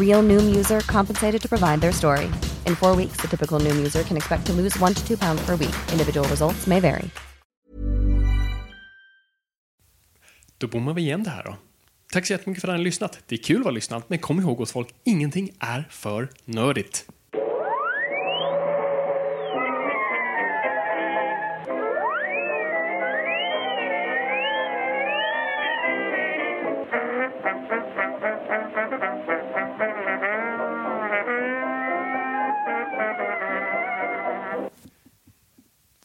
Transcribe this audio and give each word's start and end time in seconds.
Real 0.00 0.22
Noom 0.22 0.56
user 0.56 0.80
compensated 0.80 1.42
to 1.42 1.48
provide 1.48 1.80
their 1.80 1.92
story. 1.92 2.24
In 2.66 2.76
four 2.76 2.96
weeks, 2.96 3.16
the 3.20 3.28
typical 3.28 3.60
Noom 3.60 3.76
user 3.76 4.02
can 4.02 4.16
expect 4.16 4.46
to 4.46 4.52
lose 4.52 4.80
one 4.80 4.94
to 4.94 5.06
two 5.06 5.16
pounds 5.16 5.46
per 5.46 5.56
week. 5.56 5.74
Individual 5.92 6.28
results 6.28 6.66
may 6.66 6.80
vary. 6.80 7.10
Då 10.58 10.66
bommar 10.68 10.94
vi 10.94 11.02
igen 11.02 11.22
det 11.22 11.30
här 11.30 11.44
då. 11.44 11.56
Tack 12.12 12.26
så 12.26 12.32
jättemycket 12.32 12.60
för 12.60 12.68
att 12.68 12.74
ni 12.74 12.78
har 12.78 12.84
lyssnat. 12.84 13.18
Det 13.26 13.34
är 13.34 13.42
kul 13.42 13.56
att 13.56 13.64
vara 13.64 13.74
lyssnat, 13.74 14.08
men 14.08 14.18
kom 14.18 14.40
ihåg 14.40 14.60
åt 14.60 14.70
folk, 14.70 14.88
ingenting 15.04 15.50
är 15.58 15.88
för 15.90 16.28
nördigt. 16.44 17.06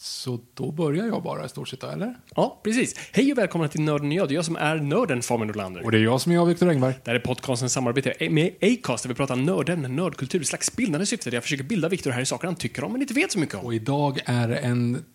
Så 0.03 0.39
då 0.53 0.71
börjar 0.71 1.05
jag 1.05 1.23
bara 1.23 1.45
i 1.45 1.49
stort 1.49 1.67
sett, 1.67 1.83
eller? 1.83 2.15
Ja, 2.35 2.61
precis. 2.63 2.95
Hej 3.11 3.31
och 3.31 3.37
välkomna 3.37 3.67
till 3.67 3.81
Nörden 3.81 4.11
jag. 4.11 4.27
Det 4.27 4.33
är 4.33 4.35
jag 4.35 4.45
som 4.45 4.55
är 4.55 4.75
nörden, 4.75 5.21
Fabian 5.21 5.47
Nordlander. 5.47 5.85
Och 5.85 5.91
det 5.91 5.97
är 5.97 6.01
jag 6.01 6.21
som 6.21 6.31
är 6.31 6.35
jag, 6.35 6.45
Viktor 6.45 6.69
Engberg. 6.69 6.93
Det 7.03 7.11
här 7.11 7.15
är 7.15 7.19
podcastens 7.19 7.73
samarbete 7.73 8.29
med 8.29 8.53
Acast 8.61 9.03
där 9.03 9.09
vi 9.09 9.15
pratar 9.15 9.35
nördämnen, 9.35 9.95
nördkultur, 9.95 10.41
ett 10.41 10.47
slags 10.47 10.75
bildande 10.75 11.05
syfte 11.05 11.29
där 11.29 11.35
jag 11.35 11.43
försöker 11.43 11.63
bilda 11.63 11.89
Viktor 11.89 12.11
här 12.11 12.21
i 12.21 12.25
saker 12.25 12.47
han 12.47 12.55
tycker 12.55 12.83
om 12.83 12.91
men 12.91 13.01
inte 13.01 13.13
vet 13.13 13.31
så 13.31 13.39
mycket 13.39 13.55
om. 13.55 13.65
Och 13.65 13.73
idag 13.73 14.19
är 14.25 14.47
det 14.47 14.57
en 14.57 15.05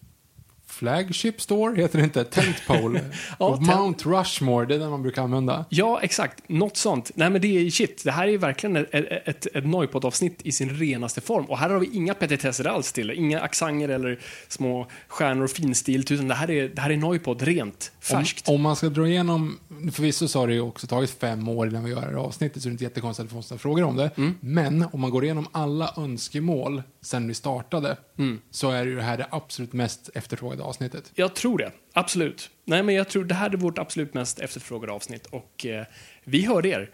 Flagship 0.79 1.41
Store, 1.41 1.77
heter 1.77 1.99
det 1.99 2.05
inte? 2.05 2.25
Tentpole. 2.25 3.01
Ja, 3.39 3.47
Och 3.47 3.63
Mount 3.63 4.09
Rushmore, 4.09 4.67
det 4.67 4.75
är 4.75 4.79
den 4.79 4.91
man 4.91 5.03
brukar 5.03 5.23
använda. 5.23 5.65
Ja, 5.69 6.01
exakt. 6.03 6.49
Något 6.49 6.77
sånt. 6.77 7.11
Nej, 7.15 7.31
men 7.31 7.41
det 7.41 7.67
är 7.67 7.71
shit. 7.71 8.05
Det 8.05 8.11
här 8.11 8.29
är 8.29 8.39
verkligen 8.39 8.77
ett, 8.77 8.89
ett, 8.93 9.47
ett, 9.57 9.65
Noipod-avsnitt 9.65 10.41
i 10.43 10.53
sin 10.53 10.71
renaste 10.71 11.21
form. 11.21 11.45
Och 11.45 11.59
här 11.59 11.71
har 11.71 11.79
vi 11.79 11.87
inga 11.93 12.15
petitesser 12.15 12.67
alls 12.67 12.93
till. 12.93 13.11
Inga 13.11 13.41
accenter 13.41 13.89
eller 13.89 14.19
små 14.49 14.87
stjärnor 15.09 15.45
och 15.45 15.51
finstilt, 15.51 16.11
utan 16.11 16.29
det 16.29 16.35
här 16.35 16.51
är, 16.51 16.69
det 16.69 16.81
här 16.81 16.91
är 16.91 16.97
Noipod 16.97 17.43
rent, 17.43 17.93
färskt. 18.01 18.49
Om, 18.49 18.55
om 18.55 18.61
man 18.61 18.77
ska 18.77 18.89
dra 18.89 19.09
igenom, 19.09 19.59
förvisso 19.93 20.29
så 20.29 20.39
har 20.39 20.47
det 20.49 20.55
ju 20.55 20.61
också 20.61 20.87
tagit 20.87 21.11
fem 21.11 21.49
år 21.49 21.69
innan 21.69 21.85
vi 21.85 21.91
gör 21.91 22.01
det 22.01 22.07
här 22.07 22.15
avsnittet, 22.15 22.63
så 22.63 22.69
det 22.69 22.71
är 22.71 22.73
inte 22.73 22.85
jättekonstigt 22.85 23.27
att 23.27 23.33
får 23.33 23.43
sådana 23.43 23.59
frågor 23.59 23.83
om 23.83 23.97
det. 23.97 24.11
Mm. 24.17 24.35
Men 24.41 24.87
om 24.93 25.01
man 25.01 25.11
går 25.11 25.25
igenom 25.25 25.47
alla 25.53 25.95
önskemål 25.97 26.83
sen 27.03 27.29
vi 27.29 27.35
startade, 27.35 27.97
Mm. 28.19 28.41
så 28.51 28.71
är 28.71 28.87
ju 28.87 28.97
det 28.97 29.03
här 29.03 29.17
det 29.19 29.27
absolut 29.31 29.73
mest 29.73 30.11
efterfrågade 30.15 30.63
avsnittet. 30.67 31.11
Jag 31.15 31.35
tror 31.35 31.59
det. 31.59 31.73
Absolut. 31.93 32.51
Nej, 32.65 32.83
men 32.83 32.95
jag 32.95 33.09
tror 33.09 33.25
det 33.25 33.35
här 33.35 33.51
är 33.51 33.57
vårt 33.57 33.79
absolut 33.79 34.15
mest 34.15 34.39
efterfrågade 34.39 34.93
avsnitt. 34.93 35.27
Och 35.27 35.67
eh, 35.67 35.85
vi 36.25 36.45
hörde 36.47 36.69
er 36.69 36.91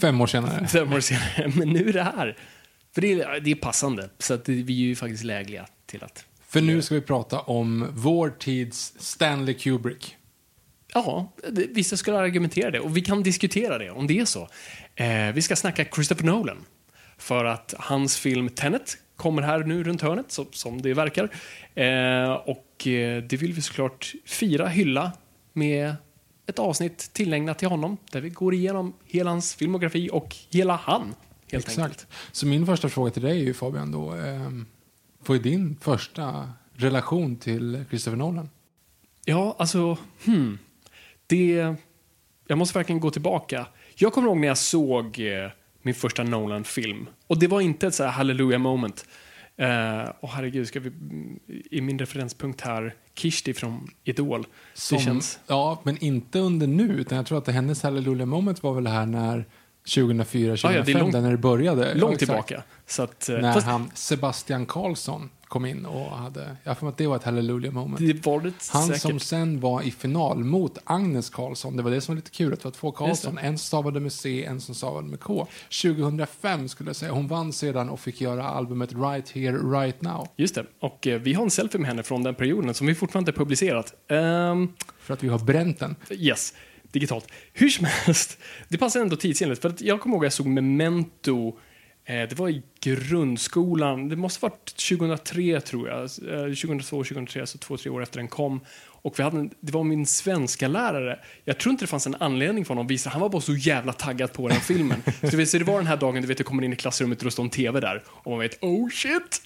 Fem 0.00 0.20
år 0.20 0.26
senare. 0.26 0.66
fem 0.68 0.92
år 0.92 1.00
senare, 1.00 1.52
men 1.56 1.68
nu 1.68 1.88
är 1.88 1.92
det 1.92 2.02
här. 2.02 2.38
För 2.94 3.00
det 3.00 3.12
är, 3.20 3.40
det 3.40 3.50
är 3.50 3.54
passande. 3.54 4.10
Så 4.18 4.34
att 4.34 4.44
det, 4.44 4.52
vi 4.52 4.82
är 4.82 4.86
ju 4.86 4.96
faktiskt 4.96 5.24
lägliga 5.24 5.66
till 5.86 6.04
att... 6.04 6.24
För 6.48 6.60
nu 6.60 6.82
ska 6.82 6.94
vi 6.94 7.00
prata 7.00 7.40
om 7.40 7.86
vår 7.90 8.30
tids 8.38 8.94
Stanley 8.98 9.54
Kubrick. 9.54 10.16
Ja, 10.94 11.32
det- 11.50 11.66
vissa 11.70 11.96
skulle 11.96 12.18
argumentera 12.18 12.70
det. 12.70 12.80
Och 12.80 12.96
vi 12.96 13.00
kan 13.00 13.22
diskutera 13.22 13.78
det, 13.78 13.90
om 13.90 14.06
det 14.06 14.18
är 14.20 14.24
så. 14.24 14.48
Eh, 14.94 15.32
vi 15.34 15.42
ska 15.42 15.56
snacka 15.56 15.84
Christopher 15.84 16.24
Nolan. 16.24 16.64
För 17.18 17.44
att 17.44 17.74
hans 17.78 18.16
film 18.16 18.48
Tenet 18.48 18.96
kommer 19.16 19.42
här 19.42 19.64
nu 19.64 19.84
runt 19.84 20.02
hörnet, 20.02 20.32
så, 20.32 20.46
som 20.50 20.82
det 20.82 20.94
verkar. 20.94 21.24
Eh, 21.74 22.32
och 22.32 22.86
eh, 22.86 23.22
det 23.22 23.36
vill 23.36 23.52
vi 23.52 23.62
såklart 23.62 24.12
fira, 24.24 24.68
hylla 24.68 25.12
med 25.52 25.94
ett 26.46 26.58
avsnitt 26.58 27.10
tillägnat 27.12 27.58
till 27.58 27.68
honom. 27.68 27.96
Där 28.10 28.20
vi 28.20 28.30
går 28.30 28.54
igenom 28.54 28.94
hela 29.04 29.30
hans 29.30 29.54
filmografi 29.54 30.10
och 30.12 30.36
hela 30.50 30.76
han, 30.76 31.14
helt 31.52 31.68
enkelt. 31.68 31.92
Exakt. 31.92 32.06
Så 32.32 32.46
min 32.46 32.66
första 32.66 32.88
fråga 32.88 33.10
till 33.10 33.22
dig 33.22 33.40
är 33.40 33.44
ju 33.44 33.54
Fabian 33.54 33.92
då, 33.92 34.12
ehm, 34.12 34.66
vad 35.26 35.38
är 35.38 35.42
din 35.42 35.76
första 35.80 36.52
relation 36.74 37.36
till 37.36 37.84
Christopher 37.88 38.16
Nolan? 38.16 38.50
Ja, 39.24 39.56
alltså, 39.58 39.98
hmm. 40.24 40.58
Det... 41.26 41.74
Jag 42.46 42.58
måste 42.58 42.78
verkligen 42.78 43.00
gå 43.00 43.10
tillbaka. 43.10 43.66
Jag 43.94 44.12
kommer 44.12 44.28
ihåg 44.28 44.36
när 44.36 44.48
jag 44.48 44.58
såg 44.58 45.20
eh, 45.20 45.50
min 45.84 45.94
första 45.94 46.22
Nolan-film. 46.22 47.06
Och 47.26 47.38
det 47.38 47.46
var 47.46 47.60
inte 47.60 47.86
ett 47.86 47.94
så 47.94 48.04
här 48.04 48.10
hallelujah 48.10 48.60
moment. 48.60 49.06
Eh, 49.56 50.10
och 50.20 50.28
herregud, 50.28 50.68
ska 50.68 50.80
vi... 50.80 50.92
I 51.70 51.80
min 51.80 51.98
referenspunkt 51.98 52.60
här, 52.60 52.94
Kishti 53.14 53.54
från 53.54 53.88
Idol. 54.04 54.46
Som, 54.74 54.98
det 54.98 55.04
känns... 55.04 55.38
Ja, 55.46 55.80
men 55.84 55.98
inte 56.04 56.38
under 56.38 56.66
nu, 56.66 56.84
utan 56.92 57.16
jag 57.16 57.26
tror 57.26 57.38
att 57.38 57.48
hennes 57.48 57.82
Hallelujah 57.82 58.26
moment 58.26 58.62
var 58.62 58.74
väl 58.74 58.86
här 58.86 59.06
när 59.06 59.44
2004, 59.94 60.56
2005, 60.56 60.70
Ja, 60.72 60.78
ja, 60.78 60.84
det 60.84 61.00
långt- 61.00 61.12
när 61.12 61.30
det 61.30 61.36
började. 61.36 61.88
Ja, 61.88 61.94
Långt 61.94 62.22
exakt. 62.22 62.46
tillbaka. 62.48 62.62
Att, 62.98 63.28
eh, 63.28 63.38
När 63.38 63.52
fast 63.52 63.66
han, 63.66 63.90
Sebastian 63.94 64.66
Karlsson 64.66 65.30
kom 65.48 65.66
in 65.66 65.86
och 65.86 66.10
hade, 66.10 66.56
jag 66.64 66.82
mig 66.82 66.90
att 66.90 66.98
det 66.98 67.06
var 67.06 67.16
ett 67.16 67.22
Hallelujah 67.22 67.72
moment. 67.74 67.98
det 67.98 68.26
var 68.26 68.40
det 68.40 68.52
Han 68.72 68.86
säkert. 68.86 69.02
som 69.02 69.20
sen 69.20 69.60
var 69.60 69.82
i 69.82 69.90
final 69.90 70.44
mot 70.44 70.78
Agnes 70.84 71.30
Karlsson. 71.30 71.76
Det 71.76 71.82
var 71.82 71.90
det 71.90 72.00
som 72.00 72.14
var 72.14 72.16
lite 72.16 72.30
kul. 72.30 72.52
att 72.52 72.58
Det 72.60 72.64
var 72.64 72.72
två 72.72 72.92
Karlsson. 72.92 73.38
En 73.38 73.58
stavade 73.58 74.00
med 74.00 74.12
C, 74.12 74.44
en 74.44 74.60
som 74.60 74.74
stavade 74.74 75.08
med 75.08 75.20
K. 75.20 75.46
2005 75.82 76.68
skulle 76.68 76.88
jag 76.88 76.96
säga. 76.96 77.12
Hon 77.12 77.28
vann 77.28 77.52
sedan 77.52 77.88
och 77.88 78.00
fick 78.00 78.20
göra 78.20 78.44
albumet 78.48 78.92
Right 78.92 79.30
Here, 79.30 79.56
Right 79.56 80.02
Now. 80.02 80.28
Just 80.36 80.54
det. 80.54 80.66
Och 80.80 81.06
eh, 81.06 81.20
vi 81.20 81.32
har 81.34 81.44
en 81.44 81.50
selfie 81.50 81.80
med 81.80 81.88
henne 81.88 82.02
från 82.02 82.22
den 82.22 82.34
perioden 82.34 82.74
som 82.74 82.86
vi 82.86 82.94
fortfarande 82.94 83.30
inte 83.30 83.38
publicerat. 83.38 83.94
Ehm, 84.10 84.68
För 84.98 85.14
att 85.14 85.22
vi 85.24 85.28
har 85.28 85.38
bränt 85.38 85.78
den. 85.78 85.96
Yes, 86.10 86.54
digitalt. 86.92 87.26
Hur 87.52 87.68
som 87.68 87.84
helst, 88.04 88.38
det 88.68 88.78
passar 88.78 89.00
ändå 89.00 89.16
tidsenligt. 89.16 89.62
För 89.62 89.68
att 89.68 89.80
jag 89.80 90.00
kommer 90.00 90.16
ihåg 90.16 90.24
att 90.24 90.26
jag 90.26 90.32
såg 90.32 90.46
Memento, 90.46 91.58
det 92.06 92.38
var 92.38 92.48
i 92.48 92.62
grundskolan, 92.80 94.08
det 94.08 94.16
måste 94.16 94.46
ha 94.46 94.48
varit 94.48 94.76
2003 94.88 95.60
tror 95.60 95.88
jag, 95.88 96.00
eh, 96.00 96.54
2002, 96.54 97.04
2003, 97.04 97.46
så 97.46 97.58
två, 97.58 97.76
tre 97.76 97.90
år 97.90 98.02
efter 98.02 98.18
den 98.18 98.28
kom. 98.28 98.60
Och 98.86 99.18
vi 99.18 99.22
hade 99.22 99.38
en, 99.38 99.50
det 99.60 99.72
var 99.72 99.84
min 99.84 100.06
svenska 100.06 100.68
lärare. 100.68 101.18
Jag 101.44 101.58
tror 101.58 101.70
inte 101.70 101.84
det 101.84 101.88
fanns 101.88 102.06
en 102.06 102.14
anledning 102.14 102.64
för 102.64 102.68
honom 102.68 102.86
att 102.86 102.90
visa, 102.90 103.10
han 103.10 103.20
var 103.20 103.28
bara 103.28 103.42
så 103.42 103.54
jävla 103.54 103.92
taggad 103.92 104.32
på 104.32 104.48
den 104.48 104.60
filmen. 104.60 105.02
så, 105.20 105.26
du 105.26 105.36
vet, 105.36 105.48
så 105.48 105.58
det 105.58 105.64
var 105.64 105.76
den 105.76 105.86
här 105.86 105.96
dagen 105.96 106.22
du 106.22 106.28
vet, 106.28 106.38
du 106.38 106.44
kommer 106.44 106.62
in 106.62 106.72
i 106.72 106.76
klassrummet 106.76 107.18
och 107.18 107.24
det 107.24 107.30
står 107.30 107.44
en 107.44 107.50
TV 107.50 107.80
där 107.80 108.02
och 108.06 108.30
man 108.30 108.40
vet, 108.40 108.62
oh 108.62 108.88
shit, 108.88 109.42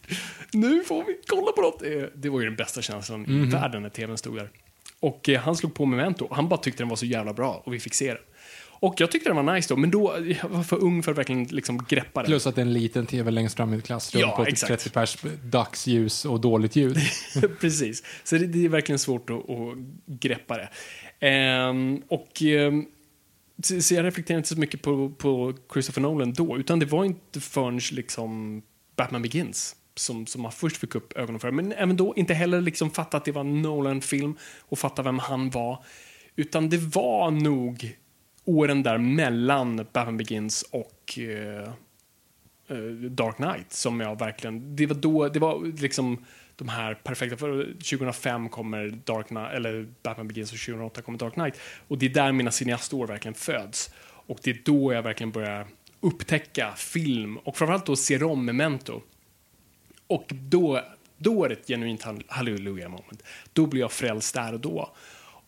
nu 0.53 0.85
får 0.85 1.05
vi 1.05 1.17
kolla 1.27 1.53
på 1.53 1.63
något. 1.63 1.81
Det, 1.81 2.13
det 2.15 2.29
var 2.29 2.41
ju 2.41 2.47
den 2.47 2.57
bästa 2.57 2.83
känslan 2.83 3.27
i 3.27 3.51
världen 3.51 3.83
när 3.83 3.91
TVn 3.91 4.19
stod 4.19 4.37
där. 4.37 4.51
Och 5.01 5.29
eh, 5.29 5.41
han 5.41 5.57
slog 5.57 5.75
på 5.75 5.87
Memento. 5.87 6.29
Han 6.31 6.49
bara 6.49 6.61
tyckte 6.61 6.83
den 6.83 6.89
var 6.89 6.97
så 6.97 7.07
jävla 7.07 7.33
bra 7.33 7.63
och 7.65 7.75
vi 7.75 7.81
fick 7.81 7.95
se 7.95 8.07
den. 8.07 8.23
Och 8.81 8.95
jag 8.99 9.11
tyckte 9.11 9.29
den 9.29 9.47
var 9.47 9.55
nice 9.55 9.75
då, 9.75 9.77
men 9.77 9.91
då 9.91 10.15
jag 10.43 10.49
var 10.49 10.63
för 10.63 10.83
ung 10.83 11.03
för 11.03 11.13
att 11.13 11.19
verkligen 11.19 11.45
liksom 11.45 11.85
greppa 11.89 12.23
den. 12.23 12.31
Plus 12.31 12.47
att 12.47 12.55
det 12.55 12.61
är 12.61 12.67
en 12.67 12.73
liten 12.73 13.07
tv 13.07 13.31
längst 13.31 13.57
fram 13.57 13.75
i 13.75 13.77
ett 13.77 13.85
klassrum 13.85 14.21
Ja, 14.21 14.37
på 14.37 14.45
typ 14.45 14.53
exakt. 14.53 14.83
30 14.83 14.91
pers 14.91 15.17
dagsljus 15.45 16.25
och 16.25 16.41
dåligt 16.41 16.77
ljud. 16.77 16.99
Precis. 17.61 18.03
Så 18.25 18.37
det, 18.37 18.47
det 18.47 18.65
är 18.65 18.69
verkligen 18.69 18.99
svårt 18.99 19.31
att, 19.31 19.51
att 19.51 19.77
greppa 20.07 20.57
det. 20.57 20.69
Ehm, 21.27 22.03
och 22.09 22.43
ehm, 22.43 22.87
så, 23.63 23.81
så 23.83 23.95
jag 23.95 24.05
reflekterar 24.05 24.39
inte 24.39 24.49
så 24.49 24.59
mycket 24.59 24.83
på, 24.83 25.11
på 25.19 25.55
Christopher 25.73 26.01
Nolan 26.03 26.33
då, 26.33 26.59
utan 26.59 26.79
det 26.79 26.87
var 26.87 27.05
inte 27.05 27.41
förrän 27.41 27.81
liksom 27.93 28.63
Batman 28.97 29.23
Begins 29.23 29.77
som, 29.95 30.27
som 30.27 30.43
man 30.43 30.53
först 30.53 30.77
fick 30.77 30.95
upp 30.95 31.13
ögonen 31.17 31.41
för. 31.41 31.51
Men 31.51 31.73
även 31.73 31.97
då 31.97 32.15
inte 32.17 32.35
heller 32.35 32.61
liksom 32.61 32.91
fatta 32.91 33.17
att 33.17 33.25
det 33.25 33.33
var 33.33 33.41
en 33.41 33.63
Nolan-film 33.63 34.37
och 34.61 34.79
fatta 34.79 35.03
vem 35.03 35.19
han 35.19 35.51
var. 35.51 35.85
Utan 36.37 36.69
det 36.69 36.77
var 36.77 37.31
nog 37.31 37.97
åren 38.49 38.83
där 38.83 38.99
mellan 38.99 39.77
Batman 39.93 40.17
Begins 40.17 40.63
och 40.63 41.19
uh, 41.19 41.73
Dark 43.09 43.37
Knight 43.37 43.73
som 43.73 44.01
jag 44.01 44.19
verkligen, 44.19 44.77
det 44.77 44.87
var 44.87 44.95
då, 44.95 45.29
det 45.29 45.39
var 45.39 45.81
liksom 45.81 46.25
de 46.57 46.69
här 46.69 46.95
perfekta, 46.95 47.37
för 47.37 47.65
2005 47.65 48.49
kommer 48.49 49.01
Dark 49.05 49.29
Knight, 49.29 49.53
eller 49.53 49.89
Batman 50.03 50.29
Begins 50.29 50.53
och 50.53 50.59
2008 50.59 51.03
kommer 51.03 51.19
Dark 51.19 51.35
Knight. 51.35 51.61
Och 51.89 51.99
det 51.99 52.07
är 52.07 52.11
där 52.11 52.33
mina 52.33 52.51
cineastår 52.51 53.07
verkligen 53.07 53.35
föds. 53.35 53.91
Och 54.03 54.39
det 54.43 54.51
är 54.51 54.59
då 54.65 54.93
jag 54.93 55.03
verkligen 55.03 55.31
börjar 55.31 55.67
upptäcka 56.01 56.73
film 56.77 57.37
och 57.37 57.57
framförallt 57.57 57.87
då 57.87 57.97
ser 57.97 58.23
om 58.23 58.45
Memento. 58.45 59.03
Och 60.07 60.27
då, 60.31 60.85
då 61.17 61.45
är 61.45 61.49
det 61.49 61.55
ett 61.55 61.67
genuint 61.67 62.05
hallelujah 62.27 62.91
moment. 62.91 63.23
Då 63.53 63.67
blir 63.67 63.81
jag 63.81 63.93
frälst 63.93 64.35
där 64.35 64.53
och 64.53 64.61
då. 64.61 64.95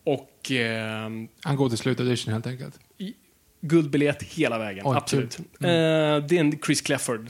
Och 0.03 0.51
eh, 0.51 1.09
Han 1.41 1.55
går 1.55 1.69
till 1.69 1.77
slutaudition, 1.77 2.33
helt 2.33 2.47
enkelt 2.47 2.79
guldbiljett 3.61 4.23
hela 4.23 4.57
vägen, 4.57 4.85
Oj, 4.87 4.97
absolut. 4.97 5.35
kul. 5.35 5.45
Eh, 5.59 5.69
det 5.69 6.31
är 6.31 6.33
en 6.33 6.59
Chris 6.65 6.81
Clefford 6.81 7.29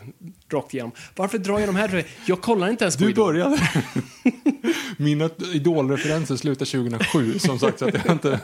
rakt 0.51 0.73
igenom. 0.73 0.91
Varför 1.15 1.37
drar 1.37 1.59
jag 1.59 1.69
de 1.69 1.75
här? 1.75 2.05
Jag 2.25 2.41
kollar 2.41 2.69
inte 2.69 2.83
ens 2.83 2.97
på 2.97 3.03
Du 3.03 3.13
började. 3.13 3.59
Mina 4.97 5.29
idolreferenser 5.53 6.35
slutar 6.35 6.65
2007, 6.65 7.39
som 7.39 7.59
sagt. 7.59 7.79
Så 7.79 7.85
att 7.87 7.93
jag 7.93 8.11
inte... 8.15 8.39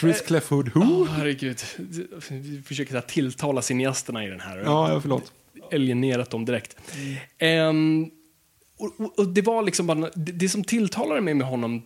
Chris 0.00 0.20
Clefford, 0.20 0.74
who? 0.74 0.80
Åh, 0.80 1.08
herregud. 1.08 1.60
Vi 2.30 2.62
försöker 2.62 2.94
här 2.94 3.00
tilltala 3.00 3.62
cineasterna 3.62 4.24
i 4.24 4.28
den 4.28 4.40
här. 4.40 4.58
Ja, 4.58 4.92
ja, 4.92 5.00
förlåt. 5.00 5.32
alienerat 5.72 6.30
dem 6.30 6.44
direkt. 6.44 6.76
Ehm, 7.38 8.10
och, 8.78 9.00
och, 9.00 9.18
och 9.18 9.28
det 9.28 9.42
var 9.42 9.62
liksom 9.62 9.86
bara, 9.86 10.10
det, 10.14 10.32
det 10.32 10.48
som 10.48 10.64
tilltalade 10.64 11.20
mig 11.20 11.34
med 11.34 11.46
honom 11.46 11.82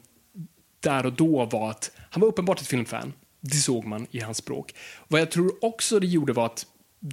där 0.81 1.07
och 1.07 1.13
då 1.13 1.45
var 1.45 1.71
att 1.71 1.91
han 2.11 2.21
var 2.21 2.29
uppenbart 2.29 2.61
ett 2.61 2.67
filmfan. 2.67 3.13
Det 3.41 3.57
såg 3.57 3.85
man 3.85 4.07
i 4.11 4.21
hans 4.21 4.39
språk. 4.39 4.75
Vad 5.09 5.21
jag 5.21 5.31
tror 5.31 5.65
också 5.65 6.01
det 6.01 6.07
gjorde 6.07 6.33
var 6.33 6.47
att 6.47 6.67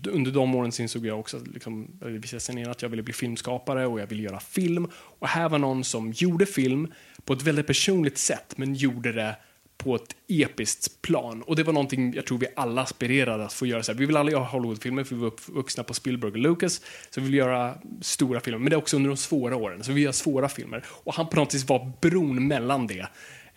under 0.07 0.31
de 0.31 0.55
åren 0.55 0.71
så 0.71 0.81
insåg 0.81 1.05
jag 1.05 1.19
också, 1.19 1.39
liksom, 1.53 1.87
visade 2.01 2.39
sig 2.39 2.63
att 2.63 2.81
jag 2.81 2.89
ville 2.89 3.03
bli 3.03 3.13
filmskapare 3.13 3.87
och 3.87 3.99
jag 3.99 4.07
ville 4.07 4.23
göra 4.23 4.39
film. 4.39 4.87
Och 4.93 5.27
här 5.27 5.49
var 5.49 5.59
någon 5.59 5.83
som 5.83 6.11
gjorde 6.11 6.45
film 6.45 6.93
på 7.25 7.33
ett 7.33 7.41
väldigt 7.41 7.67
personligt 7.67 8.17
sätt, 8.17 8.53
men 8.57 8.75
gjorde 8.75 9.11
det 9.11 9.35
på 9.77 9.95
ett 9.95 10.15
episkt 10.27 11.01
plan. 11.01 11.41
Och 11.41 11.55
det 11.55 11.63
var 11.63 11.73
någonting 11.73 12.13
jag 12.13 12.25
tror 12.25 12.37
vi 12.37 12.47
alla 12.55 12.81
aspirerade 12.81 13.45
att 13.45 13.53
få 13.53 13.65
göra. 13.65 13.83
Så 13.83 13.91
här. 13.91 13.99
Vi 13.99 14.05
vill 14.05 14.17
alla 14.17 14.31
göra 14.31 14.43
Hollywoodfilmer 14.43 15.03
för 15.03 15.15
vi 15.15 15.21
var 15.21 15.27
uppvuxna 15.27 15.83
på 15.83 15.93
Spielberg 15.93 16.31
och 16.31 16.37
Lucas. 16.37 16.81
Så 17.09 17.21
vi 17.21 17.25
vill 17.25 17.35
göra 17.35 17.77
stora 18.01 18.39
filmer, 18.39 18.59
men 18.59 18.69
det 18.69 18.75
är 18.75 18.77
också 18.77 18.95
under 18.95 19.09
de 19.09 19.17
svåra 19.17 19.55
åren. 19.55 19.83
Så 19.83 19.91
vi 19.91 20.01
gör 20.01 20.11
svåra 20.11 20.49
filmer. 20.49 20.83
Och 20.87 21.13
han 21.13 21.29
på 21.29 21.35
något 21.35 21.53
vis 21.53 21.69
var 21.69 21.91
bron 22.01 22.47
mellan 22.47 22.87
det. 22.87 23.07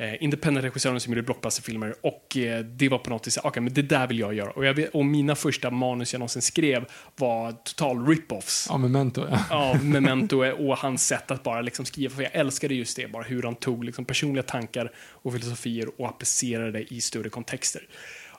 Eh, 0.01 0.23
Independent-regissören 0.23 1.01
som 1.01 1.13
gjorde 1.13 1.23
blockbusterfilmer 1.23 1.95
och 2.03 2.37
eh, 2.37 2.65
det 2.65 2.89
var 2.89 2.99
på 2.99 3.11
något 3.11 3.27
vis, 3.27 3.39
okej 3.43 3.63
men 3.63 3.75
det 3.75 3.83
där 3.83 4.07
vill 4.07 4.19
jag 4.19 4.35
göra. 4.35 4.51
Och, 4.51 4.65
jag, 4.67 4.75
vet- 4.75 4.91
och 4.95 5.07
mina 5.07 5.35
första 5.35 5.71
manus 5.71 6.13
jag 6.13 6.19
någonsin 6.21 6.43
skrev 6.43 6.85
var 7.17 7.53
total 7.53 8.07
rip-offs 8.07 8.67
Ja, 8.71 8.77
Memento, 8.79 9.27
ja. 9.31 9.57
av 9.57 9.85
Memento 9.85 10.37
och 10.53 10.79
hans 10.79 11.07
sätt 11.07 11.31
att 11.31 11.43
bara 11.43 11.61
liksom 11.61 11.85
skriva. 11.85 12.15
För 12.15 12.23
jag 12.23 12.35
älskade 12.35 12.75
just 12.75 12.97
det, 12.97 13.13
bara 13.13 13.23
hur 13.23 13.43
han 13.43 13.55
tog 13.55 13.85
liksom 13.85 14.05
personliga 14.05 14.43
tankar 14.43 14.93
och 14.97 15.33
filosofier 15.33 16.01
och 16.01 16.09
applicerade 16.09 16.73
det 16.73 16.93
i 16.95 17.01
större 17.01 17.29
kontexter. 17.29 17.83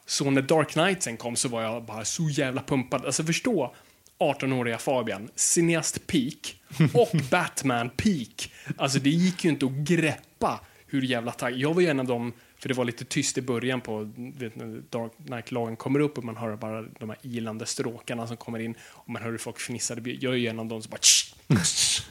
Så 0.05 0.29
när 0.29 0.41
Dark 0.41 0.69
Knight 0.69 1.03
sen 1.03 1.17
kom 1.17 1.35
så 1.35 1.49
var 1.49 1.61
jag 1.61 1.83
bara 1.85 2.05
så 2.05 2.29
jävla 2.29 2.61
pumpad. 2.63 3.05
Alltså 3.05 3.23
förstå 3.23 3.75
18-åriga 4.19 4.77
Fabian, 4.77 5.29
cineast 5.35 6.07
peak 6.07 6.55
och 6.93 7.09
Batman 7.31 7.89
peak. 7.89 8.51
Alltså 8.77 8.99
det 8.99 9.09
gick 9.09 9.43
ju 9.43 9.49
inte 9.49 9.65
att 9.65 9.71
greppa 9.71 10.59
hur 10.89 11.01
jävla 11.01 11.31
taggad. 11.31 11.59
Jag 11.59 11.73
var 11.73 11.81
ju 11.81 11.87
en 11.87 11.99
av 11.99 12.05
dem, 12.05 12.33
för 12.57 12.69
det 12.69 12.73
var 12.75 12.85
lite 12.85 13.05
tyst 13.05 13.37
i 13.37 13.41
början 13.41 13.81
på 13.81 14.11
vet, 14.15 14.55
när 14.55 14.81
Dark 14.89 15.11
Knight-lagen 15.25 15.75
kommer 15.75 15.99
upp 15.99 16.17
och 16.17 16.23
man 16.23 16.37
hör 16.37 16.55
bara 16.55 16.81
de 16.81 17.09
här 17.09 17.17
ilande 17.21 17.65
stråkarna 17.65 18.27
som 18.27 18.37
kommer 18.37 18.59
in 18.59 18.75
och 18.81 19.09
man 19.09 19.21
hör 19.21 19.31
hur 19.31 19.37
folk 19.37 19.59
fnissar. 19.59 20.01
Jag 20.05 20.33
är 20.33 20.37
ju 20.37 20.47
en 20.47 20.59
av 20.59 20.65
dem 20.65 20.81
som 20.81 20.89
bara 20.89 20.97
"Tsch, 20.97 21.33
tsch." 21.63 22.01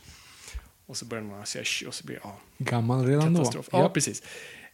och 0.86 0.96
så 0.96 1.04
börjar 1.04 1.24
man 1.24 1.46
säga 1.46 1.64
och 1.86 1.94
så 1.94 2.06
blir 2.06 2.18
ja, 2.22 2.36
Gammal 2.58 3.06
redan 3.06 3.32
då. 3.34 3.38
katastrof. 3.38 3.68
Ja, 3.72 3.78
Ja. 3.82 3.88
precis. 3.88 4.22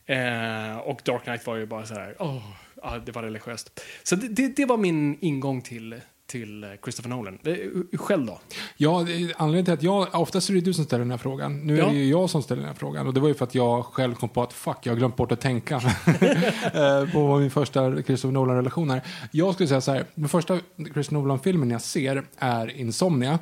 Eh, 0.07 0.77
och 0.77 1.01
Dark 1.05 1.23
Knight 1.25 1.47
var 1.47 1.57
ju 1.57 1.67
bara 1.67 1.87
så 1.87 1.95
här, 1.95 2.17
åh, 2.19 2.51
ja, 2.83 2.99
det 3.07 3.13
var 3.13 3.23
religiöst. 3.23 3.81
Så 4.03 4.17
det, 4.17 4.29
det, 4.29 4.49
det 4.57 4.65
var 4.67 4.77
min 4.77 5.19
ingång 5.21 5.63
till, 5.63 6.01
till 6.35 6.67
Christopher 6.83 7.11
Nolan. 7.11 7.39
Eh, 7.45 7.99
Själv 7.99 8.27
då? 8.27 8.41
Ja, 8.77 8.99
anledningen 9.37 9.65
till 9.65 9.75
att 9.75 9.83
jag, 9.83 10.09
oftast 10.13 10.51
är 10.51 10.55
det 10.55 10.61
du 10.61 10.75
som 10.75 10.85
ställer 10.85 11.05
den 11.05 11.11
här 11.11 11.19
frågan. 11.19 11.61
Nu 11.67 11.77
Ja. 11.77 11.85
är 11.87 11.91
det 11.91 11.97
ju 11.97 12.11
jag 12.11 12.31
som 12.31 12.43
ställer 12.43 12.61
den 12.63 12.69
här 12.69 12.77
frågan. 12.79 13.07
Och 13.07 13.15
det 13.15 13.21
var 13.21 13.29
ju 13.29 13.35
för 13.35 13.45
att 13.45 13.55
jag 13.55 13.85
själv 13.85 14.15
kom 14.15 14.29
på 14.29 14.43
att 14.43 14.53
fuck, 14.53 14.77
jag 14.83 14.93
har 14.93 14.99
glömt 14.99 15.17
bort 15.17 15.33
att 15.33 15.41
tänka. 15.41 15.77
Eh, 16.75 17.13
på 17.13 17.27
vad 17.27 17.41
min 17.41 17.51
första 17.51 18.03
Christopher 18.03 18.33
Nolan-relation 18.33 18.91
är. 18.91 19.03
Jag 19.31 19.55
skulle 19.55 19.69
säga 19.69 19.81
så 19.81 19.93
här, 19.93 20.05
den 20.15 20.29
första 20.29 20.59
Christopher 20.95 21.13
Nolan-filmen 21.21 21.71
jag 21.71 21.81
ser 21.83 22.25
är 22.39 22.77
Insomnia. 22.81 23.39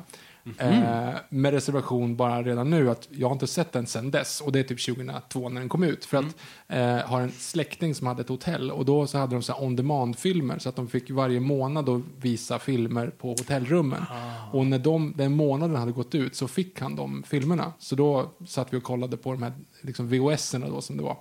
Eh, 0.57 1.15
med 1.29 1.53
reservation 1.53 2.15
bara 2.15 2.43
redan 2.43 2.69
nu 2.69 2.89
att 2.89 3.07
jag 3.11 3.27
har 3.27 3.33
inte 3.33 3.47
sett 3.47 3.71
den 3.71 3.87
sen 3.87 4.11
dess. 4.11 4.41
Och 4.41 4.51
det 4.51 4.59
är 4.59 4.63
typ 4.63 4.85
2002 4.85 5.49
när 5.49 5.61
den 5.61 5.69
kom 5.69 5.83
ut. 5.83 6.05
För 6.05 6.17
att 6.17 6.35
eh, 6.67 7.09
har 7.09 7.21
en 7.21 7.31
släkting 7.31 7.95
som 7.95 8.07
hade 8.07 8.21
ett 8.21 8.29
hotell 8.29 8.71
och 8.71 8.85
då 8.85 9.07
så 9.07 9.17
hade 9.17 9.35
de 9.35 9.41
så 9.41 9.53
on 9.59 9.75
demand-filmer 9.75 10.59
så 10.59 10.69
att 10.69 10.75
de 10.75 10.87
fick 10.87 11.11
varje 11.11 11.39
månad 11.39 11.85
då 11.85 12.01
visa 12.21 12.59
filmer 12.59 13.07
på 13.07 13.29
hotellrummen. 13.29 14.05
Och 14.51 14.65
när 14.65 14.79
de, 14.79 15.13
den 15.17 15.31
månaden 15.35 15.75
hade 15.75 15.91
gått 15.91 16.15
ut 16.15 16.35
så 16.35 16.47
fick 16.47 16.81
han 16.81 16.95
de 16.95 17.23
filmerna. 17.23 17.73
Så 17.79 17.95
då 17.95 18.31
satt 18.47 18.73
vi 18.73 18.77
och 18.77 18.83
kollade 18.83 19.17
på 19.17 19.31
de 19.31 19.43
här 19.43 19.53
liksom 19.81 20.09
VHS-erna 20.09 20.69
då 20.69 20.81
som 20.81 20.97
det 20.97 21.03
var. 21.03 21.17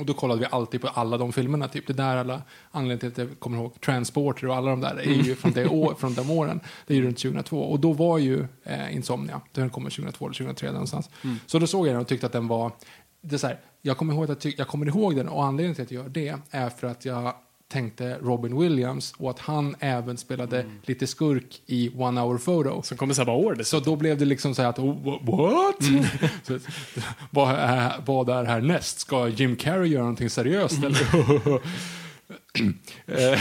Och 0.00 0.06
då 0.06 0.14
kollade 0.14 0.40
vi 0.40 0.46
alltid 0.50 0.80
på 0.80 0.88
alla 0.88 1.18
de 1.18 1.32
filmerna. 1.32 1.68
Typ. 1.68 1.86
Det 1.86 1.92
där 1.92 2.16
alla 2.16 2.42
anledningen 2.70 2.98
till 2.98 3.22
att 3.22 3.28
jag 3.28 3.40
kommer 3.40 3.58
ihåg 3.58 3.80
Transporter 3.80 4.48
och 4.48 4.56
alla 4.56 4.70
de 4.70 4.80
där 4.80 4.96
är 5.00 5.22
ju 5.22 5.34
från, 5.34 5.52
det 5.52 5.68
år, 5.68 5.94
från 5.98 6.14
de 6.14 6.30
åren. 6.30 6.60
Det 6.86 6.94
är 6.94 6.98
ju 6.98 7.06
runt 7.06 7.18
2002. 7.18 7.60
Och 7.60 7.80
då 7.80 7.92
var 7.92 8.18
ju 8.18 8.46
eh, 8.64 8.94
Insomnia, 8.94 9.40
den 9.52 9.70
kommer 9.70 9.90
2002 9.90 10.24
eller 10.24 10.34
2003 10.34 10.66
där 10.66 10.72
någonstans. 10.72 11.10
Så 11.46 11.58
då 11.58 11.66
såg 11.66 11.86
jag 11.86 11.94
den 11.94 12.00
och 12.00 12.08
tyckte 12.08 12.26
att 12.26 12.32
den 12.32 12.48
var, 12.48 12.72
det 13.22 13.36
är 13.36 13.38
så 13.38 13.46
här, 13.46 13.60
jag 13.82 13.96
kommer 13.96 14.14
ihåg 14.14 14.30
att 14.30 14.44
jag, 14.44 14.54
jag 14.58 14.68
kommer 14.68 14.86
ihåg 14.86 15.16
den 15.16 15.28
och 15.28 15.44
anledningen 15.44 15.74
till 15.74 15.84
att 15.84 15.90
jag 15.90 16.02
gör 16.02 16.08
det 16.08 16.34
är 16.50 16.70
för 16.70 16.86
att 16.86 17.04
jag 17.04 17.34
tänkte 17.70 18.18
Robin 18.22 18.58
Williams 18.58 19.14
och 19.18 19.30
att 19.30 19.38
han 19.38 19.76
även 19.80 20.16
spelade 20.16 20.64
lite 20.82 21.06
skurk 21.06 21.62
i 21.66 21.90
One 21.96 22.20
Hour 22.20 22.38
Photo. 22.38 22.82
Som 22.82 22.96
kommer 22.96 23.14
samma 23.14 23.32
år 23.32 23.58
Så 23.62 23.80
då 23.80 23.96
blev 23.96 24.18
det 24.18 24.24
liksom 24.24 24.54
så 24.54 24.62
här 24.62 24.68
att, 24.68 24.78
oh, 24.78 24.96
wha- 25.04 25.20
what? 25.26 26.10
så, 26.42 26.58
vad, 27.30 27.54
är, 27.54 27.92
vad 28.06 28.28
är 28.28 28.44
härnäst? 28.44 29.00
Ska 29.00 29.28
Jim 29.28 29.56
Carrey 29.56 29.88
göra 29.90 30.02
någonting 30.02 30.30
seriöst? 30.30 30.84
Eller? 30.84 31.60
Eh, 33.06 33.40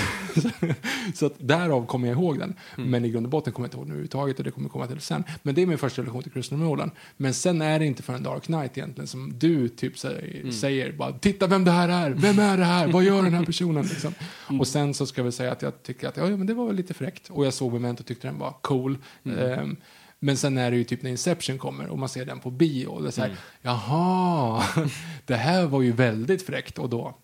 så 1.13 1.25
att 1.25 1.33
därav 1.38 1.85
kommer 1.85 2.07
jag 2.07 2.17
ihåg 2.17 2.39
den. 2.39 2.56
Men 2.77 3.06
i 3.06 3.09
grund 3.09 3.25
och 3.25 3.29
botten 3.29 3.53
kommer 3.53 3.63
jag 3.63 3.67
inte 3.67 3.77
ihåg 3.77 3.85
den 3.85 3.91
överhuvudtaget 3.91 4.38
och 4.38 4.44
det 4.44 4.51
kommer 4.51 4.69
komma 4.69 4.88
till 4.88 5.01
sen. 5.01 5.23
Men 5.44 5.56
det 5.56 5.61
är 5.61 5.65
min 5.65 5.77
första 5.77 6.01
relation 6.01 6.23
till 6.23 6.31
Christopher 6.31 6.63
Nolan. 6.63 6.91
Men 7.17 7.33
sen 7.33 7.61
är 7.61 7.79
det 7.79 7.85
inte 7.85 8.03
för 8.03 8.13
en 8.13 8.23
Dark 8.23 8.44
Knight 8.44 8.77
egentligen 8.77 9.07
som 9.07 9.39
du 9.39 9.69
typ 9.69 9.97
säger, 9.97 10.51
säger 10.51 10.91
bara 10.91 11.13
titta 11.13 11.47
vem 11.47 11.65
det 11.65 11.71
här 11.71 11.89
är, 11.89 12.10
vem 12.10 12.39
är 12.39 12.57
det 12.57 12.63
här, 12.63 12.88
vad 12.88 13.03
gör 13.03 13.24
den 13.24 13.34
här 13.34 13.45
personen? 13.45 13.86
Liksom. 13.86 14.13
Och 14.60 14.67
sen 14.67 14.93
så 14.93 15.05
ska 15.05 15.24
vi 15.24 15.31
säga 15.31 15.51
att 15.51 15.62
jag 15.62 15.84
tycker 15.84 16.07
att 16.07 16.17
ja, 16.17 16.25
men 16.25 16.48
det 16.48 16.53
var 16.53 16.65
väl 16.67 16.75
lite 16.75 16.93
fräckt. 16.93 17.29
Och 17.29 17.45
jag 17.45 17.53
såg 17.53 17.74
Memento 17.74 18.01
och 18.01 18.07
tyckte 18.07 18.27
den 18.27 18.39
var 18.39 18.53
cool. 18.62 18.98
Ehm, 19.38 19.77
men 20.19 20.38
sen 20.38 20.57
är 20.57 20.72
det 20.72 20.77
ju 20.77 20.84
typ 20.84 21.01
när 21.01 21.12
Inception 21.12 21.57
kommer 21.57 21.88
och 21.88 22.00
man 22.00 22.10
ser 22.10 22.25
den 22.25 22.39
på 22.39 22.51
bio. 22.51 22.88
Och 22.88 23.01
det 23.01 23.10
är 23.10 23.12
så 23.12 23.22
här, 23.22 23.36
jaha, 23.62 24.63
det 25.25 25.36
här 25.36 25.65
var 25.65 25.81
ju 25.81 25.91
väldigt 25.91 26.45
fräckt. 26.45 26.79
Och 26.79 26.89
då 26.89 27.17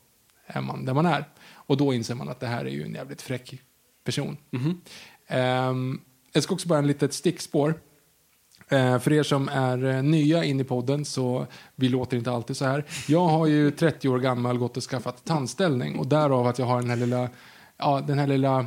är 0.47 0.61
man 0.61 0.85
där 0.85 0.93
man 0.93 1.05
är. 1.05 1.25
Och 1.65 1.77
då 1.77 1.93
inser 1.93 2.15
man 2.15 2.29
att 2.29 2.39
det 2.39 2.47
här 2.47 2.65
är 2.65 2.69
ju 2.69 2.83
en 2.83 2.93
jävligt 2.93 3.21
fräck 3.21 3.59
person. 4.03 4.37
Ehm, 5.27 6.01
jag 6.33 6.43
ska 6.43 6.53
också 6.53 6.67
bara 6.67 6.79
en 6.79 6.87
litet 6.87 7.13
stickspår. 7.13 7.73
Eh, 8.69 8.99
för 8.99 9.13
er 9.13 9.23
som 9.23 9.49
är 9.49 9.85
eh, 9.85 10.03
nya 10.03 10.43
in 10.43 10.59
i 10.59 10.63
podden 10.63 11.05
så 11.05 11.47
vi 11.75 11.89
låter 11.89 12.17
inte 12.17 12.31
alltid 12.31 12.57
så 12.57 12.65
här. 12.65 12.85
Jag 13.07 13.27
har 13.27 13.47
ju 13.47 13.71
30 13.71 14.09
år 14.09 14.19
gammal 14.19 14.57
gått 14.57 14.77
och 14.77 14.83
skaffat 14.83 15.25
tandställning 15.25 15.99
och 15.99 16.07
därav 16.07 16.47
att 16.47 16.59
jag 16.59 16.65
har 16.65 16.81
den 16.81 16.89
här 16.89 16.97
lilla, 16.97 17.29
ja 17.77 18.01
den 18.07 18.19
här 18.19 18.27
lilla 18.27 18.65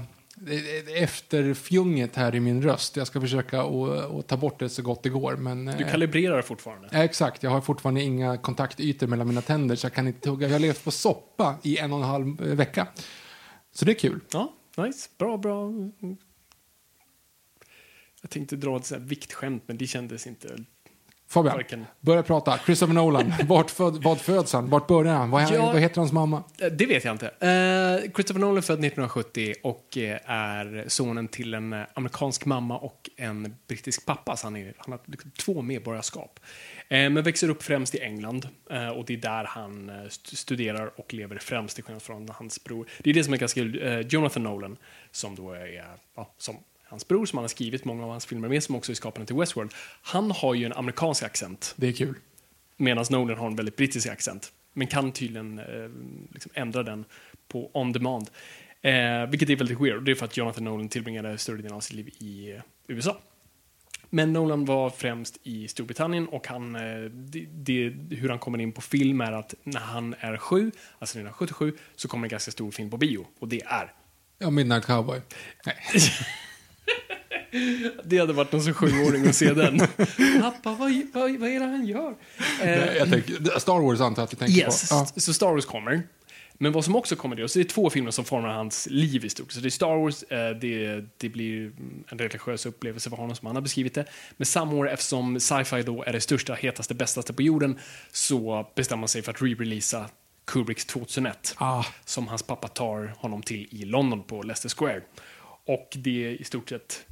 efterfjunget 0.95 2.17
här 2.17 2.35
i 2.35 2.41
min 2.41 2.63
röst. 2.63 2.97
Jag 2.97 3.07
ska 3.07 3.21
försöka 3.21 3.63
att 3.63 4.29
ta 4.29 4.37
bort 4.37 4.59
det 4.59 4.69
så 4.69 4.83
gott 4.83 5.03
det 5.03 5.09
går. 5.09 5.37
Men, 5.37 5.65
Du 5.65 5.85
eh, 5.85 5.91
kalibrerar 5.91 6.43
fortfarande. 6.43 6.89
Ja, 6.93 6.99
exakt, 6.99 7.43
jag 7.43 7.51
har 7.51 7.61
fortfarande 7.61 8.03
inga 8.03 8.39
kontaktytor 8.39 9.07
mellan 9.07 9.29
mina 9.29 9.43
tänder 9.43 9.77
så 9.77 9.85
jag 9.85 9.93
kan 9.93 10.07
inte 10.07 10.21
tugga. 10.21 10.47
Jag 10.47 10.55
har 10.55 10.61
levt 10.61 10.85
på 10.85 10.91
soppa 10.91 11.59
i 11.63 11.79
en 11.79 11.93
och 11.93 11.99
en 11.99 12.05
halv 12.05 12.43
eh, 12.43 12.55
vecka. 12.55 12.87
Så 13.73 13.85
det 13.85 13.93
är 13.93 13.99
kul. 13.99 14.21
Ja, 14.33 14.55
nice. 14.77 15.09
Bra, 15.19 15.37
bra. 15.37 15.73
Jag 18.23 18.31
tänkte 18.31 18.57
dra 18.57 18.77
ett 18.77 18.87
så 18.87 18.95
här 18.95 19.03
viktskämt, 19.03 19.63
men 19.67 19.77
det 19.77 19.87
kändes 19.87 20.27
inte... 20.27 20.57
Fabian, 21.31 21.57
Varken- 21.57 21.87
börja 22.01 22.23
prata. 22.23 22.59
Christopher 22.59 22.95
Nolan, 22.95 23.33
Vart 23.47 23.71
föd, 23.71 24.03
vad 24.03 24.21
föds 24.21 24.53
han? 24.53 24.71
Vart 24.71 24.87
börjar 24.87 25.15
han? 25.15 25.31
Vad, 25.31 25.43
Ja. 25.53 25.67
vad 25.67 25.81
heter 25.81 25.97
hans 26.01 26.13
mamma? 26.13 26.43
Eh, 26.61 26.67
Det 26.67 26.87
vet 26.87 27.05
jag 27.05 27.15
inte. 27.15 27.27
Eh, 27.27 28.11
Christopher 28.15 28.41
Nolan 28.41 28.63
född 28.63 28.79
1970 28.85 29.55
och 29.63 29.99
eh, 29.99 30.19
är 30.31 30.85
sonen 30.89 31.29
till 31.29 31.55
en 31.55 31.85
amerikansk 31.95 32.45
mamma 32.45 32.79
och 32.79 33.11
en 33.17 33.57
brittisk 33.67 34.07
pappa. 34.07 34.37
Så 34.37 34.47
han, 34.47 34.57
är, 34.57 34.75
han 34.79 34.93
har 34.93 35.01
liksom 35.05 35.31
två 35.31 35.63
medborgarskap. 35.63 36.41
Eh, 36.89 37.11
men 37.11 37.23
växer 37.23 37.49
upp 37.51 37.63
främst 37.63 37.95
i 37.95 38.01
England 38.01 38.49
eh, 38.71 38.89
och 38.89 39.05
det 39.05 39.13
är 39.13 39.17
där 39.17 39.45
han 39.45 39.91
st- 40.07 40.37
studerar 40.37 41.01
och 41.01 41.15
lever 41.15 41.39
främst 41.39 41.75
till 41.75 41.85
skillnad 41.85 42.03
från 42.03 42.29
hans 42.29 42.65
bror. 42.65 42.87
Det 42.99 43.11
är 43.11 43.15
det 43.15 43.25
som 43.25 43.33
är 43.35 43.39
ganska. 43.39 43.61
Eh, 43.61 44.01
Jonathan 44.01 44.43
Nolan, 44.43 44.77
som 45.11 45.35
då 45.35 45.53
är, 45.53 45.85
som 46.39 46.57
hans 46.89 47.09
bror 47.09 47.27
som 47.27 47.37
han 47.37 47.43
har 47.43 47.49
skrivit 47.49 47.85
många 47.85 48.05
av 48.05 48.11
hans 48.11 48.27
filmer 48.27 48.49
med, 48.49 48.63
som 48.63 48.75
också 48.75 48.93
är 48.93 48.97
skaparen 48.97 49.27
till 49.27 49.37
Westworld, 49.37 49.75
han 50.03 50.31
har 50.31 50.55
ju 50.55 50.65
en 50.65 50.73
amerikansk 50.73 51.23
accent. 51.23 51.75
Det 51.77 51.89
är 51.89 51.93
kul. 51.93 52.15
Medan 52.77 53.05
Nolan 53.11 53.39
har 53.39 53.47
en 53.47 53.57
väldigt 53.57 53.77
brittisk 53.77 54.09
accent. 54.09 54.53
Men 54.73 54.87
kan 54.87 55.13
tydligen 55.13 55.59
eh, 55.59 55.91
liksom 56.33 56.51
ändra 56.55 56.83
den 56.83 57.05
på 57.49 57.71
on 57.75 57.93
demand. 57.93 58.31
Eh, 58.83 59.27
vilket 59.31 59.51
är 59.51 59.57
väldigt 59.57 59.81
weird. 59.81 60.05
Det 60.05 60.11
är 60.11 60.15
för 60.15 60.25
att 60.25 60.37
Jonathan 60.37 60.65
Nolan 60.65 60.89
tillbringade 60.89 61.39
större 61.39 61.57
delen 61.57 61.73
av 61.73 61.81
sitt 61.81 61.97
liv 61.97 62.09
i 62.19 62.53
eh, 62.53 62.63
USA. 62.87 63.17
Men 64.11 64.33
Nolan 64.33 64.65
var 64.65 64.91
främst 64.91 65.39
i 65.43 65.69
Storbritannien 65.69 66.29
och 66.29 66.47
han, 66.47 66.77
eh, 66.77 67.11
det, 67.11 67.47
det, 67.51 68.17
hur 68.17 68.29
han 68.29 68.39
kommer 68.39 68.59
in 68.59 68.73
på 68.73 68.81
film 68.81 69.21
är 69.21 69.33
att 69.33 69.55
när 69.65 69.81
han 69.81 70.15
är 70.21 70.37
sju, 70.37 70.65
alltså 70.99 71.19
1977, 71.19 71.73
så 71.97 72.09
kommer 72.09 72.27
en 72.27 72.31
ganska 72.31 72.51
stor 72.51 72.71
film 72.71 72.91
på 72.91 72.97
bio. 72.97 73.27
Och 73.39 73.49
det 73.49 73.63
är 73.63 73.93
Ja, 74.39 74.51
Midnight 74.51 74.87
Cowboy. 74.87 75.21
Nej. 75.67 75.77
Det 78.05 78.19
hade 78.19 78.33
varit 78.33 78.53
någon 78.53 78.63
som 78.63 78.75
sjuåring 78.75 79.27
att 79.27 79.37
se 79.37 79.53
den. 79.53 79.79
Pappa, 80.41 80.75
vad, 80.75 80.93
vad, 81.13 81.37
vad 81.37 81.49
är 81.51 81.61
det 81.61 81.67
han 81.67 81.87
gör? 81.87 82.15
Eh, 82.63 82.97
Jag 82.97 83.11
tänker, 83.11 83.59
Star 83.59 83.81
Wars 83.81 84.01
antar 84.01 84.23
jag 84.23 84.25
att 84.25 84.31
du 84.31 84.37
tänker 84.37 84.59
yes, 84.59 84.89
på. 84.89 84.95
Ja. 84.95 85.07
så 85.17 85.33
Star 85.35 85.53
Wars 85.53 85.67
kommer. 85.67 86.03
Men 86.61 86.73
vad 86.73 86.85
som 86.85 86.97
också 86.97 87.17
kommer 87.17 87.37
det, 87.37 87.49
så 87.49 87.59
det 87.59 87.63
är 87.63 87.69
två 87.69 87.91
filmer 87.91 88.11
som 88.11 88.25
formar 88.25 88.49
hans 88.49 88.89
liv 88.91 89.25
i 89.25 89.29
stort. 89.29 89.53
Så 89.53 89.61
det 89.61 89.69
är 89.69 89.71
Star 89.71 89.97
Wars, 89.97 90.23
eh, 90.23 90.57
det, 90.57 91.05
det 91.17 91.29
blir 91.29 91.73
en 92.09 92.19
religiös 92.19 92.67
upplevelse 92.67 93.11
för 93.11 93.17
honom 93.17 93.37
som 93.37 93.47
han 93.47 93.57
har 93.57 93.63
beskrivit 93.63 93.95
det. 93.95 94.05
Men 94.37 94.47
samma 94.47 94.73
år, 94.73 94.91
eftersom 94.91 95.41
sci-fi 95.41 95.83
då 95.83 96.03
är 96.03 96.13
det 96.13 96.21
största, 96.21 96.55
hetaste, 96.55 96.95
bästaste 96.95 97.33
på 97.33 97.43
jorden, 97.43 97.79
så 98.13 98.69
bestämmer 98.75 99.01
man 99.01 99.09
sig 99.09 99.23
för 99.23 99.33
att 99.33 99.41
re-releasa 99.41 100.05
Kubricks 100.45 100.85
2001. 100.85 101.55
Ah. 101.59 101.85
Som 102.05 102.29
hans 102.29 102.43
pappa 102.43 102.69
tar 102.69 103.15
honom 103.19 103.43
till 103.43 103.69
i 103.71 103.85
London 103.85 104.23
på 104.23 104.43
Leicester 104.43 104.69
Square. 104.69 105.01
Och 105.67 105.89
det 105.97 106.25
är 106.27 106.41
i 106.41 106.45
stort 106.45 106.69
sett 106.69 107.05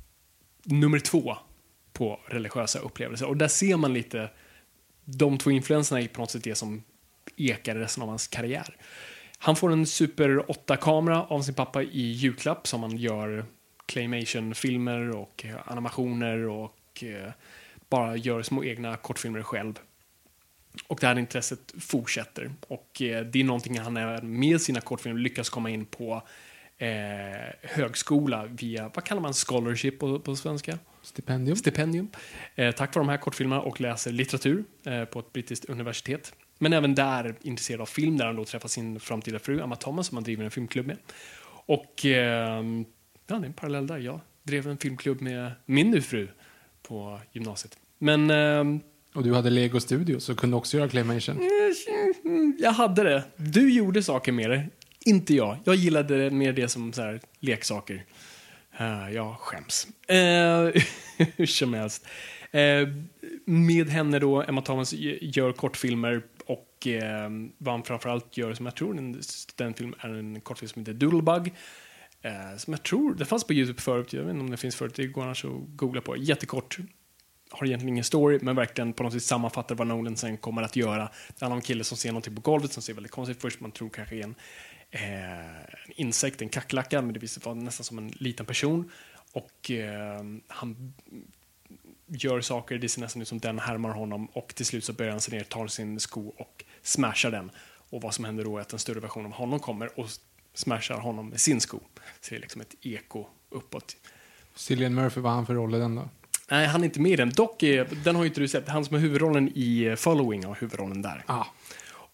nummer 0.67 0.99
två 0.99 1.37
på 1.93 2.21
religiösa 2.27 2.79
upplevelser. 2.79 3.27
Och 3.27 3.37
där 3.37 3.49
ser 3.49 3.77
man 3.77 3.95
lite, 3.95 4.31
de 5.05 5.39
två 5.39 5.51
influenserna 5.51 6.01
är 6.01 6.09
på 6.09 6.21
något 6.21 6.31
sätt 6.31 6.45
det 6.45 6.55
som 6.55 6.83
ekar 7.37 7.75
resten 7.75 8.03
av 8.03 8.09
hans 8.09 8.27
karriär. 8.27 8.77
Han 9.39 9.57
får 9.57 9.73
en 9.73 9.87
Super 9.87 10.29
8-kamera 10.29 11.23
av 11.23 11.43
sin 11.43 11.55
pappa 11.55 11.83
i 11.83 12.13
julklapp 12.13 12.67
som 12.67 12.83
han 12.83 12.97
gör 12.97 13.45
claymation-filmer 13.87 15.11
och 15.11 15.45
eh, 15.45 15.57
animationer 15.65 16.49
och 16.49 17.05
eh, 17.05 17.33
bara 17.89 18.17
gör 18.17 18.43
små 18.43 18.65
egna 18.65 18.97
kortfilmer 18.97 19.43
själv. 19.43 19.79
Och 20.89 20.99
det 21.01 21.07
här 21.07 21.19
intresset 21.19 21.75
fortsätter. 21.79 22.51
Och 22.69 23.03
eh, 23.03 23.25
det 23.27 23.41
är 23.41 23.45
någonting 23.45 23.79
han 23.79 23.97
är 23.97 24.23
med 24.23 24.61
sina 24.61 24.81
kortfilmer 24.81 25.21
lyckas 25.21 25.49
komma 25.49 25.71
in 25.71 25.87
på 25.87 26.23
eh, 26.79 26.89
högskola 27.63 28.47
via, 28.47 28.91
vad 28.95 29.05
kallar 29.05 29.23
man 29.23 29.33
scholarship 29.33 29.99
på, 29.99 30.21
på 30.21 30.37
svenska? 30.37 30.79
Stipendium. 31.03 31.57
Stipendium. 31.57 32.09
Eh, 32.55 32.73
tack 32.73 32.95
vare 32.95 33.05
de 33.05 33.09
här 33.09 33.17
kortfilmerna 33.17 33.63
och 33.63 33.81
läser 33.81 34.13
litteratur 34.13 34.65
eh, 34.85 35.05
på 35.05 35.19
ett 35.19 35.33
brittiskt 35.33 35.65
universitet. 35.65 36.35
Men 36.59 36.73
även 36.73 36.95
där 36.95 37.35
intresserad 37.43 37.81
av 37.81 37.87
film 37.87 38.17
där 38.17 38.27
han 38.27 38.37
då 38.37 38.45
träffar 38.45 38.69
sin 38.69 39.01
framtida 39.01 39.39
fru 39.39 39.61
Emma 39.61 39.77
Thomas 39.77 40.07
som 40.07 40.17
han 40.17 40.25
driver 40.25 40.45
en 40.45 40.51
filmklubb 40.51 40.87
med. 40.87 40.97
Och 41.67 42.07
eh, 42.07 42.63
ja, 42.63 42.65
det 43.27 43.35
är 43.35 43.45
en 43.45 43.53
parallell 43.53 43.87
där. 43.87 43.99
Jag 43.99 44.21
drev 44.43 44.69
en 44.69 44.79
filmklubb 44.79 45.21
med 45.21 45.51
min 45.67 45.91
nu 45.91 46.03
fru 46.03 46.29
på 46.83 47.21
gymnasiet. 47.33 47.79
Men 47.99 48.31
eh, 48.31 48.81
Och 49.15 49.23
du 49.23 49.35
hade 49.35 49.51
Lego 49.51 49.81
Studios 49.81 50.29
och 50.29 50.39
kunde 50.39 50.57
också 50.57 50.77
göra 50.77 50.89
claymation. 50.89 51.39
jag 52.59 52.73
hade 52.73 53.03
det. 53.03 53.23
Du 53.37 53.73
gjorde 53.73 54.03
saker 54.03 54.33
med 54.33 54.51
det, 54.51 54.65
inte 55.07 55.35
jag. 55.35 55.59
Jag 55.65 55.75
gillade 55.75 56.31
mer 56.31 56.53
det 56.53 56.69
som 56.69 56.93
så 56.93 57.03
här, 57.03 57.21
leksaker. 57.41 58.05
Uh, 58.81 59.13
jag 59.13 59.37
skäms. 59.39 59.87
Uh, 60.11 60.83
hur 61.37 61.47
som 61.47 61.75
helst. 61.75 62.07
Uh, 62.55 62.89
med 63.45 63.89
henne 63.89 64.19
då, 64.19 64.43
Emma 64.43 64.63
Thomas 64.63 64.93
gör 65.21 65.53
kortfilmer 65.53 66.23
och 66.47 66.87
uh, 66.87 67.49
vad 67.59 67.75
han 67.75 67.83
framförallt 67.83 68.37
gör, 68.37 68.55
som 68.55 68.67
jag 68.67 68.75
tror 68.75 68.99
en, 68.99 69.21
den 69.57 69.75
film 69.75 69.95
är 70.01 70.09
en 70.09 70.41
kortfilm 70.41 70.69
som 70.69 70.81
heter 70.81 70.93
Doodlebug. 70.93 71.55
Uh, 72.25 72.57
som 72.57 72.73
jag 72.73 72.83
tror, 72.83 73.15
det 73.15 73.25
fanns 73.25 73.45
på 73.45 73.53
Youtube 73.53 73.81
förut, 73.81 74.13
jag 74.13 74.23
vet 74.23 74.31
inte 74.31 74.41
om 74.41 74.51
det 74.51 74.57
finns 74.57 74.77
förut, 74.77 74.95
det 74.95 75.07
går 75.07 75.23
annars 75.23 75.45
att 75.45 75.51
googla 75.77 76.01
på. 76.01 76.17
Jättekort, 76.17 76.79
har 77.51 77.67
egentligen 77.67 77.95
ingen 77.95 78.05
story, 78.05 78.39
men 78.43 78.57
verkligen 78.57 78.93
på 78.93 79.03
något 79.03 79.13
sätt 79.13 79.23
sammanfattar 79.23 79.75
vad 79.75 79.87
Nolan 79.87 80.17
sen 80.17 80.37
kommer 80.37 80.63
att 80.63 80.77
göra. 80.77 81.11
Det 81.29 81.41
handlar 81.41 81.55
om 81.55 81.59
en 81.59 81.63
kille 81.63 81.85
som 81.85 81.97
ser 81.97 82.09
någonting 82.09 82.35
på 82.35 82.41
golvet 82.41 82.73
som 82.73 82.83
ser 82.83 82.95
väldigt 82.95 83.13
konstigt 83.13 83.41
först, 83.41 83.61
man 83.61 83.73
tror 83.73 83.89
kanske 83.89 84.17
är 84.17 84.25
en, 84.25 84.35
en 84.91 85.93
insekt, 85.97 86.43
en 86.43 86.49
kackerlacka, 86.49 87.03
men 87.03 87.15
det 87.15 87.21
visar 87.21 87.41
sig 87.41 87.45
vara 87.45 87.55
nästan 87.55 87.85
som 87.85 87.99
en 87.99 88.09
liten 88.09 88.47
person. 88.47 88.91
Och 89.33 89.71
eh, 89.71 90.25
han 90.49 90.95
gör 92.07 92.41
saker, 92.41 92.79
det 92.79 92.89
ser 92.89 93.01
nästan 93.01 93.23
ut 93.23 93.29
som 93.29 93.39
den 93.39 93.59
härmar 93.59 93.91
honom 93.91 94.27
och 94.27 94.55
till 94.55 94.67
slut 94.67 94.85
så 94.85 94.93
börjar 94.93 95.13
han 95.13 95.21
sig 95.21 95.39
ner, 95.39 95.45
tar 95.45 95.67
sin 95.67 96.01
sko 96.01 96.29
och 96.29 96.65
smashar 96.83 97.31
den. 97.31 97.51
Och 97.91 98.03
vad 98.03 98.15
som 98.15 98.25
händer 98.25 98.45
då 98.45 98.57
är 98.57 98.61
att 98.61 98.73
en 98.73 98.79
större 98.79 99.01
version 99.01 99.27
av 99.27 99.33
honom 99.33 99.59
kommer 99.59 100.01
och 100.01 100.07
smashar 100.55 100.99
honom 100.99 101.29
med 101.29 101.41
sin 101.41 101.61
sko. 101.61 101.81
Så 102.21 102.31
det 102.31 102.37
är 102.37 102.41
liksom 102.41 102.61
ett 102.61 102.75
eko 102.83 103.27
uppåt. 103.51 103.97
Cillian 104.55 104.95
Murphy, 104.95 105.21
vad 105.21 105.33
har 105.33 105.37
han 105.37 105.47
för 105.47 105.55
roll 105.55 105.75
i 105.75 105.79
den 105.79 105.95
då? 105.95 106.09
Nej, 106.51 106.67
han 106.67 106.81
är 106.81 106.85
inte 106.85 107.01
med 107.01 107.13
i 107.13 107.17
den. 107.17 107.31
Dock, 107.31 107.63
är, 107.63 107.89
den 108.05 108.17
har 108.17 108.23
ju 108.23 108.29
inte 108.29 108.41
du 108.41 108.49
sett. 108.49 108.69
Han 108.69 108.85
som 108.85 108.97
är 108.97 109.01
huvudrollen 109.01 109.53
i 109.55 109.85
eh, 109.85 109.95
Following 109.95 110.45
har 110.45 110.55
huvudrollen 110.55 111.03
där. 111.03 111.25
Ah. 111.27 111.45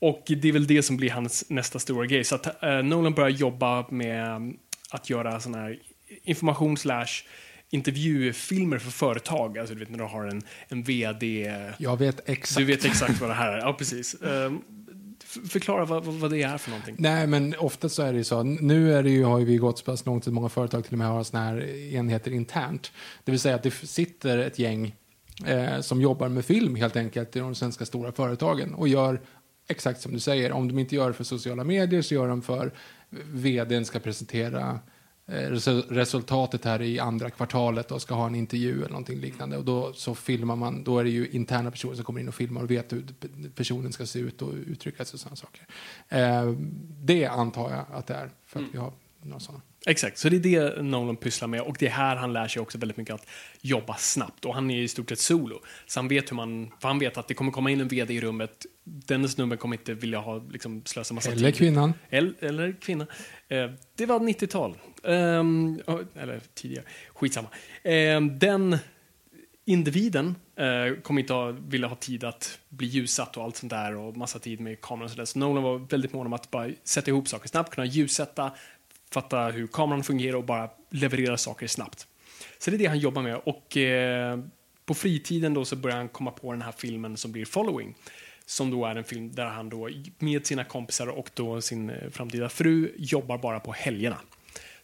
Och 0.03 0.23
det 0.27 0.49
är 0.49 0.53
väl 0.53 0.67
det 0.67 0.83
som 0.83 0.97
blir 0.97 1.11
hans 1.11 1.45
nästa 1.49 1.79
stora 1.79 2.07
grej. 2.07 2.25
Så 2.25 2.35
att 2.35 2.63
eh, 2.63 2.83
Nolan 2.83 3.15
börjar 3.15 3.29
jobba 3.29 3.87
med 3.91 4.55
att 4.91 5.11
göra 5.11 5.41
sån 5.41 5.55
här 5.55 5.79
information 6.23 6.77
slash 6.77 7.07
intervjufilmer 7.71 8.79
för 8.79 8.91
företag. 8.91 9.59
Alltså 9.59 9.75
du 9.75 9.81
vet 9.81 9.91
när 9.91 9.99
du 9.99 10.05
har 10.05 10.25
en, 10.25 10.43
en 10.69 10.83
VD. 10.83 11.55
Jag 11.79 11.97
vet 11.97 12.29
exakt. 12.29 12.59
Du 12.59 12.65
vet 12.65 12.85
exakt 12.85 13.21
vad 13.21 13.31
det 13.31 13.35
här 13.35 13.53
är. 13.53 13.59
Ja, 13.59 13.73
precis. 13.73 14.17
Um, 14.21 14.63
förklara 15.49 15.85
vad, 15.85 16.05
vad 16.05 16.31
det 16.31 16.43
är 16.43 16.59
för 16.59 16.71
någonting. 16.71 16.97
Nej, 16.99 17.27
men 17.27 17.55
ofta 17.59 17.89
så 17.89 18.03
är 18.03 18.13
det 18.13 18.19
ju 18.19 18.25
så. 18.25 18.43
Nu 18.43 18.95
är 18.95 19.03
det 19.03 19.11
ju, 19.11 19.25
har 19.25 19.39
ju 19.39 19.45
vi 19.45 19.57
gått 19.57 19.79
så 19.79 19.85
pass 19.85 20.07
långt 20.07 20.27
att 20.27 20.33
många 20.33 20.49
företag 20.49 20.85
till 20.85 20.95
och 20.95 20.99
med 20.99 21.09
har 21.09 21.25
såna 21.25 21.43
här 21.43 21.61
enheter 21.95 22.31
internt. 22.31 22.93
Det 23.25 23.31
vill 23.31 23.41
säga 23.41 23.55
att 23.55 23.63
det 23.63 23.71
sitter 23.71 24.39
ett 24.39 24.59
gäng 24.59 24.95
eh, 25.47 25.81
som 25.81 26.01
jobbar 26.01 26.29
med 26.29 26.45
film 26.45 26.77
helt 26.77 26.97
enkelt 26.97 27.37
i 27.37 27.39
de 27.39 27.55
svenska 27.55 27.87
stora 27.87 28.13
företagen 28.13 28.75
och 28.75 28.89
gör 28.89 29.21
exakt 29.69 30.01
som 30.01 30.13
du 30.13 30.21
säger. 30.21 30.53
Om 30.53 30.69
de 30.69 30.79
inte 30.79 30.95
gör 30.95 31.09
det 31.09 31.15
för 31.15 31.25
sociala 31.25 31.65
medier 31.65 32.03
så 32.03 32.15
gör 32.15 32.29
de 32.29 32.43
för 32.43 32.73
vdn 33.33 33.85
ska 33.85 33.99
presentera 33.99 34.81
eh, 35.27 35.51
resultatet 35.89 36.65
här 36.65 36.83
i 36.83 36.99
andra 36.99 37.31
kvartalet 37.31 37.93
och 37.93 38.03
ska 38.03 38.15
ha 38.15 38.27
en 38.27 38.35
intervju 38.35 38.79
eller 38.79 38.89
någonting 38.89 39.21
liknande. 39.21 39.57
Och 39.57 39.65
då 39.65 39.93
så 39.93 40.15
filmar 40.15 40.57
man, 40.57 40.85
då 40.85 40.99
är 40.99 41.05
det 41.05 41.11
ju 41.11 41.29
interna 41.29 41.71
personer 41.71 41.95
som 41.95 42.05
kommer 42.05 42.21
in 42.21 42.29
och 42.29 42.35
filmar 42.35 42.63
och 42.63 42.71
vet 42.71 42.93
hur 42.93 43.05
personen 43.55 43.93
ska 43.93 44.07
se 44.07 44.19
ut 44.19 44.43
och 44.43 44.53
uttrycka 44.55 45.05
sig 45.05 45.15
och 45.15 45.21
sådana 45.21 45.37
saker. 45.37 45.67
Eh, 46.09 46.53
det 47.03 47.27
antar 47.27 47.71
jag 47.71 47.85
att 47.99 48.07
det 48.07 48.15
är, 48.15 48.31
för 48.45 48.61
att 48.61 48.67
vi 48.73 48.79
har 48.79 48.93
några 49.23 49.41
sådana. 49.41 49.63
Exakt, 49.87 50.19
så 50.19 50.29
det 50.29 50.37
är 50.37 50.41
det 50.41 50.83
Nolan 50.83 51.17
pysslar 51.17 51.49
med 51.49 51.61
och 51.61 51.77
det 51.79 51.87
är 51.87 51.91
här 51.91 52.17
han 52.17 52.33
lär 52.33 52.49
sig 52.49 52.63
också 52.63 52.79
väldigt 52.79 52.97
mycket 52.97 53.15
att 53.15 53.27
jobba 53.61 53.97
snabbt 53.97 54.45
och 54.45 54.55
han 54.55 54.71
är 54.71 54.83
i 54.83 54.89
stort 54.89 55.09
sett 55.09 55.19
solo. 55.19 55.61
Så 55.87 55.99
han 56.01 56.09
vet 56.09 56.31
hur 56.31 56.37
man, 56.37 56.73
för 56.81 56.89
han 56.89 56.99
vet 56.99 57.17
att 57.19 57.29
det 57.29 57.35
kommer 57.35 57.53
komma 57.53 57.71
in 57.71 57.81
en 57.81 57.89
vd 57.89 58.15
i 58.15 58.21
rummet, 58.21 58.67
den 58.85 59.29
snubben 59.29 59.59
kommer 59.59 59.77
inte 59.77 59.95
vilja 59.95 60.19
ha, 60.19 60.39
liksom, 60.51 60.83
slösa 60.85 61.15
massa 61.15 61.33
Eller 61.33 61.51
tid. 61.51 61.59
kvinnan. 61.59 61.93
Eller, 62.11 62.35
eller 62.41 62.77
kvinna. 62.81 63.07
Eh, 63.49 63.71
det 63.97 64.07
var 64.07 64.21
90-tal. 64.21 64.77
Ehm, 65.05 65.81
eller 66.17 66.41
tidigare. 66.55 66.85
Skitsamma. 67.15 67.49
Ehm, 67.83 68.39
den 68.39 68.79
individen 69.65 70.35
eh, 70.57 71.01
kommer 71.03 71.21
inte 71.21 71.33
ha, 71.33 71.51
vilja 71.51 71.89
ha 71.89 71.97
tid 71.97 72.25
att 72.25 72.59
bli 72.69 72.87
ljussatt 72.87 73.37
och 73.37 73.45
allt 73.45 73.57
sånt 73.57 73.71
där 73.71 73.97
och 73.97 74.17
massa 74.17 74.39
tid 74.39 74.61
med 74.61 74.81
kameran 74.81 75.05
och 75.05 75.11
sådär. 75.11 75.25
Så 75.25 75.39
Nolan 75.39 75.63
var 75.63 75.79
väldigt 75.79 76.13
mån 76.13 76.27
om 76.27 76.33
att 76.33 76.51
bara 76.51 76.71
sätta 76.85 77.11
ihop 77.11 77.29
saker 77.29 77.49
snabbt, 77.49 77.75
kunna 77.75 77.85
ljussätta, 77.87 78.53
fatta 79.13 79.45
hur 79.49 79.67
kameran 79.67 80.05
fungerar 80.05 80.37
och 80.37 80.45
bara 80.45 80.71
leverera 80.91 81.37
saker 81.37 81.67
snabbt. 81.67 82.07
Så 82.59 82.71
det 82.71 82.77
är 82.77 82.79
det 82.79 82.87
han 82.87 82.99
jobbar 82.99 83.23
med 83.23 83.37
och 83.37 83.77
eh, 83.77 84.39
på 84.87 84.95
fritiden 84.95 85.55
då 85.55 85.65
så 85.65 85.77
börjar 85.77 85.97
han 85.97 86.09
komma 86.09 86.31
på 86.31 86.53
den 86.53 86.63
här 86.63 86.73
filmen 86.73 87.17
som 87.17 87.33
blir 87.33 87.45
Following. 87.45 87.95
Som 88.47 88.71
då 88.71 88.87
är 88.87 88.97
en 88.97 89.05
film 89.05 89.33
där 89.35 89.45
han 89.47 89.69
då 89.69 89.89
med 90.19 90.47
sina 90.47 90.65
kompisar 90.65 91.07
och 91.07 91.31
då 91.35 91.61
sin 91.61 91.91
eh, 91.91 92.11
framtida 92.11 92.49
fru 92.49 92.93
jobbar 92.97 93.39
bara 93.39 93.61
på 93.61 93.73
helgerna. 93.73 94.17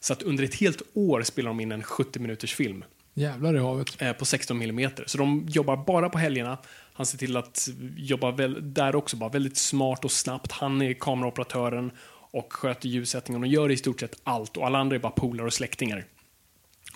Så 0.00 0.12
att 0.12 0.22
under 0.22 0.44
ett 0.44 0.54
helt 0.54 0.82
år 0.94 1.22
spelar 1.22 1.48
de 1.50 1.60
in 1.60 1.72
en 1.72 1.82
70 1.82 2.18
minuters 2.18 2.54
film 2.54 2.84
Jävlar 3.14 3.54
i 3.54 3.58
havet. 3.58 4.02
eh, 4.02 4.12
på 4.12 4.24
16 4.24 4.58
millimeter. 4.58 5.04
Så 5.06 5.18
de 5.18 5.46
jobbar 5.48 5.76
bara 5.76 6.08
på 6.10 6.18
helgerna. 6.18 6.58
Han 6.92 7.06
ser 7.06 7.18
till 7.18 7.36
att 7.36 7.68
jobba 7.96 8.30
väl, 8.30 8.74
där 8.74 8.96
också 8.96 9.16
bara 9.16 9.30
väldigt 9.30 9.56
smart 9.56 10.04
och 10.04 10.12
snabbt. 10.12 10.52
Han 10.52 10.82
är 10.82 10.94
kameraoperatören 10.94 11.90
och 12.38 12.52
sköter 12.52 12.88
ljussättningen 12.88 13.42
och 13.42 13.48
gör 13.48 13.70
i 13.70 13.76
stort 13.76 14.00
sett 14.00 14.20
allt 14.24 14.56
och 14.56 14.66
alla 14.66 14.78
andra 14.78 14.96
är 14.96 15.00
bara 15.00 15.12
polare 15.12 15.46
och 15.46 15.52
släktingar. 15.52 16.04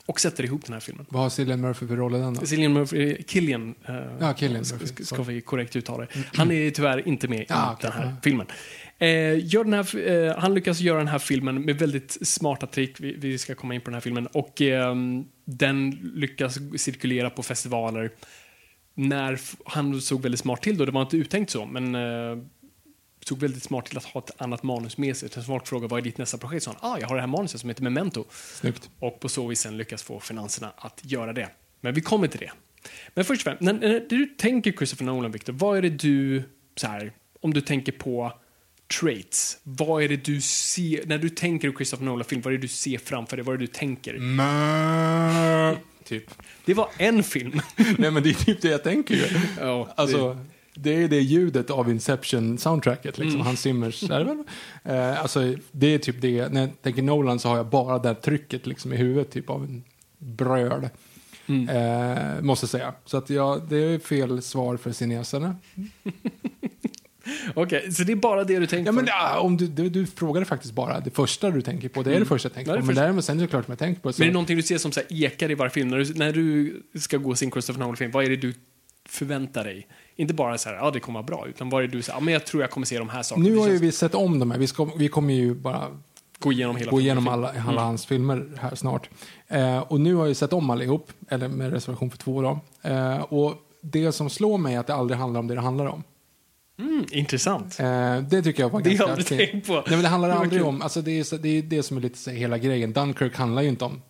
och 0.06 0.20
sätter 0.20 0.44
ihop 0.44 0.64
den 0.64 0.72
här 0.72 0.80
filmen. 0.80 1.06
Vad 1.08 1.22
har 1.22 1.30
Cillian 1.30 1.60
Murphy 1.60 1.86
för 1.86 1.96
roll 1.96 2.14
i 2.14 2.18
den 2.18 2.34
då? 2.34 2.46
Cillian 2.46 2.72
Murphy, 2.72 3.22
Killian, 3.22 3.74
eh, 3.88 3.94
Ja, 4.20 4.34
Cillian 4.34 4.64
ska, 4.64 4.76
Murphy, 4.78 5.04
ska 5.04 5.22
vi 5.22 5.40
korrekt 5.40 5.76
uttala 5.76 6.04
det. 6.06 6.08
Han 6.34 6.50
är 6.50 6.70
tyvärr 6.70 7.08
inte 7.08 7.28
med 7.28 7.46
Ja, 7.48 7.72
i 7.72 7.74
okej, 7.74 7.90
den 7.90 7.92
här 7.92 8.04
ja. 8.10 8.16
filmen. 8.22 8.46
Eh, 8.98 9.46
gör 9.54 9.64
den 9.64 9.72
här, 9.72 10.10
eh, 10.10 10.36
han 10.38 10.54
lyckas 10.54 10.80
göra 10.80 10.98
den 10.98 11.08
här 11.08 11.18
filmen 11.18 11.62
med 11.62 11.78
väldigt 11.78 12.18
smarta 12.28 12.66
trick. 12.66 13.00
Vi, 13.00 13.12
vi 13.16 13.38
ska 13.38 13.54
komma 13.54 13.74
in 13.74 13.80
på 13.80 13.84
den 13.84 13.94
här 13.94 14.00
filmen. 14.00 14.26
Och 14.26 14.60
ehm, 14.60 15.24
den 15.44 15.90
lyckas 16.14 16.58
cirkulera 16.76 17.30
på 17.30 17.42
festivaler. 17.42 18.10
När 18.94 19.40
han 19.64 20.00
såg 20.00 20.22
väldigt 20.22 20.40
smart 20.40 20.62
till 20.62 20.76
då, 20.78 20.84
det 20.84 20.92
var 20.92 21.02
inte 21.02 21.16
uttänkt 21.16 21.50
så, 21.50 21.66
men 21.66 21.94
såg 23.28 23.38
väldigt 23.38 23.62
smart 23.62 23.86
till 23.86 23.96
att 23.98 24.04
ha 24.04 24.20
ett 24.20 24.30
annat 24.38 24.62
manus 24.62 24.98
med 24.98 25.16
sig. 25.16 25.30
Så 25.30 25.42
folk 25.42 25.66
frågar 25.66 25.88
vad 25.88 25.98
är 26.00 26.02
ditt 26.04 26.18
nästa 26.18 26.38
projekt? 26.38 26.64
Så 26.64 26.70
han, 26.70 26.92
ah, 26.92 26.98
jag 27.00 27.08
har 27.08 27.14
det 27.14 27.20
här 27.20 27.28
manuset 27.28 27.60
som 27.60 27.70
heter 27.70 27.82
Memento. 27.82 28.24
Snyggt. 28.30 28.90
Och 28.98 29.20
på 29.20 29.28
så 29.28 29.46
vis 29.46 29.60
sen 29.60 29.76
lyckas 29.76 30.02
få 30.02 30.20
finanserna 30.20 30.72
att 30.76 31.00
göra 31.02 31.32
det. 31.32 31.48
Men 31.80 31.94
vi 31.94 32.00
kommer 32.00 32.28
till 32.28 32.40
det. 32.40 32.52
Men 33.14 33.24
först 33.24 33.40
och 33.40 33.44
främst, 33.44 33.60
när, 33.62 33.72
när 33.72 34.06
du 34.08 34.26
tänker 34.26 34.72
Christopher 34.72 35.04
Nolan, 35.04 35.32
Victor, 35.32 35.52
vad 35.52 35.78
är 35.78 35.82
det 35.82 35.88
du, 35.88 36.42
så 36.76 36.86
här, 36.86 37.12
om 37.40 37.54
du 37.54 37.60
tänker 37.60 37.92
på 37.92 38.32
traits, 39.00 39.58
vad 39.62 40.02
är 40.02 40.08
det 40.08 40.24
du 40.24 40.40
ser, 40.40 41.06
när 41.06 41.18
du 41.18 41.28
tänker 41.28 41.72
Christopher 41.72 42.04
Nolan-film, 42.04 42.42
vad 42.42 42.52
är 42.54 42.58
det 42.58 42.62
du 42.62 42.68
ser 42.68 42.98
framför 42.98 43.36
dig, 43.36 43.44
vad 43.44 43.54
är 43.54 43.58
det 43.58 43.62
du 43.62 43.72
tänker? 43.72 44.18
Mö. 44.18 45.76
Typ. 46.04 46.30
Det 46.64 46.74
var 46.74 46.88
en 46.98 47.22
film. 47.22 47.60
Nej 47.98 48.10
men 48.10 48.22
det 48.22 48.30
är 48.30 48.44
typ 48.44 48.62
det 48.62 48.68
jag 48.68 48.82
tänker 48.82 49.14
ju. 49.14 49.26
Ja, 49.60 49.88
Alltså, 49.96 50.46
det 50.74 51.02
är 51.02 51.08
det 51.08 51.20
ljudet 51.20 51.70
av 51.70 51.90
Inception-soundtracket, 51.90 53.18
liksom. 53.18 53.40
Hans 53.40 53.60
Zimmers. 53.60 54.10
Eh, 54.10 55.22
alltså, 55.22 55.54
det 55.72 55.86
är 55.86 55.98
typ 55.98 56.20
det. 56.20 56.52
När 56.52 56.60
jag 56.60 56.82
tänker 56.82 57.02
Nolan 57.02 57.38
så 57.38 57.48
har 57.48 57.56
jag 57.56 57.66
bara 57.66 57.98
det 57.98 58.14
trycket 58.14 58.66
liksom, 58.66 58.92
i 58.92 58.96
huvudet, 58.96 59.30
typ 59.30 59.50
av 59.50 59.64
en 59.64 59.84
bröd. 60.18 60.90
Eh, 61.70 62.42
måste 62.42 62.66
säga. 62.66 62.94
Så 63.04 63.16
att 63.16 63.30
ja, 63.30 63.60
det 63.68 63.76
är 63.76 63.98
fel 63.98 64.42
svar 64.42 64.76
för 64.76 64.92
kineserna. 64.92 65.56
Okej, 67.54 67.92
så 67.92 68.02
det 68.02 68.12
är 68.12 68.16
bara 68.16 68.44
det 68.44 68.58
du 68.58 68.66
tänker 68.66 68.88
Ja, 68.88 68.92
men, 68.92 69.04
på? 69.06 69.40
om 69.40 69.56
du, 69.56 69.66
du, 69.66 69.88
du 69.88 70.06
frågade 70.06 70.46
faktiskt 70.46 70.74
bara 70.74 71.00
det 71.00 71.10
första 71.10 71.50
du 71.50 71.62
tänker 71.62 71.88
på. 71.88 72.02
Det 72.02 72.14
är 72.14 72.20
det 72.20 72.26
första 72.26 72.46
jag 72.48 72.54
tänker 72.54 72.80
på. 72.80 72.86
Men 72.86 72.94
däremot 72.94 73.24
sen 73.24 73.38
är 73.38 73.42
det 73.42 73.48
klart 73.48 73.64
jag 73.68 73.78
tänker 73.78 74.00
på. 74.00 74.12
Så, 74.12 74.20
Men 74.20 74.26
är 74.26 74.30
det 74.30 74.34
någonting 74.34 74.56
du 74.56 74.62
ser 74.62 74.78
som 74.78 74.92
så 74.92 75.00
här 75.00 75.24
ekar 75.24 75.50
i 75.50 75.54
varje 75.54 75.70
film? 75.70 75.88
När 75.88 75.98
du, 75.98 76.14
när 76.14 76.32
du 76.32 76.82
ska 77.00 77.16
gå 77.16 77.30
och 77.30 77.38
se 77.38 77.44
en 77.46 77.52
Christopher 77.52 77.80
Nolan-film, 77.80 78.10
vad 78.10 78.24
är 78.24 78.30
det 78.30 78.36
du 78.36 78.54
förväntar 79.08 79.64
dig? 79.64 79.86
Inte 80.16 80.34
bara 80.34 80.58
så 80.58 80.68
här, 80.68 80.76
ja 80.76 80.90
det 80.90 81.00
kommer 81.00 81.18
vara 81.22 81.26
bra, 81.26 81.46
utan 81.48 81.70
vad 81.70 81.82
är 81.82 81.86
det 81.88 81.92
du 81.96 82.02
säger, 82.02 82.16
ja 82.16 82.20
men 82.24 82.34
jag 82.34 82.46
tror 82.46 82.62
jag 82.62 82.70
kommer 82.70 82.86
se 82.86 82.98
de 82.98 83.08
här 83.08 83.22
sakerna. 83.22 83.48
nu 83.48 83.56
har 83.56 83.68
ju 83.68 83.78
vi 83.78 83.92
sett 83.92 84.14
om 84.14 84.38
de 84.38 84.50
här. 84.50 84.58
Vi, 84.58 84.66
ska, 84.66 84.84
vi 84.96 85.08
kommer 85.08 85.34
ju 85.34 85.54
bara 85.54 85.86
gå 86.38 86.52
igenom 86.52 86.76
hela 86.76 86.90
gå 86.90 87.00
igenom 87.00 87.28
alla, 87.28 87.54
alla 87.68 87.82
hans 87.82 88.06
filmer 88.06 88.48
här 88.60 88.74
snart. 88.74 89.10
Eh, 89.48 89.78
och 89.78 90.00
nu 90.00 90.14
har 90.14 90.22
jag 90.22 90.28
ju 90.28 90.34
sett 90.34 90.52
om 90.52 90.70
allihop, 90.70 91.12
eller 91.28 91.48
med 91.48 91.72
reservation 91.72 92.10
för 92.10 92.18
två 92.18 92.42
då. 92.42 92.60
Eh, 92.82 93.16
och 93.22 93.54
det 93.80 94.12
som 94.12 94.30
slår 94.30 94.58
mig 94.58 94.74
är 94.74 94.80
att 94.80 94.86
det 94.86 94.94
aldrig 94.94 95.18
handlar 95.20 95.40
om 95.40 95.46
det 95.46 95.54
det 95.54 95.60
handlar 95.60 95.86
om. 95.86 96.02
Mm, 96.78 97.04
intressant. 97.10 97.80
Eh, 97.80 98.18
det 98.18 98.42
tycker 98.42 98.62
jag 98.62 98.70
var 98.70 98.80
Det 98.80 98.90
har 98.90 98.96
ganska 98.96 99.04
jag 99.04 99.10
aldrig 99.40 99.50
tänkt 99.52 99.66
på. 99.66 99.72
Nej, 99.74 99.82
men 99.88 100.02
det 100.02 100.08
handlar 100.08 100.28
Det 100.28 100.34
aldrig 100.34 100.60
kul. 100.60 100.68
om, 100.68 100.82
alltså 100.82 101.02
det 101.02 101.10
är, 101.10 101.38
det 101.38 101.48
är 101.48 101.62
det 101.62 101.82
som 101.82 101.96
är 101.96 102.00
lite 102.00 102.18
så 102.18 102.30
hela 102.30 102.58
grejen. 102.58 102.92
Dunkirk 102.92 103.36
handlar 103.36 103.62
ju 103.62 103.68
inte 103.68 103.84
om, 103.84 104.02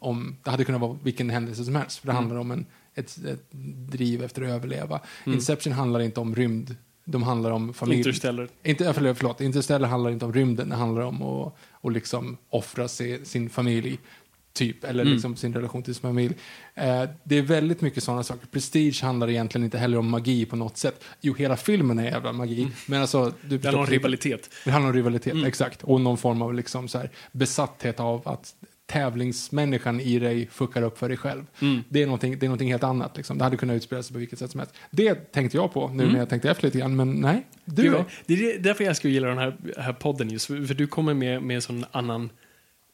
om 0.00 0.36
det 0.44 0.50
hade 0.50 0.64
kunnat 0.64 0.80
vara 0.80 0.98
vilken 1.02 1.30
händelse 1.30 1.64
som 1.64 1.74
helst. 1.76 1.98
För 1.98 2.06
det 2.06 2.12
Mm. 2.12 2.22
handlar 2.24 2.40
om 2.40 2.50
en, 2.50 2.66
ett, 2.98 3.16
ett 3.26 3.50
driv 3.90 4.22
efter 4.24 4.42
att 4.42 4.48
överleva. 4.50 5.00
Inception 5.26 5.72
handlar 5.72 6.00
inte 6.00 6.20
om 6.20 6.34
rymd, 6.34 6.76
de 7.04 7.22
handlar 7.22 7.50
om 7.50 7.74
familj. 7.74 7.98
Interstellar. 7.98 8.48
Inte, 8.62 8.92
förlåt, 8.94 9.40
Interstellar 9.40 9.88
handlar 9.88 10.10
inte 10.10 10.24
om 10.24 10.32
rymden, 10.32 10.68
det 10.68 10.76
handlar 10.76 11.02
om 11.02 11.22
att, 11.22 11.54
att 11.82 11.92
liksom 11.92 12.36
offra 12.48 12.88
se, 12.88 13.24
sin 13.24 13.50
familj, 13.50 13.98
typ, 14.52 14.84
eller 14.84 15.02
Mm. 15.02 15.12
liksom 15.14 15.36
sin 15.36 15.54
relation 15.54 15.82
till 15.82 15.94
sin 15.94 16.02
familj. 16.02 16.34
Eh, 16.74 17.04
det 17.24 17.36
är 17.38 17.42
väldigt 17.42 17.80
mycket 17.80 18.02
sådana 18.02 18.22
saker. 18.22 18.46
Prestige 18.46 19.02
handlar 19.02 19.30
egentligen 19.30 19.64
inte 19.64 19.78
heller 19.78 19.98
om 19.98 20.10
magi 20.10 20.46
på 20.46 20.56
något 20.56 20.76
sätt. 20.76 21.04
Jo, 21.20 21.34
hela 21.34 21.56
filmen 21.56 21.98
är 21.98 22.04
jävla 22.04 22.32
magi, 22.32 22.68
men 22.86 23.00
alltså... 23.00 23.32
Du 23.42 23.56
Mm. 23.56 23.60
Har 23.64 23.72
en 23.72 23.86
förstår- 23.86 23.86
rivalitet. 23.86 24.50
Det 24.64 24.70
handlar 24.70 24.90
om 24.90 24.96
rivalitet, 24.96 25.32
Mm. 25.32 25.44
exakt. 25.44 25.82
Och 25.84 26.00
någon 26.00 26.18
form 26.18 26.42
av 26.42 26.54
liksom 26.54 26.88
så 26.88 26.98
här 26.98 27.10
besatthet 27.32 28.00
av 28.00 28.28
att 28.28 28.54
tävlingsmänniskan 28.88 30.00
i 30.00 30.18
dig 30.18 30.48
fuckar 30.50 30.82
upp 30.82 30.98
för 30.98 31.08
dig 31.08 31.18
själv. 31.18 31.44
Mm. 31.60 31.82
Det, 31.88 32.02
är 32.02 32.06
någonting, 32.06 32.38
det 32.38 32.46
är 32.46 32.48
någonting 32.48 32.70
helt 32.70 32.84
annat. 32.84 33.16
Liksom. 33.16 33.38
Det 33.38 33.44
hade 33.44 33.56
kunnat 33.56 33.76
utspela 33.76 34.02
sig 34.02 34.12
på 34.12 34.18
vilket 34.18 34.38
sätt 34.38 34.50
som 34.50 34.60
helst. 34.60 34.74
Det 34.90 35.14
tänkte 35.14 35.56
jag 35.56 35.72
på 35.72 35.88
nu 35.88 36.12
när 36.12 36.18
jag 36.18 36.28
tänkte 36.28 36.50
efter 36.50 36.64
lite 36.64 36.78
grann, 36.78 36.96
men 36.96 37.10
nej. 37.10 37.46
Du 37.64 37.82
Gud, 37.82 38.04
Det 38.26 38.34
är 38.34 38.58
därför 38.58 38.84
jag 38.84 38.96
skulle 38.96 39.14
gilla 39.14 39.28
den 39.28 39.38
här, 39.38 39.56
här 39.76 39.92
podden 39.92 40.30
just, 40.30 40.46
för 40.46 40.66
för 40.66 40.74
du 40.74 40.86
kommer 40.86 41.14
med, 41.14 41.42
med 41.42 41.54
en 41.54 41.62
sån 41.62 41.84
annan 41.90 42.30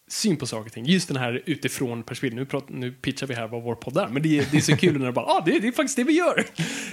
syn 0.08 0.36
på 0.36 0.46
saker 0.46 0.66
och 0.66 0.72
ting. 0.72 0.86
Just 0.86 1.08
den 1.08 1.16
här 1.16 1.42
utifrån 1.46 2.02
perspektivet. 2.02 2.42
Nu, 2.42 2.46
pratar, 2.46 2.74
nu 2.74 2.92
pitchar 2.92 3.26
vi 3.26 3.34
här 3.34 3.48
vad 3.48 3.62
vår 3.62 3.74
podd 3.74 3.96
är, 3.96 4.08
men 4.08 4.22
det 4.22 4.38
är, 4.38 4.46
det 4.50 4.56
är 4.56 4.60
så 4.60 4.76
kul 4.76 4.98
när 4.98 5.06
det 5.06 5.12
bara, 5.12 5.26
ah, 5.26 5.42
det, 5.46 5.58
det 5.58 5.68
är 5.68 5.72
faktiskt 5.72 5.96
det 5.96 6.04
vi 6.04 6.12
gör. 6.12 6.46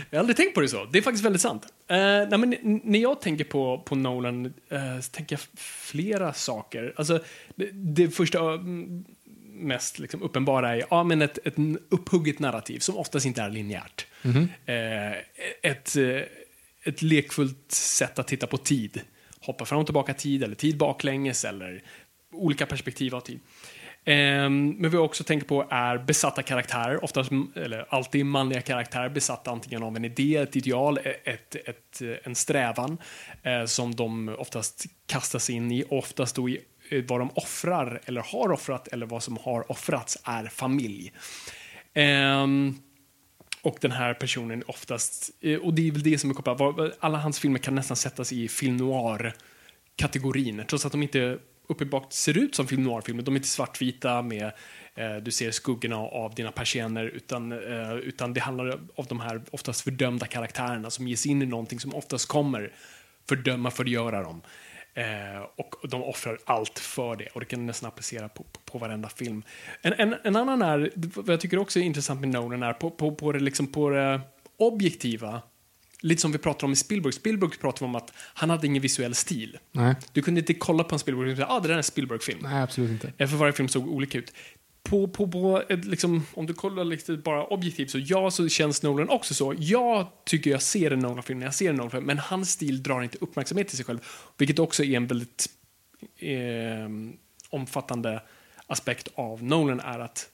Jag 0.10 0.18
har 0.18 0.20
aldrig 0.20 0.38
tänkt 0.38 0.56
på 0.56 0.62
det 0.62 0.68
så. 0.68 0.86
Det 0.86 0.98
är 0.98 1.02
faktiskt 1.02 1.26
väldigt 1.26 1.42
sant. 1.42 1.68
Eh, 1.88 1.98
nej, 1.98 2.38
men 2.38 2.56
när 2.84 3.00
jag 3.00 3.22
tänker 3.22 3.44
på, 3.44 3.84
på 3.86 3.96
Nolan 3.96 4.46
eh, 4.46 5.00
så 5.02 5.12
tänker 5.12 5.36
jag 5.36 5.42
flera 5.62 6.34
saker. 6.34 6.94
Alltså, 6.96 7.20
det, 7.56 7.70
det 7.72 8.10
första 8.10 8.54
mm, 8.54 9.06
mest 9.54 10.00
liksom, 10.00 10.22
uppenbara 10.22 10.76
är 10.76 10.84
ja, 10.90 11.04
men 11.04 11.22
ett, 11.22 11.40
ett 11.44 11.56
upphugget 11.90 12.40
narrativ 12.40 12.80
som 12.80 12.98
oftast 12.98 13.26
inte 13.26 13.42
är 13.42 13.50
linjärt. 13.50 14.06
Eh, 14.66 15.12
ett, 15.72 15.96
eh, 15.96 16.22
ett 16.84 17.02
lekfullt 17.02 17.72
sätt 17.72 18.20
att 18.20 18.28
titta 18.28 18.48
på 18.48 18.58
tid. 18.58 19.02
Hoppa 19.40 19.66
fram 19.66 19.80
och 19.80 19.86
tillbaka 19.86 20.14
tid, 20.14 20.44
eller 20.44 20.56
tid 20.56 20.78
baklänges, 20.78 21.46
eller 21.46 21.84
olika 22.32 22.66
perspektiv 22.66 23.16
av 23.16 23.22
tid. 23.22 23.40
Ehm, 24.06 24.70
men 24.70 24.92
vi 24.92 24.98
också 24.98 25.24
tänker 25.24 25.48
på 25.48 25.68
är 25.70 25.98
besatta 25.98 26.44
karaktärer, 26.44 27.04
oftast, 27.04 27.32
eller 27.56 27.86
alltid 27.90 28.26
manliga 28.26 28.62
karaktärer, 28.62 29.10
besatta 29.10 29.52
antingen 29.52 29.84
av 29.84 29.96
en 29.96 30.06
idé, 30.06 30.38
ett 30.38 30.56
ideal, 30.56 31.00
e, 31.04 31.16
ett, 31.24 31.56
ett, 31.56 32.02
en 32.24 32.36
strävan 32.36 32.98
eh, 33.44 33.66
som 33.66 33.96
de 33.96 34.36
oftast 34.38 34.86
kastas 35.06 35.50
in 35.50 35.72
i, 35.72 35.84
oftast 35.90 36.36
då 36.36 36.50
i 36.50 36.62
eh, 36.90 37.04
vad 37.08 37.20
de 37.20 37.30
offrar, 37.36 38.02
eller 38.06 38.22
har 38.22 38.52
offrat, 38.52 38.88
eller 38.88 39.06
vad 39.06 39.24
som 39.24 39.38
har 39.38 39.72
offrats 39.72 40.18
är 40.24 40.46
familj. 40.46 41.12
Ehm, 41.94 42.76
och 43.62 43.78
den 43.82 43.92
här 43.92 44.14
personen 44.14 44.64
oftast, 44.68 45.30
eh, 45.42 45.60
och 45.60 45.74
det 45.74 45.88
är 45.88 45.92
väl 45.92 46.04
det 46.04 46.18
som 46.18 46.30
är 46.30 46.34
kopplat, 46.34 46.98
alla 47.00 47.18
hans 47.18 47.40
filmer 47.40 47.60
kan 47.60 47.76
nästan 47.76 47.98
sättas 47.98 48.34
i 48.34 48.48
film 48.48 48.78
noir-kategorin, 48.78 50.64
trots 50.68 50.86
att 50.86 50.92
de 50.92 51.04
inte 51.04 51.40
uppenbart 51.72 52.14
ser 52.14 52.38
ut 52.38 52.56
som 52.56 52.68
film 52.68 52.84
noir-filmer. 52.84 53.24
De 53.24 53.34
är 53.34 53.40
inte 53.40 53.48
svartvita 53.48 54.22
med, 54.22 54.52
eh, 54.96 55.16
du 55.16 55.32
ser 55.32 55.52
skuggorna 55.52 55.98
av 55.98 56.36
dina 56.36 56.52
persienner, 56.52 57.06
utan, 57.06 57.52
eh, 57.52 57.94
utan 57.94 58.34
det 58.34 58.40
handlar 58.40 58.80
om 58.96 59.06
de 59.10 59.20
här 59.20 59.42
oftast 59.52 59.82
fördömda 59.82 60.26
karaktärerna 60.26 60.90
som 60.90 61.08
ges 61.08 61.26
in 61.26 61.42
i 61.42 61.46
någonting 61.46 61.80
som 61.80 61.96
oftast 61.96 62.28
kommer 62.28 62.72
fördöma, 63.30 63.72
förgöra 63.72 64.24
dem. 64.24 64.42
Eh, 64.94 65.42
och 65.56 65.90
de 65.90 66.04
offrar 66.04 66.38
allt 66.46 66.80
för 66.80 67.16
det 67.16 67.28
och 67.28 67.40
det 67.40 67.46
kan 67.46 67.66
nästan 67.66 67.88
applicera 67.88 68.30
på, 68.30 68.44
på, 68.44 68.60
på 68.66 68.78
varenda 68.78 69.10
film. 69.10 69.44
En, 69.82 69.94
en, 69.94 70.16
en 70.24 70.36
annan 70.36 70.62
är, 70.62 70.92
vad 70.96 71.30
jag 71.30 71.40
tycker 71.40 71.58
också 71.58 71.80
är 71.80 71.84
intressant 71.84 72.20
med 72.20 72.30
Nolan 72.30 72.64
är 72.64 72.74
på, 72.74 72.90
på, 72.90 73.16
på, 73.16 73.32
det, 73.32 73.40
liksom 73.40 73.68
på 73.68 73.90
det 73.90 74.22
objektiva, 74.58 75.42
lite 76.02 76.22
som 76.22 76.32
vi 76.32 76.38
pratar 76.38 76.68
om 76.68 76.74
i 76.74 76.76
Spielberg. 76.76 77.14
Spielberg 77.14 77.52
pratar 77.52 77.86
om 77.86 77.96
att 77.96 78.14
han 78.16 78.50
hade 78.50 78.68
ingen 78.68 78.82
visuell 78.82 79.16
stil. 79.16 79.58
Nej, 79.72 79.96
Du 80.14 80.22
kunde 80.22 80.40
inte 80.40 80.54
kolla 80.54 80.84
på 80.84 80.96
en 80.96 81.00
Spielberg 81.00 81.32
och 81.32 81.36
säga 81.38 81.48
ah, 81.50 81.60
det 81.60 81.68
där 81.68 81.74
är 81.74 81.78
en 81.78 81.84
Spielberg-film. 81.84 82.40
nej, 82.42 82.62
absolut 82.64 82.92
inte. 82.92 83.14
Eh, 83.18 83.28
För 83.30 83.38
varje 83.38 83.54
film 83.54 83.70
såg 83.70 83.88
olika 83.88 84.18
ut. 84.18 84.34
På, 84.84 85.08
på, 85.08 85.28
på 85.28 85.64
ett, 85.70 85.86
liksom, 85.86 86.26
om 86.34 86.46
du 86.46 86.54
kollar 86.54 86.84
lite 86.84 87.14
bara 87.18 87.46
objektivt 87.46 87.90
så 87.92 88.00
ja, 88.00 88.32
så 88.32 88.50
känns 88.50 88.84
Nolan 88.84 89.10
också 89.10 89.34
så. 89.34 89.56
Jag 89.58 90.08
tycker 90.26 90.52
jag 90.52 90.62
ser 90.62 90.92
en 90.92 91.00
Nolan-film 91.00 91.40
när 91.40 91.46
jag 91.48 91.56
ser 91.56 91.70
en 91.70 91.76
Nolan-film, 91.76 92.04
men 92.06 92.18
hans 92.20 92.52
stil 92.52 92.84
drar 92.84 93.02
inte 93.04 93.18
uppmärksamhet 93.22 93.68
till 93.68 93.78
sig 93.78 93.86
själv. 93.86 94.00
Vilket 94.38 94.60
också 94.60 94.84
är 94.84 94.98
en 94.98 95.08
väldigt 95.08 95.50
eh, 96.18 96.90
omfattande 97.50 98.22
aspekt 98.68 99.08
av 99.16 99.44
Nolan 99.44 99.80
är 99.80 100.00
att 100.00 100.28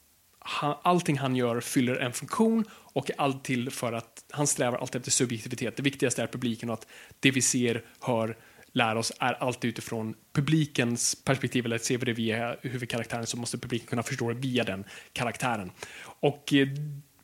han, 0.50 0.76
allting 0.82 1.18
han 1.18 1.36
gör 1.36 1.62
fyller 1.62 1.96
en 1.96 2.14
funktion 2.14 2.66
och 2.72 3.10
är 3.10 3.16
allt 3.22 3.44
till 3.44 3.70
för 3.70 3.94
att 3.94 4.26
han 4.32 4.48
strävar 4.48 4.78
alltid 4.78 5.00
efter 5.00 5.12
subjektivitet. 5.12 5.78
Det 5.78 5.84
viktigaste 5.84 6.24
är 6.24 6.28
publiken 6.28 6.70
och 6.70 6.74
att 6.74 6.88
det 7.20 7.32
vi 7.32 7.42
ser, 7.42 7.84
hör, 8.00 8.38
lär 8.72 8.96
oss 8.96 9.12
är 9.20 9.34
alltid 9.34 9.70
utifrån 9.70 10.16
publikens 10.34 11.16
perspektiv 11.24 11.66
eller 11.66 11.78
ser 11.78 11.98
vi 11.98 12.06
det 12.06 12.14
via 12.14 12.56
huvudkaraktären 12.62 13.26
så 13.26 13.38
måste 13.38 13.58
publiken 13.58 13.88
kunna 13.88 14.04
förstå 14.04 14.30
det 14.30 14.40
via 14.40 14.64
den 14.64 14.84
karaktären. 15.14 15.72
Och 16.04 16.54
eh, 16.54 16.68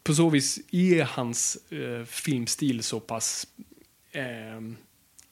på 0.03 0.13
så 0.13 0.29
vis 0.29 0.59
är 0.71 1.03
hans 1.03 1.57
eh, 1.71 2.05
filmstil 2.05 2.83
så 2.83 2.99
pass 2.99 3.47
eh, 4.11 4.61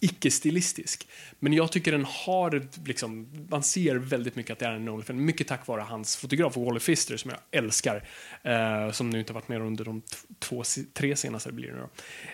icke-stilistisk. 0.02 1.08
Men 1.40 1.54
jag 1.54 1.72
tycker 1.72 1.92
den 1.92 2.06
har, 2.06 2.68
liksom, 2.86 3.28
man 3.50 3.64
ser 3.64 3.96
väldigt 3.96 4.36
mycket 4.36 4.52
att 4.52 4.60
det 4.60 4.66
är 4.66 4.72
en 4.72 4.86
Nolan-film. 4.86 5.26
Mycket 5.26 5.48
tack 5.48 5.68
vare 5.68 5.82
hans 5.82 6.18
fotograf 6.18 6.58
Wally 6.58 6.80
Pfister 6.80 7.18
som 7.18 7.32
jag 7.32 7.40
älskar. 7.64 8.04
Eh, 8.44 8.92
som 8.92 9.10
nu 9.10 9.20
inte 9.20 9.34
varit 9.34 9.48
med 9.48 9.62
under 9.62 9.86
de 9.86 10.02
två, 10.40 10.64
tre 10.94 11.16
senaste 11.16 11.52
blir 11.52 11.68
det 11.72 11.76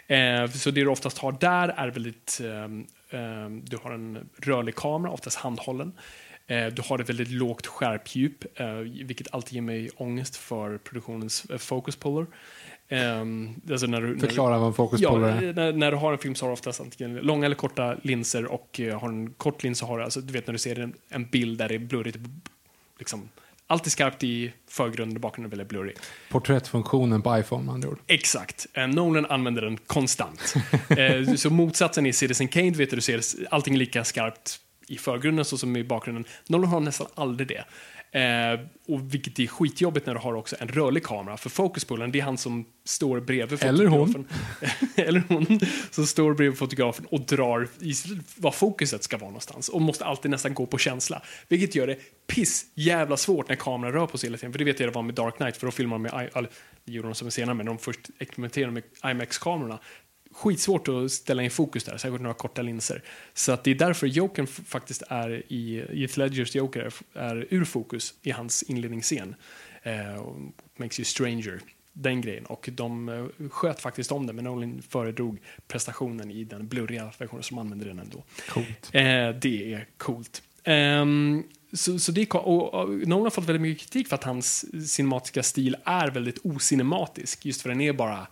nu. 0.08 0.16
Eh, 0.16 0.52
så 0.52 0.72
det 0.72 0.82
du 0.82 0.88
oftast 0.88 1.18
har 1.18 1.32
där 1.32 1.70
är 1.70 1.88
väldigt, 1.88 2.42
eh, 2.44 2.64
eh, 3.20 3.50
du 3.50 3.78
har 3.78 3.92
en 3.92 4.30
rörlig 4.38 4.76
kamera, 4.76 5.12
oftast 5.12 5.38
handhållen. 5.38 5.94
Eh, 6.48 6.68
du 6.68 6.82
har 6.82 7.00
ett 7.00 7.10
väldigt 7.10 7.32
lågt 7.32 7.68
skärpdjup, 7.68 8.60
eh, 8.60 8.76
vilket 8.80 9.34
alltid 9.34 9.54
ger 9.54 9.62
mig 9.62 9.90
ångest 9.96 10.36
för 10.36 10.78
produktionens 10.78 11.46
eh, 11.46 11.58
focus 11.58 11.96
puller. 11.96 12.28
Um, 12.90 13.62
alltså 13.72 13.88
när 13.88 14.02
du, 14.02 14.20
Förklara 14.20 14.60
när, 14.60 14.70
vad 14.70 14.94
en 14.94 15.00
ja, 15.00 15.12
puller 15.12 15.28
är. 15.28 15.54
när, 15.54 15.74
när 15.74 15.92
du 15.92 15.98
har 15.98 16.12
en 16.14 16.18
film 16.18 16.36
så 16.36 16.46
har 16.46 16.50
du 16.50 16.54
oftast 16.54 16.82
antingen 16.82 17.16
långa 17.16 17.46
eller 17.46 17.56
korta 17.56 17.96
linser 18.02 18.46
och 18.46 18.80
uh, 18.84 19.00
har 19.00 19.10
en 19.10 19.34
kort 19.34 19.64
lins 19.64 19.80
så 19.80 19.86
har 19.86 19.98
du, 19.98 20.04
alltså, 20.04 20.22
du 20.22 20.34
vet 20.34 20.48
när 20.48 20.54
du 20.54 20.60
ser 20.60 20.80
en, 20.80 20.94
en 21.10 21.26
bild 21.26 21.58
där 21.58 21.70
det 21.70 21.76
är 21.76 21.80
blurrigt, 21.80 22.18
liksom, 23.00 23.30
allt 23.68 23.86
är 23.86 23.90
skarpt 23.90 24.24
i 24.24 24.54
förgrunden 24.70 25.18
och 25.18 25.22
bakgrunden 25.22 25.48
är 25.48 25.52
väldigt 25.52 25.70
blurrig. 25.70 25.98
Porträttfunktionen 26.30 27.22
på 27.22 27.38
iPhone 27.38 27.64
med 27.64 27.74
andra 27.74 27.90
ord. 27.90 28.00
Exakt. 28.08 28.68
Eh, 28.74 28.88
Nolan 28.88 29.26
använder 29.26 29.62
den 29.62 29.78
konstant. 29.78 30.54
eh, 30.90 31.36
så 31.36 31.50
motsatsen 31.50 32.06
i 32.06 32.14
Citizen 32.14 32.48
Kane, 32.48 32.72
vet 32.72 32.90
du, 32.90 32.96
du 32.96 33.02
ser 33.02 33.22
allting 33.50 33.78
lika 33.78 34.04
skarpt 34.04 34.60
i 34.88 34.98
förgrunden 34.98 35.46
så 35.46 35.58
som 35.58 35.78
i 35.78 35.84
bakgrunden. 35.84 36.26
Nolan 36.48 36.70
har 36.70 36.80
nästan 36.80 37.08
aldrig 37.16 37.48
det. 37.48 37.64
Eh, 38.12 38.60
och 38.88 39.14
vilket 39.14 39.40
är 39.40 39.48
skitjobbigt 39.48 40.06
när 40.06 40.14
du 40.14 40.20
har 40.20 40.34
också 40.34 40.56
en 40.60 40.68
rörlig 40.68 41.04
kamera. 41.04 41.38
För 41.38 41.50
fokuspullen, 41.50 42.12
det 42.12 42.20
är 42.20 42.24
han 42.24 42.38
som 42.38 42.66
står 42.86 43.20
bredvid 43.20 43.64
Eller 43.64 43.86
hon. 43.86 44.08
fotografen. 44.08 44.38
Eller 44.96 45.24
hon. 45.28 45.60
Som 45.92 46.06
står 46.06 46.34
bredvid 46.34 46.58
fotografen 46.58 47.06
och 47.06 47.22
drar 47.22 47.68
i 47.80 47.94
vad 48.38 48.56
fokuset 48.56 49.04
ska 49.04 49.18
vara 49.18 49.30
någonstans. 49.30 49.70
Och 49.70 49.82
måste 49.82 50.06
alltid 50.06 50.32
nästan 50.32 50.54
gå 50.54 50.66
på 50.66 50.78
känsla. 50.78 51.22
Vilket 51.48 51.76
gör 51.76 51.88
det 51.88 51.98
piss 52.28 52.66
jävla 52.76 53.18
svårt 53.18 53.50
när 53.50 53.56
kameran 53.56 53.94
rör 53.94 54.08
på 54.08 54.18
sig 54.18 54.28
hela 54.28 54.38
tiden. 54.38 54.52
För 54.52 54.60
det 54.60 54.66
vet 54.66 54.80
jag 54.80 54.90
det 54.90 54.96
var 54.96 55.02
med 55.02 55.16
Dark 55.16 55.38
Knight, 55.38 55.58
för 55.58 55.68
då 55.68 55.72
filmar 55.72 55.96
de 55.96 56.02
med, 56.02 56.30
eller 56.36 56.50
det 56.86 56.92
gjorde 56.92 57.08
de 57.08 57.16
som 57.16 57.32
senare, 57.32 57.56
men 57.56 57.66
de 57.66 57.78
först 57.78 58.00
experimenterade 58.20 58.72
med 58.72 58.84
IMAX-kamerorna 59.04 59.80
skitsvårt 60.38 60.88
att 60.88 61.12
ställa 61.12 61.44
in 61.44 61.52
fokus 61.52 61.84
där, 61.84 61.98
särskilt 61.98 62.22
några 62.22 62.34
korta 62.34 62.62
linser. 62.62 63.04
Så 63.34 63.52
att 63.52 63.64
det 63.64 63.72
är 63.72 63.76
därför 63.76 64.08
Jokern 64.08 64.48
faktiskt 64.48 65.04
är 65.10 65.44
i 65.48 65.86
Heath 66.00 66.20
Ledgers 66.20 66.56
Joker 66.56 66.94
är, 67.14 67.48
ur 67.50 67.66
fokus 67.66 68.14
i 68.22 68.32
hans 68.32 68.64
inledningsscen. 68.64 69.36
Eh, 69.84 70.26
makes 70.78 71.00
you 71.00 71.06
stranger, 71.06 71.60
den 71.94 72.22
grejen. 72.22 72.46
Och 72.46 72.70
de 72.72 73.10
eh, 73.10 73.50
sköt 73.50 73.82
faktiskt 73.82 74.12
om 74.12 74.28
det, 74.28 74.34
men 74.34 74.44
Nolan 74.44 74.82
föredrog 74.90 75.38
prestationen 75.68 76.32
i 76.32 76.44
den 76.44 76.68
blurriga 76.68 77.12
versionen 77.18 77.44
som 77.44 77.58
använde 77.58 77.86
den 77.86 78.00
ändå. 78.00 78.24
Coolt. 78.50 78.90
Eh, 78.92 79.30
det 79.42 79.74
är 79.74 79.88
coolt. 79.98 80.42
Um, 80.66 81.44
så, 81.74 82.00
så 82.00 82.12
det, 82.12 82.32
och, 82.32 82.74
och 82.74 82.90
Nolan 82.90 83.24
har 83.24 83.30
fått 83.30 83.46
väldigt 83.46 83.62
mycket 83.62 83.84
kritik 83.84 84.08
för 84.08 84.16
att 84.16 84.24
hans 84.24 84.66
cinematiska 84.92 85.44
stil 85.44 85.76
är 85.86 86.08
väldigt 86.08 86.40
ocinematisk, 86.44 87.46
just 87.46 87.62
för 87.62 87.70
den 87.70 87.82
är 87.82 87.94
bara 87.94 88.28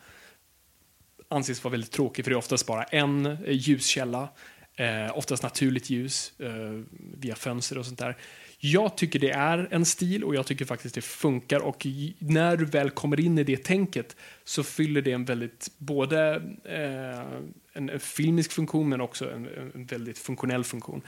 anses 1.35 1.63
vara 1.63 1.71
väldigt 1.71 1.91
tråkig 1.91 2.25
för 2.25 2.31
det 2.31 2.35
är 2.35 2.37
oftast 2.37 2.65
bara 2.65 2.83
en 2.83 3.25
eh, 3.25 3.37
ljuskälla, 3.47 4.29
eh, 4.75 5.17
oftast 5.17 5.43
naturligt 5.43 5.89
ljus 5.89 6.33
eh, 6.39 6.81
via 7.17 7.35
fönster 7.35 7.77
och 7.77 7.85
sånt 7.85 7.99
där. 7.99 8.17
Jag 8.59 8.97
tycker 8.97 9.19
det 9.19 9.31
är 9.31 9.67
en 9.71 9.85
stil 9.85 10.23
och 10.23 10.35
jag 10.35 10.45
tycker 10.45 10.65
faktiskt 10.65 10.95
det 10.95 11.01
funkar 11.01 11.59
och 11.59 11.87
när 12.19 12.57
du 12.57 12.65
väl 12.65 12.89
kommer 12.89 13.19
in 13.19 13.37
i 13.37 13.43
det 13.43 13.63
tänket 13.63 14.15
så 14.43 14.63
fyller 14.63 15.01
det 15.01 15.11
en 15.11 15.25
väldigt, 15.25 15.71
både 15.77 16.41
eh, 16.63 17.39
en, 17.75 17.89
en 17.89 17.99
filmisk 17.99 18.51
funktion 18.51 18.89
men 18.89 19.01
också 19.01 19.31
en, 19.31 19.49
en 19.73 19.85
väldigt 19.85 20.17
funktionell 20.17 20.63
funktion. 20.63 21.01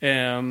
Eh, 0.00 0.42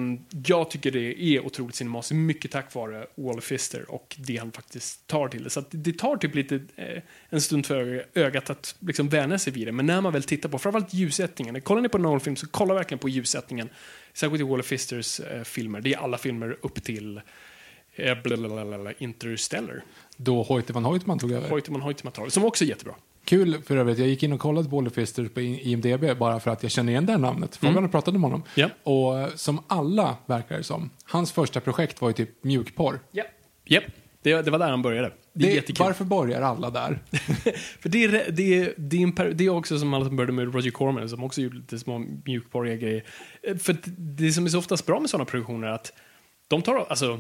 jag 0.45 0.69
tycker 0.71 0.91
det 0.91 1.23
är 1.23 1.45
otroligt 1.45 1.75
cinematiskt, 1.75 2.13
mycket 2.13 2.51
tack 2.51 2.73
vare 2.73 3.07
Wally 3.15 3.41
Fister 3.41 3.91
och 3.91 4.15
det 4.19 4.37
han 4.37 4.51
faktiskt 4.51 5.07
tar 5.07 5.27
till 5.27 5.43
det. 5.43 5.49
Så 5.49 5.63
det 5.71 5.97
tar 5.97 6.17
typ 6.17 6.35
lite 6.35 6.55
eh, 6.75 7.01
en 7.29 7.41
stund 7.41 7.65
för 7.65 8.05
ögat 8.13 8.49
att 8.49 8.75
liksom 8.79 9.09
vänja 9.09 9.39
sig 9.39 9.53
vid 9.53 9.67
det, 9.67 9.71
men 9.71 9.85
när 9.85 10.01
man 10.01 10.13
väl 10.13 10.23
tittar 10.23 10.49
på 10.49 10.59
framförallt 10.59 10.93
ljussättningen, 10.93 11.61
kollar 11.61 11.81
ni 11.81 11.89
på 11.89 11.97
Nolan-film 11.97 12.35
så 12.35 12.47
kolla 12.47 12.73
verkligen 12.73 12.99
på 12.99 13.09
ljussättningen, 13.09 13.69
särskilt 14.13 14.41
i 14.41 14.43
Wally 14.43 14.63
Fisters 14.63 15.19
eh, 15.19 15.43
filmer, 15.43 15.81
det 15.81 15.93
är 15.93 15.97
alla 15.97 16.17
filmer 16.17 16.57
upp 16.61 16.83
till 16.83 17.21
eh, 17.95 18.17
Interstellar. 18.97 19.83
Då 20.17 20.43
Hoyte 20.43 20.73
Hoytman 20.73 21.19
tog 21.19 21.31
över. 21.31 21.49
Hoytman 21.49 21.81
Hoytman 21.81 22.13
tar 22.13 22.29
som 22.29 22.45
också 22.45 22.63
är 22.63 22.69
jättebra. 22.69 22.95
Kul 23.29 23.61
för 23.61 23.77
övrigt, 23.77 23.99
jag 23.99 24.07
gick 24.07 24.23
in 24.23 24.33
och 24.33 24.39
kollade 24.39 24.69
på 24.69 24.75
Wally 24.75 24.89
Fister 24.89 25.25
på 25.25 25.41
IMDB 25.41 26.17
bara 26.19 26.39
för 26.39 26.51
att 26.51 26.63
jag 26.63 26.71
känner 26.71 26.91
igen 26.91 27.05
det 27.05 27.11
här 27.11 27.19
namnet. 27.19 27.55
Frågan 27.55 27.77
mm. 27.77 27.91
pratade 27.91 28.19
med 28.19 28.31
honom. 28.31 28.43
Ja. 28.55 28.69
Och 28.83 29.19
eh, 29.19 29.29
som 29.35 29.63
alla 29.67 30.17
verkar 30.25 30.57
det 30.57 30.63
som, 30.63 30.89
hans 31.03 31.31
första 31.31 31.59
projekt 31.59 32.01
var 32.01 32.09
ju 32.09 32.13
typ 32.13 32.43
mjukporr. 32.43 32.99
Ja. 33.11 33.23
Yep. 33.65 33.83
Det, 34.21 34.41
det 34.41 34.51
var 34.51 34.59
där 34.59 34.69
han 34.69 34.81
började. 34.81 35.11
Det 35.33 35.51
är 35.51 35.55
jättekul. 35.55 35.85
Varför 35.85 36.05
börjar 36.05 36.41
alla 36.41 36.69
där? 36.69 36.99
för 37.79 37.89
det 37.89 38.03
är, 38.03 38.31
det, 38.31 38.59
är, 38.59 38.73
det, 38.77 38.97
är 38.97 39.03
en, 39.03 39.37
det 39.37 39.45
är 39.45 39.49
också 39.49 39.79
som 39.79 39.93
alla 39.93 40.05
som 40.05 40.15
började 40.15 40.33
med 40.33 40.53
Roger 40.53 40.71
Corman 40.71 41.09
som 41.09 41.23
också 41.23 41.41
gjorde 41.41 41.57
lite 41.57 41.79
små 41.79 42.05
mjukporriga 42.25 42.75
grejer. 42.75 43.03
Eh, 43.43 43.57
för 43.57 43.75
det 43.97 44.31
som 44.31 44.45
är 44.45 44.49
så 44.49 44.59
oftast 44.59 44.85
bra 44.85 44.99
med 44.99 45.09
sådana 45.09 45.25
produktioner 45.25 45.67
är 45.67 45.71
att 45.71 45.93
de 46.47 46.61
tar, 46.61 46.85
alltså 46.89 47.19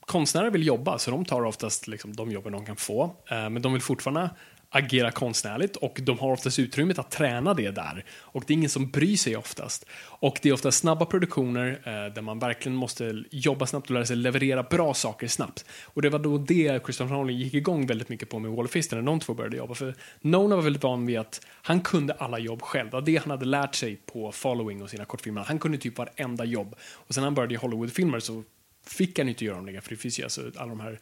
konstnärer 0.00 0.50
vill 0.50 0.66
jobba, 0.66 0.98
så 0.98 1.10
de 1.10 1.24
tar 1.24 1.42
oftast 1.42 1.88
liksom, 1.88 2.16
de 2.16 2.30
jobben 2.30 2.52
de 2.52 2.66
kan 2.66 2.76
få. 2.76 3.16
Eh, 3.30 3.50
men 3.50 3.62
de 3.62 3.72
vill 3.72 3.82
fortfarande 3.82 4.30
agera 4.70 5.10
konstnärligt 5.10 5.76
och 5.76 5.98
de 6.02 6.18
har 6.18 6.32
oftast 6.32 6.58
utrymmet 6.58 6.98
att 6.98 7.10
träna 7.10 7.54
det 7.54 7.70
där. 7.70 8.04
Och 8.10 8.44
det 8.46 8.52
är 8.52 8.54
ingen 8.54 8.70
som 8.70 8.90
bryr 8.90 9.16
sig 9.16 9.36
oftast. 9.36 9.86
Och 10.02 10.38
det 10.42 10.48
är 10.48 10.52
ofta 10.52 10.72
snabba 10.72 11.06
produktioner 11.06 11.80
eh, 11.84 12.14
där 12.14 12.22
man 12.22 12.38
verkligen 12.38 12.76
måste 12.76 13.24
jobba 13.30 13.66
snabbt 13.66 13.86
och 13.86 13.94
lära 13.94 14.06
sig 14.06 14.16
leverera 14.16 14.62
bra 14.62 14.94
saker 14.94 15.28
snabbt. 15.28 15.64
Och 15.84 16.02
det 16.02 16.10
var 16.10 16.18
då 16.18 16.38
det 16.38 16.82
Christopher 16.84 17.14
Nolan 17.14 17.36
gick 17.36 17.54
igång 17.54 17.86
väldigt 17.86 18.08
mycket 18.08 18.28
på 18.28 18.38
med 18.38 18.50
Wall 18.50 18.64
of 18.64 18.70
Fist 18.70 18.92
när 18.92 19.02
de 19.02 19.20
två 19.20 19.34
började 19.34 19.56
jobba. 19.56 19.74
För 19.74 19.94
Nolan 20.20 20.58
var 20.58 20.64
väldigt 20.64 20.82
van 20.82 21.06
vid 21.06 21.18
att 21.18 21.46
han 21.62 21.80
kunde 21.80 22.12
alla 22.14 22.38
jobb 22.38 22.62
själv. 22.62 22.90
Det 22.90 23.10
det 23.10 23.16
han 23.16 23.30
hade 23.30 23.44
lärt 23.44 23.74
sig 23.74 23.96
på 23.96 24.32
Following 24.32 24.82
och 24.82 24.90
sina 24.90 25.04
kortfilmer. 25.04 25.44
Han 25.44 25.58
kunde 25.58 25.78
typ 25.78 25.98
varenda 25.98 26.44
jobb. 26.44 26.74
Och 26.80 27.14
sen 27.14 27.22
när 27.22 27.26
han 27.26 27.34
började 27.34 27.54
i 27.54 27.56
Hollywoodfilmer 27.56 28.20
så 28.20 28.44
fick 28.86 29.18
han 29.18 29.28
inte 29.28 29.44
göra 29.44 29.56
dem 29.56 29.66
längre 29.66 29.80
för 29.80 29.90
det 29.90 29.96
finns 29.96 30.18
ju 30.18 30.22
alltså 30.22 30.42
alla 30.56 30.68
de 30.68 30.80
här 30.80 31.00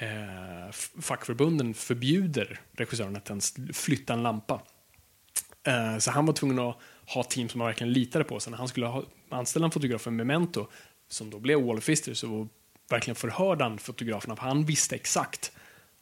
eh, 0.00 0.70
fackförbunden 1.00 1.74
förbjuder 1.74 2.60
regissören 2.72 3.16
att 3.16 3.28
ens 3.28 3.54
flytta 3.72 4.12
en 4.12 4.22
lampa. 4.22 4.62
Eh, 5.66 5.98
så 5.98 6.10
han 6.10 6.26
var 6.26 6.32
tvungen 6.32 6.58
att 6.58 6.76
ha 7.06 7.22
team 7.22 7.48
som 7.48 7.60
han 7.60 7.68
verkligen 7.68 7.92
litade 7.92 8.24
på. 8.24 8.40
Så 8.40 8.50
när 8.50 8.58
han 8.58 8.68
skulle 8.68 8.86
ha, 8.86 9.04
anställa 9.28 9.64
en 9.64 9.70
fotograf 9.70 10.02
för 10.02 10.10
Memento, 10.10 10.66
som 11.08 11.30
då 11.30 11.38
blev 11.38 11.62
Wall 11.62 11.78
of 11.78 11.84
Fister, 11.84 12.14
så 12.14 12.48
verkligen 12.90 13.16
förhörde 13.16 13.64
han 13.64 13.78
fotograferna, 13.78 14.36
för 14.36 14.42
han 14.42 14.64
visste 14.64 14.94
exakt 14.94 15.52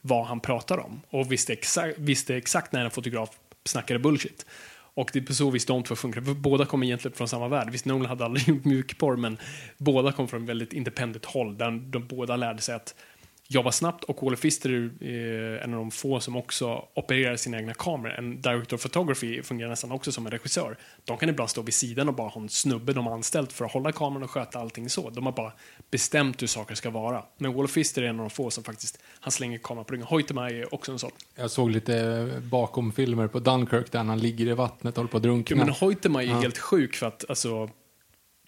vad 0.01 0.27
han 0.27 0.41
pratade 0.41 0.83
om 0.83 1.01
och 1.11 1.33
visste 1.33 1.53
exakt, 1.53 1.99
visste 1.99 2.37
exakt 2.37 2.73
när 2.73 2.85
en 2.85 2.91
fotograf 2.91 3.31
snackade 3.65 4.01
bullshit. 4.01 4.47
Och 4.95 5.11
det 5.13 5.19
är 5.19 5.23
på 5.23 5.35
så 5.35 5.51
vis 5.51 5.67
de 5.67 5.83
två 5.83 5.97
funkar. 5.97 6.21
För 6.21 6.35
båda 6.35 6.67
kommer 6.67 6.87
egentligen 6.87 7.17
från 7.17 7.29
samma 7.29 7.49
värld. 7.49 7.71
Visst, 7.71 7.85
Nolan 7.85 8.07
hade 8.07 8.25
aldrig 8.25 8.49
gjort 8.55 8.65
mjukporr, 8.65 9.17
men 9.17 9.39
båda 9.77 10.13
kom 10.13 10.29
från 10.29 10.47
väldigt 10.47 10.73
independent 10.73 11.25
håll, 11.25 11.59
där 11.59 11.71
de 11.71 12.07
båda 12.07 12.37
lärde 12.37 12.63
sig 12.63 12.75
att 12.75 12.95
jobba 13.51 13.73
snabbt 13.73 14.05
och 14.05 14.23
Wally 14.23 14.37
Fister 14.37 14.71
är 15.01 15.59
en 15.59 15.75
av 15.75 15.81
de 15.81 15.91
få 15.91 16.21
som 16.21 16.37
också 16.37 16.85
opererar 16.95 17.37
sina 17.37 17.59
egna 17.59 17.75
kameror. 17.75 18.15
En 18.15 18.41
director 18.41 18.77
of 18.77 18.83
photography 18.83 19.43
fungerar 19.43 19.71
nästan 19.71 19.93
också 19.93 20.13
som 20.13 20.27
en 20.27 20.33
regissör. 20.33 20.77
De 21.05 21.17
kan 21.17 21.29
ibland 21.29 21.51
stå 21.51 21.63
vid 21.63 21.75
sidan 21.75 22.09
och 22.09 22.15
bara 22.15 22.29
ha 22.29 22.41
en 22.41 22.49
snubbe 22.49 22.93
de 22.93 23.07
har 23.07 23.15
anställt 23.15 23.53
för 23.53 23.65
att 23.65 23.73
hålla 23.73 23.93
kameran 23.93 24.23
och 24.23 24.31
sköta 24.31 24.59
allting 24.59 24.91
så. 24.91 25.11
De 25.11 25.27
har 25.27 25.33
bara 25.33 25.53
bestämt 25.91 26.43
hur 26.43 26.47
saker 26.47 26.75
ska 26.75 26.91
vara. 26.91 27.25
Men 27.39 27.55
Wally 27.55 27.69
Fister 27.69 28.03
är 28.03 28.07
en 28.07 28.21
av 28.21 28.25
de 28.29 28.31
få 28.31 28.51
som 28.51 28.65
faktiskt, 28.65 28.99
han 29.21 29.33
slänger 29.33 29.59
kameran 29.59 29.85
på 29.85 29.93
ryggen. 29.93 30.07
Hoytema 30.07 30.51
är 30.51 30.75
också 30.75 30.93
en 30.93 30.99
sån. 30.99 31.11
Jag 31.37 31.51
såg 31.51 31.71
lite 31.71 32.27
bakom 32.43 32.93
filmer 32.93 33.29
på 33.29 33.39
Dunkirk 33.39 33.93
där 33.93 34.05
han 34.05 34.19
ligger 34.19 34.47
i 34.47 34.53
vattnet 34.53 34.95
och 34.95 34.97
håller 34.97 35.11
på 35.11 35.17
att 35.17 35.23
drunkna. 35.23 35.57
Jo, 35.57 35.65
men 35.65 35.75
Hoytema 35.75 36.23
är 36.23 36.27
ja. 36.27 36.41
helt 36.41 36.59
sjuk 36.59 36.97
för 36.97 37.07
att 37.07 37.25
alltså 37.29 37.71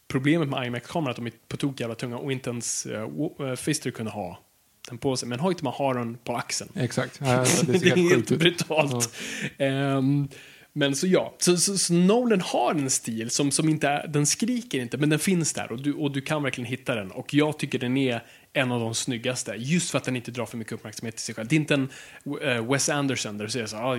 problemet 0.09 0.49
med 0.49 0.67
IMAX-kameran 0.67 1.07
är 1.07 1.11
att 1.11 1.17
de 1.17 1.27
är 1.27 1.33
på 1.49 1.57
tok 1.57 1.81
jävla 1.81 1.95
tunga 1.95 2.19
och 2.19 2.33
inte 2.33 2.51
ens 2.51 2.87
uh, 2.87 3.55
Fister 3.55 3.91
kunde 3.91 4.11
ha 4.11 4.39
den 4.89 4.99
på 4.99 5.17
sig. 5.17 5.29
Men 5.29 5.41
Hoytema 5.41 5.71
har 5.71 5.95
den 5.95 6.17
på 6.25 6.37
axeln. 6.37 6.71
Exakt. 6.77 7.21
Ja, 7.25 7.45
det, 7.67 7.73
det, 7.79 7.91
är 7.91 7.97
helt 7.97 8.31
brutalt. 8.31 9.15
Ja. 9.57 9.97
Um, 9.97 10.29
men 10.73 10.97
så 10.97 11.07
ja, 11.07 11.35
så, 11.39 11.57
så, 11.57 11.79
så, 11.79 11.93
Nolan 11.93 12.41
har 12.41 12.75
en 12.75 12.91
stil 12.91 13.31
som, 13.31 13.51
som 13.51 13.69
inte 13.69 13.89
är, 13.89 14.07
den 14.07 14.27
skriker 14.27 14.81
inte, 14.81 14.99
men 14.99 15.09
den 15.09 15.19
finns 15.19 15.53
där 15.53 15.73
och 15.73 15.83
du, 15.83 15.93
och 15.93 16.13
du 16.13 16.21
kan 16.21 16.43
verkligen 16.43 16.71
hitta 16.71 16.95
den. 16.95 17.11
Och 17.11 17.35
jag 17.35 17.59
tycker 17.59 17.79
den 17.79 17.97
är 17.97 18.25
en 18.53 18.73
av 18.73 18.81
de 18.81 18.95
snyggaste, 18.95 19.55
just 19.59 19.91
för 19.91 19.99
att 19.99 20.05
den 20.05 20.17
inte 20.17 20.31
drar 20.31 20.47
för 20.47 20.57
mycket 20.57 20.73
uppmärksamhet 20.73 21.17
till 21.17 21.25
sig 21.25 21.35
själv. 21.35 21.49
Det 21.49 21.55
är 21.55 21.61
inte 21.61 21.75
en 21.75 21.89
uh, 22.27 22.73
Wes 22.73 22.89
Anderson 22.89 23.39
där 23.39 23.45
du 23.45 23.51
ser 23.51 23.67
så, 23.67 23.77
ah, 23.77 23.99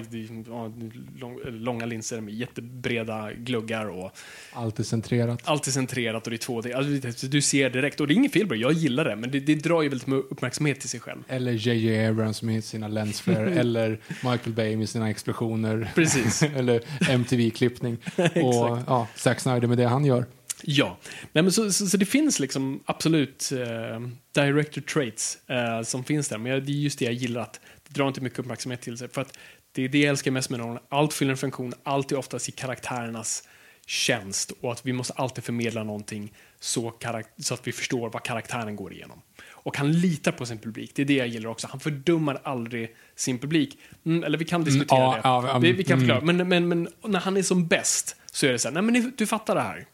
lång, 1.19 1.39
långa 1.45 1.85
linser 1.85 2.21
med 2.21 2.33
jättebreda 2.33 3.33
gluggar 3.33 3.85
och... 3.85 4.11
Allt 4.53 4.79
är 4.79 4.83
centrerat. 4.83 5.41
Allt 5.43 5.67
är 5.67 5.71
centrerat 5.71 6.27
och 6.27 6.31
det 6.31 6.35
är 6.35 6.47
2D. 6.47 6.75
Alltså, 6.75 7.27
du 7.27 7.41
ser 7.41 7.69
direkt, 7.69 7.99
och 7.99 8.07
det 8.07 8.13
är 8.13 8.15
inget 8.15 8.33
fel 8.33 8.47
på 8.47 8.53
det, 8.53 8.59
jag 8.59 8.73
gillar 8.73 9.05
det, 9.05 9.15
men 9.15 9.31
det, 9.31 9.39
det 9.39 9.55
drar 9.55 9.81
ju 9.81 9.89
väldigt 9.89 10.07
mycket 10.07 10.31
uppmärksamhet 10.31 10.79
till 10.79 10.89
sig 10.89 10.99
själv. 10.99 11.23
Eller 11.27 11.51
JJ 11.51 12.05
Abrams 12.05 12.41
med 12.41 12.63
sina 12.63 12.87
lensflare, 12.87 13.53
eller 13.59 13.99
Michael 14.09 14.53
Bay 14.55 14.77
med 14.77 14.89
sina 14.89 15.09
explosioner. 15.09 15.91
Precis. 15.95 16.43
eller 16.55 16.81
MTV-klippning. 17.09 17.97
och 18.15 18.79
ja, 18.87 19.07
Zack 19.15 19.39
Snyder 19.39 19.67
med 19.67 19.77
det 19.77 19.87
han 19.87 20.05
gör. 20.05 20.25
Ja, 20.63 20.97
Nej, 21.31 21.43
men 21.43 21.51
så, 21.51 21.71
så, 21.71 21.87
så, 21.87 21.97
det 21.97 22.05
finns 22.05 22.39
liksom 22.39 22.83
absolut 22.85 23.51
eh, 23.51 23.99
director 24.31 24.81
traits 24.81 25.37
eh, 25.49 25.81
som 25.81 26.03
finns 26.03 26.27
där, 26.27 26.37
men 26.37 26.65
det 26.65 26.71
är 26.71 26.75
just 26.75 26.99
det 26.99 27.05
jag 27.05 27.13
gillar, 27.13 27.41
att 27.41 27.59
det 27.87 27.93
drar 27.93 28.07
inte 28.07 28.21
mycket 28.21 28.39
uppmärksamhet 28.39 28.81
till 28.81 28.97
sig. 28.97 29.09
För 29.09 29.21
att 29.21 29.37
det 29.71 29.83
är 29.83 29.89
det 29.89 29.99
jag 29.99 30.09
älskar 30.09 30.31
mest 30.31 30.49
med 30.49 30.59
någon. 30.59 30.79
Allt 30.89 31.13
fyller 31.13 31.31
en 31.31 31.37
funktion, 31.37 31.73
allt 31.83 32.11
är 32.11 32.15
oftast 32.15 32.49
i 32.49 32.51
karaktärernas 32.51 33.43
tjänst 33.85 34.51
och 34.61 34.71
att 34.71 34.85
vi 34.85 34.93
måste 34.93 35.13
alltid 35.13 35.43
förmedla 35.43 35.83
någonting 35.83 36.33
så, 36.59 36.93
så 37.37 37.53
att 37.53 37.67
vi 37.67 37.71
förstår 37.71 38.09
vad 38.09 38.23
karaktären 38.23 38.75
går 38.75 38.93
igenom. 38.93 39.21
Och 39.49 39.77
han 39.77 39.91
litar 39.91 40.31
på 40.31 40.45
sin 40.45 40.57
publik. 40.57 40.91
Det 40.95 41.01
är 41.01 41.05
det 41.05 41.13
jag 41.13 41.27
gillar 41.27 41.49
också. 41.49 41.67
Han 41.71 41.79
fördummar 41.79 42.41
aldrig 42.43 42.95
sin 43.15 43.39
publik. 43.39 43.77
Mm, 44.05 44.23
eller 44.23 44.37
vi 44.37 44.45
kan 44.45 44.63
diskutera 44.63 44.99
Mm, 44.99 45.21
det. 45.21 45.47
ja, 45.47 45.59
vi, 45.59 45.71
vi 45.71 45.83
kan 45.83 45.93
mm. 45.93 46.07
förklara. 46.07 46.25
Men, 46.25 46.49
men, 46.49 46.67
men 46.67 46.87
när 47.03 47.19
han 47.19 47.37
är 47.37 47.43
som 47.43 47.67
bäst 47.67 48.15
så 48.31 48.45
är 48.45 48.51
det 48.51 48.59
så 48.59 48.67
här, 48.67 48.81
nej 48.81 48.83
men 48.83 49.13
du 49.17 49.27
fattar 49.27 49.55
det 49.55 49.61
här. 49.61 49.85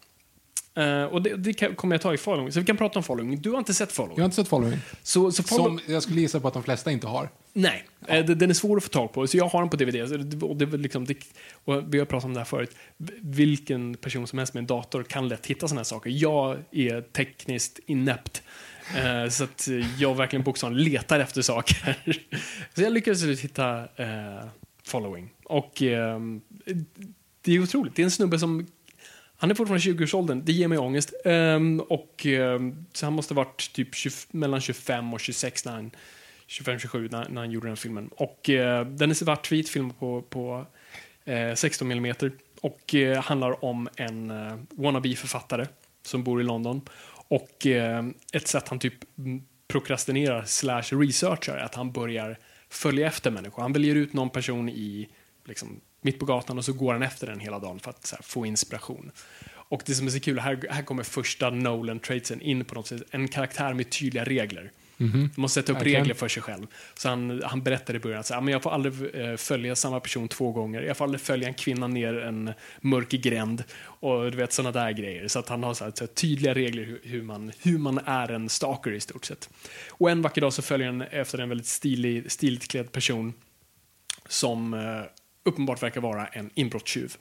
Eh, 0.77 1.03
och 1.03 1.21
det, 1.21 1.35
det 1.35 1.53
kan- 1.53 1.75
kommer 1.75 1.95
jag 1.95 2.01
ta 2.01 2.13
i 2.13 2.17
following. 2.17 2.51
Så 2.51 2.59
vi 2.59 2.65
kan 2.65 2.77
prata 2.77 2.99
om 2.99 3.03
following. 3.03 3.41
Du 3.41 3.51
har 3.51 3.57
inte 3.57 3.73
sett 3.73 3.91
following. 3.91 4.17
Jag 4.17 4.23
har 4.23 4.25
inte 4.25 4.35
sett 4.35 4.47
Following. 4.47 4.79
Så, 5.03 5.31
så 5.31 5.43
follow- 5.43 5.63
Som 5.63 5.79
jag 5.87 6.03
skulle 6.03 6.21
gissa 6.21 6.39
på 6.39 6.47
att 6.47 6.53
de 6.53 6.63
flesta 6.63 6.91
inte 6.91 7.07
har. 7.07 7.29
Nej, 7.53 7.85
eh, 8.07 8.25
det- 8.25 8.35
den 8.35 8.49
är 8.49 8.53
svår 8.53 8.77
att 8.77 8.83
få 8.83 8.89
tag 8.89 9.13
på. 9.13 9.27
Så 9.27 9.37
jag 9.37 9.45
har 9.47 9.59
den 9.59 9.69
på 9.69 9.77
DVD. 9.77 10.43
Och 10.43 10.55
det, 10.57 10.65
liksom, 10.77 11.05
det, 11.05 11.17
och 11.65 11.93
vi 11.93 11.99
har 11.99 12.05
pratat 12.05 12.25
om 12.25 12.33
det 12.33 12.39
här 12.39 12.45
förut. 12.45 12.75
Vilken 13.21 13.95
person 13.95 14.27
som 14.27 14.37
helst 14.39 14.53
med 14.53 14.61
en 14.61 14.67
dator 14.67 15.03
kan 15.03 15.27
lätt 15.27 15.45
hitta 15.45 15.67
sådana 15.67 15.79
här 15.79 15.83
saker. 15.85 16.09
Jag 16.09 16.57
är 16.71 17.01
tekniskt 17.01 17.79
inäpt. 17.85 18.43
Eh, 18.97 19.29
så 19.29 19.43
att 19.43 19.67
eh, 19.67 20.01
jag 20.01 20.15
verkligen 20.15 20.43
bokstavligen 20.43 20.91
letar 20.91 21.19
efter 21.19 21.41
saker. 21.41 21.97
så 22.75 22.81
jag 22.81 22.93
lyckades 22.93 23.23
hitta 23.41 23.79
eh, 23.79 24.45
Following. 24.85 25.29
Och 25.45 25.81
eh, 25.81 26.19
det 27.41 27.51
är 27.55 27.59
otroligt. 27.63 27.95
Det 27.95 28.01
är 28.01 28.03
en 28.03 28.11
snubbe 28.11 28.39
som 28.39 28.67
han 29.37 29.51
är 29.51 29.55
fortfarande 29.55 29.89
i 29.89 29.93
20-årsåldern, 29.93 30.41
det 30.45 30.51
ger 30.51 30.67
mig 30.67 30.77
ångest. 30.77 31.13
Um, 31.25 31.79
och, 31.79 32.25
um, 32.25 32.85
så 32.93 33.05
han 33.05 33.13
måste 33.13 33.33
ha 33.33 33.43
varit 33.43 33.73
typ 33.73 33.95
20, 33.95 34.11
mellan 34.31 34.61
25 34.61 35.13
och 35.13 35.19
26 35.19 35.65
när 35.65 35.71
han 35.71 35.91
25-27 36.47 37.11
när, 37.11 37.29
när 37.29 37.41
han 37.41 37.51
gjorde 37.51 37.67
den 37.67 37.77
filmen. 37.77 38.07
Och 38.07 38.49
eh, 38.49 38.85
den 38.85 39.09
är 39.09 39.13
svartvit, 39.13 39.69
film 39.69 39.89
på, 39.89 40.21
på 40.21 40.65
eh, 41.25 41.53
16 41.53 41.91
mm 41.91 42.15
och 42.61 42.95
eh, 42.95 43.23
handlar 43.23 43.65
om 43.65 43.89
en 43.95 44.31
eh, 44.31 44.57
wannabe-författare 44.69 45.65
som 46.01 46.23
bor 46.23 46.41
i 46.41 46.43
London. 46.43 46.81
Och 47.29 47.65
ehm, 47.65 48.13
ett 48.33 48.47
sätt 48.47 48.67
han 48.67 48.79
typ 48.79 48.93
prokrastinerar 49.67 50.43
slash 50.45 50.83
researchar 50.91 51.57
är 51.57 51.63
att 51.63 51.75
han 51.75 51.91
börjar 51.91 52.37
följa 52.69 53.07
efter 53.07 53.31
människor. 53.31 53.61
Han 53.61 53.73
väljer 53.73 53.95
ut 53.95 54.13
någon 54.13 54.29
person 54.29 54.69
i 54.69 55.09
liksom, 55.45 55.81
mitt 56.07 56.19
på 56.19 56.25
gatan 56.25 56.57
och 56.57 56.65
så 56.65 56.73
går 56.73 56.93
han 56.93 57.03
efter 57.03 57.27
den 57.27 57.39
hela 57.39 57.59
dagen 57.59 57.79
för 57.79 57.89
att 57.89 58.11
här, 58.11 58.23
få 58.23 58.45
inspiration. 58.45 59.11
Och 59.69 59.81
det 59.85 59.95
som 59.95 60.07
är 60.07 60.11
så 60.11 60.19
kul, 60.19 60.39
här, 60.39 60.67
här 60.69 60.83
kommer 60.83 61.03
första 61.03 61.49
Nolan-traitsen 61.49 62.41
in 62.41 62.65
på 62.65 62.75
något 62.75 62.87
sätt. 62.87 63.01
En 63.11 63.27
karaktär 63.27 63.73
med 63.73 63.89
tydliga 63.89 64.23
regler. 64.23 64.71
Du 64.97 65.29
måste 65.41 65.61
sätta 65.61 65.73
upp 65.73 65.81
regler 65.81 66.13
för 66.13 66.27
sig 66.27 66.43
själv. 66.43 66.67
Så 66.95 67.09
han, 67.09 67.41
han 67.45 67.61
berättar 67.63 67.95
i 67.95 67.99
början 67.99 68.19
att 68.19 68.29
"Ja, 68.29 68.41
men 68.41 68.51
jag 68.51 68.63
får 68.63 68.71
aldrig 68.71 69.15
eh, 69.15 69.35
följa 69.35 69.75
samma 69.75 69.99
person 69.99 70.27
två 70.27 70.51
gånger. 70.51 70.81
Jag 70.81 70.97
får 70.97 71.05
aldrig 71.05 71.21
följa 71.21 71.47
en 71.47 71.53
kvinna 71.53 71.87
ner 71.87 72.13
en 72.19 72.53
mörk 72.81 73.09
gränd. 73.09 73.63
Och 73.79 74.31
du 74.31 74.37
vet 74.37 74.53
sådana 74.53 74.71
där 74.79 74.91
grejer. 74.91 75.27
Så 75.27 75.39
att 75.39 75.49
han 75.49 75.63
har 75.63 75.73
så 75.73 75.83
här, 75.83 75.91
så 75.95 76.03
här, 76.03 76.07
tydliga 76.13 76.53
regler 76.53 76.83
hur, 76.83 77.01
hur, 77.03 77.21
man, 77.21 77.51
hur 77.61 77.77
man 77.77 77.99
är 78.05 78.31
en 78.31 78.49
stalker 78.49 78.91
i 78.91 78.99
stort 78.99 79.25
sett. 79.25 79.49
Och 79.89 80.11
en 80.11 80.21
vacker 80.21 80.41
dag 80.41 80.53
så 80.53 80.61
följer 80.61 80.87
han 80.87 81.01
efter 81.01 81.39
en 81.39 81.49
väldigt 81.49 81.67
stilig, 81.67 82.31
stiligt 82.31 82.67
klädd 82.67 82.91
person 82.91 83.33
som 84.27 84.73
eh, 84.73 85.03
uppenbart 85.47 85.83
verkar 85.83 86.01
vara 86.01 86.27
en 86.27 86.49
inbrottstjuv. 86.53 87.15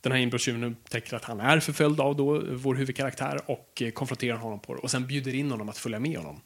Den 0.00 0.12
här 0.12 0.18
inbrottstjuven 0.18 0.64
upptäcker 0.64 1.16
att 1.16 1.24
han 1.24 1.40
är 1.40 1.60
förföljd 1.60 2.00
av 2.00 2.16
då 2.16 2.42
vår 2.50 2.74
huvudkaraktär 2.74 3.40
och 3.46 3.82
eh, 3.82 3.90
konfronterar 3.90 4.36
honom 4.36 4.60
på 4.60 4.74
det 4.74 4.80
och 4.80 4.90
sen 4.90 5.06
bjuder 5.06 5.34
in 5.34 5.50
honom 5.50 5.68
att 5.68 5.78
följa 5.78 6.00
med 6.00 6.16
honom. 6.16 6.40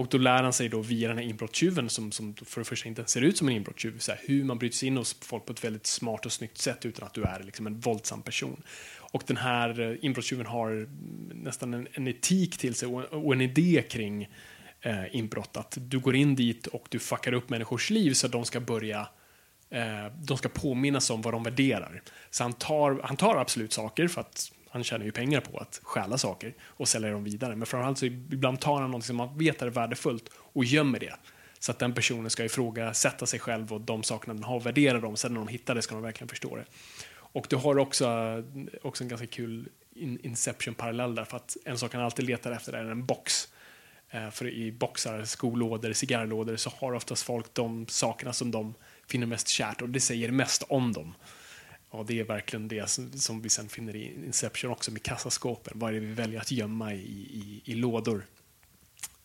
Och 0.00 0.06
då 0.10 0.18
lär 0.18 0.42
han 0.42 0.52
sig 0.52 0.68
då 0.68 0.80
via 0.80 1.08
den 1.08 1.18
här 1.18 1.24
inbrottstjuven 1.24 1.88
som, 1.88 2.12
som 2.12 2.34
för 2.34 2.60
det 2.60 2.64
första 2.64 2.88
inte 2.88 3.04
ser 3.06 3.22
ut 3.22 3.38
som 3.38 3.48
en 3.48 3.54
inbrottstjuv, 3.54 3.98
så 3.98 4.12
här, 4.12 4.20
hur 4.24 4.44
man 4.44 4.58
bryter 4.58 4.76
sig 4.76 4.88
in 4.88 4.96
hos 4.96 5.16
folk 5.20 5.46
på 5.46 5.52
ett 5.52 5.64
väldigt 5.64 5.86
smart 5.86 6.26
och 6.26 6.32
snyggt 6.32 6.58
sätt 6.58 6.86
utan 6.86 7.06
att 7.06 7.14
du 7.14 7.22
är 7.22 7.42
liksom 7.42 7.66
en 7.66 7.80
våldsam 7.80 8.22
person. 8.22 8.62
Och 8.96 9.22
den 9.26 9.36
här 9.36 9.80
eh, 9.80 9.96
inbrottstjuven 10.04 10.46
har 10.46 10.88
nästan 11.34 11.74
en, 11.74 11.88
en 11.92 12.08
etik 12.08 12.58
till 12.58 12.74
sig 12.74 12.88
och, 12.88 13.04
och 13.26 13.32
en 13.32 13.40
idé 13.40 13.84
kring 13.90 14.28
eh, 14.80 15.16
inbrott. 15.16 15.56
Att 15.56 15.78
du 15.80 15.98
går 15.98 16.16
in 16.16 16.34
dit 16.34 16.66
och 16.66 16.86
du 16.88 16.98
fuckar 16.98 17.32
upp 17.32 17.50
människors 17.50 17.90
liv 17.90 18.12
så 18.12 18.26
att 18.26 18.32
de 18.32 18.44
ska 18.44 18.60
börja 18.60 19.08
eh, 19.70 20.06
de 20.22 20.36
ska 20.36 20.48
påminnas 20.48 21.10
om 21.10 21.22
vad 21.22 21.34
de 21.34 21.42
värderar. 21.42 22.02
Så 22.30 22.42
han 22.44 22.52
tar, 22.52 23.00
han 23.04 23.16
tar 23.16 23.36
absolut 23.36 23.72
saker 23.72 24.08
för 24.08 24.20
att 24.20 24.52
han 24.70 24.84
tjänar 24.84 25.04
ju 25.04 25.12
pengar 25.12 25.40
på 25.40 25.58
att 25.58 25.80
stjäla 25.82 26.18
saker 26.18 26.54
och 26.62 26.88
sälja 26.88 27.10
dem 27.10 27.24
vidare. 27.24 27.56
Men 27.56 27.66
framförallt 27.66 27.98
så 27.98 28.06
ibland 28.06 28.60
tar 28.60 28.80
han 28.80 28.90
något 28.90 29.04
som 29.04 29.16
man 29.16 29.38
vet 29.38 29.62
är 29.62 29.66
värdefullt 29.66 30.30
och 30.34 30.64
gömmer 30.64 30.98
det. 30.98 31.14
Så 31.58 31.70
att 31.72 31.78
den 31.78 31.94
personen 31.94 32.30
ska 32.30 32.44
ifrågasätta 32.44 33.26
sig 33.26 33.40
själv 33.40 33.72
och 33.72 33.80
de 33.80 34.02
sakerna 34.02 34.34
den 34.34 34.44
har 34.44 34.56
och 34.56 34.66
värdera 34.66 35.00
dem. 35.00 35.16
Sen 35.16 35.34
när 35.34 35.40
de 35.40 35.48
hittar 35.48 35.74
det 35.74 35.82
ska 35.82 35.94
de 35.94 36.02
verkligen 36.02 36.28
förstå 36.28 36.56
det. 36.56 36.64
Och 37.12 37.46
du 37.50 37.56
har 37.56 37.78
också, 37.78 38.08
också 38.82 39.04
en 39.04 39.08
ganska 39.08 39.26
kul 39.26 39.68
Inception-parallell 39.94 41.14
där 41.14 41.24
för 41.24 41.36
att 41.36 41.56
en 41.64 41.78
sak 41.78 41.94
han 41.94 42.02
alltid 42.02 42.24
letar 42.24 42.52
efter 42.52 42.72
är 42.72 42.84
en 42.84 43.06
box. 43.06 43.48
Eh, 44.10 44.30
för 44.30 44.48
i 44.48 44.72
boxar, 44.72 45.24
skolådor, 45.24 45.92
cigarrlådor 45.92 46.56
så 46.56 46.70
har 46.70 46.92
oftast 46.92 47.22
folk 47.22 47.54
de 47.54 47.86
sakerna 47.86 48.32
som 48.32 48.50
de 48.50 48.74
finner 49.10 49.26
mest 49.26 49.48
kärt 49.48 49.82
och 49.82 49.88
det 49.88 50.00
säger 50.00 50.30
mest 50.30 50.62
om 50.68 50.92
dem. 50.92 51.14
Och 51.90 52.06
det 52.06 52.20
är 52.20 52.24
verkligen 52.24 52.68
det 52.68 52.90
som, 52.90 53.12
som 53.12 53.42
vi 53.42 53.48
sen 53.48 53.68
finner 53.68 53.96
i 53.96 54.14
Inception 54.26 54.70
också 54.70 54.90
med 54.90 55.02
kassaskåpen. 55.02 55.78
Vad 55.78 55.90
är 55.90 55.94
det 55.94 56.06
vi 56.06 56.12
väljer 56.12 56.40
att 56.40 56.50
gömma 56.50 56.94
i, 56.94 56.98
i, 56.98 57.62
i 57.64 57.74
lådor? 57.74 58.24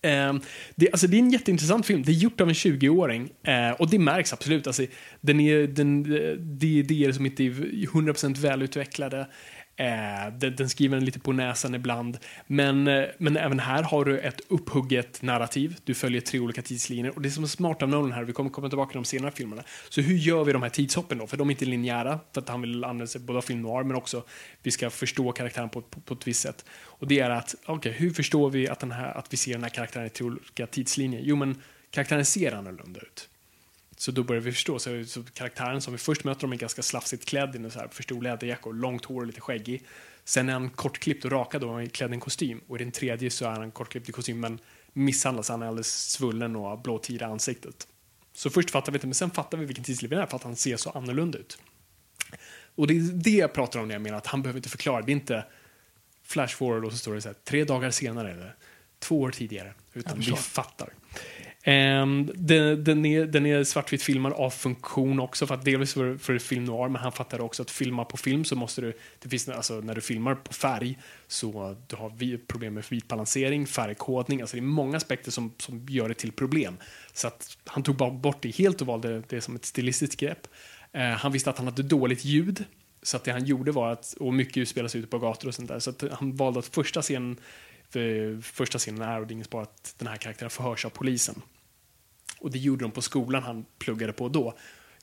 Eh, 0.01 0.33
det, 0.75 0.91
alltså 0.91 1.07
det 1.07 1.17
är 1.17 1.19
en 1.19 1.31
jätteintressant 1.31 1.85
film. 1.85 2.03
Det 2.03 2.11
är 2.11 2.13
gjort 2.13 2.41
av 2.41 2.47
en 2.47 2.53
20-åring 2.53 3.29
eh, 3.43 3.71
och 3.71 3.89
det 3.89 3.99
märks 3.99 4.33
absolut. 4.33 4.67
Alltså, 4.67 4.85
den 5.21 5.39
är, 5.39 5.67
den, 5.67 6.15
eh, 6.15 6.31
det 6.31 6.67
är 6.67 6.79
idéer 6.79 7.11
som 7.11 7.25
inte 7.25 7.43
är 7.43 7.49
100% 7.49 8.37
välutvecklade. 8.37 9.27
Eh, 9.77 10.33
den, 10.33 10.55
den 10.55 10.69
skriver 10.69 10.97
en 10.97 11.05
lite 11.05 11.19
på 11.19 11.31
näsan 11.31 11.75
ibland. 11.75 12.17
Men, 12.47 12.87
eh, 12.87 13.05
men 13.17 13.37
även 13.37 13.59
här 13.59 13.83
har 13.83 14.05
du 14.05 14.19
ett 14.19 14.41
upphugget 14.47 15.21
narrativ. 15.21 15.77
Du 15.83 15.93
följer 15.93 16.21
tre 16.21 16.39
olika 16.39 16.61
tidslinjer. 16.61 17.15
Och 17.15 17.21
det 17.21 17.31
som 17.31 17.43
är 17.43 17.47
smart 17.47 17.81
av 17.81 17.89
Nolan 17.89 18.11
här, 18.11 18.23
vi 18.23 18.33
kommer 18.33 18.49
komma 18.49 18.69
tillbaka 18.69 18.91
till 18.91 18.97
de 18.97 19.05
senare 19.05 19.31
filmerna. 19.31 19.63
Så 19.89 20.01
hur 20.01 20.15
gör 20.15 20.43
vi 20.43 20.53
de 20.53 20.63
här 20.63 20.69
tidshoppen 20.69 21.17
då? 21.17 21.27
För 21.27 21.37
de 21.37 21.49
är 21.49 21.51
inte 21.51 21.65
linjära, 21.65 22.19
för 22.33 22.41
att 22.41 22.49
han 22.49 22.61
vill 22.61 22.83
använda 22.83 23.07
sig 23.07 23.21
både 23.21 23.37
av 23.37 23.41
film 23.41 23.61
noir, 23.61 23.83
men 23.83 23.97
också 23.97 24.23
vi 24.63 24.71
ska 24.71 24.89
förstå 24.89 25.31
karaktären 25.31 25.69
på, 25.69 25.81
på, 25.81 25.99
på 25.99 26.13
ett 26.13 26.27
visst 26.27 26.41
sätt. 26.41 26.65
Och 26.83 27.07
det 27.07 27.19
är 27.19 27.29
att, 27.29 27.55
okej, 27.65 27.91
hur 27.91 28.11
förstår 28.11 28.49
vi 28.49 28.69
att, 28.69 28.79
den 28.79 28.91
här, 28.91 29.17
att 29.17 29.33
vi 29.33 29.37
ser 29.37 29.51
den 29.51 29.63
här 29.63 29.69
karaktären 29.69 30.05
i 30.05 30.09
tre 30.09 30.25
olika 30.25 30.67
tidslinjer? 30.67 31.21
Jo, 31.23 31.35
men 31.35 31.61
karaktären 31.91 32.25
ser 32.25 32.51
annorlunda 32.51 32.99
ut. 32.99 33.29
Så 33.95 34.11
då 34.11 34.23
börjar 34.23 34.41
vi 34.41 34.51
förstå. 34.51 34.79
Så, 34.79 35.03
så 35.05 35.23
karaktären 35.23 35.81
som 35.81 35.93
vi 35.93 35.97
först 35.97 36.23
möter 36.23 36.41
dem 36.41 36.53
är 36.53 36.57
ganska 36.57 36.81
slafsigt 36.81 37.25
klädd 37.25 37.55
i 37.55 37.57
en 37.57 37.71
så 37.71 37.79
här 37.79 37.87
för 37.87 38.03
stor 38.03 38.21
läderjacka 38.21 38.69
och 38.69 38.75
långt 38.75 39.05
hår 39.05 39.21
och 39.21 39.27
lite 39.27 39.41
skäggig. 39.41 39.83
Sen 40.23 40.49
är 40.49 40.53
han 40.53 40.69
kortklippt 40.69 41.25
och 41.25 41.31
rakad 41.31 41.63
och 41.63 41.81
är 41.81 41.85
klädd 41.85 42.11
i 42.11 42.13
en 42.13 42.19
kostym. 42.19 42.61
Och 42.67 42.75
i 42.75 42.83
den 42.83 42.91
tredje 42.91 43.29
så 43.29 43.45
är 43.45 43.49
han 43.49 43.71
kortklippt 43.71 44.09
i 44.09 44.11
kostym 44.11 44.39
men 44.39 44.59
misshandlas. 44.93 45.49
Han 45.49 45.61
är 45.61 45.67
alldeles 45.67 46.11
svullen 46.11 46.55
och 46.55 46.63
har 46.63 46.77
blåtid 46.77 47.21
i 47.21 47.23
ansiktet. 47.23 47.87
Så 48.33 48.49
först 48.49 48.71
fattar 48.71 48.91
vi 48.91 48.95
inte, 48.95 49.07
men 49.07 49.13
sen 49.13 49.31
fattar 49.31 49.57
vi 49.57 49.65
vilken 49.65 49.83
tidsliv 49.83 50.09
det 50.09 50.21
är 50.21 50.25
för 50.25 50.35
att 50.35 50.43
han 50.43 50.55
ser 50.55 50.77
så 50.77 50.89
annorlunda 50.89 51.37
ut. 51.37 51.57
Och 52.75 52.87
det 52.87 52.93
är 52.97 53.01
det 53.01 53.29
jag 53.29 53.53
pratar 53.53 53.79
om 53.79 53.87
när 53.87 53.95
jag 53.95 54.01
menar 54.01 54.17
att 54.17 54.27
han 54.27 54.41
behöver 54.41 54.57
inte 54.57 54.69
förklara. 54.69 55.01
Det 55.01 55.11
är 55.11 55.13
inte 55.13 55.45
flash 56.23 56.55
forward 56.55 56.85
och 56.85 56.91
så 56.91 56.97
står 56.97 57.15
det 57.15 57.21
så 57.21 57.29
här 57.29 57.35
tre 57.43 57.63
dagar 57.63 57.91
senare 57.91 58.31
eller 58.31 58.55
två 58.99 59.21
år 59.21 59.31
tidigare. 59.31 59.73
Utan 59.93 60.19
vi 60.19 60.25
fattar. 60.35 60.93
Um, 61.67 62.31
den, 62.35 62.83
den, 62.83 63.05
är, 63.05 63.25
den 63.25 63.45
är 63.45 63.63
svartvitt 63.63 64.03
filmad 64.03 64.33
av 64.33 64.49
funktion 64.49 65.19
också, 65.19 65.47
för 65.47 65.55
att 65.55 65.65
delvis 65.65 65.93
för, 65.93 66.17
för 66.17 66.39
film 66.39 66.65
noir, 66.65 66.89
men 66.89 67.01
han 67.01 67.11
fattade 67.11 67.43
också 67.43 67.61
att 67.61 67.71
filma 67.71 68.05
på 68.05 68.17
film 68.17 68.45
så 68.45 68.55
måste 68.55 68.81
du, 68.81 68.93
det 69.19 69.29
finns, 69.29 69.49
alltså 69.49 69.73
när 69.73 69.95
du 69.95 70.01
filmar 70.01 70.35
på 70.35 70.53
färg 70.53 70.99
så 71.27 71.75
du 71.87 71.95
har 71.95 72.09
vi 72.17 72.37
problem 72.37 72.73
med 72.73 72.83
vitbalansering, 72.89 73.67
färgkodning, 73.67 74.41
alltså 74.41 74.57
det 74.57 74.59
är 74.59 74.61
många 74.61 74.97
aspekter 74.97 75.31
som, 75.31 75.53
som 75.57 75.85
gör 75.89 76.09
det 76.09 76.13
till 76.13 76.31
problem. 76.31 76.77
Så 77.13 77.27
att 77.27 77.57
han 77.65 77.83
tog 77.83 77.95
bara 77.95 78.11
bort 78.11 78.41
det 78.41 78.55
helt 78.55 78.81
och 78.81 78.87
valde 78.87 79.23
det 79.27 79.41
som 79.41 79.55
ett 79.55 79.65
stilistiskt 79.65 80.19
grepp. 80.19 80.47
Uh, 80.95 81.01
han 81.01 81.31
visste 81.31 81.49
att 81.49 81.57
han 81.57 81.67
hade 81.67 81.83
dåligt 81.83 82.25
ljud, 82.25 82.63
så 83.03 83.17
att 83.17 83.23
det 83.23 83.31
han 83.31 83.45
gjorde 83.45 83.71
var 83.71 83.91
att, 83.91 84.13
och 84.19 84.33
mycket 84.33 84.57
utspelas 84.57 84.95
ute 84.95 85.07
på 85.07 85.19
gator 85.19 85.47
och 85.47 85.55
sånt 85.55 85.67
där, 85.67 85.79
så 85.79 85.89
att 85.89 86.03
han 86.11 86.35
valde 86.35 86.59
att 86.59 86.67
första 86.67 87.01
scenen 87.01 87.37
för 87.89 88.41
första 88.41 88.77
scenen 88.77 89.01
är, 89.01 89.21
och 89.21 89.27
det 89.27 89.31
är 89.31 89.35
inget 89.35 89.49
bara 89.49 89.63
att 89.63 89.95
den 89.97 90.07
här 90.07 90.17
karaktären 90.17 90.49
förhörs 90.49 90.85
av 90.85 90.89
polisen. 90.89 91.41
Och 92.45 92.51
det 92.51 92.59
gjorde 92.59 92.83
de 92.85 92.91
på 92.91 93.01
skolan 93.01 93.43
han 93.43 93.65
pluggade 93.79 94.13
på 94.13 94.29
då, 94.29 94.57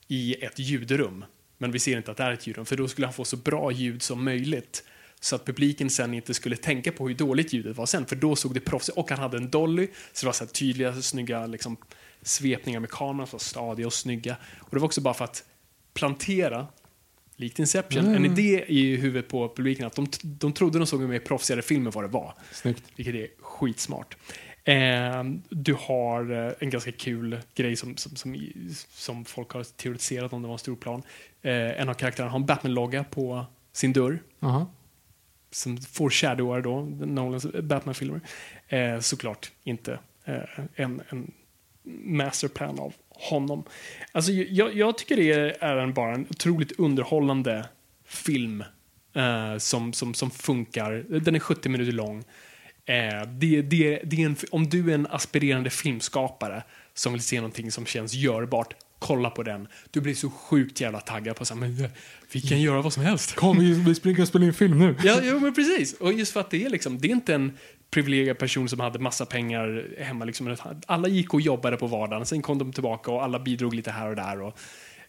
i 0.08 0.44
ett 0.44 0.58
ljudrum. 0.58 1.24
Men 1.58 1.72
vi 1.72 1.78
ser 1.78 1.96
inte 1.96 2.10
att 2.10 2.16
det 2.16 2.22
är 2.22 2.32
ett 2.32 2.46
ljudrum, 2.46 2.66
för 2.66 2.76
då 2.76 2.88
skulle 2.88 3.06
han 3.06 3.14
få 3.14 3.24
så 3.24 3.36
bra 3.36 3.72
ljud 3.72 4.02
som 4.02 4.24
möjligt. 4.24 4.84
Så 5.20 5.36
att 5.36 5.44
publiken 5.44 5.90
sen 5.90 6.14
inte 6.14 6.34
skulle 6.34 6.56
tänka 6.56 6.92
på 6.92 7.08
hur 7.08 7.14
dåligt 7.14 7.52
ljudet 7.52 7.76
var 7.76 7.86
sen, 7.86 8.06
för 8.06 8.16
då 8.16 8.36
såg 8.36 8.54
det 8.54 8.60
proffsigt 8.60 8.98
Och 8.98 9.10
han 9.10 9.18
hade 9.18 9.36
en 9.36 9.50
dolly, 9.50 9.88
så 10.12 10.24
det 10.24 10.26
var 10.26 10.32
så 10.32 10.46
tydliga, 10.46 11.02
snygga 11.02 11.46
liksom, 11.46 11.76
svepningar 12.22 12.80
med 12.80 12.90
kameran, 12.90 13.26
så 13.26 13.38
stadiga 13.38 13.86
och 13.86 13.92
snygga. 13.92 14.36
Och 14.58 14.70
det 14.70 14.78
var 14.78 14.86
också 14.86 15.00
bara 15.00 15.14
för 15.14 15.24
att 15.24 15.44
plantera, 15.94 16.66
likt 17.36 17.58
Inception, 17.58 18.14
en 18.14 18.24
idé 18.24 18.64
i 18.68 18.96
huvudet 18.96 19.28
på 19.28 19.54
publiken 19.56 19.86
att 19.86 19.94
de, 19.94 20.06
de 20.22 20.52
trodde 20.52 20.78
de 20.78 20.86
såg 20.86 21.02
en 21.02 21.08
mer 21.08 21.18
proffsigare 21.18 21.62
film 21.62 21.86
än 21.86 21.92
vad 21.92 22.04
det 22.04 22.08
var. 22.08 22.34
Snyggt. 22.52 22.82
Vilket 22.96 23.14
är 23.14 23.28
skitsmart. 23.40 24.16
Eh, 24.64 25.24
du 25.48 25.74
har 25.74 26.46
eh, 26.46 26.52
en 26.58 26.70
ganska 26.70 26.92
kul 26.92 27.38
grej 27.54 27.76
som, 27.76 27.96
som, 27.96 28.16
som, 28.16 28.36
som 28.90 29.24
folk 29.24 29.52
har 29.52 29.64
teoretiserat 29.64 30.32
om 30.32 30.42
det 30.42 30.48
var 30.48 30.54
en 30.54 30.58
stor 30.58 30.76
plan. 30.76 31.02
Eh, 31.42 31.80
en 31.80 31.88
av 31.88 31.94
karaktärerna 31.94 32.30
har 32.32 32.38
en 32.38 32.46
Batman-logga 32.46 33.04
på 33.04 33.46
sin 33.72 33.92
dörr. 33.92 34.22
Aha. 34.40 34.66
Som 35.50 35.76
foreshadowar 35.76 36.60
då 36.60 36.80
Nolans 37.06 37.46
Batman-filmer. 37.62 38.20
Eh, 38.68 39.00
såklart 39.00 39.52
inte 39.64 39.98
eh, 40.24 40.42
en, 40.74 41.02
en 41.08 41.32
masterplan 42.04 42.78
av 42.78 42.94
honom. 43.08 43.64
Alltså, 44.12 44.32
jag, 44.32 44.74
jag 44.74 44.98
tycker 44.98 45.16
det 45.16 45.62
är 45.62 45.76
en, 45.76 45.94
bara 45.94 46.14
en 46.14 46.26
otroligt 46.30 46.72
underhållande 46.78 47.68
film 48.04 48.64
eh, 49.14 49.58
som, 49.58 49.92
som, 49.92 50.14
som 50.14 50.30
funkar. 50.30 51.04
Den 51.20 51.34
är 51.34 51.38
70 51.38 51.68
minuter 51.68 51.92
lång. 51.92 52.24
Eh, 52.86 53.28
det, 53.28 53.62
det, 53.62 54.00
det 54.04 54.22
en, 54.22 54.36
om 54.50 54.68
du 54.68 54.90
är 54.90 54.94
en 54.94 55.06
aspirerande 55.10 55.70
filmskapare 55.70 56.62
som 56.94 57.12
vill 57.12 57.22
se 57.22 57.36
någonting 57.36 57.72
som 57.72 57.86
känns 57.86 58.14
görbart, 58.14 58.74
kolla 58.98 59.30
på 59.30 59.42
den. 59.42 59.68
Du 59.90 60.00
blir 60.00 60.14
så 60.14 60.30
sjukt 60.30 60.80
jävla 60.80 61.00
taggad 61.00 61.36
på 61.36 61.44
så 61.44 61.54
här, 61.54 61.60
men, 61.60 61.88
vi 62.32 62.40
kan 62.40 62.60
göra 62.60 62.82
vad 62.82 62.92
som 62.92 63.02
helst. 63.02 63.34
Kom, 63.34 63.58
vi, 63.58 63.72
vi 63.72 63.94
springer 63.94 64.22
och 64.22 64.28
spelar 64.28 64.46
in 64.46 64.54
film 64.54 64.78
nu. 64.78 64.96
Ja, 65.04 65.20
jo, 65.22 65.40
men 65.40 65.54
precis. 65.54 65.92
Och 65.94 66.12
just 66.12 66.32
för 66.32 66.40
att 66.40 66.50
det 66.50 66.64
är 66.64 66.70
liksom, 66.70 66.98
det 66.98 67.08
är 67.08 67.12
inte 67.12 67.34
en 67.34 67.52
privilegierad 67.90 68.38
person 68.38 68.68
som 68.68 68.80
hade 68.80 68.98
massa 68.98 69.26
pengar 69.26 69.86
hemma. 69.98 70.24
Liksom. 70.24 70.56
Alla 70.86 71.08
gick 71.08 71.34
och 71.34 71.40
jobbade 71.40 71.76
på 71.76 71.86
vardagen, 71.86 72.26
sen 72.26 72.42
kom 72.42 72.58
de 72.58 72.72
tillbaka 72.72 73.10
och 73.10 73.22
alla 73.24 73.38
bidrog 73.38 73.74
lite 73.74 73.90
här 73.90 74.08
och 74.08 74.16
där. 74.16 74.40
Och, 74.40 74.58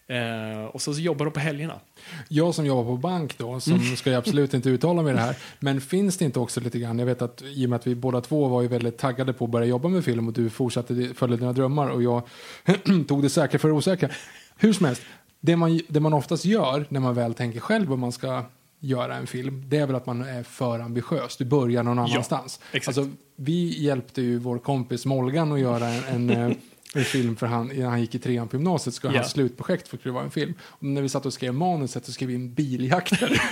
eh, 0.06 0.64
och 0.64 0.82
så, 0.82 0.94
så 0.94 1.00
jobbar 1.00 1.24
de 1.24 1.30
på 1.32 1.40
helgerna. 1.40 1.80
Jag 2.28 2.54
som 2.54 2.66
jobbar 2.66 2.84
på 2.84 2.96
bank 2.96 3.38
då, 3.38 3.60
som 3.60 3.72
Mm. 3.72 3.96
ska 3.96 4.10
jag 4.10 4.18
absolut 4.18 4.54
inte 4.54 4.68
uttala 4.68 5.02
mig 5.02 5.12
i 5.12 5.16
det 5.16 5.22
här, 5.22 5.36
men 5.60 5.80
finns 5.80 6.16
det 6.18 6.24
inte 6.24 6.38
också 6.40 6.60
lite 6.60 6.78
grann, 6.78 6.98
jag 6.98 7.06
vet 7.06 7.22
att 7.22 7.42
i 7.42 7.66
och 7.66 7.70
med 7.70 7.76
att 7.76 7.86
vi 7.86 7.94
båda 7.94 8.20
två 8.20 8.48
var 8.48 8.62
ju 8.62 8.68
väldigt 8.68 8.98
taggade 8.98 9.32
på 9.32 9.44
att 9.44 9.50
börja 9.50 9.66
jobba 9.66 9.88
med 9.88 10.04
film 10.04 10.26
och 10.28 10.32
du 10.34 10.50
fortsatte 10.50 11.08
följa 11.14 11.36
dina 11.36 11.52
drömmar 11.52 11.88
och 11.88 12.02
jag 12.02 12.22
tog 13.08 13.22
det 13.22 13.30
säkra 13.30 13.58
för 13.58 13.68
det 13.68 13.74
osäkra. 13.74 14.08
Hur 14.56 14.72
som 14.72 14.86
helst, 14.86 15.02
det 15.40 15.56
man, 15.56 15.80
det 15.88 16.00
man 16.00 16.12
oftast 16.12 16.44
gör 16.44 16.86
när 16.88 17.00
man 17.00 17.14
väl 17.14 17.34
tänker 17.34 17.60
själv 17.60 17.88
vad 17.88 17.98
man 17.98 18.12
ska 18.12 18.44
göra 18.80 19.16
en 19.16 19.26
film, 19.26 19.64
det 19.68 19.76
är 19.78 19.86
väl 19.86 19.96
att 19.96 20.06
man 20.06 20.22
är 20.22 20.42
för 20.42 20.78
ambitiös. 20.80 21.36
Du 21.36 21.44
börjar 21.44 21.82
någon 21.82 21.98
annanstans. 21.98 22.60
exakt. 22.72 22.98
Alltså, 22.98 23.14
vi 23.36 23.82
hjälpte 23.84 24.22
ju 24.22 24.38
vår 24.38 24.58
kompis 24.58 25.06
Molgan 25.06 25.52
att 25.52 25.60
göra 25.60 25.88
en, 25.88 26.30
en, 26.30 26.50
eh, 26.50 26.56
en 26.98 27.04
film 27.04 27.36
för 27.36 27.46
han, 27.46 27.72
innan 27.72 27.90
han 27.90 28.00
gick 28.00 28.14
i 28.14 28.18
trean 28.18 28.48
på 28.48 28.56
gymnasiet. 28.56 28.94
Ska 28.94 29.08
Ja. 29.08 29.14
hans 29.18 29.30
slutprojekt 29.30 29.88
för 29.88 29.96
att 29.96 30.06
vara 30.06 30.24
en 30.24 30.30
film. 30.30 30.54
Och 30.60 30.84
när 30.84 31.02
vi 31.02 31.08
satt 31.08 31.26
och 31.26 31.32
skrev 31.32 31.54
manuset 31.54 32.06
så 32.06 32.12
skrev 32.12 32.28
vi 32.28 32.34
in 32.34 32.54
biljakter. 32.54 33.42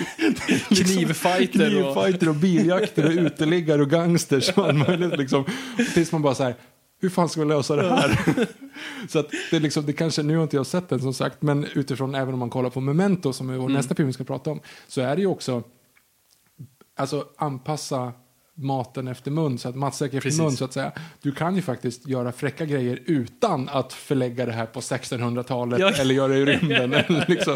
Knivfighter 0.68 1.87
och... 1.87 1.94
Knivfighter 1.94 2.28
och 2.28 2.35
biljakter 2.35 3.05
och 3.07 3.12
uteliggare 3.12 3.83
och 3.83 3.90
gangsters 3.90 4.50
och 4.50 4.74
möjligt 4.74 5.18
liksom. 5.18 5.44
Tills 5.94 6.12
man 6.12 6.22
bara 6.22 6.35
så 6.35 6.42
här, 6.42 6.55
hur 7.00 7.09
fan 7.09 7.28
ska 7.28 7.40
vi 7.40 7.46
lösa 7.46 7.76
det 7.76 7.88
här? 7.88 8.18
så 9.09 9.18
att 9.18 9.31
det 9.50 9.57
är 9.57 9.61
liksom, 9.61 9.87
det 9.87 9.92
kanske, 9.92 10.22
nu 10.22 10.37
har 10.37 10.42
inte 10.42 10.57
jag 10.57 10.66
sett 10.66 10.88
den 10.88 11.00
som 11.00 11.14
sagt, 11.14 11.42
men 11.42 11.64
utifrån 11.74 12.14
även 12.14 12.35
om 12.35 12.40
man 12.40 12.50
kollar 12.50 12.70
på 12.70 12.81
Memento 12.81 13.33
som 13.33 13.50
är 13.50 13.57
vår 13.57 13.68
nästa 13.68 13.94
film 13.94 14.07
vi 14.07 14.12
ska 14.12 14.24
prata 14.24 14.50
om, 14.50 14.61
så 14.88 15.00
är 15.00 15.16
det 15.16 15.22
ju 15.22 15.28
också, 15.28 15.62
alltså 16.96 17.26
anpassa 17.37 18.12
maten 18.55 19.09
efter 19.09 19.31
mun, 19.31 19.59
så 19.59 19.69
att 19.69 19.77
matsäker 19.77 20.17
efter 20.17 20.31
Precis. 20.31 20.41
mun 20.41 20.53
så 20.57 20.65
att 20.65 20.73
säga. 20.73 20.93
Du 21.23 21.33
kan 21.33 21.57
ju 21.57 21.62
faktiskt 21.62 22.07
göra 22.09 22.33
fräcka 22.33 22.65
grejer 22.67 22.99
utan 23.07 23.69
att 23.69 23.93
förlägga 23.93 24.47
det 24.47 24.53
här 24.53 24.67
på 24.67 24.81
1600-talet 24.81 25.81
Ja. 25.81 25.91
eller 25.91 26.15
göra 26.15 26.29
det 26.33 26.38
i 26.38 26.45
rymden 26.45 26.93
eller 26.95 27.25
liksom 27.29 27.53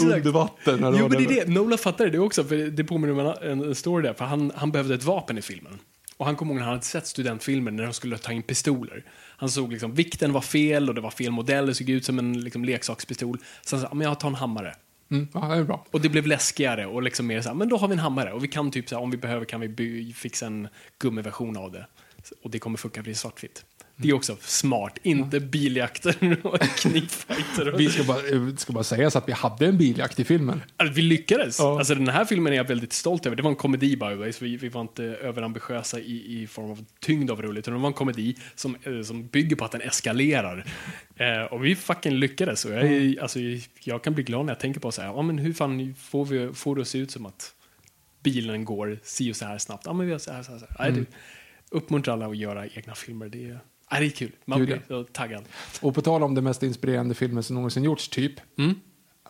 under 0.00 0.30
vatten. 0.30 0.84
eller 0.84 0.98
Jo, 0.98 1.08
men 1.08 1.24
det 1.24 1.34
är 1.40 1.44
det. 1.46 1.52
Nolan 1.52 1.78
fattade 1.78 2.10
det 2.10 2.18
också, 2.18 2.44
för 2.44 2.56
det 2.56 2.84
påminner 2.84 3.20
om 3.20 3.34
en, 3.42 3.60
en 3.68 3.74
story 3.74 4.02
där. 4.02 4.14
För 4.14 4.24
han, 4.24 4.52
han 4.56 4.72
behövde 4.72 4.94
ett 4.94 5.04
vapen 5.04 5.38
i 5.38 5.42
filmen. 5.42 5.78
Och 6.16 6.26
han 6.26 6.36
kom 6.36 6.48
ihåg 6.48 6.56
när 6.56 6.62
han 6.64 6.72
hade 6.72 6.84
sett 6.84 7.06
studentfilmer 7.06 7.70
när 7.70 7.82
de 7.84 7.92
skulle 7.92 8.18
ta 8.18 8.32
in 8.32 8.42
pistoler. 8.42 9.04
Han 9.36 9.48
såg 9.48 9.72
liksom, 9.72 9.94
vikten 9.94 10.32
var 10.32 10.40
fel 10.40 10.88
och 10.88 10.94
det 10.94 11.00
var 11.00 11.10
fel 11.10 11.30
modell, 11.30 11.66
det 11.66 11.74
såg 11.74 11.88
ut 11.90 12.04
som 12.04 12.18
en 12.18 12.40
liksom, 12.40 12.64
leksakspistol. 12.64 13.38
Så 13.62 13.76
han 13.76 13.84
sa, 13.86 13.94
men 13.94 14.06
jag 14.08 14.20
tar 14.20 14.28
en 14.28 14.34
hammare. 14.34 14.74
Mm, 15.12 15.28
ja, 15.34 15.40
det 15.40 15.54
är 15.54 15.64
bra. 15.64 15.86
Och 15.90 16.00
det 16.00 16.08
blev 16.08 16.26
läskigare 16.26 16.86
och 16.86 17.02
liksom 17.02 17.26
mer 17.26 17.40
så 17.40 17.48
här, 17.48 17.56
men 17.56 17.68
då 17.68 17.76
har 17.76 17.88
vi 17.88 17.92
en 17.92 17.98
hammare 17.98 18.32
och 18.32 18.44
vi 18.44 18.48
kan 18.48 18.70
typ 18.70 18.88
så 18.88 18.94
här, 18.94 19.02
om 19.02 19.10
vi 19.10 19.16
behöver 19.16 19.44
kan 19.44 19.60
vi 19.60 19.68
by- 19.68 20.12
fixa 20.12 20.46
en 20.46 20.68
gummiversion 20.98 21.56
av 21.56 21.72
det. 21.72 21.86
Och 22.42 22.50
det 22.50 22.58
kommer 22.58 22.76
funka 22.78 23.02
bli 23.02 23.14
svartvitt. 23.14 23.64
Det 23.96 24.08
är 24.08 24.12
också 24.12 24.36
smart, 24.40 24.98
inte 25.02 25.40
biljakter 25.40 26.36
och 26.42 26.60
knivfighter. 26.76 27.74
Vi 27.78 27.88
ska 27.88 28.04
bara, 28.04 28.18
eh, 28.18 28.54
ska 28.56 28.72
bara 28.72 28.84
säga 28.84 29.10
så 29.10 29.18
att 29.18 29.28
vi 29.28 29.32
hade 29.32 29.66
en 29.66 29.78
biljakt 29.78 30.20
i 30.20 30.24
filmen. 30.24 30.62
Alltså, 30.76 30.94
vi 30.94 31.02
lyckades. 31.02 31.58
Ja. 31.58 31.78
Alltså, 31.78 31.94
den 31.94 32.08
här 32.08 32.24
filmen 32.24 32.52
är 32.52 32.56
jag 32.56 32.64
väldigt 32.64 32.92
stolt 32.92 33.26
över. 33.26 33.36
Det 33.36 33.42
var 33.42 33.50
en 33.50 33.56
komedi 33.56 33.96
by 33.96 34.06
the 34.06 34.14
way, 34.14 34.32
så 34.32 34.44
vi, 34.44 34.56
vi 34.56 34.68
var 34.68 34.80
inte 34.80 35.04
överambitiösa 35.04 36.00
i, 36.00 36.42
i 36.42 36.46
form 36.46 36.70
av 36.70 36.84
tyngd 37.00 37.30
av 37.30 37.42
roligt. 37.42 37.58
Utan 37.58 37.74
det 37.74 37.80
var 37.80 37.88
en 37.88 37.92
komedi 37.92 38.36
som, 38.54 38.76
eh, 38.82 39.02
som 39.02 39.26
bygger 39.26 39.56
på 39.56 39.64
att 39.64 39.72
den 39.72 39.80
eskalerar. 39.80 40.64
Eh, 41.16 41.42
och 41.42 41.64
vi 41.64 41.76
fucking 41.76 42.14
lyckades. 42.14 42.64
Och 42.64 42.72
jag, 42.72 42.82
är, 42.82 43.22
alltså, 43.22 43.38
jag 43.80 44.04
kan 44.04 44.14
bli 44.14 44.24
glad 44.24 44.46
när 44.46 44.52
jag 44.52 44.60
tänker 44.60 44.80
på 44.80 44.92
så 44.92 45.02
här, 45.02 45.08
ja, 45.08 45.22
men 45.22 45.38
hur 45.38 45.52
fan 45.52 45.94
får, 45.94 46.24
vi, 46.24 46.52
får 46.54 46.76
det 46.76 46.82
att 46.82 46.88
se 46.88 46.98
ut 46.98 47.10
som 47.10 47.26
att 47.26 47.54
bilen 48.22 48.64
går 48.64 48.98
si 49.02 49.32
och 49.32 49.36
så 49.36 49.44
här 49.44 49.58
snabbt? 49.58 49.86
Ja, 49.86 49.92
men 49.92 50.06
vi 50.06 50.12
har 50.12 50.18
så 50.18 50.32
här, 50.32 50.42
så 50.42 50.52
här, 50.52 50.58
så 50.58 50.66
här. 50.68 50.90
Nej, 50.90 51.00
det, 51.00 51.16
uppmuntrar 51.72 52.14
alla 52.14 52.26
att 52.26 52.36
göra 52.36 52.66
egna 52.66 52.94
filmer. 52.94 53.28
Det 53.28 53.50
är, 53.50 53.60
ja, 53.92 54.00
det 54.00 54.06
är 54.06 54.10
kul. 54.10 54.32
Man 54.44 54.58
Gud, 54.58 54.68
blir 54.68 54.82
så 54.88 55.04
taggad. 55.04 55.44
Och 55.80 55.94
på 55.94 56.02
tal 56.02 56.22
om 56.22 56.34
det 56.34 56.42
mest 56.42 56.62
inspirerande 56.62 57.14
filmen 57.14 57.42
som 57.42 57.54
någonsin 57.54 57.84
gjorts, 57.84 58.08
typ. 58.08 58.32
Mm. 58.58 58.74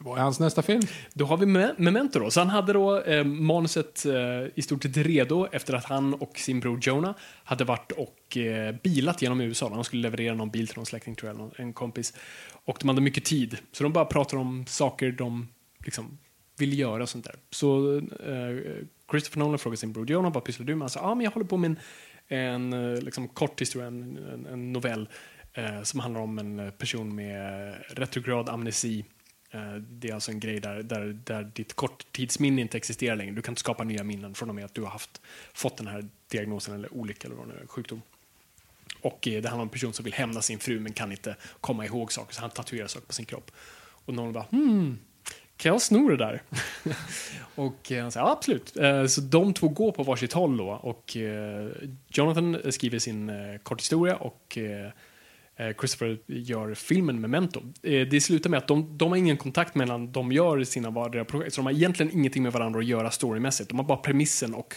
Vad 0.00 0.18
är 0.18 0.22
hans 0.22 0.40
nästa 0.40 0.62
film? 0.62 0.82
Då 1.14 1.24
har 1.24 1.36
vi 1.36 1.46
Me- 1.46 1.74
Memento 1.78 2.18
då. 2.18 2.30
Så 2.30 2.40
han 2.40 2.48
hade 2.48 2.72
då 2.72 3.00
eh, 3.00 3.24
manuset 3.24 4.06
eh, 4.06 4.12
i 4.54 4.62
stort 4.62 4.82
sett 4.82 4.96
redo 4.96 5.46
efter 5.52 5.74
att 5.74 5.84
han 5.84 6.14
och 6.14 6.38
sin 6.38 6.60
bror 6.60 6.78
Jonah 6.82 7.14
hade 7.44 7.64
varit 7.64 7.92
och 7.92 8.36
eh, 8.36 8.74
bilat 8.82 9.22
genom 9.22 9.40
USA. 9.40 9.68
De 9.68 9.84
skulle 9.84 10.02
leverera 10.02 10.34
någon 10.34 10.50
bil 10.50 10.68
till 10.68 10.76
någon 10.76 10.86
släkting 10.86 11.14
tror 11.14 11.30
jag, 11.30 11.38
någon, 11.38 11.50
en 11.56 11.72
kompis. 11.72 12.14
Och 12.64 12.76
de 12.80 12.88
hade 12.88 13.00
mycket 13.00 13.24
tid. 13.24 13.56
Så 13.72 13.82
de 13.82 13.92
bara 13.92 14.04
pratade 14.04 14.42
om 14.42 14.66
saker 14.66 15.12
de 15.12 15.48
liksom 15.84 16.18
ville 16.58 16.76
göra 16.76 17.02
och 17.02 17.08
sånt 17.08 17.24
där. 17.24 17.34
Så 17.50 17.96
eh, 17.96 18.84
Christopher 19.10 19.38
Nolan 19.38 19.58
frågade 19.58 19.76
sin 19.76 19.92
bror 19.92 20.10
Jonah, 20.10 20.32
vad 20.32 20.44
pysslar 20.44 20.66
du 20.66 20.74
med? 20.74 20.82
Han 20.82 20.90
sa, 20.90 21.00
ah, 21.00 21.14
men 21.14 21.24
jag 21.24 21.30
håller 21.30 21.46
på 21.46 21.56
med 21.56 21.70
en, 21.70 21.78
en 22.32 22.72
eh, 22.72 23.02
liksom, 23.02 23.28
kort 23.28 23.60
historia, 23.60 23.86
en, 23.86 24.16
en, 24.16 24.46
en 24.46 24.72
novell 24.72 25.08
eh, 25.52 25.82
som 25.82 26.00
handlar 26.00 26.20
om 26.20 26.38
en 26.38 26.58
eh, 26.58 26.70
person 26.70 27.14
med 27.14 27.74
retrograd 27.88 28.48
amnesi. 28.48 29.04
Eh, 29.50 29.74
Det 29.74 30.08
är 30.08 30.14
alltså 30.14 30.30
en 30.30 30.40
grej 30.40 30.60
där, 30.60 30.82
där, 30.82 31.18
där 31.24 31.44
ditt 31.54 31.74
korttidsminne 31.74 32.60
inte 32.60 32.76
existerar 32.76 33.16
längre. 33.16 33.34
Du 33.34 33.42
kan 33.42 33.52
inte 33.52 33.60
skapa 33.60 33.84
nya 33.84 34.04
minnen 34.04 34.34
från 34.34 34.48
och 34.48 34.54
med 34.54 34.64
att 34.64 34.74
du 34.74 34.82
har 34.82 34.90
haft, 34.90 35.20
fått 35.54 35.76
den 35.76 35.86
här 35.86 36.08
diagnosen 36.28 36.74
eller 36.74 36.94
olycka 36.94 37.28
eller 37.28 37.36
vad 37.36 37.48
det 37.48 37.54
nu 37.54 37.60
är, 37.60 37.66
sjukdom. 37.66 38.02
Och 39.00 39.28
eh, 39.28 39.42
det 39.42 39.48
handlar 39.48 39.62
om 39.62 39.68
en 39.68 39.72
person 39.72 39.92
som 39.92 40.04
vill 40.04 40.14
hämna 40.14 40.42
sin 40.42 40.58
fru 40.58 40.80
men 40.80 40.92
kan 40.92 41.10
inte 41.12 41.36
komma 41.60 41.86
ihåg 41.86 42.12
saker 42.12 42.34
så 42.34 42.40
han 42.40 42.50
tatuerar 42.50 42.86
saker 42.86 43.06
på 43.06 43.12
sin 43.12 43.24
kropp. 43.26 43.50
Och 44.04 44.14
någon 44.14 44.32
bara 44.32 44.46
hmm, 44.50 44.98
kan 45.62 45.72
jag 45.72 45.82
sno 45.82 46.08
det 46.08 46.16
där? 46.16 46.42
och 47.54 47.92
eh, 47.92 48.02
han 48.02 48.12
säger 48.12 48.26
ja, 48.26 48.32
absolut. 48.32 48.76
Eh, 48.76 49.06
så 49.06 49.20
de 49.20 49.54
två 49.54 49.68
går 49.68 49.92
på 49.92 50.02
varsitt 50.02 50.32
håll 50.32 50.56
då 50.56 50.68
och 50.82 51.16
eh, 51.16 51.68
Jonathan 52.08 52.72
skriver 52.72 52.98
sin 52.98 53.32
korthistoria 53.62 54.16
och 54.16 54.58
Christopher 55.80 56.18
gör 56.26 56.74
filmen 56.74 57.20
Memento. 57.20 57.62
Det 57.82 58.22
slutar 58.22 58.50
med 58.50 58.58
att 58.58 58.66
de, 58.66 58.98
de 58.98 59.10
har 59.10 59.16
ingen 59.16 59.36
kontakt 59.36 59.74
mellan 59.74 60.12
de 60.12 60.32
gör 60.32 60.64
sina 60.64 60.90
vardera 60.90 61.24
projekt, 61.24 61.54
så 61.54 61.58
de 61.60 61.66
har 61.66 61.72
egentligen 61.72 62.12
ingenting 62.12 62.42
med 62.42 62.52
varandra 62.52 62.80
att 62.80 62.86
göra 62.86 63.10
storymässigt. 63.10 63.68
De 63.68 63.78
har 63.78 63.86
bara 63.86 63.98
premissen 63.98 64.54
och 64.54 64.74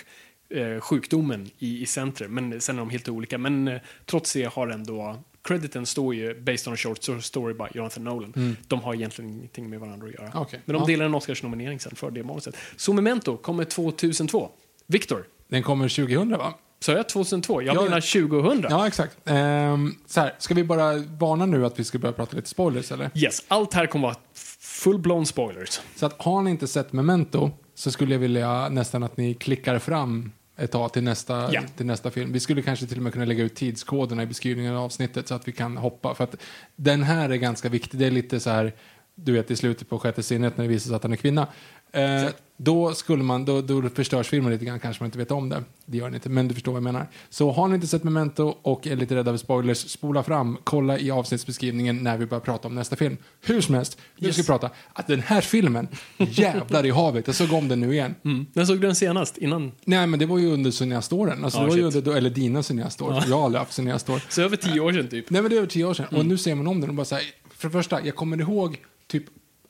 sjukdomen 0.79 1.49
i, 1.59 1.81
i 1.81 1.85
centrum, 1.85 2.33
men 2.33 2.61
sen 2.61 2.75
är 2.75 2.79
de 2.79 2.89
helt 2.89 3.09
olika. 3.09 3.37
Men 3.37 3.79
trots 4.05 4.33
det 4.33 4.43
har 4.53 4.67
ändå 4.67 5.17
Crediten 5.47 5.85
står 5.85 6.15
ju 6.15 6.41
based 6.41 6.67
on 6.67 6.73
a 6.73 6.77
short 6.77 7.23
story 7.23 7.53
by 7.53 7.63
Jonathan 7.73 8.03
Nolan. 8.03 8.57
De 8.67 8.81
har 8.81 8.93
egentligen 8.93 9.31
ingenting 9.31 9.69
med 9.69 9.79
varandra 9.79 10.07
att 10.07 10.13
göra. 10.13 10.31
Okej. 10.35 10.61
Men 10.65 10.73
de 10.73 10.79
Ja. 10.81 10.85
delar 10.87 11.05
en 11.05 11.15
Oscarsnominering 11.15 11.79
sen 11.79 11.95
för 11.95 12.11
det 12.11 12.23
manuset. 12.23 12.55
Så 12.75 12.93
Memento 12.93 13.37
kommer 13.37 13.63
2002. 13.63 14.49
Victor, 14.87 15.25
Den 15.47 15.63
kommer 15.63 15.89
2000 15.89 16.29
va? 16.37 16.53
sa 16.79 16.91
jag 16.91 17.09
2002? 17.09 17.61
Jag 17.61 17.75
Ja, 17.75 17.83
menar 17.83 18.01
2000. 18.01 18.65
Ja, 18.69 18.87
exakt. 18.87 19.17
Ehm, 19.25 19.95
så 20.05 20.19
här, 20.21 20.35
ska 20.39 20.53
vi 20.53 20.63
bara 20.63 20.93
varna 20.97 21.45
nu 21.45 21.65
att 21.65 21.79
vi 21.79 21.83
ska 21.83 21.99
börja 21.99 22.13
prata 22.13 22.35
lite 22.35 22.49
spoilers 22.49 22.91
eller? 22.91 23.09
Yes, 23.15 23.43
allt 23.47 23.73
här 23.73 23.85
kommer 23.87 24.07
vara 24.07 24.17
full-blown 24.61 25.25
spoilers. 25.25 25.79
Så 25.95 26.05
att 26.05 26.21
har 26.21 26.41
ni 26.41 26.51
inte 26.51 26.67
sett 26.67 26.93
Memento 26.93 27.51
så 27.75 27.91
skulle 27.91 28.13
jag 28.13 28.19
vilja 28.19 28.69
nästan 28.69 29.03
att 29.03 29.17
ni 29.17 29.33
klickar 29.33 29.79
fram 29.79 30.31
ett 30.57 30.71
tag 30.71 30.93
till 30.93 31.03
nästa, 31.03 31.53
Ja. 31.53 31.61
till 31.77 31.85
nästa 31.85 32.11
film. 32.11 32.33
Vi 32.33 32.39
skulle 32.39 32.61
kanske 32.61 32.85
till 32.85 32.97
och 32.97 33.03
med 33.03 33.13
kunna 33.13 33.25
lägga 33.25 33.43
ut 33.43 33.55
tidskoderna 33.55 34.23
i 34.23 34.25
beskrivningen 34.25 34.75
av 34.75 34.83
avsnittet 34.83 35.27
så 35.27 35.35
att 35.35 35.47
vi 35.47 35.51
kan 35.51 35.77
hoppa. 35.77 36.15
För 36.15 36.23
att 36.23 36.35
den 36.75 37.03
här 37.03 37.29
är 37.29 37.35
ganska 37.35 37.69
viktig. 37.69 37.99
Det 37.99 38.05
är 38.05 38.11
lite 38.11 38.39
så 38.39 38.49
här, 38.49 38.73
du 39.15 39.31
vet 39.31 39.51
i 39.51 39.55
slutet 39.55 39.89
på 39.89 39.99
sjätte 39.99 40.23
sinnet 40.23 40.57
när 40.57 40.63
det 40.65 40.69
visar 40.69 40.87
sig 40.87 40.95
att 40.95 41.03
han 41.03 41.13
är 41.13 41.17
kvinna. 41.17 41.47
Eh, 41.91 42.27
då, 42.57 42.93
skulle 42.93 43.23
man, 43.23 43.45
då, 43.45 43.61
då 43.61 43.89
förstörs 43.89 44.27
filmen 44.27 44.51
lite 44.51 44.65
grann, 44.65 44.79
kanske 44.79 45.03
man 45.03 45.07
inte 45.07 45.17
vet 45.17 45.31
om 45.31 45.49
det. 45.49 45.63
Det 45.85 45.97
gör 45.97 46.09
ni 46.09 46.15
inte, 46.15 46.29
men 46.29 46.47
du 46.47 46.53
förstår 46.53 46.71
vad 46.71 46.77
jag 46.77 46.83
menar. 46.83 47.07
Så 47.29 47.51
har 47.51 47.67
ni 47.67 47.75
inte 47.75 47.87
sett 47.87 48.03
Memento 48.03 48.55
och 48.61 48.87
är 48.87 48.95
lite 48.95 49.15
rädda 49.15 49.31
för 49.31 49.37
spoilers, 49.37 49.77
spola 49.77 50.23
fram, 50.23 50.57
kolla 50.63 50.99
i 50.99 51.11
avsnittsbeskrivningen 51.11 51.97
när 52.03 52.17
vi 52.17 52.25
börjar 52.25 52.41
prata 52.41 52.67
om 52.67 52.75
nästa 52.75 52.95
film. 52.95 53.17
Hur 53.41 53.61
som 53.61 53.75
helst, 53.75 53.97
nu 54.17 54.33
ska 54.33 54.41
vi 54.41 54.45
prata 54.47 54.69
att 54.93 55.07
den 55.07 55.19
här 55.19 55.41
filmen, 55.41 55.87
jävlar 56.17 56.85
i 56.85 56.89
havet, 56.89 57.27
jag 57.27 57.35
såg 57.35 57.53
om 57.53 57.67
den 57.67 57.79
nu 57.79 57.93
igen. 57.93 58.15
Mm. 58.25 58.45
När 58.53 58.65
såg 58.65 58.75
du 58.75 58.87
den 58.87 58.95
senast? 58.95 59.37
Innan? 59.37 59.71
Nej, 59.85 60.07
men 60.07 60.19
det 60.19 60.25
var 60.25 60.37
ju 60.37 60.53
under 60.53 60.71
cineaståren. 60.71 61.43
Alltså, 61.43 61.59
Ja, 61.59 61.63
det 61.63 61.69
var 61.69 61.77
ju 61.77 61.91
shit. 61.91 62.07
under, 62.07 62.17
eller 62.17 62.29
dina 62.29 62.63
cineastår. 62.63 63.23
Jag 63.27 63.37
har 63.37 63.45
aldrig 63.45 63.59
haft 63.59 63.73
cineastår. 63.73 64.21
Så 64.29 64.41
över 64.41 64.57
tio 64.57 64.79
år 64.79 64.93
sedan 64.93 65.07
typ. 65.07 65.29
Nej, 65.29 65.41
men 65.41 65.49
det 65.51 65.55
är 65.55 65.57
över 65.57 65.67
tio 65.67 65.85
år 65.85 65.93
sedan. 65.93 66.05
Mm. 66.09 66.19
Och 66.19 66.25
nu 66.25 66.37
ser 66.37 66.55
man 66.55 66.67
om 66.67 66.81
den 66.81 66.89
och 66.89 66.95
bara 66.95 67.05
här, 67.11 67.21
för 67.55 67.67
det 67.67 67.71
första, 67.71 68.05
jag 68.05 68.15
kommer 68.15 68.41
ihåg 68.41 68.77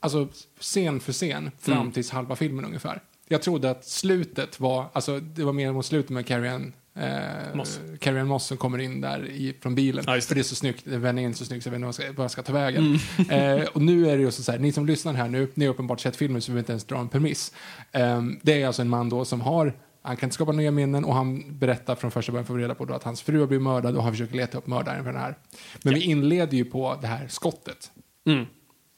alltså 0.05 0.27
scen 0.59 0.99
för 0.99 1.13
scen 1.13 1.51
fram 1.59 1.77
Mm. 1.77 1.91
tills 1.91 2.11
halva 2.11 2.35
filmen 2.35 2.65
ungefär. 2.65 3.01
jag 3.27 3.41
trodde 3.41 3.69
att 3.71 3.85
slutet 3.85 4.59
var, 4.59 4.85
alltså 4.93 5.19
det 5.19 5.43
var 5.43 5.53
mer 5.53 5.71
mot 5.71 5.85
slutet 5.85 6.09
med 6.09 6.25
Carrie 6.25 6.51
Ann 6.53 6.73
Eh, 6.97 7.55
Moss. 7.55 7.79
Carrie 7.99 8.23
Moss 8.23 8.45
som 8.45 8.57
kommer 8.57 8.77
in 8.77 9.01
där 9.01 9.25
i, 9.25 9.55
från 9.61 9.75
bilen. 9.75 10.03
Ja, 10.07 10.15
det. 10.15 10.21
för 10.21 10.35
det 10.35 10.41
är 10.41 10.43
så 10.43 10.55
snyggt, 10.55 10.87
vändningen 10.87 11.31
är 11.31 11.35
så 11.35 11.45
snygg 11.45 11.63
så 11.63 11.67
jag 11.67 11.71
vet 11.71 11.77
inte 11.77 11.85
vad 11.85 11.87
jag 11.87 11.95
ska, 11.95 12.13
vad 12.17 12.23
jag 12.23 12.31
ska 12.31 12.43
ta 12.43 12.53
vägen. 12.53 12.99
Eh, 13.29 13.67
och 13.73 13.81
nu 13.81 14.09
är 14.09 14.17
det 14.17 14.23
ju 14.23 14.31
så 14.31 14.51
här, 14.51 14.59
ni 14.59 14.71
som 14.71 14.85
lyssnar 14.85 15.13
här 15.13 15.27
nu, 15.27 15.51
ni 15.53 15.65
har 15.65 15.73
uppenbart 15.73 15.99
sett 15.99 16.15
filmen 16.15 16.41
så 16.41 16.51
vi 16.51 16.59
inte 16.59 16.71
ens 16.71 16.83
dra 16.83 16.97
en 16.99 17.09
premiss. 17.09 17.51
Eh, 17.91 18.21
det 18.41 18.61
är 18.61 18.67
alltså 18.67 18.81
en 18.81 18.89
man 18.89 19.09
då 19.09 19.25
som 19.25 19.41
har 19.41 19.73
han 20.01 20.17
kan 20.17 20.27
inte 20.27 20.33
skapa 20.33 20.51
nya 20.51 20.71
minnen 20.71 21.05
och 21.05 21.15
han 21.15 21.57
berättar 21.59 21.95
från 21.95 22.11
första 22.11 22.31
början 22.31 22.45
får 22.45 22.57
reda 22.57 22.75
på 22.75 22.85
då 22.85 22.93
att 22.93 23.03
hans 23.03 23.21
fru 23.21 23.39
har 23.39 23.47
blivit 23.47 23.63
mördad 23.63 23.95
och 23.95 24.03
han 24.03 24.11
försöker 24.13 24.35
leta 24.35 24.57
upp 24.57 24.67
mördaren 24.67 25.03
för 25.03 25.11
den 25.11 25.21
här. 25.21 25.37
Men 25.83 25.93
vi 25.93 26.01
inleder 26.03 26.57
ju 26.57 26.65
på 26.65 26.97
det 27.01 27.07
här 27.07 27.27
skottet. 27.27 27.91
Mm, 28.27 28.45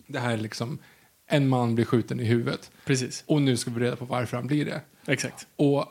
Det 0.08 0.20
här 0.20 0.34
är 0.34 0.38
liksom, 0.38 0.78
en 1.28 1.50
man 1.50 1.76
blir 1.76 1.86
skjuten 1.86 2.20
i 2.20 2.24
huvudet. 2.24 2.72
precis. 2.86 3.24
Och 3.28 3.42
nu 3.42 3.58
ska 3.58 3.72
vi 3.72 3.86
reda 3.86 3.96
på 3.96 4.06
varför 4.06 4.38
han 4.38 4.48
blir 4.48 4.66
det. 4.66 4.82
Exakt. 5.08 5.48
Och 5.56 5.86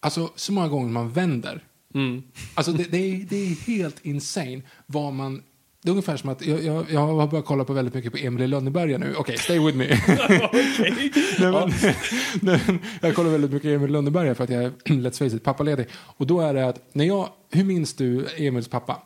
alltså 0.00 0.30
så 0.36 0.52
många 0.52 0.68
gånger 0.68 0.90
man 0.90 1.12
vänder. 1.12 1.60
Mm. 1.94 2.22
Alltså 2.54 2.72
det, 2.72 2.84
det, 2.84 2.96
är, 2.96 3.26
det 3.30 3.36
är 3.36 3.66
helt 3.66 4.04
insane 4.04 4.62
vad 4.86 5.12
man... 5.12 5.42
Det 5.82 5.88
är 5.88 5.90
ungefär 5.90 6.16
som 6.16 6.30
att 6.30 6.46
jag, 6.46 6.62
jag, 6.62 6.86
jag 6.90 7.00
har 7.00 7.26
börjat 7.26 7.46
kolla 7.46 7.64
på 7.64 7.72
väldigt 7.72 7.94
mycket 7.94 8.12
på 8.12 8.18
Emil 8.18 8.42
i 8.42 8.46
Lönneberga 8.46 8.98
nu. 8.98 9.14
Okej, 9.16 9.38
stay 9.38 9.58
with 9.58 9.76
me. 9.78 9.86
Nej, 11.38 11.52
men, 11.52 11.72
nej, 12.42 12.78
jag 13.00 13.14
kollar 13.14 13.30
väldigt 13.30 13.50
mycket 13.50 13.68
Emil 13.68 13.90
i 13.90 13.92
Lönneberga 13.92 14.34
för 14.34 14.44
att 14.44 14.50
jag 14.50 14.64
är, 14.64 14.70
let's 14.84 15.18
face 15.18 15.36
it, 15.36 15.44
pappaledig. 15.44 15.86
Och 15.92 16.26
då 16.26 16.40
är 16.40 16.54
det 16.54 16.68
att, 16.68 16.94
när 16.94 17.04
jag, 17.04 17.28
hur 17.50 17.64
minns 17.64 17.94
du 17.94 18.26
Emils 18.36 18.68
pappa? 18.68 19.02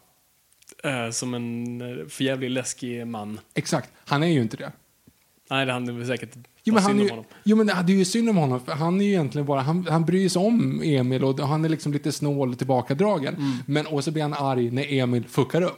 Eh, 0.84 1.10
som 1.10 1.34
en 1.34 1.80
uh, 1.82 2.06
förjävlig 2.08 2.50
läskig 2.50 3.06
man. 3.06 3.40
Exakt, 3.54 3.90
han 4.04 4.22
är 4.22 4.26
ju 4.26 4.40
inte 4.40 4.56
det. 4.56 4.72
Nej, 5.50 5.66
det 5.66 5.72
handlar 5.72 5.94
väl 5.94 6.06
säkert 6.06 6.30
Jo 6.64 6.74
men, 6.74 6.82
han 6.82 6.90
synd 6.90 7.00
om 7.00 7.04
ju, 7.06 7.10
honom. 7.10 7.24
jo 7.44 7.56
men 7.56 7.66
det 7.66 7.92
är 7.92 7.96
ju 7.96 8.04
synd 8.04 8.28
om 8.30 8.36
honom, 8.36 8.60
för 8.60 8.72
han 8.72 9.00
är 9.00 9.04
ju 9.04 9.10
egentligen 9.10 9.46
bara, 9.46 9.60
han, 9.60 9.86
han 9.90 10.04
bryr 10.04 10.28
sig 10.28 10.42
om 10.46 10.82
Emil 10.84 11.24
och 11.24 11.38
han 11.40 11.64
är 11.64 11.68
liksom 11.68 11.92
lite 11.92 12.12
snål 12.12 12.50
och 12.50 12.58
tillbakadragen. 12.58 13.34
Mm. 13.34 13.52
Men 13.66 13.86
och 13.86 14.04
så 14.04 14.10
blir 14.10 14.22
han 14.22 14.34
arg 14.34 14.70
när 14.70 14.92
Emil 14.92 15.24
fuckar 15.28 15.62
upp. 15.62 15.76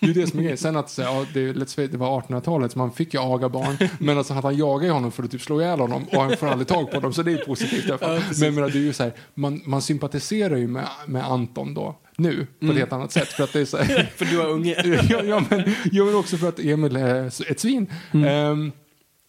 Det 0.00 0.06
är 0.06 0.06
ju 0.06 0.12
det 0.12 0.26
som 0.26 0.38
är 0.38 0.42
grejen. 0.42 0.58
Sen 0.58 0.76
att 0.76 0.90
säga, 0.90 1.08
ja, 1.12 1.24
det, 1.34 1.52
det 1.86 1.94
var 1.96 2.20
1800-talet 2.20 2.72
så 2.72 2.78
man 2.78 2.92
fick 2.92 3.14
ju 3.14 3.20
aga 3.20 3.48
barn. 3.48 3.76
men 3.98 4.18
alltså 4.18 4.34
att 4.34 4.44
han 4.44 4.56
jagar 4.56 4.86
ju 4.86 4.92
honom 4.92 5.12
för 5.12 5.22
att 5.22 5.30
typ 5.30 5.40
slå 5.42 5.60
ihjäl 5.60 5.80
honom 5.80 6.04
och 6.12 6.22
han 6.22 6.36
får 6.36 6.46
aldrig 6.46 6.68
tag 6.68 6.90
på 6.90 7.00
dem 7.00 7.12
så 7.12 7.22
det 7.22 7.32
är 7.32 7.36
positivt 7.46 7.86
i 7.86 7.88
alla 7.88 7.98
fall. 7.98 8.20
men 8.40 8.56
jag 8.56 8.72
det 8.72 8.78
är 8.78 8.82
ju 8.82 8.92
så 8.92 9.02
här, 9.02 9.12
man, 9.34 9.60
man 9.64 9.82
sympatiserar 9.82 10.56
ju 10.56 10.66
med, 10.68 10.88
med 11.06 11.24
Anton 11.24 11.74
då, 11.74 11.96
nu, 12.16 12.46
på 12.58 12.64
Mm. 12.64 12.70
ett 12.76 12.78
helt 12.80 12.92
annat 12.92 13.12
sätt. 13.12 13.28
För 13.28 13.44
att 13.44 13.52
det 13.52 13.60
är 13.60 13.64
så 13.64 13.76
här, 13.76 14.02
För 14.16 14.24
du 14.24 14.38
har 14.38 14.46
unge. 14.48 14.74
ja, 15.08 15.22
ja, 15.24 15.42
men, 15.50 15.74
ja, 15.92 16.04
men 16.04 16.14
också 16.14 16.36
för 16.36 16.48
att 16.48 16.58
Emil 16.60 16.96
är 16.96 17.26
ett 17.50 17.60
svin. 17.60 17.86
Ehm, 18.26 18.72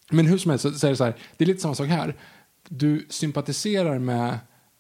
men 0.09 0.27
hur 0.27 0.37
som 0.37 0.49
helst 0.49 0.61
så, 0.61 0.71
så 0.71 0.87
är 0.87 0.91
det 0.91 0.97
så 0.97 1.03
här, 1.03 1.15
det 1.37 1.43
är 1.43 1.47
lite 1.47 1.61
samma 1.61 1.75
sak 1.75 1.87
här. 1.87 2.15
Du 2.69 3.05
sympatiserar 3.09 3.99
med, 3.99 4.39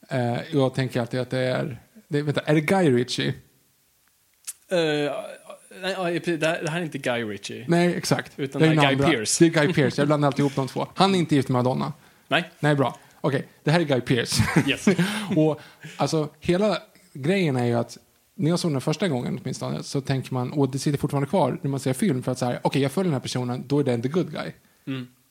eh, 0.09 0.37
jag 0.51 0.73
tänker 0.73 1.01
alltid 1.01 1.19
att 1.19 1.29
det 1.29 1.39
är, 1.39 1.81
det, 2.07 2.21
vänta, 2.21 2.41
är 2.41 2.55
det 2.55 2.61
Guy 2.61 2.89
Ritchie? 2.89 3.27
Eh, 4.71 4.77
nej, 5.81 6.19
det, 6.25 6.47
här, 6.47 6.61
det 6.61 6.69
är 6.69 6.81
inte 6.81 6.97
Guy 6.97 7.23
Ritchie. 7.23 7.65
Nej, 7.67 7.95
exakt. 7.95 8.31
Utan 8.35 8.61
är 8.61 8.75
det 8.75 8.81
är 8.81 8.95
Guy. 8.95 9.07
Pearce. 9.07 9.43
Det 9.43 9.59
är 9.59 9.63
Guy 9.63 9.73
Pearce, 9.73 10.01
jag 10.01 10.07
blandar 10.07 10.27
alltid 10.27 10.39
ihop 10.39 10.55
de 10.55 10.67
två. 10.67 10.87
Han 10.95 11.15
är 11.15 11.19
inte 11.19 11.35
gift 11.35 11.49
med 11.49 11.63
Madonna. 11.63 11.93
Nej. 12.27 12.51
Nej, 12.59 12.75
bra. 12.75 12.99
Okej, 13.21 13.47
det 13.63 13.71
här 13.71 13.79
är 13.79 13.83
Guy 13.83 14.01
Pearce. 14.01 14.43
Yes. 14.69 14.87
och 15.35 15.59
alltså, 15.97 16.29
hela 16.39 16.77
grejen 17.13 17.55
är 17.55 17.65
ju 17.65 17.73
att 17.73 17.97
när 18.35 18.49
jag 18.49 18.59
såg 18.59 18.71
den 18.71 18.81
första 18.81 19.07
gången 19.07 19.39
åtminstone 19.41 19.83
så 19.83 20.01
tänker 20.01 20.33
man, 20.33 20.51
och 20.51 20.69
det 20.69 20.79
sitter 20.79 20.97
fortfarande 20.97 21.29
kvar 21.29 21.59
när 21.61 21.69
man 21.69 21.79
ser 21.79 21.93
film 21.93 22.23
för 22.23 22.31
att 22.31 22.39
säga, 22.39 22.59
okej 22.63 22.81
jag 22.81 22.91
följer 22.91 23.05
den 23.05 23.13
här 23.13 23.21
personen, 23.21 23.63
då 23.67 23.79
är 23.79 23.83
den 23.83 24.01
the 24.01 24.07
good 24.07 24.31
guy. 24.31 24.51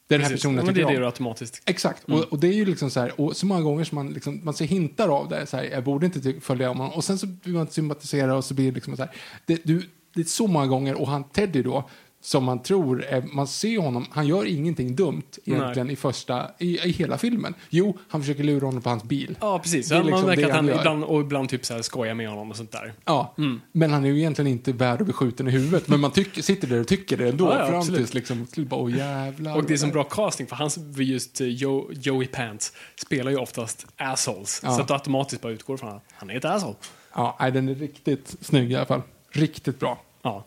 Den 0.08 0.20
här 0.20 0.28
Precis. 0.28 0.42
personen 0.42 0.56
jag 0.56 0.66
det 0.66 0.80
tycker 0.80 0.88
är 0.88 0.92
det 0.94 0.98
om. 1.00 1.06
automatiskt. 1.06 1.62
Exakt, 1.66 2.04
och, 2.04 2.18
och 2.18 2.38
det 2.38 2.48
är 2.48 2.52
ju 2.52 2.64
liksom 2.64 2.90
så 2.90 3.00
här, 3.00 3.20
och 3.20 3.36
så 3.36 3.46
många 3.46 3.60
gånger 3.60 3.84
som 3.84 3.96
man, 3.96 4.08
liksom, 4.12 4.40
man 4.42 4.54
ser 4.54 4.64
hintar 4.64 5.08
av 5.08 5.28
det, 5.28 5.46
så 5.46 5.56
här, 5.56 5.64
jag 5.64 5.84
borde 5.84 6.06
inte 6.06 6.40
följa 6.40 6.70
om 6.70 6.78
honom, 6.78 6.92
och 6.92 7.04
sen 7.04 7.18
så 7.18 7.26
blir 7.26 7.54
man 7.54 7.66
sympatisera 7.66 8.36
och 8.36 8.44
så 8.44 8.54
blir 8.54 8.66
det 8.66 8.74
liksom 8.74 8.96
så 8.96 9.02
här, 9.02 9.12
det, 9.46 9.60
du, 9.64 9.82
det 10.14 10.20
är 10.20 10.24
så 10.24 10.46
många 10.46 10.66
gånger, 10.66 10.94
och 10.94 11.08
han 11.08 11.24
Teddy 11.24 11.62
då, 11.62 11.88
som 12.20 12.44
man 12.44 12.62
tror, 12.62 13.04
är, 13.04 13.22
man 13.22 13.46
ser 13.46 13.78
honom, 13.78 14.06
han 14.10 14.26
gör 14.26 14.44
ingenting 14.44 14.96
dumt 14.96 15.22
egentligen 15.44 15.90
i 15.90 15.96
första, 15.96 16.50
i, 16.58 16.78
i 16.78 16.90
hela 16.90 17.18
filmen. 17.18 17.54
Jo, 17.70 17.98
han 18.08 18.20
försöker 18.20 18.44
lura 18.44 18.66
honom 18.66 18.82
på 18.82 18.88
hans 18.88 19.02
bil. 19.02 19.36
Ja, 19.40 19.58
precis. 19.58 19.88
Det 19.88 19.94
är 19.94 19.98
man 19.98 20.06
liksom 20.06 20.26
det 20.26 20.44
att 20.44 20.50
han 20.50 20.68
han 20.68 20.78
ibland, 20.78 21.04
och 21.04 21.20
ibland 21.20 21.48
typ 21.48 21.64
så 21.64 21.74
här 21.74 21.82
skojar 21.82 22.14
med 22.14 22.28
honom 22.28 22.50
och 22.50 22.56
sånt 22.56 22.72
där. 22.72 22.92
Ja, 23.04 23.34
men 23.72 23.90
han 23.90 24.04
är 24.04 24.08
ju 24.08 24.18
egentligen 24.18 24.50
inte 24.50 24.72
värd 24.72 25.00
att 25.00 25.06
bli 25.06 25.12
skjuten 25.12 25.48
i 25.48 25.50
huvudet, 25.50 25.88
men 25.88 26.00
man 26.00 26.10
tycker, 26.10 26.42
sitter 26.42 26.68
där 26.68 26.80
och 26.80 26.88
tycker 26.88 27.16
det 27.16 27.28
ändå, 27.28 27.44
Ja, 27.44 27.58
ja, 27.58 27.66
fram 27.66 27.96
tills 27.96 28.14
liksom, 28.14 28.46
bara, 28.56 28.80
åh 28.80 28.96
jävlar. 28.96 29.56
Och 29.56 29.64
det 29.64 29.74
är 29.74 29.78
som 29.78 29.90
bra 29.90 30.04
casting 30.04 30.46
för 30.46 30.56
hans, 30.56 30.78
just 30.96 31.40
eh, 31.40 31.46
Joe, 31.46 31.90
Joey 31.92 32.26
Pants 32.26 32.72
spelar 32.96 33.30
ju 33.30 33.36
oftast 33.36 33.86
assholes. 33.96 34.60
Ja. 34.64 34.76
Så 34.76 34.80
att 34.80 34.88
du 34.88 34.94
automatiskt 34.94 35.42
bara 35.42 35.52
utgår 35.52 35.76
från 35.76 35.88
att 35.88 36.04
han 36.12 36.30
är 36.30 36.36
ett 36.36 36.44
asshole. 36.44 36.74
Ja, 37.14 37.36
nej, 37.40 37.52
den 37.52 37.68
är 37.68 37.74
riktigt 37.74 38.36
snygg 38.40 38.72
i 38.72 38.76
alla 38.76 38.86
fall. 38.86 39.02
Riktigt 39.30 39.80
bra. 39.80 40.02
Ja. 40.22 40.44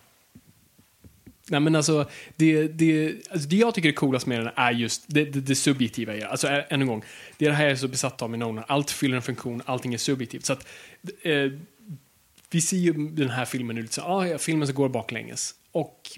Nej 1.51 1.59
men 1.59 1.75
alltså, 1.75 2.09
det, 2.35 2.67
det, 2.67 3.15
alltså, 3.31 3.49
det 3.49 3.55
jag 3.55 3.73
tycker 3.73 3.89
är 3.89 3.93
coolast 3.93 4.25
med 4.25 4.39
den 4.39 4.51
är 4.55 4.71
just 4.71 5.03
det, 5.07 5.25
det, 5.25 5.41
det 5.41 5.55
subjektiva 5.55 6.15
i 6.15 6.19
det. 6.19 6.27
Alltså 6.27 6.47
än 6.47 6.81
en 6.81 6.87
gång, 6.87 7.03
det 7.37 7.45
är 7.45 7.49
det 7.49 7.55
här 7.55 7.63
jag 7.63 7.71
är 7.71 7.75
så 7.75 7.87
besatt 7.87 8.21
av 8.21 8.29
med 8.29 8.39
Nolan. 8.39 8.63
Allt 8.67 8.91
fyller 8.91 9.15
en 9.15 9.21
funktion, 9.21 9.61
allting 9.65 9.93
är 9.93 9.97
subjektivt. 9.97 10.45
Så 10.45 10.53
att, 10.53 10.67
eh, 11.21 11.51
vi 12.49 12.61
ser 12.61 12.77
ju 12.77 12.93
den 12.93 13.29
här 13.29 13.45
filmen 13.45 13.75
nu 13.75 13.81
lite 13.81 13.93
så, 13.93 14.01
ah, 14.01 14.27
ja, 14.27 14.37
filmen 14.37 14.67
som 14.67 14.75
går 14.75 14.89
baklänges. 14.89 15.55
Och 15.71 16.09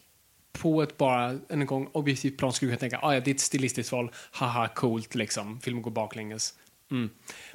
på 0.51 0.83
ett 0.83 0.97
bara, 0.97 1.29
än 1.29 1.61
en 1.61 1.65
gång, 1.65 1.89
objektivt 1.91 2.37
plan 2.37 2.53
skulle 2.53 2.71
jag 2.71 2.79
kunna 2.79 2.89
tänka, 2.89 3.05
ah, 3.05 3.13
ja, 3.13 3.19
det 3.19 3.31
är 3.31 3.35
ett 3.35 3.41
stilistiskt 3.41 3.91
val, 3.91 4.11
haha, 4.31 4.67
coolt 4.67 5.15
liksom, 5.15 5.59
filmen 5.61 5.81
går 5.81 5.91
baklänges. 5.91 6.53
Mm. 6.91 7.09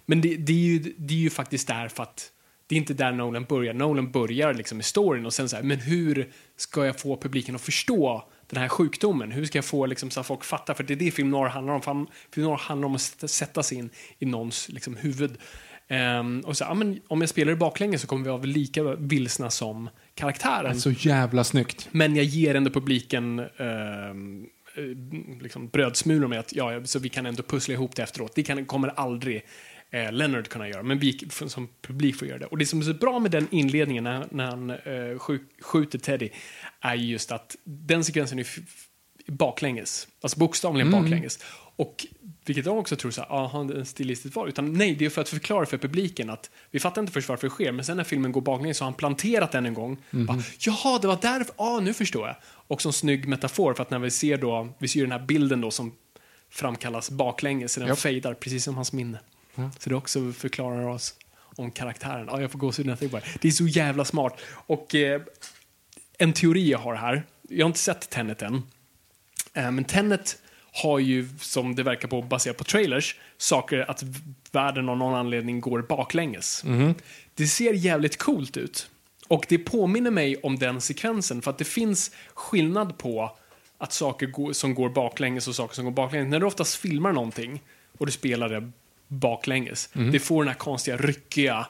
Men 0.07 0.21
det, 0.21 0.37
det, 0.37 0.53
är 0.53 0.57
ju, 0.57 0.95
det 0.97 1.15
är 1.15 1.19
ju 1.19 1.31
faktiskt 1.31 1.69
där 1.69 1.89
för 1.89 2.03
att 2.03 2.33
det 2.69 2.75
är 2.75 2.79
inte 2.79 2.95
där 2.95 3.13
Nolan 3.13 3.45
börjar. 3.45 3.75
Nolan 3.75 4.11
börjar 4.11 4.55
liksom 4.55 4.79
med 4.79 4.85
storyn 4.85 5.27
och 5.27 5.33
sen 5.33 5.49
så 5.49 5.57
här, 5.57 5.63
men 5.63 5.79
hur 5.79 6.31
ska 6.57 6.87
jag 6.87 7.01
få 7.01 7.17
publiken 7.17 7.55
att 7.55 7.61
förstå 7.61 8.29
den 8.51 8.61
här 8.61 8.69
sjukdomen? 8.69 9.33
Hur 9.33 9.45
ska 9.45 9.59
jag 9.59 9.65
få 9.65 9.87
liksom, 9.87 10.11
så 10.11 10.21
att 10.21 10.27
folk 10.27 10.45
fattar? 10.45 10.75
För 10.75 10.85
det 10.85 10.95
är 10.95 10.97
det 10.97 11.11
film 11.11 11.31
noir 11.31 11.49
handlar 11.49 11.75
om. 11.75 12.07
Film 12.33 12.47
noir 12.47 12.57
handlar 12.57 12.87
om 12.87 12.95
att 12.95 13.01
sätta- 13.31 13.63
sig 13.63 13.79
in 13.79 13.91
i 14.19 14.27
någons 14.27 14.69
liksom, 14.69 14.97
huvud. 14.97 15.37
Ehm, 15.89 16.41
och 16.41 16.57
så, 16.57 16.65
ja, 16.65 16.75
men 16.75 17.01
om 17.09 17.21
jag 17.21 17.31
spelar 17.31 17.53
det 17.53 17.57
baklänges 17.57 18.01
så 18.01 18.07
kommer 18.07 18.25
vi 18.25 18.31
vara 18.31 18.43
lika 18.43 18.83
vilsna 18.83 19.51
som 19.51 19.91
karaktären. 20.15 20.81
Så 20.81 20.91
jävla 20.91 21.45
snyggt. 21.45 21.89
Men 21.91 22.17
jag 22.17 22.25
ger 22.25 22.55
ändå 22.55 22.71
publiken 22.71 23.39
eh, 23.39 24.15
liksom 25.41 25.69
brödsmulor 25.69 26.29
med 26.29 26.39
att 26.39 26.55
ja, 26.55 26.85
så 26.85 26.99
vi 26.99 27.09
kan 27.09 27.27
ändå 27.27 27.43
pussla 27.43 27.75
ihop 27.75 27.97
det 27.97 28.03
efteråt. 28.03 28.33
Det 28.35 28.43
kan, 28.43 28.67
kommer 28.67 28.89
aldrig 28.89 29.43
eh, 29.91 30.13
Leonard 30.13 30.49
kunna 30.49 30.69
göra, 30.69 30.83
men 30.83 30.99
vi 30.99 31.29
som 31.31 31.69
publik 31.83 32.17
får 32.17 32.29
göra 32.29 32.39
det. 32.39 32.47
Och 32.47 32.59
det 32.59 32.67
som 32.67 32.81
är 32.81 32.85
så 32.85 32.95
bra 32.95 33.19
med 33.19 33.31
den 33.31 33.49
inledningen 33.51 34.05
när, 34.05 34.27
när 34.31 34.47
han 34.47 34.71
eh, 34.71 35.19
skj, 35.19 35.39
skjuter 35.61 35.99
Teddy 35.99 36.31
är 36.81 36.95
ju 36.95 37.07
just 37.07 37.33
att 37.33 37.57
den 37.65 38.05
sekvensen 38.05 38.39
är 38.39 38.47
baklänges, 39.27 40.09
alltså 40.21 40.39
bokstavligen 40.39 40.91
baklänges. 40.91 41.39
Och 41.77 42.07
vilket 42.45 42.67
jag 42.67 42.79
också 42.79 42.97
tror 42.97 43.11
så 43.11 43.21
här, 43.21 43.33
aha, 43.33 43.65
det 43.65 43.75
är 43.75 43.79
en 43.79 43.87
stilistiskt 43.87 44.37
val. 44.37 44.49
Utan 44.49 44.73
nej, 44.73 44.95
det 44.95 45.05
är 45.05 45.11
för 45.11 45.21
att 45.21 45.29
förklara 45.29 45.67
för 45.67 45.79
publiken 45.79 46.31
att 46.31 46.51
vi 46.71 46.81
fattar 46.81 47.03
inte 47.03 47.13
först 47.13 47.29
varför 47.29 47.47
det 47.47 47.51
sker, 47.51 47.73
men 47.73 47.85
sen 47.85 47.97
när 47.97 48.05
filmen 48.05 48.33
går 48.33 48.41
baklänges 48.41 48.79
så 48.79 48.85
har 48.85 48.91
han 48.91 48.97
planterat 48.97 49.53
den 49.53 49.67
en 49.67 49.75
gång. 49.75 49.97
Bara, 50.11 50.43
Jaha, 50.59 50.99
det 50.99 51.07
var 51.07 51.19
därför, 51.23 51.55
ja 51.59 51.81
nu 51.81 51.95
förstår 51.95 52.27
jag. 52.27 52.37
Och 52.45 52.83
som 52.83 52.93
snygg 52.93 53.29
metafor 53.29 53.75
för 53.75 53.83
att 53.83 53.91
när 53.91 53.99
vi 53.99 54.11
ser 54.11 54.37
då, 54.37 54.69
vi 54.79 54.89
ser 54.89 55.01
den 55.01 55.13
här 55.13 55.27
bilden 55.27 55.61
då 55.61 55.71
som 55.71 55.93
framkallas 56.51 57.11
baklänges, 57.11 57.73
så 57.73 57.81
den 57.81 57.89
Japp. 57.89 57.99
fejdar 57.99 58.35
precis 58.35 58.65
som 58.65 58.75
hans 58.75 58.93
minne. 58.93 59.19
Så 59.79 59.91
det 59.91 59.97
också 59.97 60.33
förklarar 60.33 60.89
oss 60.89 61.15
om 61.57 61.71
karaktären. 61.71 62.29
Ja, 62.31 62.41
jag 62.41 62.51
får 62.51 62.59
gåshud 62.59 62.87
när 62.87 62.93
jag 62.93 62.99
tänker 62.99 63.21
på 63.21 63.25
det. 63.25 63.33
Det 63.41 63.49
är 63.49 63.53
så 63.53 63.67
jävla 63.67 64.05
smart. 64.05 64.41
Och 64.51 64.95
eh, 64.95 65.23
en 66.19 66.33
teori 66.33 66.71
jag 66.71 66.79
har 66.79 66.95
här, 66.95 67.23
jag 67.49 67.65
har 67.65 67.69
inte 67.69 67.79
sett 67.79 68.11
Tenet 68.11 68.43
än, 68.43 68.63
eh, 69.55 69.71
men 69.71 69.85
Tenet 69.85 70.39
har 70.73 70.99
ju, 70.99 71.29
som 71.41 71.75
det 71.75 71.83
verkar 71.83 72.09
på 72.09 72.23
baserat 72.23 72.57
på 72.57 72.65
trailers, 72.65 73.17
saker 73.39 73.91
att 73.91 74.05
världen 74.53 74.89
av 74.89 74.97
någon 74.97 75.15
anledning 75.15 75.61
går 75.61 75.83
baklänges. 75.83 76.63
Det 77.35 77.47
ser 77.47 77.73
jävligt 77.73 78.19
coolt 78.19 78.57
ut. 78.57 78.91
Och 79.29 79.47
det 79.49 79.59
påminner 79.59 80.11
mig 80.11 80.37
om 80.37 80.59
den 80.59 80.81
sekvensen, 80.81 81.43
för 81.43 81.51
att 81.51 81.59
det 81.59 81.65
finns 81.65 82.11
skillnad 82.35 82.99
på 82.99 83.37
att 83.79 83.93
saker 83.93 84.53
som 84.53 84.75
går 84.75 84.89
baklänges 84.89 85.49
och 85.49 85.55
saker 85.55 85.75
som 85.75 85.85
går 85.85 85.93
baklänges. 85.93 86.31
När 86.31 86.41
du 86.41 86.47
oftast 86.47 86.77
filmar 86.77 87.13
någonting 87.13 87.63
och 87.99 88.07
du 88.07 88.13
spelar 88.13 88.49
det 88.49 88.71
baklänges, 89.09 89.89
det 90.13 90.19
får 90.19 90.43
den 90.43 90.49
här 90.49 90.59
konstiga 90.59 90.97
ryckiga 90.97 91.67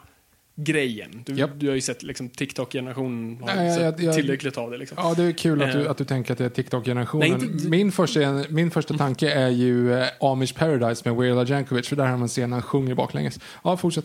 grejen. 0.60 1.22
Du, 1.26 1.32
Japp. 1.34 1.50
du 1.56 1.68
har 1.68 1.74
ju 1.74 1.80
sett 1.80 2.02
liksom, 2.02 2.28
TikTok-generationen 2.28 3.38
har 3.40 3.54
Nej, 3.56 3.74
sett 3.74 3.82
jag- 3.82 4.00
jag- 4.02 4.14
tillräckligt 4.14 4.58
av 4.58 4.70
det. 4.70 4.76
Liksom. 4.78 4.98
Ja, 5.00 5.14
det 5.16 5.22
är 5.22 5.32
kul 5.32 5.62
att 5.62 5.72
du, 5.72 5.84
Eh. 5.84 5.90
att 5.90 5.98
du 5.98 6.04
tänker 6.04 6.32
att 6.32 6.38
det 6.38 6.44
är 6.44 6.48
TikTok-generationen. 6.48 7.60
Min, 7.70 7.92
första, 7.92 8.44
min 8.50 8.70
första 8.70 8.94
tanke 8.96 9.30
är 9.30 9.48
ju 9.48 9.94
eh, 9.94 10.06
Amish 10.20 10.54
Paradise 10.54 11.02
med 11.08 11.16
Weird 11.20 11.36
Al 11.38 11.50
Jankovic, 11.50 11.88
för 11.88 11.96
där 11.96 12.06
har 12.06 12.16
man 12.16 12.28
scenen 12.28 12.52
han 12.52 12.62
sjunger 12.62 12.94
baklänges. 12.94 13.40
Ja, 13.64 13.76
fortsätt. 13.76 14.04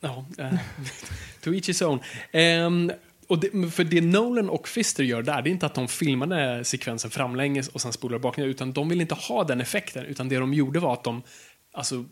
Ja, 0.00 0.24
eh, 0.38 0.52
to 1.40 1.52
each 1.54 1.68
his 1.68 1.82
own. 1.82 1.98
Ehm, 2.32 2.92
och 3.28 3.38
det, 3.40 3.70
för 3.70 3.84
det 3.84 4.00
Nolan 4.00 4.50
och 4.50 4.68
Fister 4.68 5.04
gör 5.04 5.22
där, 5.22 5.42
det 5.42 5.50
är 5.50 5.52
inte 5.52 5.66
att 5.66 5.74
de 5.74 5.88
filmade 5.88 6.64
sekvensen 6.64 7.10
framlänges 7.10 7.68
och 7.68 7.80
sen 7.80 7.92
spolar 7.92 8.18
baklänges, 8.18 8.50
utan 8.54 8.72
de 8.72 8.88
vill 8.88 9.00
inte 9.00 9.14
ha 9.14 9.44
den 9.44 9.60
effekten, 9.60 10.04
utan 10.04 10.28
det 10.28 10.36
de 10.36 10.54
gjorde 10.54 10.80
var 10.80 10.92
att 10.92 11.04
de 11.04 11.22
alltså, 11.72 12.04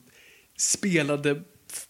spelade 0.60 1.42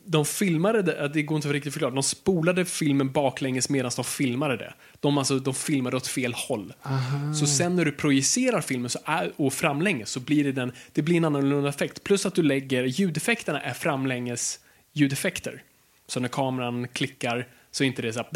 de 0.04 0.24
filmade 0.24 1.08
det, 1.08 1.22
går 1.22 1.36
inte 1.36 1.48
att 1.48 1.54
riktigt 1.54 1.72
förklara, 1.72 1.94
de 1.94 2.02
spolade 2.02 2.64
filmen 2.64 3.12
baklänges 3.12 3.68
medan 3.68 3.90
de 3.96 4.04
filmade 4.04 4.56
det. 4.56 4.74
De, 5.00 5.18
alltså, 5.18 5.38
de 5.38 5.54
filmade 5.54 5.96
åt 5.96 6.06
fel 6.06 6.32
håll. 6.34 6.72
Aha. 6.82 7.34
Så 7.34 7.46
sen 7.46 7.76
när 7.76 7.84
du 7.84 7.92
projicerar 7.92 8.60
filmen 8.60 8.90
så 8.90 8.98
är, 9.04 9.32
och 9.36 9.52
framlänges 9.52 10.10
så 10.10 10.20
blir 10.20 10.44
det, 10.44 10.52
den, 10.52 10.72
det 10.92 11.02
blir 11.02 11.16
en 11.16 11.24
annorlunda 11.24 11.68
effekt. 11.68 12.04
Plus 12.04 12.26
att 12.26 12.34
du 12.34 12.42
lägger, 12.42 12.84
ljudeffekterna 12.84 13.60
är 13.60 13.74
framlänges 13.74 14.60
ljudeffekter. 14.92 15.62
Så 16.06 16.20
när 16.20 16.28
kameran 16.28 16.88
klickar 16.88 17.48
så 17.70 17.84
är 17.84 17.88
inte 17.88 18.02
det 18.02 18.12
så 18.12 18.18
här, 18.18 18.28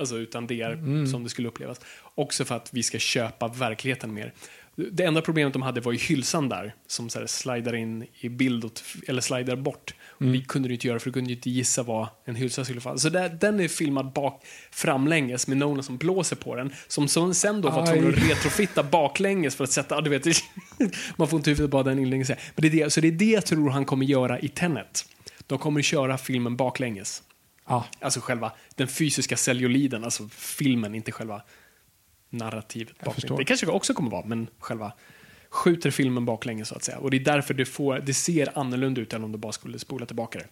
alltså, 0.00 0.16
utan 0.16 0.46
det 0.46 0.60
är 0.60 0.72
Mm. 0.72 1.06
som 1.06 1.24
det 1.24 1.30
skulle 1.30 1.48
upplevas. 1.48 1.80
Också 2.14 2.44
för 2.44 2.54
att 2.54 2.68
vi 2.72 2.82
ska 2.82 2.98
köpa 2.98 3.48
verkligheten 3.48 4.14
mer. 4.14 4.32
Det 4.76 5.04
enda 5.04 5.22
problemet 5.22 5.52
de 5.52 5.62
hade 5.62 5.80
var 5.80 5.92
ju 5.92 5.98
hylsan 5.98 6.48
där, 6.48 6.74
som 6.86 7.10
så 7.10 7.18
här 7.18 7.26
slidar 7.26 7.74
in 7.74 8.06
i 8.20 8.28
bild, 8.28 8.64
åt, 8.64 8.84
eller 9.08 9.20
slidar 9.20 9.56
bort. 9.56 9.94
Och 10.08 10.22
Mm. 10.22 10.32
Det 10.32 10.46
kunde 10.46 10.68
du 10.68 10.74
inte 10.74 10.86
göra 10.86 10.98
för 10.98 11.06
du 11.06 11.12
kunde 11.12 11.32
inte 11.32 11.50
gissa 11.50 11.82
vad 11.82 12.08
en 12.24 12.34
hylsa 12.34 12.64
skulle 12.64 12.80
vara. 12.80 12.98
Så 12.98 13.08
där, 13.08 13.28
den 13.28 13.60
är 13.60 13.68
filmad 13.68 14.12
bak, 14.12 14.44
framlänges 14.70 15.46
med 15.46 15.56
Nolan 15.56 15.82
som 15.82 15.96
blåser 15.96 16.36
på 16.36 16.56
den. 16.56 16.72
Som, 16.88 17.08
som 17.08 17.34
sen 17.34 17.60
då 17.60 17.70
var 17.70 17.86
tvungen 17.86 18.08
att 18.08 18.30
retrofitta 18.30 18.82
baklänges 18.82 19.54
för 19.54 19.64
att 19.64 19.72
sätta, 19.72 20.00
du 20.00 20.10
vet, 20.10 20.26
man 21.16 21.28
får 21.28 21.36
inte 21.36 21.50
huvudet 21.50 21.70
bara 21.70 21.82
den 21.82 21.98
inläggen. 21.98 22.26
Men 22.28 22.38
det 22.56 22.66
är 22.66 22.84
det, 22.84 22.90
så 22.90 23.00
det 23.00 23.08
är 23.08 23.12
det 23.12 23.30
jag 23.30 23.46
tror 23.46 23.70
han 23.70 23.84
kommer 23.84 24.06
göra 24.06 24.40
i 24.40 24.48
Tenet. 24.48 25.04
De 25.46 25.58
kommer 25.58 25.82
köra 25.82 26.18
filmen 26.18 26.56
baklänges. 26.56 27.22
Ja, 27.68 27.84
Alltså 28.00 28.20
själva 28.20 28.52
den 28.74 28.88
fysiska 28.88 29.36
celluliden, 29.36 30.04
alltså 30.04 30.28
filmen, 30.32 30.94
inte 30.94 31.12
själva 31.12 31.42
narrativet. 32.32 32.94
förstår. 33.14 33.38
Det 33.38 33.44
kanske 33.44 33.66
också 33.66 33.94
kommer 33.94 34.10
vara, 34.10 34.26
men 34.26 34.46
själva 34.58 34.92
skjuter 35.50 35.90
filmen 35.90 36.24
baklänges 36.24 36.68
så 36.68 36.74
att 36.74 36.82
säga. 36.82 36.98
Och 36.98 37.10
det 37.10 37.16
är 37.16 37.24
därför 37.24 37.54
det, 37.54 37.64
får, 37.64 37.98
det 37.98 38.14
ser 38.14 38.58
annorlunda 38.58 39.00
ut 39.00 39.12
än 39.12 39.24
om 39.24 39.32
du 39.32 39.38
bara 39.38 39.52
skulle 39.52 39.78
spola 39.78 40.06
tillbaka 40.06 40.38
det. 40.38 40.46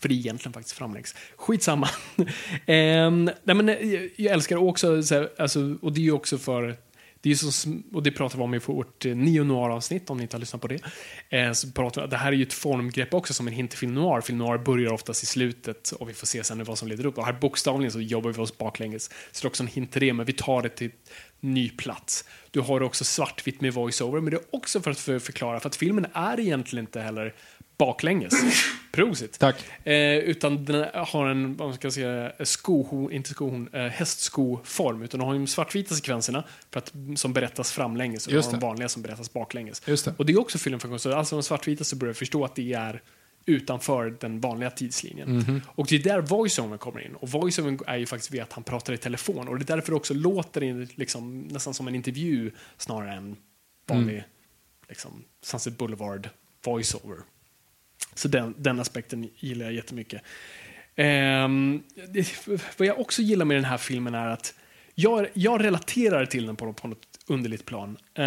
För 0.00 0.08
det 0.08 0.14
är 0.14 0.16
egentligen 0.16 0.52
faktiskt 0.52 0.76
framlänges. 0.76 1.14
Skitsamma. 1.36 1.88
ehm, 2.66 3.30
nej 3.44 3.56
men, 3.56 3.68
eh, 3.68 3.76
jag 4.16 4.32
älskar 4.32 4.56
också, 4.56 5.02
så 5.02 5.14
här, 5.14 5.28
alltså, 5.38 5.76
och 5.82 5.92
det 5.92 6.00
är 6.00 6.02
ju 6.02 6.12
också 6.12 6.38
för 6.38 6.76
det 7.20 7.30
är 7.30 7.34
så, 7.34 7.70
och 7.92 8.02
det 8.02 8.10
pratar 8.10 8.38
vi 8.38 8.44
om 8.44 8.54
i 8.54 8.58
vårt 8.58 9.04
eh, 9.04 9.16
nio 9.16 9.44
neo 9.44 9.44
noir-avsnitt, 9.44 10.10
om 10.10 10.16
ni 10.16 10.22
inte 10.22 10.36
har 10.36 10.40
lyssnat 10.40 10.62
på 10.62 10.68
det. 10.68 10.80
Eh, 11.28 11.52
så 11.52 11.70
pratar 11.70 12.02
vi, 12.02 12.08
det 12.08 12.16
här 12.16 12.32
är 12.32 12.36
ju 12.36 12.42
ett 12.42 12.52
formgrepp 12.52 13.14
också 13.14 13.34
som 13.34 13.46
en 13.46 13.54
hint 13.54 13.70
till 13.70 13.78
film 13.78 13.94
noir. 13.94 14.20
Film 14.20 14.38
noir 14.38 14.58
börjar 14.58 14.92
oftast 14.92 15.22
i 15.22 15.26
slutet 15.26 15.90
och 15.90 16.08
vi 16.08 16.14
får 16.14 16.26
se 16.26 16.44
sen 16.44 16.64
vad 16.64 16.78
som 16.78 16.88
leder 16.88 17.06
upp. 17.06 17.18
Och 17.18 17.24
här 17.24 17.32
bokstavligen 17.32 17.92
så 17.92 18.00
jobbar 18.00 18.32
vi 18.32 18.42
oss 18.42 18.58
baklänges. 18.58 19.10
Så 19.32 19.42
det 19.42 19.46
är 19.46 19.48
också 19.48 19.62
en 19.62 19.68
hint 19.68 19.92
till 19.92 20.00
det, 20.00 20.12
men 20.12 20.26
vi 20.26 20.32
tar 20.32 20.62
det 20.62 20.68
till 20.68 20.90
ny 21.40 21.70
plats. 21.70 22.24
Du 22.50 22.60
har 22.60 22.82
också 22.82 23.04
svartvitt 23.04 23.60
med 23.60 23.74
voice-over, 23.74 24.20
men 24.20 24.30
det 24.30 24.36
är 24.36 24.44
också 24.50 24.80
för 24.80 24.90
att 24.90 24.98
förklara, 24.98 25.60
för 25.60 25.68
att 25.68 25.76
filmen 25.76 26.06
är 26.12 26.40
egentligen 26.40 26.82
inte 26.82 27.00
heller 27.00 27.34
baklänges. 27.78 28.34
Prosit. 28.92 29.38
tack. 29.38 29.64
Eh, 29.84 30.16
utan 30.18 30.64
den 30.64 30.86
har 30.94 31.26
en, 31.26 31.56
vad 31.56 31.74
ska 31.74 31.86
jag 31.86 31.92
säga, 31.92 32.32
skohorn, 32.44 33.12
inte 33.12 33.30
skohorn, 33.30 33.68
eh, 33.72 33.86
hästskoform. 33.86 35.02
Utan 35.02 35.20
de 35.20 35.26
har 35.26 35.34
de 35.34 35.46
svartvita 35.46 35.94
sekvenserna 35.94 36.44
för 36.70 36.78
att, 36.78 36.92
som 37.16 37.32
berättas 37.32 37.72
framlänges 37.72 38.26
och 38.26 38.32
de 38.32 38.58
vanliga 38.60 38.88
som 38.88 39.02
berättas 39.02 39.32
baklänges. 39.32 39.80
Det. 39.80 40.14
Och 40.16 40.26
det 40.26 40.32
är 40.32 40.40
också 40.40 40.58
filmfunktion. 40.58 40.98
Så 40.98 41.14
alltså 41.14 41.36
de 41.36 41.42
svartvita 41.42 41.84
så 41.84 41.96
börjar 41.96 42.10
jag 42.10 42.16
förstå 42.16 42.44
att 42.44 42.54
det 42.54 42.72
är 42.72 43.02
utanför 43.46 44.16
den 44.20 44.40
vanliga 44.40 44.70
tidslinjen. 44.70 45.36
Mhm. 45.36 45.62
Och 45.68 45.86
det 45.86 45.94
är 45.94 46.02
där 46.02 46.20
voiceover 46.20 46.76
kommer 46.76 47.00
in. 47.00 47.14
Och 47.14 47.28
voiceover 47.30 47.78
är 47.86 47.96
ju 47.96 48.06
faktiskt 48.06 48.30
via 48.30 48.42
att 48.42 48.52
han 48.52 48.64
pratar 48.64 48.92
i 48.92 48.96
telefon. 48.96 49.48
Och 49.48 49.58
det 49.58 49.64
är 49.64 49.76
därför 49.76 49.92
det 49.92 49.96
också 49.96 50.14
låter 50.14 50.62
in, 50.62 50.88
liksom, 50.94 51.40
nästan 51.40 51.74
som 51.74 51.88
en 51.88 51.94
intervju 51.94 52.50
snarare 52.76 53.12
än 53.12 53.36
vanlig 53.88 54.14
Mm. 54.14 54.24
liksom, 54.88 55.24
Sunset 55.42 55.78
Boulevard 55.78 56.28
voiceover. 56.64 57.16
Så 58.14 58.28
den, 58.28 58.54
den 58.58 58.80
aspekten 58.80 59.30
gillar 59.36 59.64
jag 59.64 59.74
jättemycket. 59.74 60.22
Ehm, 60.96 61.82
det, 62.08 62.46
vad 62.78 62.88
jag 62.88 63.00
också 63.00 63.22
gillar 63.22 63.44
med 63.44 63.56
den 63.56 63.64
här 63.64 63.78
filmen 63.78 64.14
är 64.14 64.26
att 64.26 64.54
jag, 64.94 65.26
jag 65.32 65.64
relaterar 65.64 66.26
till 66.26 66.46
den 66.46 66.56
på, 66.56 66.72
på 66.72 66.88
något 66.88 67.06
underligt 67.26 67.64
plan. 67.64 67.96
Eh, 68.14 68.24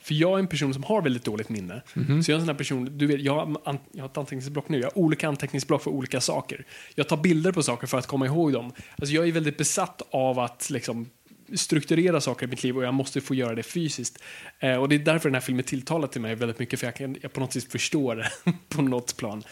för 0.00 0.14
jag 0.14 0.34
är 0.34 0.38
en 0.38 0.46
person 0.46 0.74
som 0.74 0.82
har 0.82 1.02
väldigt 1.02 1.24
dåligt 1.24 1.48
minne. 1.48 1.82
Så 2.22 2.30
jag 2.30 2.34
är 2.34 2.34
en 2.34 2.40
sån 2.40 2.48
här 2.48 2.54
person, 2.54 2.98
du 2.98 3.06
vet, 3.06 3.20
jag, 3.20 3.34
har 3.34 3.60
an, 3.64 3.78
jag 3.92 4.02
har 4.02 4.08
ett 4.08 4.18
anteckningsblock 4.18 4.68
nu, 4.68 4.78
jag 4.78 4.86
har 4.86 4.98
olika 4.98 5.28
anteckningsblock 5.28 5.82
för 5.82 5.90
olika 5.90 6.20
saker. 6.20 6.64
Jag 6.94 7.08
tar 7.08 7.16
bilder 7.16 7.52
på 7.52 7.62
saker 7.62 7.86
för 7.86 7.98
att 7.98 8.06
komma 8.06 8.26
ihåg 8.26 8.52
dem. 8.52 8.72
Alltså 8.98 9.14
jag 9.14 9.28
är 9.28 9.32
väldigt 9.32 9.56
besatt 9.56 10.02
av 10.10 10.38
att 10.38 10.70
liksom, 10.70 11.10
strukturera 11.54 12.20
saker 12.20 12.46
i 12.46 12.50
mitt 12.50 12.62
liv 12.62 12.76
och 12.76 12.84
jag 12.84 12.94
måste 12.94 13.20
få 13.20 13.34
göra 13.34 13.54
det 13.54 13.62
fysiskt. 13.62 14.22
Eh, 14.58 14.76
och 14.76 14.88
det 14.88 14.94
är 14.94 14.98
därför 14.98 15.28
den 15.28 15.34
här 15.34 15.40
filmen 15.40 15.64
tilltalar 15.64 16.08
till 16.08 16.20
mig 16.20 16.34
väldigt 16.34 16.58
mycket, 16.58 16.80
för 16.80 16.86
jag, 16.86 16.96
kan, 16.96 17.16
jag 17.22 17.32
på 17.32 17.40
något 17.40 17.52
sätt 17.52 17.72
förstår 17.72 18.16
det 18.16 18.30
på 18.68 18.82
något 18.82 19.16
plan. 19.16 19.42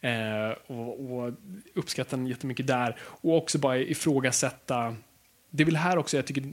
Eh, 0.00 0.50
och, 0.66 1.10
och 1.10 1.32
uppskattar 1.74 2.16
den 2.16 2.26
jättemycket 2.26 2.66
där. 2.66 2.96
Och 3.00 3.36
också 3.36 3.58
bara 3.58 3.78
ifrågasätta 3.78 4.96
det 5.50 5.62
är 5.62 5.64
väl 5.64 5.76
här 5.76 5.98
också 5.98 6.16
jag 6.16 6.26
tycker 6.26 6.44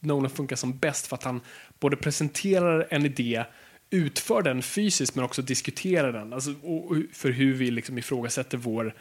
Nolan 0.00 0.30
funkar 0.30 0.56
som 0.56 0.78
bäst 0.78 1.06
för 1.06 1.16
att 1.16 1.24
han 1.24 1.40
både 1.80 1.96
presenterar 1.96 2.86
en 2.90 3.06
idé, 3.06 3.44
utför 3.90 4.42
den 4.42 4.62
fysiskt 4.62 5.14
men 5.14 5.24
också 5.24 5.42
diskuterar 5.42 6.12
den. 6.12 6.32
Alltså, 6.32 6.54
och, 6.62 6.90
och 6.90 6.96
för 7.12 7.30
hur 7.30 7.54
vi 7.54 7.70
liksom 7.70 7.98
ifrågasätter 7.98 8.58
vår, 8.58 8.94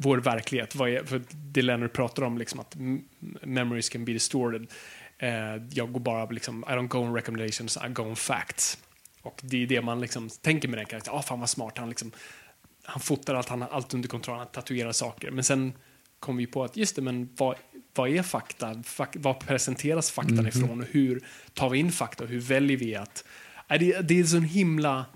vår 0.00 0.18
verklighet. 0.18 0.74
Vad 0.74 0.90
är, 0.90 1.04
för 1.04 1.22
det 1.32 1.62
Leonard 1.62 1.92
pratar 1.92 2.22
om, 2.22 2.38
liksom, 2.38 2.60
att 2.60 2.76
memories 3.42 3.88
can 3.88 4.04
be 4.04 4.12
distorted. 4.12 4.66
Eh, 5.18 5.30
jag 5.70 5.92
går 5.92 6.00
bara 6.00 6.26
liksom, 6.26 6.64
I 6.68 6.72
don't 6.72 6.88
go 6.88 6.98
on 6.98 7.14
recommendations, 7.14 7.78
I 7.86 7.88
go 7.88 8.02
on 8.02 8.16
facts. 8.16 8.78
Och 9.22 9.40
det 9.42 9.62
är 9.62 9.66
det 9.66 9.82
man 9.82 10.00
liksom 10.00 10.28
tänker 10.28 10.68
med 10.68 10.78
den 10.78 10.86
karaktären. 10.86 11.18
Ah, 11.18 11.22
fan 11.22 11.40
vad 11.40 11.48
smart, 11.48 11.78
han, 11.78 11.88
liksom, 11.88 12.12
han 12.84 13.00
fotar 13.00 13.34
allt, 13.34 13.48
han 13.48 13.62
har 13.62 13.68
allt 13.68 13.94
under 13.94 14.08
kontroll, 14.08 14.38
han 14.38 14.46
tatuerar 14.46 14.92
saker. 14.92 15.30
Men 15.30 15.44
sen 15.44 15.72
kom 16.20 16.36
vi 16.36 16.46
på 16.46 16.64
att 16.64 16.76
just 16.76 16.96
det, 16.96 17.02
men 17.02 17.28
vad, 17.36 17.56
vad 17.94 18.08
är 18.08 18.22
fakta? 18.22 18.82
Fak, 18.82 19.16
vad 19.18 19.40
presenteras 19.40 20.10
faktan 20.10 20.46
ifrån 20.46 20.80
och 20.80 20.86
hur 20.90 21.24
tar 21.54 21.70
vi 21.70 21.78
in 21.78 21.92
fakta 21.92 22.24
och 22.24 22.30
hur 22.30 22.40
väljer 22.40 22.76
vi 22.76 22.94
att... 22.94 23.24
Det, 23.68 24.08
det 24.08 24.20
är 24.20 24.24
så 24.24 24.36
en 24.36 24.42
himla 24.42 25.06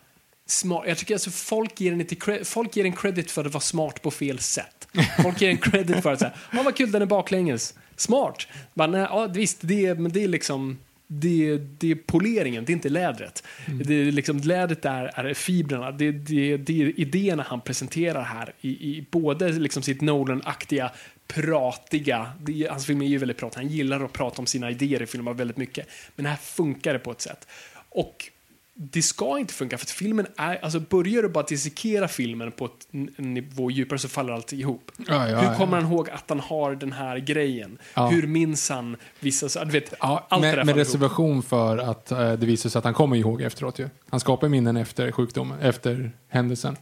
smart... 0.53 0.84
Jag 0.86 0.98
tycker 0.98 1.14
alltså 1.14 1.30
folk 1.30 1.80
ger, 1.80 1.92
en 1.92 2.00
inte 2.00 2.44
folk 2.44 2.76
ger 2.76 2.84
en 2.84 2.92
credit 2.92 3.30
för 3.30 3.44
att 3.44 3.53
vara 3.53 3.61
smart 3.61 4.03
på 4.03 4.11
fel 4.11 4.38
sätt. 4.38 4.88
Folk 5.22 5.40
ger 5.40 5.48
en 5.48 5.59
credit 5.59 6.03
för 6.03 6.12
att 6.12 6.18
säga, 6.18 6.32
ja 6.53 6.62
vad 6.62 6.76
kul 6.76 6.92
den 6.92 7.03
är 7.03 7.07
baklänges. 7.07 7.74
Smart. 7.96 8.46
Men, 8.74 8.92
ja, 8.92 9.26
visst, 9.26 9.59
det 9.61 9.86
är, 9.86 9.94
men 9.94 10.12
det 10.12 10.24
är 10.24 10.28
liksom 10.28 10.78
det, 11.20 11.57
det 11.57 11.90
är 11.90 11.94
poleringen, 11.94 12.64
det 12.64 12.72
är 12.72 12.74
inte 12.74 12.88
lädret. 12.88 13.42
Det 13.84 13.94
är 13.94 14.12
liksom, 14.12 14.38
lädret 14.38 14.84
är, 14.84 15.05
är 15.05 15.34
fibrerna, 15.34 15.90
det, 15.90 16.12
det, 16.12 16.57
det 16.57 16.82
är 16.82 17.00
idéerna 17.00 17.44
han 17.48 17.61
presenterar 17.61 18.22
här 18.22 18.55
i, 18.61 18.68
i 18.68 19.07
både 19.11 19.53
liksom 19.53 19.82
sitt 19.82 20.00
Nolan-aktiga, 20.00 20.90
pratiga, 21.26 22.32
det, 22.40 22.68
hans 22.70 22.86
film 22.86 23.03
är 23.03 23.07
ju 23.07 23.18
väldigt 23.18 23.36
pratig, 23.36 23.61
han 23.61 23.68
gillar 23.68 24.05
att 24.05 24.12
prata 24.12 24.38
om 24.38 24.46
sina 24.46 24.70
idéer 24.70 25.03
i 25.03 25.07
filmer 25.07 25.32
väldigt 25.32 25.57
mycket. 25.57 25.88
Men 26.16 26.26
här 26.26 26.36
funkar 26.36 26.92
det 26.92 26.98
på 26.98 27.11
ett 27.11 27.20
sätt. 27.20 27.48
Och 27.88 28.30
det 28.74 29.02
ska 29.02 29.38
inte 29.38 29.54
funka 29.54 29.78
för 29.78 29.84
att 29.86 29.90
filmen 29.90 30.26
är, 30.36 30.64
alltså 30.64 30.80
börjar 30.80 31.22
du 31.22 31.28
bara 31.28 31.44
dissekera 31.44 32.08
filmen 32.08 32.52
på 32.52 32.64
ett 32.64 32.72
en 32.92 33.34
nivå 33.34 33.70
djupare 33.70 33.98
så 33.98 34.08
faller 34.08 34.32
allt 34.32 34.52
ihop. 34.52 34.92
Ja, 35.08 35.28
ja, 35.28 35.40
Hur 35.40 35.54
kommer 35.56 35.76
ja. 35.76 35.82
han 35.82 35.92
ihåg 35.92 36.10
att 36.10 36.24
han 36.28 36.40
har 36.40 36.74
den 36.74 36.92
här 36.92 37.18
grejen? 37.18 37.78
Hur 38.10 38.26
minns 38.26 38.68
han 38.70 38.96
vissa, 39.20 39.48
så- 39.48 39.64
du 39.64 39.70
vet, 39.70 39.94
allt 39.98 40.30
det 40.30 40.36
där 40.40 40.56
med, 40.56 40.66
med 40.66 40.76
ihop. 40.76 40.78
reservation 40.86 41.42
för 41.42 41.78
att 41.78 42.10
eh, 42.12 42.32
det 42.32 42.46
visar 42.46 42.70
sig 42.70 42.78
att 42.78 42.84
han 42.84 42.94
kommer 42.94 43.16
ihåg 43.16 43.42
efteråt 43.42 43.78
ju. 43.78 43.88
Han 44.10 44.20
skapar 44.20 44.48
minnen 44.48 44.76
efter 44.76 45.12
sjukdomen, 45.12 45.60
efter 45.60 46.12
händelsen. 46.28 46.76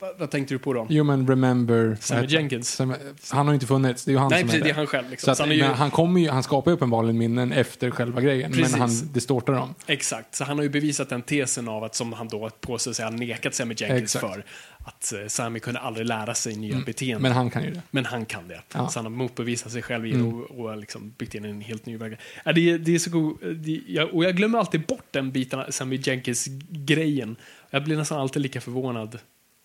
Vad, 0.00 0.18
vad 0.18 0.30
tänkte 0.30 0.54
du 0.54 0.58
på 0.58 0.72
då? 0.72 0.86
Jo 0.90 1.04
men 1.04 1.26
remember... 1.28 1.96
Sammy 2.00 2.20
heter- 2.22 2.34
Jenkins. 2.34 2.68
Sammy, 2.68 2.94
han 3.30 3.46
har 3.46 3.52
ju 3.52 3.54
inte 3.56 3.66
funnits, 3.66 4.04
det 4.04 4.10
är 4.10 4.12
ju 4.12 4.18
han 4.18 4.28
Nej, 4.30 4.40
som 4.40 4.48
precis, 4.48 4.60
är 4.60 4.64
det 4.64 4.70
är 4.70 4.74
han 4.74 4.86
själv. 4.86 5.10
Liksom. 5.10 5.26
Så 5.26 5.30
att, 5.30 5.36
Så 5.36 5.42
han 5.42 5.50
är 5.50 5.54
ju, 5.54 5.62
men 5.62 5.74
han, 5.74 5.90
kommer 5.90 6.20
ju, 6.20 6.28
han 6.28 6.42
skapar 6.42 6.70
ju 6.70 6.74
uppenbarligen 6.74 7.18
minnen 7.18 7.52
efter 7.52 7.90
själva 7.90 8.20
grejen, 8.20 8.52
Precis. 8.52 8.72
men 8.72 8.80
han 8.80 8.90
distortar 9.12 9.52
dem. 9.52 9.74
Exakt, 9.86 10.34
så 10.34 10.44
han 10.44 10.56
har 10.58 10.62
ju 10.62 10.68
bevisat 10.70 11.08
den 11.08 11.22
tesen 11.22 11.68
av 11.68 11.84
att, 11.84 11.94
som 11.94 12.12
han 12.12 12.28
då 12.28 12.50
påstår 12.60 12.92
sig 12.92 13.04
ha 13.04 13.10
nekat 13.10 13.54
Sammy 13.54 13.74
Jenkins 13.78 14.16
Exakt. 14.16 14.34
för, 14.34 14.44
att 14.84 15.12
eh, 15.12 15.26
Sammy 15.26 15.60
kunde 15.60 15.80
aldrig 15.80 16.06
lära 16.06 16.34
sig 16.34 16.56
nya 16.56 16.80
beteenden. 16.86 17.22
Men 17.22 17.32
han 17.32 17.50
kan 17.50 17.62
ju 17.64 17.70
det. 17.70 17.82
Men 17.90 18.04
han 18.04 18.26
kan 18.26 18.48
det. 18.48 18.60
Ja. 18.74 18.88
Så 18.88 18.98
han 18.98 19.04
har 19.06 19.10
motbevisat 19.10 19.72
sig 19.72 19.82
själv 19.82 20.04
mm. 20.04 20.26
och, 20.34 20.50
och 20.50 20.76
liksom 20.76 21.14
byggt 21.18 21.34
in 21.34 21.44
en 21.44 21.60
helt 21.60 21.86
ny 21.86 21.96
väg. 21.96 22.16
Ja, 22.44 22.52
det, 22.52 22.70
är- 22.70 22.78
det 22.78 22.94
är 22.94 22.98
så 22.98 23.10
god, 23.10 23.38
det, 23.56 23.80
jag, 23.86 24.14
och 24.14 24.24
jag 24.24 24.36
glömmer 24.36 24.58
alltid 24.58 24.86
bort 24.86 25.04
den 25.10 25.30
biten, 25.32 25.72
Sammy 25.72 25.96
Jenkins-grejen. 25.96 27.36
Jag 27.70 27.84
blir 27.84 27.96
nästan 27.96 28.20
alltid 28.20 28.42
lika 28.42 28.60
förvånad. 28.60 29.18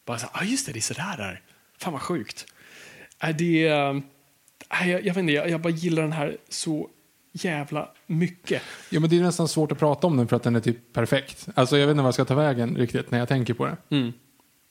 Bara 0.05 0.17
så 0.17 0.27
ah, 0.31 0.43
just 0.43 0.65
det, 0.65 0.71
det 0.71 0.79
är 0.79 0.81
sådär 0.81 1.17
där. 1.17 1.41
Fan 1.77 1.93
vad 1.93 2.01
sjukt. 2.01 2.45
Ja, 3.19 3.31
det 3.31 3.67
är... 3.67 4.01
äh, 4.81 4.89
jag, 4.91 5.05
jag 5.05 5.13
vet 5.13 5.17
inte, 5.17 5.33
jag, 5.33 5.49
jag 5.49 5.61
bara 5.61 5.73
gillar 5.73 6.01
den 6.01 6.11
här 6.11 6.37
så 6.49 6.89
jävla 7.31 7.89
mycket. 8.05 8.61
Ja, 8.89 8.99
men 8.99 9.09
det 9.09 9.17
är 9.17 9.21
nästan 9.21 9.47
svårt 9.47 9.71
att 9.71 9.79
prata 9.79 10.07
om 10.07 10.17
den 10.17 10.27
för 10.27 10.35
att 10.35 10.43
den 10.43 10.55
är 10.55 10.59
typ 10.59 10.93
perfekt. 10.93 11.47
Alltså 11.55 11.77
jag 11.77 11.87
vet 11.87 11.91
inte 11.91 12.01
vad 12.01 12.07
jag 12.07 12.13
ska 12.13 12.25
ta 12.25 12.35
vägen 12.35 12.77
riktigt 12.77 13.11
när 13.11 13.19
jag 13.19 13.27
tänker 13.27 13.53
på 13.53 13.65
det. 13.65 13.77
Mm. 13.89 14.03
Nej, 14.05 14.13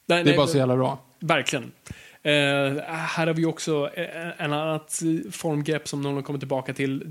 Det 0.06 0.14
är 0.14 0.24
nej, 0.24 0.36
bara 0.36 0.46
så 0.46 0.58
jävla 0.58 0.76
bra. 0.76 0.98
Verkligen. 1.20 1.72
Eh, 2.22 2.32
här 2.86 3.26
har 3.26 3.34
vi 3.34 3.44
också 3.44 3.90
eh, 3.94 4.44
en 4.44 4.52
annat 4.52 5.02
formgrepp 5.30 5.88
som 5.88 6.02
någon 6.02 6.22
kommer 6.22 6.38
tillbaka 6.38 6.74
till 6.74 7.04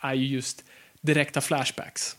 är 0.00 0.14
ju 0.14 0.26
just 0.26 0.64
direkta 1.00 1.40
flashbacks. 1.40 2.16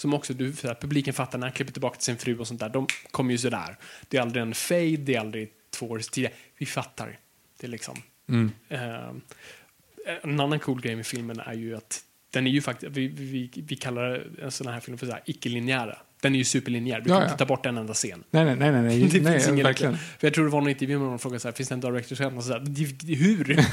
Som 0.00 0.14
också 0.14 0.34
du, 0.34 0.52
så 0.52 0.68
här, 0.68 0.74
publiken 0.74 1.14
fattar 1.14 1.38
när 1.38 1.46
han 1.46 1.54
klipper 1.54 1.72
tillbaka 1.72 1.96
till 1.96 2.04
sin 2.04 2.16
fru 2.16 2.38
och 2.38 2.48
sånt 2.48 2.60
där. 2.60 2.68
De 2.68 2.86
kommer 3.10 3.32
ju 3.32 3.38
sådär. 3.38 3.76
Det 4.08 4.16
är 4.16 4.20
aldrig 4.20 4.42
en 4.42 4.54
fade, 4.54 4.96
det 4.96 5.14
är 5.14 5.20
aldrig 5.20 5.52
två 5.70 5.90
års 5.90 6.08
tid. 6.08 6.28
Vi 6.58 6.66
fattar. 6.66 7.18
Det 7.60 7.66
är 7.66 7.70
liksom... 7.70 8.02
Mm. 8.28 8.50
Eh, 8.68 9.10
en 10.22 10.40
annan 10.40 10.58
cool 10.58 10.80
grej 10.80 10.96
med 10.96 11.06
filmen 11.06 11.40
är 11.40 11.54
ju 11.54 11.76
att 11.76 12.04
den 12.30 12.46
är 12.46 12.50
ju 12.50 12.62
faktiskt, 12.62 12.92
vi, 12.92 13.08
vi, 13.08 13.50
vi 13.54 13.76
kallar 13.76 14.26
en 14.42 14.50
sån 14.50 14.66
här 14.66 14.80
film 14.80 14.98
för 14.98 15.06
så 15.06 15.18
icke-linjära. 15.24 15.98
Den 16.22 16.34
är 16.34 16.38
ju 16.38 16.44
superlinjär, 16.44 17.00
du 17.00 17.10
Ja, 17.10 17.14
kan 17.14 17.22
ja. 17.22 17.28
inte 17.32 17.38
ta 17.38 17.44
bort 17.46 17.66
en 17.66 17.78
enda 17.78 17.94
scen. 17.94 18.24
Nej, 18.30 18.44
nej, 18.44 18.56
nej, 18.56 18.72
nej, 18.72 18.82
nej, 18.82 18.98
Det 19.12 19.20
nej 19.20 19.32
finns 19.32 19.48
ingen 19.48 19.64
verkligen. 19.66 19.96
För 19.96 20.26
jag 20.26 20.34
tror 20.34 20.44
det 20.44 20.50
var 20.50 20.60
någon 20.60 20.70
intervju 20.70 20.98
med 20.98 21.06
någon 21.08 21.18
som 21.18 21.22
frågade 21.22 21.40
så 21.40 21.48
här, 21.48 21.52
finns 21.52 21.68
det 21.68 21.74
en 21.74 21.82
director's 21.82 22.16
cut? 22.28 22.36
Och 22.38 22.44
så 22.44 22.52
här, 22.52 22.60
"Det- 22.60 23.06
det- 23.06 23.14
hur? 23.14 23.66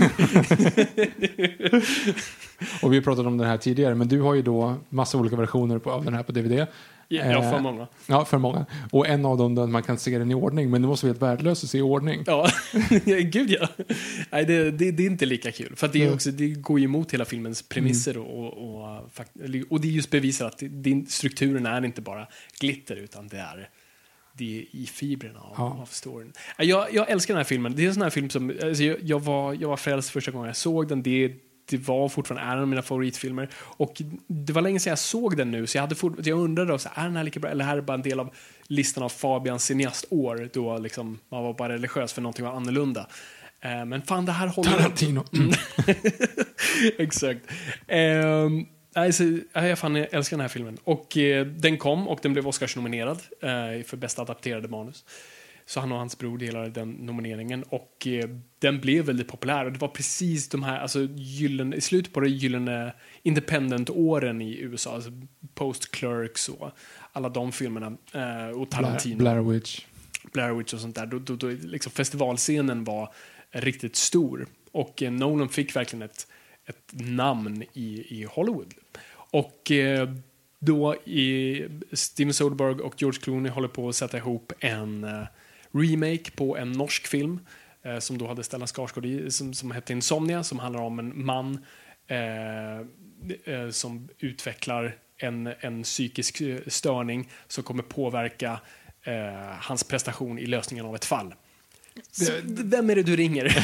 Och 2.81 2.93
vi 2.93 3.01
pratade 3.01 3.27
om 3.27 3.37
det 3.37 3.45
här 3.45 3.57
tidigare, 3.57 3.95
men 3.95 4.07
du 4.07 4.21
har 4.21 4.33
ju 4.33 4.41
då 4.41 4.75
massa 4.89 5.17
olika 5.17 5.35
versioner 5.35 5.77
på, 5.79 5.91
av 5.91 6.05
den 6.05 6.13
här 6.13 6.23
på 6.23 6.31
DVD. 6.31 6.65
Ja, 7.07 7.41
för 7.41 7.55
Eh, 7.55 7.61
många. 7.61 7.87
Ja, 8.07 8.25
för 8.25 8.37
många. 8.37 8.65
Och 8.91 9.07
en 9.07 9.25
av 9.25 9.37
dem 9.37 9.55
där 9.55 9.67
man 9.67 9.83
kan 9.83 9.97
se 9.97 10.17
den 10.17 10.31
i 10.31 10.33
ordning, 10.33 10.69
men 10.69 10.81
det 10.81 10.87
måste 10.87 11.05
vara 11.05 11.11
helt 11.13 11.21
värdelöst 11.21 11.63
att 11.63 11.69
se 11.69 11.77
i 11.77 11.81
ordning. 11.81 12.23
Ja, 12.25 12.49
gud 13.05 13.49
ja. 13.49 13.67
Nej, 14.31 14.45
det, 14.45 14.71
det, 14.71 14.91
det 14.91 15.03
är 15.03 15.07
inte 15.07 15.25
lika 15.25 15.51
kul. 15.51 15.75
För 15.75 15.87
det, 15.87 15.99
är 15.99 16.03
Mm. 16.03 16.13
också, 16.15 16.31
det 16.31 16.47
går 16.49 16.79
ju 16.79 16.85
emot 16.85 17.13
hela 17.13 17.25
filmens 17.25 17.61
premisser. 17.61 18.17
Och, 18.17 18.47
och, 18.47 18.85
och, 18.85 19.07
och 19.69 19.81
det 19.81 19.87
är 19.87 19.91
just 19.91 20.09
bevisat 20.11 20.47
att 20.53 20.63
det, 20.69 21.05
strukturen 21.11 21.65
är 21.65 21.85
inte 21.85 22.01
bara 22.01 22.27
glitter, 22.59 22.95
utan 22.95 23.27
det 23.27 23.37
är, 23.37 23.69
det 24.33 24.57
är 24.59 24.65
i 24.75 24.85
fibrerna 24.85 25.39
av, 25.39 25.53
Ja. 25.57 25.63
av 25.81 25.85
storyn. 25.85 26.33
Ja, 26.57 26.63
Jag, 26.63 26.93
jag 26.93 27.09
älskar 27.11 27.33
den 27.33 27.39
här 27.39 27.43
filmen. 27.45 27.75
Det 27.75 27.83
är 27.83 27.87
en 27.87 27.93
sån 27.93 28.03
här 28.03 28.09
film 28.09 28.29
som, 28.29 28.53
alltså 28.63 28.83
jag, 28.83 28.97
jag, 29.01 29.19
var, 29.19 29.53
jag 29.53 29.69
var 29.69 29.77
frälst 29.77 30.09
första 30.09 30.31
gången 30.31 30.47
jag 30.47 30.55
såg 30.57 30.87
den. 30.87 31.03
Det, 31.03 31.31
det 31.69 31.77
var 31.77 32.09
fortfarande 32.09 32.51
är 32.51 32.55
en 32.55 32.61
av 32.61 32.67
mina 32.67 32.81
favoritfilmer. 32.81 33.49
Och 33.55 34.01
det 34.27 34.53
var 34.53 34.61
länge 34.61 34.79
sedan 34.79 34.91
jag 34.91 34.99
såg 34.99 35.37
den 35.37 35.51
nu, 35.51 35.67
så 35.67 35.77
jag, 35.77 35.81
hade 35.81 35.95
fort, 35.95 36.13
jag 36.23 36.39
undrade 36.39 36.71
då, 36.71 36.77
så 36.77 36.89
här, 36.89 37.03
är 37.03 37.07
den 37.07 37.17
här 37.17 37.23
lika 37.23 37.39
bra? 37.39 37.49
Eller 37.51 37.65
här 37.65 37.77
är 37.77 37.81
bara 37.81 37.93
en 37.93 38.01
del 38.01 38.19
av 38.19 38.35
listan 38.67 39.03
av 39.03 39.09
Fabians 39.09 39.65
cineastår, 39.65 40.49
då 40.53 40.77
liksom, 40.77 41.19
man 41.29 41.43
var 41.43 41.53
bara 41.53 41.73
religiös 41.73 42.13
för 42.13 42.21
någonting 42.21 42.45
var 42.45 42.51
annorlunda. 42.51 43.07
Eh, 43.61 43.85
men 43.85 44.01
fan, 44.01 44.25
det 44.25 44.31
här 44.31 44.47
håller... 44.47 44.71
Tarantino. 44.71 45.25
Mm. 45.33 45.51
Exakt. 46.97 47.41
Um, 47.87 48.67
alltså, 48.93 49.23
jag, 49.53 49.79
fan, 49.79 49.95
jag 49.95 50.13
älskar 50.13 50.37
den 50.37 50.41
här 50.41 50.47
filmen. 50.47 50.77
Och 50.83 51.17
eh, 51.17 51.45
den 51.45 51.77
kom 51.77 52.07
och 52.07 52.19
den 52.21 52.33
blev 52.33 52.47
Oscars-nominerad 52.47 53.19
eh, 53.41 53.85
för 53.85 53.97
bästa 53.97 54.21
adapterade 54.21 54.67
manus. 54.67 55.05
Så 55.69 55.79
han 55.79 55.91
och 55.91 55.97
hans 55.97 56.17
bror 56.17 56.37
delade 56.37 56.69
den 56.69 56.91
nomineringen 56.91 57.63
och 57.63 58.07
eh, 58.07 58.29
den 58.59 58.79
blev 58.79 59.05
väldigt 59.05 59.27
populär. 59.27 59.65
Och 59.65 59.71
det 59.71 59.79
var 59.79 59.87
precis 59.87 60.49
de 60.49 60.63
här, 60.63 60.79
alltså 60.79 61.07
gyllene, 61.15 61.75
i 61.75 61.81
slutet 61.81 62.13
på 62.13 62.19
de 62.19 62.29
gyllene 62.29 62.93
independent-åren 63.23 64.41
i 64.41 64.59
USA, 64.59 64.95
alltså 64.95 65.11
post-Clerks 65.53 66.49
och 66.49 66.71
alla 67.11 67.29
de 67.29 67.51
filmerna. 67.51 67.97
Eh, 68.13 68.59
och 68.59 68.71
Tarantino. 68.71 69.17
Blair, 69.17 69.41
Blair 69.41 69.53
Witch. 69.53 69.85
Blair 70.33 70.53
Witch 70.53 70.73
och 70.73 70.79
sånt 70.79 70.95
där, 70.95 71.05
då, 71.05 71.19
då, 71.19 71.35
då 71.35 71.47
liksom 71.47 71.91
festivalscenen 71.91 72.83
var 72.83 73.13
riktigt 73.51 73.95
stor. 73.95 74.47
Och 74.71 75.03
eh, 75.03 75.11
Nolan 75.11 75.49
fick 75.49 75.75
verkligen 75.75 76.03
ett, 76.03 76.27
ett 76.65 76.91
namn 76.91 77.63
i, 77.73 78.19
i 78.19 78.27
Hollywood. 78.29 78.73
Och 79.13 79.71
eh, 79.71 80.09
då 80.59 80.95
i 80.95 81.65
Steven 81.91 82.33
Soderbergh 82.33 82.79
och 82.79 83.01
George 83.01 83.19
Clooney 83.21 83.51
håller 83.51 83.67
på 83.67 83.89
att 83.89 83.95
sätta 83.95 84.17
ihop 84.17 84.53
en 84.59 85.03
eh, 85.03 85.23
remake 85.71 86.31
på 86.31 86.57
en 86.57 86.71
norsk 86.71 87.07
film 87.07 87.39
eh, 87.83 87.99
som 87.99 88.17
då 88.17 88.27
hade 88.27 88.43
Stellan 88.43 88.67
Skarsgård 88.67 89.05
i, 89.05 89.31
som, 89.31 89.53
som 89.53 89.71
hette 89.71 89.93
Insomnia, 89.93 90.43
som 90.43 90.59
handlar 90.59 90.81
om 90.81 90.99
en 90.99 91.25
man 91.25 91.65
eh, 92.07 92.77
eh, 93.53 93.69
som 93.69 94.09
utvecklar 94.19 94.95
en, 95.17 95.53
en 95.59 95.83
psykisk 95.83 96.41
eh, 96.41 96.59
störning 96.67 97.29
som 97.47 97.63
kommer 97.63 97.83
påverka 97.83 98.59
eh, 99.03 99.13
hans 99.59 99.83
prestation 99.83 100.39
i 100.39 100.45
lösningen 100.45 100.85
av 100.85 100.95
ett 100.95 101.05
fall. 101.05 101.33
Så, 102.11 102.31
vem 102.43 102.89
är 102.89 102.95
det 102.95 103.03
du 103.03 103.15
ringer? 103.15 103.57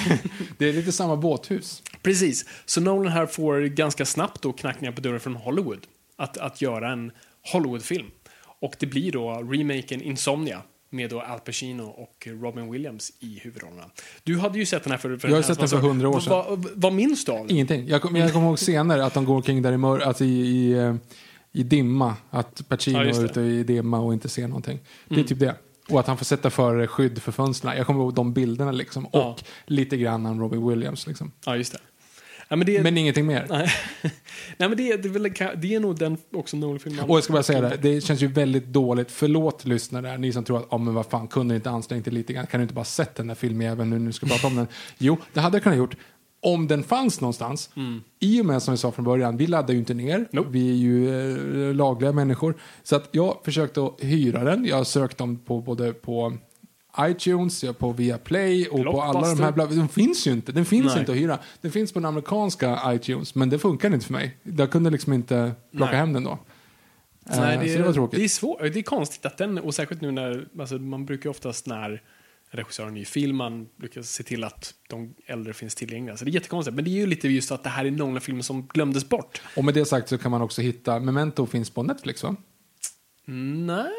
Det 0.58 0.70
är 0.70 0.74
lite 0.74 0.92
samma 0.92 1.16
båthus. 1.16 1.84
Precis. 2.02 2.46
Så 2.66 2.82
Nolan 2.82 3.12
här 3.12 3.26
får 3.26 3.62
ganska 3.62 4.06
snabbt 4.06 4.42
då 4.42 4.54
knackningar 4.54 4.92
på 4.92 5.02
dörren 5.02 5.20
från 5.20 5.36
Hollywood 5.36 5.88
att, 6.16 6.38
att 6.38 6.62
göra 6.62 6.92
en 6.92 7.12
Hollywoodfilm. 7.52 8.12
Och 8.40 8.76
det 8.80 8.86
blir 8.86 9.12
då 9.12 9.32
remaken 9.32 10.02
Insomnia 10.02 10.62
med 10.94 11.10
då 11.10 11.22
Al 11.22 11.40
Pacino 11.40 11.84
och 11.84 12.28
Robin 12.42 12.72
Williams 12.72 13.12
i 13.20 13.40
huvudrollerna. 13.40 13.86
Du 14.24 14.40
hade 14.40 14.60
ju 14.60 14.66
sett 14.66 14.84
den 14.84 14.92
här 14.92 14.98
för, 14.98 15.18
för 15.18 15.28
Jag 15.28 15.36
har 15.36 15.42
sett 15.42 15.60
den 15.60 15.68
för 15.68 15.78
100 15.78 16.10
år 16.10 16.20
sedan. 16.20 16.32
Vad, 16.34 16.46
vad, 16.48 16.68
vad 16.76 16.94
minns 16.94 17.26
du 17.26 17.32
av 17.32 17.38
den? 17.48 17.52
Ingenting. 17.52 17.88
Jag, 17.88 18.18
jag 18.18 18.34
kommer 18.34 18.48
ihåg 18.48 18.58
scener 18.58 19.00
att 19.00 19.14
de 19.14 19.26
går 19.26 19.36
omkring 19.36 19.62
där 19.62 19.74
i, 19.74 19.78
mör, 19.78 20.00
alltså 20.00 20.24
i, 20.24 20.40
i, 20.40 20.72
eh, 20.72 20.96
i 21.52 21.64
dimma. 21.64 22.16
Att 22.30 22.62
Pacino 22.70 22.98
Ja, 22.98 23.06
är. 23.06 23.10
Mm. 23.12 23.26
ute 23.26 23.42
i 23.42 23.64
dimma 23.64 24.00
och 24.00 24.14
inte 24.14 24.30
ser 24.30 24.48
någonting. 24.48 24.80
Det 25.08 25.20
är 25.20 25.24
typ 25.24 25.40
det. 25.40 25.56
Och 25.90 26.00
att 26.00 26.08
han 26.08 26.18
får 26.18 26.26
sätta 26.26 26.50
för 26.50 26.88
skydd 26.88 27.22
för 27.22 27.32
fönstren. 27.32 27.78
Jag 27.78 27.86
kommer 27.88 28.00
ihåg 28.00 28.14
de 28.14 28.34
bilderna 28.34 28.72
liksom. 28.72 29.08
Ja. 29.12 29.30
Och 29.30 29.44
lite 29.66 29.98
grann 29.98 30.26
om 30.26 30.42
Robin 30.42 30.68
Williams 30.70 31.08
liksom. 31.08 31.32
Ja, 31.46 31.56
just 31.56 31.72
det. 31.74 31.80
Ja, 32.50 32.56
men 32.56 32.66
det, 32.66 32.84
Men 32.84 32.98
ingenting 32.98 33.26
mer. 33.26 33.46
nej. 33.50 33.70
nej, 34.58 34.70
men 34.70 34.78
det, 34.78 34.96
det, 34.98 35.08
är 35.08 35.14
väl- 35.14 35.34
det 35.62 35.76
är 35.76 35.80
nog 35.80 36.00
den 36.00 36.18
också 36.34 36.58
Nolan-filmen. 36.58 37.06
Och 37.10 37.18
jag 37.18 37.24
ska 37.24 37.34
bara 37.34 37.44
säga 37.44 37.62
det, 37.62 37.78
det 37.82 38.02
känns 38.02 38.22
ju 38.22 38.28
väldigt 38.28 38.66
dåligt. 38.66 39.12
Förlåt 39.12 39.66
lyssnare, 39.66 40.18
ni 40.18 40.34
som 40.34 40.44
tror 40.44 40.58
att, 40.58 40.68
ja 40.72 40.78
men 40.78 40.94
vad 40.94 41.06
fan, 41.06 41.28
kunde 41.28 41.56
inte 41.56 41.70
ansträngt 41.70 42.08
er 42.08 42.12
lite 42.12 42.34
grann? 42.34 42.48
Kan 42.48 42.60
du 42.60 42.62
inte 42.62 42.74
bara 42.74 42.86
sett 42.86 43.16
den 43.16 43.28
där 43.28 43.36
filmen 43.36 43.68
även 43.72 43.90
nu 43.90 44.00
du 44.00 44.12
ska 44.14 44.26
prata 44.26 44.48
om 44.48 44.56
den? 44.56 44.68
Jo, 44.98 45.18
det 45.34 45.40
hade 45.40 45.56
jag 45.58 45.64
kunnat 45.64 45.78
gjort. 45.78 45.96
Om 46.42 46.68
den 46.68 46.84
fanns 46.84 47.22
någonstans. 47.22 47.70
I 48.20 48.42
och 48.42 48.46
med 48.46 48.64
som 48.64 48.72
vi 48.74 48.78
sa 48.78 48.92
från 48.92 49.06
början, 49.06 49.38
vi 49.38 49.48
laddar 49.48 49.74
ju 49.74 49.80
inte 49.80 49.94
ner. 49.94 50.26
Nope. 50.32 50.50
Vi 50.52 50.70
är 50.70 50.76
ju 50.76 51.10
eh, 51.70 51.74
lagliga 51.76 52.12
människor. 52.12 52.56
Så 52.84 52.96
att 52.96 53.10
jag 53.12 53.38
försökte 53.46 53.90
hyra 54.00 54.44
den. 54.44 54.66
Jag 54.66 54.76
har 54.78 54.84
sökt 54.84 55.18
dem 55.18 55.38
på 55.40 55.62
både 55.62 55.94
på 55.94 56.34
iTunes, 57.00 57.64
jag 57.64 57.78
på 57.78 57.92
Viaplay 57.92 58.68
och 58.68 58.84
på 58.84 59.02
alla 59.02 59.20
de 59.36 59.40
här. 59.44 59.52
Bla- 59.52 59.76
De 59.76 59.90
finns 59.90 60.28
ju 60.28 60.32
inte. 60.32 60.52
Den 60.52 60.66
finns 60.66 60.86
Nej. 60.86 61.00
inte 61.00 61.12
att 61.12 61.18
hyra. 61.18 61.40
Den 61.62 61.72
finns 61.72 61.92
på 61.92 62.00
den 62.00 62.06
amerikanska 62.06 62.80
iTunes, 62.88 63.36
men 63.36 63.50
det 63.50 63.60
funkar 63.60 63.94
inte 63.94 64.06
för 64.06 64.14
mig. 64.14 64.38
Jag 64.44 64.72
kunde 64.72 64.90
liksom 64.90 65.14
inte 65.14 65.52
plocka 65.72 65.92
Nej. 65.92 66.00
hem 66.00 66.14
den 66.14 66.24
då. 66.24 66.40
Nej, 67.26 67.56
Eh, 67.56 67.62
det, 67.62 67.70
så 67.72 67.78
det 67.78 67.84
var 67.86 67.94
tråkigt. 67.94 68.20
Det 68.20 68.24
är 68.26 68.30
svårt. 68.30 68.60
Det 68.62 68.80
är 68.80 68.84
konstigt 68.84 69.26
att 69.26 69.38
den, 69.38 69.58
och 69.58 69.76
särskilt 69.76 70.02
nu 70.02 70.12
när, 70.12 70.48
alltså 70.60 70.76
man 70.76 71.06
brukar 71.06 71.30
oftast 71.30 71.68
när 71.68 72.02
regissören 72.52 72.88
en 72.90 72.94
ny 72.94 73.06
film, 73.06 73.36
man 73.36 73.68
brukar 73.78 74.02
se 74.02 74.24
till 74.24 74.44
att 74.44 74.74
de 74.90 75.14
äldre 75.26 75.54
finns 75.54 75.76
tillgängliga. 75.76 76.18
Så 76.18 76.26
det 76.26 76.32
är 76.32 76.34
jättekonstigt. 76.34 76.76
Men 76.76 76.84
det 76.86 76.90
är 76.92 77.00
ju 77.00 77.06
lite 77.08 77.28
just 77.28 77.52
att 77.52 77.64
det 77.64 77.70
här 77.70 77.86
är 77.86 77.92
några 77.92 78.20
filmer 78.20 78.42
som 78.42 78.68
glömdes 78.74 79.10
bort. 79.10 79.42
Och 79.58 79.64
med 79.66 79.74
det 79.74 79.86
sagt 79.86 80.10
så 80.10 80.18
kan 80.18 80.32
man 80.32 80.42
också 80.42 80.62
hitta, 80.62 81.00
Memento 81.00 81.46
finns 81.46 81.70
på 81.70 81.84
Netflix 81.84 82.24
va? 82.24 82.36
Nej, 83.26 83.92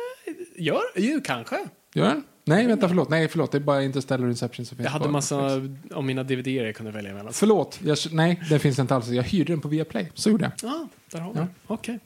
gör 0.56 0.82
ju 0.96 1.20
kanske. 1.20 1.56
Gör 1.94 2.04
den? 2.08 2.24
Nej, 2.46 2.66
vänta, 2.66 2.88
förlåt. 2.88 3.08
Nej, 3.08 3.28
förlåt. 3.28 3.52
Det 3.52 3.58
är 3.58 3.60
bara 3.60 3.82
Interstellar 3.82 4.28
Inception 4.28 4.66
som 4.66 4.76
finns 4.76 4.84
Jag 4.84 4.90
hade 4.90 5.04
på 5.04 5.10
massa 5.10 5.60
av 5.90 6.04
mina 6.04 6.22
DVD 6.22 6.46
jag 6.46 6.76
kunde 6.76 6.92
välja 6.92 7.14
mellan. 7.14 7.32
Förlåt. 7.32 7.80
Jag, 7.84 7.98
nej, 8.10 8.42
den 8.50 8.60
finns 8.60 8.78
inte 8.78 8.94
alls. 8.94 9.08
Jag 9.08 9.22
hyrde 9.22 9.52
den 9.52 9.60
på 9.60 9.68
Viaplay. 9.68 10.10
Så 10.14 10.30
gjorde 10.30 10.44
jag. 10.44 10.70
Ja, 10.70 10.88
där 11.10 11.20
har 11.20 11.32
vi 11.32 11.38
Ja. 11.38 11.46
Okej. 11.66 11.98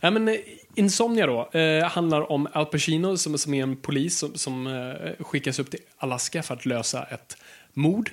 Nej, 0.00 0.12
men 0.12 0.28
eh, 0.28 0.34
Insomnia 0.74 1.26
då, 1.26 1.58
eh, 1.58 1.84
handlar 1.84 2.32
om 2.32 2.48
Al 2.52 2.66
Pacino 2.66 3.16
som, 3.16 3.38
som 3.38 3.54
är 3.54 3.62
en 3.62 3.76
polis 3.76 4.18
som, 4.18 4.34
som 4.34 4.66
eh, 4.66 5.24
skickas 5.24 5.58
upp 5.58 5.70
till 5.70 5.80
Alaska 5.96 6.42
för 6.42 6.54
att 6.54 6.66
lösa 6.66 7.02
ett 7.04 7.36
mord. 7.72 8.10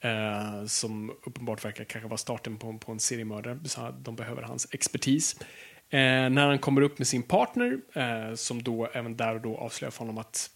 Eh, 0.00 0.66
som 0.66 1.12
uppenbart 1.26 1.64
verkar 1.64 1.84
kanske 1.84 2.08
vara 2.08 2.18
starten 2.18 2.56
på, 2.56 2.78
på 2.78 2.92
en 2.92 3.00
seriemördare, 3.00 3.58
så 3.64 3.94
de 3.98 4.16
behöver 4.16 4.42
hans 4.42 4.66
expertis. 4.70 5.36
Eh, 5.90 5.98
när 5.98 6.46
han 6.46 6.58
kommer 6.58 6.82
upp 6.82 6.98
med 6.98 7.06
sin 7.06 7.22
partner, 7.22 7.78
som 8.36 8.62
då 8.62 8.88
även 8.92 9.16
där 9.16 9.34
och 9.34 9.40
då 9.40 9.56
avslöjar 9.56 9.90
för 9.90 9.98
honom 9.98 10.18
att 10.18 10.50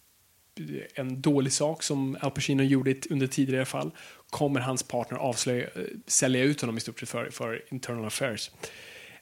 en 0.95 1.21
dålig 1.21 1.53
sak 1.53 1.83
som 1.83 2.17
Al 2.21 2.31
Pacino 2.31 2.63
gjorde 2.63 2.95
under 3.09 3.27
tidigare 3.27 3.65
fall 3.65 3.91
kommer 4.29 4.59
hans 4.59 4.83
partner 4.83 5.17
avslöja, 5.17 5.63
eh, 5.63 5.69
sälja 6.07 6.43
ut 6.43 6.61
honom 6.61 6.77
i 6.77 6.79
stort 6.79 6.99
sett 6.99 7.09
för, 7.09 7.29
för 7.29 7.61
internal 7.71 8.05
affairs. 8.05 8.51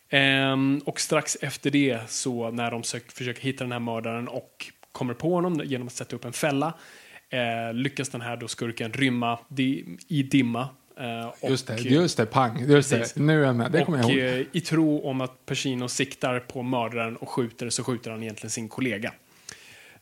Ehm, 0.09 0.81
och 0.85 0.99
strax 0.99 1.37
efter 1.41 1.71
det, 1.71 1.99
så 2.07 2.51
när 2.51 2.71
de 2.71 2.83
sök, 2.83 3.11
försöker 3.11 3.41
hitta 3.41 3.63
den 3.63 3.71
här 3.71 3.79
mördaren 3.79 4.27
och 4.27 4.71
kommer 4.91 5.13
på 5.13 5.33
honom 5.33 5.61
genom 5.65 5.87
att 5.87 5.93
sätta 5.93 6.15
upp 6.15 6.25
en 6.25 6.33
fälla, 6.33 6.73
eh, 7.29 7.73
lyckas 7.73 8.09
den 8.09 8.21
här 8.21 8.37
då 8.37 8.47
skurken 8.47 8.93
rymma 8.93 9.39
di, 9.47 9.97
i 10.07 10.23
dimma. 10.23 10.69
Eh, 10.99 11.27
och, 11.41 11.49
Just 11.49 11.67
det, 11.67 11.81
just 11.81 12.17
det. 12.17 12.25
Pang. 12.25 12.59
Just 12.59 12.91
Precis. 12.91 13.13
det. 13.13 13.21
Nu 13.21 13.41
är 13.41 13.45
jag 13.45 13.55
med. 13.55 13.71
Det 13.71 13.85
kommer 13.85 13.97
jag 13.97 14.11
ihåg. 14.11 14.39
eh, 14.39 14.45
i 14.51 14.61
tro 14.61 15.01
om 15.01 15.21
att 15.21 15.45
Pacino 15.45 15.87
siktar 15.87 16.39
på 16.39 16.63
mördaren 16.63 17.17
och 17.17 17.29
skjuter 17.29 17.69
så 17.69 17.83
skjuter 17.83 18.11
han 18.11 18.23
egentligen 18.23 18.51
sin 18.51 18.69
kollega. 18.69 19.13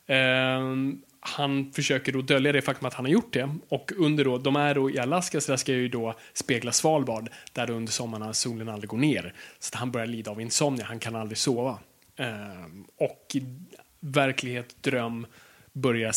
Ehm, 0.06 1.02
han 1.26 1.72
försöker 1.72 2.12
då 2.12 2.22
dölja 2.22 2.52
det 2.52 2.62
faktum 2.62 2.86
att 2.86 2.94
han 2.94 3.04
har 3.04 3.12
gjort 3.12 3.32
det. 3.32 3.50
Och 3.68 3.92
under 3.96 4.24
då, 4.24 4.38
de 4.38 4.56
är 4.56 4.74
då 4.74 4.90
i 4.90 4.98
Alaska, 4.98 5.40
så 5.40 5.52
där 5.52 5.56
ska 5.56 5.72
ju 5.72 5.88
då 5.88 6.14
spegla 6.32 6.72
Svalbard, 6.72 7.28
där 7.52 7.70
under 7.70 7.92
sommarna 7.92 8.32
solen 8.32 8.68
aldrig 8.68 8.88
går 8.88 8.98
ner. 8.98 9.34
Så 9.58 9.68
att 9.68 9.74
han 9.74 9.90
börjar 9.90 10.06
lida 10.06 10.30
av 10.30 10.40
insomnia, 10.40 10.84
han 10.84 10.98
kan 10.98 11.16
aldrig 11.16 11.38
sova. 11.38 11.78
Ehm, 12.16 12.84
och 12.96 13.36
verklighet, 14.00 14.76
dröm 14.80 15.26
börjar 15.72 16.12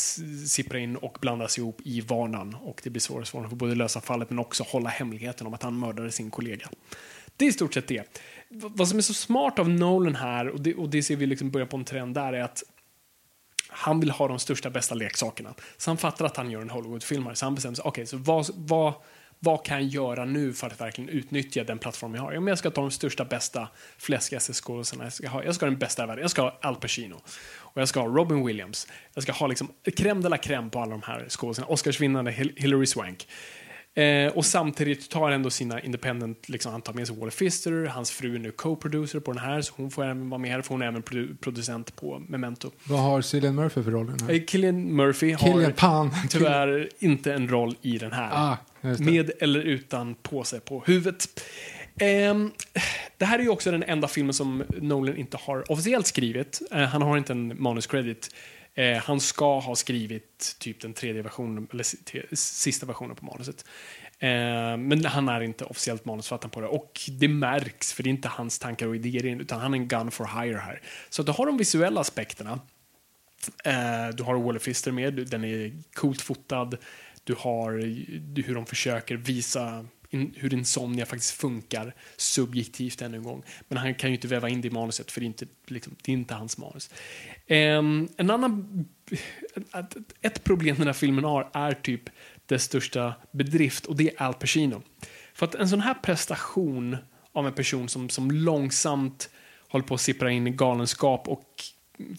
sippra 0.47 0.79
in 0.79 0.95
och 0.95 1.17
blandas 1.21 1.57
ihop 1.57 1.81
i 1.83 2.01
vanan. 2.01 2.55
Och 2.55 2.81
det 2.83 2.89
blir 2.89 3.01
svårare 3.01 3.21
och 3.21 3.27
svårare 3.27 3.49
för 3.49 3.55
både 3.55 3.75
lösa 3.75 4.01
fallet 4.01 4.29
men 4.29 4.39
också 4.39 4.63
hålla 4.63 4.89
hemligheten 4.89 5.47
om 5.47 5.53
att 5.53 5.63
han 5.63 5.79
mördade 5.79 6.11
sin 6.11 6.31
kollega. 6.31 6.69
det 7.37 7.45
är 7.45 7.49
i 7.49 7.53
stort 7.53 7.73
sett 7.73 7.87
det. 7.87 8.21
Vad 8.49 8.87
som 8.87 8.97
är 8.97 9.01
så 9.01 9.13
smart 9.13 9.59
av 9.59 9.69
Nolan 9.69 10.15
här, 10.15 10.49
och 10.49 10.61
det, 10.61 10.75
och 10.75 10.89
det 10.89 11.03
ser 11.03 11.15
vi 11.15 11.25
liksom 11.25 11.51
börja 11.51 11.65
på 11.65 11.77
en 11.77 11.85
trend 11.85 12.15
där, 12.15 12.33
är 12.33 12.41
att 12.41 12.63
han 13.79 13.99
vill 13.99 14.11
ha 14.11 14.27
de 14.27 14.39
största, 14.39 14.69
bästa 14.69 14.95
leksakerna. 14.95 15.53
Så 15.77 15.89
han 15.89 15.97
fattar 15.97 16.25
att 16.25 16.37
han 16.37 16.51
gör 16.51 16.61
en 16.61 16.69
Hollywoodfilmare, 16.69 17.35
så 17.35 17.45
han 17.45 17.55
bestämmer 17.55 17.75
sig, 17.75 17.83
okej, 17.85 18.05
så 18.05 18.17
vad, 18.17 18.47
vad, 18.55 18.93
vad 19.39 19.65
kan 19.65 19.77
jag 19.77 19.87
göra 19.89 20.25
nu 20.25 20.53
för 20.53 20.67
att 20.67 20.81
verkligen 20.81 21.09
utnyttja 21.09 21.63
den 21.63 21.79
plattform 21.79 22.15
jag 22.15 22.21
har? 22.21 22.31
Ja, 22.33 22.39
men 22.39 22.47
jag 22.47 22.57
ska 22.57 22.71
ta 22.71 22.81
de 22.81 22.91
största, 22.91 23.25
bästa, 23.25 23.67
fläskigaste 23.97 24.53
skådespelarna. 24.53 25.05
Jag 25.05 25.13
ska 25.13 25.27
ha, 25.29 25.43
jag 25.43 25.55
ska 25.55 25.65
ha 25.65 25.69
den 25.69 25.79
bästa 25.79 26.03
i 26.03 26.07
världen. 26.07 26.21
Jag 26.21 26.31
ska 26.31 26.41
ha 26.41 26.59
Al 26.61 26.75
Pacino. 26.75 27.21
Och 27.57 27.81
jag 27.81 27.87
ska 27.87 27.99
ha 27.99 28.07
Robin 28.07 28.45
Williams. 28.45 28.87
Jag 29.13 29.23
ska 29.23 29.31
ha 29.31 29.47
liksom 29.47 29.71
crème 29.83 30.21
de 30.21 30.29
la 30.29 30.37
crème 30.37 30.69
på 30.69 30.79
alla 30.79 30.91
de 30.91 31.01
här 31.01 31.25
skådespelarna. 31.29 31.73
Oscarsvinnande 31.73 32.31
Hil- 32.31 32.53
Hilary 32.55 32.85
Swank. 32.85 33.27
Eh, 33.95 34.27
och 34.37 34.45
samtidigt 34.45 35.09
tar 35.09 35.31
ändå 35.31 35.49
sina 35.49 35.81
independent, 35.81 36.49
liksom, 36.49 36.71
han 36.71 36.81
tar 36.81 36.93
med 36.93 37.07
sig 37.07 37.15
Wally 37.15 37.31
Pfister, 37.31 37.85
hans 37.85 38.11
fru 38.11 38.35
är 38.35 38.39
nu 38.39 38.51
co-producer 38.51 39.19
på 39.19 39.31
den 39.31 39.41
här, 39.43 39.61
så 39.61 39.73
hon 39.75 39.91
får 39.91 40.03
även 40.03 40.29
vara 40.29 40.37
med 40.41 40.51
här, 40.51 40.61
för 40.61 40.69
hon 40.69 40.81
är 40.81 40.87
även 40.87 41.03
produ- 41.03 41.37
producent 41.37 41.95
på 41.95 42.21
Memento. 42.27 42.71
Vad 42.83 42.99
har 42.99 43.21
Cillian 43.21 43.55
Murphy 43.55 43.83
för 43.83 43.91
roll 43.91 44.07
i 44.07 44.11
den 44.17 44.27
här? 44.27 44.33
Eh, 44.35 44.41
Killian 44.45 44.95
Murphy 44.95 45.35
Killian 45.35 45.63
har 45.63 45.71
Pan. 45.71 46.11
tyvärr 46.29 46.89
inte 46.99 47.33
en 47.33 47.47
roll 47.47 47.75
i 47.81 47.97
den 47.97 48.11
här. 48.11 48.29
Ah, 48.33 48.57
med 48.99 49.31
eller 49.39 49.59
utan 49.59 50.15
påse 50.15 50.59
på 50.59 50.83
huvudet. 50.85 51.41
Ehm, 51.99 52.51
det 53.17 53.25
här 53.25 53.39
är 53.39 53.43
ju 53.43 53.49
också 53.49 53.71
den 53.71 53.83
enda 53.83 54.07
filmen 54.07 54.33
som 54.33 54.63
Nolan 54.81 55.17
inte 55.17 55.37
har 55.41 55.71
officiellt 55.71 56.07
skrivit. 56.07 56.61
Eh, 56.71 56.77
han 56.81 57.01
har 57.01 57.17
inte 57.17 57.33
en 57.33 57.61
manuscredit. 57.61 58.29
Eh, 58.75 58.97
han 58.97 59.19
ska 59.19 59.59
ha 59.59 59.75
skrivit 59.75 60.55
typ 60.59 60.81
den 60.81 60.93
tredje 60.93 61.21
versionen, 61.21 61.67
eller 61.71 62.35
sista 62.35 62.85
versionen 62.85 63.15
på 63.15 63.25
manuset. 63.25 63.65
Eh, 64.19 64.77
men 64.77 65.05
han 65.05 65.29
är 65.29 65.41
inte 65.41 65.65
officiellt 65.65 66.05
manusförfattare 66.05 66.51
på 66.51 66.61
det. 66.61 66.67
Och 66.67 66.99
det 67.19 67.27
märks, 67.27 67.93
för 67.93 68.03
det 68.03 68.09
är 68.09 68.11
inte 68.11 68.27
hans 68.27 68.59
tankar 68.59 68.87
och 68.87 68.95
idéer, 68.95 69.41
utan 69.41 69.61
han 69.61 69.73
är 69.73 69.77
en 69.77 69.87
gun 69.87 70.11
for 70.11 70.41
hire 70.41 70.57
här. 70.57 70.81
Så 71.09 71.21
att 71.21 71.25
du 71.25 71.31
har 71.31 71.45
de 71.45 71.57
visuella 71.57 72.01
aspekterna. 72.01 72.59
Eh, 73.65 74.07
du 74.13 74.23
har 74.23 74.35
Wally 74.35 74.59
Fister 74.59 74.91
med, 74.91 75.13
den 75.13 75.43
är 75.43 75.73
coolt 75.93 76.21
fotad. 76.21 76.77
Du 77.23 77.35
har 77.37 77.71
hur 78.41 78.55
de 78.55 78.65
försöker 78.65 79.15
visa 79.15 79.85
in, 80.09 80.33
hur 80.37 80.53
Insomnia 80.53 81.05
faktiskt 81.05 81.31
funkar 81.31 81.95
subjektivt 82.17 83.01
ännu 83.01 83.17
en 83.17 83.23
gång. 83.23 83.43
Men 83.67 83.77
han 83.77 83.95
kan 83.95 84.09
ju 84.09 84.15
inte 84.15 84.27
väva 84.27 84.49
in 84.49 84.61
det 84.61 84.67
i 84.67 84.71
manuset 84.71 85.11
för 85.11 85.19
det 85.19 85.25
är 85.25 85.27
inte, 85.27 85.45
liksom, 85.67 85.95
det 86.01 86.11
är 86.11 86.13
inte 86.13 86.33
hans 86.33 86.57
manus. 86.57 86.89
Um, 87.47 88.09
en 88.17 88.29
annan, 88.29 88.85
ett, 90.21 90.43
problem 90.43 90.75
den 90.75 90.87
här 90.87 90.93
filmen 90.93 91.23
har 91.23 91.49
är 91.53 91.73
typ 91.73 92.09
dess 92.45 92.63
största 92.63 93.13
bedrift 93.31 93.85
och 93.85 93.95
det 93.95 94.09
är 94.09 94.23
Al 94.23 94.33
Pacino. 94.33 94.81
För 95.33 95.45
att 95.45 95.55
en 95.55 95.69
sån 95.69 95.81
här 95.81 95.93
prestation 95.93 96.97
av 97.31 97.47
en 97.47 97.53
person 97.53 97.89
som, 97.89 98.09
som 98.09 98.31
långsamt 98.31 99.29
håller 99.67 99.85
på 99.85 99.93
att 99.93 100.01
sippra 100.01 100.31
in 100.31 100.47
i 100.47 100.51
galenskap 100.51 101.27
och 101.27 101.63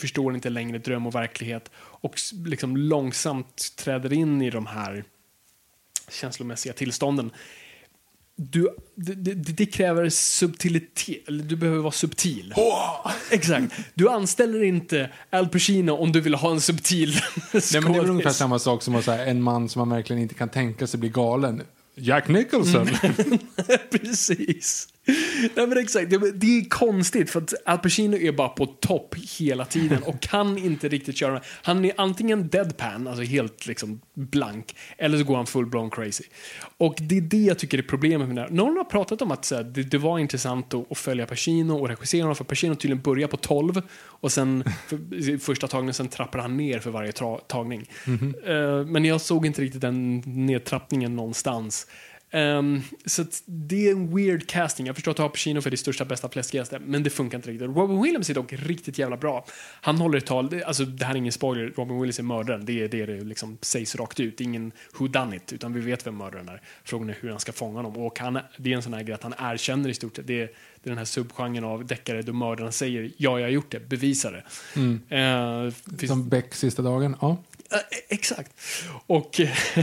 förstår 0.00 0.34
inte 0.34 0.50
längre 0.50 0.78
dröm 0.78 1.06
och 1.06 1.14
verklighet 1.14 1.70
och 1.76 2.14
liksom 2.46 2.76
långsamt 2.76 3.76
träder 3.76 4.12
in 4.12 4.42
i 4.42 4.50
de 4.50 4.66
här 4.66 5.04
känslomässiga 6.08 6.72
tillstånden. 6.72 7.30
Du, 8.42 8.68
det, 8.94 9.34
det, 9.34 9.66
kräver 9.66 10.08
subtilitet, 10.08 11.24
du 11.26 11.56
behöver 11.56 11.80
vara 11.80 11.92
subtil. 11.92 12.54
Exakt. 13.30 13.72
Du 13.94 14.08
anställer 14.08 14.62
inte 14.62 15.10
Al 15.30 15.48
Pacino 15.48 15.92
om 15.92 16.12
du 16.12 16.20
vill 16.20 16.34
ha 16.34 16.50
en 16.50 16.60
subtil 16.60 17.08
Nej, 17.52 17.62
men 17.72 17.92
det 17.92 17.98
är 17.98 18.00
väl 18.00 18.10
ungefär 18.10 18.30
skådis. 18.30 18.36
samma 18.36 18.58
sak 18.58 18.82
som 18.82 18.94
att 18.94 19.04
säga 19.04 19.26
en 19.26 19.42
man 19.42 19.68
som 19.68 19.80
man 19.80 19.96
verkligen 19.96 20.22
inte 20.22 20.34
kan 20.34 20.48
tänka 20.48 20.86
sig 20.86 21.00
bli 21.00 21.08
galen. 21.08 21.62
Jack 21.94 22.28
Nicholson. 22.28 22.88
Mm. 23.02 23.38
Precis. 23.90 24.88
Nej, 25.54 25.66
men 25.66 25.78
exakt. 25.78 26.10
Det, 26.10 26.46
är 26.46 26.68
konstigt 26.68 27.30
för 27.30 27.40
att 27.40 27.54
Al 27.64 27.78
Pacino 27.78 28.16
är 28.16 28.32
bara 28.32 28.48
på 28.48 28.66
topp 28.66 29.14
hela 29.38 29.64
tiden 29.64 30.02
och 30.02 30.20
kan 30.20 30.58
inte 30.58 30.88
riktigt 30.88 31.16
köra. 31.16 31.40
Han 31.62 31.84
är 31.84 31.92
antingen 31.96 32.48
deadpan, 32.48 33.08
alltså 33.08 33.22
helt 33.22 33.66
liksom 33.66 34.00
blank, 34.14 34.76
eller 34.98 35.18
så 35.18 35.24
går 35.24 35.36
han 35.36 35.46
full-blown 35.46 35.90
crazy. 35.90 36.24
Och 36.76 36.94
det 37.00 37.16
är 37.16 37.20
det 37.20 37.36
jag 37.36 37.58
tycker 37.58 37.78
är 37.78 37.82
problemet 37.82 38.28
med 38.28 38.36
det 38.36 38.42
här. 38.42 38.50
Någon 38.50 38.76
har 38.76 38.84
pratat 38.84 39.22
om 39.22 39.30
att 39.30 39.50
här, 39.50 39.62
det, 39.62 39.82
det 39.82 39.98
var 39.98 40.18
intressant 40.18 40.74
att, 40.74 40.92
att 40.92 40.98
följa 40.98 41.26
Pacino 41.26 41.72
och 41.72 41.88
regissera 41.88 42.22
honom, 42.22 42.36
för 42.36 42.44
Pacino 42.44 42.74
tydligen 42.74 43.02
börjar 43.02 43.28
på 43.28 43.36
12 43.36 43.82
och 44.02 44.32
sen 44.32 44.64
för, 44.86 45.38
första 45.38 45.68
tagningen, 45.68 45.94
sen 45.94 46.08
trappar 46.08 46.38
han 46.38 46.56
ner 46.56 46.78
för 46.78 46.90
varje 46.90 47.12
tra, 47.12 47.38
tagning. 47.38 47.90
Eh, 48.46 48.86
men 48.86 49.04
jag 49.04 49.20
såg 49.20 49.46
inte 49.46 49.62
riktigt 49.62 49.80
den 49.80 50.22
nedtrappningen 50.26 51.16
någonstans. 51.16 51.86
Ehm, 52.32 52.80
så 53.06 53.24
det 53.46 53.88
är 53.88 53.92
en 53.92 54.16
weird 54.16 54.46
casting. 54.48 54.86
Jag 54.86 54.94
förstår 54.96 55.10
att 55.10 55.16
du 55.16 55.22
har 55.22 55.28
Pacino 55.28 55.60
för 55.60 55.70
det 55.70 55.76
största, 55.76 56.04
bästa, 56.04 56.28
fläskigaste, 56.28 56.78
men 56.78 57.02
det 57.02 57.10
funkar 57.10 57.38
inte 57.38 57.50
riktigt. 57.50 57.68
Robin 57.76 58.02
Williams 58.02 58.30
är 58.30 58.34
dock 58.34 58.52
riktigt 58.52 58.98
jävla 58.98 59.16
bra. 59.16 59.46
Han 59.80 59.96
håller 59.98 60.18
ett 60.18 60.26
tal, 60.26 60.50
det- 60.50 60.64
alltså 60.64 60.84
det 60.84 61.04
här 61.04 61.12
är 61.14 61.18
ingen 61.18 61.32
spoiler, 61.32 61.72
Robin 61.76 61.96
Williams 62.00 62.18
är 62.18 62.22
mördaren. 62.22 62.64
Det 62.64 62.82
är 62.82 62.88
det 62.88 63.06
det 63.06 63.24
liksom 63.24 63.58
sägs 63.60 63.94
rakt 63.96 64.20
ut. 64.20 64.38
Det 64.38 64.44
är 64.44 64.46
ingen 64.46 64.72
who 64.98 65.08
done 65.08 65.36
it, 65.36 65.52
utan 65.52 65.72
vi 65.72 65.80
vet 65.80 66.06
vem 66.06 66.16
mördaren 66.16 66.48
är. 66.48 66.60
Frågan 66.84 67.10
är 67.10 67.16
hur 67.20 67.30
han 67.30 67.40
ska 67.40 67.52
fånga 67.52 67.76
honom. 67.78 67.96
Och 67.96 68.18
han, 68.18 68.38
det 68.56 68.72
är 68.72 68.76
en 68.76 68.82
sån 68.82 68.94
här 68.94 69.02
grej 69.02 69.14
att 69.14 69.22
han 69.22 69.34
erkänner 69.38 69.88
i 69.88 69.94
stort 69.94 70.16
sett. 70.16 70.26
Det 70.26 70.54
det 70.82 70.88
är 70.88 70.90
den 70.90 70.98
här 70.98 71.04
subgenren 71.04 71.64
av 71.64 71.86
deckare 71.86 72.22
då 72.22 72.32
mördaren 72.32 72.72
säger 72.72 73.02
ja, 73.16 73.38
jag 73.38 73.46
har 73.46 73.50
gjort 73.52 73.70
det, 73.70 73.88
bevisa 73.88 74.30
det. 74.30 74.42
Eh, 75.16 75.70
finns- 75.98 76.10
Som 76.10 76.28
Beck 76.28 76.54
sista 76.54 76.82
dagen. 76.82 77.16
Ja. 77.20 77.36
Eh, 77.72 77.78
Exakt. 78.08 78.52
Och, 79.06 79.40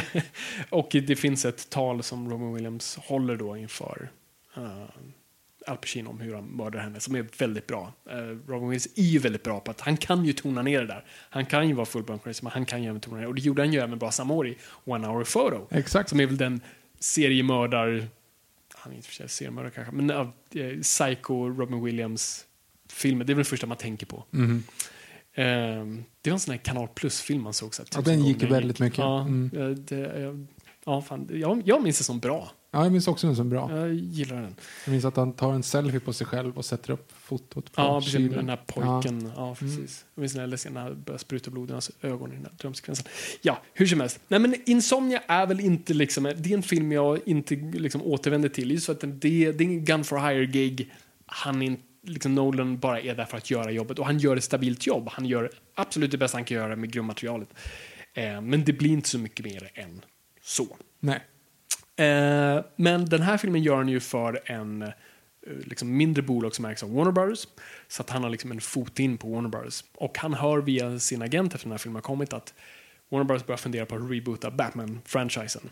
och 0.69 0.89
det 0.91 1.15
finns 1.15 1.45
ett 1.45 1.69
tal 1.69 2.03
som 2.03 2.29
Robin 2.29 2.53
Williams 2.53 2.95
håller 2.95 3.35
då 3.35 3.57
inför 3.57 4.09
uh, 4.57 4.83
Al 5.67 5.77
Pacino 5.77 6.09
om 6.09 6.19
hur 6.19 6.33
han 6.35 6.45
mördar 6.45 6.79
henne 6.79 6.99
som 6.99 7.15
är 7.15 7.25
väldigt 7.37 7.67
bra. 7.67 7.93
Eh, 8.09 8.15
Robin 8.17 8.69
Williams 8.69 8.87
är 8.95 9.03
ju 9.03 9.19
väldigt 9.19 9.43
bra 9.43 9.59
på 9.59 9.71
att 9.71 9.81
han 9.81 9.97
kan 9.97 10.25
ju 10.25 10.33
tona 10.33 10.61
ner 10.61 10.79
det 10.81 10.87
där. 10.87 11.05
Han 11.09 11.45
kan 11.45 11.67
ju 11.67 11.73
vara 11.73 11.85
full 11.85 12.19
crazy 12.23 12.43
men 12.43 12.51
han 12.51 12.65
kan 12.65 12.83
ju 12.83 12.89
även 12.89 13.01
tona 13.01 13.15
ner 13.15 13.23
det. 13.23 13.27
Och 13.27 13.35
det 13.35 13.41
gjorde 13.41 13.61
han 13.61 13.73
ju 13.73 13.79
även 13.79 13.99
bra 13.99 14.11
samma 14.11 14.33
år 14.33 14.47
i 14.47 14.57
One 14.83 15.07
Hour 15.07 15.23
Photo. 15.23 15.67
Exakt. 15.75 16.09
Som 16.09 16.19
är 16.19 16.25
väl 16.25 16.37
den 16.37 16.61
seriemördar, 16.99 18.07
han 18.73 18.91
är 18.91 18.95
inte 18.95 19.07
för 19.07 19.15
sig 19.15 19.29
seriemördare 19.29 19.71
kanske, 19.71 19.95
men 19.95 20.11
uh, 20.11 20.81
Psycho, 20.81 21.49
Robin 21.49 21.83
Williams 21.83 22.45
filmen. 22.89 23.27
Det 23.27 23.33
är 23.33 23.35
väl 23.35 23.43
det 23.43 23.49
första 23.49 23.67
man 23.67 23.77
tänker 23.77 24.05
på. 24.05 24.23
Ehm, 24.33 24.63
det 25.41 26.29
var 26.29 26.33
en 26.33 26.39
sån 26.39 26.51
här 26.51 26.57
Kanal 26.63 26.87
Plus-film 26.87 27.41
man 27.43 27.53
såg. 27.53 27.75
Så 27.75 27.81
här, 27.81 27.89
Ja, 27.95 28.01
den 28.01 28.25
gick 28.25 28.39
gånger. 28.39 28.53
väldigt 28.53 28.79
mycket. 28.79 28.97
Ja, 28.99 29.21
Mm. 29.21 29.49
det, 29.87 30.35
ja, 30.85 31.01
fan, 31.01 31.29
jag, 31.33 31.61
jag 31.65 31.83
minns 31.83 31.97
det 31.97 32.03
som 32.03 32.19
bra. 32.19 32.51
ja, 32.71 32.83
jag 32.83 32.91
minns 32.91 33.07
också 33.07 33.27
den 33.27 33.35
som 33.35 33.49
bra. 33.49 33.77
Jag 33.77 33.93
gillar 33.93 34.41
den. 34.41 34.55
Jag 34.85 34.91
minns 34.91 35.05
att 35.05 35.15
han 35.15 35.33
tar 35.33 35.53
en 35.53 35.63
selfie 35.63 35.99
på 35.99 36.13
sig 36.13 36.27
själv 36.27 36.57
och 36.57 36.65
sätter 36.65 36.91
upp 36.91 37.11
fotot 37.17 37.71
på 37.71 37.81
Ja, 37.81 38.01
precis. 38.01 38.31
Den 38.31 38.49
här 38.49 38.59
pojken. 38.67 39.31
Ja. 39.35 39.55
precis. 39.59 40.05
Jag 40.15 40.21
minns 40.21 40.35
jag 40.35 40.49
läste 40.49 40.69
när 40.69 40.81
han 40.81 41.01
började 41.03 41.19
spruta 41.21 41.51
blod 41.51 41.69
i 41.69 41.73
hans 41.73 41.91
ögon 42.01 42.31
i 42.31 42.35
den 42.35 42.45
här 42.45 42.53
drömsekvensen. 42.57 43.05
Ja, 43.41 43.61
hur 43.73 43.85
som 43.85 43.99
helst. 43.99 44.19
Nej, 44.27 44.39
men 44.39 44.55
Insomnia 44.65 45.21
är 45.27 45.45
väl 45.47 45.59
inte 45.59 45.93
liksom, 45.93 46.23
det 46.23 46.49
är 46.49 46.53
en 46.57 46.63
film 46.63 46.91
jag 46.91 47.19
inte 47.25 47.55
liksom 47.55 48.01
återvänder 48.01 48.49
till. 48.49 48.71
Just 48.71 48.85
för 48.85 48.93
att 48.93 48.99
den- 49.01 49.19
det, 49.19 49.51
det 49.51 49.63
är 49.63 49.67
en 49.67 49.85
gun 49.85 50.03
for 50.03 50.29
hire-gig. 50.29 50.91
Han 51.25 51.61
är 51.61 51.65
inte 51.65 51.83
liksom 52.07 52.35
Nolan 52.35 52.79
bara 52.79 52.99
är 52.99 53.15
där 53.15 53.25
för 53.25 53.37
att 53.37 53.51
göra 53.51 53.71
jobbet 53.71 53.99
och 53.99 54.05
han 54.05 54.19
gör 54.19 54.37
ett 54.37 54.43
stabilt 54.43 54.87
jobb. 54.87 55.09
Han 55.11 55.25
gör 55.25 55.51
absolut 55.75 56.11
det 56.11 56.17
bästa 56.17 56.37
han 56.37 56.45
kan 56.45 56.57
göra 56.57 56.75
med 56.75 56.91
grundmaterialet. 56.91 57.49
Eh, 58.13 58.41
men 58.41 58.65
det 58.65 58.73
blir 58.73 58.89
inte 58.89 59.09
så 59.09 59.19
mycket 59.19 59.45
mer 59.45 59.71
än 59.73 60.01
så. 60.41 60.77
Nej. 60.99 61.23
Eh, 61.95 62.63
men 62.75 63.05
den 63.05 63.21
här 63.21 63.37
filmen 63.37 63.63
gör 63.63 63.75
han 63.75 63.89
ju 63.89 63.99
för 63.99 64.41
en 64.45 64.81
eh, 64.81 64.89
liksom 65.45 65.97
mindre 65.97 66.23
bolag 66.23 66.55
som 66.55 66.65
ägs 66.65 66.83
av 66.83 66.93
Warner 66.93 67.11
Brothers. 67.11 67.47
Så 67.87 68.01
att 68.01 68.09
han 68.09 68.23
har 68.23 68.29
liksom 68.29 68.51
en 68.51 68.61
fot 68.61 68.99
in 68.99 69.17
på 69.17 69.29
Warner 69.29 69.49
Brothers. 69.49 69.83
Och 69.93 70.17
han 70.17 70.33
hör 70.33 70.57
via 70.57 70.99
sin 70.99 71.21
agent 71.21 71.53
efter 71.53 71.65
den 71.65 71.71
här 71.71 71.77
filmen 71.77 71.95
har 71.95 72.01
kommit 72.01 72.33
att 72.33 72.53
Warner 73.09 73.25
Brothers 73.25 73.45
börjar 73.45 73.57
fundera 73.57 73.85
på 73.85 73.95
att 73.95 74.11
reboota 74.11 74.51
Batman-franchisen. 74.51 75.69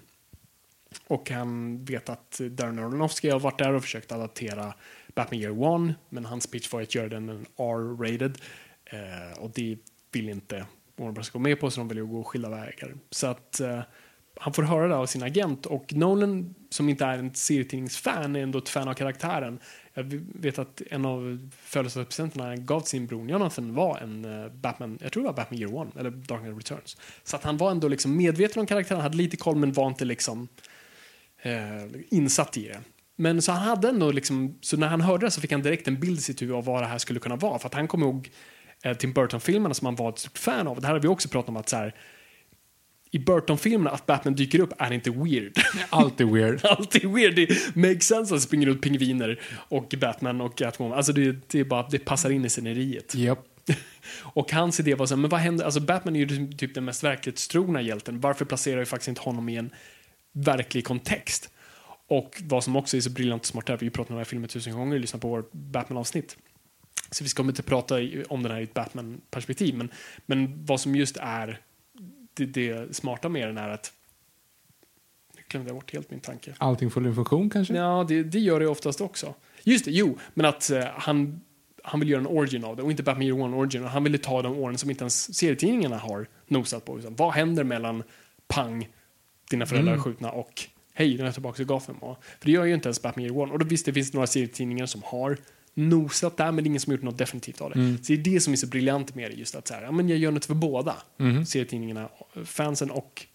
Och 1.08 1.30
han 1.30 1.86
vet 1.86 2.10
att 2.10 2.40
Darren 2.52 2.80
Aronofsky 2.80 3.30
har 3.30 3.40
varit 3.40 3.60
där 3.60 3.74
och 3.74 3.82
försökt 3.82 4.12
adaptera 4.12 4.74
Batman 5.16 5.39
Year 5.39 5.63
One, 5.63 5.95
men 6.09 6.26
hans 6.26 6.47
pitch 6.47 6.74
var 6.74 6.82
att 6.82 6.95
göra 6.95 7.09
den 7.09 7.30
en 7.30 7.45
R-rated. 7.57 8.38
Eh, 8.86 9.39
och 9.39 9.51
det 9.51 9.78
vill 10.11 10.30
inte 10.30 10.66
Warner 10.95 11.11
Bros 11.11 11.30
gå 11.30 11.39
med 11.39 11.59
på, 11.59 11.72
så 11.72 11.80
de 11.80 11.88
vill 11.88 11.97
ju 11.97 12.05
gå 12.05 12.24
skilda 12.24 12.49
vägar. 12.49 12.95
Så 13.11 13.28
att 13.28 13.59
eh, 13.59 13.82
han 14.39 14.53
får 14.53 14.63
höra 14.63 14.88
det 14.88 14.95
av 14.95 15.05
sin 15.05 15.24
agent 15.24 15.66
och 15.66 15.93
Nolan, 15.93 16.55
som 16.70 16.89
inte 16.89 17.05
är 17.05 17.18
en 17.18 17.34
serietidningsfan, 17.34 18.36
är 18.36 18.39
ändå 18.43 18.59
ett 18.59 18.70
fan 18.70 18.88
av 18.88 18.93
karaktären. 18.93 19.59
Jag 19.93 20.03
vet 20.34 20.59
att 20.59 20.82
en 20.91 21.05
av 21.05 21.49
födelsedagspresenterna 21.57 22.55
gav 22.55 22.80
till 22.80 22.89
sin 22.89 23.07
bror 23.07 23.30
Jonathan 23.30 23.76
var 23.76 23.97
en 23.97 24.26
eh, 24.26 24.51
Batman, 24.51 24.99
jag 25.01 25.11
tror 25.11 25.24
det 25.24 25.30
var 25.30 25.36
Batman 25.36 25.59
Year 25.59 25.76
One, 25.76 25.91
eller 25.99 26.09
Dark 26.09 26.41
Knight 26.41 26.57
Returns. 26.57 26.97
Så 27.24 27.36
att 27.36 27.43
han 27.43 27.57
var 27.57 27.72
ändå 27.72 27.88
liksom 27.88 28.18
medveten 28.18 28.59
om 28.59 28.66
karaktären, 28.66 29.01
hade 29.01 29.18
lite 29.18 29.38
koll 29.38 29.55
men 29.55 29.74
var 29.74 29.88
inte 29.88 30.05
liksom 30.05 30.47
eh, 31.41 31.86
insatt 32.09 32.57
i 32.57 32.68
det. 32.68 32.82
Men 33.16 33.41
så 33.41 33.51
han 33.51 33.61
hade 33.61 33.89
ändå 33.89 34.11
liksom, 34.11 34.57
så 34.61 34.78
när 34.78 34.88
han 34.88 35.01
hörde 35.01 35.26
det 35.26 35.32
så 35.32 35.41
fick 35.41 35.51
han 35.51 35.61
direkt 35.61 35.88
en 35.88 35.99
bild 35.99 36.20
i 36.20 36.22
sitt 36.22 36.41
huvud 36.41 36.55
av 36.55 36.66
vad 36.66 36.84
det 36.84 36.88
här 36.88 36.97
skulle 36.97 37.20
kunna 37.20 37.36
vara. 37.36 37.59
För 37.59 37.68
att 37.68 37.74
han 37.74 37.88
kom 37.88 38.01
ihåg 38.01 38.30
eh, 38.84 38.97
Tim 38.97 39.13
Burton-filmerna 39.13 39.74
som 39.74 39.86
han 39.86 39.95
var 39.95 40.09
ett 40.09 40.20
stort 40.20 40.38
fan 40.38 40.68
av. 40.68 40.82
Det 40.82 40.88
här 40.88 40.93
har 40.93 41.01
vi 41.01 41.07
också 41.07 41.30
pratat 41.30 41.49
om 41.49 41.57
att 41.57 41.70
så 41.70 41.76
här, 41.76 41.95
i 43.11 43.20
Burton-filmerna 43.20 43.89
att 43.89 44.05
Batman 44.05 44.36
dyker 44.36 44.59
upp 44.59 44.74
är 44.78 44.93
inte 44.93 45.09
weird. 45.11 45.59
Alltid 45.89 46.28
weird. 46.28 46.59
Alltid 46.66 47.09
weird. 47.13 47.36
Det 47.36 47.76
makes 47.76 48.03
sense 48.03 48.34
att 48.34 48.41
det 48.41 48.45
springer 48.45 48.68
ut 48.68 48.82
pingviner 48.82 49.39
och 49.70 49.95
Batman 50.01 50.41
och 50.41 50.57
Catwoman. 50.57 50.97
Alltså 50.97 51.13
det, 51.13 51.51
det, 51.51 51.59
är 51.59 51.63
bara, 51.63 51.88
det 51.91 51.99
passar 51.99 52.30
in 52.30 52.45
i 52.45 52.49
sceneriet. 52.49 53.16
Japp. 53.16 53.45
Och 54.24 54.51
hans 54.51 54.80
idé 54.80 54.95
var 54.95 55.05
så 55.05 55.16
här, 55.16 55.22
men 55.22 55.30
vad 55.30 55.39
händer? 55.39 55.66
Alltså 55.66 55.80
Batman 55.80 56.16
är 56.16 56.20
ju 56.20 56.51
typ 56.51 56.74
den 56.74 56.86
mest 56.86 57.03
verklighetstrogna 57.03 57.82
hjälten. 57.82 58.20
Varför 58.20 58.45
placerar 58.45 58.80
vi 58.80 58.86
faktiskt 58.86 59.07
inte 59.07 59.22
honom 59.22 59.49
i 59.49 59.55
en 59.55 59.70
verklig 60.34 60.86
kontext? 60.86 61.49
Och 62.08 62.41
vad 62.45 62.64
som 62.64 62.76
också 62.76 62.97
är 62.97 63.01
så 63.01 63.10
briljant 63.10 63.41
och 63.41 63.47
smart 63.47 63.70
är, 63.70 63.78
vi 63.78 63.86
har 63.86 63.91
pratat 63.91 64.10
om 64.10 64.16
den 64.16 64.20
här 64.20 64.26
filmen 64.26 64.49
tusen 64.49 64.74
gånger, 64.74 64.99
lyssna 64.99 65.20
på 65.20 65.28
vårt 65.28 65.51
Batman-avsnitt. 65.51 66.38
Så 67.12 67.24
vi 67.24 67.30
ska 67.30 67.43
inte 67.43 67.64
prata 67.64 67.95
om 68.30 68.43
den 68.43 68.51
här 68.51 68.60
i 68.60 68.64
ett 68.64 68.74
Batman-perspektiv, 68.74 69.76
men, 69.76 69.89
men 70.26 70.66
vad 70.66 70.82
som 70.82 70.95
just 70.95 71.18
är 71.18 71.62
det, 72.34 72.45
det 72.45 72.95
smarta 72.95 73.30
med 73.30 73.47
den 73.47 73.58
är 73.58 73.70
att 73.70 73.93
nu 75.36 75.41
glömde 75.47 75.70
jag 75.70 75.76
bort 75.76 75.93
helt 75.93 76.12
min 76.12 76.20
tanke. 76.20 76.53
Allting 76.58 76.91
får 76.91 77.06
en 77.06 77.16
funktion 77.16 77.49
kanske? 77.49 77.76
Ja, 77.76 78.06
det, 78.08 78.24
det 78.24 78.39
gör 78.39 78.60
det 78.60 78.68
oftast 78.68 79.01
också. 79.01 79.34
Just 79.64 79.86
det, 79.86 79.91
jo, 79.91 80.18
men 80.34 80.45
att 80.45 80.70
eh, 80.70 80.86
han, 80.95 81.41
han 81.84 81.99
vill 81.99 82.10
göra 82.10 82.22
en 82.22 82.28
origin 82.28 82.64
av 82.64 82.76
det 82.76 82.84
och 82.84 82.91
inte 82.91 83.03
Batman 83.03 83.24
Year 83.28 83.41
One 83.41 83.56
origin. 83.56 83.84
Han 83.84 84.03
ville 84.03 84.18
ta 84.18 84.41
de 84.41 84.58
åren 84.58 84.78
som 84.78 84.89
inte 84.89 85.03
ens 85.03 85.36
serietidningarna 85.36 85.97
har 85.97 86.28
nosat 86.47 86.86
på. 86.86 86.99
Utan 86.99 87.16
vad 87.16 87.34
händer 87.34 87.64
mellan 87.64 88.03
pang, 88.47 88.89
dina 89.49 89.66
föräldrar 89.66 89.93
är 89.93 89.97
skjutna 89.97 90.32
och 90.32 90.70
hej, 90.96 91.18
den 91.18 91.28
är 91.28 91.32
tillbaka 91.32 91.56
till 91.56 91.66
Gotham. 91.66 91.96
Och, 91.96 92.24
för 92.39 92.46
det 92.46 92.52
gör 92.52 92.66
ju 92.66 92.74
inte 92.74 92.88
ens 92.88 93.02
Batman 93.02 93.26
Year 93.26 93.38
One. 93.38 93.54
Och 93.54 93.60
då 93.60 93.66
visst, 93.66 93.86
det 93.86 93.93
finns 93.93 94.14
några 94.14 94.28
serietidningar 94.28 94.86
som 94.86 95.02
har 95.06 95.38
nosat 95.74 96.38
där, 96.38 96.52
men 96.52 96.56
det 96.56 96.62
är 96.62 96.70
ingen 96.70 96.82
som 96.82 96.91
har 96.91 96.98
gjort 96.98 97.04
något 97.04 97.18
definitivt 97.18 97.62
av 97.62 97.70
det. 97.70 97.98
Så 98.04 98.14
det 98.14 98.14
är 98.14 98.34
det 98.34 98.39
som 98.39 98.54
är 98.54 98.58
så 98.58 98.68
briljant 98.68 99.16
med 99.16 99.32
det, 99.32 99.36
just 99.36 99.56
att 99.56 99.68
så 99.68 99.74
här, 99.74 99.82
ja, 99.82 99.91
men 99.91 100.10
jag 100.10 100.18
gör 100.18 100.32
något 100.32 100.46
för 100.46 100.54
båda 100.54 100.96
serietidningarna, 101.48 102.10
fansen 102.46 102.91
och 102.91 103.26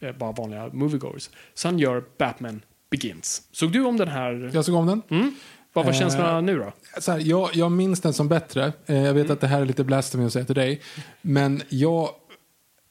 eh, 0.00 0.16
bara 0.16 0.32
vanliga 0.32 0.68
moviegoers. 0.72 1.30
Så 1.54 1.68
han 1.68 1.78
gör 1.78 2.04
Batman 2.18 2.60
Begins. 2.90 3.42
Såg 3.52 3.72
du 3.72 3.84
om 3.84 3.96
den 3.96 4.08
här? 4.08 4.50
Jag 4.54 4.64
såg 4.64 4.74
om 4.74 4.86
den. 4.86 5.02
Mm. 5.10 5.34
Vad 5.72 5.84
var 5.84 5.92
Eh, 5.92 5.98
känslorna 5.98 6.40
nu 6.40 6.58
då? 6.58 6.72
Så 7.00 7.12
här, 7.12 7.18
jag, 7.18 7.50
jag 7.54 7.72
minns 7.72 8.00
den 8.00 8.12
som 8.12 8.28
bättre. 8.28 8.72
Eh, 8.86 9.02
jag 9.02 9.14
vet 9.14 9.30
att 9.30 9.40
det 9.40 9.46
här 9.46 9.60
är 9.60 9.66
lite 9.66 9.84
blasphemy 9.84 10.24
att 10.24 10.32
säga 10.32 10.44
till 10.44 10.54
dig. 10.54 10.80
Men 11.22 11.62
jag, 11.68 12.10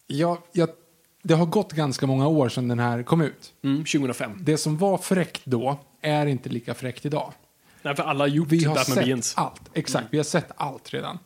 jag, 0.07 0.37
jag, 0.51 0.69
det 1.27 1.35
har 1.35 1.45
gått 1.45 1.73
ganska 1.73 2.07
många 2.07 2.27
år 2.27 2.49
sedan 2.49 2.67
den 2.67 2.79
här 2.79 3.03
kom 3.03 3.21
ut. 3.21 3.53
Mm, 3.63 3.77
2005. 3.77 4.31
Det 4.41 4.57
som 4.57 4.77
var 4.77 4.97
fräckt 4.97 5.41
då 5.45 5.79
är 6.01 6.25
inte 6.25 6.49
lika 6.49 6.73
fräckt 6.73 7.05
idag. 7.05 7.33
Nej, 7.81 7.95
för 7.95 8.03
alla 8.03 8.23
har 8.23 8.27
gjort 8.27 8.47
Vi 8.51 8.63
har 8.63 8.75
Batman 8.75 8.95
sett 8.95 9.03
Begins. 9.03 9.33
allt. 9.37 9.61
Exakt, 9.73 10.07
vi 10.11 10.17
har 10.17 10.23
sett 10.23 10.51
allt 10.55 10.93
redan. 10.93 11.19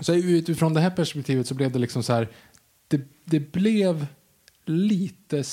Så 0.00 0.14
utifrån 0.14 0.74
det 0.74 0.80
här 0.80 0.90
perspektivet 0.90 1.46
så 1.46 1.54
blev 1.54 1.72
det 1.72 1.78
liksom 1.78 2.02
så 2.02 2.12
här. 2.12 2.28
Det, 2.88 3.00
det 3.24 3.40
blev 3.40 4.06
lite 4.64 5.44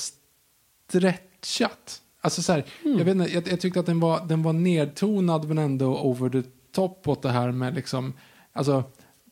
stretchat. 0.88 2.02
Alltså 2.20 2.42
så 2.42 2.52
här, 2.52 2.64
jag, 2.82 3.04
vet 3.04 3.08
inte, 3.08 3.34
jag, 3.34 3.48
jag 3.48 3.60
tyckte 3.60 3.80
att 3.80 3.86
den 3.86 4.00
var, 4.00 4.26
den 4.26 4.42
var 4.42 4.52
nedtonad 4.52 5.48
men 5.48 5.58
ändå 5.58 6.00
over 6.00 6.30
the 6.30 6.42
top 6.72 7.08
åt 7.08 7.22
det 7.22 7.30
här 7.30 7.52
med 7.52 7.74
liksom, 7.74 8.12
alltså 8.52 8.84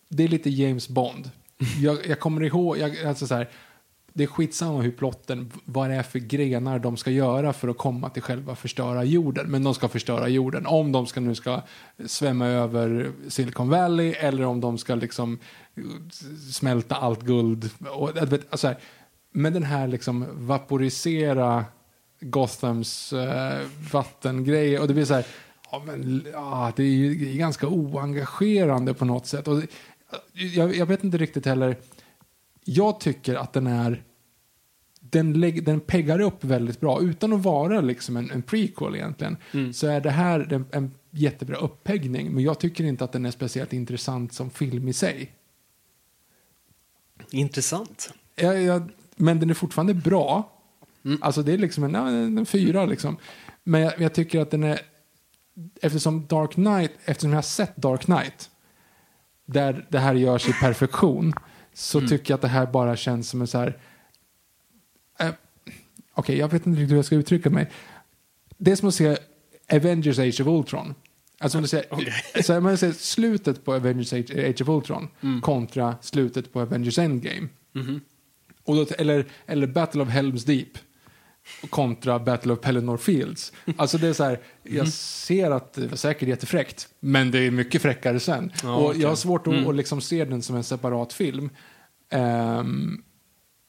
det 0.08 0.24
är 0.24 0.28
lite 0.28 0.50
James 0.50 0.88
Bond. 0.88 1.30
Jag, 1.80 2.06
jag 2.06 2.20
kommer 2.20 2.42
ihåg, 2.42 2.78
jag, 2.78 3.04
alltså 3.04 3.26
så 3.26 3.34
här, 3.34 3.48
det 4.16 4.22
är 4.22 4.26
skitsamma 4.26 4.80
hur 4.80 4.90
plotten, 4.90 5.52
vad 5.64 5.90
det 5.90 5.94
är 5.94 6.02
för 6.02 6.18
grenar 6.18 6.78
de 6.78 6.96
ska 6.96 7.10
göra 7.10 7.52
för 7.52 7.68
att 7.68 7.78
komma 7.78 8.10
till 8.10 8.22
själva 8.22 8.56
förstöra 8.56 9.04
jorden. 9.04 9.50
Men 9.50 9.64
de 9.64 9.74
ska 9.74 9.88
förstöra 9.88 10.28
jorden. 10.28 10.66
Om 10.66 10.92
de 10.92 11.06
ska 11.06 11.20
nu 11.20 11.34
ska 11.34 11.62
svämma 12.06 12.46
över 12.46 13.10
Silicon 13.28 13.68
Valley 13.68 14.12
eller 14.12 14.44
om 14.44 14.60
de 14.60 14.78
ska 14.78 14.94
liksom 14.94 15.38
eh, 15.74 15.82
smälta 16.52 16.94
allt 16.94 17.22
guld. 17.22 17.70
Och, 17.90 18.10
alltså 18.50 18.66
här, 18.66 18.76
men 19.32 19.52
den 19.52 19.62
här 19.62 19.86
liksom 19.86 20.26
vaporisera 20.32 21.64
Gothams 22.20 23.12
eh, 23.12 23.60
vattengrej 23.92 24.78
och 24.78 24.88
det 24.88 24.94
blir 24.94 25.04
så 25.04 25.14
här, 25.14 25.26
ja, 25.70 25.82
men, 25.86 26.26
ja, 26.32 26.72
det 26.76 26.82
är 26.82 26.86
ju 26.86 27.14
det 27.14 27.30
är 27.32 27.36
ganska 27.36 27.66
oengagerande 27.68 28.94
på 28.94 29.04
något 29.04 29.26
sätt. 29.26 29.48
Och, 29.48 29.58
eh, 29.58 29.64
jag, 30.32 30.76
jag 30.76 30.86
vet 30.86 31.04
inte 31.04 31.18
riktigt 31.18 31.46
heller, 31.46 31.76
jag 32.68 33.00
tycker 33.00 33.34
att 33.34 33.52
den 33.52 33.66
är 33.66 34.02
den, 35.00 35.40
lägg, 35.40 35.64
den 35.64 35.80
peggar 35.80 36.20
upp 36.20 36.44
väldigt 36.44 36.80
bra 36.80 37.00
utan 37.00 37.32
att 37.32 37.42
vara 37.42 37.80
liksom 37.80 38.16
en, 38.16 38.30
en 38.30 38.42
prequel 38.42 38.94
egentligen. 38.94 39.36
Så 39.72 39.86
är 39.86 40.00
det 40.00 40.10
här 40.10 40.52
en, 40.52 40.64
en 40.70 40.94
jättebra 41.10 41.56
uppeggning 41.56 42.32
men 42.32 42.44
jag 42.44 42.60
tycker 42.60 42.84
inte 42.84 43.04
att 43.04 43.12
den 43.12 43.26
är 43.26 43.30
speciellt 43.30 43.72
intressant 43.72 44.32
som 44.32 44.50
film 44.50 44.88
i 44.88 44.92
sig. 44.92 45.32
Intressant. 47.30 48.12
Jag, 48.34 48.62
jag, 48.62 48.90
men 49.16 49.40
den 49.40 49.50
är 49.50 49.54
fortfarande 49.54 49.94
bra. 49.94 50.52
Alltså 51.20 51.42
det 51.42 51.52
är 51.52 51.58
liksom 51.58 51.84
en 51.84 51.94
en 52.38 52.46
fyra 52.46 52.84
liksom. 52.84 53.16
Men 53.64 53.80
jag, 53.80 54.00
jag 54.00 54.14
tycker 54.14 54.40
att 54.40 54.50
den 54.50 54.62
är, 54.62 54.80
eftersom 55.82 56.26
Dark 56.26 56.52
Knight, 56.52 56.92
eftersom 57.04 57.30
jag 57.30 57.36
har 57.36 57.42
sett 57.42 57.76
Dark 57.76 58.00
Knight, 58.00 58.50
där 59.44 59.86
det 59.88 59.98
här 59.98 60.14
görs 60.14 60.48
i 60.48 60.52
perfektion, 60.52 61.32
så 61.76 62.00
tycker 62.00 62.32
jag 62.32 62.34
att 62.34 62.42
det 62.42 62.48
här 62.48 62.66
bara 62.66 62.96
känns 62.96 63.28
som 63.28 63.40
en 63.40 63.46
så 63.46 63.58
här, 63.58 63.78
eh, 65.18 65.30
okej 66.14 66.38
jag 66.38 66.48
vet 66.48 66.66
inte 66.66 66.80
riktigt 66.80 66.90
hur 66.90 66.96
jag 66.96 67.04
ska 67.04 67.16
uttrycka 67.16 67.50
mig. 67.50 67.70
Det 68.58 68.72
är 68.72 68.76
som 68.76 68.88
att 68.88 68.94
se 68.94 69.16
Avengers 69.72 70.18
Age 70.18 70.40
of 70.40 70.46
Ultron. 70.46 70.94
Alltså 71.38 71.58
om 71.58 71.62
du 71.62 71.68
säger, 71.68 72.42
så 72.42 72.52
här, 72.52 72.60
man 72.60 72.78
säger 72.78 72.92
slutet 72.92 73.64
på 73.64 73.74
Avengers 73.74 74.12
Age, 74.12 74.30
Age 74.30 74.62
of 74.62 74.68
Ultron 74.68 75.08
kontra 75.42 75.96
slutet 76.00 76.52
på 76.52 76.60
Avengers 76.60 76.98
Endgame. 76.98 77.48
Och 78.64 78.76
då, 78.76 78.86
eller, 78.98 79.26
eller 79.46 79.66
Battle 79.66 80.02
of 80.02 80.08
Helms 80.08 80.44
Deep 80.44 80.78
kontra 81.70 82.18
Battle 82.18 82.52
of 82.52 82.60
Pelennor 82.60 82.96
Fields. 82.96 83.52
Alltså 83.76 83.98
det 83.98 84.08
är 84.08 84.12
så 84.12 84.24
här, 84.24 84.40
jag 84.62 84.88
ser 84.88 85.50
att 85.50 85.72
det 85.72 85.86
var 85.86 85.96
säkert 85.96 86.28
jättefräckt, 86.28 86.88
men 87.00 87.30
det 87.30 87.38
är 87.38 87.50
mycket 87.50 87.82
fräckare 87.82 88.20
sen. 88.20 88.52
Ja, 88.62 88.76
och 88.76 88.96
jag 88.96 89.08
har 89.08 89.16
svårt 89.16 89.46
att, 89.46 89.66
att 89.66 89.74
liksom 89.74 90.00
se 90.00 90.24
den 90.24 90.42
som 90.42 90.56
en 90.56 90.64
separat 90.64 91.12
film. 91.12 91.50
Ehm, 92.10 93.02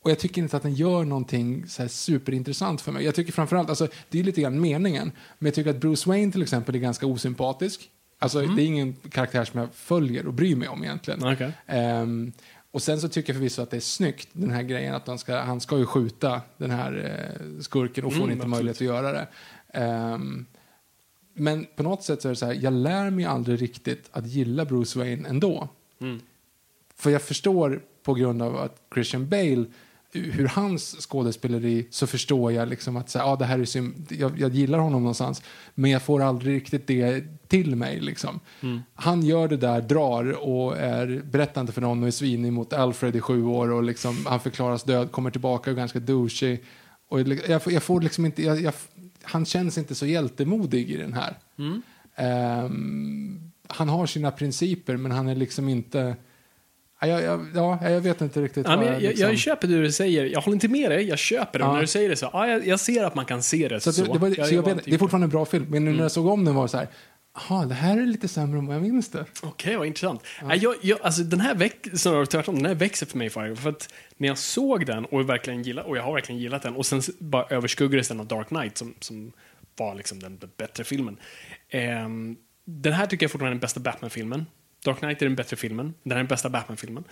och 0.03 0.11
jag 0.11 0.19
tycker 0.19 0.41
inte 0.41 0.57
att 0.57 0.63
den 0.63 0.73
gör 0.73 1.03
någonting 1.03 1.67
så 1.67 1.87
superintressant 1.87 2.81
för 2.81 2.91
mig. 2.91 3.05
Jag 3.05 3.15
tycker 3.15 3.31
framförallt, 3.31 3.69
alltså 3.69 3.87
det 4.09 4.19
är 4.19 4.23
lite 4.23 4.41
grann 4.41 4.61
meningen, 4.61 5.11
men 5.39 5.47
jag 5.47 5.53
tycker 5.53 5.69
att 5.69 5.77
Bruce 5.77 6.09
Wayne 6.09 6.31
till 6.31 6.41
exempel 6.41 6.75
är 6.75 6.79
ganska 6.79 7.05
osympatisk. 7.05 7.89
Alltså 8.19 8.41
det 8.41 8.61
är 8.61 8.65
ingen 8.65 8.93
karaktär 8.93 9.45
som 9.45 9.59
jag 9.59 9.73
följer 9.73 10.27
och 10.27 10.33
bryr 10.33 10.55
mig 10.55 10.67
om 10.67 10.83
egentligen. 10.83 11.33
Okej. 11.33 11.51
Ehm, 11.67 12.33
och 12.71 12.81
sen 12.81 13.01
så 13.01 13.09
tycker 13.09 13.33
jag 13.33 13.37
förvisso 13.37 13.61
att 13.61 13.69
det 13.71 13.77
är 13.77 13.81
snyggt, 13.81 14.29
den 14.33 14.51
här 14.51 14.63
grejen 14.63 14.95
att 14.95 15.07
han 15.07 15.19
ska, 15.19 15.39
han 15.39 15.61
ska 15.61 15.77
ju 15.77 15.85
skjuta 15.85 16.41
den 16.57 16.71
här 16.71 16.93
eh, 16.93 17.61
skurken 17.61 18.05
och 18.05 18.13
får 18.13 18.19
Mm, 18.23 18.31
inte 18.31 18.43
absolut. 18.43 18.51
möjlighet 18.51 18.77
att 18.77 18.81
göra 18.81 19.11
det. 19.11 19.27
Ehm, 19.73 20.45
men 21.33 21.67
på 21.75 21.83
något 21.83 22.03
sätt 22.03 22.21
så 22.21 22.27
är 22.27 22.29
det 22.29 22.35
så 22.35 22.45
här, 22.45 22.53
jag 22.53 22.73
lär 22.73 23.09
mig 23.09 23.25
aldrig 23.25 23.61
riktigt 23.61 24.09
att 24.11 24.27
gilla 24.27 24.65
Bruce 24.65 24.99
Wayne 24.99 25.29
ändå. 25.29 25.69
Mm. 26.01 26.19
För 26.95 27.09
jag 27.09 27.21
förstår 27.21 27.81
på 28.03 28.13
grund 28.13 28.41
av 28.41 28.57
att 28.57 28.81
Christian 28.93 29.29
Bale, 29.29 29.65
hur 30.21 30.47
hans 30.47 30.95
skådespeleri, 30.99 31.87
så 31.89 32.07
förstår 32.07 32.51
jag 32.51 32.67
liksom 32.67 32.97
att 32.97 33.09
så 33.09 33.19
här, 33.19 33.33
ah, 33.33 33.35
det 33.35 33.45
här 33.45 33.59
är 33.59 33.91
jag, 34.19 34.39
jag 34.39 34.53
gillar 34.53 34.79
honom 34.79 35.01
någonstans, 35.01 35.43
men 35.75 35.91
jag 35.91 36.01
får 36.01 36.21
aldrig 36.21 36.55
riktigt 36.55 36.87
det 36.87 37.23
till 37.47 37.75
mig. 37.75 37.99
Liksom. 37.99 38.39
Han 38.93 39.23
gör 39.23 39.47
det 39.47 39.57
där, 39.57 39.81
drar 39.81 40.31
och 40.31 40.77
är 40.77 41.21
berättande 41.25 41.71
för 41.71 41.81
någon 41.81 42.01
och 42.01 42.07
är 42.07 42.11
svinig 42.11 42.53
mot 42.53 42.73
Alfred 42.73 43.15
i 43.15 43.21
sju 43.21 43.43
år 43.45 43.71
och 43.71 43.83
liksom, 43.83 44.25
han 44.25 44.39
förklaras 44.39 44.83
död, 44.83 45.11
kommer 45.11 45.31
tillbaka 45.31 45.71
och 45.71 45.77
är 45.77 45.79
ganska 45.81 45.99
douchey. 45.99 46.59
Och 47.09 47.21
jag, 47.21 47.61
jag 47.65 47.83
får 47.83 48.01
liksom 48.01 48.25
inte, 48.25 48.43
jag, 48.43 48.61
jag, 48.61 48.73
han 49.21 49.45
känns 49.45 49.77
inte 49.77 49.95
så 49.95 50.05
hjältemodig 50.05 50.91
i 50.91 50.97
den 50.97 51.13
här. 51.13 51.37
Ehm, 52.15 53.51
han 53.67 53.89
har 53.89 54.05
sina 54.05 54.31
principer 54.31 54.97
men 54.97 55.11
han 55.11 55.27
är 55.27 55.35
liksom 55.35 55.69
inte... 55.69 56.15
Ja, 57.01 57.07
jag, 57.07 57.21
jag, 57.23 57.47
ja, 57.55 57.89
jag 57.89 58.01
vet 58.01 58.21
inte 58.21 58.41
riktigt. 58.41 58.65
Ja, 58.67 58.77
men 58.77 58.85
jag, 58.93 59.01
liksom- 59.01 59.27
jag 59.29 59.37
köper 59.37 59.67
det 59.67 59.81
du 59.81 59.91
säger. 59.91 60.25
Jag 60.25 60.41
håller 60.41 60.55
inte 60.55 60.67
med 60.67 60.91
dig, 60.91 61.03
jag 61.07 61.19
köper 61.19 61.59
det. 61.59 61.63
Ja. 61.63 61.67
Men 61.67 61.75
när 61.75 61.81
du 61.81 61.87
säger 61.87 62.09
det 62.09 62.15
så, 62.15 62.29
ja, 62.33 62.47
jag, 62.47 62.67
jag 62.67 62.79
ser 62.79 63.03
att 63.03 63.15
man 63.15 63.25
kan 63.25 63.43
se 63.43 63.67
det 63.67 63.79
så, 63.79 63.93
så. 63.93 64.01
att 64.01 64.07
det, 64.07 64.13
det, 64.13 64.19
var, 64.19 64.27
Jag 64.37 64.47
så 64.47 64.55
jag 64.55 64.61
var 64.61 64.69
vet, 64.69 64.77
typ- 64.77 64.85
det 64.85 64.93
är 64.95 64.97
fortfarande 64.99 65.25
en 65.25 65.29
bra 65.29 65.45
film, 65.45 65.65
men 65.69 65.85
nu 65.85 65.91
när 65.93 66.01
jag 66.01 66.11
såg 66.11 66.25
om 66.27 66.45
den 66.45 66.55
var 66.55 66.63
det 66.63 66.69
så 66.69 66.77
här, 66.77 66.87
jaha, 67.49 67.65
det 67.65 67.73
här 67.73 67.97
är 68.01 68.05
lite 68.05 68.27
sämre 68.27 68.59
än 68.59 68.65
vad 68.67 68.75
jag 68.75 68.83
minns 68.83 69.11
det. 69.11 69.25
Okej, 69.43 69.77
vad 69.77 69.87
intressant. 69.87 70.21
Nej, 70.43 70.59
Jag, 70.61 70.75
jag, 70.81 70.99
alltså, 71.01 71.23
den 71.23 71.39
här 71.39 71.55
väck, 71.55 71.87
snarare 71.93 72.25
tvärtom, 72.25 72.55
den 72.55 72.65
här 72.65 72.75
växer 72.75 73.05
för 73.05 73.17
mig 73.17 73.29
för, 73.29 73.55
för 73.55 73.69
att 73.69 73.93
när 74.17 74.27
jag 74.27 74.37
såg 74.37 74.85
den 74.85 75.05
och 75.05 75.29
verkligen 75.29 75.61
gillar, 75.63 75.83
och 75.83 75.97
jag 75.97 76.03
har 76.03 76.13
verkligen 76.13 76.41
gillat 76.41 76.61
den 76.61 76.75
och 76.75 76.85
sen 76.85 77.01
bara 77.19 77.45
överskuggades 77.49 78.07
den 78.07 78.19
av 78.19 78.25
Dark 78.27 78.47
Knight 78.47 78.77
som, 78.77 78.93
som 78.99 79.31
var 79.77 79.95
liksom 79.95 80.19
den 80.19 80.37
b- 80.37 80.47
bättre 80.57 80.83
filmen. 80.83 81.17
Ehm, 81.69 82.35
den 82.65 82.93
här 82.93 83.05
tycker 83.05 83.23
jag 83.23 83.31
fortfarande 83.31 83.51
är 83.51 83.55
den 83.55 83.59
bästa 83.61 83.79
Batman-filmen. 83.79 84.45
Dark 84.83 84.99
Knight 84.99 85.21
är 85.21 85.25
den 85.25 85.35
bättre 85.35 85.55
filmen. 85.55 85.93
Den 86.03 86.11
är 86.11 86.15
den 86.15 86.27
bästa 86.27 86.49
Batman-filmen. 86.49 87.03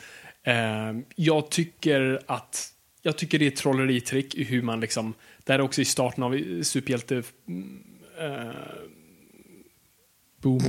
Ehm, 0.44 1.06
jag 1.16 1.50
tycker 1.52 2.20
att 2.26 2.72
jag 3.02 3.18
tycker 3.18 3.40
det 3.40 3.46
är 3.46 3.48
ett 3.48 3.56
trolleritrick 3.56 4.36
i 4.36 4.44
hur 4.44 4.62
man 4.62 4.80
liksom, 4.80 5.14
det 5.44 5.54
här 5.54 5.60
är 5.60 5.64
också 5.64 5.82
i 5.82 5.86
starten 5.86 6.24
av 6.24 6.36
eh, 6.36 6.62
superhjälte 6.62 7.24
eh, 8.20 8.50
Boom. 10.42 10.62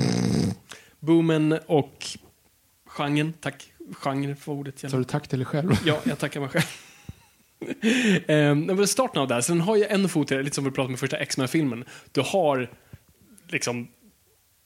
boomen 1.01 1.59
och 1.67 2.07
genren. 2.87 3.33
Tack, 3.41 3.73
genre 3.93 4.35
för 4.35 4.53
ordet. 4.53 4.79
Så 4.79 4.97
du 4.97 5.05
tack 5.05 5.29
till 5.29 5.39
dig 5.39 5.47
själv. 5.47 5.71
Ja, 5.85 6.01
jag 6.05 6.19
tackar 6.19 6.41
mig 6.41 6.49
själv. 6.49 6.65
men 8.77 8.87
starten 8.87 9.23
av 9.23 9.29
det 9.29 9.35
här, 9.35 9.41
så 9.41 9.53
den 9.53 9.61
har 9.61 9.77
ju 9.77 9.85
en 9.85 10.09
fot, 10.09 10.33
i 10.33 10.35
det, 10.35 10.43
lite 10.43 10.55
som 10.55 10.65
vi 10.65 10.71
pratade 10.71 10.91
med 10.91 11.01
första 11.01 11.17
X-Men-filmen. 11.17 11.85
Du 12.13 12.21
har 12.21 12.71
liksom 13.49 13.89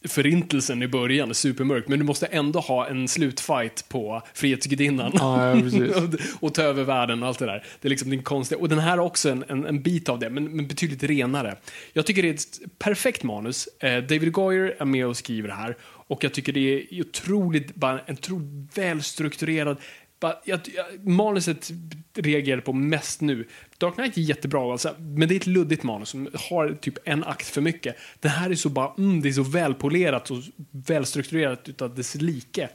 förintelsen 0.08 0.82
i 0.82 0.88
början, 0.88 1.34
supermörkt, 1.34 1.88
men 1.88 1.98
du 1.98 2.04
måste 2.04 2.26
ändå 2.26 2.60
ha 2.60 2.88
en 2.88 3.08
slutfight 3.08 3.88
på 3.88 4.22
Frihetsgudinnan. 4.34 5.12
Ja, 5.14 5.56
ja, 5.56 6.02
och, 6.40 6.54
ta 6.54 6.62
över 6.62 6.84
världen 6.84 7.22
och 7.22 7.28
allt 7.28 7.38
det 7.38 7.46
där. 7.46 7.64
Det 7.80 7.88
är 7.88 7.90
liksom 7.90 8.10
din 8.10 8.22
konstiga, 8.22 8.60
och 8.60 8.68
den 8.68 8.78
här 8.78 8.96
har 8.96 9.04
också 9.04 9.30
en, 9.30 9.44
en, 9.48 9.66
en 9.66 9.82
bit 9.82 10.08
av 10.08 10.18
det, 10.18 10.30
men, 10.30 10.44
men 10.56 10.68
betydligt 10.68 11.02
renare. 11.02 11.56
Jag 11.92 12.06
tycker 12.06 12.22
det 12.22 12.28
är 12.28 12.34
ett 12.34 12.78
perfekt 12.78 13.22
manus. 13.22 13.66
Eh, 13.66 14.02
David 14.02 14.32
Goyer 14.32 14.76
är 14.78 14.84
med 14.84 15.06
och 15.06 15.16
skriver 15.16 15.48
det 15.48 15.54
här, 15.54 15.76
och 15.82 16.24
jag 16.24 16.34
tycker 16.34 16.52
det 16.52 16.60
är 16.60 17.00
otroligt, 17.00 17.74
bara 17.74 18.00
en 18.00 18.14
otroligt 18.14 18.78
välstrukturerad, 18.78 19.76
jag, 20.20 20.60
jag, 20.76 21.06
manuset 21.08 21.70
reagerar 22.14 22.60
på 22.60 22.72
mest 22.72 23.20
nu. 23.20 23.48
Dark 23.78 23.94
Knight 23.94 24.16
är 24.16 24.20
jättebra, 24.20 24.72
alltså, 24.72 24.94
men 24.98 25.28
det 25.28 25.34
är 25.34 25.36
ett 25.36 25.46
luddigt 25.46 25.82
manus 25.82 26.08
som 26.08 26.28
har 26.34 26.78
typ 26.80 26.94
en 27.04 27.24
akt 27.24 27.46
för 27.46 27.60
mycket. 27.60 27.96
Det 28.20 28.28
här 28.28 28.50
är 28.50 28.54
så 28.54 28.68
bara, 28.68 28.94
mm, 28.98 29.20
det 29.20 29.28
är 29.28 29.32
så 29.32 29.42
välpolerat 29.42 30.30
och 30.30 30.38
välstrukturerat 30.70 31.68
utav 31.68 31.94
dess 31.94 32.14
like. 32.14 32.68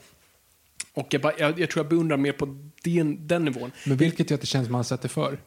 Och 0.94 1.06
jag, 1.10 1.22
bara, 1.22 1.32
jag, 1.38 1.60
jag 1.60 1.70
tror 1.70 1.84
jag 1.84 1.90
beundrar 1.90 2.16
mer 2.16 2.32
på 2.32 2.58
den, 2.82 3.26
den 3.26 3.44
nivån. 3.44 3.72
Men 3.84 3.96
vilket 3.96 4.30
gör 4.30 4.34
att 4.34 4.40
det 4.40 4.46
känns 4.46 4.66
som 4.66 4.72
man 4.72 4.78
har 4.78 4.84
sett 4.84 5.02
det 5.02 5.08
förr. 5.08 5.38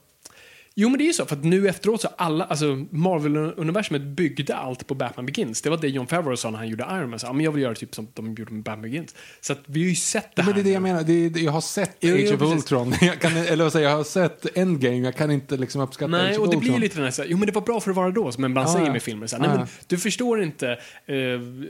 Jo, 0.82 0.90
men 0.90 0.98
det 0.98 1.04
är 1.04 1.06
ju 1.06 1.14
så, 1.14 1.26
för 1.26 1.36
att 1.36 1.44
nu 1.44 1.68
efteråt 1.70 2.02
så 2.02 2.08
alla, 2.18 2.46
alltså 2.46 2.66
Marvel-universumet 2.92 4.02
byggde 4.02 4.56
allt 4.56 4.88
på 4.88 4.96
Batman 4.96 5.26
Begins. 5.26 5.62
Det 5.62 5.70
var 5.70 5.78
det 5.78 5.88
John 5.88 6.08
Favreau 6.08 6.38
sa 6.38 6.50
när 6.50 6.58
han 6.58 6.68
gjorde 6.68 6.84
Iron 6.92 7.10
Man. 7.10 7.20
Så, 7.20 7.28
ja, 7.28 7.34
men 7.34 7.46
jag 7.46 7.52
vill 7.52 7.64
göra 7.64 7.76
typ 7.76 7.96
som 7.96 8.08
de 8.14 8.34
gjorde 8.34 8.54
med 8.54 8.64
Batman 8.64 8.82
Begins. 8.82 9.16
Så 9.42 9.54
att 9.54 9.60
vi 9.66 9.82
har 9.82 9.90
ju 9.90 9.96
sett 9.96 10.36
det 10.36 10.42
här. 10.42 10.50
men 10.50 10.56
det 10.56 10.62
är 10.62 10.64
det 10.64 10.70
jag 10.72 10.82
menar. 10.82 11.04
Det 11.04 11.14
är, 11.26 11.30
det- 11.30 11.40
jag 11.40 11.52
har 11.52 11.62
sett 11.62 11.98
Jo, 12.00 12.16
Age 12.16 12.34
of 12.34 12.40
precis. 12.40 12.56
Ultron. 12.56 12.94
Jag, 13.02 13.20
kan, 13.22 13.38
eller 13.38 13.64
vad 13.64 13.74
säger 13.74 13.90
jag, 13.90 13.98
har 13.98 14.04
sett 14.04 14.58
Endgame. 14.58 14.98
Jag 14.98 15.16
kan 15.16 15.32
inte 15.32 15.58
liksom 15.58 15.82
uppskatta 15.82 16.08
Nej, 16.12 16.30
Age 16.30 16.40
of 16.40 16.40
och 16.40 16.50
det 16.52 16.58
Ultron. 16.58 16.74
blir 16.74 16.82
lite 16.82 16.96
den 16.96 17.04
här, 17.04 17.12
så 17.12 17.22
här, 17.22 17.30
jo 17.30 17.38
men 17.38 17.46
det 17.46 17.52
var 17.52 17.62
bra 17.62 17.80
för 17.80 17.90
att 17.92 17.98
vara 17.98 18.12
då, 18.12 18.32
som 18.32 18.42
man 18.42 18.58
Ah, 18.58 18.74
säger 18.74 18.92
med 18.92 19.04
filmer. 19.04 19.28
Så 19.28 19.36
här, 19.36 19.42
nej, 19.42 19.50
Ah, 19.52 19.58
men, 19.58 19.62
ja. 19.62 19.84
du 19.88 19.98
förstår 19.98 20.44
inte 20.44 20.70
eh, 21.06 21.16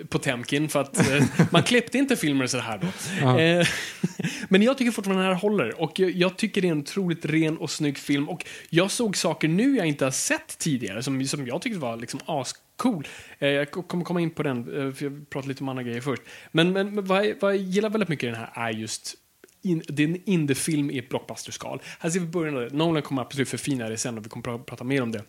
Potemkin 0.10 0.70
för 0.70 0.82
att 0.82 1.00
eh, 1.12 1.24
man 1.52 1.64
klippte 1.64 1.98
inte 1.98 2.16
filmer 2.16 2.48
så 2.48 2.58
här 2.58 2.78
då. 2.78 3.40
Eh, 3.40 3.68
men 4.50 4.62
jag 4.64 4.78
tycker 4.78 4.92
fortfarande 4.92 5.24
den 5.24 5.34
här 5.34 5.42
håller 5.42 5.82
och 5.82 6.00
jag, 6.00 6.12
jag 6.12 6.38
tycker 6.38 6.62
det 6.62 6.68
är 6.68 6.72
en 6.72 6.80
otroligt 6.80 7.26
ren 7.26 7.58
och 7.58 7.72
snygg 7.72 7.98
film 7.98 8.30
och 8.30 8.46
jag 8.70 8.92
såg 9.00 9.18
saker 9.18 9.48
nu 9.48 9.76
jag 9.76 9.88
inte 9.88 10.06
har 10.06 10.12
sett 10.12 10.58
tidigare 10.58 11.04
som, 11.04 11.26
som 11.26 11.48
jag 11.48 11.62
tyckte 11.62 11.80
var 11.80 11.98
liksom 11.98 12.20
ascool. 12.26 13.08
Eh, 13.40 13.50
jag 13.50 13.72
kommer 13.72 14.04
komma 14.04 14.22
in 14.22 14.32
på 14.32 14.44
den, 14.44 14.58
eh, 14.60 14.94
för 14.94 15.06
jag 15.06 15.30
pratar 15.30 15.48
lite 15.48 15.64
om 15.64 15.70
andra 15.70 15.84
grejer 15.84 16.02
först. 16.02 16.22
Men, 16.52 16.74
men, 16.74 16.96
men 16.96 17.06
vad, 17.06 17.26
jag, 17.26 17.36
vad 17.40 17.56
jag 17.56 17.62
gillar 17.62 17.90
väldigt 17.90 18.10
mycket 18.10 18.24
i 18.24 18.28
den 18.28 18.36
här 18.36 18.52
är 18.54 18.70
just 18.70 19.16
in, 19.62 19.84
det 19.88 20.04
är 20.04 20.08
en 20.08 20.30
indiefilm 20.30 20.92
i 20.92 20.98
ett 20.98 21.10
blockbusterskal. 21.10 21.82
Här 22.00 22.10
ser 22.10 22.20
vi 22.20 22.26
början 22.26 22.56
av 22.58 22.62
det. 22.62 22.70
Nolan 22.70 23.02
kommer 23.02 23.22
absolut 23.22 23.50
förfina 23.50 23.90
det 23.90 23.98
sen 23.98 24.18
och 24.18 24.26
vi 24.26 24.30
kommer 24.30 24.46
pra- 24.46 24.64
prata 24.64 24.84
mer 24.84 25.02
om 25.02 25.12
det. 25.12 25.24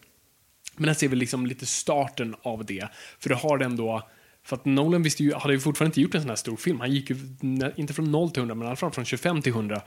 Men 0.76 0.88
här 0.88 0.94
ser 0.94 1.08
vi 1.08 1.16
liksom 1.16 1.46
lite 1.46 1.66
starten 1.66 2.34
av 2.42 2.64
det. 2.64 2.88
För 3.18 3.28
det 3.28 3.34
har 3.34 3.58
den 3.58 3.76
då, 3.76 4.08
för 4.42 4.56
att 4.56 4.64
Nolan 4.64 5.02
visste 5.02 5.22
ju, 5.22 5.34
hade 5.34 5.54
ju 5.54 5.60
fortfarande 5.60 5.88
inte 5.88 6.00
gjort 6.00 6.14
en 6.14 6.20
sån 6.20 6.28
här 6.28 6.36
stor 6.36 6.56
film. 6.56 6.80
Han 6.80 6.90
gick 6.90 7.10
ju, 7.10 7.16
inte 7.76 7.94
från 7.94 8.12
0 8.12 8.30
till 8.30 8.40
100, 8.40 8.54
men 8.54 8.64
i 8.64 8.66
alla 8.66 8.76
fall 8.76 8.90
från 8.90 9.04
25 9.04 9.42
till 9.42 9.52
100. 9.52 9.82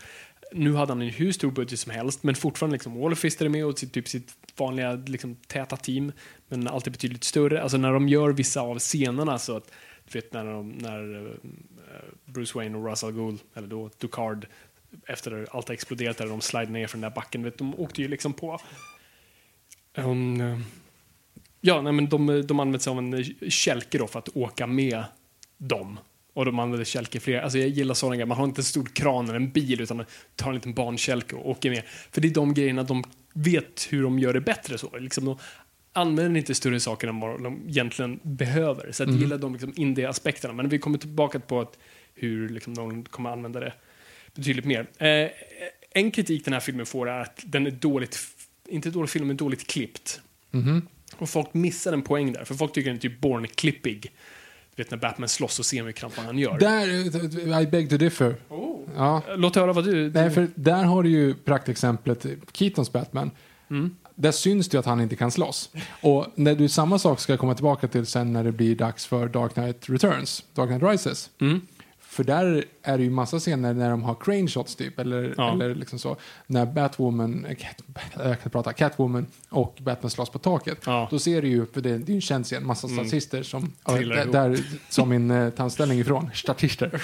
Nu 0.54 0.74
hade 0.74 0.92
han 0.92 1.02
en 1.02 1.10
hur 1.10 1.32
stor 1.32 1.52
budget 1.52 1.80
som 1.80 1.92
helst, 1.92 2.24
men 2.24 2.36
fortfarande 2.36 2.74
liksom 2.74 3.00
Waller 3.00 3.16
Fister 3.16 3.46
är 3.46 3.50
med 3.50 3.66
och 3.66 3.80
sitt, 3.80 3.94
typ 3.94 4.08
sitt 4.08 4.36
vanliga 4.58 4.94
liksom, 4.94 5.36
täta 5.36 5.78
team, 5.78 6.12
men 6.48 6.68
alltid 6.68 6.94
betydligt 6.94 7.24
större. 7.24 7.62
Alltså 7.62 7.78
när 7.78 7.94
de 7.94 8.08
gör 8.08 8.30
vissa 8.30 8.62
av 8.62 8.80
scenerna 8.80 9.40
så 9.40 9.58
att, 9.58 9.72
du 10.12 10.20
vet 10.20 10.34
när, 10.34 10.46
de, 10.46 10.70
när 10.70 11.26
eh, 11.26 11.34
Bruce 12.26 12.58
Wayne 12.58 12.78
och 12.78 12.90
Russell 12.90 13.12
Gould, 13.12 13.40
eller 13.54 13.68
då 13.68 13.90
Ducard, 13.98 14.48
efter 15.08 15.48
allt 15.52 15.68
har 15.68 15.74
exploderat 15.74 16.18
där 16.18 16.28
de 16.28 16.42
slide 16.42 16.72
ner 16.72 16.88
från 16.88 17.02
den 17.02 17.10
där 17.10 17.16
backen, 17.16 17.44
vet, 17.44 17.58
de 17.58 17.80
åkte 17.80 18.02
ju 18.02 18.08
liksom 18.08 18.34
på 18.34 18.60
Um, 19.98 20.64
ja, 21.62 21.82
nej, 21.82 21.94
men 21.94 22.10
de, 22.10 22.48
de 22.48 22.60
använder 22.60 22.80
sig 22.80 22.92
av 22.92 23.00
en 23.00 23.24
kälke 23.52 23.98
då 23.98 24.08
för 24.08 24.20
att 24.20 24.38
åka 24.38 24.68
med 24.68 25.04
dem. 25.58 26.00
Och 26.34 26.46
de 26.46 26.60
använder 26.60 26.86
kälke 26.86 27.20
fler. 27.20 27.42
Alltså 27.42 27.58
jag 27.58 27.70
gillar 27.70 27.94
sådana 27.94 28.16
grejer. 28.16 28.26
Man 28.26 28.38
har 28.38 28.46
inte 28.46 28.60
en 28.60 28.66
stor 28.66 28.86
kran 28.86 29.26
eller 29.26 29.36
en 29.36 29.52
bil 29.52 29.82
utan 29.82 29.98
man 29.98 30.06
tar 30.36 30.50
en 30.50 30.56
liten 30.56 30.74
barnkälke 30.74 31.36
och 31.36 31.50
åker 31.50 31.70
med. 31.70 31.84
För 32.12 32.22
det 32.22 32.28
är 32.28 32.34
de 32.34 32.54
grejerna 32.54 32.84
de 32.84 33.04
vet 33.34 33.88
hur 33.90 34.04
de 34.04 34.20
gör 34.20 34.34
det 34.34 34.42
bättre. 34.42 34.78
så. 34.78 34.98
Liksom 34.98 35.26
de 35.26 35.38
använder 35.94 36.38
inte 36.40 36.56
större 36.56 36.80
saker 36.80 37.08
än 37.08 37.20
vad 37.20 37.44
de 37.44 37.70
egentligen 37.70 38.20
behöver. 38.24 38.92
Så 38.92 39.04
jag 39.04 39.12
gillar 39.12 39.38
de 39.38 39.54
liksom 39.54 39.74
indie-aspekterna. 39.76 40.54
Men 40.54 40.70
vi 40.70 40.80
kommer 40.80 40.98
tillbaka 40.98 41.40
på 41.40 41.62
att 41.62 41.78
hur 42.16 42.50
liksom, 42.50 42.74
de 42.76 43.04
kommer 43.04 43.30
använda 43.30 43.60
det 43.60 43.74
betydligt 44.36 44.66
mer. 44.66 44.88
Eh, 44.98 45.30
en 45.92 46.12
kritik 46.12 46.46
den 46.46 46.54
här 46.54 46.62
filmen 46.62 46.86
får 46.86 47.10
är 47.10 47.20
att 47.20 47.44
den 47.46 47.68
är 47.68 47.72
dåligt, 47.72 48.20
inte 48.68 48.90
dålig 48.90 49.10
film, 49.10 49.28
men 49.28 49.38
dåligt 49.38 49.68
klippt. 49.68 50.22
Och 51.18 51.30
folk 51.30 51.54
missar 51.54 51.94
en 51.94 52.02
poäng 52.02 52.34
där, 52.34 52.44
för 52.46 52.56
folk 52.56 52.74
tycker 52.74 52.90
den 52.90 52.98
är 52.98 53.02
typ 53.02 53.22
born-klippig. 53.22 54.12
Vet 54.76 54.92
när 54.92 54.98
Batman 54.98 55.30
slåss 55.30 55.60
och 55.60 55.66
ser 55.66 55.84
hur 55.84 55.96
vad 56.16 56.26
han 56.26 56.40
gör. 56.40 56.58
Där, 56.58 56.88
eh, 57.54 57.62
I 57.62 57.68
beg 57.68 57.90
to 57.90 57.98
differ. 57.98 58.36
Ja. 58.96 59.22
Låt 59.36 59.56
höra 59.56 59.74
vad 59.74 59.86
du... 59.86 60.12
Nej, 60.12 60.30
för 60.30 60.48
där 60.56 60.84
har 60.84 61.04
du 61.04 61.10
ju 61.10 61.34
praktexemplet 61.34 62.26
Keatons 62.54 62.92
Batman. 62.92 63.32
Mm. 63.70 63.96
Där 64.16 64.32
syns 64.32 64.70
det 64.70 64.76
ju 64.76 64.80
att 64.80 64.86
han 64.86 65.02
inte 65.02 65.16
kan 65.16 65.32
slåss. 65.32 65.70
Och 66.02 66.28
när 66.36 66.56
du 66.56 66.70
samma 66.70 67.00
sak 67.00 67.20
ska 67.20 67.38
komma 67.38 67.56
tillbaka 67.56 67.88
till 67.88 68.06
sen 68.06 68.34
när 68.34 68.44
det 68.44 68.52
blir 68.52 68.76
dags 68.76 69.06
för 69.06 69.28
Dark 69.28 69.54
Knight 69.54 69.90
Returns, 69.90 70.44
Dark 70.54 70.70
Knight 70.70 70.84
Rises. 70.84 71.30
Mm. 71.42 71.62
För 72.14 72.24
där 72.24 72.66
är 72.84 72.98
det 72.98 73.04
ju 73.04 73.10
massa 73.10 73.40
scener 73.40 73.74
när 73.74 73.90
de 73.90 74.04
har 74.04 74.16
crane 74.16 74.48
shots 74.48 74.76
typ, 74.76 75.00
eller, 75.00 75.34
Ja. 75.38 75.54
eller 75.54 75.76
liksom 75.76 76.00
så. 76.00 76.18
När 76.48 76.66
Batwoman, 76.66 77.46
äh, 77.46 77.56
Cat, 77.56 77.84
jag 78.18 78.42
kan 78.42 78.52
prata, 78.52 78.74
Catwoman 78.74 79.26
och 79.50 79.78
Batman 79.82 80.10
slåss 80.10 80.30
på 80.30 80.40
taket. 80.40 80.78
Ja. 80.86 80.98
Mm. 80.98 81.08
Då 81.12 81.20
ser 81.20 81.42
du 81.42 81.48
ju, 81.48 81.66
för 81.66 81.82
det, 81.82 81.90
är 81.90 82.00
ju 82.00 82.16
en 82.16 82.22
känd 82.22 82.46
scen, 82.46 82.66
massa 82.66 82.88
statister 82.88 83.44
som, 83.44 83.72
ja, 83.86 83.96
Trillar 83.96 84.26
där, 84.26 84.60
som 84.90 85.10
min 85.10 85.32
eh, 85.32 85.50
tandställning 85.50 86.00
ifrån, 86.00 86.30
statister. 86.34 87.02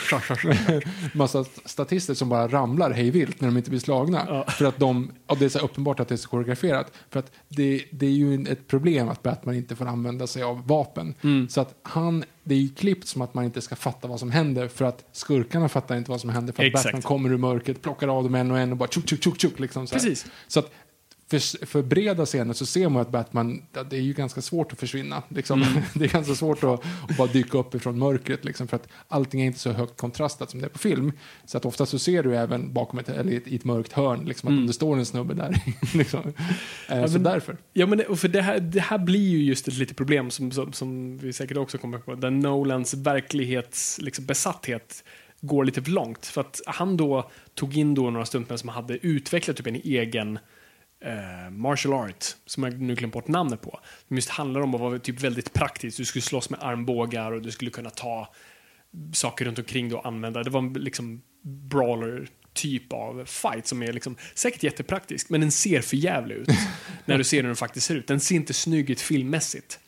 massa 1.18 1.46
statister 1.66 2.14
som 2.14 2.30
bara 2.30 2.48
ramlar 2.48 2.92
hej 2.92 3.12
vilt 3.12 3.42
när 3.42 3.48
de 3.48 3.58
inte 3.58 3.70
blir 3.70 3.80
slagna. 3.80 4.26
Ja. 4.28 4.44
För 4.44 4.66
att 4.66 4.78
de, 4.78 5.12
och 5.26 5.38
det 5.38 5.46
är 5.46 5.50
så 5.50 5.60
uppenbart 5.60 6.00
att 6.00 6.08
det 6.08 6.16
är 6.16 6.18
så 6.18 6.30
koreograferat. 6.30 6.92
För 7.10 7.20
att 7.20 7.32
det, 7.48 7.84
det 7.92 8.06
är 8.06 8.12
ju 8.12 8.46
ett 8.50 8.68
problem 8.68 9.10
att 9.10 9.24
Batman 9.24 9.56
inte 9.56 9.76
får 9.76 9.86
använda 9.86 10.28
sig 10.28 10.44
av 10.44 10.68
vapen. 10.68 11.14
Mm. 11.22 11.50
Så 11.50 11.62
att 11.62 11.76
han, 11.84 12.24
det 12.50 12.56
är 12.56 12.60
ju 12.60 12.70
klippt 12.70 13.08
som 13.08 13.22
att 13.22 13.34
man 13.34 13.46
inte 13.46 13.62
ska 13.62 13.76
fatta 13.76 14.08
vad 14.08 14.20
som 14.20 14.32
händer 14.32 14.68
för 14.68 14.86
att 14.86 15.06
skurkarna 15.12 15.70
fattar 15.70 15.98
inte 15.98 16.12
vad 16.12 16.22
som 16.22 16.30
händer 16.30 16.54
för 16.54 16.64
att 16.64 16.68
Exakt. 16.68 16.86
Batman 16.86 17.02
kommer 17.02 17.32
ur 17.32 17.38
mörkret, 17.38 17.82
plockar 17.82 18.08
av 18.08 18.24
dem 18.24 18.36
en 18.36 18.52
och 18.52 18.60
en 18.60 18.72
och 18.72 18.78
bara 18.78 18.90
tjuk, 18.90 19.10
tjuk, 19.10 19.24
tjuk, 19.24 19.42
tjuk 19.42 19.60
liksom 19.60 19.88
så 19.88 19.96
här. 19.96 20.02
Precis. 20.02 20.26
Så 20.48 20.60
att 20.60 20.72
för, 21.30 21.66
för 21.66 21.82
breda 21.82 22.26
scener 22.26 22.54
så 22.54 22.66
ser 22.66 22.90
man 22.90 23.02
att 23.02 23.12
Batman, 23.12 23.62
ja, 23.74 23.84
det 23.84 23.96
är 23.96 24.02
ju 24.02 24.14
ganska 24.14 24.42
svårt 24.42 24.74
att 24.74 24.80
försvinna. 24.80 25.24
Liksom. 25.28 25.62
Mm. 25.64 25.84
Det 25.94 26.06
är 26.06 26.10
ganska 26.10 26.36
svårt 26.36 26.64
att, 26.64 26.84
att 27.10 27.18
bara 27.18 27.28
dyka 27.28 27.58
upp 27.58 27.76
ifrån 27.76 28.00
mörkret 28.00 28.46
liksom, 28.46 28.68
för 28.68 28.76
att 28.76 28.88
allting 29.08 29.42
är 29.42 29.46
inte 29.46 29.60
så 29.60 29.72
högt 29.72 29.98
kontrastat 29.98 30.50
som 30.50 30.60
det 30.60 30.68
är 30.68 30.70
på 30.70 30.80
film. 30.80 31.12
Så 31.46 31.58
att 31.58 31.66
ofta 31.66 31.86
så 31.86 32.00
ser 32.00 32.24
du 32.24 32.36
även 32.36 32.74
bakom 32.74 33.00
ett, 33.00 33.10
eller 33.10 33.32
i 33.48 33.56
ett, 33.56 33.64
mörkt 33.64 33.94
hörn 33.94 34.26
liksom, 34.26 34.50
att 34.50 34.60
om 34.60 34.68
det 34.68 34.74
står 34.74 34.98
en 34.98 35.06
snubbe 35.06 35.34
där. 35.34 35.56
liksom. 35.98 36.34
eh, 36.90 37.06
så 37.06 37.14
men- 37.14 37.24
därför. 37.24 37.58
Ja, 37.74 37.86
men 37.86 38.02
och 38.02 38.20
för 38.20 38.28
det 38.28 38.42
här, 38.42 38.60
det 38.60 38.82
här 38.82 38.98
blir 38.98 39.30
ju 39.30 39.44
just 39.44 39.68
ett 39.68 39.78
litet 39.78 39.98
problem 39.98 40.32
som, 40.32 40.52
som, 40.52 40.74
som 40.74 41.18
vi 41.18 41.34
säkert 41.34 41.58
också 41.58 41.78
kommer 41.78 41.98
på, 41.98 42.16
där 42.16 42.30
Nolans 42.30 42.94
verklighets 42.94 44.00
liksom, 44.02 44.26
besatthet 44.26 45.04
går 45.42 45.64
lite 45.64 45.82
för 45.82 45.92
långt. 45.92 46.26
För 46.26 46.42
att 46.42 46.62
han 46.66 46.98
då 46.98 47.32
tog 47.56 47.78
in 47.78 47.96
då 47.96 48.10
några 48.10 48.26
stuntmän 48.26 48.58
som 48.58 48.70
hade 48.70 49.06
utvecklat 49.08 49.58
typ 49.58 49.68
en 49.68 49.76
egen 49.76 50.40
eh, 51.06 51.50
martial 51.52 51.94
art, 51.94 52.26
som 52.46 52.64
jag 52.64 52.82
nu 52.82 52.96
glömt 52.96 53.14
bort 53.14 53.28
namnet 53.28 53.62
på. 53.62 53.80
Som 54.08 54.16
just 54.16 54.30
handlar 54.30 54.62
om 54.62 54.76
att 54.76 54.82
vara 54.82 55.00
typ 55.00 55.22
väldigt 55.22 55.54
praktiskt. 55.54 55.98
Du 55.98 56.06
skulle 56.06 56.22
slåss 56.22 56.50
med 56.50 56.60
armbågar 56.64 57.32
och 57.32 57.42
du 57.42 57.52
skulle 57.52 57.72
kunna 57.72 57.90
ta 57.90 58.34
saker 59.14 59.46
runt 59.46 59.60
omkring 59.60 59.96
och 59.96 60.06
använda. 60.06 60.44
Det 60.44 60.50
var 60.50 60.60
en 60.60 60.74
liksom 60.74 61.22
brawler 61.42 62.28
typ 62.54 62.94
av 62.94 63.26
fight 63.26 63.68
som 63.68 63.84
är 63.84 63.94
liksom 63.94 64.16
säkert 64.34 64.64
jättepraktisk, 64.64 65.30
men 65.30 65.42
den 65.42 65.52
ser 65.52 65.82
för 65.82 65.98
jävlig 65.98 66.36
ut 66.36 66.50
när 67.06 67.18
du 67.18 67.24
ser 67.24 67.38
hur 67.38 67.48
den 67.48 67.56
faktiskt 67.56 67.88
ser 67.88 67.96
ut. 67.96 68.08
Den 68.08 68.20
ser 68.20 68.36
inte 68.36 68.54
snygg 68.54 68.90
ut 68.90 69.02
filmmässigt. 69.02 69.80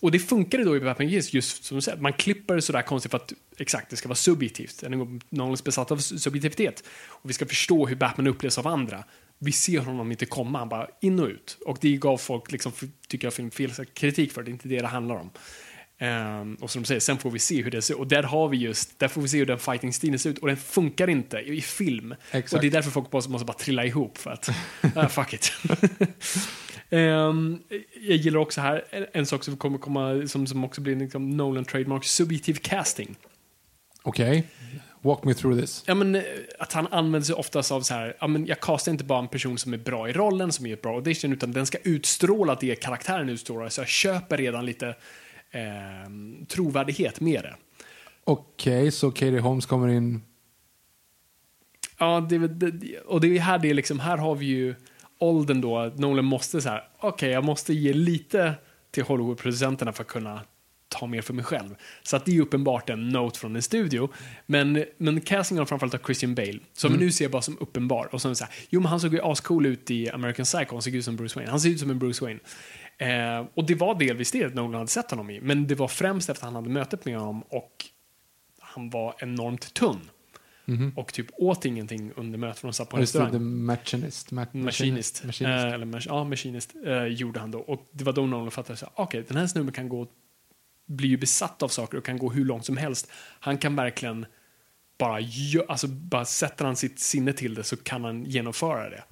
Och 0.00 0.10
det 0.10 0.18
funkade 0.18 0.64
då 0.64 0.76
i 0.76 0.80
Batman 0.80 1.08
Begins, 1.08 1.32
just 1.32 1.64
som 1.64 1.76
du 1.76 1.80
säger, 1.80 1.98
man 1.98 2.12
klipper 2.12 2.54
det 2.54 2.62
sådär 2.62 2.82
konstigt 2.82 3.10
för 3.10 3.18
att 3.18 3.32
exakt, 3.58 3.90
det 3.90 3.96
ska 3.96 4.08
vara 4.08 4.16
subjektivt. 4.16 4.82
Än 4.82 4.92
en 4.92 4.98
gång, 4.98 5.20
Nolans 5.28 5.64
besatt 5.64 5.90
av 5.90 5.96
subjektivitet. 5.96 6.84
Och 7.08 7.30
vi 7.30 7.34
ska 7.34 7.46
förstå 7.46 7.86
hur 7.86 7.96
Batman 7.96 8.26
upplevs 8.26 8.58
av 8.58 8.66
andra. 8.66 9.04
Vi 9.38 9.52
ser 9.52 9.78
honom 9.78 10.10
inte 10.10 10.26
komma, 10.26 10.58
han 10.58 10.68
bara 10.68 10.88
in 11.00 11.20
och 11.20 11.28
ut. 11.28 11.58
Och 11.66 11.78
det 11.80 11.96
gav 11.96 12.18
folk, 12.18 12.52
liksom, 12.52 12.72
tycker 13.08 13.26
jag, 13.26 13.34
film 13.34 13.50
fel 13.50 13.70
kritik 13.94 14.32
för. 14.32 14.42
Det 14.42 14.50
är 14.50 14.52
inte 14.52 14.68
det 14.68 14.80
det 14.80 14.86
handlar 14.86 15.14
om. 15.16 15.30
Ehm, 15.98 16.54
och 16.54 16.70
som 16.70 16.82
de 16.82 16.86
säger, 16.86 17.00
sen 17.00 17.18
får 17.18 17.30
vi 17.30 17.38
se 17.38 17.62
hur 17.62 17.70
det 17.70 17.82
ser 17.82 17.94
ut. 17.94 18.00
Och 18.00 18.06
där 18.06 18.22
har 18.22 18.48
vi 18.48 18.56
just, 18.56 18.98
där 18.98 19.08
får 19.08 19.22
vi 19.22 19.28
se 19.28 19.38
hur 19.38 19.46
den 19.46 19.58
fighting-stilen 19.58 20.18
ser 20.18 20.30
ut. 20.30 20.38
Och 20.38 20.48
den 20.48 20.56
funkar 20.56 21.10
inte 21.10 21.38
i 21.38 21.60
film. 21.60 22.14
Exakt. 22.30 22.52
Och 22.52 22.60
det 22.60 22.66
är 22.66 22.70
därför 22.70 22.90
folk 22.90 23.12
måste, 23.12 23.30
måste 23.30 23.46
bara 23.46 23.58
trilla 23.58 23.84
ihop. 23.84 24.18
För 24.18 24.30
att, 24.30 24.50
ah, 24.96 25.08
fuck 25.08 25.32
it. 25.32 25.52
Ehm, 26.90 27.58
jag 28.00 28.16
gillar 28.16 28.38
också 28.38 28.60
här, 28.60 28.84
en, 28.90 29.06
en 29.12 29.26
sak 29.26 29.44
som 29.44 29.56
kommer 29.56 29.78
komma, 29.78 30.26
som, 30.26 30.46
som 30.46 30.64
också 30.64 30.80
blir 30.80 30.96
liksom 30.96 31.30
Nolan 31.30 31.64
trademark, 31.64 32.04
subjektiv 32.04 32.54
casting. 32.54 33.16
Okej. 34.02 34.46
Walk 35.02 35.24
me 35.24 35.34
through 35.34 35.60
this. 35.60 35.84
Ja, 35.86 35.94
men, 35.94 36.14
eh, 36.14 36.22
att 36.58 36.72
han 36.72 36.86
använder 36.86 37.26
sig 37.26 37.34
oftast 37.34 37.72
av 37.72 37.80
så 37.80 37.94
här, 37.94 38.16
ja, 38.20 38.26
men 38.26 38.46
jag 38.46 38.60
castar 38.60 38.92
inte 38.92 39.04
bara 39.04 39.18
en 39.18 39.28
person 39.28 39.58
som 39.58 39.72
är 39.72 39.78
bra 39.78 40.08
i 40.08 40.12
rollen, 40.12 40.52
som 40.52 40.66
är 40.66 40.72
ett 40.72 40.82
bra 40.82 40.94
audition, 40.94 41.32
utan 41.32 41.52
den 41.52 41.66
ska 41.66 41.78
utstråla 41.78 42.56
det 42.60 42.74
karaktären 42.74 43.28
utstrålar. 43.28 43.68
Så 43.68 43.80
jag 43.80 43.88
köper 43.88 44.36
redan 44.36 44.66
lite 44.66 44.88
eh, 45.50 45.62
trovärdighet 46.48 47.20
med 47.20 47.42
det. 47.42 47.54
Okej, 48.24 48.90
så 48.90 49.10
Katie 49.10 49.40
Holmes 49.40 49.66
kommer 49.66 49.88
in. 49.88 50.22
Ja, 51.98 52.26
det, 52.30 52.48
det, 52.48 52.98
och 52.98 53.20
det 53.20 53.36
är 53.36 53.40
här 53.40 53.58
det 53.58 53.70
är 53.70 53.74
liksom, 53.74 54.00
här 54.00 54.16
har 54.16 54.34
vi 54.34 54.46
ju 54.46 54.74
åldern 55.18 55.60
då, 55.60 55.92
Nolan 55.96 56.24
måste 56.24 56.60
så 56.60 56.68
här, 56.68 56.88
okej, 57.00 57.30
jag 57.30 57.44
måste 57.44 57.74
ge 57.74 57.92
lite 57.92 58.54
till 58.90 59.04
Hollywood-producenterna 59.04 59.92
för 59.92 60.02
att 60.02 60.08
kunna 60.08 60.40
ta 60.88 61.06
mer 61.06 61.22
för 61.22 61.34
mig 61.34 61.44
själv. 61.44 61.74
Så 62.02 62.16
att 62.16 62.24
det 62.24 62.36
är 62.36 62.40
uppenbart 62.40 62.90
en 62.90 63.08
note 63.08 63.38
från 63.38 63.56
en 63.56 63.62
studio. 63.62 64.08
Men, 64.46 64.84
men 64.98 65.20
castingen 65.20 65.66
framförallt 65.66 65.94
av 65.94 65.98
Christian 65.98 66.34
Bale, 66.34 66.58
som 66.72 66.92
vi 66.92 66.98
nu 66.98 67.12
ser 67.12 67.28
bara 67.28 67.42
som 67.42 67.56
uppenbar. 67.60 68.08
Och 68.14 68.22
som 68.22 68.34
så 68.34 68.44
här, 68.44 68.54
jo 68.70 68.80
men 68.80 68.90
han 68.90 69.00
såg 69.00 69.14
ju 69.14 69.20
ascool 69.22 69.66
ut 69.66 69.90
i 69.90 70.10
American 70.10 70.44
Psycho, 70.44 70.72
han 70.72 70.82
såg 70.82 70.94
ut 70.94 71.04
som 71.04 71.16
Bruce 71.16 71.38
Wayne. 71.38 71.50
Han 71.50 71.60
ser 71.60 71.68
ut 71.68 71.80
som 71.80 71.90
en 71.90 71.98
Bruce 71.98 72.24
Wayne. 72.24 72.40
Eh, 72.98 73.46
och 73.54 73.66
det 73.66 73.74
var 73.74 73.94
delvis 73.98 74.30
det 74.30 74.54
Nolan 74.54 74.74
hade 74.74 74.88
sett 74.88 75.10
honom 75.10 75.30
i, 75.30 75.40
men 75.40 75.66
det 75.66 75.74
var 75.74 75.88
främst 75.88 76.30
efter 76.30 76.46
att 76.46 76.52
han 76.52 76.54
hade 76.64 76.68
mötet 76.74 77.04
med 77.04 77.18
honom 77.18 77.42
och 77.48 77.84
han 78.60 78.90
var 78.90 79.14
enormt 79.18 79.74
tunn. 79.74 80.10
Och 80.96 81.12
typ 81.12 81.26
åt 81.32 81.64
ingenting 81.64 82.12
under 82.16 82.38
mötet, 82.38 82.58
för 82.58 82.68
de 82.68 82.72
satt 82.72 82.88
på 82.88 82.96
en 82.96 83.00
restaurang. 83.00 83.32
The 83.32 83.38
Machinist. 83.38 84.30
Ma- 84.30 84.46
Machinist. 84.52 85.24
Machinist. 85.24 85.64
Eh, 85.64 85.72
eller, 85.72 86.02
ja, 86.06 86.24
Machinist 86.24 86.74
eh, 86.86 87.04
gjorde 87.04 87.40
han 87.40 87.50
då. 87.50 87.58
Och 87.58 87.88
det 87.92 88.04
var 88.04 88.12
då 88.12 88.26
Nolan 88.26 88.50
fattade 88.50 88.78
här, 88.82 88.90
okej, 88.94 89.24
den 89.28 89.36
här 89.36 89.46
snubben 89.46 89.72
kan 89.72 89.88
gå, 89.88 90.06
blir 90.88 91.08
ju 91.08 91.16
besatt 91.16 91.62
av 91.62 91.68
saker 91.68 91.98
och 91.98 92.04
kan 92.04 92.18
gå 92.18 92.30
hur 92.30 92.44
långt 92.44 92.66
som 92.66 92.76
helst. 92.76 93.10
Han 93.40 93.58
kan 93.58 93.76
verkligen 93.76 94.26
bara, 94.98 95.22
alltså 95.68 95.86
bara 95.88 96.24
sätter 96.24 96.64
han 96.64 96.76
sitt 96.76 97.00
sinne 97.00 97.32
till 97.32 97.54
det 97.54 97.64
så 97.64 97.76
kan 97.76 98.04
han 98.04 98.24
genomföra 98.24 98.90
det. 98.90 99.02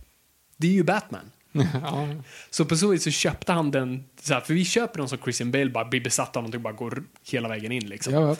Det 0.57 0.67
är 0.67 0.73
ju 0.73 0.83
Batman. 0.85 1.31
ja. 1.83 2.09
Så 2.51 2.65
på 2.65 2.77
så 2.77 2.89
vis 2.89 3.03
så 3.05 3.11
köpte 3.11 3.53
han 3.53 3.71
den, 3.71 4.05
så 4.21 4.35
här, 4.35 4.41
för 4.41 4.55
vi 4.55 4.65
köper 4.65 4.99
någon 4.99 5.09
som 5.09 5.19
Christian 5.19 5.51
Bale 5.51 5.71
bara 5.71 5.85
blir 5.85 6.01
besatt 6.01 6.37
av 6.37 6.43
någonting 6.43 6.59
och 6.59 6.63
bara 6.63 6.73
går 6.73 7.03
hela 7.31 7.49
vägen 7.49 7.73
in 7.73 7.87
liksom. 7.87 8.15
Ja, 8.15 8.37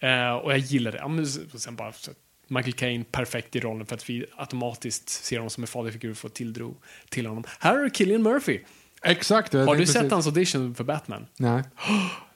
Eh, 0.00 0.32
och 0.32 0.52
jag 0.52 0.58
gillar 0.58 0.92
det. 0.92 0.98
Ja, 0.98 1.08
men 1.08 1.26
sen 1.26 1.76
bara, 1.76 1.92
så, 1.92 2.10
Michael 2.48 2.72
Caine, 2.72 3.04
perfekt 3.04 3.56
i 3.56 3.60
rollen 3.60 3.86
för 3.86 3.94
att 3.94 4.10
vi 4.10 4.26
automatiskt 4.36 5.08
ser 5.08 5.36
honom 5.36 5.50
som 5.50 5.62
en 5.62 5.66
faderfigur 5.68 6.10
och 6.10 6.16
får 6.16 6.28
tilldro 6.28 6.76
till 7.08 7.26
honom. 7.26 7.44
Här 7.58 7.82
du 7.82 7.90
Killian 7.90 8.22
Murphy. 8.22 8.60
exakt. 9.02 9.52
Har 9.52 9.60
du 9.60 9.66
tänkte 9.66 9.86
sett 9.86 10.02
precis- 10.02 10.12
hans 10.12 10.26
audition 10.26 10.74
för 10.74 10.84
Batman? 10.84 11.26
Nej, 11.36 11.62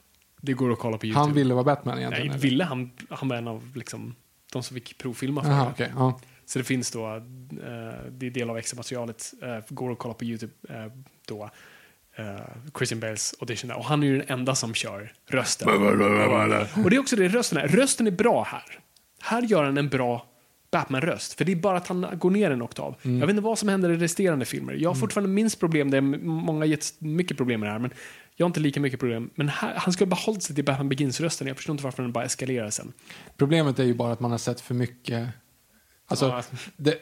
Det 0.45 0.53
går 0.53 0.71
att 0.71 0.79
kolla 0.79 0.97
på 0.97 1.05
YouTube. 1.05 1.19
han 1.25 1.33
ville 1.33 1.53
vara 1.53 1.63
Batman 1.63 1.97
egentligen. 1.97 2.27
Nej, 2.27 2.35
eller? 2.35 2.41
ville 2.49 2.63
han, 2.63 2.91
han 3.09 3.29
var 3.29 3.35
en 3.35 3.47
av 3.47 3.71
liksom, 3.75 4.15
de 4.53 4.63
som 4.63 4.75
fick 4.75 4.97
provfilma 4.97 5.43
för 5.43 5.49
Jaha, 5.49 5.63
det. 5.65 5.71
okej. 5.71 5.91
ja. 5.95 6.19
Så 6.45 6.59
det 6.59 6.65
finns 6.65 6.91
då, 6.91 7.15
eh, 7.15 7.21
det 8.11 8.25
är 8.25 8.31
del 8.31 8.49
av 8.49 8.57
extra 8.57 8.77
materialet, 8.77 9.33
eh, 9.41 9.57
går 9.69 9.91
att 9.91 9.97
kolla 9.97 10.13
på 10.13 10.25
YouTube 10.25 10.53
eh, 10.69 10.85
då. 11.27 11.49
eh, 12.15 12.25
Christian 12.77 12.99
Bales 12.99 13.35
audition 13.39 13.67
där. 13.67 13.77
Och 13.77 13.85
han 13.85 14.03
är 14.03 14.07
ju 14.07 14.17
den 14.17 14.39
enda 14.39 14.55
som 14.55 14.73
kör 14.73 15.13
rösten. 15.29 15.67
Och 16.83 16.89
det 16.89 16.95
är 16.95 16.99
också 16.99 17.15
det, 17.15 17.27
rösten 17.27 17.57
är. 17.57 17.67
Rösten 17.67 18.07
är 18.07 18.11
bra 18.11 18.43
här. 18.43 18.79
Här 19.21 19.41
gör 19.41 19.63
han 19.63 19.77
en 19.77 19.89
bra 19.89 20.25
Batman-röst. 20.71 21.33
För 21.33 21.45
det 21.45 21.51
är 21.51 21.55
bara 21.55 21.77
att 21.77 21.87
han 21.87 22.07
går 22.13 22.31
ner 22.31 22.51
en 22.51 22.61
oktav. 22.61 22.95
Jag 23.01 23.11
vet 23.11 23.29
inte 23.29 23.41
vad 23.41 23.59
som 23.59 23.69
händer 23.69 23.89
i 23.89 23.97
resterande 23.97 24.45
filmer. 24.45 24.73
Jag 24.73 24.89
har 24.89 24.95
fortfarande 24.95 25.29
minst 25.29 25.59
problem, 25.59 25.91
det 25.91 25.97
är 25.97 26.01
många 26.01 26.59
har 26.59 26.65
gett 26.65 26.93
mycket 27.01 27.37
problem 27.37 27.59
med 27.59 27.69
det 27.69 27.71
här, 27.73 27.79
men 27.79 27.91
jag 28.35 28.45
har 28.45 28.49
inte 28.49 28.59
lika 28.59 28.79
mycket 28.79 28.99
problem. 28.99 29.29
Men 29.35 29.49
här, 29.49 29.73
han 29.77 29.93
skulle 29.93 30.05
ha 30.05 30.15
behållit 30.15 30.43
sig 30.43 30.55
till 30.55 30.65
Batman 30.65 30.89
Begins-rösten. 30.89 31.47
Jag 31.47 31.55
förstår 31.57 31.73
inte 31.73 31.83
varför 31.83 32.03
den 32.03 32.11
bara 32.11 32.23
eskalerar 32.25 32.69
sen. 32.69 32.93
Problemet 33.37 33.79
är 33.79 33.83
ju 33.83 33.93
bara 33.93 34.13
att 34.13 34.19
man 34.19 34.31
har 34.31 34.37
sett 34.37 34.61
för 34.61 34.73
mycket. 34.73 35.27
Alltså, 36.07 36.25
Ja. 36.25 36.43
det, 36.77 36.97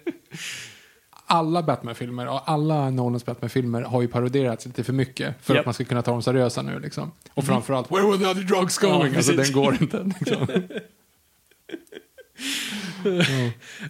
alla 1.25 1.63
Batman-filmer 1.63 2.27
och 2.27 2.49
alla 2.51 2.89
Nolans 2.89 3.25
Batman-filmer 3.25 3.81
har 3.81 4.01
ju 4.01 4.07
paroderats 4.07 4.65
lite 4.65 4.83
för 4.83 4.93
mycket 4.93 5.35
för 5.41 5.53
Japp. 5.53 5.59
att 5.61 5.65
man 5.65 5.73
ska 5.73 5.83
kunna 5.85 6.01
ta 6.01 6.11
dem 6.11 6.21
seriösa 6.21 6.61
nu. 6.61 6.79
Liksom. 6.79 7.11
Och 7.33 7.43
framförallt, 7.45 7.91
where 7.91 8.01
were 8.07 8.17
the 8.17 8.25
other 8.25 8.43
drugs 8.43 8.77
going? 8.77 9.11
Ja, 9.11 9.17
alltså, 9.17 9.33
den 9.33 9.51
går 9.51 9.77
inte. 9.81 10.11
Liksom. 10.19 10.47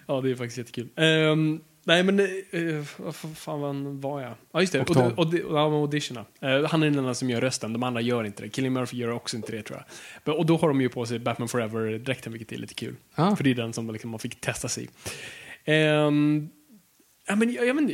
Ja, 0.08 0.22
det 0.22 0.32
är 0.32 0.36
faktiskt 0.36 0.58
jättekul. 0.58 0.89
Ehm, 0.96 1.62
nej, 1.84 2.04
men 2.04 2.20
uh, 2.20 2.86
vad 2.98 3.16
fan 3.16 4.02
var 4.02 4.22
jag? 4.22 4.34
Ja, 4.52 4.62
just 4.62 4.74
det. 4.74 4.80
Och, 4.82 4.90
Oktav. 4.90 5.36
ja, 5.50 5.70
med 5.70 5.80
auditionerna. 5.80 6.26
Eh, 6.42 6.64
han 6.70 6.84
är 6.84 6.90
den 6.90 7.00
enda 7.00 7.14
som 7.14 7.30
gör 7.30 7.42
rösten, 7.42 7.74
de 7.74 7.84
andra 7.84 8.02
gör 8.02 8.24
inte 8.24 8.44
det. 8.44 8.50
Killian 8.50 8.74
Murphy 8.74 8.98
gör 8.98 9.10
också 9.12 9.38
inte 9.38 9.52
det, 9.52 9.64
tror 9.64 9.78
jag. 9.80 9.86
Men, 10.24 10.36
och 10.36 10.46
då 10.46 10.58
har 10.58 10.68
de 10.68 10.82
ju 10.82 10.90
på 10.90 11.06
sig 11.06 11.20
Batman 11.20 11.48
Forever-dräkten, 11.48 12.32
vilket 12.32 12.52
är 12.52 12.58
lite 12.58 12.74
kul. 12.74 12.96
Ja. 13.16 13.36
För 13.36 13.44
det 13.44 13.52
är 13.52 13.56
den 13.56 13.74
som 13.74 13.92
liksom, 13.92 14.10
man 14.12 14.20
fick 14.20 14.42
testa 14.42 14.68
sig. 14.68 14.90
Ehm, 15.66 16.50
ja, 17.28 17.36
men, 17.36 17.54
jag, 17.54 17.68
jag, 17.68 17.92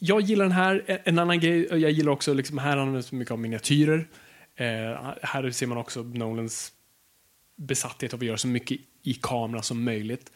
jag- 0.00 0.20
gillar 0.20 0.44
den 0.44 0.52
här. 0.52 1.00
En- 1.04 1.18
annan 1.18 1.40
grej, 1.40 1.66
jag 1.70 1.90
gillar 1.90 2.12
också, 2.12 2.34
liksom, 2.34 2.58
här 2.58 2.76
används 2.76 3.08
så 3.08 3.14
mycket 3.14 3.32
av 3.32 3.38
miniatyrer. 3.38 4.08
Eh, 4.56 5.12
här 5.22 5.50
ser 5.50 5.66
man 5.66 5.78
också 5.78 6.02
Nolans 6.02 6.72
besatthet 7.56 8.14
av 8.14 8.20
att 8.20 8.26
göra 8.26 8.36
så 8.36 8.48
mycket 8.48 8.80
i 9.02 9.14
kamera 9.14 9.62
som 9.62 9.84
möjligt. 9.84 10.32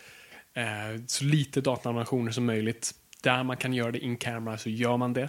Eh, 0.55 1.01
så 1.07 1.25
lite 1.25 1.61
dataanimationer 1.61 2.33
som 2.33 2.45
möjligt. 2.45 2.95
Där 3.23 3.45
man 3.45 3.57
kan 3.57 3.73
göra 3.75 3.91
det 3.93 3.99
in 3.99 4.17
camera 4.17 4.59
så 4.59 4.71
gör 4.71 4.97
man 4.97 5.13
det. 5.13 5.29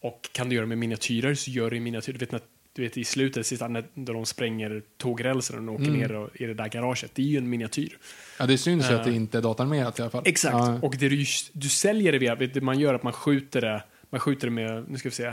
Och 0.00 0.28
kan 0.32 0.48
du 0.48 0.54
göra 0.54 0.64
det 0.64 0.68
med 0.68 0.78
miniatyrer 0.78 1.34
så 1.34 1.50
gör 1.50 1.70
det 1.70 1.76
i 1.76 1.80
miniatyrer. 1.80 2.18
Du 2.18 2.24
vet, 2.24 2.32
när, 2.32 2.40
du 2.72 2.82
vet 2.82 2.96
i 2.96 3.04
slutet, 3.04 3.46
sista, 3.46 3.68
när 3.68 3.84
när 3.94 4.12
de 4.12 4.26
spränger 4.26 4.82
tågrälsen 4.96 5.68
och 5.68 5.74
åker 5.74 5.90
ner 5.90 6.12
och, 6.12 6.30
i 6.36 6.46
det 6.46 6.54
där 6.54 6.68
garaget. 6.68 7.10
Det 7.14 7.22
är 7.22 7.26
ju 7.26 7.38
en 7.38 7.50
miniatyr. 7.50 7.98
Ja, 8.38 8.46
det 8.46 8.58
syns 8.58 8.90
ju 8.90 8.94
Eh. 8.94 9.00
att 9.00 9.04
det 9.06 9.12
inte 9.12 9.38
är 9.38 9.42
datanimerat 9.42 9.98
i 9.98 10.02
alla 10.02 10.10
fall. 10.10 10.22
Exakt. 10.26 10.54
Ja. 10.54 10.78
Och 10.82 10.96
det 10.96 11.08
du, 11.08 11.24
du 11.52 11.68
säljer 11.68 12.12
det 12.12 12.18
via, 12.18 12.34
du, 12.34 12.60
man 12.60 12.78
gör 12.78 12.94
att 12.94 13.02
man 13.02 13.12
skjuter 13.12 13.60
det, 13.60 13.82
man 14.10 14.20
skjuter 14.20 14.46
det 14.46 14.52
med, 14.52 14.84
nu 14.88 14.98
ska 14.98 15.08
vi 15.08 15.14
se, 15.14 15.32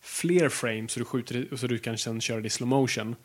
fler 0.00 0.48
frames 0.48 0.92
så 0.92 0.98
du 0.98 1.04
skjuter 1.04 1.46
det, 1.50 1.56
så 1.56 1.66
du 1.66 1.78
kan 1.78 1.98
sen 1.98 2.20
köra 2.20 2.40
det 2.40 2.46
i 2.46 2.50
slow 2.50 2.68
motion. 2.68 3.16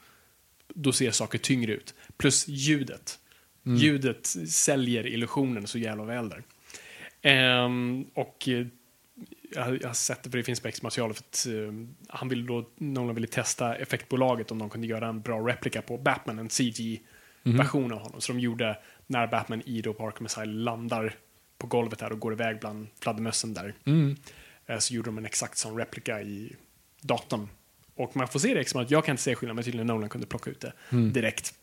Då 0.73 0.91
ser 0.91 1.11
saker 1.11 1.37
tyngre 1.37 1.73
ut. 1.73 1.93
Plus 2.17 2.47
ljudet. 2.47 3.19
Ljudet 3.75 4.25
säljer 4.49 5.07
illusionen 5.07 5.67
så 5.67 5.77
jävla 5.77 6.03
väl 6.03 6.29
där. 6.29 6.43
Ehm, 7.21 8.05
och 8.13 8.47
eh, 8.47 8.67
jag, 9.51 9.81
jag 9.81 9.87
har 9.87 9.93
sett 9.93 10.23
det, 10.23 10.29
för 10.29 10.37
det 10.37 10.43
finns 10.43 10.59
på 10.59 10.67
extra-materialet, 10.67 11.17
för 11.17 11.23
att 11.23 11.47
eh, 11.47 11.73
han 12.09 12.29
ville 12.29 12.47
då, 12.47 12.69
Nolan 12.77 13.15
ville 13.15 13.27
testa 13.27 13.75
effektbolaget 13.75 14.51
om 14.51 14.59
de 14.59 14.69
kunde 14.69 14.87
göra 14.87 15.07
en 15.07 15.21
bra 15.21 15.39
replika 15.39 15.81
på 15.81 15.97
Batman, 15.97 16.39
en 16.39 16.49
CG-version 16.49 17.91
av 17.93 17.99
honom. 17.99 18.21
Så 18.21 18.33
de 18.33 18.39
gjorde, 18.39 18.77
när 19.07 19.27
Batman 19.27 19.61
i 19.65 19.81
då 19.81 19.91
Arkham 19.91 20.25
Asylum 20.25 20.55
landar 20.55 21.15
på 21.57 21.67
golvet 21.67 21.99
där 21.99 22.11
och 22.11 22.19
går 22.19 22.33
iväg 22.33 22.59
bland 22.59 22.87
fladdermössen 22.99 23.53
där, 23.53 23.73
eh, 24.65 24.79
så 24.79 24.93
gjorde 24.93 25.07
de 25.07 25.17
en 25.17 25.25
exakt 25.25 25.57
sån 25.57 25.77
replika 25.77 26.21
i 26.21 26.55
datorn. 27.01 27.47
Och 27.95 28.15
man 28.15 28.27
får 28.27 28.39
se 28.39 28.53
det 28.53 28.59
extra, 28.59 28.85
jag 28.89 29.05
kan 29.05 29.13
inte 29.13 29.23
se 29.23 29.35
skillnad, 29.35 29.55
men 29.55 29.63
tydligen 29.63 29.87
Nolan 29.87 30.09
kunde 30.09 30.27
plocka 30.27 30.49
ut 30.51 30.59
det 30.59 30.73
direkt. 31.13 31.53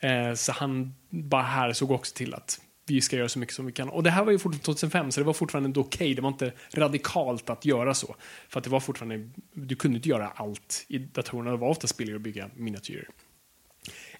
Eh, 0.00 0.34
så 0.34 0.52
han 0.52 0.94
bara 1.08 1.42
här 1.42 1.72
såg 1.72 1.90
också 1.90 2.14
till 2.14 2.34
att 2.34 2.60
vi 2.86 3.00
ska 3.00 3.16
göra 3.16 3.28
så 3.28 3.38
mycket 3.38 3.54
som 3.54 3.66
vi 3.66 3.72
kan. 3.72 3.88
Och 3.88 4.02
det 4.02 4.10
här 4.10 4.24
var 4.24 4.32
ju 4.32 4.38
fortfarande 4.38 4.64
2005, 4.64 5.10
så 5.10 5.20
det 5.20 5.26
var 5.26 5.32
fortfarande 5.32 5.80
okej, 5.80 5.82
okej. 5.86 6.14
Det 6.14 6.22
var 6.22 6.28
inte 6.28 6.52
radikalt 6.74 7.50
att 7.50 7.64
göra 7.64 7.94
så. 7.94 8.16
För 8.48 8.58
att 8.58 8.64
det 8.64 8.70
var 8.70 8.80
fortfarande, 8.80 9.30
du 9.52 9.76
kunde 9.76 9.96
inte 9.96 10.08
göra 10.08 10.28
allt 10.28 10.84
i 10.88 10.98
datorerna. 10.98 11.50
Det 11.50 11.56
var 11.56 11.68
oftast 11.68 11.96
billigare 11.96 12.16
att 12.16 12.22
bygga 12.22 12.50
miniatyrer. 12.56 13.08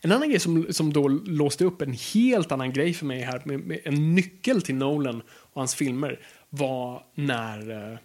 En 0.00 0.12
annan 0.12 0.28
grej 0.28 0.40
som, 0.40 0.66
som 0.70 0.92
då 0.92 1.08
låste 1.08 1.64
upp 1.64 1.82
en 1.82 1.96
helt 2.14 2.52
annan 2.52 2.72
grej 2.72 2.94
för 2.94 3.06
mig 3.06 3.20
här, 3.22 3.42
med, 3.44 3.60
med 3.60 3.80
en 3.84 4.14
nyckel 4.14 4.62
till 4.62 4.74
Nolan 4.74 5.22
och 5.30 5.60
hans 5.60 5.74
filmer, 5.74 6.20
var 6.50 7.04
när 7.14 7.70
eh, 7.70 7.98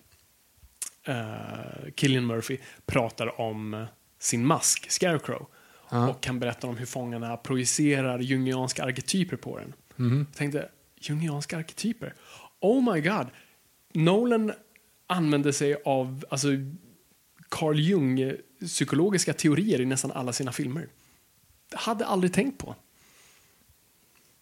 eh, 1.08 1.16
uh, 1.16 1.86
uh 1.86 1.92
Killian 1.96 2.26
Murphy 2.26 2.58
pratar 2.86 3.42
om 3.42 3.74
eh, 3.74 3.86
sin 4.20 4.46
mask, 4.46 4.92
Scarecrow. 4.92 5.47
Och 6.09 6.28
han 6.28 6.39
berättar 6.39 6.67
om 6.67 6.78
hur 6.78 6.86
fångarna 6.86 7.38
projicerar 7.38 8.20
jungianska 8.20 8.84
arketyper 8.84 9.38
på 9.38 9.59
den. 9.59 9.74
Jag 9.97 10.38
tänkte, 10.38 10.70
jungianska 11.00 11.58
arketyper? 11.58 12.13
Oh 12.59 12.93
my 12.93 13.01
god! 13.01 13.28
Nolan 13.93 14.51
använde 15.08 15.54
sig 15.54 15.76
av 15.86 16.26
alltså, 16.30 16.47
Carl 17.50 17.80
Jung 17.80 18.34
psykologiska 18.62 19.34
teorier 19.34 19.82
i 19.82 19.86
nästan 19.86 20.12
alla 20.12 20.34
sina 20.34 20.51
filmer. 20.51 20.88
Det 21.72 21.78
hade 21.78 22.05
aldrig 22.05 22.34
tänkt 22.34 22.58
på. 22.58 22.76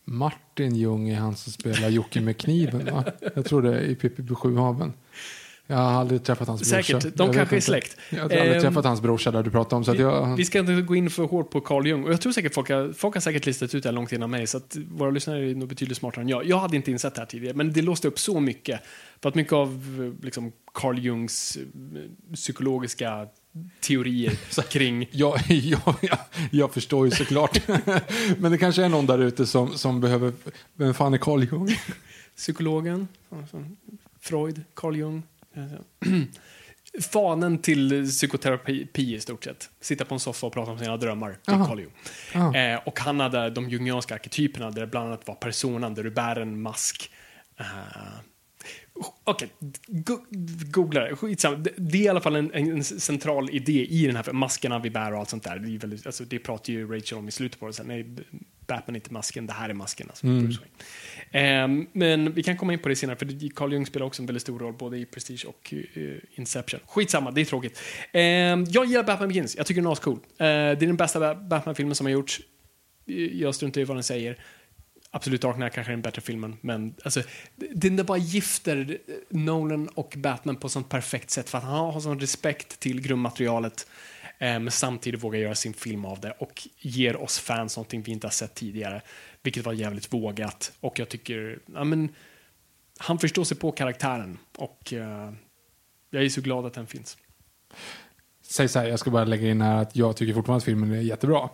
Martin 0.06 0.76
Ljung 0.76 1.10
är 1.10 1.16
han 1.16 1.36
som 1.36 1.54
spelar 1.54 1.90
Jocke 1.90 2.22
med 2.22 2.38
kniven, 2.38 2.86
va? 2.86 3.06
Jag 3.36 3.46
tror 3.46 3.62
det 3.62 3.80
är 3.80 3.82
i 3.82 3.96
Pippi 3.96 4.24
på 4.24 4.36
Sjuhaven. 4.36 4.94
Jag 5.68 5.78
har 5.78 5.92
aldrig 5.92 6.24
träffat 6.24 6.48
hans 6.48 6.62
brorsa. 6.72 7.00
Säkert, 7.00 7.16
de 7.16 7.26
Jag 7.26 7.36
kanske 7.36 7.56
är 7.56 7.60
släkt. 7.60 7.98
Jag 8.10 8.18
har 8.18 8.24
aldrig 8.24 8.56
Ehm, 8.56 8.62
träffat 8.62 8.86
hans 8.86 9.02
brorsa 9.02 9.32
där 9.32 9.44
du 9.44 9.52
pratade 9.52 9.76
om. 9.76 9.86
Så 9.86 9.92
att 9.92 10.00
jag, 10.00 10.36
Vi 10.36 10.46
ska 10.46 10.60
inte 10.60 10.82
gå 10.82 10.96
in 10.96 11.10
för 11.10 11.24
hårt 11.24 11.50
på 11.50 11.62
Carl 11.62 11.88
Jung. 11.88 12.04
Och 12.04 12.12
jag 12.12 12.22
tror 12.22 12.32
säkert 12.32 12.54
folk 12.54 12.70
har, 12.70 12.94
folk 12.94 13.14
har 13.16 13.22
säkert 13.22 13.46
listat 13.46 13.76
ut 13.76 13.84
det 13.84 13.90
här 13.90 13.94
långt 13.94 14.12
innan 14.12 14.30
mig. 14.32 14.48
Så 14.48 14.58
att 14.58 14.78
våra 14.92 15.10
lyssnare 15.12 15.52
är 15.52 15.56
nog 15.56 15.70
betydligt 15.70 15.98
smartare 15.98 16.22
än 16.22 16.30
jag. 16.30 16.46
Jag 16.46 16.58
hade 16.58 16.76
inte 16.76 16.92
insett 16.92 17.16
det 17.16 17.22
här 17.22 17.26
tidigare. 17.26 17.56
Men 17.56 17.74
det 17.74 17.82
låste 17.82 18.08
upp 18.08 18.20
så 18.20 18.40
mycket. 18.40 18.82
För 19.22 19.30
att 19.30 19.36
mycket 19.36 19.54
av 19.54 20.14
liksom, 20.24 20.52
Carl 20.74 21.00
Jungs 21.00 21.58
eh, 21.58 22.34
psykologiska 22.34 23.28
teorier 23.82 24.62
kring... 24.70 25.10
Ja, 25.12 25.38
ja, 25.50 25.96
ja, 26.02 26.18
jag 26.52 26.74
förstår 26.74 27.06
ju 27.06 27.12
såklart. 27.12 27.62
Men 28.38 28.52
det 28.52 28.58
kanske 28.58 28.84
är 28.84 28.90
någon 28.90 29.06
där 29.06 29.20
ute 29.20 29.46
som, 29.46 29.78
som 29.78 30.02
behöver... 30.02 30.34
Vem 30.76 30.94
fan 30.94 31.14
är 31.14 31.18
Carl 31.18 31.44
Jung? 31.44 31.76
Psykologen, 32.36 33.08
Freud, 34.22 34.62
Carl 34.74 34.96
Jung. 34.96 35.24
Fanen 37.02 37.58
till 37.58 38.06
psykoterapi 38.10 38.88
i 39.16 39.20
stort 39.20 39.44
sett. 39.44 39.70
Sitta 39.82 40.06
på 40.06 40.14
en 40.14 40.20
soffa 40.20 40.48
och 40.48 40.54
prata 40.54 40.72
om 40.72 40.80
sina 40.80 40.98
drömmar. 40.98 41.38
Det 41.46 41.52
är 41.52 41.56
Aha. 41.56 41.66
Carl 41.66 41.80
Jung. 41.80 42.56
Eh, 42.56 42.80
och 42.86 43.00
han 43.00 43.20
hade 43.20 43.50
de 43.50 43.70
jungianska 43.70 44.14
arketyperna 44.16 44.72
där 44.72 44.82
det 44.82 44.88
bland 44.88 45.08
annat 45.08 45.28
var 45.28 45.36
personan 45.36 45.94
där 45.96 46.04
du 46.04 46.12
bär 46.12 46.36
en 46.36 46.62
mask. 46.62 47.12
Eh, 47.60 47.66
Okej, 49.24 49.50
go- 49.88 50.26
googla 50.72 51.02
det. 51.02 51.16
Skitsamma. 51.16 51.56
Det, 51.56 51.74
det 51.78 51.98
är 51.98 52.02
i 52.02 52.08
alla 52.08 52.22
fall 52.22 52.36
en, 52.36 52.52
en 52.54 52.84
central 52.84 53.50
idé 53.50 53.86
i 53.86 54.08
den 54.08 54.16
här 54.16 54.34
maskerna 54.34 54.80
vi 54.80 54.90
bär 54.90 55.14
och 55.14 55.20
allt 55.20 55.30
sånt 55.30 55.44
där. 55.44 55.60
Det, 55.60 55.76
är 55.76 55.80
väldigt, 55.80 56.06
alltså, 56.06 56.24
det 56.26 56.40
pratar 56.40 56.74
ju 56.74 56.96
Rachel 56.96 57.18
om 57.18 57.28
i 57.28 57.32
slutet 57.32 57.60
på 57.60 57.68
det. 57.68 57.74
Sen, 57.74 57.88
nej, 57.88 58.06
Batman 58.68 58.96
är 58.96 59.00
inte 59.00 59.14
masken, 59.14 59.48
det 59.48 59.54
här 59.54 59.70
är 59.70 59.74
masken. 59.74 60.08
Alltså. 60.10 60.28
Ehm, 60.28 60.58
Ehm, 61.34 61.88
men 61.94 62.34
vi 62.34 62.44
kan 62.44 62.58
komma 62.58 62.74
in 62.74 62.80
på 62.80 62.90
det 62.90 62.96
senare, 62.96 63.18
för 63.18 63.50
Carl 63.50 63.74
Jung 63.74 63.86
spelar 63.86 64.06
också 64.06 64.22
en 64.22 64.26
väldigt 64.26 64.42
stor 64.42 64.60
roll 64.60 64.74
både 64.74 64.98
i 64.98 65.06
Prestige 65.06 65.46
och 65.46 65.74
eh, 65.74 66.16
Inception. 66.32 66.80
Skitsamma, 66.88 67.32
det 67.32 67.42
är 67.42 67.46
tråkigt. 67.46 67.80
Ehm, 68.12 68.66
jag 68.70 68.86
gillar 68.86 69.04
Batman 69.04 69.28
Begins, 69.28 69.56
jag 69.56 69.66
tycker 69.66 69.82
den 69.82 69.88
är 69.88 69.92
ascool. 69.92 70.18
Eh, 70.18 70.24
det 70.38 70.46
är 70.48 70.76
den 70.76 70.96
bästa 70.96 71.36
Batman-filmen 71.36 71.96
som 71.96 72.06
har 72.06 72.12
gjorts. 72.12 72.42
Eh, 73.08 73.16
jag 73.16 73.56
struntar 73.56 73.82
i 73.82 73.84
vad 73.84 73.98
den 73.98 74.04
säger. 74.04 74.38
Absolut 75.12 75.42
Dark 75.42 75.56
Knight 75.56 75.74
kanske 75.74 75.92
är 75.92 75.96
den 75.96 76.02
bättre 76.02 76.22
filmen, 76.22 76.58
men 76.62 76.96
alltså, 77.04 77.22
den 77.56 77.96
där 77.96 78.04
bara 78.04 78.18
gifter 78.18 78.98
Nolan 79.30 79.88
och 79.88 80.14
Batman 80.18 80.56
på 80.56 80.70
sånt 80.70 80.90
perfekt 80.90 81.30
sätt 81.30 81.50
för 81.50 81.58
att 81.58 81.64
han 81.64 81.94
har 81.94 82.00
sån 82.00 82.20
respekt 82.20 82.80
till 82.80 83.02
grundmaterialet 83.02 83.88
men 84.40 84.72
samtidigt 84.72 85.24
vågar 85.24 85.40
göra 85.40 85.56
sin 85.56 85.74
film 85.74 86.06
av 86.06 86.20
det 86.20 86.32
och 86.32 86.68
ger 86.80 87.16
oss 87.16 87.40
fans 87.40 87.78
någonting 87.78 88.02
vi 88.02 88.12
inte 88.12 88.28
har 88.28 88.32
sett 88.32 88.56
tidigare, 88.56 89.02
vilket 89.44 89.66
var 89.66 89.74
jävligt 89.74 90.14
vågat 90.14 90.72
och 90.80 91.00
jag 91.00 91.10
tycker, 91.10 91.60
ja 91.74 91.84
men 91.84 92.10
han 92.98 93.20
förstår 93.20 93.44
sig 93.44 93.58
på 93.58 93.72
karaktären 93.72 94.38
och 94.58 94.94
eh, 94.94 95.34
jag 96.10 96.24
är 96.24 96.30
så 96.30 96.42
glad 96.42 96.66
att 96.66 96.74
den 96.74 96.88
finns. 96.88 97.18
Säg 98.42 98.68
så 98.68 98.80
här, 98.80 98.88
jag 98.88 99.00
ska 99.00 99.12
bara 99.12 99.26
lägga 99.26 99.50
in 99.50 99.62
här 99.62 99.82
att 99.82 99.96
jag 99.96 100.16
tycker 100.16 100.34
fortfarande 100.34 100.58
att 100.58 100.64
filmen 100.64 100.92
är 100.92 101.02
jättebra. 101.02 101.50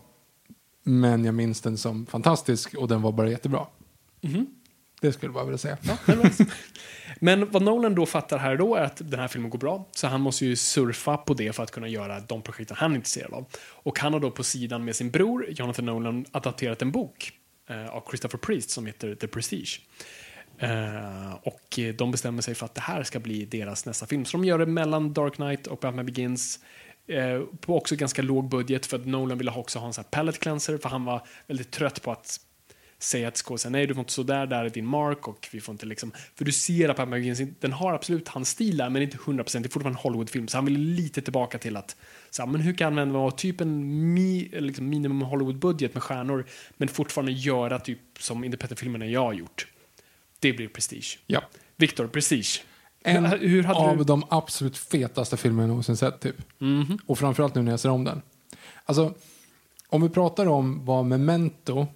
Men 0.83 1.25
jag 1.25 1.35
minns 1.35 1.61
den 1.61 1.77
som 1.77 2.05
fantastisk 2.05 2.73
och 2.73 2.87
den 2.87 3.01
var 3.01 3.11
bara 3.11 3.29
jättebra. 3.29 3.67
Det 5.01 5.11
skulle 5.11 5.27
jag 5.27 5.33
bara 5.33 5.45
vilja 5.45 5.57
säga. 5.57 5.77
Men 7.19 7.51
vad 7.51 7.61
Nolan 7.61 7.95
då 7.95 8.05
fattar 8.05 8.37
här 8.37 8.57
då 8.57 8.75
är 8.75 8.83
att 8.83 9.01
den 9.05 9.19
här 9.19 9.27
filmen 9.27 9.49
går 9.49 9.59
bra, 9.59 9.87
så 9.91 10.07
han 10.07 10.21
måste 10.21 10.45
ju 10.45 10.55
surfa 10.55 11.17
på 11.17 11.33
det 11.33 11.55
för 11.55 11.63
att 11.63 11.71
kunna 11.71 11.87
göra 11.87 12.19
de 12.19 12.41
projekten 12.41 12.77
han 12.79 12.91
är 12.91 12.95
intresserad 12.95 13.33
av. 13.33 13.45
Och 13.57 13.99
han 13.99 14.13
har 14.13 14.19
då 14.19 14.31
på 14.31 14.43
sidan 14.43 14.85
med 14.85 14.95
sin 14.95 15.11
bror, 15.11 15.45
Jonathan 15.49 15.85
Nolan, 15.85 16.25
adapterat 16.31 16.81
en 16.81 16.91
bok 16.91 17.38
Eh, 17.69 17.89
av 17.89 18.03
Christopher 18.09 18.37
Priest 18.37 18.69
som 18.69 18.85
heter 18.85 19.15
The 19.15 19.27
Prestige. 19.27 19.81
Uh, 20.63 21.33
och 21.33 21.79
de 21.95 22.11
bestämmer 22.11 22.41
sig 22.41 22.55
för 22.55 22.65
att 22.65 22.75
det 22.75 22.81
här 22.81 23.03
ska 23.03 23.19
bli 23.19 23.45
deras 23.45 23.85
nästa 23.85 24.05
film. 24.05 24.25
Så 24.25 24.37
de 24.37 24.45
gör 24.45 24.59
det 24.59 24.65
mellan 24.65 25.13
Dark 25.13 25.35
Knight 25.35 25.67
och 25.67 25.79
Batman 25.79 26.05
Begins. 26.05 26.59
Uh, 27.09 27.45
på 27.61 27.77
också 27.77 27.95
ganska 27.95 28.21
låg 28.21 28.49
budget 28.49 28.85
för 28.85 28.99
att 28.99 29.05
Nolan 29.05 29.37
ville 29.37 29.51
också 29.51 29.79
ha 29.79 29.87
en 29.87 29.93
sån 29.93 30.03
här 30.03 30.09
palette 30.09 30.39
cleanser 30.39 30.77
för 30.77 30.89
han 30.89 31.05
var 31.05 31.27
väldigt 31.47 31.71
trött 31.71 32.01
på 32.01 32.11
att 32.11 32.39
säga 32.99 33.31
till 33.31 33.43
skådespelaren 33.43 33.71
nej 33.71 33.87
du 33.87 33.93
får 33.93 34.01
inte 34.01 34.13
så 34.13 34.23
där, 34.23 34.47
där 34.47 34.65
är 34.65 34.69
din 34.69 34.85
mark 34.85 35.27
och 35.27 35.49
vi 35.51 35.61
får 35.61 35.73
inte 35.73 35.85
liksom, 35.85 36.11
för 36.35 36.45
du 36.45 36.51
ser 36.51 36.89
att 36.89 36.97
Batman 36.97 37.19
Begins, 37.19 37.41
den 37.59 37.73
har 37.73 37.93
absolut 37.93 38.27
hans 38.27 38.49
stil 38.49 38.77
där 38.77 38.89
men 38.89 39.01
inte 39.01 39.17
100% 39.17 39.33
det 39.35 39.41
är 39.41 39.61
fortfarande 39.61 39.89
en 39.89 40.03
Hollywoodfilm 40.03 40.47
så 40.47 40.57
han 40.57 40.65
vill 40.65 40.79
lite 40.79 41.21
tillbaka 41.21 41.57
till 41.57 41.77
att 41.77 41.95
så 42.30 42.41
här, 42.41 42.49
men 42.49 42.61
hur 42.61 42.73
kan 42.73 42.95
man 42.95 43.14
vara 43.14 43.31
typ 43.31 43.61
en 43.61 44.14
mi, 44.14 44.49
liksom 44.53 44.89
minimum 44.89 45.22
Hollywood-budget 45.22 45.93
med 45.93 46.03
stjärnor 46.03 46.45
men 46.77 46.88
fortfarande 46.88 47.31
göra 47.31 47.80
typ 47.80 47.99
som 48.19 48.43
independent-filmerna 48.43 49.06
jag 49.06 49.22
har 49.22 49.34
gjort. 49.34 49.68
Det 50.39 50.53
blir 50.53 50.68
Prestige. 50.68 51.19
Ja. 51.27 51.41
Victor, 51.77 52.07
Prestige. 52.07 52.64
En 53.03 53.26
hur, 53.26 53.38
hur 53.38 53.72
av 53.72 53.97
du... 53.97 54.03
de 54.03 54.23
absolut 54.30 54.77
fetaste 54.77 55.38
filmer 55.38 55.64
jag 55.64 55.68
någonsin 55.68 55.97
sett, 55.97 56.19
typ. 56.19 56.35
Och 57.06 57.19
framförallt 57.19 57.56
nu 57.56 57.61
när 57.61 57.72
jag 57.72 57.80
ser 57.80 57.89
om 57.89 58.03
den. 58.03 58.22
Alltså, 58.85 59.14
om 59.88 60.01
vi 60.01 60.10
pratar 60.10 60.45
om 60.45 60.85
vad 60.85 61.06
Memento 61.06 61.88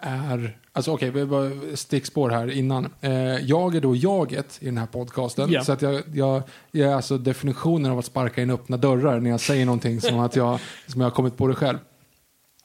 är... 0.00 0.56
Alltså 0.72 0.92
okej, 0.92 1.10
vi 1.10 1.24
var 1.24 1.76
stickspår 1.76 2.30
här 2.30 2.50
innan. 2.50 2.88
Eh, 3.00 3.12
jag 3.36 3.74
är 3.74 3.80
då 3.80 3.96
jaget 3.96 4.58
i 4.60 4.64
den 4.64 4.78
här 4.78 4.86
podcasten. 4.86 5.50
Ja. 5.50 5.64
Så 5.64 5.72
att 5.72 5.82
jag, 5.82 6.02
jag, 6.14 6.42
jag 6.70 6.90
är 6.90 6.94
alltså 6.94 7.18
definitionen 7.18 7.92
av 7.92 7.98
att 7.98 8.04
sparka 8.04 8.42
in 8.42 8.50
öppna 8.50 8.76
dörrar 8.76 9.20
när 9.20 9.30
jag 9.30 9.40
säger 9.40 9.66
någonting 9.66 10.00
som 10.00 10.18
att 10.18 10.36
jag, 10.36 10.60
som 10.86 11.00
jag 11.00 11.08
har 11.08 11.14
kommit 11.14 11.36
på 11.36 11.46
det 11.46 11.54
själv. 11.54 11.78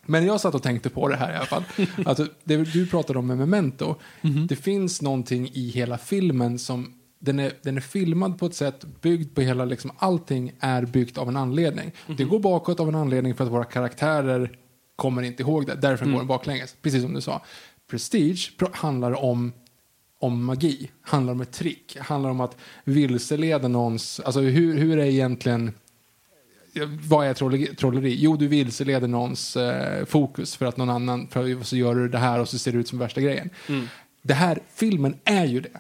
Men 0.05 0.25
jag 0.25 0.41
satt 0.41 0.55
och 0.55 0.63
tänkte 0.63 0.89
på 0.89 1.07
det 1.07 1.15
här 1.15 1.33
i 1.33 1.35
alla 1.35 1.45
fall. 1.45 1.63
Alltså, 2.05 2.27
det 2.43 2.57
du 2.57 2.87
pratade 2.87 3.19
om 3.19 3.27
med 3.27 3.37
Memento. 3.37 3.95
Det 4.49 4.55
finns 4.55 5.01
någonting 5.01 5.49
i 5.53 5.69
hela 5.69 5.97
filmen 5.97 6.59
som 6.59 6.93
den 7.19 7.39
är, 7.39 7.51
den 7.61 7.77
är 7.77 7.81
filmad 7.81 8.39
på 8.39 8.45
ett 8.45 8.55
sätt, 8.55 8.85
byggd 9.01 9.35
på 9.35 9.41
hela, 9.41 9.65
liksom, 9.65 9.91
allting 9.97 10.51
är 10.59 10.85
byggt 10.85 11.17
av 11.17 11.29
en 11.29 11.37
anledning. 11.37 11.91
Det 12.17 12.23
går 12.23 12.39
bakåt 12.39 12.79
av 12.79 12.89
en 12.89 12.95
anledning 12.95 13.35
för 13.35 13.43
att 13.43 13.51
våra 13.51 13.63
karaktärer 13.63 14.57
kommer 14.95 15.21
inte 15.21 15.43
ihåg 15.43 15.65
det. 15.65 15.75
Därför 15.75 16.05
går 16.05 16.17
den 16.17 16.27
baklänges, 16.27 16.75
precis 16.81 17.01
som 17.01 17.13
du 17.13 17.21
sa. 17.21 17.41
Prestige 17.87 18.51
pr- 18.57 18.75
handlar 18.75 19.23
om 19.23 19.53
om 20.19 20.45
magi, 20.45 20.91
handlar 21.01 21.33
om 21.33 21.41
ett 21.41 21.51
trick, 21.51 21.97
handlar 21.99 22.29
om 22.29 22.41
att 22.41 22.57
vilseleda 22.83 23.67
någons, 23.67 24.19
alltså 24.19 24.39
hur, 24.39 24.77
hur 24.77 24.99
är 24.99 25.05
egentligen 25.05 25.73
vad 26.83 27.27
är 27.27 27.33
trolleri? 27.33 27.75
trolleri? 27.75 28.15
Jo, 28.19 28.35
du 28.37 28.47
vilseleder 28.47 29.07
någons 29.07 29.57
eh, 29.57 30.05
fokus 30.05 30.55
för 30.55 30.65
att 30.65 30.77
någon 30.77 30.89
annan, 30.89 31.27
för 31.27 31.63
så 31.63 31.75
gör 31.75 31.95
du 31.95 32.09
det 32.09 32.17
här 32.17 32.39
och 32.39 32.49
så 32.49 32.59
ser 32.59 32.71
det 32.71 32.77
ut 32.77 32.87
som 32.87 32.99
värsta 32.99 33.21
grejen. 33.21 33.49
Det 34.21 34.33
här, 34.33 34.59
filmen 34.73 35.15
är 35.23 35.45
ju 35.45 35.61
det. 35.61 35.79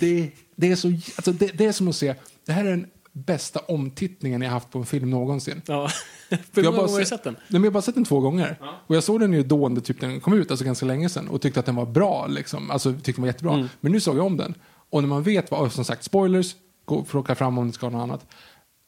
Det, 0.00 0.30
det, 0.56 0.70
är 0.70 0.76
så, 0.76 0.88
alltså 0.88 1.32
det, 1.32 1.46
det 1.46 1.66
är 1.66 1.72
som 1.72 1.88
att 1.88 1.96
se, 1.96 2.14
det 2.46 2.52
här 2.52 2.64
är 2.64 2.70
den 2.70 2.86
bästa 3.16 3.60
omtittningen 3.68 4.42
jag 4.42 4.50
haft 4.50 4.70
på 4.70 4.78
en 4.78 4.86
film 4.86 5.10
någonsin. 5.10 5.62
Ja. 5.66 5.88
För 6.28 6.36
Hur 6.54 6.62
många 6.62 6.76
gånger 6.76 6.92
har 6.92 6.98
du 6.98 7.04
se- 7.04 7.08
sett 7.08 7.24
den? 7.24 7.32
Nej, 7.34 7.42
men 7.48 7.62
jag 7.62 7.70
har 7.70 7.74
bara 7.74 7.82
sett 7.82 7.94
den 7.94 8.04
två 8.04 8.20
gånger. 8.20 8.58
Och 8.86 8.96
jag 8.96 9.04
såg 9.04 9.20
den 9.20 9.32
ju 9.32 9.42
då 9.42 9.68
när 9.68 9.80
typ 9.80 10.00
den 10.00 10.20
kom 10.20 10.32
ut, 10.34 10.50
alltså 10.50 10.64
ganska 10.66 10.86
länge 10.86 11.08
sedan. 11.08 11.28
Och 11.28 11.40
tyckte 11.42 11.60
att 11.60 11.66
den 11.66 11.76
var 11.76 11.86
bra, 11.86 12.26
liksom. 12.26 12.70
Alltså 12.70 12.92
tyckte 12.92 13.12
den 13.12 13.22
var 13.22 13.26
jättebra. 13.28 13.54
Mm. 13.54 13.68
Men 13.80 13.92
nu 13.92 14.00
såg 14.00 14.16
jag 14.18 14.26
om 14.26 14.36
den. 14.36 14.54
Och 14.90 15.02
när 15.02 15.08
man 15.08 15.22
vet 15.22 15.50
vad, 15.50 15.72
som 15.72 15.84
sagt, 15.84 16.04
spoilers, 16.04 16.54
gå, 16.84 17.02
plocka 17.02 17.34
fram 17.34 17.58
om 17.58 17.66
det 17.66 17.72
ska 17.72 17.88
vara 17.88 18.06
något 18.06 18.10
annat. 18.12 18.26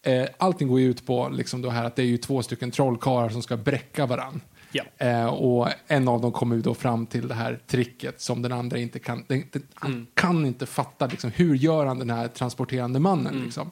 Eh, 0.07 0.29
allting 0.39 0.69
går 0.69 0.81
ju 0.81 0.91
ut 0.91 1.07
på 1.07 1.29
liksom 1.29 1.63
då 1.63 1.71
här 1.71 1.85
att 1.85 1.97
det 1.97 2.03
är 2.03 2.07
ju 2.07 2.19
två 2.19 2.43
stycken 2.43 2.71
trollkarlar 2.71 3.29
som 3.29 3.43
ska 3.43 3.57
bräcka 3.57 4.07
varann. 4.07 4.41
Ja. 4.73 4.85
Eh, 4.99 5.27
och 5.27 5.69
en 5.87 6.09
av 6.09 6.21
dem 6.21 6.33
kommer 6.33 6.57
ju 6.57 6.63
då 6.63 6.75
fram 6.75 7.07
till 7.07 7.29
det 7.29 7.35
här 7.35 7.61
tricket 7.67 8.21
som 8.21 8.43
den 8.43 8.53
andra 8.53 8.79
inte 8.79 8.99
kan, 8.99 9.25
den, 9.29 9.45
den, 9.53 9.63
han 9.75 9.93
Mm. 9.93 10.07
kan 10.15 10.47
inte 10.47 10.67
fatta 10.67 11.07
liksom, 11.07 11.31
hur 11.35 11.55
gör 11.55 11.87
han 11.87 11.99
den 11.99 12.11
här 12.11 12.29
transporterande 12.29 13.01
mannen 13.01 13.33
Mm. 13.33 13.45
liksom. 13.45 13.71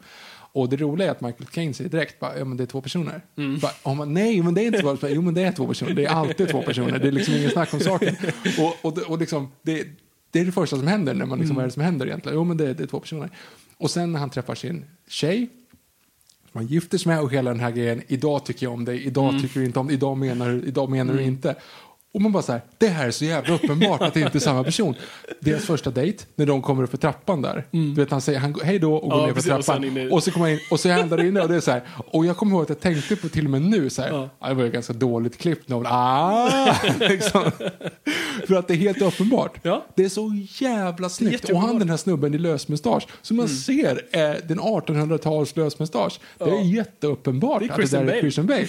Och 0.54 0.68
det 0.68 0.76
roliga 0.76 1.06
är 1.06 1.10
att 1.10 1.20
Michael 1.20 1.46
Caine 1.46 1.74
säger 1.74 1.90
direkt 1.90 2.20
bara, 2.20 2.38
ja 2.38 2.44
men 2.44 2.56
det 2.56 2.64
är 2.64 2.66
två 2.66 2.80
personer. 2.80 3.22
Mm. 3.36 3.58
Bara, 3.58 3.72
oh, 3.82 3.94
man, 3.94 4.14
nej 4.14 4.42
men 4.42 4.54
det 4.54 4.62
är 4.62 4.66
inte 4.66 4.80
två 4.80 4.96
personer. 4.96 5.14
Jo 5.14 5.22
men 5.22 5.34
det 5.34 5.42
är 5.42 5.52
två 5.52 5.66
personer. 5.66 5.94
Det 5.94 6.04
är 6.04 6.10
alltid 6.10 6.48
två 6.48 6.62
personer. 6.62 6.98
Det 6.98 7.08
är 7.08 7.12
liksom 7.12 7.34
ingen 7.34 7.50
snack 7.50 7.74
om 7.74 7.80
saken. 7.80 8.16
Och, 8.58 8.76
och, 8.82 8.98
och 8.98 9.18
liksom, 9.18 9.52
det, 9.62 9.86
det 10.30 10.40
är 10.40 10.44
det 10.44 10.52
första 10.52 10.76
som 10.76 10.86
händer 10.86 11.14
när 11.14 11.26
man 11.26 11.38
liksom, 11.38 11.56
vad 11.56 11.62
är 11.62 11.66
det 11.66 11.72
som 11.72 11.82
händer 11.82 12.06
egentligen? 12.06 12.38
Jo 12.38 12.44
men 12.44 12.56
det, 12.56 12.74
det 12.74 12.82
är 12.82 12.86
två 12.86 13.00
personer. 13.00 13.30
Och 13.76 13.90
sen 13.90 14.12
när 14.12 14.20
han 14.20 14.30
träffar 14.30 14.54
sin 14.54 14.84
tjej, 15.08 15.48
man 16.52 16.66
gifter 16.66 16.98
sig 16.98 17.12
med 17.12 17.20
och 17.20 17.32
hela 17.32 17.50
den 17.50 17.60
här 17.60 17.70
grejen. 17.70 18.02
Idag 18.06 18.44
tycker 18.44 18.66
jag 18.66 18.72
om 18.72 18.84
dig, 18.84 19.04
idag 19.06 19.40
tycker 19.42 19.60
du 19.60 19.66
inte 19.66 19.78
om 19.78 19.86
dig, 19.86 19.96
idag 19.96 20.16
menar 20.16 20.48
du, 20.48 20.62
idag 20.62 20.90
menar 20.90 21.14
du 21.14 21.22
inte. 21.22 21.54
Och 22.14 22.22
man 22.22 22.32
bara 22.32 22.42
så 22.42 22.52
här, 22.52 22.60
det 22.78 22.88
här 22.88 23.06
är 23.06 23.10
så 23.10 23.24
jävla 23.24 23.54
uppenbart 23.54 24.02
att 24.02 24.14
det 24.14 24.20
inte 24.20 24.38
är 24.38 24.40
samma 24.40 24.64
person. 24.64 24.94
Deras 25.40 25.64
första 25.64 25.90
dejt, 25.90 26.24
när 26.36 26.46
de 26.46 26.62
kommer 26.62 26.82
upp 26.82 26.90
för 26.90 26.96
trappan 26.96 27.42
där. 27.42 27.64
Du 27.70 27.94
vet, 27.94 28.10
han 28.10 28.20
säger 28.20 28.38
han, 28.38 28.54
hej 28.64 28.78
då 28.78 28.94
och 28.94 29.10
går 29.10 29.20
Ja, 29.20 29.26
ner 29.26 29.32
för 29.34 29.54
och 29.58 29.64
trappan. 29.64 29.84
inne- 29.84 30.10
Och 30.10 30.22
så 30.22 30.30
kommer 30.30 30.46
han 30.46 30.52
in 30.54 30.60
och 30.70 30.80
så 30.80 30.88
är 30.88 30.92
han 30.92 31.08
där 31.08 31.24
inne 31.24 31.40
och 31.40 31.48
det 31.48 31.56
är 31.56 31.60
så 31.60 31.70
här. 31.70 31.82
Och 32.10 32.26
jag 32.26 32.36
kommer 32.36 32.52
ihåg 32.52 32.62
att 32.62 32.68
jag 32.68 32.80
tänkte 32.80 33.16
på 33.16 33.28
till 33.28 33.44
och 33.44 33.50
med 33.50 33.62
nu 33.62 33.90
så 33.90 34.02
här. 34.02 34.08
Ja. 34.08 34.28
Ja. 34.40 34.48
det 34.48 34.54
var 34.54 34.64
ju 34.64 34.70
ganska 34.70 34.92
dåligt 34.92 35.38
klippt. 35.38 35.68
Någon, 35.68 35.86
ah, 35.88 36.76
liksom. 37.00 37.50
För 38.46 38.54
att 38.54 38.68
det 38.68 38.74
är 38.74 38.78
helt 38.78 39.02
uppenbart. 39.02 39.58
Ja. 39.62 39.84
Det 39.96 40.04
är 40.04 40.08
så 40.08 40.32
jävla 40.60 41.08
snyggt. 41.08 41.50
Och 41.50 41.60
han 41.60 41.78
den 41.78 41.90
här 41.90 41.96
snubben 41.96 42.34
i 42.34 42.38
lösmustasch. 42.38 43.06
Som 43.22 43.36
man 43.36 43.48
ser 43.48 44.00
är 44.12 44.40
den 44.48 44.60
1800-tals 44.60 45.56
lösmustasch. 45.56 46.20
Det 46.38 46.44
är 46.44 46.64
jätteuppenbart 46.74 47.60
Det 47.60 47.66
är 47.66 47.70
att 47.84 47.90
det 47.90 47.96
där 47.98 48.12
är. 48.12 48.20
Christian 48.20 48.46
Bale. 48.46 48.66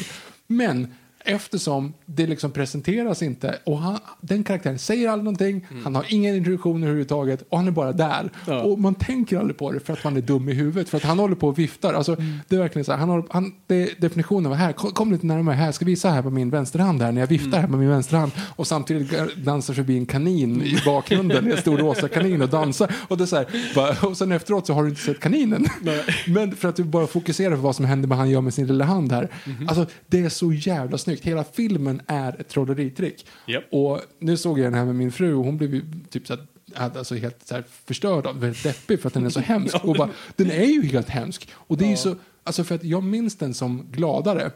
Men 0.47 0.93
Eftersom 1.26 1.93
det 2.06 2.27
liksom 2.27 2.52
presenteras 2.52 3.22
inte 3.22 3.60
och 3.64 3.77
han, 3.80 3.99
den 4.22 4.43
karaktären 4.43 4.80
säger 4.80 5.10
aldrig 5.10 5.23
någonting, 5.23 5.65
Mm. 5.72 5.84
han 5.84 5.95
har 5.95 6.06
ingen 6.10 6.35
introduktion 6.35 6.84
överhuvudtaget 6.84 7.43
och 7.49 7.57
han 7.57 7.68
är 7.68 7.72
bara 7.72 7.91
där. 7.91 8.30
Ja. 8.47 8.61
Och 8.61 8.80
man 8.80 8.95
tänker 8.95 9.38
aldrig 9.39 9.57
på 9.57 9.72
det 9.72 9.80
för 9.80 9.93
att 9.93 10.03
man 10.03 10.18
är 10.18 10.22
dum 10.22 10.49
i 10.49 10.53
huvudet, 10.53 10.89
för 10.89 10.97
att 10.97 11.03
han 11.03 11.19
håller 11.19 11.35
på 11.35 11.47
och 11.47 11.60
viftar. 11.60 11.93
Alltså, 11.93 12.15
Mm. 12.15 12.38
Det 12.47 12.56
är 12.56 12.60
verkligen 12.60 12.85
så 12.85 12.91
här, 12.91 12.99
han 12.99 13.10
har, 13.10 13.23
han, 13.30 13.53
det 13.68 14.02
definitionen 14.02 14.45
av 14.52 14.57
här, 14.57 14.73
kom, 14.73 14.91
kom 14.91 15.11
lite 15.11 15.26
närmare 15.26 15.56
här, 15.56 15.72
ska 15.72 15.85
visa 15.85 16.10
här 16.10 16.22
på 16.22 16.30
min 16.30 16.49
vänsterhand 16.49 17.02
här 17.02 17.11
när 17.11 17.22
jag 17.22 17.27
viftar 17.27 17.47
Mm. 17.47 17.61
här 17.61 17.68
med 17.68 17.80
min 17.80 17.89
vänsterhand 17.89 18.31
och 18.56 18.68
samtidigt 18.68 19.35
dansar 19.38 19.73
förbi 19.73 19.97
en 19.97 20.06
kanin 20.06 20.61
i 20.61 20.77
bakgrunden, 20.85 21.52
en 21.52 21.57
stor 21.57 21.77
rosa 21.77 22.07
kanin 22.07 22.41
och 22.41 22.49
dansar. 22.49 22.91
Och, 23.07 23.18
det 23.18 23.27
så 23.27 23.35
här, 23.35 23.47
bara, 23.76 24.07
och 24.10 24.18
sen 24.18 24.31
efteråt 24.31 24.68
så 24.68 24.73
har 24.73 24.84
du 24.84 24.89
inte 24.89 25.02
sett 25.02 25.19
kaninen. 25.19 25.65
Men 26.27 26.56
för 26.56 26.69
att 26.69 26.76
du 26.76 26.84
bara 26.84 27.07
fokuserar 27.07 27.56
på 27.56 27.61
vad 27.61 27.76
som 27.76 27.85
händer 27.85 28.07
med 28.07 28.18
han 28.18 28.30
gör 28.30 28.41
med 28.41 28.53
sin 28.53 28.68
lilla 28.68 28.85
hand 28.85 29.11
här. 29.11 29.30
Mhm. 29.45 29.69
Alltså 29.69 29.85
det 30.07 30.19
är 30.19 30.30
så 30.30 30.53
jävla 30.53 30.97
snyggt. 30.97 31.15
Hela 31.24 31.44
filmen 31.44 32.02
är 32.08 32.42
ett 32.42 32.48
trolleritrick. 32.50 33.28
Japp. 33.48 33.64
Och 33.72 34.02
nu 34.20 34.38
såg 34.38 34.60
jag 34.60 34.66
den 34.66 34.74
här 34.74 34.86
med 34.86 34.96
min 34.96 35.12
fru 35.12 35.34
och 35.34 35.46
hon 35.46 35.58
blev 35.58 35.74
ju 35.76 35.84
typ 36.10 36.28
så 36.28 36.38
hade 36.76 37.00
alltså 37.00 37.16
helt 37.16 37.48
så 37.48 37.56
här 37.56 37.64
förstörd 37.86 38.26
av, 38.26 38.40
väldigt 38.40 38.64
deppig 38.64 39.00
för 39.02 39.08
att 39.08 39.14
den 39.14 39.26
är 39.26 39.30
så 39.30 39.40
hemsk. 39.54 39.84
Och 39.86 39.96
bara, 39.96 40.10
den 40.36 40.52
är 40.52 40.66
ju 40.66 40.82
helt 40.86 41.10
hemsk. 41.10 41.50
Och 41.56 41.78
det 41.78 41.86
är 41.86 41.90
ju 41.90 41.98
så, 41.98 42.16
alltså 42.44 42.64
för 42.64 42.76
att 42.76 42.84
jag 42.84 43.04
minns 43.04 43.36
den 43.38 43.54
som 43.54 43.88
gladare. 43.92 44.52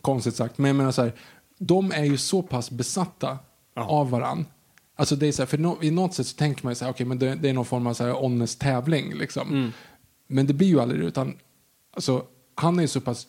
Konstigt 0.00 0.34
sagt, 0.34 0.58
men 0.58 0.68
jag 0.68 0.76
menar 0.76 0.90
så 0.92 1.02
här, 1.02 1.12
de 1.58 1.92
är 1.92 2.04
ju 2.04 2.16
så 2.16 2.42
pass 2.42 2.70
besatta 2.70 3.38
Ja. 3.74 3.84
av 3.88 4.10
varann. 4.10 4.46
Alltså 4.96 5.16
det 5.16 5.26
är 5.26 5.32
så 5.32 5.42
här, 5.42 5.46
för 5.46 5.58
no, 5.58 5.78
i 5.82 5.90
något 5.90 6.14
sätt 6.14 6.26
så 6.26 6.36
tänker 6.36 6.64
man 6.64 6.70
ju 6.70 6.74
så 6.74 6.84
här, 6.84 6.92
okej 6.92 7.06
men 7.06 7.18
det, 7.18 7.34
det 7.34 7.48
är 7.48 7.52
någon 7.52 7.64
form 7.64 7.86
av 7.86 7.94
så 7.94 8.04
här 8.04 8.12
honest 8.12 8.60
tävling 8.60 9.14
liksom. 9.14 9.72
Men 10.26 10.46
det 10.46 10.52
blir 10.54 10.66
ju 10.68 10.80
aldrig 10.80 11.00
utan 11.02 11.36
alltså, 11.96 12.24
han 12.54 12.78
är 12.78 12.82
ju 12.82 12.88
så 12.88 13.00
pass 13.00 13.26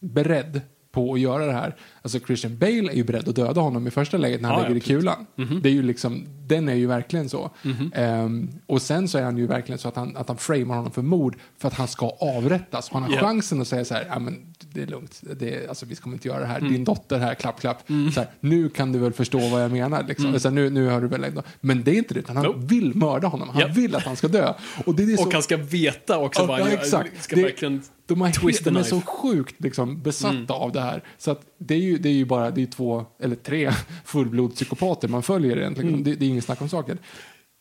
beredd 0.00 0.60
på 0.92 1.14
att 1.14 1.20
göra 1.20 1.46
det 1.46 1.52
här. 1.52 1.76
Alltså 2.02 2.20
Christian 2.20 2.58
Bale 2.58 2.92
är 2.92 2.96
ju 2.96 3.04
beredd 3.04 3.28
att 3.28 3.36
döda 3.36 3.60
honom 3.60 3.86
i 3.86 3.90
första 3.90 4.16
läget 4.16 4.40
när 4.40 4.48
han 4.48 4.58
Ja, 4.58 4.62
lägger 4.68 4.74
ja, 4.74 4.78
i 4.78 5.00
kulan. 5.00 5.26
Det 5.62 5.68
är 5.68 5.72
ju 5.72 5.82
liksom, 5.82 6.26
den 6.46 6.68
är 6.68 6.74
ju 6.74 6.86
verkligen 6.86 7.28
så. 7.28 7.50
Ehm, 7.94 8.48
och 8.66 8.82
sen 8.82 9.08
så 9.08 9.18
är 9.18 9.22
han 9.22 9.36
ju 9.38 9.46
verkligen 9.46 9.78
så 9.78 9.88
att 9.88 9.96
han, 9.96 10.16
att 10.16 10.28
han 10.28 10.36
framar 10.36 10.76
honom 10.76 10.92
för 10.92 11.02
mord 11.02 11.36
för 11.58 11.68
att 11.68 11.74
han 11.74 11.88
ska 11.88 12.06
avrättas. 12.20 12.90
Han 12.92 13.02
har 13.02 13.10
Ja. 13.12 13.20
chansen 13.20 13.60
att 13.60 13.68
säga 13.68 13.84
så 13.84 13.94
här, 13.94 14.06
ja 14.08 14.18
men 14.18 14.46
det 14.72 14.82
är 14.82 14.86
lugnt, 14.86 15.20
det 15.40 15.54
är, 15.54 15.68
alltså, 15.68 15.86
vi 15.86 15.94
kommer 15.96 16.16
inte 16.16 16.28
göra 16.28 16.40
det 16.40 16.46
här, 16.46 16.60
din 16.60 16.84
dotter 16.84 17.18
här, 17.18 17.34
klapp, 17.34 17.60
klapp. 17.60 17.82
Så 18.14 18.20
här, 18.20 18.26
nu 18.40 18.68
kan 18.68 18.92
du 18.92 18.98
väl 18.98 19.12
förstå 19.12 19.38
vad 19.48 19.62
jag 19.64 19.70
menar. 19.72 20.04
Liksom. 20.08 20.40
Så 20.40 20.48
här, 20.48 20.54
nu, 20.54 20.70
nu 20.70 20.88
har 20.88 21.00
du 21.00 21.06
väl 21.08 21.24
ändå. 21.24 21.42
Men 21.60 21.84
det 21.84 21.90
är 21.90 21.94
inte 21.98 22.14
det, 22.14 22.20
utan 22.20 22.36
han 22.36 22.44
Nope. 22.46 22.58
vill 22.62 22.94
mörda 22.96 23.28
honom. 23.28 23.48
Han 23.48 23.60
Ja. 23.60 23.66
vill 23.68 23.94
att 23.96 24.02
han 24.02 24.16
ska 24.16 24.28
dö. 24.28 24.52
Och, 24.86 24.94
det 24.94 25.02
är 25.02 25.16
så, 25.16 25.26
Och 25.26 25.32
han 25.32 25.42
ska 25.42 25.56
veta 25.56 26.18
också 26.18 26.40
Ja, 26.42 26.46
vad 26.46 26.60
ja, 26.60 26.68
gör. 26.70 26.74
exakt. 26.78 27.22
Ska 27.24 27.36
Det- 27.36 27.42
verkligen 27.42 27.82
de, 28.06 28.20
har, 28.20 28.32
de 28.64 28.68
är. 28.68 28.70
Mm. 28.70 28.84
så 28.84 29.00
sjukt 29.00 29.54
liksom, 29.58 30.02
besatta 30.02 30.54
av 30.54 30.72
det 30.72 30.80
här. 30.80 31.02
Så 31.18 31.30
att 31.30 31.40
det 31.58 31.74
är 31.74 31.78
ju, 31.78 31.89
det 31.98 32.08
är 32.08 32.12
ju 32.12 32.24
bara 32.24 32.50
det 32.50 32.62
är 32.62 32.66
två, 32.66 33.04
eller 33.18 33.36
tre 33.36 33.70
fullblodspsykopater 34.04 35.08
man 35.08 35.22
följer 35.22 35.56
egentligen. 35.58 35.88
Mm. 35.88 36.04
Det, 36.04 36.14
det 36.14 36.24
är 36.24 36.28
ingen 36.28 36.42
snack 36.42 36.60
om 36.62 36.68
saken. 36.68 36.98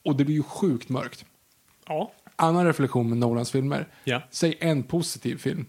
Och 0.06 0.15
det 0.15 0.26
blir 0.26 0.35
ju 0.35 0.43
sjukt 0.43 0.89
mörkt. 0.89 1.26
Ja. 1.88 2.11
Annan 2.35 2.65
reflektion 2.65 3.10
med 3.10 3.18
Nolans 3.18 3.51
filmer. 3.51 3.88
Ja. 4.03 4.22
Säg 4.31 4.57
en 4.60 4.84
positiv 4.84 5.38
film. 5.38 5.65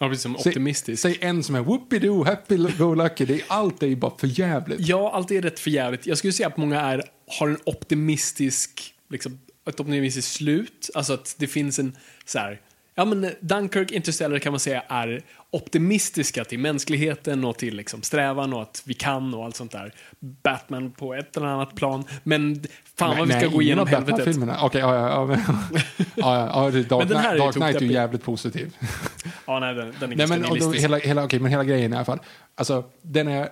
ja, 0.00 0.08
precis 0.08 0.22
som 0.22 0.36
Säg, 0.38 0.50
optimistisk. 0.50 1.02
säg 1.02 1.18
en 1.20 1.42
som 1.42 1.54
är 1.54 1.60
whoopidoo, 1.60 2.24
happy 2.24 2.56
go 2.56 2.94
lucky. 2.94 3.24
Det 3.24 3.34
är, 3.34 3.42
allt 3.48 3.82
är 3.82 3.86
ju 3.86 3.96
bara 3.96 4.12
för 4.18 4.40
jävligt. 4.40 4.80
Ja, 4.80 5.10
allt 5.14 5.30
är 5.30 5.42
rätt 5.42 5.58
förjävligt. 5.60 6.06
Jag 6.06 6.18
skulle 6.18 6.32
säga 6.32 6.46
att 6.48 6.56
många 6.56 6.80
är, 6.80 7.02
har 7.38 7.48
en 7.48 7.58
optimistisk, 7.64 8.94
liksom, 9.10 9.38
ett 9.68 9.80
optimistiskt 9.80 10.32
slut. 10.32 10.90
Alltså 10.94 11.12
att 11.12 11.34
det 11.38 11.46
finns 11.46 11.78
en 11.78 11.96
så 12.24 12.38
här, 12.38 12.60
ja 13.00 13.04
men 13.04 13.30
Dunkirk, 13.40 13.90
Interstellar 13.90 14.38
kan 14.38 14.52
man 14.52 14.60
säga 14.60 14.82
är 14.88 15.22
optimistiska 15.50 16.44
till 16.44 16.58
mänskligheten 16.58 17.44
och 17.44 17.58
till 17.58 17.76
liksom 17.76 18.02
strävan 18.02 18.52
och 18.52 18.62
att 18.62 18.82
vi 18.84 18.94
kan 18.94 19.34
och 19.34 19.44
allt 19.44 19.56
sånt 19.56 19.72
där. 19.72 19.92
Batman 20.20 20.90
på 20.90 21.14
ett 21.14 21.36
eller 21.36 21.46
annat 21.46 21.74
plan. 21.74 22.04
Men 22.22 22.62
fan 22.96 23.18
vad 23.18 23.28
vi 23.28 23.32
ska 23.32 23.40
Nej, 23.40 23.50
gå 23.50 23.62
igenom 23.62 23.86
helvetet. 23.86 24.36
Okej, 24.62 24.80
ja, 24.80 24.94
ja, 24.94 25.08
ja, 25.08 25.36
ja, 26.14 26.36
ja, 26.36 26.70
ja, 26.70 26.82
Dark, 26.82 27.08
Men 27.08 27.16
här 27.16 27.38
Dark 27.38 27.54
Knight 27.54 27.76
är 27.76 27.80
ju 27.80 27.92
jävligt 27.92 28.22
positiv. 28.22 28.76
Ja, 29.46 29.60
nej, 29.60 29.74
den, 29.74 29.94
den 30.00 30.12
är 30.12 30.16
Nej, 30.16 30.26
men, 30.26 30.42
då, 30.42 30.72
hela, 30.72 30.96
hela, 30.96 31.24
okej, 31.24 31.40
men 31.40 31.50
hela 31.50 31.64
grejen 31.64 31.92
i 31.92 31.96
alla 31.96 32.04
fall. 32.04 32.20
Alltså, 32.54 32.84
den 33.02 33.28
är 33.28 33.48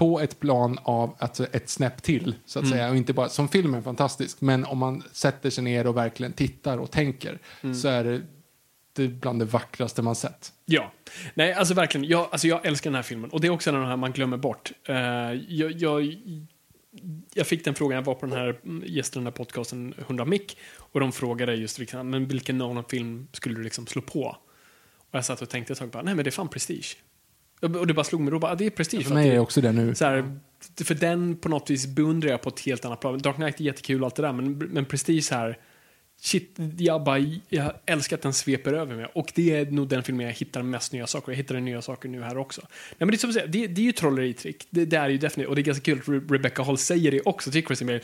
på 0.00 0.20
ett 0.20 0.40
plan 0.40 0.78
av 0.82 1.16
alltså, 1.18 1.46
ett 1.52 1.68
snäpp 1.68 2.02
till, 2.02 2.34
så 2.44 2.58
att 2.58 2.68
säga. 2.68 2.90
Och 2.90 2.96
inte 2.96 3.12
bara, 3.12 3.28
som 3.28 3.48
film 3.48 3.74
är 3.74 3.82
fantastisk, 3.82 4.40
men 4.40 4.64
om 4.64 4.78
man 4.78 5.02
sätter 5.12 5.50
sig 5.50 5.64
ner 5.64 5.86
och 5.86 5.96
verkligen 5.96 6.32
tittar 6.32 6.78
och 6.78 6.90
tänker 6.90 7.38
så 7.74 7.88
är 7.88 8.04
det, 8.04 8.22
det 8.92 9.02
är 9.02 9.08
bland 9.08 9.38
det 9.38 9.44
vackraste 9.44 10.02
man 10.02 10.14
sett. 10.14 10.52
Ja. 10.64 10.92
Nej, 11.34 11.52
alltså 11.52 11.74
verkligen. 11.74 12.06
Jag, 12.06 12.28
alltså 12.32 12.48
jag 12.48 12.66
älskar 12.66 12.90
den 12.90 12.94
här 12.94 13.02
filmen. 13.02 13.30
Och 13.30 13.40
det 13.40 13.46
är 13.46 13.50
också 13.50 13.70
en 13.70 13.76
av 13.76 13.82
de 13.82 13.88
här 13.88 13.96
man 13.96 14.12
glömmer 14.12 14.36
bort. 14.36 14.72
Eh, 14.84 14.96
jag, 15.48 15.72
jag, 15.72 16.16
jag 17.34 17.46
fick 17.46 17.64
den 17.64 17.74
frågan, 17.74 17.96
jag 17.96 18.02
var 18.02 18.14
på 18.14 18.26
den 18.26 18.36
här 18.36 18.60
mm, 18.64 18.84
gästen 18.86 19.20
den 19.20 19.26
här 19.26 19.36
podcasten, 19.36 19.94
100 19.98 20.24
Mick, 20.24 20.58
och 20.76 21.00
de 21.00 21.12
frågade 21.12 21.54
just 21.54 21.78
liksom, 21.78 22.10
men 22.10 22.28
vilken 22.28 22.58
Nolan-film 22.58 23.28
skulle 23.32 23.54
du 23.54 23.62
liksom 23.62 23.86
slå 23.86 24.02
på? 24.02 24.36
Och 24.96 25.14
jag 25.14 25.24
satt 25.24 25.42
och 25.42 25.48
tänkte 25.48 25.72
ett 25.72 25.78
tag, 25.78 25.88
bara, 25.88 26.02
nej 26.02 26.14
men 26.14 26.24
det 26.24 26.28
är 26.28 26.32
fan 26.32 26.48
Prestige. 26.48 26.96
Och 27.60 27.86
det 27.86 27.94
bara 27.94 28.04
slog 28.04 28.20
mig 28.20 28.30
då, 28.30 28.38
bara, 28.38 28.52
"Ah, 28.52 28.54
det 28.54 28.66
är 28.66 28.70
Prestige. 28.70 29.06
För 29.06 29.14
mig 29.14 29.28
är 29.28 29.32
det 29.34 29.40
också 29.40 29.60
det 29.60 29.72
nu. 29.72 29.94
så 29.94 30.04
här, 30.04 30.38
för 30.84 30.94
den 30.94 31.36
på 31.36 31.48
något 31.48 31.70
vis 31.70 31.86
beundrar 31.86 32.30
jag 32.30 32.42
på 32.42 32.48
ett 32.48 32.60
helt 32.60 32.84
annat 32.84 33.00
plan. 33.00 33.18
Dark 33.18 33.36
Knight 33.36 33.60
är 33.60 33.64
jättekul 33.64 34.00
och 34.02 34.06
allt 34.06 34.16
det 34.16 34.22
där, 34.22 34.32
men, 34.32 34.58
men 34.58 34.84
Prestige 34.84 35.28
här, 35.30 35.58
shit, 36.20 36.56
jag 36.78 37.04
bara, 37.04 37.18
jag 37.48 37.72
älskar 37.86 38.16
att 38.16 38.22
den 38.22 38.32
sveper 38.32 38.72
över 38.72 38.96
mig. 38.96 39.06
Och 39.14 39.32
det 39.34 39.56
är 39.56 39.66
nog 39.66 39.88
den 39.88 40.02
filmen 40.02 40.26
jag 40.26 40.32
hittar 40.32 40.62
mest 40.62 40.92
nya 40.92 41.06
saker. 41.06 41.32
Jag 41.32 41.36
hittar 41.36 41.54
nya 41.54 41.82
saker 41.82 42.08
nu 42.08 42.22
här 42.22 42.38
också. 42.38 42.60
Nej, 42.60 42.96
men 42.98 43.08
det, 43.08 43.14
är 43.14 43.18
som 43.18 43.32
säga, 43.32 43.46
det, 43.46 43.66
det 43.66 43.80
är 43.80 43.84
ju 43.84 43.92
trolleritrick. 43.92 44.66
Det, 44.70 44.84
det 44.84 44.96
är 44.96 45.08
ju 45.08 45.18
definitivt, 45.18 45.48
och 45.48 45.54
det 45.56 45.60
är 45.60 45.64
ganska 45.64 45.84
kul 45.84 45.98
att 45.98 46.04
Re- 46.06 46.32
Rebecca 46.32 46.62
Hall 46.62 46.78
säger 46.78 47.10
det 47.10 47.20
också 47.20 47.50
till 47.50 47.66
Christian 47.66 47.86
Bale. 47.86 48.00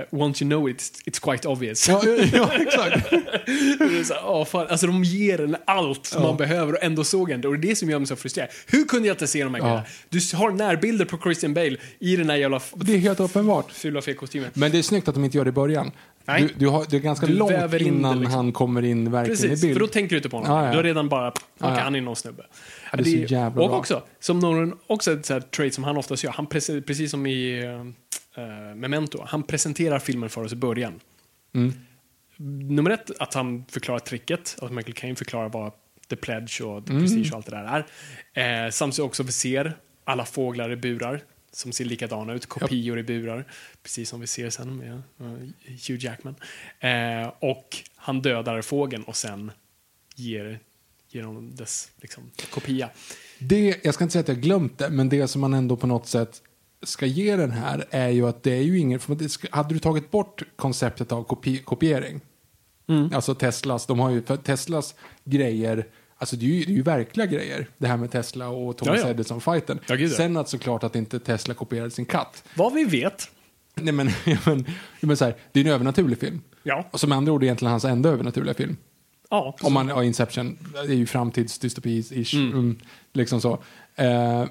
Uh, 0.00 0.04
once 0.22 0.44
you 0.44 0.50
know 0.50 0.70
it, 0.70 1.02
it's 1.06 1.30
quite 1.30 1.48
obvious. 1.48 1.88
Ja, 1.88 2.02
ja, 2.06 2.24
ja, 2.32 2.52
exakt. 2.62 3.08
Så 4.08 4.14
åh, 4.24 4.44
fan. 4.44 4.66
Alltså 4.68 4.86
de 4.86 5.04
ger 5.04 5.40
en 5.40 5.56
allt 5.64 6.06
som 6.06 6.22
man 6.22 6.36
behöver 6.36 6.72
och 6.72 6.82
ändå 6.82 7.04
såg 7.04 7.30
en 7.30 7.40
det. 7.40 7.48
Och 7.48 7.58
det 7.58 7.66
är 7.66 7.68
det 7.68 7.76
som 7.76 7.90
gör 7.90 7.98
mig 7.98 8.08
så 8.08 8.16
frustrerad. 8.16 8.50
Hur 8.66 8.84
kunde 8.84 9.08
jag 9.08 9.14
inte 9.14 9.26
se 9.26 9.44
de 9.44 9.54
här 9.54 9.60
Ja. 9.60 9.84
Du 10.08 10.20
har 10.36 10.50
närbilder 10.50 11.04
på 11.04 11.18
Christian 11.18 11.54
Bale 11.54 11.76
i 11.98 12.16
den 12.16 12.30
här 12.30 12.36
jävla 12.36 12.60
Det 12.74 12.94
är 12.94 12.98
helt 12.98 13.20
uppenbart. 13.20 13.72
fula 13.72 14.02
fel-kostymen. 14.02 14.50
Men 14.54 14.70
det 14.70 14.78
är 14.78 14.82
snyggt 14.82 15.08
att 15.08 15.14
de 15.14 15.24
inte 15.24 15.36
gör 15.36 15.44
det 15.44 15.48
i 15.48 15.52
början. 15.52 15.90
Nej. 16.28 16.42
Du, 16.42 16.48
du 16.56 16.68
har, 16.68 16.86
det 16.90 16.96
är 16.96 17.00
ganska 17.00 17.26
Du 17.26 17.32
långt 17.32 17.52
väver 17.52 17.82
in 17.82 17.88
innan 17.88 18.20
liksom. 18.20 18.34
han 18.34 18.52
kommer 18.52 18.84
in 18.84 19.10
verkligen 19.10 19.36
Precis, 19.40 19.62
i 19.64 19.66
bild. 19.66 19.74
för 19.78 19.80
då 19.80 19.86
tänker 19.86 20.10
du 20.10 20.16
inte 20.16 20.28
på 20.28 20.36
honom. 20.36 20.52
Ja, 20.56 20.64
ja. 20.64 20.70
Du 20.70 20.76
har 20.76 20.84
redan 20.84 21.08
bara, 21.08 21.28
okej, 21.28 21.42
Ja, 21.58 21.74
ja. 21.76 21.80
han 21.82 21.94
är 21.94 22.00
någon 22.00 22.16
snubbe. 22.16 22.42
Ja, 22.92 22.96
det 22.96 23.02
är 23.02 23.26
så 23.26 23.34
jävla 23.34 23.62
och 23.62 23.68
bra. 23.68 23.78
också, 23.78 24.02
som 24.20 24.38
Nolan, 24.38 24.78
också 24.86 25.12
ett 25.12 25.26
så 25.26 25.32
här 25.32 25.40
trait 25.40 25.74
som 25.74 25.84
han 25.84 25.96
oftast 25.96 26.24
gör, 26.24 26.32
han 26.32 26.46
precis 26.46 27.10
som 27.10 27.26
i 27.26 27.66
uh, 27.66 28.74
Memento, 28.76 29.24
han 29.26 29.42
presenterar 29.42 29.98
filmen 29.98 30.28
för 30.30 30.44
oss 30.44 30.52
i 30.52 30.56
början. 30.56 31.00
Mm. 31.54 31.72
Nummer 32.76 32.90
ett, 32.90 33.10
att 33.18 33.34
han 33.34 33.64
förklarar 33.70 33.98
tricket, 33.98 34.56
att 34.62 34.72
Michael 34.72 34.94
Caine 34.94 35.16
förklarar 35.16 35.48
vad 35.48 35.72
The 36.10 36.16
Pledge 36.16 36.62
och 36.62 36.86
The 36.86 36.92
Mm. 36.92 37.02
Prestige 37.02 37.30
och 37.32 37.36
allt 37.36 37.46
det 37.46 37.56
där 37.56 37.84
är. 38.34 38.64
Eh, 38.66 38.70
samt 38.70 38.94
så 38.94 39.04
också 39.04 39.22
vi 39.22 39.32
ser 39.32 39.76
alla 40.04 40.24
fåglar 40.24 40.72
i 40.72 40.76
burar 40.76 41.20
som 41.52 41.72
ser 41.72 41.84
likadana 41.84 42.32
ut, 42.32 42.46
kopior 42.46 42.98
i 42.98 43.02
burar, 43.02 43.44
precis 43.82 44.08
som 44.08 44.20
vi 44.20 44.26
ser 44.26 44.50
sen 44.50 44.76
med 44.76 44.92
eh, 44.92 45.26
Hugh 45.88 46.04
Jackman. 46.04 46.34
Eh, 46.80 47.32
och 47.38 47.76
han 47.96 48.22
dödar 48.22 48.62
fågeln 48.62 49.02
och 49.04 49.16
sen 49.16 49.50
ger, 50.14 50.60
ger 51.08 51.22
honom 51.22 51.54
dess 51.54 51.90
liksom, 51.96 52.30
kopia. 52.50 52.90
Det, 53.38 53.84
jag 53.84 53.94
ska 53.94 54.04
inte 54.04 54.12
säga 54.12 54.20
att 54.20 54.28
jag 54.28 54.40
glömt 54.40 54.78
det, 54.78 54.90
men 54.90 55.08
det 55.08 55.28
som 55.28 55.40
man 55.40 55.54
ändå 55.54 55.76
på 55.76 55.86
något 55.86 56.06
sätt 56.06 56.42
ska 56.82 57.06
ge 57.06 57.36
den 57.36 57.50
här 57.50 57.84
är 57.90 58.08
ju 58.08 58.28
att 58.28 58.42
det 58.42 58.52
är 58.52 58.62
ju 58.62 58.78
ingen... 58.78 59.00
För 59.00 59.54
hade 59.54 59.74
du 59.74 59.78
tagit 59.78 60.10
bort 60.10 60.42
konceptet 60.56 61.12
av 61.12 61.24
kopi, 61.24 61.58
kopiering, 61.58 62.20
alltså 63.12 63.34
Teslas, 63.34 63.86
de 63.86 63.98
har 63.98 64.10
ju, 64.10 64.22
för 64.22 64.36
Teslas 64.36 64.94
grejer, 65.24 65.86
alltså 66.18 66.36
det 66.36 66.46
är, 66.46 66.48
ju, 66.48 66.64
det 66.64 66.72
är 66.72 66.76
ju 66.76 66.82
verkliga 66.82 67.26
grejer, 67.26 67.66
det 67.78 67.86
här 67.86 67.96
med 67.96 68.10
Tesla 68.10 68.48
och 68.48 68.76
Thomas 68.76 69.00
Ja, 69.00 69.02
ja. 69.02 69.10
Edison-fighten. 69.10 69.78
Ja, 69.86 69.94
ja. 69.94 70.08
Sen 70.08 70.36
att 70.36 70.48
såklart 70.48 70.84
att 70.84 70.96
inte 70.96 71.20
Tesla 71.20 71.54
kopierade 71.54 71.90
sin 71.90 72.04
katt. 72.04 72.44
Vad 72.54 72.74
vi 72.74 72.84
vet. 72.84 73.30
Nej 73.74 73.92
men, 73.92 74.10
ja, 74.26 74.38
men, 74.46 74.64
ja, 75.00 75.06
men 75.06 75.16
så 75.16 75.24
här, 75.24 75.36
det 75.52 75.60
är 75.60 75.64
en 75.64 75.72
övernaturlig 75.72 76.18
film. 76.18 76.40
Ja. 76.62 76.88
Och 76.90 77.00
som 77.00 77.12
andra 77.12 77.32
ord 77.32 77.42
egentligen 77.42 77.70
hans 77.70 77.84
enda 77.84 78.08
övernaturliga 78.08 78.54
film. 78.54 78.76
Ja, 79.30 79.56
Om 79.62 79.72
man 79.72 79.88
har 79.88 80.02
Inception, 80.02 80.58
det 80.72 80.92
är 80.92 80.96
ju 80.96 81.04
framtidsdystopi-ish. 81.04 82.50
Mm. 82.52 82.78
liksom 83.12 83.40
så. 83.40 83.52
Eh, 83.94 84.44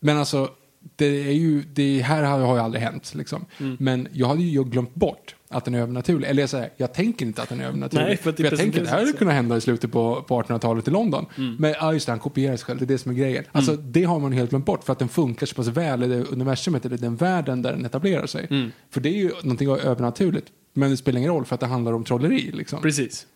men 0.00 0.18
alltså, 0.18 0.50
det 0.96 1.28
är 1.28 1.32
ju, 1.32 1.62
det 1.62 2.02
här 2.02 2.22
har 2.22 2.38
har 2.38 2.54
ju 2.54 2.62
aldrig 2.62 2.82
hänt. 2.82 3.14
Liksom. 3.14 3.46
Mm. 3.60 3.76
Men 3.80 4.08
jag 4.12 4.26
hade 4.26 4.42
ju 4.42 4.64
glömt 4.64 4.94
bort 4.94 5.36
att 5.52 5.64
den 5.64 5.74
är 5.74 5.80
övernaturlig. 5.80 6.28
Eller 6.28 6.42
jag 6.42 6.50
säger, 6.50 6.70
jag 6.76 6.94
tänker 6.94 7.26
inte 7.26 7.42
att 7.42 7.48
den 7.48 7.60
är 7.60 7.64
övernaturlig. 7.64 8.04
Nej, 8.04 8.16
för 8.16 8.32
det 8.32 8.42
jag 8.42 8.56
tänker 8.56 8.78
att 8.78 8.84
det 8.84 8.90
här 8.90 8.98
hade 8.98 9.12
kunnat 9.12 9.34
hända 9.34 9.56
i 9.56 9.60
slutet 9.60 9.92
på, 9.92 10.24
på 10.28 10.42
1800-talet 10.42 10.88
i 10.88 10.90
London. 10.90 11.26
Mm. 11.38 11.56
Men 11.58 11.74
ja, 11.80 11.92
just 11.92 12.06
det, 12.06 12.12
han 12.12 12.18
kopierar 12.18 12.56
sig 12.56 12.64
själv, 12.64 12.78
det 12.78 12.84
är 12.84 12.86
det 12.86 12.98
som 12.98 13.10
är 13.10 13.14
grejen. 13.16 13.44
Alltså, 13.52 13.76
det 13.76 14.04
har 14.04 14.18
man 14.18 14.32
helt 14.32 14.50
glömt 14.50 14.66
bort 14.66 14.84
för 14.84 14.92
att 14.92 14.98
den 14.98 15.08
funkar 15.08 15.46
så 15.46 15.54
pass 15.54 15.66
väl 15.66 16.02
i 16.02 16.06
det 16.06 16.24
universumet, 16.24 16.84
eller 16.84 16.98
den 16.98 17.16
världen 17.16 17.62
där 17.62 17.72
den 17.72 17.84
etablerar 17.84 18.26
sig. 18.26 18.46
Mm. 18.50 18.72
För 18.90 19.00
det 19.00 19.08
är 19.08 19.18
ju 19.18 19.30
någonting 19.42 19.70
övernaturligt. 19.70 20.46
Men 20.74 20.90
det 20.90 20.96
spelar 20.96 21.18
ingen 21.18 21.32
roll 21.32 21.44
för 21.44 21.54
att 21.54 21.60
det 21.60 21.66
handlar 21.66 21.92
om 21.92 22.04
trolleri. 22.04 22.50
Liksom. 22.52 22.82
Precis. 22.82 23.26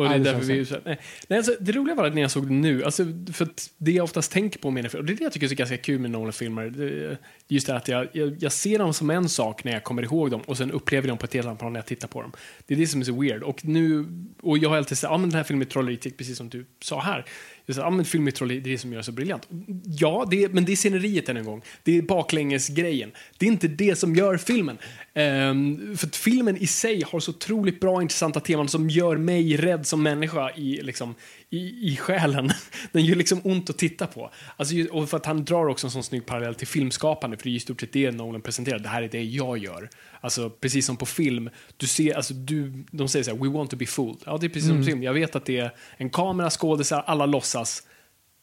Och 0.00 0.08
det, 0.08 0.14
är 0.14 0.18
därför 0.18 0.44
vi, 0.44 0.66
så, 0.66 0.76
nej. 0.84 0.98
Nej, 1.28 1.36
alltså, 1.36 1.54
det 1.60 1.72
roliga 1.72 1.94
var 1.94 2.06
att 2.06 2.14
när 2.14 2.22
jag 2.22 2.30
såg 2.30 2.46
det 2.46 2.52
nu, 2.52 2.84
alltså, 2.84 3.04
för 3.32 3.48
det 3.76 3.92
jag 3.92 4.04
oftast 4.04 4.32
tänker 4.32 4.58
på 4.58 4.70
med 4.70 4.94
och 4.94 5.04
det 5.04 5.12
är 5.12 5.16
det 5.16 5.24
jag 5.24 5.32
tycker 5.32 5.50
är 5.50 5.54
ganska 5.54 5.76
kul 5.76 5.98
med 5.98 6.10
Nolan-filmer, 6.10 7.18
just 7.48 7.66
det 7.66 7.76
att 7.76 7.88
jag, 7.88 8.08
jag, 8.12 8.36
jag 8.38 8.52
ser 8.52 8.78
dem 8.78 8.94
som 8.94 9.10
en 9.10 9.28
sak 9.28 9.64
när 9.64 9.72
jag 9.72 9.84
kommer 9.84 10.02
ihåg 10.02 10.30
dem 10.30 10.40
och 10.40 10.56
sen 10.56 10.70
upplever 10.70 11.08
jag 11.08 11.12
dem 11.12 11.18
på 11.18 11.24
ett 11.24 11.34
helt 11.34 11.46
annat 11.46 11.58
plan 11.58 11.72
när 11.72 11.80
jag 11.80 11.86
tittar 11.86 12.08
på 12.08 12.22
dem. 12.22 12.32
Det 12.66 12.74
är 12.74 12.78
det 12.78 12.86
som 12.86 13.00
är 13.00 13.04
så 13.04 13.20
weird. 13.20 13.42
Och 13.42 13.64
nu, 13.64 14.06
och 14.42 14.58
jag 14.58 14.70
har 14.70 14.76
alltid 14.76 14.98
sagt, 14.98 15.10
ja 15.10 15.18
men 15.18 15.30
den 15.30 15.36
här 15.36 15.44
filmen 15.44 15.66
är 15.66 15.70
trolleri, 15.70 16.10
precis 16.10 16.36
som 16.36 16.48
du 16.48 16.66
sa 16.80 17.00
här 17.00 17.24
det 17.66 17.72
är 17.72 17.74
så, 17.74 17.80
ja 17.80 17.90
men 17.90 18.04
film 18.04 18.26
är 18.26 18.30
trolleri, 18.30 18.60
det 18.60 18.70
är 18.70 18.72
det 18.72 18.78
som 18.78 18.92
gör 18.92 18.98
det 18.98 19.04
så 19.04 19.12
briljant. 19.12 19.48
Ja, 19.84 20.26
det 20.30 20.44
är, 20.44 20.48
men 20.48 20.64
det 20.64 20.72
är 20.72 20.76
sceneriet 20.76 21.28
än 21.28 21.36
en 21.36 21.44
gång. 21.44 21.62
Det 21.82 21.98
är 21.98 22.02
baklängesgrejen. 22.02 23.12
Det 23.38 23.46
är 23.46 23.50
inte 23.50 23.68
det 23.68 23.96
som 23.98 24.14
gör 24.16 24.36
filmen. 24.36 24.78
Ehm, 25.14 25.96
för 25.96 26.06
att 26.06 26.16
filmen 26.16 26.56
i 26.56 26.66
sig 26.66 27.02
har 27.06 27.20
så 27.20 27.30
otroligt 27.30 27.80
bra 27.80 28.02
intressanta 28.02 28.40
teman 28.40 28.68
som 28.68 28.90
gör 28.90 29.16
mig 29.16 29.56
rädd 29.56 29.86
som 29.86 30.02
människa 30.02 30.50
i, 30.50 30.82
liksom, 30.82 31.14
i, 31.50 31.92
i 31.92 31.96
själen. 31.96 32.50
Den 32.92 33.04
gör 33.04 33.16
liksom 33.16 33.40
ont 33.44 33.70
att 33.70 33.78
titta 33.78 34.06
på. 34.06 34.30
Alltså, 34.56 34.74
och 34.90 35.08
för 35.08 35.16
att 35.16 35.26
han 35.26 35.44
drar 35.44 35.66
också 35.66 35.86
en 35.86 35.90
sån 35.90 36.02
snygg 36.02 36.26
parallell 36.26 36.54
till 36.54 36.66
filmskapande, 36.66 37.36
för 37.36 37.44
det 37.44 37.50
är 37.50 37.54
i 37.54 37.60
stort 37.60 37.80
sett 37.80 37.92
det 37.92 38.10
Nolan 38.10 38.42
presenterar. 38.42 38.78
Det 38.78 38.88
här 38.88 39.02
är 39.02 39.08
det 39.08 39.24
jag 39.24 39.58
gör. 39.58 39.90
Alltså, 40.20 40.50
precis 40.50 40.86
som 40.86 40.96
på 40.96 41.06
film, 41.06 41.50
du 41.76 41.86
ser, 41.86 42.14
alltså, 42.14 42.34
du, 42.34 42.84
de 42.90 43.08
säger 43.08 43.24
så 43.24 43.30
här, 43.30 43.38
we 43.38 43.48
want 43.48 43.70
to 43.70 43.76
be 43.76 43.86
fooled. 43.86 44.22
Ja, 44.26 44.38
det 44.38 44.46
är 44.46 44.48
precis 44.48 44.68
som 44.68 44.84
film. 44.84 45.02
Jag 45.02 45.14
vet 45.14 45.36
att 45.36 45.44
det 45.44 45.58
är 45.58 45.74
en 45.96 46.10
kamera, 46.10 46.50
skådisar, 46.50 47.04
alla 47.06 47.26
låtsas. 47.26 47.82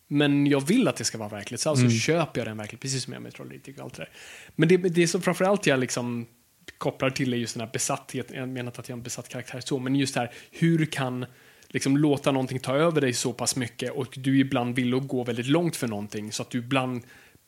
Men 0.08 0.48
jag 0.48 0.68
vill 0.68 0.88
att 0.88 0.96
det 0.96 1.04
ska 1.04 1.18
vara 1.18 1.30
verkligt, 1.30 1.60
så 1.60 1.70
alltså 1.70 1.90
köper 1.90 2.40
jag 2.40 2.48
den 2.48 2.58
verkligt, 2.58 2.82
precis 2.82 3.04
som 3.04 3.14
jag 3.14 3.22
med 3.22 3.34
Trollytic 3.34 3.78
och 3.78 3.84
allt 3.84 3.94
det 3.94 4.02
där. 4.02 4.10
Men 4.56 4.70
det, 4.70 4.78
det 4.78 5.08
som 5.08 5.22
framförallt 5.22 5.68
jag 5.68 5.80
liksom 5.80 6.28
kopplar 6.78 7.10
till 7.10 7.34
är 7.34 7.38
just 7.38 7.54
den 7.54 7.62
här 7.62 7.74
besattheten, 7.74 8.38
jag 8.38 8.50
menar 8.50 8.72
inte 8.72 8.82
att 8.82 8.90
jag 8.90 8.96
är 8.96 8.98
en 8.98 9.04
besatt 9.04 9.30
karaktär 9.30 9.60
så, 9.60 9.80
men 9.80 9.96
just 9.96 10.14
det 10.14 10.20
här, 10.20 10.32
hur 10.52 10.86
kan 10.86 11.26
liksom 11.70 11.98
låta 11.98 12.32
någonting 12.32 12.60
ta 12.60 12.76
över 12.76 13.02
dig 13.02 13.14
så 13.14 13.34
pass 13.34 13.56
mycket 13.56 13.92
och 13.92 14.08
du 14.18 14.40
ibland 14.40 14.76
vill 14.76 14.94
att 14.94 15.08
gå 15.08 15.24
väldigt 15.24 15.48
långt 15.48 15.76
för 15.76 15.88
någonting 15.88 16.32
så 16.32 16.42
att 16.42 16.50
du 16.50 16.58
ibland 16.58 17.04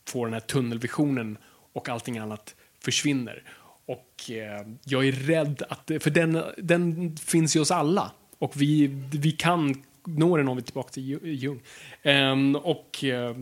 får 0.08 0.26
den 0.26 0.34
här 0.34 0.40
tunnelvisionen 0.40 1.38
och 1.74 1.90
allting 1.90 2.18
annat 2.18 2.56
försvinner. 2.84 3.44
Och 3.86 4.32
eh, 4.32 4.68
jag 4.84 5.08
är 5.08 5.12
rädd 5.12 5.64
att, 5.70 5.91
för 6.00 6.10
den, 6.10 6.44
den 6.58 7.18
finns 7.18 7.56
ju 7.56 7.60
hos 7.60 7.72
alla 7.72 8.12
och 8.40 8.62
vi, 8.62 8.88
vi 9.12 9.32
kan 9.32 9.84
nå 10.06 10.38
den 10.38 10.48
om 10.48 10.58
vi 10.58 10.62
är 10.62 10.66
tillbaka 10.66 10.90
till 10.90 11.04
Ju- 11.04 11.20
Jung. 11.34 11.62
Ehm, 12.04 12.56
och 12.56 13.04
eh, 13.04 13.36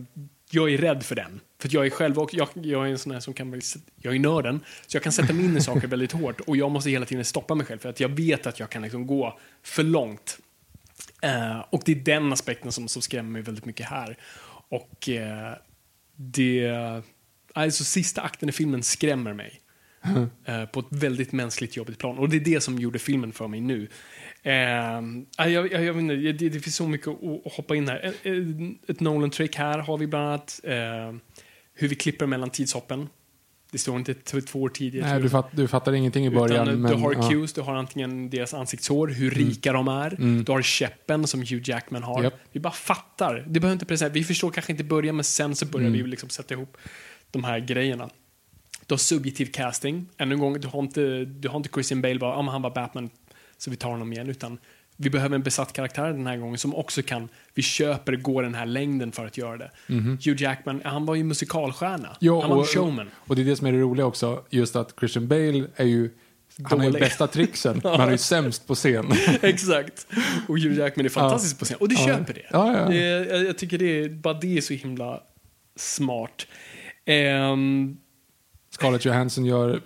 jag 0.50 0.72
är 0.72 0.78
rädd 0.78 1.02
för 1.02 1.14
den. 1.14 1.40
För 1.58 1.68
jag 1.72 1.86
är 1.86 1.90
själv 1.90 2.18
och 2.18 2.34
jag, 2.34 2.48
jag 2.54 2.86
är 2.86 2.90
en 2.90 2.98
sån 2.98 3.12
här 3.12 3.20
som 3.20 3.34
kan, 3.34 3.60
jag 3.96 4.14
är 4.14 4.18
nörden, 4.18 4.60
så 4.86 4.96
jag 4.96 5.02
kan 5.02 5.12
sätta 5.12 5.32
mig 5.32 5.44
in 5.44 5.56
i 5.56 5.60
saker 5.60 5.88
väldigt 5.88 6.12
hårt 6.12 6.40
och 6.40 6.56
jag 6.56 6.70
måste 6.70 6.90
hela 6.90 7.06
tiden 7.06 7.24
stoppa 7.24 7.54
mig 7.54 7.66
själv 7.66 7.78
för 7.78 7.88
att 7.88 8.00
jag 8.00 8.08
vet 8.08 8.46
att 8.46 8.60
jag 8.60 8.70
kan 8.70 8.82
liksom 8.82 9.06
gå 9.06 9.38
för 9.62 9.82
långt. 9.82 10.38
Eh, 11.22 11.64
och 11.70 11.82
det 11.84 11.92
är 11.92 11.96
den 11.96 12.32
aspekten 12.32 12.72
som, 12.72 12.88
som 12.88 13.02
skrämmer 13.02 13.30
mig 13.30 13.42
väldigt 13.42 13.64
mycket 13.64 13.86
här. 13.86 14.16
Och 14.68 15.08
eh, 15.08 15.54
det, 16.16 16.72
alltså 17.54 17.84
sista 17.84 18.22
akten 18.22 18.48
i 18.48 18.52
filmen 18.52 18.82
skrämmer 18.82 19.32
mig. 19.32 19.60
Eh, 20.44 20.64
på 20.64 20.80
ett 20.80 20.86
väldigt 20.90 21.32
mänskligt 21.32 21.76
jobbigt 21.76 21.98
plan. 21.98 22.18
Och 22.18 22.28
det 22.28 22.36
är 22.36 22.40
det 22.40 22.60
som 22.60 22.78
gjorde 22.78 22.98
filmen 22.98 23.32
för 23.32 23.48
mig 23.48 23.60
nu. 23.60 23.88
Eh, 24.42 24.54
jag, 24.54 25.48
jag, 25.48 25.72
jag 25.72 25.94
vet 25.94 26.02
inte, 26.02 26.14
det, 26.14 26.48
det 26.48 26.60
finns 26.60 26.76
så 26.76 26.88
mycket 26.88 27.08
att, 27.08 27.52
hoppa 27.52 27.76
in 27.76 27.88
här. 27.88 28.04
Ett, 28.04 28.90
ett 28.90 29.00
Nolan-trick 29.00 29.56
här 29.56 29.78
har 29.78 29.98
vi 29.98 30.06
bland 30.06 30.26
annat 30.26 30.60
eh, 30.64 31.14
hur 31.74 31.88
vi 31.88 31.94
klipper 31.94 32.26
mellan 32.26 32.50
tidshoppen. 32.50 33.08
Det 33.70 33.78
står 33.78 33.96
inte 33.96 34.14
två 34.14 34.62
år 34.62 34.68
tidigare. 34.68 35.10
Nej, 35.10 35.22
du, 35.22 35.30
fatt, 35.30 35.48
du 35.52 35.68
fattar 35.68 35.92
ingenting 35.92 36.26
i 36.26 36.30
början. 36.30 36.68
Utan 36.68 36.80
men, 36.80 36.92
du 36.92 36.98
har 36.98 37.12
ja. 37.12 37.28
cues, 37.30 37.52
du 37.52 37.60
har 37.60 37.74
antingen 37.74 38.30
deras 38.30 38.54
ansiktshår, 38.54 39.08
hur 39.08 39.30
rika 39.30 39.72
de 39.72 39.88
är, 39.88 40.42
du 40.44 40.52
har 40.52 40.62
käppen 40.62 41.26
som 41.26 41.40
Hugh 41.40 41.70
Jackman 41.70 42.02
har. 42.02 42.22
Japp. 42.22 42.34
Vi 42.52 42.60
bara 42.60 42.72
fattar. 42.72 43.44
Det 43.46 43.60
behöver 43.60 43.72
inte 43.72 43.86
presentera. 43.86 44.14
Vi 44.14 44.24
förstår 44.24 44.50
kanske 44.50 44.72
inte 44.72 44.84
början, 44.84 45.16
men 45.16 45.24
sen 45.24 45.56
så 45.56 45.66
börjar 45.66 45.88
Mm. 45.88 46.02
vi 46.02 46.08
liksom 46.10 46.28
sätta 46.28 46.54
ihop 46.54 46.76
de 47.30 47.44
här 47.44 47.58
grejerna. 47.60 48.10
Du 48.86 48.92
har 48.92 48.98
subjektiv 48.98 49.46
casting. 49.46 50.06
Ännu 50.16 50.34
en 50.34 50.40
gång, 50.40 50.60
du 50.60 50.68
har 50.68 50.80
inte, 50.80 51.24
du 51.24 51.48
har 51.48 51.56
inte 51.56 51.68
Christian 51.68 52.02
Bale 52.02 52.18
bara, 52.18 52.36
men 52.42 52.48
han 52.48 52.62
var 52.62 52.70
Batman, 52.70 53.10
så 53.58 53.70
vi 53.70 53.76
tar 53.76 53.90
honom 53.90 54.12
igen. 54.12 54.28
Utan 54.28 54.58
vi 55.00 55.10
behöver 55.10 55.34
en 55.34 55.42
besatt 55.42 55.72
karaktär 55.72 56.06
den 56.06 56.26
här 56.26 56.36
gången 56.36 56.58
som 56.58 56.74
också 56.74 57.02
kan, 57.02 57.28
vi 57.54 57.62
köper, 57.62 58.16
gå 58.16 58.42
den 58.42 58.54
här 58.54 58.66
längden 58.66 59.12
för 59.12 59.26
att 59.26 59.36
göra 59.38 59.56
det. 59.56 59.70
Hugh 60.24 60.42
Jackman, 60.42 60.80
han 60.84 61.06
var 61.06 61.14
ju 61.14 61.24
musikalstjärna. 61.24 62.16
Jo, 62.20 62.40
han 62.40 62.50
var 62.50 62.56
och, 62.56 62.68
showman. 62.68 63.10
och 63.16 63.36
det 63.36 63.42
är 63.42 63.46
det 63.46 63.56
som 63.56 63.66
är 63.66 63.72
det 63.72 63.78
roliga 63.78 64.06
också, 64.06 64.44
just 64.50 64.76
att 64.76 64.94
Christian 64.98 65.28
Bale 65.28 65.64
är 65.76 65.84
ju 65.84 66.10
han 66.62 66.78
har 66.80 66.86
ju 66.86 66.92
bästa 66.92 67.26
tricksen, 67.26 67.80
men 67.84 67.92
han 68.00 68.08
är 68.08 68.12
ju 68.12 68.18
sämst 68.18 68.66
på 68.66 68.74
scen. 68.74 69.12
Exakt. 69.42 70.06
Och 70.48 70.58
Hugh 70.58 70.78
Jackman 70.78 71.06
är 71.06 71.10
fantastisk 71.10 71.58
på 71.58 71.64
scen. 71.64 71.76
Och 71.80 71.88
du 71.88 71.94
Ja. 71.94 72.06
köper 72.06 72.34
det. 72.34 72.42
Ja, 72.50 72.72
ja. 72.72 72.94
jag, 72.94 73.44
jag 73.44 73.58
tycker 73.58 73.78
det 73.78 74.00
är, 74.04 74.08
bara 74.08 74.34
det 74.34 74.56
är 74.56 74.60
så 74.60 74.74
himla 74.74 75.20
smart. 75.76 76.46
Ehm, 77.04 77.96
Scarlett 78.70 79.04
Johansson 79.04 79.44
gör, 79.44 79.80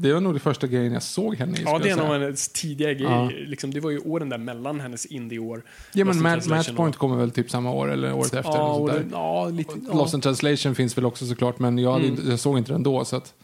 det 0.00 0.12
var 0.12 0.20
nog 0.20 0.34
det 0.34 0.40
första 0.40 0.66
grejen 0.66 0.92
jag 0.92 1.02
såg 1.02 1.34
henne 1.36 1.58
i. 1.58 1.62
ja, 1.62 1.78
det 1.78 1.90
är 1.90 1.94
säga. 1.96 2.12
hennes 2.12 2.48
tidiga 2.48 2.92
grejer. 2.92 3.10
Ja. 3.10 3.30
Liksom, 3.30 3.74
det 3.74 3.80
var 3.80 3.90
ju 3.90 3.98
åren 3.98 4.28
där 4.28 4.38
mellan 4.38 4.80
hennes 4.80 5.06
indie-år. 5.06 5.62
Ja, 5.92 6.04
men 6.04 6.22
Match, 6.22 6.46
Matchpoint 6.46 6.94
och- 6.94 7.00
kommer 7.00 7.16
väl 7.16 7.30
typ 7.30 7.50
samma 7.50 7.70
år 7.72 7.92
eller 7.92 8.12
året 8.12 8.34
efter. 8.34 8.52
Ja, 8.52 8.90
eller 8.90 9.00
det, 9.00 9.08
ja, 9.12 9.48
lite. 9.48 9.74
Lost 9.92 10.12
Ja. 10.12 10.16
in 10.16 10.20
translation 10.20 10.74
finns 10.74 10.96
väl 10.98 11.06
också 11.06 11.26
såklart, 11.26 11.58
men 11.58 11.78
jag, 11.78 11.96
Mm. 11.96 12.06
inte, 12.10 12.22
jag 12.30 12.40
såg 12.40 12.58
inte 12.58 12.72
den 12.72 12.82
då. 12.82 13.04
Så 13.04 13.16
att, 13.16 13.34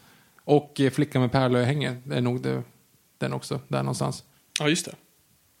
och 0.43 0.79
eh, 0.81 0.89
Flickan 0.91 1.21
med 1.21 1.31
pärlörhänge 1.31 1.97
är 2.11 2.21
nog 2.21 2.41
det, 2.41 2.63
den 3.17 3.33
också, 3.33 3.59
där 3.67 3.77
någonstans. 3.83 4.23
ja, 4.59 4.69
just 4.69 4.85
det. 4.85 4.95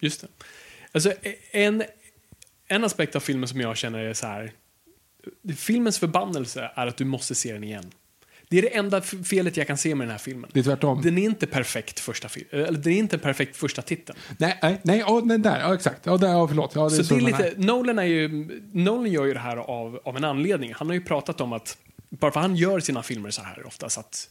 Just 0.01 0.21
det. 0.21 0.27
Alltså, 0.91 1.13
en, 1.51 1.83
en 2.67 2.83
aspekt 2.83 3.15
av 3.15 3.19
filmen 3.19 3.47
som 3.47 3.61
jag 3.61 3.77
känner 3.77 3.99
är 3.99 4.13
så 4.13 4.27
här. 4.27 4.51
Filmens 5.57 5.99
förbannelse 5.99 6.71
är 6.75 6.87
att 6.87 6.97
du 6.97 7.05
måste 7.05 7.35
se 7.35 7.53
den 7.53 7.63
igen. 7.63 7.91
Det 8.49 8.57
är 8.57 8.61
det 8.61 8.75
enda 8.75 9.01
felet 9.01 9.57
jag 9.57 9.67
kan 9.67 9.77
se 9.77 9.95
med 9.95 10.07
den 10.07 10.11
här 10.11 10.17
filmen. 10.17 10.49
Det 10.53 10.59
är 10.59 10.63
tvärtom. 10.63 11.01
Den 11.01 11.17
är 11.17 11.23
inte 11.23 11.47
perfekt 11.47 11.99
första 11.99 12.29
eller 12.51 12.79
den 12.79 12.93
är 12.93 12.97
inte 12.97 13.17
perfekt 13.17 13.57
första 13.57 13.81
titeln. 13.81 14.19
Nej, 14.37 14.59
nej, 14.61 14.81
nej 14.83 14.99
ja, 14.99 15.21
den 15.21 15.41
där, 15.41 15.59
ja 15.59 15.73
exakt. 15.73 16.05
Ja, 16.05 16.17
där, 16.17 16.27
ja, 16.27 16.47
förlåt. 16.47 16.75
Ja, 16.75 16.89
Så 16.89 17.15
det 17.15 17.15
är 17.15 17.21
lite, 17.21 17.53
Nolan, 17.57 17.99
är 17.99 18.03
ju, 18.03 18.27
Nolan 18.71 19.11
gör 19.11 19.25
ju 19.25 19.33
det 19.33 19.39
här 19.39 19.57
av, 19.57 19.99
av 20.03 20.17
en 20.17 20.23
anledning. 20.23 20.73
Han 20.73 20.87
har 20.87 20.93
ju 20.93 21.01
pratat 21.01 21.41
om 21.41 21.53
att, 21.53 21.77
bara 22.09 22.31
för 22.31 22.39
han 22.39 22.55
gör 22.55 22.79
sina 22.79 23.03
filmer 23.03 23.29
så 23.29 23.41
här 23.41 23.67
oftast, 23.67 23.97
att 23.97 24.29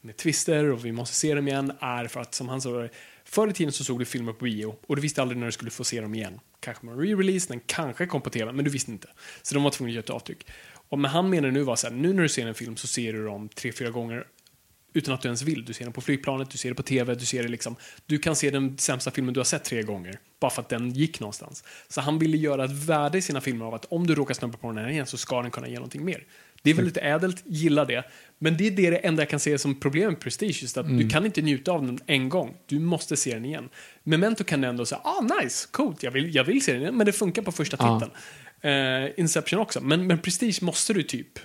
med 0.00 0.16
twister 0.16 0.64
och 0.64 0.84
vi 0.84 0.92
måste 0.92 1.16
se 1.16 1.34
dem 1.34 1.48
igen, 1.48 1.72
är 1.80 2.06
för 2.06 2.20
att 2.20 2.34
som 2.34 2.48
han 2.48 2.60
sa, 2.60 2.88
förr 3.24 3.48
i 3.48 3.52
tiden 3.52 3.72
så 3.72 3.84
såg 3.84 3.98
du 3.98 4.04
filmer 4.04 4.32
på 4.32 4.44
bio 4.44 4.74
och 4.86 4.96
du 4.96 5.02
visste 5.02 5.22
aldrig 5.22 5.38
när 5.38 5.46
du 5.46 5.52
skulle 5.52 5.70
få 5.70 5.84
se 5.84 6.00
dem 6.00 6.14
igen. 6.14 6.40
Kanske 6.60 6.86
med 6.86 6.92
en 6.92 7.00
re-release, 7.00 7.48
den 7.48 7.60
kanske 7.66 8.06
kom 8.06 8.20
på 8.20 8.30
tv, 8.30 8.52
men 8.52 8.64
du 8.64 8.70
visste 8.70 8.90
inte. 8.90 9.08
Så 9.42 9.54
de 9.54 9.62
var 9.62 9.70
tvungna 9.70 9.90
att 9.90 9.94
göra 9.94 10.02
ett 10.04 10.10
avtryck. 10.10 10.46
Och 10.88 10.98
men 10.98 11.10
han 11.10 11.30
menar 11.30 11.50
nu 11.50 11.62
var 11.62 11.76
så 11.76 11.86
här, 11.86 11.94
nu 11.94 12.12
när 12.12 12.22
du 12.22 12.28
ser 12.28 12.46
en 12.46 12.54
film 12.54 12.76
så 12.76 12.86
ser 12.86 13.12
du 13.12 13.24
dem 13.24 13.48
tre, 13.48 13.72
fyra 13.72 13.90
gånger 13.90 14.26
utan 14.96 15.14
att 15.14 15.20
du 15.20 15.28
ens 15.28 15.42
vill. 15.42 15.64
Du 15.64 15.72
ser 15.72 15.84
den 15.84 15.92
på 15.92 16.00
flygplanet, 16.00 16.50
du 16.50 16.58
ser 16.58 16.68
det 16.68 16.74
på 16.74 16.82
tv, 16.82 17.14
du 17.14 17.24
ser 17.26 17.42
det 17.42 17.48
liksom. 17.48 17.76
Du 18.06 18.18
kan 18.18 18.36
se 18.36 18.50
den 18.50 18.78
sämsta 18.78 19.10
filmen 19.10 19.34
du 19.34 19.40
har 19.40 19.44
sett 19.44 19.64
tre 19.64 19.82
gånger, 19.82 20.18
bara 20.40 20.50
för 20.50 20.62
att 20.62 20.68
den 20.68 20.90
gick 20.90 21.20
någonstans. 21.20 21.64
Så 21.88 22.00
han 22.00 22.18
ville 22.18 22.36
göra 22.36 22.64
ett 22.64 22.70
värde 22.70 23.18
i 23.18 23.22
sina 23.22 23.40
filmer 23.40 23.64
av 23.64 23.74
att 23.74 23.84
om 23.84 24.06
du 24.06 24.14
råkar 24.14 24.34
snubba 24.34 24.58
på 24.58 24.66
den 24.68 24.78
här 24.78 24.88
igen 24.88 25.06
så 25.06 25.16
ska 25.16 25.42
den 25.42 25.50
kunna 25.50 25.68
ge 25.68 25.74
någonting 25.74 26.04
mer. 26.04 26.24
Det 26.62 26.70
är 26.70 26.74
väl 26.74 26.84
lite 26.84 27.00
ädelt, 27.00 27.42
gillar 27.44 27.86
det. 27.86 28.04
Men 28.38 28.56
det 28.56 28.66
är 28.66 28.90
det 28.90 28.96
enda 28.96 29.22
jag 29.22 29.30
kan 29.30 29.40
se 29.40 29.58
som 29.58 29.80
problem 29.80 30.08
med 30.08 30.20
Prestige, 30.20 30.62
just 30.62 30.76
att 30.76 30.88
du 30.88 31.08
kan 31.08 31.26
inte 31.26 31.42
njuta 31.42 31.72
av 31.72 31.86
den 31.86 31.98
en 32.06 32.28
gång. 32.28 32.56
Du 32.66 32.78
måste 32.78 33.16
se 33.16 33.34
den 33.34 33.44
igen. 33.44 33.68
Memento 34.02 34.44
kan 34.44 34.60
du 34.60 34.68
ändå 34.68 34.86
säga, 34.86 35.00
ah 35.04 35.40
nice, 35.40 35.68
coolt, 35.70 36.02
jag 36.02 36.10
vill, 36.10 36.34
jag 36.34 36.44
vill 36.44 36.64
se 36.64 36.72
den 36.72 36.82
igen, 36.82 36.96
men 36.96 37.06
det 37.06 37.12
funkar 37.12 37.42
på 37.42 37.52
första 37.52 37.76
titeln. 37.76 38.10
Eh, 38.66 39.10
Inception 39.16 39.58
också, 39.60 39.80
men, 39.80 40.06
men 40.06 40.18
Prestige 40.18 40.62
måste 40.62 40.92
du 40.92 41.02
typ 41.02 41.38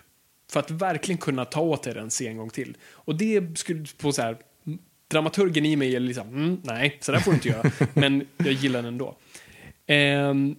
för 0.51 0.59
att 0.59 0.71
verkligen 0.71 1.17
kunna 1.17 1.45
ta 1.45 1.61
åt 1.61 1.83
dig 1.83 1.93
den 1.93 2.11
se 2.11 2.27
en 2.27 2.37
gång 2.37 2.49
till. 2.49 2.77
Och 2.91 3.15
det 3.15 3.57
skulle 3.57 3.85
på 3.97 4.11
så 4.11 4.21
här, 4.21 4.37
dramaturgen 5.07 5.65
i 5.65 5.75
mig 5.75 5.95
är 5.95 5.99
liksom, 5.99 6.27
mm, 6.27 6.61
nej, 6.63 6.97
så 7.01 7.11
där 7.11 7.19
får 7.19 7.31
du 7.31 7.35
inte 7.35 7.49
göra. 7.49 7.71
Men 7.93 8.27
jag 8.37 8.53
gillar 8.53 8.81
den 8.81 8.93
ändå. 8.93 9.17
Ehm, 9.87 10.55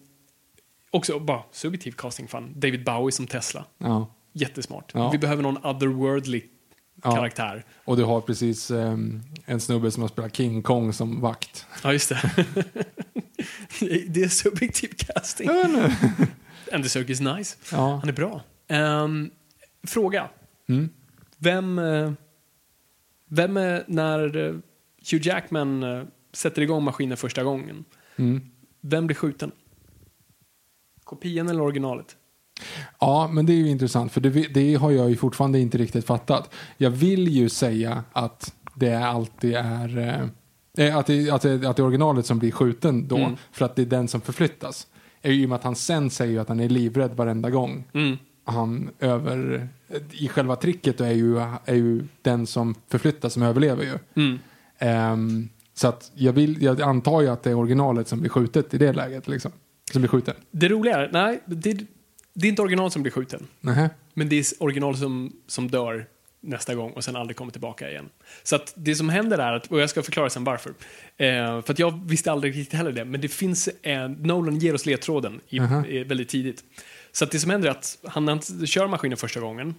också 0.90 1.18
bara 1.18 1.42
subjektiv 1.52 1.92
casting 1.92 2.28
fan. 2.28 2.52
David 2.56 2.84
Bowie 2.84 3.12
som 3.12 3.26
Tesla. 3.26 3.64
Ja. 3.78 4.14
Jättesmart. 4.32 4.90
Ja. 4.94 5.10
Vi 5.10 5.18
behöver 5.18 5.42
någon 5.42 5.64
otherworldly 5.64 6.42
Ja. 7.04 7.14
karaktär. 7.14 7.64
Och 7.84 7.96
du 7.96 8.04
har 8.04 8.20
precis 8.20 8.70
ehm, 8.70 9.22
en 9.46 9.60
snubbe 9.60 9.90
som 9.90 10.02
har 10.02 10.08
spelat 10.08 10.36
King 10.36 10.62
Kong 10.62 10.92
som 10.92 11.20
vakt. 11.20 11.66
Ja, 11.82 11.92
just 11.92 12.08
det. 12.08 12.46
det 14.08 14.22
är 14.22 14.28
subjektiv 14.28 14.88
casting. 14.96 15.50
Inte. 15.50 15.96
And 16.72 16.82
the 16.84 16.88
Circus 16.90 17.10
is 17.10 17.20
nice. 17.20 17.56
Ja. 17.72 17.96
Han 18.00 18.08
är 18.08 18.12
bra. 18.12 18.40
Ehm, 18.68 19.30
fråga. 19.86 20.28
Mm. 20.68 20.88
Vem, 21.38 21.78
eh, 21.78 22.12
vem 23.28 23.56
eh, 23.56 23.78
när 23.86 24.36
eh, 24.36 24.54
Hugh 25.10 25.26
Jackman 25.28 25.84
sätter 26.32 26.62
igång 26.62 26.82
maskinen 26.84 27.16
första 27.16 27.44
gången, 27.44 27.84
Mm. 28.16 28.40
vem 28.80 29.06
blir 29.06 29.16
skjuten? 29.16 29.52
Kopian 31.04 31.48
eller 31.48 31.60
originalet? 31.62 32.16
Ja, 33.00 33.28
men 33.32 33.46
det 33.46 33.52
är 33.52 33.56
ju 33.56 33.68
intressant 33.68 34.12
för 34.12 34.20
det, 34.20 34.30
det 34.30 34.74
har 34.74 34.90
jag 34.90 35.10
ju 35.10 35.16
fortfarande 35.16 35.58
inte 35.58 35.78
riktigt 35.78 36.06
fattat. 36.06 36.54
Jag 36.76 36.90
vill 36.90 37.28
ju 37.28 37.48
säga 37.48 38.04
att 38.12 38.54
det 38.74 38.94
alltid 38.94 39.54
är 39.54 40.30
Eh, 40.78 40.96
att, 40.96 41.06
det, 41.06 41.30
att, 41.30 41.42
det, 41.42 41.54
att 41.68 41.76
det 41.76 41.82
är 41.82 41.86
originalet 41.86 42.26
som 42.26 42.38
blir 42.38 42.50
skjuten 42.50 43.08
då, 43.08 43.16
Mm. 43.16 43.36
för 43.52 43.64
att 43.64 43.76
det 43.76 43.82
är 43.82 43.86
den 43.86 44.08
som 44.08 44.20
förflyttas. 44.20 44.86
Är 45.22 45.32
ju 45.32 45.42
i 45.42 45.44
och 45.44 45.48
med 45.48 45.56
att 45.56 45.64
han 45.64 45.76
sen 45.76 46.10
säger 46.10 46.40
att 46.40 46.48
han 46.48 46.60
är 46.60 46.68
livrädd 46.68 47.10
varenda 47.16 47.50
gång. 47.50 47.84
Mm. 47.92 48.16
Han 48.44 48.90
över... 48.98 49.68
I 50.10 50.28
själva 50.28 50.56
tricket 50.56 51.00
är 51.00 51.12
ju, 51.12 51.38
är 51.64 51.74
ju 51.74 52.04
den 52.22 52.46
som 52.46 52.74
förflyttas 52.88 53.32
som 53.32 53.42
överlever 53.42 53.84
ju. 53.84 54.22
Mm. 54.22 54.38
Ehm, 54.78 55.48
så 55.74 55.88
att 55.88 56.12
jag, 56.14 56.32
vill, 56.32 56.62
jag 56.62 56.82
antar 56.82 57.20
ju 57.20 57.28
att 57.28 57.42
det 57.42 57.50
är 57.50 57.54
originalet 57.54 58.08
som 58.08 58.20
blir 58.20 58.30
skjutet 58.30 58.74
i 58.74 58.78
det 58.78 58.92
läget. 58.92 59.28
Liksom. 59.28 59.52
Som 59.92 60.02
blir 60.02 60.08
skjuten. 60.08 60.34
Det 60.50 60.68
roliga 60.68 60.96
är, 60.96 61.10
nej, 61.12 61.40
det, 61.46 61.86
det 62.34 62.46
är 62.46 62.48
inte 62.48 62.62
original 62.62 62.90
som 62.90 63.02
blir 63.02 63.12
skjuten. 63.12 63.46
Nähä. 63.60 63.90
Men 64.14 64.28
det 64.28 64.38
är 64.38 64.44
original 64.58 64.96
som, 64.96 65.32
som 65.46 65.70
dör 65.70 66.06
nästa 66.42 66.74
gång 66.74 66.92
och 66.92 67.04
sen 67.04 67.16
aldrig 67.16 67.36
kommer 67.36 67.52
tillbaka 67.52 67.90
igen. 67.90 68.10
Så 68.42 68.56
att 68.56 68.72
det 68.76 68.94
som 68.94 69.08
händer 69.08 69.38
är 69.38 69.52
att, 69.52 69.66
och 69.66 69.80
jag 69.80 69.90
ska 69.90 70.02
förklara 70.02 70.30
sen 70.30 70.44
varför. 70.44 70.74
Eh, 71.16 71.62
för 71.62 71.72
att 71.72 71.78
jag 71.78 72.08
visste 72.08 72.32
aldrig 72.32 72.56
riktigt 72.58 72.78
heller 72.78 72.92
det, 72.92 73.04
men 73.04 73.20
det 73.20 73.28
finns, 73.28 73.68
eh, 73.68 74.08
Nolan 74.08 74.58
ger 74.58 74.74
oss 74.74 74.86
ledtråden 74.86 75.40
i, 75.48 75.60
Aha. 75.60 75.86
eh, 75.86 76.06
väldigt 76.06 76.28
tidigt. 76.28 76.64
Så 77.12 77.24
att 77.24 77.30
det 77.30 77.38
som 77.38 77.50
händer 77.50 77.68
är 77.68 77.72
att 77.72 77.98
han, 78.04 78.28
han 78.28 78.66
kör 78.66 78.86
maskinen 78.86 79.18
första 79.18 79.40
gången, 79.40 79.74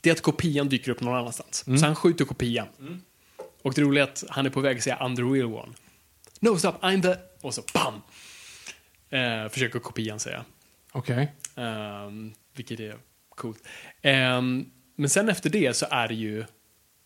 det 0.00 0.10
är 0.10 0.12
att 0.12 0.20
kopian 0.20 0.68
dyker 0.68 0.90
upp 0.92 1.00
någon 1.00 1.14
annanstans. 1.14 1.64
Så 1.80 1.86
han 1.86 1.94
skjuter 1.96 2.24
kopian. 2.24 2.66
Och 3.62 3.74
det 3.74 3.82
roliga 3.82 4.04
är 4.04 4.08
att 4.08 4.24
han 4.28 4.46
är 4.46 4.50
på 4.50 4.60
väg 4.60 4.76
att 4.76 4.82
säga 4.82 4.96
I'm 4.96 5.16
the 5.16 5.22
real 5.22 5.52
one. 5.54 5.72
No 6.40 6.58
stop, 6.58 6.72
I'm 6.80 7.02
the... 7.02 7.14
Och 7.40 7.54
så 7.54 7.62
BAM! 7.74 7.94
Eh, 9.10 9.48
försöker 9.48 9.78
kopian 9.78 10.20
säga. 10.20 10.44
Okej. 10.92 11.32
Um, 11.54 12.34
vilket 12.56 12.80
är 12.80 12.96
coolt. 13.36 13.62
Ehm, 14.02 14.70
men 14.96 15.10
sen 15.10 15.28
efter 15.28 15.50
det 15.50 15.76
så 15.76 15.86
är 15.90 16.08
det 16.08 16.14
ju, 16.14 16.44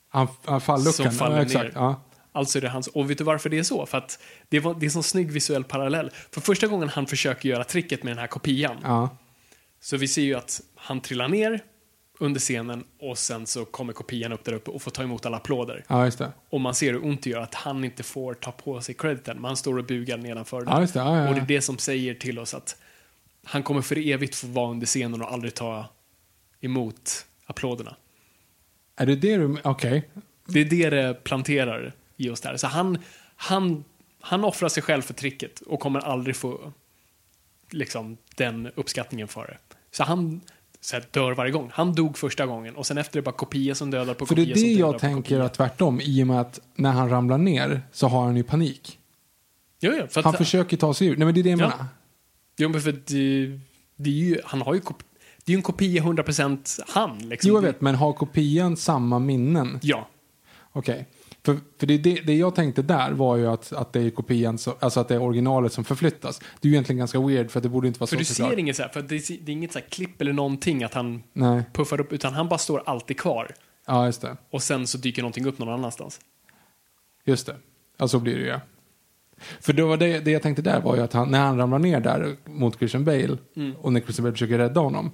Han, 0.09 0.29
han 0.45 0.61
falluckan. 0.61 0.93
Som 0.93 1.13
faller 1.13 1.37
ja, 1.37 1.43
exakt. 1.43 1.65
ner. 1.65 1.73
Ja. 1.75 2.01
alltså 2.33 2.59
är 2.59 2.63
det 2.63 2.69
hans, 2.69 2.87
och 2.89 3.11
vet 3.11 3.19
du 3.19 3.25
varför 3.25 3.49
det 3.51 3.59
är 3.59 3.63
så? 3.63 3.87
För 3.87 3.99
att 3.99 4.19
det, 4.49 4.61
var, 4.61 4.75
det 4.75 4.81
är 4.81 4.85
en 4.87 4.91
sån 4.91 5.03
snygg 5.03 5.31
visuell 5.31 5.65
parallell. 5.65 6.11
För 6.31 6.41
första 6.41 6.67
gången 6.67 6.89
han 6.89 7.07
försöker 7.07 7.49
göra 7.49 7.65
tricket 7.65 8.03
med 8.03 8.11
den 8.11 8.19
här 8.19 8.27
kopian, 8.27 8.77
Ja. 8.83 9.17
så 9.81 9.97
vi 9.97 10.09
ser 10.09 10.23
ju 10.23 10.35
att 10.35 10.61
han 10.75 11.01
trillar 11.01 11.29
ner 11.29 11.65
under 12.23 12.41
scenen 12.41 12.85
och 13.01 13.19
sen 13.19 13.47
så 13.47 13.65
kommer 13.65 13.93
kopian 13.93 14.33
upp 14.33 14.45
där 14.45 14.53
uppe 14.53 14.71
och 14.71 14.83
får 14.83 14.91
ta 14.91 15.03
emot 15.03 15.27
alla 15.27 15.37
applåder. 15.37 15.85
ja. 15.89 16.11
Och 16.51 16.61
man 16.61 16.75
ser 16.75 16.93
hur 16.93 17.05
ont 17.05 17.23
det 17.23 17.31
gör 17.31 17.41
att 17.41 17.55
han 17.55 17.85
inte 17.85 18.03
får 18.03 18.35
ta 18.35 18.53
på 18.53 18.81
sig 18.81 18.95
crediten, 18.95 19.37
men 19.37 19.45
han 19.45 19.57
står 19.57 19.79
och 19.79 19.85
bugar 19.85 20.17
nedanför 20.19 20.65
Ja, 20.67 20.81
det. 20.81 20.91
Ja, 20.95 21.29
Och 21.29 21.35
det 21.35 21.41
är 21.41 21.47
det 21.47 21.61
som 21.61 21.79
säger 21.79 22.15
till 22.15 22.39
oss 22.39 22.55
att 22.55 22.77
han 23.45 23.63
kommer 23.63 23.83
för 23.83 23.99
evigt 24.09 24.35
få 24.35 24.47
vara 24.47 24.71
under 24.71 24.87
scenen 24.87 25.23
och 25.23 25.33
aldrig 25.33 25.55
ta 25.55 25.85
emot 26.61 27.27
applåderna. 27.51 27.97
Är 28.97 29.07
det 29.07 29.17
det 29.17 29.37
du... 29.37 29.57
Okej. 29.65 30.09
Det 30.47 30.61
är 30.61 30.65
det 30.65 30.91
det 30.91 31.25
planterar 31.25 31.93
i 32.17 32.31
oss 32.31 32.41
där. 32.41 32.57
Så 32.57 32.67
han, 32.67 32.99
han, 33.37 33.85
han 34.21 34.45
offrar 34.45 34.69
sig 34.69 34.83
själv 34.83 35.03
för 35.03 35.15
tricket 35.15 35.61
och 35.61 35.81
kommer 35.81 36.01
aldrig 36.01 36.37
få 36.37 36.73
liksom, 37.71 38.17
den 38.37 38.71
uppskattningen 38.75 39.29
för 39.29 39.47
det. 39.47 39.77
Så 39.91 40.05
han 40.05 40.41
så 40.81 40.97
här, 40.97 41.05
dör 41.11 41.33
varje 41.33 41.53
gång. 41.53 41.71
Han 41.75 41.95
dog 41.95 42.19
första 42.19 42.47
gången 42.47 42.77
och 42.77 42.87
sen 42.87 42.99
efter 42.99 43.19
det 43.19 43.23
bara 43.23 43.35
kopia 43.35 43.75
som 43.75 43.91
dödar 43.91 44.15
på 44.15 44.27
För 44.27 44.35
det 44.35 44.47
kopia 44.47 44.57
är 44.57 44.75
det 44.75 44.81
jag 44.81 44.99
tänker 44.99 45.23
kopia. 45.37 45.45
att 45.45 45.55
tvärtom. 45.55 46.01
I 46.01 46.23
och 46.23 46.27
med 46.27 46.41
att 46.41 46.61
när 46.75 46.91
han 46.93 47.09
ramlar 47.11 47.39
ner 47.39 47.81
så 47.93 48.09
har 48.09 48.25
han 48.25 48.37
ju 48.37 48.43
panik. 48.43 48.99
Jo, 49.81 49.93
jo, 49.99 50.07
för 50.11 50.21
att, 50.21 50.25
Han 50.25 50.35
försöker 50.35 50.77
ta 50.77 50.95
sig 50.95 51.07
ur. 51.07 51.17
Nej 51.17 51.25
men 51.27 51.35
det 51.35 51.41
är 51.41 51.45
det 51.45 51.51
jag 51.51 51.61
Ja. 51.61 51.69
menar. 51.69 51.87
jo, 52.57 52.69
men 52.69 52.81
för 52.81 52.93
det, 52.93 53.59
det 53.97 54.11
är 54.11 54.15
ju, 54.15 54.41
han 54.45 54.63
har 54.63 54.75
ju 54.75 54.81
det 55.45 55.53
är 55.53 55.55
ju 55.55 55.57
en 55.57 55.63
kopia 55.63 56.03
100% 56.03 56.81
han. 56.89 57.19
Liksom. 57.19 57.49
Jo 57.49 57.55
jag 57.55 57.63
vet, 57.63 57.81
men 57.81 57.95
har 57.95 58.13
kopian 58.13 58.77
samma 58.77 59.19
minnen? 59.19 59.79
Ja. 59.83 60.09
Okej. 60.73 61.07
För, 61.45 61.59
för 61.79 61.87
det, 61.87 61.99
det, 61.99 62.15
det 62.21 62.35
jag 62.35 62.55
tänkte 62.55 62.83
där 62.83 63.13
var 63.13 63.37
ju 63.37 63.47
att, 63.47 63.73
att 63.73 63.93
det 63.93 64.01
är 64.01 64.11
kopian, 64.11 64.59
så, 64.59 64.75
alltså 64.81 65.01
att 65.01 65.09
det 65.09 65.15
är 65.15 65.23
originalet 65.23 65.73
som 65.73 65.85
förflyttas. 65.85 66.39
Det 66.39 66.47
är 66.63 66.71
ju 66.71 66.73
egentligen 66.73 66.99
ganska 66.99 67.21
weird 67.21 67.51
för 67.51 67.59
att 67.59 67.63
det 67.63 67.69
borde 67.69 67.89
inte 67.89 68.01
vara 68.01 68.07
För 68.07 68.17
så 68.17 68.19
du 68.19 68.25
ser 68.25 68.59
inget 68.59 68.77
så 68.77 68.83
här, 68.83 68.89
för 68.91 69.03
det, 69.03 69.15
är- 69.15 69.39
det 69.45 69.53
är 69.53 69.55
inget 69.55 69.73
så 69.73 69.79
här 69.79 69.87
klipp 69.87 70.21
eller 70.21 70.33
någonting 70.33 70.85
att 70.85 70.95
han 70.95 71.23
Nej, 71.33 71.63
puffar 71.73 72.01
upp, 72.01 72.13
utan 72.13 72.35
han 72.35 72.49
bara 72.49 72.59
står 72.59 72.83
alltid 72.87 73.19
kvar. 73.21 73.55
ja 73.87 74.07
just 74.07 74.21
det. 74.23 74.37
Och 74.51 74.63
sen 74.63 74.87
så 74.87 74.99
dyker 74.99 75.23
någonting 75.23 75.47
upp 75.47 75.59
någon 75.59 75.69
annanstans. 75.69 76.21
Just 77.25 77.47
det. 77.47 77.57
Ja, 77.97 78.09
så 78.09 78.19
blir 78.21 78.35
det 78.39 78.45
ju. 78.45 78.59
För 79.61 79.73
då 79.73 79.87
var 79.87 79.97
det, 79.97 80.21
det 80.21 80.31
jag 80.31 80.43
tänkte 80.43 80.63
där 80.63 80.81
var 80.81 80.97
ju 80.97 81.03
att 81.03 81.13
han, 81.13 81.29
när 81.31 81.41
han 81.41 81.59
ramlar 81.59 81.79
ner 81.79 82.01
där 82.01 82.37
mot 82.47 82.79
Christian 82.79 83.05
Bale 83.05 83.39
Mm. 83.57 83.77
och 83.77 83.93
när 83.93 84.01
Christian 84.01 84.25
Bale 84.25 84.33
försöker 84.33 84.59
rädda 84.59 84.81
honom, 84.81 85.11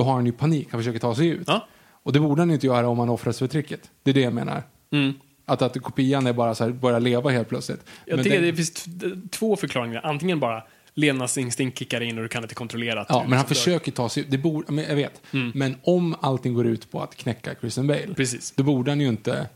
då 0.00 0.04
har 0.04 0.12
han 0.14 0.26
ju 0.26 0.32
panik, 0.32 0.68
han 0.70 0.80
försöker 0.80 0.98
ta 0.98 1.14
sig 1.14 1.28
ut. 1.28 1.44
Ja. 1.46 1.66
Och 2.02 2.12
det 2.12 2.20
borde 2.20 2.42
han 2.42 2.50
inte 2.50 2.66
göra 2.66 2.88
om 2.88 2.98
han 2.98 3.08
offras 3.08 3.38
för 3.38 3.46
tricket. 3.46 3.90
Det 4.02 4.10
är 4.10 4.14
det 4.14 4.20
jag 4.20 4.32
menar. 4.32 4.62
Mm. 4.92 5.12
Att, 5.46 5.62
att 5.62 5.82
kopian 5.82 6.26
är 6.26 6.32
bara 6.32 6.54
så 6.54 6.64
här, 6.64 6.70
börjar 6.70 7.00
leva 7.00 7.30
helt 7.30 7.48
plötsligt. 7.48 7.80
Jag 8.06 8.16
Men 8.16 8.24
tycker 8.24 8.36
den- 8.40 8.50
det 8.50 8.54
finns 8.56 8.84
två 9.30 9.56
förklaringar. 9.56 10.00
Antingen 10.04 10.40
bara 10.40 10.62
levnadsinstinkt 10.94 11.78
kickar 11.78 12.00
in 12.00 12.16
och 12.18 12.22
du 12.22 12.28
kan 12.28 12.42
inte 12.42 12.54
kontrollera 12.54 13.06
Ja, 13.08 13.22
men 13.22 13.32
han 13.38 13.38
liksom 13.48 13.54
försöker 13.54 13.92
ta 13.92 14.08
sig 14.08 14.22
ut. 14.22 14.30
Det 14.30 14.38
borde, 14.38 14.72
men 14.72 14.84
jag 14.84 14.96
vet. 14.96 15.22
Men 15.54 15.76
om 15.82 16.14
allting 16.20 16.54
går 16.54 16.66
ut 16.66 16.90
på 16.90 17.02
att 17.02 17.16
knäcka 17.16 17.54
Christian 17.60 17.86
Bale, 17.86 18.14
Precis. 18.16 18.52
då 18.56 18.62
borde 18.62 18.90
han 18.90 19.00
ju 19.00 19.08
inte 19.08 19.48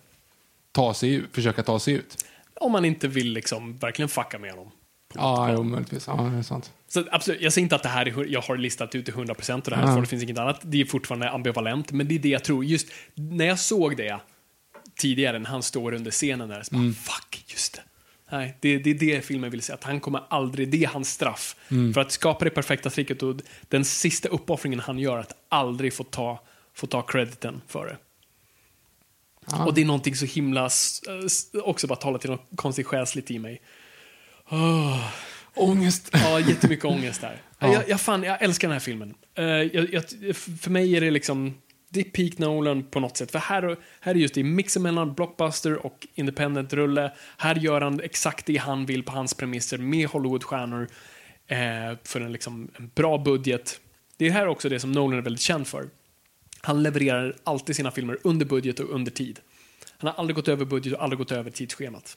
ta 0.72 0.94
sig 0.94 1.14
ut, 1.14 1.24
försöka 1.32 1.62
ta 1.62 1.78
sig 1.78 1.94
ut. 1.94 2.24
Om 2.60 2.72
man 2.72 2.84
inte 2.84 3.08
vill 3.08 3.32
liksom 3.32 3.76
verkligen 3.76 4.08
fucka 4.08 4.38
med 4.38 4.50
honom. 4.50 4.70
Ja, 5.14 5.52
jo, 5.52 5.62
möjligtvis. 5.62 6.06
Ja, 6.06 6.30
det 6.32 6.38
är 6.38 6.42
sant. 6.42 6.72
Så 6.88 7.04
absolut, 7.10 7.40
jag 7.40 7.52
säger 7.52 7.62
inte 7.62 7.76
att 7.76 7.82
det 7.82 7.88
här 7.88 8.06
är, 8.08 8.24
jag 8.32 8.40
har 8.40 8.56
listat 8.56 8.94
ut 8.94 9.04
till 9.04 9.14
100% 9.14 9.54
och 9.54 9.70
det 9.70 9.76
här 9.76 9.94
för 9.94 10.00
det 10.00 10.06
finns 10.06 10.22
inget 10.22 10.38
annat. 10.38 10.60
Det 10.62 10.80
är 10.80 10.84
fortfarande 10.84 11.30
ambivalent, 11.30 11.92
men 11.92 12.08
det 12.08 12.14
är 12.14 12.18
det 12.18 12.28
jag 12.28 12.44
tror. 12.44 12.64
Just 12.64 12.88
när 13.14 13.44
jag 13.44 13.58
såg 13.58 13.96
det 13.96 14.18
tidigare, 14.96 15.38
när 15.38 15.50
han 15.50 15.62
står 15.62 15.92
under 15.94 16.10
scenen 16.10 16.48
där, 16.48 16.62
så 16.62 16.74
bara, 16.74 16.80
Mm. 16.80 16.94
fuck, 16.94 17.44
just 17.48 17.74
det. 17.74 17.80
Nej, 18.30 18.56
det, 18.60 18.78
det 18.78 18.90
är 18.90 18.94
det 18.94 19.20
filmen 19.24 19.50
vill 19.50 19.62
säga, 19.62 19.74
att 19.76 19.84
han 19.84 20.00
kommer 20.00 20.22
aldrig, 20.30 20.70
det 20.70 20.84
är 20.84 20.88
hans 20.88 21.10
straff. 21.10 21.56
Mm. 21.70 21.94
För 21.94 22.00
att 22.00 22.12
skapa 22.12 22.44
det 22.44 22.50
perfekta 22.50 22.90
tricket 22.90 23.22
och 23.22 23.36
den 23.68 23.84
sista 23.84 24.28
uppoffringen 24.28 24.80
han 24.80 24.98
gör, 24.98 25.18
att 25.18 25.32
aldrig 25.48 25.94
få 25.94 26.04
ta, 26.04 26.42
få 26.74 26.86
ta 26.86 27.02
crediten 27.02 27.60
för 27.68 27.86
det. 27.86 27.96
Ja. 29.50 29.64
Och 29.64 29.74
det 29.74 29.80
är 29.80 29.84
någonting 29.84 30.16
så 30.16 30.26
himla, 30.26 30.70
också 31.64 31.86
bara 31.86 31.96
tala 31.96 32.18
till 32.18 32.30
något 32.30 32.48
konstigt 32.56 32.86
själsligt 32.86 33.30
i 33.30 33.38
mig. 33.38 33.62
Oh. 34.50 35.10
Ångest. 35.54 36.10
Ja, 36.12 36.40
jättemycket 36.40 36.84
ångest 36.84 37.20
där. 37.20 37.42
Ja. 37.58 37.72
Jag, 37.72 37.88
jag, 37.88 38.00
fan, 38.00 38.22
jag 38.22 38.42
älskar 38.42 38.68
den 38.68 38.72
här 38.72 38.80
filmen. 38.80 39.14
Eh, 39.34 39.44
jag, 39.44 39.94
jag, 39.94 40.04
för 40.36 40.70
mig 40.70 40.96
är 40.96 41.00
det 41.00 41.10
liksom, 41.10 41.54
det 41.88 42.00
är 42.00 42.04
peak 42.04 42.38
Nolan 42.38 42.82
på 42.82 43.00
något 43.00 43.16
sätt. 43.16 43.30
För 43.30 43.38
här, 43.38 43.76
här 44.00 44.14
är 44.14 44.18
just 44.18 44.34
det 44.34 44.44
mixen 44.44 44.82
mellan 44.82 45.14
blockbuster 45.14 45.86
och 45.86 46.06
independent-rulle. 46.14 47.12
Här 47.38 47.54
gör 47.54 47.80
han 47.80 48.00
exakt 48.00 48.46
det 48.46 48.56
han 48.56 48.86
vill 48.86 49.02
på 49.02 49.12
hans 49.12 49.34
premisser 49.34 49.78
med 49.78 50.08
Hollywoodstjärnor. 50.08 50.88
Eh, 51.46 51.98
för 52.04 52.20
en, 52.20 52.32
liksom, 52.32 52.70
en 52.76 52.90
bra 52.94 53.18
budget. 53.18 53.80
Det 54.16 54.26
är 54.26 54.30
här 54.30 54.46
också 54.46 54.68
det 54.68 54.80
som 54.80 54.92
Nolan 54.92 55.18
är 55.18 55.22
väldigt 55.22 55.42
känd 55.42 55.66
för. 55.66 55.88
Han 56.60 56.82
levererar 56.82 57.36
alltid 57.44 57.76
sina 57.76 57.90
filmer 57.90 58.18
under 58.22 58.46
budget 58.46 58.80
och 58.80 58.90
under 58.90 59.10
tid. 59.10 59.40
Han 59.98 60.10
har 60.10 60.18
aldrig 60.18 60.36
gått 60.36 60.48
över 60.48 60.64
budget 60.64 60.94
och 60.94 61.02
aldrig 61.02 61.18
gått 61.18 61.32
över 61.32 61.50
tidsschemat. 61.50 62.16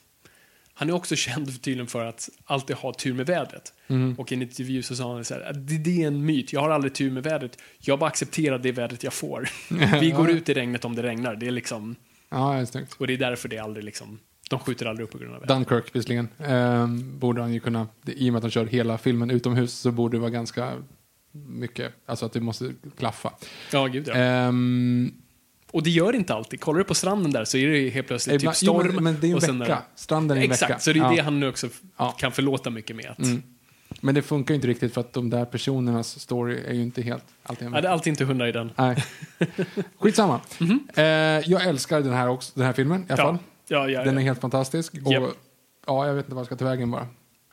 Han 0.78 0.88
är 0.88 0.92
också 0.94 1.16
känd 1.26 1.62
tydligen 1.62 1.86
för 1.86 2.04
att 2.04 2.28
alltid 2.44 2.76
ha 2.76 2.92
tur 2.94 3.14
med 3.14 3.26
vädret. 3.26 3.72
Och 4.16 4.32
i 4.32 4.34
en 4.34 4.42
intervju 4.42 4.82
så 4.82 4.96
sa 4.96 5.14
han 5.14 5.24
så 5.24 5.34
här, 5.34 5.40
"Att 5.50 5.68
det, 5.68 5.78
det 5.78 6.02
är 6.02 6.06
en 6.06 6.24
myt, 6.26 6.52
jag 6.52 6.60
har 6.60 6.70
aldrig 6.70 6.94
tur 6.94 7.10
med 7.10 7.22
vädret. 7.22 7.58
Jag 7.78 7.98
bara 7.98 8.10
accepterar 8.10 8.58
det 8.58 8.72
vädret 8.72 9.02
jag 9.02 9.12
får. 9.12 9.48
Vi 10.00 10.10
går 10.10 10.30
ut 10.30 10.48
i 10.48 10.54
regnet 10.54 10.84
om 10.84 10.94
det 10.96 11.02
regnar. 11.02 11.36
Det 11.36 11.46
är 11.46 11.50
liksom, 11.50 11.96
Ja, 12.30 12.52
det 12.52 12.60
är 12.60 12.64
snyggt. 12.64 12.94
och 12.98 13.06
det 13.06 13.12
är 13.12 13.18
därför 13.18 13.48
det 13.48 13.58
aldrig 13.58 13.84
liksom, 13.84 14.18
de 14.50 14.58
skjuter 14.58 14.86
aldrig 14.86 15.04
upp 15.04 15.10
på 15.12 15.18
grund 15.18 15.34
av 15.34 15.40
vädret. 15.40 15.56
Dunkirk 15.68 15.96
visserligen. 15.96 16.28
Ehm, 16.38 17.18
borde 17.18 17.40
han 17.40 17.52
ju 17.54 17.60
kunna, 17.60 17.86
i 18.06 18.28
och 18.28 18.32
med 18.32 18.38
att 18.38 18.44
han 18.44 18.50
kör 18.50 18.66
hela 18.66 18.98
filmen 18.98 19.30
utomhus 19.30 19.72
så 19.72 19.90
borde 19.92 20.16
det 20.16 20.20
vara 20.20 20.30
ganska 20.30 20.72
mycket, 21.32 21.92
alltså 22.06 22.26
att 22.26 22.32
det 22.32 22.40
måste 22.40 22.72
klaffa. 22.98 23.32
Ja, 23.72 23.86
gud 23.86 24.08
ja. 24.08 24.14
Ehm, 24.14 25.12
Och 25.70 25.82
det 25.82 25.90
gör 25.90 26.14
inte 26.14 26.34
alltid. 26.34 26.60
Kollar 26.60 26.78
du 26.78 26.84
på 26.84 26.94
stranden 26.94 27.32
där 27.32 27.44
så 27.44 27.56
är 27.56 27.66
det 27.68 27.88
helt 27.90 28.06
plötsligt 28.06 28.36
ibland- 28.36 28.56
typ 28.56 28.68
storm. 28.68 28.90
jo, 28.94 29.00
men, 29.00 29.20
det 29.20 29.26
är 29.26 29.40
ju 29.40 29.48
en 29.48 29.58
vecka. 29.58 29.82
Stranden 29.94 30.38
är 30.38 30.42
en 30.44 30.50
Exakt, 30.50 30.70
vecka. 30.70 30.80
så 30.80 30.92
det 30.92 30.98
är 30.98 31.02
Ja. 31.02 31.10
det 31.10 31.22
han 31.22 31.40
nu 31.40 31.48
också 31.48 31.68
Ja. 31.96 32.10
kan 32.10 32.32
förlåta 32.32 32.70
mycket 32.70 32.96
med. 32.96 33.06
Att, 33.10 33.18
Mm. 33.18 33.42
Men 34.00 34.14
det 34.14 34.22
funkar 34.22 34.54
ju 34.54 34.56
inte 34.56 34.68
riktigt 34.68 34.94
för 34.94 35.00
att 35.00 35.12
de 35.12 35.30
där 35.30 35.44
personernas 35.44 36.20
story 36.20 36.58
är 36.66 36.72
ju 36.74 36.82
inte 36.82 37.02
helt 37.02 37.24
alltid 37.42 37.66
en 37.66 37.72
ja, 37.74 37.80
det 37.80 37.88
är 37.88 37.92
alltid 37.92 38.10
inte 38.10 38.24
hundar 38.24 38.46
i 38.46 38.52
den. 38.52 38.70
Nej. 38.76 39.04
Skitsamma. 39.98 40.40
Eh, 40.94 41.04
jag 41.50 41.66
älskar 41.66 42.00
den 42.00 42.12
här, 42.12 42.28
också, 42.28 42.52
den 42.54 42.64
här 42.66 42.72
filmen 42.72 43.00
i 43.08 43.12
alla 43.12 43.22
fall. 43.22 43.38
Ja, 43.68 43.76
ja, 43.76 43.88
ja, 43.90 44.04
Den 44.04 44.16
är 44.16 44.20
ja. 44.20 44.24
helt 44.26 44.40
fantastisk. 44.40 44.94
Och, 45.04 45.12
Japp. 45.12 45.22
Ja, 45.86 46.06
jag 46.06 46.14
vet 46.14 46.24
inte 46.24 46.34
vad 46.34 46.40
jag 46.40 46.46
ska 46.46 46.56
ta 46.56 46.64
vägen 46.64 46.90
bara. 46.90 47.06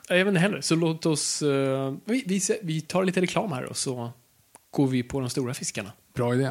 Jag 0.08 0.16
vet 0.16 0.26
inte 0.28 0.40
heller, 0.40 0.60
så 0.60 0.74
låt 0.74 1.06
oss... 1.06 1.42
eh, 1.42 1.94
vi, 2.04 2.22
vi, 2.26 2.40
vi 2.62 2.80
tar 2.80 3.04
lite 3.04 3.20
reklam 3.20 3.52
här 3.52 3.64
och 3.64 3.76
så 3.76 4.10
går 4.70 4.86
vi 4.86 5.02
på 5.02 5.20
de 5.20 5.30
stora 5.30 5.54
fiskarna. 5.54 5.92
Bra 6.14 6.34
idé. 6.34 6.50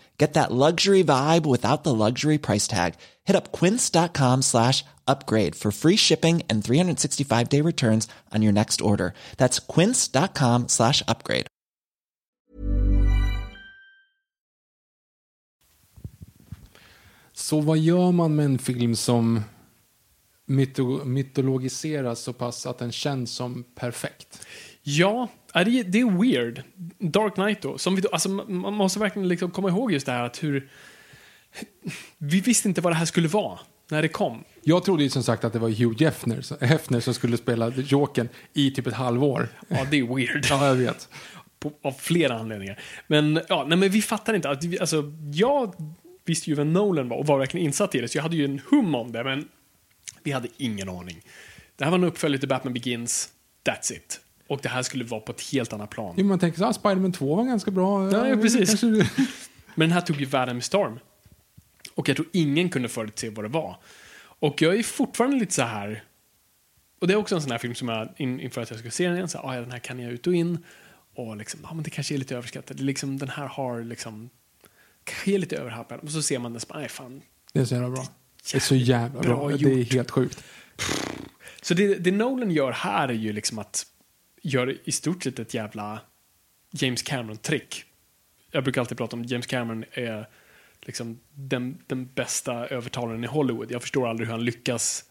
Get 0.17 0.33
that 0.33 0.51
luxury 0.51 1.03
vibe 1.03 1.45
without 1.45 1.83
the 1.83 1.93
luxury 1.93 2.37
price 2.37 2.67
tag. 2.67 2.93
Hit 3.23 3.35
up 3.35 3.51
quince.com 3.51 4.41
slash 4.43 4.83
upgrade 5.07 5.55
for 5.55 5.71
free 5.71 5.97
shipping 5.97 6.43
and 6.49 6.63
365 6.63 7.49
day 7.49 7.61
returns 7.61 8.07
on 8.35 8.41
your 8.43 8.53
next 8.53 8.81
order. 8.81 9.13
That's 9.37 9.59
quince.com 9.59 10.67
slash 10.67 11.01
upgrade. 11.07 11.47
Så 17.33 17.61
vad 17.61 17.77
gör 17.77 18.11
man 18.11 18.35
med 18.35 18.45
en 18.45 18.59
film 18.59 18.95
som 18.95 19.41
myto 20.45 21.05
mytologiseras 21.05 22.19
så 22.19 22.33
pass 22.33 22.65
att 22.65 22.77
den 22.77 22.91
känns 22.91 23.31
som 23.31 23.63
perfekt? 23.75 24.47
Ja, 24.83 25.27
är 25.53 25.65
det, 25.65 25.83
det 25.83 25.99
är 25.99 26.21
weird. 26.21 26.63
Dark 26.99 27.33
Knight 27.33 27.61
då. 27.61 27.77
Som 27.77 27.95
vi 27.95 28.03
alltså, 28.11 28.29
man 28.29 28.73
måste 28.73 28.99
verkligen 28.99 29.27
liksom 29.27 29.51
komma 29.51 29.69
ihåg 29.69 29.91
just 29.91 30.05
det 30.05 30.11
här 30.11 30.23
att 30.23 30.43
hur... 30.43 30.69
Vi 32.17 32.41
visste 32.41 32.67
inte 32.67 32.81
vad 32.81 32.93
det 32.93 32.97
här 32.97 33.05
skulle 33.05 33.27
vara 33.27 33.59
när 33.89 34.01
det 34.01 34.07
kom. 34.07 34.43
Jag 34.63 34.83
trodde 34.83 35.03
ju 35.03 35.09
som 35.09 35.23
sagt 35.23 35.43
att 35.43 35.53
det 35.53 35.59
var 35.59 35.69
Hugh 35.69 36.03
Hefner, 36.03 36.65
Hefner 36.65 36.99
som 36.99 37.13
skulle 37.13 37.37
spela 37.37 37.69
Jokern 37.69 38.29
i 38.53 38.71
typ 38.71 38.87
ett 38.87 38.93
halvår. 38.93 39.47
Ja, 39.67 39.85
det 39.91 39.99
är 39.99 40.15
weird. 40.15 40.45
Ja, 40.49 40.67
jag 40.67 40.75
vet. 40.75 41.09
På, 41.59 41.71
av 41.81 41.91
flera 41.91 42.39
anledningar. 42.39 42.79
Men, 43.07 43.41
ja, 43.49 43.65
nej, 43.67 43.77
men 43.77 43.89
vi 43.89 44.01
fattar 44.01 44.33
inte. 44.33 44.49
Att 44.49 44.79
alltså, 44.81 45.13
jag 45.33 45.75
visste 46.25 46.49
ju 46.49 46.55
vem 46.55 46.73
Nolan 46.73 47.09
var 47.09 47.17
och 47.17 47.27
var 47.27 47.37
verkligen 47.37 47.65
insatt 47.65 47.95
i 47.95 48.01
det, 48.01 48.07
så 48.07 48.17
jag 48.17 48.23
hade 48.23 48.35
ju 48.35 48.45
en 48.45 48.61
hum 48.69 48.95
om 48.95 49.11
det, 49.11 49.23
men 49.23 49.47
vi 50.23 50.31
hade 50.31 50.47
ingen 50.57 50.89
aning. 50.89 51.21
Det 51.75 51.83
här 51.83 51.91
var 51.91 51.97
en 51.97 52.03
uppföljare 52.03 52.39
till 52.39 52.49
Batman 52.49 52.73
Begins. 52.73 53.29
That's 53.63 53.93
it. 53.93 54.19
Och 54.51 54.59
det 54.63 54.69
här 54.69 54.83
skulle 54.83 55.03
vara 55.03 55.21
på 55.21 55.31
ett 55.31 55.41
helt 55.41 55.73
annat 55.73 55.89
plan. 55.89 56.15
Jo, 56.17 56.25
man 56.25 56.39
tänker 56.39 56.59
så 56.59 56.65
här, 56.65 56.71
Spiderman 56.71 57.11
2 57.11 57.35
var 57.35 57.43
ganska 57.43 57.71
bra. 57.71 58.11
Ja, 58.11 58.27
ja, 58.27 58.35
precis. 58.35 58.69
Kanske... 58.69 58.87
Men 59.75 59.89
den 59.89 59.91
här 59.91 60.01
tog 60.01 60.19
ju 60.19 60.25
världen 60.25 60.55
med 60.55 60.63
storm. 60.63 60.99
Och 61.95 62.09
jag 62.09 62.15
tror 62.15 62.27
ingen 62.31 62.69
kunde 62.69 62.89
förutse 62.89 63.29
vad 63.29 63.45
det 63.45 63.49
var. 63.49 63.77
Och 64.19 64.61
jag 64.61 64.75
är 64.75 64.83
fortfarande 64.83 65.37
lite 65.37 65.53
så 65.53 65.61
här... 65.61 66.03
Och 67.01 67.07
det 67.07 67.13
är 67.13 67.17
också 67.17 67.35
en 67.35 67.41
sån 67.41 67.51
här 67.51 67.57
film 67.57 67.75
som 67.75 67.89
jag, 67.89 68.09
in, 68.17 68.39
inför 68.39 68.61
att 68.61 68.69
jag 68.69 68.79
ska 68.79 68.91
se 68.91 69.07
den 69.07 69.15
igen, 69.15 69.27
så 69.27 69.37
här, 69.37 69.45
ah, 69.45 69.55
ja, 69.55 69.61
den 69.61 69.71
här 69.71 69.79
kan 69.79 69.99
jag 69.99 70.11
ut 70.11 70.27
och 70.27 70.35
in. 70.35 70.65
Och 71.15 71.37
liksom, 71.37 71.59
ja, 71.63 71.73
men 71.73 71.83
det 71.83 71.89
kanske 71.89 72.13
är 72.13 72.17
lite 72.17 72.35
överskattat. 72.35 72.77
Det 72.77 72.83
är 72.83 72.85
liksom, 72.85 73.17
den 73.17 73.29
här 73.29 73.47
har 73.47 73.83
liksom, 73.83 74.29
kanske 75.03 75.31
är 75.31 75.39
lite 75.39 75.57
överhypad. 75.57 75.99
Och 75.99 76.11
så 76.11 76.21
ser 76.21 76.39
man 76.39 76.53
den, 76.53 76.61
nej 76.73 76.89
fan. 76.89 77.21
Det 77.53 77.59
är 77.59 77.65
så 77.65 77.75
jävla 77.75 77.89
bra. 77.89 78.05
Det 78.51 78.57
är 78.57 78.59
så 78.59 78.75
jävla 78.75 79.21
bra. 79.21 79.47
Bra 79.47 79.57
Det 79.57 79.71
är 79.71 79.83
helt 79.83 80.11
sjukt. 80.11 80.43
Så 81.61 81.73
det, 81.73 81.95
det 81.95 82.11
Nolan 82.11 82.51
gör 82.51 82.71
här 82.71 83.07
är 83.07 83.13
ju 83.13 83.33
liksom 83.33 83.59
att 83.59 83.85
gör 84.41 84.77
i 84.83 84.91
stort 84.91 85.23
sett 85.23 85.39
ett 85.39 85.53
jävla 85.53 86.01
James 86.71 87.03
Cameron-trick. 87.03 87.83
Jag 88.51 88.63
brukar 88.63 88.81
alltid 88.81 88.97
prata 88.97 89.15
om 89.15 89.23
James 89.23 89.47
Cameron 89.47 89.85
är 89.91 90.27
liksom 90.81 91.19
den, 91.33 91.77
den 91.87 92.09
bästa 92.15 92.67
övertalaren 92.67 93.23
i 93.23 93.27
Hollywood. 93.27 93.71
Jag 93.71 93.81
förstår 93.81 94.07
aldrig 94.07 94.27
hur 94.27 94.33
han 94.33 94.45
lyckas. 94.45 95.03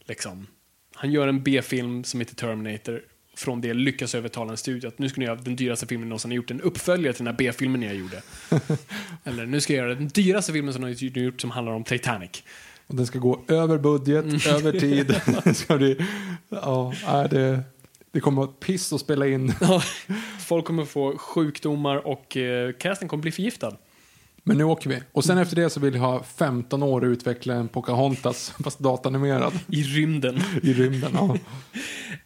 Liksom. 0.00 0.46
Han 0.94 1.12
gör 1.12 1.28
en 1.28 1.42
B-film 1.42 2.04
som 2.04 2.20
heter 2.20 2.34
Terminator. 2.34 3.02
Från 3.36 3.60
det 3.60 3.74
lyckas 3.74 4.14
övertala 4.14 4.50
en 4.50 4.56
studio 4.56 4.88
att 4.88 4.98
nu 4.98 5.08
ska 5.08 5.20
ni 5.20 5.24
göra 5.26 5.36
den 5.36 5.56
dyraste 5.56 5.86
filmen 5.86 6.08
någonsin 6.08 6.30
har 6.30 6.36
gjort. 6.36 6.50
En 6.50 6.60
uppföljare 6.60 7.12
till 7.14 7.24
den 7.24 7.34
här 7.34 7.38
B-filmen 7.38 7.82
jag 7.82 7.94
gjorde. 7.94 8.22
Eller 9.24 9.46
nu 9.46 9.60
ska 9.60 9.72
jag 9.72 9.84
göra 9.84 9.94
den 9.94 10.08
dyraste 10.08 10.52
filmen 10.52 10.74
som 10.74 10.82
ni 10.82 11.10
har 11.14 11.18
gjort 11.18 11.40
som 11.40 11.50
handlar 11.50 11.72
om 11.72 11.84
Titanic. 11.84 12.42
Och 12.86 12.94
den 12.94 13.06
ska 13.06 13.18
gå 13.18 13.44
över 13.48 13.78
budget, 13.78 14.24
Mm. 14.24 14.56
över 14.56 14.80
tid. 14.80 15.06
det, 15.44 15.54
ska 15.54 15.76
bli, 15.76 15.96
ja, 16.48 16.94
nej, 17.06 17.28
det, 17.28 17.62
det 18.12 18.20
kommer 18.20 18.44
att 18.44 18.60
piss 18.60 18.92
att 18.92 19.00
spela 19.00 19.26
in. 19.26 19.54
Folk 20.40 20.64
kommer 20.64 20.84
få 20.84 21.18
sjukdomar 21.18 22.06
och 22.06 22.36
eh, 22.36 22.72
casten 22.72 23.08
kommer 23.08 23.22
bli 23.22 23.32
förgiftad. 23.32 23.76
Men 24.42 24.58
nu 24.58 24.64
åker 24.64 24.90
vi. 24.90 25.02
Och 25.12 25.24
sen 25.24 25.38
efter 25.38 25.56
det 25.56 25.70
så 25.70 25.80
vill 25.80 25.94
jag 25.94 26.00
ha 26.00 26.22
15 26.22 26.82
år 26.82 27.04
att 27.04 27.08
utveckla 27.08 27.54
en 27.54 27.68
Pocahontas, 27.68 28.50
fast 28.64 28.78
datanimerad, 28.78 29.52
I 29.68 29.82
rymden. 29.82 30.40
i 30.62 30.72
rymden. 30.72 31.10
Ja. 31.14 31.36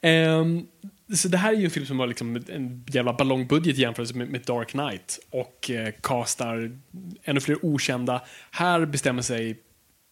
Ehm, 0.00 0.66
så 1.14 1.28
det 1.28 1.36
här 1.36 1.52
är 1.52 1.56
ju 1.56 1.64
en 1.64 1.70
film 1.70 1.86
som 1.86 1.98
har 2.00 2.06
liksom 2.06 2.36
en 2.36 2.84
jävla 2.88 3.12
ballongbudget 3.12 3.78
i 3.78 3.80
jämförelse 3.80 4.16
med, 4.16 4.28
med 4.28 4.40
Dark 4.40 4.68
Knight 4.68 5.18
och 5.30 5.70
eh, 5.70 5.92
castar 6.02 6.78
ännu 7.24 7.40
fler 7.40 7.64
okända. 7.66 8.22
Här 8.50 8.86
bestämmer 8.86 9.22
sig 9.22 9.60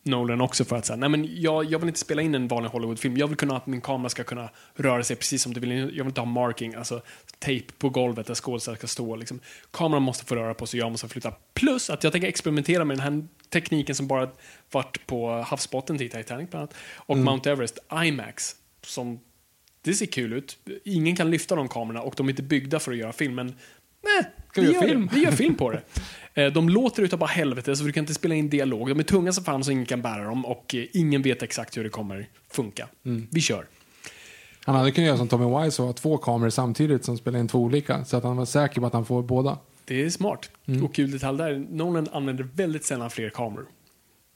Nolan 0.02 0.40
också 0.40 0.64
för 0.64 0.76
att 0.76 0.86
säga, 0.86 0.96
nej 0.96 1.08
men 1.08 1.28
jag, 1.40 1.64
jag 1.64 1.78
vill 1.78 1.88
inte 1.88 2.00
spela 2.00 2.22
in 2.22 2.34
en 2.34 2.48
vanlig 2.48 2.70
Hollywoodfilm. 2.70 3.16
Jag 3.16 3.26
vill 3.26 3.36
kunna 3.36 3.56
att 3.56 3.66
min 3.66 3.80
kamera 3.80 4.08
ska 4.08 4.24
kunna 4.24 4.50
röra 4.74 5.04
sig 5.04 5.16
precis 5.16 5.42
som 5.42 5.54
du 5.54 5.60
vill. 5.60 5.70
Jag 5.70 5.88
vill 5.88 6.06
inte 6.06 6.20
ha 6.20 6.26
marking, 6.26 6.74
alltså 6.74 7.02
tejp 7.38 7.72
på 7.78 7.88
golvet 7.88 8.26
där 8.26 8.34
skådespelare 8.34 8.78
ska 8.78 8.86
stå. 8.86 9.16
Liksom. 9.16 9.40
Kameran 9.70 10.02
måste 10.02 10.24
få 10.24 10.34
röra 10.34 10.54
på 10.54 10.66
sig, 10.66 10.80
jag 10.80 10.90
måste 10.90 11.08
flytta. 11.08 11.32
Plus 11.54 11.90
att 11.90 12.04
jag 12.04 12.12
tänker 12.12 12.28
experimentera 12.28 12.84
med 12.84 12.98
den 12.98 13.14
här 13.14 13.26
tekniken 13.48 13.94
som 13.94 14.06
bara 14.06 14.30
varit 14.70 15.06
på 15.06 15.42
havsbotten 15.42 15.98
till 15.98 16.10
Titanic 16.10 16.50
bland 16.50 16.62
annat. 16.62 16.74
Och 16.96 17.18
Mount 17.18 17.50
Everest, 17.50 17.78
IMAX, 18.04 18.56
som 18.82 19.20
det 19.82 19.94
ser 19.94 20.06
kul 20.06 20.32
ut. 20.32 20.58
Ingen 20.84 21.16
kan 21.16 21.30
lyfta 21.30 21.54
de 21.54 21.68
kamerorna 21.68 22.02
och 22.02 22.14
de 22.16 22.26
är 22.26 22.30
inte 22.30 22.42
byggda 22.42 22.80
för 22.80 22.92
att 22.92 22.98
göra 22.98 23.12
film, 23.12 23.34
men 23.34 23.46
nej, 24.04 24.30
Ska 24.52 24.60
vi 24.60 24.66
vi 24.66 24.72
gör 24.72 24.82
film? 24.82 25.10
Vi 25.12 25.24
gör 25.24 25.32
film 25.32 25.54
på 25.54 25.70
det. 25.70 25.82
Eh, 26.34 26.52
De 26.52 26.68
låter 26.68 27.02
utav 27.02 27.18
bara 27.18 27.26
helvete 27.30 27.76
så 27.76 27.84
du 27.84 27.92
kan 27.92 28.02
inte 28.02 28.14
spela 28.14 28.34
in 28.34 28.48
dialog. 28.50 28.88
De 28.88 28.98
är 28.98 29.02
tunga 29.04 29.32
som 29.32 29.44
fan 29.44 29.64
så 29.64 29.70
ingen 29.70 29.86
kan 29.86 30.02
bära 30.02 30.24
dem 30.24 30.46
och 30.46 30.74
eh, 30.74 30.84
ingen 30.92 31.22
vet 31.22 31.42
exakt 31.42 31.76
hur 31.76 31.84
det 31.84 31.90
kommer 31.90 32.28
funka. 32.50 32.88
Vi 33.30 33.40
kör. 33.40 33.66
Han 34.64 34.74
hade 34.74 34.90
kunnat 34.90 35.06
göra 35.08 35.18
som 35.18 35.28
Tommy 35.28 35.64
Wise 35.64 35.82
och 35.82 35.86
ha 35.88 35.92
två 35.92 36.18
kameror 36.18 36.50
samtidigt 36.50 37.04
som 37.04 37.18
spelar 37.18 37.38
in 37.38 37.48
två 37.48 37.58
olika. 37.58 38.04
Så 38.04 38.16
att 38.16 38.24
han 38.24 38.36
var 38.36 38.44
säker 38.44 38.80
på 38.80 38.86
att 38.86 38.92
han 38.92 39.04
får 39.04 39.22
båda. 39.22 39.58
Det 39.84 40.02
är 40.04 40.10
smart. 40.10 40.50
Och 40.84 40.94
kul 40.94 41.10
detalj 41.10 41.38
där, 41.38 41.66
Nolan 41.70 42.08
använder 42.12 42.48
väldigt 42.54 42.84
sällan 42.84 43.10
fler 43.10 43.30
kameror. 43.30 43.66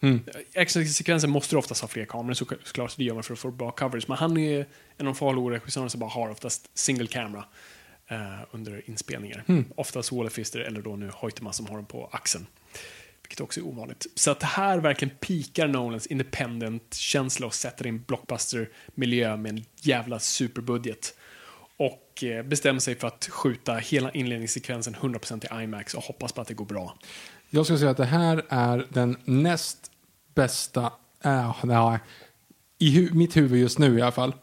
Mm. 0.01 0.21
Actionsekvenser 0.57 1.29
måste 1.29 1.55
du 1.55 1.59
oftast 1.59 1.81
ha 1.81 1.89
fler 1.89 2.05
kameror 2.05 2.35
så- 2.35 2.47
såklart, 2.65 2.91
så 2.91 2.95
det 2.99 3.05
gör 3.05 3.15
man 3.15 3.23
för 3.23 3.33
att 3.33 3.39
få 3.39 3.51
bra 3.51 3.71
coverage. 3.71 4.05
Men 4.09 4.17
han 4.19 4.37
är 4.37 4.67
en 4.99 5.07
av 5.09 5.15
få 5.15 5.27
Hollywood-regissörer 5.27 5.89
som 5.89 6.01
bara 6.01 6.11
har 6.11 6.31
oftast 6.31 6.71
single 6.79 7.07
camera 7.07 7.45
eh, 8.09 8.41
under 8.51 8.83
inspelningar. 8.91 9.45
Oftast 9.77 10.13
Waller 10.13 10.31
Fister 10.31 10.61
eller 10.61 10.83
då 10.83 10.97
nu 10.97 11.11
Hoytema 11.15 11.53
som 11.53 11.67
har 11.67 11.77
den 11.77 11.87
på 11.87 12.09
axeln. 12.13 12.47
Vilket 13.23 13.41
också 13.41 13.61
är 13.61 13.65
ovanligt. 13.65 14.07
Så 14.15 14.31
att 14.31 14.41
det 14.41 14.47
här 14.47 14.79
verkligen 14.79 15.17
pikar 15.17 15.69
Nolans 15.69 16.07
independent-känsla 16.07 17.47
och 17.47 17.55
sätter 17.55 17.87
in 17.87 18.05
blockbuster-miljö 18.07 19.37
med 19.37 19.51
en 19.51 19.65
jävla 19.81 20.19
superbudget. 20.19 21.15
Och 21.77 22.25
eh, 22.25 22.43
bestämmer 22.43 22.81
sig 22.81 22.95
för 22.95 23.09
att 23.09 23.29
skjuta 23.31 23.75
hela 23.75 24.11
inledningssekvensen 24.11 24.95
100% 24.95 25.61
i 25.61 25.65
IMAX 25.65 25.95
och 25.95 26.03
hoppas 26.03 26.33
på 26.33 26.41
att 26.41 26.49
det 26.49 26.55
går 26.55 26.65
bra. 26.65 26.99
Jag 27.51 27.65
skulle 27.67 27.79
säga 27.79 27.91
att 27.91 27.97
det 27.97 28.05
här 28.05 28.43
är 28.49 28.87
den 28.89 29.17
näst 29.25 29.91
bästa, 30.35 30.93
äh, 31.25 31.65
nej, 31.65 31.99
i 32.79 32.91
hu 32.91 33.15
mitt 33.15 33.37
huvud 33.37 33.61
just 33.61 33.79
nu 33.79 33.99
i 33.99 34.03
alla 34.03 34.13
fall, 34.13 34.35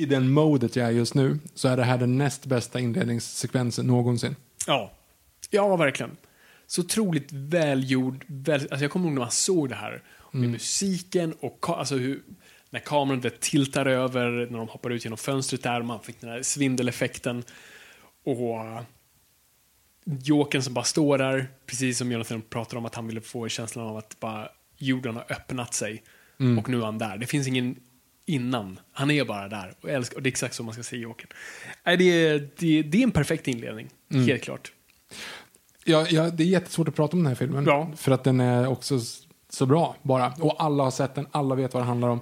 i 0.00 0.06
den 0.06 0.30
modet 0.30 0.76
jag 0.76 0.86
är 0.86 0.90
just 0.90 1.14
nu 1.14 1.38
så 1.54 1.68
är 1.68 1.76
det 1.76 1.84
här 1.84 1.98
den 1.98 2.18
näst 2.18 2.46
bästa 2.46 2.80
inledningssekvensen 2.80 3.86
någonsin. 3.86 4.36
Ja. 4.66 4.92
Ja, 5.50 5.76
verkligen. 5.76 6.16
Så 6.66 6.80
otroligt 6.80 7.32
välgjord. 7.32 8.24
Väl, 8.26 8.60
alltså 8.60 8.84
jag 8.84 8.90
kommer 8.90 9.06
ihåg 9.06 9.14
när 9.14 9.20
man 9.20 9.30
såg 9.30 9.68
det 9.68 9.74
här. 9.74 10.02
Med 10.30 10.50
musiken 10.50 11.34
och 11.40 11.66
alltså 11.68 11.96
hur, 11.96 12.22
när 12.70 12.80
kameran 12.80 13.20
det 13.20 13.40
tiltar 13.40 13.86
över, 13.86 14.30
när 14.50 14.58
de 14.58 14.68
hoppar 14.68 14.90
ut 14.90 15.04
genom 15.04 15.18
fönstret 15.18 15.62
där, 15.62 15.82
man 15.82 16.00
fick 16.00 16.20
den 16.20 16.30
här 16.30 16.42
svindeleffekten. 16.42 17.44
Och 18.24 18.84
Jokern 20.04 20.62
som 20.62 20.74
bara 20.74 20.84
står 20.84 21.18
där, 21.18 21.48
precis 21.66 21.98
som 21.98 22.12
Jonathan 22.12 22.42
pratar 22.42 22.76
om 22.76 22.86
att 22.86 22.94
han 22.94 23.06
ville 23.06 23.20
få 23.20 23.48
känslan 23.48 23.86
av 23.86 23.96
att 23.96 24.20
bara 24.20 24.48
jorden 24.76 25.14
har 25.14 25.26
öppnat 25.28 25.74
sig. 25.74 26.02
Och 26.58 26.68
nu 26.68 26.80
är 26.80 26.84
han 26.84 26.98
där. 26.98 27.18
Det 27.18 27.26
finns 27.26 27.48
ingen 27.48 27.76
innan. 28.30 28.80
Han 28.92 29.10
är 29.10 29.24
bara 29.24 29.48
där. 29.48 29.74
Och, 29.80 29.90
älskar, 29.90 30.16
och 30.16 30.22
det 30.22 30.28
är 30.28 30.30
exakt 30.30 30.54
så 30.54 30.62
man 30.62 30.74
ska 30.74 30.82
se 30.82 30.96
Jokern. 30.96 31.28
Det, 31.84 31.90
är, 31.90 32.48
det, 32.56 32.82
det 32.82 32.98
är 32.98 33.02
en 33.02 33.10
perfekt 33.10 33.48
inledning, 33.48 33.88
helt 34.26 34.42
klart. 34.42 34.72
Ja, 35.84 36.06
ja, 36.10 36.30
det 36.30 36.42
är 36.42 36.46
jättesvårt 36.46 36.88
att 36.88 36.94
prata 36.94 37.16
om 37.16 37.18
den 37.18 37.26
här 37.26 37.34
filmen. 37.34 37.64
Ja. 37.66 37.92
För 37.96 38.12
att 38.12 38.24
den 38.24 38.40
är 38.40 38.66
också 38.66 39.00
så 39.48 39.66
bra 39.66 39.96
bara. 40.02 40.32
Och 40.40 40.62
alla 40.62 40.84
har 40.84 40.90
sett 40.90 41.14
den, 41.14 41.26
alla 41.30 41.54
vet 41.54 41.74
vad 41.74 41.82
det 41.82 41.86
handlar 41.86 42.08
om. 42.08 42.20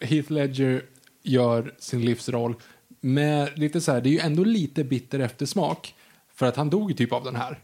Heath 0.00 0.32
Ledger 0.32 0.82
gör 1.22 1.74
sin 1.78 2.04
livsroll 2.04 2.54
med 3.00 3.58
lite 3.58 3.80
så 3.80 3.92
här, 3.92 4.00
det 4.00 4.08
är 4.08 4.12
ju 4.12 4.18
ändå 4.18 4.44
lite 4.44 4.84
bitter 4.84 5.18
eftersmak. 5.18 5.94
För 6.34 6.46
att 6.46 6.56
han 6.56 6.70
dog 6.70 6.96
typ 6.96 7.12
av 7.12 7.24
den 7.24 7.36
här. 7.36 7.58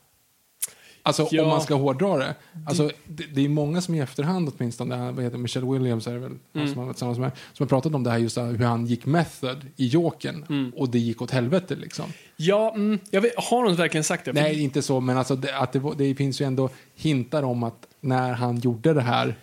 Alltså 1.09 1.29
Ja. 1.31 1.43
om 1.43 1.49
man 1.49 1.61
ska 1.61 1.75
hårdra 1.75 2.17
det. 2.17 2.35
Alltså, 2.67 2.91
det, 3.07 3.25
det 3.35 3.45
är 3.45 3.49
många 3.49 3.81
som 3.81 3.95
i 3.95 4.01
efterhand 4.01 4.53
åtminstone, 4.59 5.13
vad 5.13 5.25
heter 5.25 5.39
Michelle 5.39 5.67
Williams 5.73 6.07
är 6.07 6.13
det 6.13 6.19
väl, 6.19 6.33
han 6.55 6.69
som 6.69 6.79
har 6.79 6.93
tillsammans 6.93 7.19
med, 7.19 7.31
som 7.53 7.65
har 7.65 7.69
pratat 7.69 7.95
om 7.95 8.03
det 8.05 8.11
här 8.11 8.19
just 8.19 8.39
hur 8.39 8.65
han 8.65 8.87
gick 8.87 9.07
method 9.07 9.67
i 9.77 9.87
Jokern 9.87 10.73
och 10.77 10.89
det 10.89 10.99
gick 10.99 11.23
åt 11.23 11.31
helvete 11.31 11.75
liksom. 11.75 12.05
Ja, 12.37 12.73
mm, 12.75 12.99
vet, 13.11 13.33
har 13.37 13.65
de 13.65 13.75
verkligen 13.77 14.05
sagt 14.05 14.25
det? 14.25 14.33
Nej, 14.33 14.63
inte 14.63 14.83
så, 14.83 15.01
men 15.01 15.19
alltså 15.19 15.37
det, 15.37 15.59
att 15.59 15.73
det, 15.73 15.83
det 15.99 16.15
finns 16.15 16.41
ju 16.41 16.45
ändå 16.45 16.71
hintar 16.95 17.43
om 17.43 17.63
att 17.63 17.87
när 18.01 18.33
han 18.33 18.59
gjorde 18.61 18.95
det 18.95 19.01
här 19.03 19.35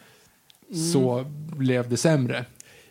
så 0.94 1.26
blev 1.58 1.90
det 1.90 1.98
sämre. 1.98 2.46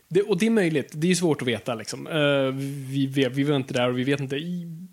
Det, 0.08 0.22
och 0.22 0.38
det 0.38 0.46
är 0.46 0.50
möjligt. 0.50 0.92
Det 0.94 1.06
är 1.06 1.08
ju 1.08 1.16
svårt 1.16 1.42
att 1.42 1.48
veta. 1.48 1.74
Liksom. 1.74 2.06
Eh, 2.06 2.54
vi, 2.90 3.06
vet, 3.06 3.32
vi 3.32 3.42
var 3.42 3.56
inte 3.56 3.74
där 3.74 3.88
och 3.90 3.98
vi 3.98 4.04
vet 4.04 4.20
inte. 4.20 4.36
I, 4.36 4.83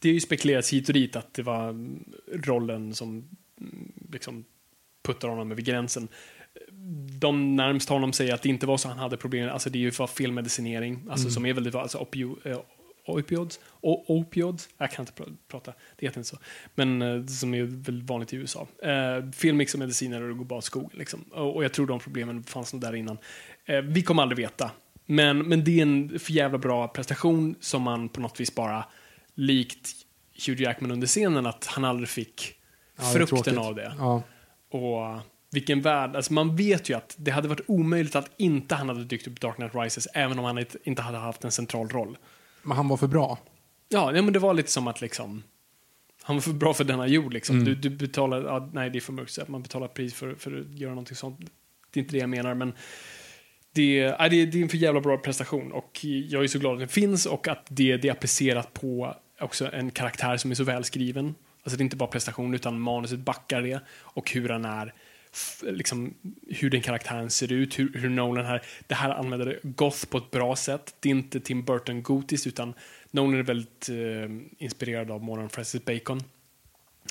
det 0.00 0.08
är 0.08 0.12
ju 0.12 0.20
spekulerats 0.20 0.72
hit 0.72 0.88
och 0.88 0.94
dit 0.94 1.16
att 1.16 1.34
det 1.34 1.42
var 1.42 1.68
mm, 1.68 2.04
rollen 2.32 2.94
som 2.94 3.28
mm, 3.60 3.92
liksom, 4.12 4.44
puttar 5.02 5.28
honom 5.28 5.52
över 5.52 5.62
gränsen. 5.62 6.08
De 7.20 7.56
närmst 7.56 7.88
honom 7.88 8.12
säger 8.12 8.34
att 8.34 8.42
det 8.42 8.48
inte 8.48 8.66
var 8.66 8.76
så 8.76 8.88
han 8.88 8.98
hade 8.98 9.16
problem. 9.16 9.50
Alltså 9.50 9.70
det 9.70 9.78
är 9.78 9.80
ju 9.80 9.90
för 9.90 10.06
felmedicinering, 10.06 11.06
alltså 11.10 11.30
som 11.30 11.46
är 11.46 11.52
väldigt 11.52 11.74
alltså 11.74 11.98
opio, 11.98 12.36
eh, 12.44 12.60
opioids, 13.06 13.60
o, 13.80 14.04
opioids, 14.08 14.68
jag 14.78 14.90
kan 14.90 15.02
inte 15.02 15.22
pr- 15.22 15.36
prata, 15.48 15.72
det 15.96 16.06
heter 16.06 16.18
inte 16.18 16.30
så, 16.30 16.38
men 16.74 17.02
eh, 17.02 17.26
som 17.26 17.54
är 17.54 17.62
väldigt 17.62 18.08
vanligt 18.08 18.32
i 18.32 18.36
USA. 18.36 18.66
Eh, 18.82 19.30
felmix 19.30 19.74
och 19.74 19.80
mediciner 19.80 20.22
och 20.22 20.28
det 20.28 20.34
går 20.34 20.44
bara 20.44 20.58
åt 20.58 20.64
skogen. 20.64 20.90
Liksom. 20.92 21.20
Och, 21.20 21.56
och 21.56 21.64
jag 21.64 21.72
tror 21.72 21.86
de 21.86 22.00
problemen 22.00 22.44
fanns 22.44 22.72
nog 22.72 22.82
där 22.82 22.94
innan. 22.94 23.18
Eh, 23.64 23.80
vi 23.80 24.02
kommer 24.02 24.22
aldrig 24.22 24.38
veta, 24.38 24.70
men, 25.06 25.38
men 25.38 25.64
det 25.64 25.78
är 25.78 25.82
en 25.82 26.18
för 26.18 26.32
jävla 26.32 26.58
bra 26.58 26.88
prestation 26.88 27.54
som 27.60 27.82
man 27.82 28.08
på 28.08 28.20
något 28.20 28.40
vis 28.40 28.54
bara, 28.54 28.84
likt 29.38 29.90
Hugh 30.46 30.62
Jackman 30.62 30.90
under 30.90 31.06
scenen, 31.06 31.46
att 31.46 31.66
han 31.66 31.84
aldrig 31.84 32.08
fick 32.08 32.54
Ja, 32.96 33.04
frukten 33.04 33.58
av 33.58 33.74
det. 33.74 33.94
Ja. 33.98 34.22
Och 34.70 35.20
vilken 35.50 35.82
värld, 35.82 36.16
alltså 36.16 36.32
man 36.32 36.56
vet 36.56 36.88
ju 36.90 36.94
att 36.94 37.14
det 37.18 37.30
hade 37.30 37.48
varit 37.48 37.60
omöjligt 37.66 38.16
att 38.16 38.30
inte 38.36 38.74
han 38.74 38.88
hade 38.88 39.04
dykt 39.04 39.26
upp 39.26 39.32
i 39.32 39.40
Dark 39.40 39.56
Knight 39.56 39.74
Rises, 39.74 40.08
även 40.14 40.38
om 40.38 40.44
han 40.44 40.64
inte- 40.84 41.02
hade 41.02 41.18
haft 41.18 41.44
en 41.44 41.52
central 41.52 41.88
roll. 41.88 42.18
Men 42.62 42.76
han 42.76 42.88
var 42.88 42.96
för 42.96 43.06
bra. 43.06 43.38
Ja, 43.88 44.10
nej, 44.10 44.22
men 44.22 44.32
det 44.32 44.38
var 44.38 44.54
lite 44.54 44.70
som 44.70 44.88
att 44.88 45.00
liksom, 45.00 45.42
han 46.22 46.36
var 46.36 46.40
för 46.40 46.52
bra 46.52 46.74
för 46.74 46.84
denna 46.84 47.06
jord 47.06 47.32
liksom. 47.32 47.64
Du, 47.64 47.74
du 47.74 47.90
betalar, 47.90 48.42
ja, 48.42 48.70
nej 48.72 48.90
det 48.90 48.98
är 48.98 49.00
för 49.00 49.12
mörkt, 49.12 49.30
så 49.32 49.42
att 49.42 49.48
man 49.48 49.62
betalar 49.62 49.88
pris 49.88 50.14
för, 50.14 50.34
för 50.34 50.60
att 50.60 50.78
göra 50.78 50.90
någonting 50.90 51.16
sånt. 51.16 51.40
Det 51.90 52.00
är 52.00 52.02
inte 52.02 52.14
det 52.14 52.18
jag 52.20 52.30
menar, 52.30 52.54
men 52.54 52.72
det, 53.72 54.16
nej, 54.18 54.30
det, 54.30 54.46
det 54.46 54.58
är 54.58 54.62
en 54.62 54.68
för 54.68 54.76
jävla 54.76 55.00
bra 55.00 55.18
prestation 55.18 55.72
och 55.72 56.04
jag 56.04 56.44
är 56.44 56.48
så 56.48 56.58
glad 56.58 56.72
att 56.72 56.78
den 56.78 56.88
finns 56.88 57.26
och 57.26 57.48
att 57.48 57.66
det, 57.68 57.96
det 57.96 58.08
är 58.08 58.12
applicerat 58.12 58.72
på 58.74 59.14
också 59.40 59.72
en 59.72 59.90
karaktär 59.90 60.36
som 60.36 60.50
är 60.50 60.54
så 60.54 60.64
välskriven. 60.64 61.34
Alltså 61.62 61.76
det 61.76 61.82
är 61.82 61.84
inte 61.84 61.96
bara 61.96 62.08
prestation 62.08 62.54
utan 62.54 62.80
manuset 62.80 63.18
backar 63.18 63.62
det 63.62 63.80
och 63.90 64.30
hur 64.30 64.48
han 64.48 64.64
är 64.64 64.94
liksom, 65.62 66.14
hur 66.48 66.70
den 66.70 66.82
karaktären 66.82 67.30
ser 67.30 67.52
ut, 67.52 67.78
hur, 67.78 67.92
hur 67.94 68.08
Nolan 68.08 68.46
här, 68.46 68.62
det 68.86 68.94
här 68.94 69.10
använder 69.10 69.60
goth 69.62 70.06
på 70.06 70.18
ett 70.18 70.30
bra 70.30 70.56
sätt. 70.56 70.94
Det 71.00 71.08
är 71.08 71.10
inte 71.10 71.40
Tim 71.40 71.64
Burton 71.64 72.02
gotiskt 72.02 72.46
utan 72.46 72.74
Nolan 73.10 73.38
är 73.38 73.42
väldigt 73.42 73.88
eh, 73.88 74.64
inspirerad 74.64 75.10
av 75.10 75.22
Morgan 75.22 75.50
Francis 75.50 75.84
Bacon. 75.84 76.22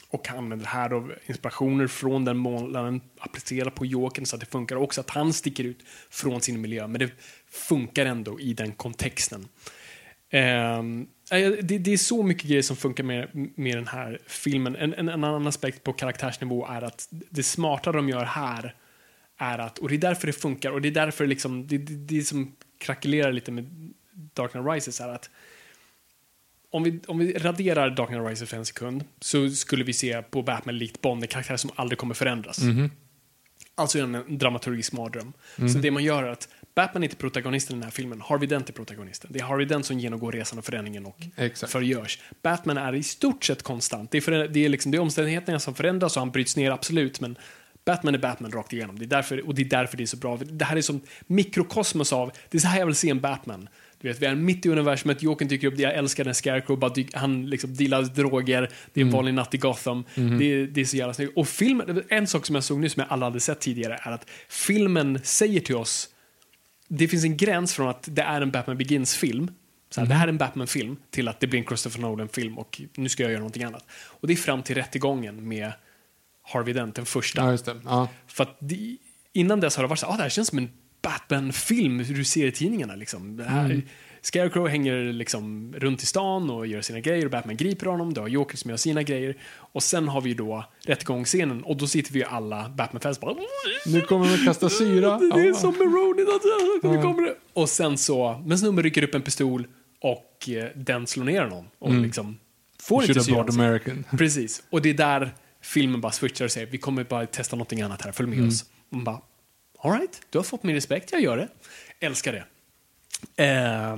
Och 0.09 0.27
han 0.27 0.37
använder 0.37 0.65
här 0.65 0.89
då 0.89 1.09
inspirationer 1.25 1.87
från 1.87 2.25
den 2.25 2.37
målaren 2.37 3.01
applicerat 3.17 3.75
på 3.75 3.85
Jokern 3.85 4.25
så 4.25 4.35
att 4.35 4.39
det 4.39 4.45
funkar 4.45 4.75
också 4.75 5.01
att 5.01 5.09
han 5.09 5.33
sticker 5.33 5.63
ut 5.63 5.79
från 6.09 6.41
sin 6.41 6.61
miljö. 6.61 6.87
Men 6.87 6.99
det 6.99 7.11
funkar 7.49 8.05
ändå 8.05 8.39
i 8.39 8.53
den 8.53 8.71
kontexten. 8.71 9.47
Eh, 10.29 10.83
det, 11.29 11.77
det 11.77 11.93
är 11.93 11.97
så 11.97 12.23
mycket 12.23 12.49
grejer 12.49 12.61
som 12.61 12.75
funkar 12.75 13.03
med, 13.03 13.29
med 13.55 13.77
den 13.77 13.87
här 13.87 14.19
filmen. 14.27 14.75
En, 14.75 14.93
en, 14.93 15.09
en 15.09 15.23
annan 15.23 15.47
aspekt 15.47 15.83
på 15.83 15.93
karaktärsnivå 15.93 16.67
är 16.67 16.81
att 16.81 17.07
det 17.09 17.43
smarta 17.43 17.91
de 17.91 18.09
gör 18.09 18.25
här 18.25 18.75
är 19.37 19.59
att, 19.59 19.77
och 19.77 19.89
det 19.89 19.95
är 19.95 19.99
därför 19.99 20.27
det 20.27 20.33
funkar 20.33 20.71
och 20.71 20.81
det 20.81 20.87
är 20.87 20.91
därför 20.91 21.27
liksom, 21.27 21.67
det, 21.67 21.77
det, 21.77 21.93
det 21.93 22.23
som 22.23 22.55
krackelerar 22.77 23.31
lite 23.31 23.51
med 23.51 23.93
Dark 24.11 24.51
Knight 24.51 24.67
Rises 24.67 25.01
är 25.01 25.07
att 25.07 25.29
om 26.69 26.83
vi, 26.83 26.99
om 27.07 27.17
vi 27.17 27.33
raderar 27.33 27.89
Dark 27.89 28.07
Knight 28.07 28.29
Rises 28.29 28.49
för 28.49 28.57
en 28.57 28.65
sekund 28.65 29.03
så 29.19 29.49
skulle 29.49 29.83
vi 29.83 29.93
se 29.93 30.21
på 30.21 30.41
Batman 30.41 30.77
likt 30.77 31.01
Bond 31.01 31.23
en 31.23 31.27
karaktär 31.27 31.57
som 31.57 31.71
aldrig 31.75 31.97
kommer 31.97 32.13
förändras. 32.13 32.59
Alltså 33.75 33.99
en, 33.99 34.37
dramaturgisk 34.37 34.93
mardröm. 34.93 35.33
Så 35.55 35.77
det 35.77 35.91
man 35.91 36.03
gör 36.03 36.23
är 36.23 36.27
att 36.27 36.49
Batman 36.77 37.03
är 37.03 37.07
inte 37.07 37.15
protagonisten 37.15 37.75
i 37.75 37.79
den 37.79 37.83
här 37.83 37.91
filmen, 37.91 38.21
Harvey 38.21 38.47
Dent 38.47 38.69
är 38.69 38.73
protagonisten. 38.73 39.29
Det 39.33 39.39
är 39.39 39.43
Harvey 39.43 39.65
Dent 39.65 39.85
som 39.85 39.99
genomgår 39.99 40.31
resan 40.31 40.59
och 40.59 40.65
förändringen 40.65 41.05
och 41.05 41.17
Exakt. 41.35 41.71
förgörs. 41.71 42.19
Batman 42.41 42.77
är 42.77 42.95
i 42.95 43.03
stort 43.03 43.43
sett 43.43 43.63
konstant. 43.63 44.11
Det 44.11 44.27
är, 44.27 44.47
det 44.47 44.65
är, 44.65 44.69
liksom, 44.69 44.91
det 44.91 44.97
är 44.97 44.99
omständigheterna 44.99 45.59
som 45.59 45.75
förändras 45.75 46.15
och 46.17 46.21
han 46.21 46.31
bryts 46.31 46.55
ner, 46.57 46.71
absolut, 46.71 47.19
men 47.21 47.35
Batman 47.85 48.13
är 48.15 48.19
Batman 48.19 48.51
rakt 48.51 48.73
igenom. 48.73 48.99
Det 48.99 49.05
är 49.05 49.07
därför, 49.07 49.47
och 49.47 49.55
det 49.55 49.61
är 49.61 49.65
därför 49.69 49.97
det 49.97 50.03
är 50.03 50.05
så 50.05 50.17
bra. 50.17 50.37
Det 50.37 50.65
här 50.65 50.77
är 50.77 50.81
som 50.81 51.01
mikrokosmos 51.27 52.13
av, 52.13 52.31
det 52.49 52.57
är 52.57 52.61
så 52.61 52.67
här 52.67 52.79
jag 52.79 52.85
vill 52.85 52.95
se 52.95 53.09
en 53.09 53.19
Batman. 53.19 53.69
Du 54.01 54.07
vet, 54.07 54.21
vi 54.21 54.25
är 54.25 54.35
mitt 54.35 54.65
i 54.65 54.69
universumet, 54.69 55.23
Jokern 55.23 55.47
dyker 55.47 55.67
upp, 55.67 55.79
jag 55.79 55.93
älskar 55.95 56.23
den 56.23 56.35
Scarecrow, 56.35 56.79
bara 56.79 56.93
dyk, 56.93 57.13
han 57.13 57.49
liksom 57.49 57.75
dealar 57.75 58.01
droger, 58.01 58.69
det 58.93 59.01
är 59.01 59.05
en 59.05 59.11
vanlig 59.11 59.33
natt 59.33 59.53
i 59.53 59.57
Gotham. 59.57 60.03
Det, 60.15 60.21
är- 60.53 60.67
det 60.67 60.81
är 60.81 60.85
så 60.85 60.97
jävla 60.97 61.13
snyggt. 61.13 61.31
Och 61.37 61.47
filmen, 61.47 62.03
en 62.09 62.27
sak 62.27 62.45
som 62.45 62.55
jag 62.55 62.63
såg 62.63 62.79
nu 62.79 62.89
som 62.89 62.99
jag 63.01 63.11
aldrig 63.11 63.25
hade 63.31 63.39
sett 63.39 63.59
tidigare 63.59 63.99
är 64.03 64.11
att 64.11 64.29
filmen 64.49 65.19
säger 65.23 65.59
till 65.59 65.75
oss 65.75 66.09
det 66.87 67.07
finns 67.07 67.23
en 67.23 67.37
gräns 67.37 67.73
från 67.73 67.87
att 67.87 68.07
det 68.11 68.21
är 68.21 68.41
en 68.41 68.51
Batman 68.51 68.77
Begins-film, 68.77 69.51
så 69.89 70.01
här, 70.01 70.07
det 70.07 70.13
här 70.13 70.23
är 70.23 70.29
en 70.29 70.37
Batman-film, 70.37 70.97
till 71.09 71.27
att 71.27 71.39
det 71.39 71.47
blir 71.47 71.59
en 71.59 71.65
Christopher 71.65 71.99
Nolan-film 71.99 72.57
och 72.57 72.81
nu 72.95 73.09
ska 73.09 73.23
jag 73.23 73.31
göra 73.31 73.39
någonting 73.39 73.63
annat. 73.63 73.85
Och 73.89 74.27
det 74.27 74.33
är 74.33 74.37
fram 74.37 74.63
till 74.63 74.75
rättegången 74.75 75.47
med 75.47 75.71
Harvey 76.43 76.73
Dent, 76.73 76.95
den 76.95 77.05
första. 77.05 77.57
Ja. 77.65 77.75
Ja. 77.85 78.09
För 78.27 78.47
det, 78.59 78.97
innan 79.33 79.59
dess 79.59 79.75
har 79.75 79.83
det 79.83 79.87
varit 79.87 79.99
så 79.99 80.07
ah, 80.07 80.17
det 80.17 80.23
här 80.23 80.29
känns 80.29 80.47
som 80.47 80.57
en 80.57 80.69
Batman-film, 81.01 81.99
hur 81.99 82.15
du 82.15 82.23
ser 82.23 82.47
i 82.47 82.51
tidningarna. 82.51 82.95
Liksom. 82.95 83.37
Det 83.37 83.43
här, 83.43 83.81
Scarecrow 84.21 84.67
hänger 84.67 85.13
liksom 85.13 85.73
runt 85.77 86.03
i 86.03 86.05
stan 86.05 86.49
och 86.49 86.67
gör 86.67 86.81
sina 86.81 86.99
grejer 86.99 87.25
och 87.25 87.31
Batman 87.31 87.57
griper 87.57 87.85
honom. 87.85 88.13
Du 88.13 88.21
har 88.21 88.27
Joker 88.27 88.57
som 88.57 88.69
gör 88.69 88.77
sina 88.77 89.03
grejer. 89.03 89.37
Och 89.57 89.83
sen 89.83 90.07
har 90.07 90.21
vi 90.21 90.33
då 90.33 90.65
rättegångsscenen 90.81 91.63
och 91.63 91.77
då 91.77 91.87
sitter 91.87 92.13
vi 92.13 92.19
ju 92.19 92.25
alla 92.25 92.69
Batman-fans 92.69 93.19
bara 93.19 93.35
Nu 93.85 94.01
kommer 94.01 94.37
de 94.37 94.45
kasta 94.45 94.69
syra. 94.69 95.17
det 95.35 95.47
är 95.47 95.53
som 95.53 95.71
med 95.77 95.93
Ronin, 95.93 96.27
att 96.35 96.41
nu 96.83 97.01
kommer 97.01 97.21
det. 97.21 97.35
Och 97.53 97.69
sen 97.69 97.97
så, 97.97 98.43
men 98.45 98.59
snubben 98.59 98.83
rycker 98.83 99.03
upp 99.03 99.15
en 99.15 99.21
pistol 99.21 99.67
och 100.01 100.49
eh, 100.49 100.65
den 100.75 101.07
slår 101.07 101.23
ner 101.23 101.41
honom. 101.41 101.65
Och 101.79 101.93
liksom 101.93 102.39
får 102.79 103.03
inte 103.03 103.13
American. 103.49 104.03
Precis. 104.17 104.63
Och 104.69 104.81
det 104.81 104.89
är 104.89 104.93
där 104.93 105.33
filmen 105.61 106.01
bara 106.01 106.11
switchar 106.11 106.45
och 106.45 106.51
säger 106.51 106.67
vi 106.67 106.77
kommer 106.77 107.03
bara 107.03 107.25
testa 107.25 107.55
någonting 107.55 107.81
annat 107.81 108.01
här, 108.01 108.11
följ 108.11 108.29
med 108.29 108.47
oss. 108.47 108.61
Och 108.61 108.95
man 108.95 109.03
bara, 109.03 109.21
alright, 109.79 110.21
du 110.29 110.37
har 110.37 110.43
fått 110.43 110.63
min 110.63 110.75
respekt, 110.75 111.11
jag 111.11 111.21
gör 111.21 111.37
det. 111.37 111.47
Älskar 111.99 112.33
det. 112.33 112.43
Eh, 113.35 113.97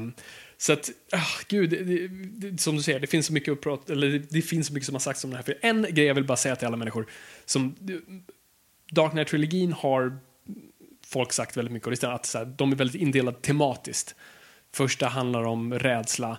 så 0.57 0.73
att, 0.73 0.89
oh, 1.13 1.41
gud, 1.47 1.69
det, 1.69 2.07
det, 2.07 2.61
som 2.61 2.75
du 2.75 2.81
säger, 2.81 2.99
det 2.99 3.07
finns 3.07 3.25
så 3.25 3.33
mycket 3.33 3.49
upprat, 3.49 3.89
eller 3.89 4.07
det, 4.07 4.19
det 4.29 4.41
finns 4.41 4.67
så 4.67 4.73
mycket 4.73 4.85
som 4.85 4.95
har 4.95 4.99
sagts 4.99 5.23
om 5.23 5.29
det 5.29 5.35
här. 5.35 5.43
För 5.43 5.57
en 5.61 5.87
grej 5.89 6.05
jag 6.05 6.15
vill 6.15 6.23
bara 6.23 6.37
säga 6.37 6.55
till 6.55 6.67
alla 6.67 6.77
människor, 6.77 7.05
som 7.45 7.75
Dark 8.91 9.11
Knight-trilogin 9.11 9.73
har 9.73 10.19
folk 11.05 11.33
sagt 11.33 11.57
väldigt 11.57 11.71
mycket, 11.71 11.87
och 11.87 11.91
det 11.91 11.97
stämmer 11.97 12.15
att 12.15 12.25
så 12.25 12.37
här, 12.37 12.45
de 12.45 12.71
är 12.71 12.75
väldigt 12.75 13.01
indelade 13.01 13.37
tematiskt. 13.41 14.15
Första 14.73 15.07
handlar 15.07 15.43
om 15.43 15.73
rädsla, 15.73 16.37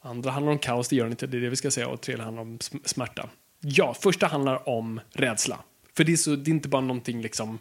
andra 0.00 0.30
handlar 0.30 0.52
om 0.52 0.58
kaos, 0.58 0.88
det 0.88 0.96
gör 0.96 1.04
den 1.04 1.12
inte, 1.12 1.26
det 1.26 1.36
är 1.36 1.40
det 1.40 1.50
vi 1.50 1.56
ska 1.56 1.70
säga, 1.70 1.88
och 1.88 2.00
tredje 2.00 2.24
handlar 2.24 2.42
om 2.42 2.58
smärta. 2.84 3.30
Ja, 3.60 3.94
första 3.94 4.26
handlar 4.26 4.68
om 4.68 5.00
rädsla. 5.12 5.64
För 5.96 6.04
det 6.04 6.12
är, 6.12 6.16
så, 6.16 6.36
det 6.36 6.50
är 6.50 6.52
inte 6.52 6.68
bara 6.68 6.82
någonting 6.82 7.22
liksom 7.22 7.58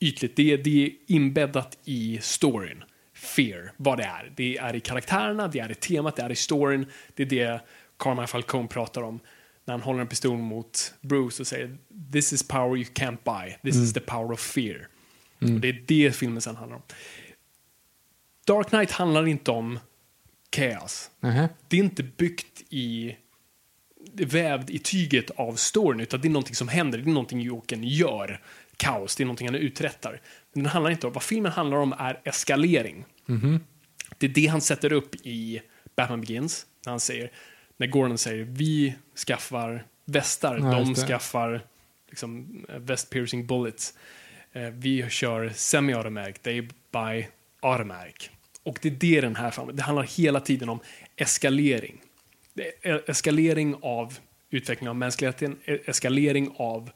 ytligt, 0.00 0.36
det 0.36 0.52
är, 0.52 0.58
det 0.58 0.86
är 0.86 0.90
inbäddat 1.06 1.78
i 1.84 2.18
storyn 2.22 2.84
fear, 3.26 3.72
vad 3.76 3.98
det 3.98 4.04
är. 4.04 4.32
Det 4.36 4.58
är 4.58 4.76
i 4.76 4.80
karaktärerna, 4.80 5.48
det 5.48 5.58
är 5.58 5.70
i 5.70 5.74
temat, 5.74 6.16
det 6.16 6.22
är 6.22 6.32
i 6.32 6.36
storyn. 6.36 6.86
Det 7.14 7.22
är 7.22 7.26
det 7.26 7.60
Carmine 7.98 8.26
Falcone 8.26 8.68
pratar 8.68 9.02
om 9.02 9.20
när 9.64 9.74
han 9.74 9.82
håller 9.82 10.00
en 10.00 10.06
pistol 10.06 10.38
mot 10.38 10.94
Bruce 11.00 11.42
och 11.42 11.46
säger 11.46 11.76
“This 12.12 12.32
is 12.32 12.48
power 12.48 12.76
you 12.76 12.84
can't 12.84 13.18
buy. 13.24 13.56
This 13.62 13.82
is 13.82 13.92
the 13.92 14.00
power 14.00 14.32
of 14.32 14.40
fear”. 14.40 14.88
Och 15.40 15.60
det 15.60 15.68
är 15.68 15.82
det 15.86 16.16
filmen 16.16 16.40
sen 16.40 16.56
handlar 16.56 16.76
om. 16.76 16.82
Dark 18.46 18.68
Knight 18.68 18.90
handlar 18.90 19.26
inte 19.26 19.50
om 19.50 19.78
chaos. 20.56 21.10
Nähä. 21.20 21.48
Det 21.68 21.76
är 21.76 21.80
inte 21.80 22.02
byggt 22.02 22.62
i 22.70 23.16
vävd 24.12 24.70
i 24.70 24.78
tyget 24.78 25.30
av 25.30 25.54
storyn, 25.54 26.00
utan 26.00 26.20
det 26.20 26.28
är 26.28 26.30
någonting 26.30 26.54
som 26.54 26.68
händer, 26.68 26.98
det 26.98 27.04
är 27.04 27.12
någonting 27.12 27.40
Jokern 27.40 27.84
gör. 27.84 28.40
Kaos, 28.76 29.16
det 29.16 29.22
är 29.22 29.24
någonting 29.24 29.48
han 29.48 29.54
uträttar. 29.54 30.20
Men 30.52 30.62
den 30.62 30.72
handlar 30.72 30.90
inte 30.90 31.06
om, 31.06 31.12
vad 31.12 31.22
filmen 31.22 31.52
handlar 31.52 31.76
om 31.76 31.92
är 31.98 32.20
eskalering. 32.24 33.04
Det 34.18 34.26
är 34.26 34.30
det 34.30 34.46
han 34.46 34.60
sätter 34.60 34.92
upp 34.92 35.14
i 35.14 35.62
Batman 35.96 36.20
Begins, 36.20 36.66
när 36.86 36.92
han 36.92 37.00
säger, 37.00 37.30
när 37.76 37.86
Gordon 37.86 38.18
säger 38.18 38.44
vi 38.44 38.94
skaffar 39.26 39.84
västar, 40.04 40.58
Ja, 40.58 40.78
de 40.78 40.94
skaffar 40.94 41.60
liksom, 42.08 42.64
väst 42.68 43.10
piercing 43.10 43.46
bullets. 43.46 43.94
Eh, 44.52 44.62
vi 44.62 45.10
kör 45.10 45.48
semi-automatic, 45.54 46.38
they 46.42 46.68
buy 46.92 47.26
automatic. 47.60 48.30
Och 48.62 48.78
det 48.82 48.88
är 48.88 48.92
det 48.92 49.20
den 49.20 49.36
här 49.36 49.50
filmen, 49.50 49.76
det 49.76 49.82
handlar 49.82 50.02
hela 50.02 50.40
tiden 50.40 50.68
om 50.68 50.80
eskalering. 51.16 52.00
Är 52.82 53.10
eskalering 53.10 53.76
av 53.82 54.18
utveckling 54.50 54.88
av 54.88 54.96
mänskligheten, 54.96 55.56
e- 55.64 55.78
eskalering 55.86 56.54
av 56.56 56.90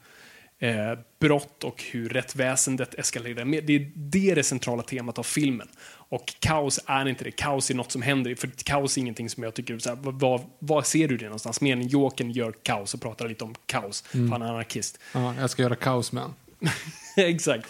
eh, 0.61 0.99
brott 1.19 1.63
och 1.63 1.83
hur 1.91 2.09
rättsväsendet 2.09 2.93
eskalerar. 2.93 3.45
Det 3.45 3.57
är 3.57 3.61
det, 3.95 4.33
det 4.35 4.43
centrala 4.43 4.83
temat 4.83 5.19
av 5.19 5.23
filmen. 5.23 5.67
Och 5.87 6.33
kaos 6.39 6.79
är 6.85 7.07
inte 7.07 7.23
det. 7.23 7.31
Kaos 7.31 7.69
är 7.69 7.75
något 7.75 7.91
som 7.91 8.01
händer. 8.01 8.35
För 8.35 8.47
kaos 8.47 8.97
är 8.97 9.01
ingenting 9.01 9.29
som 9.29 9.43
jag 9.43 9.53
tycker, 9.53 9.79
så 9.79 9.89
här, 9.89 9.97
vad, 10.01 10.41
vad, 10.59 10.85
ser 10.87 11.07
du 11.07 11.17
det 11.17 11.25
någonstans? 11.25 11.61
Mer 11.61 11.73
än 11.73 11.87
Jokern 11.87 12.31
gör 12.31 12.53
kaos 12.63 12.93
och 12.93 13.01
pratar 13.01 13.29
lite 13.29 13.43
om 13.43 13.55
kaos. 13.65 14.01
För 14.01 14.27
han 14.31 14.41
är 14.41 14.45
anarkist. 14.45 14.99
Ja, 15.13 15.35
jag 15.39 15.49
ska 15.49 15.61
göra 15.61 15.75
kaos 15.75 16.11
med 16.11 16.23
Exakt. 17.17 17.67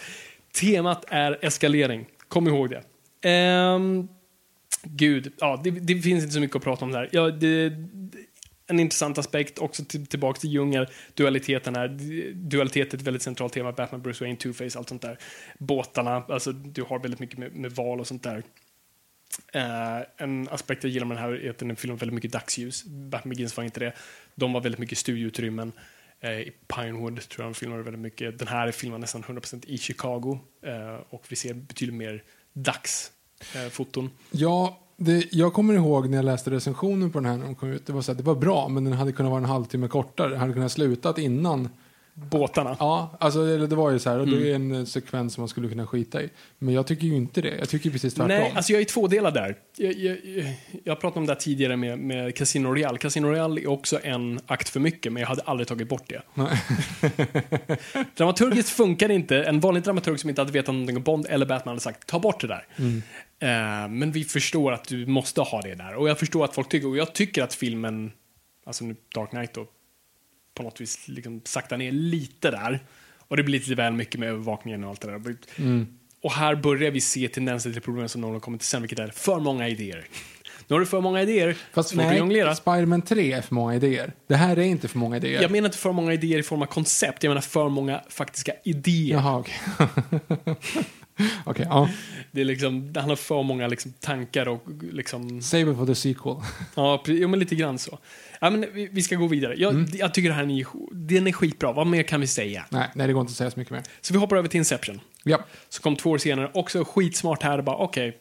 Temat 0.60 1.04
är 1.08 1.38
eskalering. 1.44 2.06
Kom 2.28 2.48
ihåg 2.48 2.70
det. 2.70 2.82
Ehm, 3.28 4.08
gud, 4.82 5.32
ja, 5.38 5.60
det, 5.64 5.70
det 5.70 6.02
finns 6.02 6.22
inte 6.22 6.34
så 6.34 6.40
mycket 6.40 6.56
att 6.56 6.62
prata 6.62 6.84
om 6.84 6.92
där. 6.92 7.08
Ja, 7.12 7.30
det- 7.30 7.72
en 8.72 8.80
intressant 8.80 9.18
aspekt, 9.18 9.58
också 9.58 9.84
till, 9.84 10.06
tillbaka 10.06 10.40
till 10.40 10.52
Junger, 10.52 10.90
dualiteten 11.14 11.76
här. 11.76 11.88
Dualitet 12.34 12.94
är 12.94 12.98
ett 12.98 13.02
väldigt 13.02 13.22
centralt 13.22 13.52
tema, 13.52 13.72
Batman, 13.72 14.02
Bruce 14.02 14.24
Wayne, 14.24 14.38
Two-Face, 14.38 14.78
allt 14.78 14.88
sånt 14.88 15.02
där. 15.02 15.18
Båtarna, 15.58 16.24
alltså 16.28 16.52
du 16.52 16.82
har 16.82 16.98
väldigt 16.98 17.20
mycket 17.20 17.38
med, 17.38 17.54
med 17.54 17.72
val 17.72 18.00
och 18.00 18.06
sånt 18.06 18.22
där. 18.22 18.42
Uh, 19.56 20.04
en 20.16 20.48
aspekt 20.48 20.84
jag 20.84 20.92
gillar 20.92 21.06
med 21.06 21.16
den 21.16 21.24
här 21.24 21.32
är 21.32 21.50
att 21.50 21.58
den 21.58 21.76
filmen 21.76 21.96
väldigt 21.96 22.14
mycket 22.14 22.32
dagsljus. 22.32 22.84
Batman 22.84 23.30
Begins 23.30 23.56
var 23.56 23.64
inte 23.64 23.80
det. 23.80 23.92
De 24.34 24.52
var 24.52 24.60
väldigt 24.60 24.78
mycket 24.78 24.98
studioutrymmen. 24.98 25.72
Eh, 26.22 26.40
I 26.40 26.52
Pinewood 26.66 27.28
tror 27.28 27.44
jag 27.44 27.52
de 27.52 27.54
filmade 27.54 27.82
väldigt 27.82 28.02
mycket. 28.02 28.38
Den 28.38 28.48
här 28.48 28.68
är 28.68 28.72
filmad 28.72 29.00
nästan 29.00 29.22
100% 29.22 29.64
i 29.66 29.78
Chicago. 29.78 30.38
Eh, 30.62 31.00
och 31.08 31.24
vi 31.28 31.36
ser 31.36 31.54
betydligt 31.54 31.96
mer 31.96 32.22
dagsfoton. 32.52 34.10
Ja, 34.30 34.80
det, 35.04 35.24
jag 35.32 35.52
kommer 35.52 35.74
ihåg 35.74 36.08
när 36.08 36.18
jag 36.18 36.24
läste 36.24 36.50
recensionen 36.50 37.10
på 37.10 37.18
den 37.20 37.30
här 37.30 37.36
när 37.36 37.44
de 37.44 37.54
kom 37.54 37.70
ut. 37.72 37.86
Det 37.86 37.92
var, 37.92 38.02
så 38.02 38.12
här, 38.12 38.16
det 38.16 38.24
var 38.24 38.34
bra, 38.34 38.68
men 38.68 38.84
den 38.84 38.92
hade 38.92 39.12
kunnat 39.12 39.30
vara 39.30 39.40
en 39.40 39.48
halvtimme 39.48 39.88
kortare. 39.88 40.28
Den 40.28 40.40
hade 40.40 40.52
kunnat 40.52 40.72
slutat 40.72 41.18
innan. 41.18 41.68
Båtarna. 42.14 42.76
Ja, 42.78 43.16
alltså 43.20 43.44
det, 43.46 43.66
det 43.66 43.76
var 43.76 43.90
ju 43.90 43.98
så 43.98 44.10
här. 44.10 44.18
Och 44.18 44.26
det 44.26 44.50
är 44.50 44.54
Mm. 44.54 44.72
en 44.78 44.86
sekvens 44.86 45.34
som 45.34 45.42
man 45.42 45.48
skulle 45.48 45.68
kunna 45.68 45.86
skita 45.86 46.22
i. 46.22 46.30
Men 46.58 46.74
jag 46.74 46.86
tycker 46.86 47.06
ju 47.06 47.16
inte 47.16 47.40
det. 47.40 47.56
Jag 47.58 47.68
tycker 47.68 47.90
precis 47.90 48.14
tvärtom. 48.14 48.28
Nej, 48.28 48.52
alltså 48.56 48.72
jag 48.72 48.80
är 48.80 48.84
två 48.84 49.06
delar 49.06 49.30
där. 49.30 49.56
Jag, 49.76 49.92
jag, 49.94 50.18
jag, 50.84 51.00
pratade 51.00 51.20
om 51.20 51.26
det 51.26 51.34
tidigare 51.34 51.76
med, 51.76 51.98
med 51.98 52.36
Casino 52.36 52.68
Royale. 52.68 52.98
Casino 52.98 53.26
Royale 53.26 53.60
är 53.60 53.70
också 53.70 53.98
en 54.02 54.40
akt 54.46 54.68
för 54.68 54.80
mycket, 54.80 55.12
men 55.12 55.20
jag 55.20 55.28
hade 55.28 55.42
aldrig 55.42 55.68
tagit 55.68 55.88
bort 55.88 56.08
det. 56.08 56.22
Dramaturgiskt 58.16 58.68
funkar 58.68 59.08
det 59.08 59.14
inte. 59.14 59.42
En 59.42 59.60
vanlig 59.60 59.82
dramaturg 59.82 60.18
som 60.20 60.30
inte 60.30 60.40
hade 60.40 60.52
vetat 60.52 60.74
någonting 60.74 60.96
om 60.96 61.02
Bond 61.02 61.26
eller 61.28 61.46
Batman 61.46 61.72
hade 61.72 61.80
sagt 61.80 62.06
ta 62.06 62.18
bort 62.18 62.40
det 62.40 62.46
där. 62.46 62.66
Eh, 62.76 62.84
men 63.90 64.12
vi 64.12 64.24
förstår 64.24 64.72
att 64.72 64.88
du 64.88 65.06
måste 65.06 65.40
ha 65.40 65.60
det 65.62 65.74
där. 65.74 65.94
Och 65.94 66.08
jag 66.08 66.18
förstår 66.18 66.44
att 66.44 66.54
folk 66.54 66.68
tycker, 66.68 66.88
och 66.88 66.96
jag 66.96 67.14
tycker 67.14 67.42
att 67.42 67.54
filmen, 67.54 68.12
alltså 68.66 68.84
nu 68.84 68.96
Dark 69.14 69.30
Knight 69.30 69.54
då, 69.54 69.66
på 70.54 70.62
något 70.62 70.80
vis 70.80 71.08
liksom 71.08 71.40
sakta 71.44 71.76
ner 71.76 71.92
lite 71.92 72.50
där. 72.50 72.80
Och 73.18 73.36
det 73.36 73.42
blir 73.42 73.58
lite 73.58 73.74
väl 73.74 73.92
mycket 73.92 74.20
med 74.20 74.28
övervakningen 74.28 74.84
och 74.84 74.90
allt 74.90 75.00
det 75.00 75.10
där. 75.10 75.36
Och 76.22 76.32
här 76.32 76.54
börjar 76.54 76.90
vi 76.90 77.00
se 77.00 77.28
tendenser 77.28 77.72
till 77.72 77.82
problem 77.82 78.08
som 78.08 78.20
någon 78.20 78.32
har 78.32 78.40
kommit 78.40 78.60
till 78.60 78.68
sen, 78.68 78.82
vilket 78.82 78.98
är 78.98 79.08
för 79.08 79.40
många 79.40 79.68
idéer. 79.68 80.06
Nu 80.68 80.74
har 80.74 80.80
du 80.80 80.86
för 80.86 81.00
många 81.00 81.22
idéer, 81.22 81.56
Fast 81.72 81.94
nej. 81.94 82.56
Spiderman 82.56 83.02
3 83.02 83.32
är 83.32 83.42
för 83.42 83.54
många 83.54 83.74
idéer. 83.74 84.12
Det 84.26 84.36
här 84.36 84.58
är 84.58 84.62
inte 84.62 84.88
för 84.88 84.98
många 84.98 85.16
idéer. 85.16 85.42
Jag 85.42 85.50
menar 85.50 85.66
inte 85.68 85.78
för 85.78 85.92
många 85.92 86.12
idéer 86.12 86.38
i 86.38 86.42
form 86.42 86.62
av 86.62 86.66
koncept, 86.66 87.22
jag 87.22 87.30
menar 87.30 87.40
för 87.40 87.68
många 87.68 88.02
faktiska 88.08 88.52
idéer. 88.64 89.14
Jaha, 89.14 89.38
okej. 89.38 89.54
Okej, 91.44 91.66
ja. 91.68 91.88
Det, 92.30 92.40
är 92.40 92.44
liksom, 92.44 92.74
handlar 92.84 93.10
om 93.10 93.16
för 93.16 93.42
många 93.42 93.66
liksom, 93.68 93.92
tankar 94.00 94.48
och 94.48 94.64
liksom... 94.92 95.42
Save 95.42 95.74
for 95.74 95.86
the 95.86 95.94
sequel. 95.94 96.36
Ja, 96.74 97.02
jo, 97.06 97.28
men 97.28 97.38
lite 97.40 97.54
grann 97.54 97.78
så. 97.78 97.98
Ja, 98.40 98.50
men 98.50 98.66
vi, 98.72 98.88
vi 98.92 99.02
ska 99.02 99.16
gå 99.16 99.26
vidare. 99.26 99.54
Jag, 99.56 99.74
Mm. 99.74 99.90
jag 99.92 100.14
tycker 100.14 100.28
det 100.28 100.34
här 100.34 100.42
är, 100.42 100.66
den 100.94 101.26
är 101.26 101.32
skitbra. 101.32 101.72
Vad 101.72 101.86
mer 101.86 102.02
kan 102.02 102.20
vi 102.20 102.26
säga? 102.26 102.66
nej, 102.70 102.88
nej, 102.94 103.06
det 103.06 103.12
går 103.12 103.20
inte 103.20 103.30
att 103.30 103.36
säga 103.36 103.50
så 103.50 103.58
mycket 103.58 103.72
mer. 103.72 103.82
Så 104.00 104.12
vi 104.12 104.18
hoppar 104.18 104.36
över 104.36 104.48
till 104.48 104.58
Inception. 104.58 105.00
Ja. 105.24 105.44
Så 105.68 105.82
kom 105.82 105.96
två 105.96 106.10
år 106.10 106.18
senare, 106.18 106.50
också 106.54 106.84
skitsmart 106.84 107.42
här. 107.42 107.62
Bara, 107.62 107.76
okej, 107.76 108.18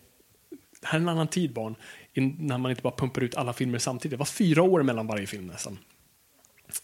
det 0.81 0.87
här 0.87 0.97
är 0.97 1.01
en 1.01 1.09
annan 1.09 1.27
tid 1.27 1.53
barn. 1.53 1.75
In, 2.13 2.35
när 2.39 2.57
man 2.57 2.71
inte 2.71 2.81
bara 2.83 2.95
pumpar 2.95 3.21
ut 3.23 3.35
alla 3.35 3.53
filmer 3.53 3.79
samtidigt. 3.79 4.11
Det 4.11 4.17
var 4.17 4.25
fyra 4.25 4.63
år 4.63 4.83
mellan 4.83 5.07
varje 5.07 5.27
film 5.27 5.47
nästan. 5.47 5.77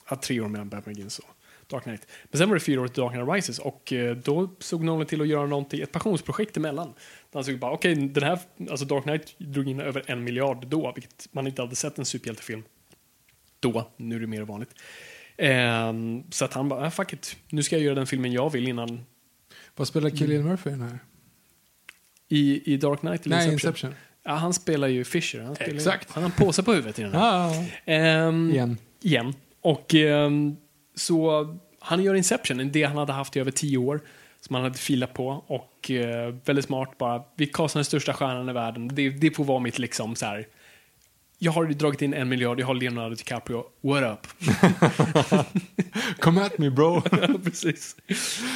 Ja, 0.09 0.15
tre 0.15 0.39
år 0.39 0.47
mellan 0.47 0.69
Batman 0.69 0.93
Begins 0.95 1.19
och 1.19 1.25
Dark 1.67 1.83
Knight. 1.83 2.07
Men 2.31 2.37
sen 2.39 2.49
var 2.49 2.55
det 2.55 2.59
fyra 2.59 2.81
år 2.81 2.87
till 2.87 3.01
Dark 3.03 3.11
Knight 3.13 3.29
Rises 3.29 3.59
och 3.59 3.93
eh, 3.93 4.15
då 4.15 4.49
såg 4.59 4.83
Nolan 4.83 5.05
till 5.07 5.21
att 5.21 5.27
göra 5.27 5.45
någonting, 5.45 5.81
ett 5.81 5.91
passionsprojekt 5.91 6.57
emellan. 6.57 6.93
Han 7.33 7.43
såg 7.43 7.59
bara, 7.59 7.71
okej, 7.71 7.95
den 7.95 8.23
här, 8.23 8.39
alltså 8.69 8.85
Dark 8.85 9.03
Knight 9.03 9.35
drog 9.37 9.67
in 9.69 9.79
över 9.79 10.03
en 10.07 10.23
miljard 10.23 10.67
då, 10.67 10.91
vilket 10.95 11.27
man 11.31 11.47
inte 11.47 11.61
hade 11.61 11.75
sett 11.75 11.99
en 11.99 12.05
superhjältefilm 12.05 12.63
då, 13.59 13.91
nu 13.97 14.15
är 14.15 14.19
det 14.19 14.27
mer 14.27 14.41
vanligt. 14.41 14.69
Ehm, 15.37 16.23
så 16.31 16.45
att 16.45 16.53
han 16.53 16.69
bara, 16.69 16.87
ah, 16.87 16.91
fuck 16.91 17.13
it, 17.13 17.37
nu 17.49 17.63
ska 17.63 17.75
jag 17.75 17.83
göra 17.85 17.95
den 17.95 18.07
filmen 18.07 18.31
jag 18.31 18.49
vill 18.51 18.67
innan 18.67 19.05
Vad 19.75 19.87
spelar 19.87 20.09
Killian 20.09 20.43
Murphy 20.43 20.69
i 20.69 20.73
den 20.73 20.81
här? 20.81 20.99
i, 22.29 22.73
i 22.73 22.77
Dark 22.77 22.99
Knight 22.99 23.25
eller 23.25 23.35
Nej, 23.35 23.45
Inception. 23.53 23.69
Inception. 23.69 23.95
Ja, 24.23 24.31
han 24.33 24.53
spelar 24.53 24.87
ju 24.87 25.03
Fisher. 25.03 25.39
Han, 25.41 25.55
spelar, 25.55 25.73
Exakt. 25.75 26.11
han 26.11 26.23
har 26.23 26.29
en 26.29 26.35
påse 26.45 26.63
på 26.63 26.73
huvudet 26.73 26.99
i 26.99 27.01
den 27.03 27.11
här. 27.13 27.49
Ah, 27.49 27.65
Ehm, 27.85 28.49
igen. 28.51 28.77
igen. 29.01 29.33
Och 29.61 29.95
ehm, 29.95 30.55
så 30.97 31.57
han 31.79 32.03
gör 32.03 32.15
Inception, 32.15 32.71
det 32.71 32.83
han 32.83 32.97
hade 32.97 33.13
haft 33.13 33.35
i 33.35 33.39
över 33.39 33.51
tio 33.51 33.77
år. 33.77 34.01
Som 34.39 34.55
han 34.55 34.63
hade 34.63 34.77
filat 34.77 35.13
på. 35.13 35.43
Och 35.47 35.91
eh, 35.91 36.35
väldigt 36.45 36.65
smart 36.65 36.97
bara, 36.97 37.23
vi 37.35 37.45
kastar 37.45 37.79
den 37.79 37.85
största 37.85 38.13
stjärnan 38.13 38.49
i 38.49 38.53
världen. 38.53 38.87
Det, 38.93 39.09
det 39.09 39.31
får 39.31 39.43
vara 39.43 39.59
mitt 39.59 39.79
liksom 39.79 40.15
så 40.15 40.25
här. 40.25 40.47
Jag 41.37 41.51
har 41.51 41.65
dragit 41.65 42.01
in 42.01 42.13
en 42.13 42.29
miljard, 42.29 42.59
jag 42.59 42.67
har 42.67 42.75
Leonardo 42.75 43.15
DiCaprio, 43.15 43.63
what 43.81 44.03
up? 44.03 44.27
Come 46.19 46.41
at 46.41 46.57
me 46.57 46.69
bro. 46.69 47.01
Precis. 47.43 47.95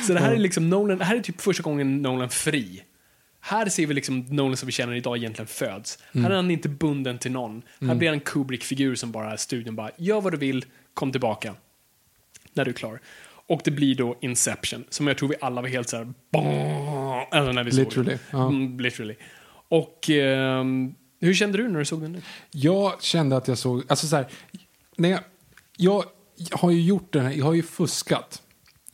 Så 0.08 0.14
det 0.14 0.20
här 0.20 0.32
är 0.32 0.38
liksom 0.38 0.70
Nolan, 0.70 0.98
det 0.98 1.06
här 1.06 1.16
är 1.16 1.22
typ 1.22 1.42
första 1.42 1.64
gången 1.64 2.02
Nolan 2.02 2.30
fri. 2.30 2.84
Här 3.40 3.70
ser 3.70 3.88
vi 3.88 3.94
liksom 3.94 4.20
Nolan 4.20 4.58
som 4.58 4.66
vi 4.66 4.72
känner 4.72 4.94
idag 4.94 5.18
egentligen 5.18 5.48
föds. 5.48 6.00
Här 6.14 6.30
är 6.30 6.36
han 6.36 6.52
inte 6.52 6.70
bunden 6.70 7.18
till 7.18 7.32
någon. 7.32 7.62
Här 7.80 7.96
blir 7.96 8.10
han 8.10 8.16
en 8.16 8.22
Kubrick-figur 8.22 8.96
som 8.96 9.12
bara, 9.12 9.38
studion 9.38 9.76
bara, 9.76 9.92
gör 9.98 10.22
vad 10.22 10.34
du 10.34 10.38
vill, 10.38 10.66
kom 10.94 11.12
tillbaka. 11.12 11.56
När 12.54 12.66
du 12.66 12.72
är 12.72 12.76
klar. 12.76 13.00
Och 13.48 13.62
det 13.64 13.72
blir 13.72 13.96
då 13.96 14.18
Inception, 14.22 14.84
som 14.90 15.08
jag 15.08 15.18
tror 15.18 15.30
vi 15.30 15.36
alla 15.42 15.62
var 15.62 15.70
helt 15.70 15.90
så 15.90 15.98
här, 15.98 16.14
"Bah!" 16.32 17.28
alltså 17.32 17.52
när 17.52 17.64
vi 17.64 17.72
såg 17.72 17.80
Literally, 17.86 18.10
den. 18.10 18.20
ja. 18.32 18.48
Mm, 18.48 18.80
literally. 18.80 19.16
Och 19.70 20.10
ehm, 20.10 20.96
hur 21.22 21.34
kände 21.34 21.58
du 21.58 21.68
när 21.68 21.80
du 21.80 21.86
såg 21.86 22.02
den 22.02 22.12
nu? 22.12 22.22
Jag 22.52 23.02
kände 23.04 23.38
att 23.38 23.48
jag 23.48 23.58
såg, 23.58 23.84
alltså 23.88 24.08
så 24.08 24.16
här, 24.16 24.28
när 24.98 25.10
jag, 25.10 25.20
jag 25.78 26.04
har 26.52 26.72
ju 26.72 26.82
gjort 26.82 27.14
den 27.14 27.26
här, 27.26 27.32
jag 27.32 27.46
har 27.46 27.54
ju 27.54 27.64
fuskat. 27.64 28.42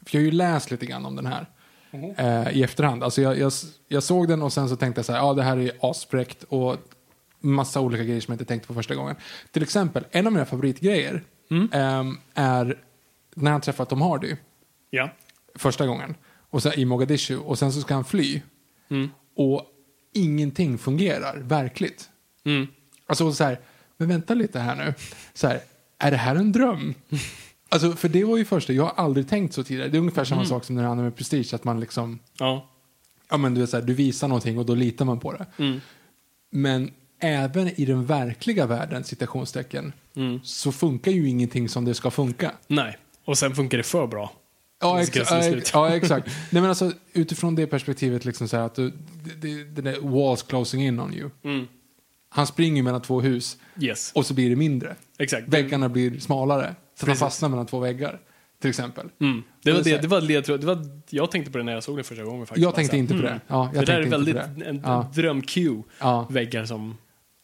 För 0.06 0.16
jag 0.18 0.22
har 0.22 0.26
ju 0.26 0.32
läst 0.32 0.72
lite 0.72 0.86
grann 0.86 1.06
om 1.06 1.16
den 1.16 1.26
här 1.26 1.46
eh, 2.18 2.58
i 2.58 2.64
efterhand. 2.64 3.04
Alltså 3.04 3.22
jag, 3.22 3.40
jag, 3.40 3.52
jag 3.88 4.04
såg 4.04 4.28
den 4.28 4.42
och 4.42 4.54
sen 4.54 4.70
så 4.70 4.76
tänkte 4.76 5.00
jag 5.00 5.06
så 5.06 5.12
här, 5.14 5.20
ja 5.20 5.34
det 5.34 5.44
här 5.44 5.58
är 5.58 5.72
asfräckt 5.82 6.44
och 6.50 6.76
massa 7.40 7.80
olika 7.82 8.04
grejer 8.04 8.22
som 8.22 8.32
jag 8.32 8.36
inte 8.36 8.46
tänkte 8.46 8.68
på 8.68 8.74
första 8.74 8.96
gången. 8.96 9.16
Till 9.52 9.64
exempel, 9.64 10.06
en 10.12 10.28
av 10.28 10.34
mina 10.34 10.46
favoritgrejer 10.46 11.24
ehm, 11.72 12.18
är 12.34 12.78
när 13.38 13.52
han 13.52 13.62
träffar 13.62 13.86
Tom 13.86 14.02
Hardy 14.02 14.36
Ja. 14.90 15.10
första 15.56 15.88
gången 15.88 16.16
och 16.50 16.64
så 16.64 16.74
i 16.74 16.86
Mogadishu 16.86 17.38
och 17.38 17.60
sen 17.60 17.74
så 17.74 17.82
ska 17.82 17.94
han 17.94 18.06
fly. 18.06 18.42
Och 19.36 19.66
ingenting 20.14 20.78
fungerar 20.78 21.38
verkligt. 21.38 22.10
Mm. 22.46 22.68
Alltså 23.08 23.34
så 23.34 23.44
här, 23.44 23.60
men 23.98 24.08
vänta 24.08 24.34
lite 24.34 24.60
här 24.60 24.76
nu. 24.76 24.94
Så 25.34 25.48
här, 25.48 25.60
är 25.98 26.12
det 26.12 26.18
här 26.18 26.36
en 26.36 26.52
dröm? 26.52 26.94
Alltså, 27.70 27.92
för 27.92 28.10
det 28.10 28.24
var 28.24 28.38
ju 28.38 28.46
första, 28.46 28.74
jag 28.74 28.84
har 28.84 29.04
aldrig 29.04 29.28
tänkt 29.30 29.54
så 29.54 29.64
tidigare. 29.64 29.90
Det 29.90 29.98
är 29.98 30.00
ungefär 30.00 30.24
samma 30.26 30.46
sak 30.46 30.64
som 30.64 30.76
när 30.76 30.82
det 30.84 30.88
handlar 30.88 31.04
med 31.04 31.16
prestige, 31.16 31.54
att 31.54 31.64
man 31.64 31.80
liksom, 31.80 32.20
Ja. 32.40 32.70
ja 33.30 33.38
men 33.38 33.54
du 33.54 33.62
vet 33.62 33.70
så 33.70 33.78
här, 33.78 33.84
du 33.84 33.94
visar 33.94 34.28
någonting 34.28 34.58
och 34.58 34.66
då 34.66 34.76
litar 34.76 35.06
man 35.06 35.20
på 35.20 35.34
det. 35.34 35.46
Mm. 35.58 35.82
Men 36.50 36.92
även 37.20 37.68
i 37.82 37.86
den 37.86 38.06
verkliga 38.06 38.66
världen, 38.66 39.04
citationstecken, 39.04 39.94
Mm. 40.16 40.40
så 40.44 40.72
funkar 40.72 41.12
ju 41.12 41.30
ingenting 41.30 41.70
som 41.70 41.86
det 41.86 41.94
ska 41.94 42.12
funka. 42.12 42.52
Nej. 42.68 42.98
Och 43.28 43.38
sen 43.38 43.56
funkar 43.56 43.78
det 43.78 43.84
för 43.84 44.08
bra. 44.08 44.32
Ja, 44.82 45.02
ex 45.02 45.16
ja, 45.74 45.90
exakt. 45.90 46.28
Nej, 46.52 46.62
men 46.62 46.66
alltså, 46.66 46.92
utifrån 47.14 47.56
det 47.56 47.68
perspektivet, 47.68 48.26
liksom 48.26 48.48
så 48.48 48.58
att 48.58 48.76
du, 48.76 48.94
det, 49.42 49.64
det, 49.64 49.82
där 49.82 50.00
walls 50.02 50.44
closing 50.44 50.84
in 50.86 51.00
on 51.00 51.14
you. 51.14 51.30
Mm. 51.44 51.68
Han 52.30 52.48
springer 52.48 52.84
mellan 52.84 53.02
två 53.02 53.22
hus 53.22 53.58
Yes. 53.80 54.12
och 54.16 54.26
så 54.26 54.34
blir 54.34 54.50
det 54.50 54.56
mindre. 54.56 54.96
Exakt. 55.18 55.48
Väggarna 55.48 55.90
blir 55.90 56.20
smalare. 56.20 56.62
Så 56.64 56.70
att 56.70 57.00
han 57.00 57.08
Precis. 57.08 57.20
fastnar 57.20 57.50
mellan 57.50 57.66
två 57.66 57.80
väggar, 57.80 58.20
till 58.62 58.70
exempel. 58.70 59.10
Mm. 59.22 59.44
Det 59.64 59.72
var 59.72 59.82
Det 59.82 59.98
det, 60.02 60.08
var 60.08 60.22
ledtråd. 60.22 60.60
Det 60.60 60.68
var, 60.68 60.86
jag 61.10 61.32
tänkte 61.32 61.52
på 61.52 61.58
det 61.58 61.64
när 61.64 61.74
jag 61.74 61.84
såg 61.84 61.98
det 61.98 62.04
första 62.04 62.24
gången 62.24 62.46
faktiskt. 62.46 62.64
Jag 62.64 62.76
tänkte 62.76 62.98
inte 62.98 63.14
på 63.14 63.22
det. 63.22 63.28
mm. 63.30 63.40
Ja, 63.48 63.72
jag 63.74 63.86
det 63.86 63.94
där 63.94 64.02
är 64.02 64.06
väldigt 64.06 64.36
en 64.66 64.82
Ja. 64.86 65.12
dröm-cue. 65.16 65.84
Ja. 66.00 66.28
Väggar 66.30 66.66
som... 66.66 66.98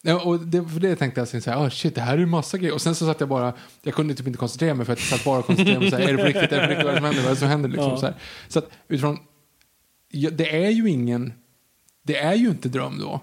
Ja, 0.06 0.20
och 0.20 0.40
det, 0.40 0.64
för 0.68 0.80
det 0.80 0.96
tänkte 0.96 1.20
jag 1.20 1.28
sen 1.28 1.42
så 1.42 1.50
här, 1.50 1.58
oh 1.66 1.68
shit, 1.70 1.94
det 1.94 2.00
här 2.00 2.14
är 2.14 2.18
ju 2.18 2.26
massa 2.26 2.58
grejer. 2.58 2.74
Och 2.74 2.82
sen 2.82 2.94
så 2.94 3.06
satt 3.06 3.20
jag 3.20 3.28
bara, 3.28 3.52
jag 3.82 3.94
kunde 3.94 4.14
typ 4.14 4.26
inte 4.26 4.38
koncentrera 4.38 4.74
mig 4.74 4.86
för 4.86 4.92
att 4.92 4.98
jag 4.98 5.08
satt 5.08 5.24
bara 5.24 5.38
och 5.38 5.46
koncentrerade 5.46 5.80
mig 5.80 5.90
så 5.90 5.96
här, 5.96 6.08
är 6.08 6.12
det 6.12 6.18
på 6.18 6.24
riktigt, 6.24 6.52
är 6.52 6.60
det 6.60 6.66
på 6.66 6.70
riktigt, 6.70 6.84
vad 6.84 6.94
är 6.94 7.00
det 7.00 7.00
som 7.00 7.04
händer, 7.04 7.22
vad 7.22 7.30
är 7.30 7.34
det 7.34 7.36
som 7.36 7.48
händer 7.48 7.68
liksom. 7.68 7.90
Ja. 7.90 7.96
Så, 7.96 8.06
här. 8.06 8.14
så 8.48 8.58
att 8.58 8.70
utifrån, 8.88 9.18
ja, 10.10 10.30
det 10.30 10.64
är 10.64 10.70
ju 10.70 10.90
ingen, 10.90 11.32
det 12.02 12.16
är 12.16 12.34
ju 12.34 12.48
inte 12.48 12.68
dröm 12.68 12.98
då. 12.98 13.20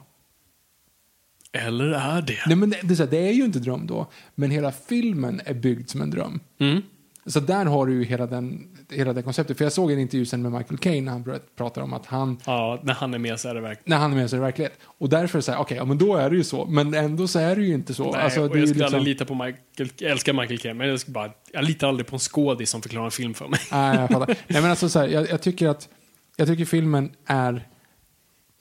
Eller 1.51 1.85
är 1.85 2.21
det? 2.21 2.39
Nej 2.47 2.55
men 2.55 2.69
det, 2.69 2.79
det, 2.83 2.93
är 2.93 2.97
här, 2.97 3.07
det 3.07 3.27
är 3.27 3.33
ju 3.33 3.43
inte 3.43 3.59
dröm 3.59 3.87
då, 3.87 4.11
men 4.35 4.51
hela 4.51 4.71
filmen 4.71 5.41
är 5.45 5.53
byggd 5.53 5.89
som 5.89 6.01
en 6.01 6.09
dröm. 6.09 6.39
Mm. 6.59 6.81
Så 7.25 7.39
där 7.39 7.65
har 7.65 7.85
du 7.85 7.93
ju 7.93 8.03
hela, 8.03 8.27
den, 8.27 8.70
hela 8.91 9.13
det 9.13 9.21
konceptet. 9.21 9.57
För 9.57 9.65
jag 9.65 9.73
såg 9.73 9.91
en 9.91 9.99
intervju 9.99 10.25
sen 10.25 10.41
med 10.41 10.51
Michael 10.51 10.77
Caine 10.77 11.05
när 11.05 11.11
han 11.11 11.23
började 11.23 11.43
prata 11.57 11.83
om 11.83 11.93
att 11.93 12.05
han, 12.05 12.37
Ja, 12.45 12.79
när 12.83 12.93
han 12.93 13.13
är 13.13 13.17
med 13.19 13.39
så 13.39 13.49
är 13.49 13.55
det 13.55 13.61
verkligen... 13.61 13.83
när 13.89 13.97
han 13.97 14.11
är 14.11 14.15
med 14.15 14.29
sig 14.29 14.37
i 14.37 14.41
verklighet. 14.41 14.79
Och 14.85 15.09
därför 15.09 15.37
är 15.37 15.39
det 15.39 15.43
så 15.43 15.51
här, 15.51 15.59
okej, 15.59 15.77
ja 15.77 15.85
men 15.85 15.97
då 15.97 16.15
är 16.15 16.29
det 16.29 16.35
ju 16.35 16.43
så. 16.43 16.65
Men 16.65 16.93
ändå 16.93 17.27
så 17.27 17.39
är 17.39 17.55
det 17.55 17.61
ju 17.61 17.73
inte 17.73 17.93
så. 17.93 18.11
Nej, 18.11 18.21
Alltså, 18.21 18.41
och 18.41 18.49
det 18.49 18.55
är 18.55 18.59
jag 18.59 18.69
skulle 18.69 18.83
liksom- 18.83 18.97
aldrig 18.99 19.13
lita 19.15 19.25
på 19.25 19.33
Michael... 19.35 19.89
Jag 19.97 20.11
älskar 20.11 20.33
Michael 20.33 20.59
Caine, 20.59 20.77
men 20.77 20.87
jag, 20.87 20.99
ska 20.99 21.11
bara, 21.11 21.31
jag 21.53 21.63
litar 21.63 21.87
aldrig 21.87 22.07
på 22.07 22.15
en 22.15 22.19
skådis 22.19 22.69
som 22.69 22.81
förklarar 22.81 23.05
en 23.05 23.11
film 23.11 23.33
för 23.33 23.47
mig. 23.47 23.59
Nej, 23.71 23.97
jag 23.99 24.09
fattar. 24.09 24.27
Nej, 24.47 24.61
men 24.61 24.69
alltså, 24.71 24.89
så 24.89 24.99
här, 24.99 25.07
jag, 25.07 25.29
jag 25.29 25.41
tycker 25.41 25.67
att 25.67 25.89
jag 26.35 26.47
tycker 26.47 26.65
filmen 26.65 27.11
är 27.25 27.67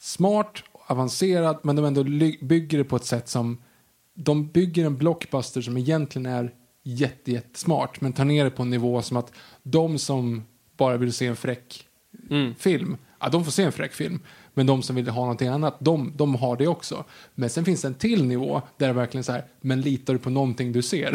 smart, 0.01 0.62
avancerad, 0.86 1.59
men 1.62 1.77
de 1.77 1.85
ändå 1.85 2.05
bygger 2.47 2.78
det 2.78 2.85
på 2.85 2.97
ett 2.97 3.05
sätt 3.05 3.28
som 3.28 3.62
de 4.15 4.48
bygger 4.48 4.86
en 4.86 4.97
blockbuster 4.97 5.61
som 5.61 5.77
egentligen 5.77 6.27
är 6.27 6.52
jätte, 6.95 7.33
jättesmart, 7.33 8.01
men 8.01 8.12
tar 8.12 8.25
ner 8.25 8.45
det 8.45 8.51
på 8.51 8.62
en 8.62 8.71
nivå 8.71 9.03
som 9.03 9.17
att 9.17 9.33
de 9.62 9.99
som 9.99 10.43
bara 10.77 10.97
vill 10.97 11.12
se 11.12 11.27
en 11.27 11.37
fräck 11.37 11.87
Mm. 12.31 12.55
film, 12.55 12.97
ja, 13.21 13.29
de 13.29 13.45
får 13.45 13.53
se 13.53 13.62
en 13.62 13.73
fräck 13.73 13.93
film. 13.93 14.21
Men 14.55 14.67
de 14.67 14.83
som 14.83 14.97
vill 14.97 15.09
ha 15.09 15.21
någonting 15.23 15.49
annat, 15.49 15.77
de, 15.81 16.12
de 16.17 16.35
har 16.35 16.57
det 16.57 16.67
också. 16.67 17.05
Men 17.35 17.51
sen 17.51 17.65
finns 17.65 17.83
det 17.83 17.89
en 17.89 17.95
till 17.95 18.25
nivå 18.25 18.62
där 18.77 18.87
det 18.87 18.93
verkligen 18.93 19.25
så 19.25 19.33
här, 19.33 19.45
men 19.61 19.81
litar 19.81 20.12
du 20.12 20.19
på 20.19 20.31
någonting 20.31 20.73
du 20.73 20.83
ser? 20.83 21.15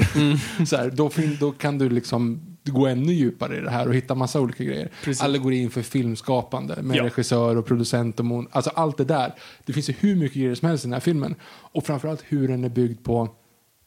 så 0.65 0.77
här, 0.77 0.89
då, 0.89 1.10
då 1.39 1.52
kan 1.52 1.77
du 1.77 1.89
liksom 1.89 2.39
gå 2.64 2.88
ännu 2.88 3.14
djupare 3.14 3.57
i 3.57 3.61
det 3.61 3.69
här 3.69 3.88
och 3.88 3.95
hitta 3.95 4.15
massa 4.15 4.41
olika 4.41 4.64
grejer. 4.64 4.89
Precis. 5.03 5.23
Allegorin 5.23 5.69
för 5.69 5.81
filmskapande 5.81 6.81
med 6.81 6.97
Ja. 6.97 7.03
regissör 7.03 7.56
och 7.56 7.65
producent 7.65 8.19
och 8.19 8.26
mon, 8.26 8.47
alltså 8.52 8.69
allt 8.76 8.97
det 8.97 9.06
där. 9.06 9.34
Det 9.65 9.73
finns 9.73 9.89
ju 9.89 9.93
hur 9.99 10.15
mycket 10.15 10.38
grejer 10.38 10.56
som 10.56 10.68
helst 10.69 10.85
i 10.85 10.88
den 10.88 10.93
här 10.93 10.99
filmen. 10.99 11.35
Och 11.45 11.85
framförallt 11.85 12.23
hur 12.27 12.47
den 12.47 12.64
är 12.64 12.69
byggd 12.69 13.03
på, 13.03 13.22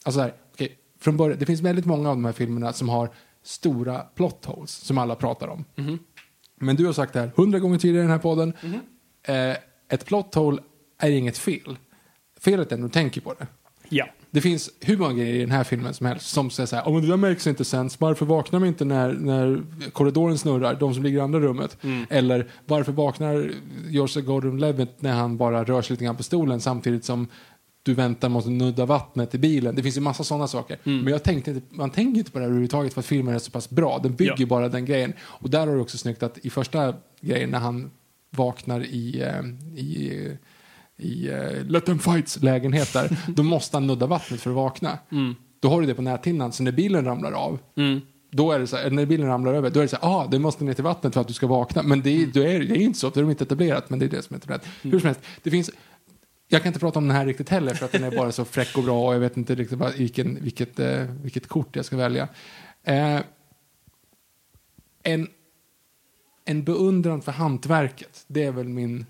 alltså 0.03 0.19
så 0.19 0.21
här, 0.21 0.35
från 1.01 1.17
början, 1.17 1.39
det 1.39 1.47
finns 1.47 1.61
väldigt 1.61 1.87
många 1.87 2.09
av 2.09 2.17
de 2.17 2.25
här 2.25 2.33
filmerna 2.33 2.73
som 2.73 2.89
har 2.89 3.11
stora 3.43 3.99
plot 3.99 4.45
holes 4.45 4.71
som 4.71 4.99
alla 4.99 5.15
pratar 5.15 5.49
om. 5.49 5.65
Men 6.61 6.77
du 6.77 6.87
har 6.87 6.93
sagt 6.93 7.13
det 7.13 7.21
här 7.21 7.31
hundra 7.37 7.59
gånger 7.59 7.79
tidigare 7.79 7.99
i 7.99 8.07
den 8.07 8.11
här 8.11 8.19
podden. 8.19 8.53
Eh, 9.23 9.57
ett 9.89 10.05
plot 10.07 10.35
hole 10.35 10.63
är 10.99 11.11
inget 11.11 11.39
fel. 11.39 11.79
Felet 12.41 12.73
är 12.73 12.77
när 12.77 12.83
du 12.83 12.91
tänker 12.93 13.21
på 13.21 13.35
det. 13.39 13.47
Ja. 13.89 14.07
Det 14.31 14.41
finns 14.41 14.71
hur 14.81 14.97
många 14.97 15.15
grejer 15.15 15.35
i 15.35 15.41
den 15.41 15.51
här 15.51 15.65
filmen 15.65 15.95
som 15.95 16.07
helst 16.07 16.27
som 16.27 16.51
säger 16.51 16.67
så 16.67 16.77
här, 16.77 16.85
oh, 16.85 16.93
men 16.93 17.03
det 17.03 17.09
där 17.09 17.17
märks 17.17 17.47
inte 17.47 17.65
sen, 17.65 17.91
varför 17.99 18.27
vaknar 18.27 18.61
de 18.61 18.67
inte 18.67 18.85
när, 18.85 19.13
när 19.13 19.63
korridoren 19.93 20.39
snurrar, 20.39 20.75
de 20.75 20.95
som 20.95 21.03
ligger 21.03 21.19
i 21.19 21.21
andra 21.21 21.41
rummet? 21.41 21.77
Eller 22.11 22.51
varför 22.67 22.93
vaknar 22.93 23.51
Joseph 23.89 24.27
Gordon-Levitt 24.27 25.03
när 25.03 25.13
han 25.13 25.37
bara 25.37 25.65
rör 25.65 25.83
sig 25.83 25.95
lite 25.95 26.05
grann 26.05 26.17
på 26.17 26.23
stolen 26.23 26.61
samtidigt 26.61 27.05
som 27.05 27.27
du 27.89 27.95
väntar 27.95 28.39
att 28.39 28.47
nudda 28.47 28.87
vattnet 28.87 29.35
i 29.35 29.39
bilen. 29.39 29.75
Det 29.75 29.83
finns 29.83 29.97
ju 29.97 30.01
massa 30.01 30.25
sådana 30.25 30.49
saker. 30.49 30.79
Men 30.85 31.07
jag 31.07 31.23
tänkte 31.23 31.51
inte, 31.51 31.77
man 31.77 31.91
tänker 31.91 32.19
inte 32.19 32.31
på 32.31 32.39
det 32.39 32.43
här 32.45 32.49
överhuvudtaget 32.49 32.95
för 32.95 33.01
att 33.01 33.07
filmen 33.07 33.35
är 33.35 33.39
så 33.39 33.51
pass 33.51 33.71
bra. 33.71 33.99
Den 34.03 34.15
bygger 34.15 34.35
Ja. 34.39 34.47
bara 34.47 34.69
den 34.69 34.85
grejen. 34.85 35.13
Och 35.21 35.51
där 35.51 35.67
har 35.67 35.75
du 35.75 35.81
också 35.81 35.99
snyggt 35.99 36.23
att 36.23 36.39
i 36.39 36.51
första 36.51 36.95
grejen 37.21 37.51
när 37.51 37.59
han 37.59 37.91
vaknar 38.31 38.81
i, 38.81 39.23
eh, 39.23 39.79
i 39.85 40.29
i 41.01 41.31
uh, 41.31 41.65
Let 41.67 41.87
them 41.87 41.99
fights 41.99 42.43
lägenhet 42.43 42.93
där, 42.93 43.17
då 43.37 43.43
måste 43.43 43.77
han 43.77 43.87
nudda 43.87 44.07
vattnet 44.07 44.41
för 44.41 44.51
att 44.51 44.57
vakna. 44.57 44.99
Då 45.61 45.69
har 45.69 45.81
du 45.81 45.87
det 45.87 45.95
på 45.95 46.03
näthinnan, 46.03 46.53
så 46.53 46.63
när 46.63 46.73
bilen 46.73 47.05
ramlar 47.05 47.33
av, 47.33 47.59
Mm. 47.77 48.01
då 48.31 48.53
är 48.53 48.59
det 48.59 48.67
så 48.67 48.77
här, 48.77 48.91
när 48.91 49.07
bilen 49.07 49.27
ramlar 49.27 49.53
över, 49.55 49.71
då 49.71 49.81
är 49.81 49.85
det 49.85 49.89
så 49.89 49.97
här, 50.03 50.09
ah, 50.09 50.27
du 50.31 50.39
måste 50.39 50.65
ner 50.65 50.75
till 50.75 50.85
vattnet 50.85 51.15
för 51.15 51.21
att 51.21 51.29
du 51.29 51.35
ska 51.35 51.47
vakna. 51.47 51.83
Men 51.83 52.03
det, 52.03 52.11
är- 52.23 52.27
det 52.27 52.45
är 52.51 52.73
inte 52.77 52.99
så, 52.99 53.11
för 53.11 53.21
det 53.23 53.27
är 53.27 53.31
inte 53.31 53.45
etablerat, 53.45 53.91
men 53.91 53.99
det 53.99 54.05
är 54.07 54.11
det 54.11 54.23
som 54.23 54.35
är 54.35 54.39
etablerat. 54.39 54.67
Hur 54.83 54.99
som 54.99 55.07
helst, 55.07 55.21
det 55.43 55.51
finns, 55.51 55.71
jag 56.49 56.63
kan 56.63 56.71
inte 56.71 56.81
prata 56.81 56.99
om 56.99 57.09
den 57.09 57.17
här 57.17 57.27
riktigt 57.27 57.49
heller, 57.49 57.75
för 57.75 57.87
att 57.87 57.93
den 57.93 58.05
är 58.05 58.11
bara 58.11 58.33
så 58.33 58.45
fräck 58.45 58.77
och 58.77 58.85
bra 58.85 59.09
och 59.09 59.15
jag 59.15 59.21
vet 59.21 59.37
inte 59.37 59.55
riktigt 59.55 59.79
vad, 59.79 59.95
vilken, 59.95 60.45
vilket, 60.45 60.79
eh, 60.79 61.03
vilket 61.23 61.47
kort 61.47 61.77
jag 61.77 61.85
ska 61.85 61.97
välja. 61.97 62.29
Eh, 62.85 63.21
en, 65.03 65.29
en 66.45 66.65
beundran 66.65 67.23
för 67.23 67.33
hantverket, 67.33 68.25
det 68.27 68.45
är 68.45 68.53
väl 68.53 68.69
min 68.69 69.07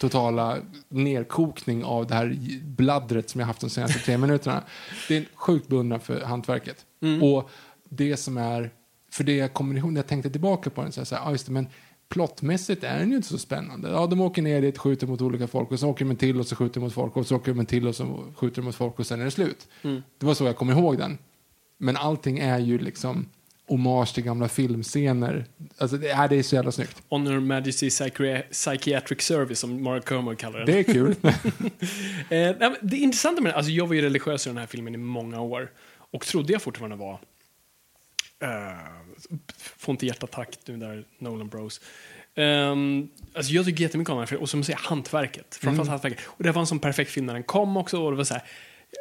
totala 0.00 0.58
nedkokning 0.88 1.84
av 1.84 2.06
det 2.06 2.14
här 2.14 2.38
bladdret 2.64 3.30
som 3.30 3.40
jag 3.40 3.46
haft 3.46 3.60
de 3.60 3.70
senaste 3.70 3.98
tre 3.98 4.18
minuterna. 4.18 4.62
Det 5.08 5.16
är 5.16 5.20
en 5.20 5.26
sjukt 5.34 5.68
beundran 5.68 6.00
för 6.00 6.20
hantverket. 6.20 6.86
Och 7.22 7.50
det 7.88 8.16
som 8.16 8.36
är, 8.36 8.70
för 9.10 9.24
det 9.24 9.36
jag 9.36 9.52
kommer 9.52 9.76
ihåg 9.76 9.92
när 9.92 9.98
jag 9.98 10.06
tänkte 10.06 10.30
tillbaka 10.30 10.70
på 10.70 10.82
den, 10.82 10.92
så 10.92 11.00
jag 11.00 11.18
här, 11.18 11.28
ah, 11.28 11.30
just 11.30 11.46
det, 11.46 11.52
men 11.52 11.66
plottmässigt 12.08 12.84
är 12.84 12.98
den 12.98 13.10
ju 13.10 13.16
inte 13.16 13.28
så 13.28 13.38
spännande. 13.38 13.90
Ja, 13.90 14.06
de 14.06 14.20
åker 14.20 14.42
ner 14.42 14.62
dit, 14.62 14.78
skjuter 14.78 15.06
mot 15.06 15.20
olika 15.20 15.46
folk 15.46 15.70
och 15.70 15.80
så 15.80 15.88
åker 15.88 16.04
de 16.04 16.16
till 16.16 16.40
och 16.40 16.46
så 16.46 16.56
skjuter 16.56 16.80
mot 16.80 16.92
folk 16.92 17.16
och 17.16 17.26
så 17.26 17.36
åker 17.36 17.54
de 17.54 17.66
till 17.66 17.88
och 17.88 17.96
så 17.96 18.24
skjuter 18.36 18.62
mot 18.62 18.74
folk 18.74 18.98
och 18.98 19.06
sen 19.06 19.20
är 19.20 19.24
det 19.24 19.30
slut. 19.30 19.68
Det 20.18 20.26
var 20.26 20.34
så 20.34 20.44
jag 20.44 20.56
kommer 20.56 20.72
ihåg 20.72 20.98
den. 20.98 21.18
Men 21.78 21.96
allting 21.96 22.38
är 22.38 22.58
ju 22.58 22.78
liksom 22.78 23.28
hommage 23.68 24.14
till 24.14 24.24
gamla 24.24 24.48
filmscener. 24.48 25.44
Alltså 25.78 25.96
det, 25.96 26.10
är, 26.10 26.28
det 26.28 26.36
är 26.36 26.42
så 26.42 26.54
jävla 26.54 26.72
snyggt. 26.72 27.02
Honor 27.08 27.40
Majesty 27.40 27.88
Psychri- 27.88 28.42
Psychiatric 28.50 29.22
Service, 29.22 29.58
som 29.58 29.82
Mark 29.82 30.08
Kermode 30.08 30.36
kallar 30.36 30.58
den. 30.58 30.66
Det 30.66 30.78
är 30.78 30.82
kul. 30.82 31.14
Eh, 32.30 32.72
det 32.82 32.96
intressanta 32.96 33.42
med 33.42 33.52
det, 33.52 33.56
alltså 33.56 33.72
jag 33.72 33.86
var 33.86 33.94
ju 33.94 34.02
religiös 34.02 34.46
i 34.46 34.50
den 34.50 34.56
här 34.56 34.66
filmen 34.66 34.94
i 34.94 34.98
många 34.98 35.40
år 35.40 35.70
och 35.96 36.26
trodde 36.26 36.52
jag 36.52 36.62
fortfarande 36.62 36.96
var 36.96 37.12
uh, 38.42 39.03
får 39.56 39.92
inte 39.92 40.06
hjärtattack 40.06 40.58
nu 40.66 40.76
där 40.76 41.04
Nolan 41.18 41.48
Bros. 41.48 41.80
Um, 42.36 43.08
alltså 43.34 43.52
jag 43.52 43.64
tycker 43.64 43.82
jättemycket 43.82 44.12
om 44.12 44.18
den 44.18 44.28
här 44.28 44.36
och 44.36 44.50
som 44.50 44.60
du 44.60 44.64
säger, 44.64 44.78
hantverket. 44.78 45.58
Framförallt 45.60 45.90
hantverket. 45.90 46.20
Och 46.26 46.44
det 46.44 46.52
var 46.52 46.60
en 46.60 46.66
sån 46.66 46.78
perfekt 46.78 47.10
film 47.10 47.26
när 47.26 47.34
den 47.34 47.42
kom 47.42 47.76
också 47.76 48.02
och 48.02 48.10
det 48.10 48.16
var 48.16 48.24
så 48.24 48.34
här, 48.34 48.42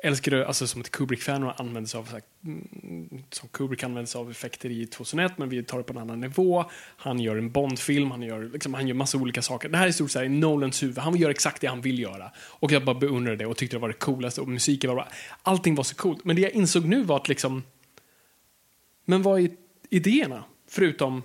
jag 0.02 0.10
älskar 0.10 0.32
det, 0.32 0.48
alltså 0.48 0.68
som 0.68 0.82
ett 0.82 0.92
Kubrick-fan 0.92 1.44
och 1.44 1.60
använder 1.60 1.90
sig 1.90 1.98
av, 1.98 2.04
så 2.04 2.12
här, 2.12 2.22
mm, 2.44 3.24
som 3.30 3.50
Kubrick 3.50 3.84
använder 3.84 4.10
sig 4.10 4.20
av 4.20 4.32
effekter 4.32 4.70
i 4.70 4.86
2001 4.86 5.38
men 5.38 5.50
vi 5.50 5.64
tar 5.64 5.78
det 5.78 5.84
på 5.84 5.94
en 5.94 6.00
annan 6.00 6.20
nivå. 6.20 6.66
Han 6.98 7.20
gör 7.20 7.36
en 7.36 7.52
Bond-film, 7.52 8.12
han 8.12 8.22
gör, 8.22 8.50
liksom, 8.54 8.74
han 8.74 8.88
gör 8.88 8.96
massa 8.96 9.18
olika 9.18 9.42
saker. 9.42 9.70
Det 9.70 9.78
här 9.78 9.88
är 9.88 9.92
stort 9.92 10.16
i 10.16 10.30
Nolans 10.30 10.84
huvud, 10.84 10.98
han 10.98 11.16
gör 11.16 11.30
exakt 11.30 11.62
det 11.62 11.68
han 11.68 11.82
vill 11.82 12.00
göra. 12.00 12.32
Och 12.38 12.72
jag 12.72 12.86
bara 12.86 12.96
beundrade 12.96 13.38
det 13.38 13.46
och 13.46 13.58
tyckte 13.58 13.76
det 13.76 13.82
var 13.82 13.88
det 13.88 13.94
coolaste 13.94 14.42
och 14.42 14.48
musiken 14.48 14.88
var 14.88 14.96
bra. 14.96 15.08
Allting 15.42 15.76
var 15.76 15.84
så 15.84 15.96
coolt. 15.96 16.26
Men 16.26 16.36
det 16.36 16.42
jag 16.42 16.52
insåg 16.52 16.86
nu 16.86 17.04
var 17.04 17.16
att 17.16 17.30
liksom, 17.30 17.64
men 19.06 19.22
vad 19.22 19.40
är 19.40 19.50
idéerna? 19.94 20.44
Förutom 20.70 21.24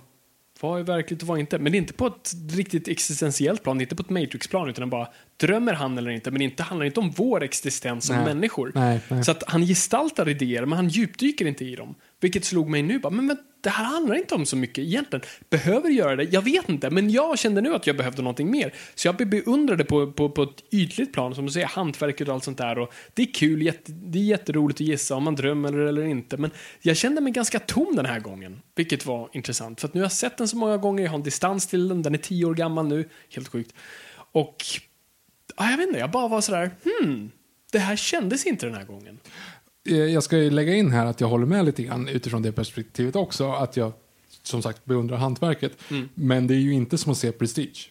vad 0.61 0.79
är 0.79 0.83
verkligt 0.83 1.21
och 1.21 1.27
vad 1.27 1.39
inte? 1.39 1.59
Men 1.59 1.71
det 1.71 1.75
är 1.75 1.79
inte 1.79 1.93
på 1.93 2.07
ett 2.07 2.33
riktigt 2.51 2.87
existentiellt 2.87 3.63
plan, 3.63 3.81
inte 3.81 3.95
på 3.95 4.01
ett 4.01 4.09
Matrix-plan, 4.09 4.69
utan 4.69 4.89
bara 4.89 5.07
drömmer 5.37 5.73
han 5.73 5.97
eller 5.97 6.11
inte, 6.11 6.31
men 6.31 6.51
det 6.55 6.63
handlar 6.63 6.85
inte 6.85 6.99
om 6.99 7.11
vår 7.11 7.43
existens 7.43 8.05
som 8.05 8.15
Nej. 8.15 8.25
människor. 8.25 8.71
Nej, 8.75 8.99
nej. 9.07 9.23
Så 9.23 9.31
att 9.31 9.43
han 9.47 9.65
gestaltar 9.65 10.29
idéer, 10.29 10.65
men 10.65 10.77
han 10.77 10.87
djupdyker 10.87 11.45
inte 11.45 11.65
i 11.65 11.75
dem. 11.75 11.95
Vilket 12.21 12.45
slog 12.45 12.69
mig 12.69 12.81
nu, 12.81 12.99
bara, 12.99 13.09
men, 13.09 13.25
men 13.25 13.37
det 13.61 13.69
här 13.69 13.83
handlar 13.83 14.15
inte 14.15 14.35
om 14.35 14.45
så 14.45 14.55
mycket 14.55 14.77
egentligen. 14.77 15.25
Behöver 15.49 15.89
göra 15.89 16.15
det? 16.15 16.23
Jag 16.23 16.41
vet 16.41 16.69
inte, 16.69 16.89
men 16.89 17.09
jag 17.09 17.39
kände 17.39 17.61
nu 17.61 17.75
att 17.75 17.87
jag 17.87 17.97
behövde 17.97 18.21
någonting 18.21 18.51
mer. 18.51 18.73
Så 18.95 19.07
jag 19.07 19.15
beundrade 19.15 19.85
på, 19.85 20.11
på, 20.11 20.29
på 20.29 20.43
ett 20.43 20.63
ytligt 20.71 21.13
plan, 21.13 21.35
som 21.35 21.45
du 21.45 21.51
säger, 21.51 21.67
hantverket 21.67 22.27
och 22.27 22.33
allt 22.33 22.43
sånt 22.43 22.57
där. 22.57 22.79
Och 22.79 22.93
det 23.13 23.21
är 23.21 23.33
kul, 23.33 23.61
jätte, 23.61 23.91
det 23.91 24.19
är 24.19 24.23
jätteroligt 24.23 24.77
att 24.77 24.87
gissa 24.87 25.15
om 25.15 25.23
man 25.23 25.35
drömmer 25.35 25.73
eller 25.73 26.03
inte, 26.03 26.37
men 26.37 26.51
jag 26.81 26.97
kände 26.97 27.21
mig 27.21 27.33
ganska 27.33 27.59
tom 27.59 27.95
den 27.95 28.05
här 28.05 28.19
gången, 28.19 28.61
vilket 28.75 29.05
var 29.05 29.29
intressant. 29.33 29.81
För 29.81 29.87
att 29.87 29.93
nu 29.93 29.99
har 29.99 30.05
jag 30.05 30.11
sett 30.11 30.37
den 30.37 30.47
så 30.47 30.57
många 30.57 30.77
gånger, 30.77 31.03
jag 31.03 31.11
har 31.11 31.17
en 31.17 31.23
distans 31.23 31.67
till 31.67 31.87
den, 31.87 32.01
den 32.01 32.13
är 32.13 32.17
tio 32.17 32.45
år 32.45 32.53
gammal 32.53 32.87
nu, 32.87 33.09
helt 33.35 33.47
sjukt. 33.47 33.73
Och 34.31 34.65
ja, 35.57 35.69
jag 35.69 35.77
vet 35.77 35.87
inte, 35.87 35.99
jag 35.99 36.11
bara 36.11 36.27
var 36.27 36.41
sådär, 36.41 36.71
hmm, 36.83 37.31
det 37.71 37.79
här 37.79 37.95
kändes 37.95 38.45
inte 38.45 38.65
den 38.65 38.75
här 38.75 38.85
gången. 38.85 39.19
Eh, 39.89 39.95
Jag 39.97 40.23
ska 40.23 40.37
ju 40.37 40.49
lägga 40.49 40.75
in 40.75 40.91
här 40.91 41.05
att 41.05 41.21
jag 41.21 41.27
håller 41.27 41.45
med 41.45 41.65
lite 41.65 41.83
grann 41.83 42.07
utifrån 42.07 42.41
det 42.41 42.51
perspektivet 42.51 43.15
också. 43.15 43.51
Att 43.51 43.77
jag 43.77 43.91
som 44.43 44.61
sagt 44.61 44.85
beundrar 44.85 45.17
hantverket. 45.17 45.71
Men 46.13 46.47
det 46.47 46.53
är 46.53 46.59
ju 46.59 46.73
inte 46.73 46.97
som 46.97 47.11
att 47.11 47.17
se 47.17 47.31
Prestige. 47.31 47.89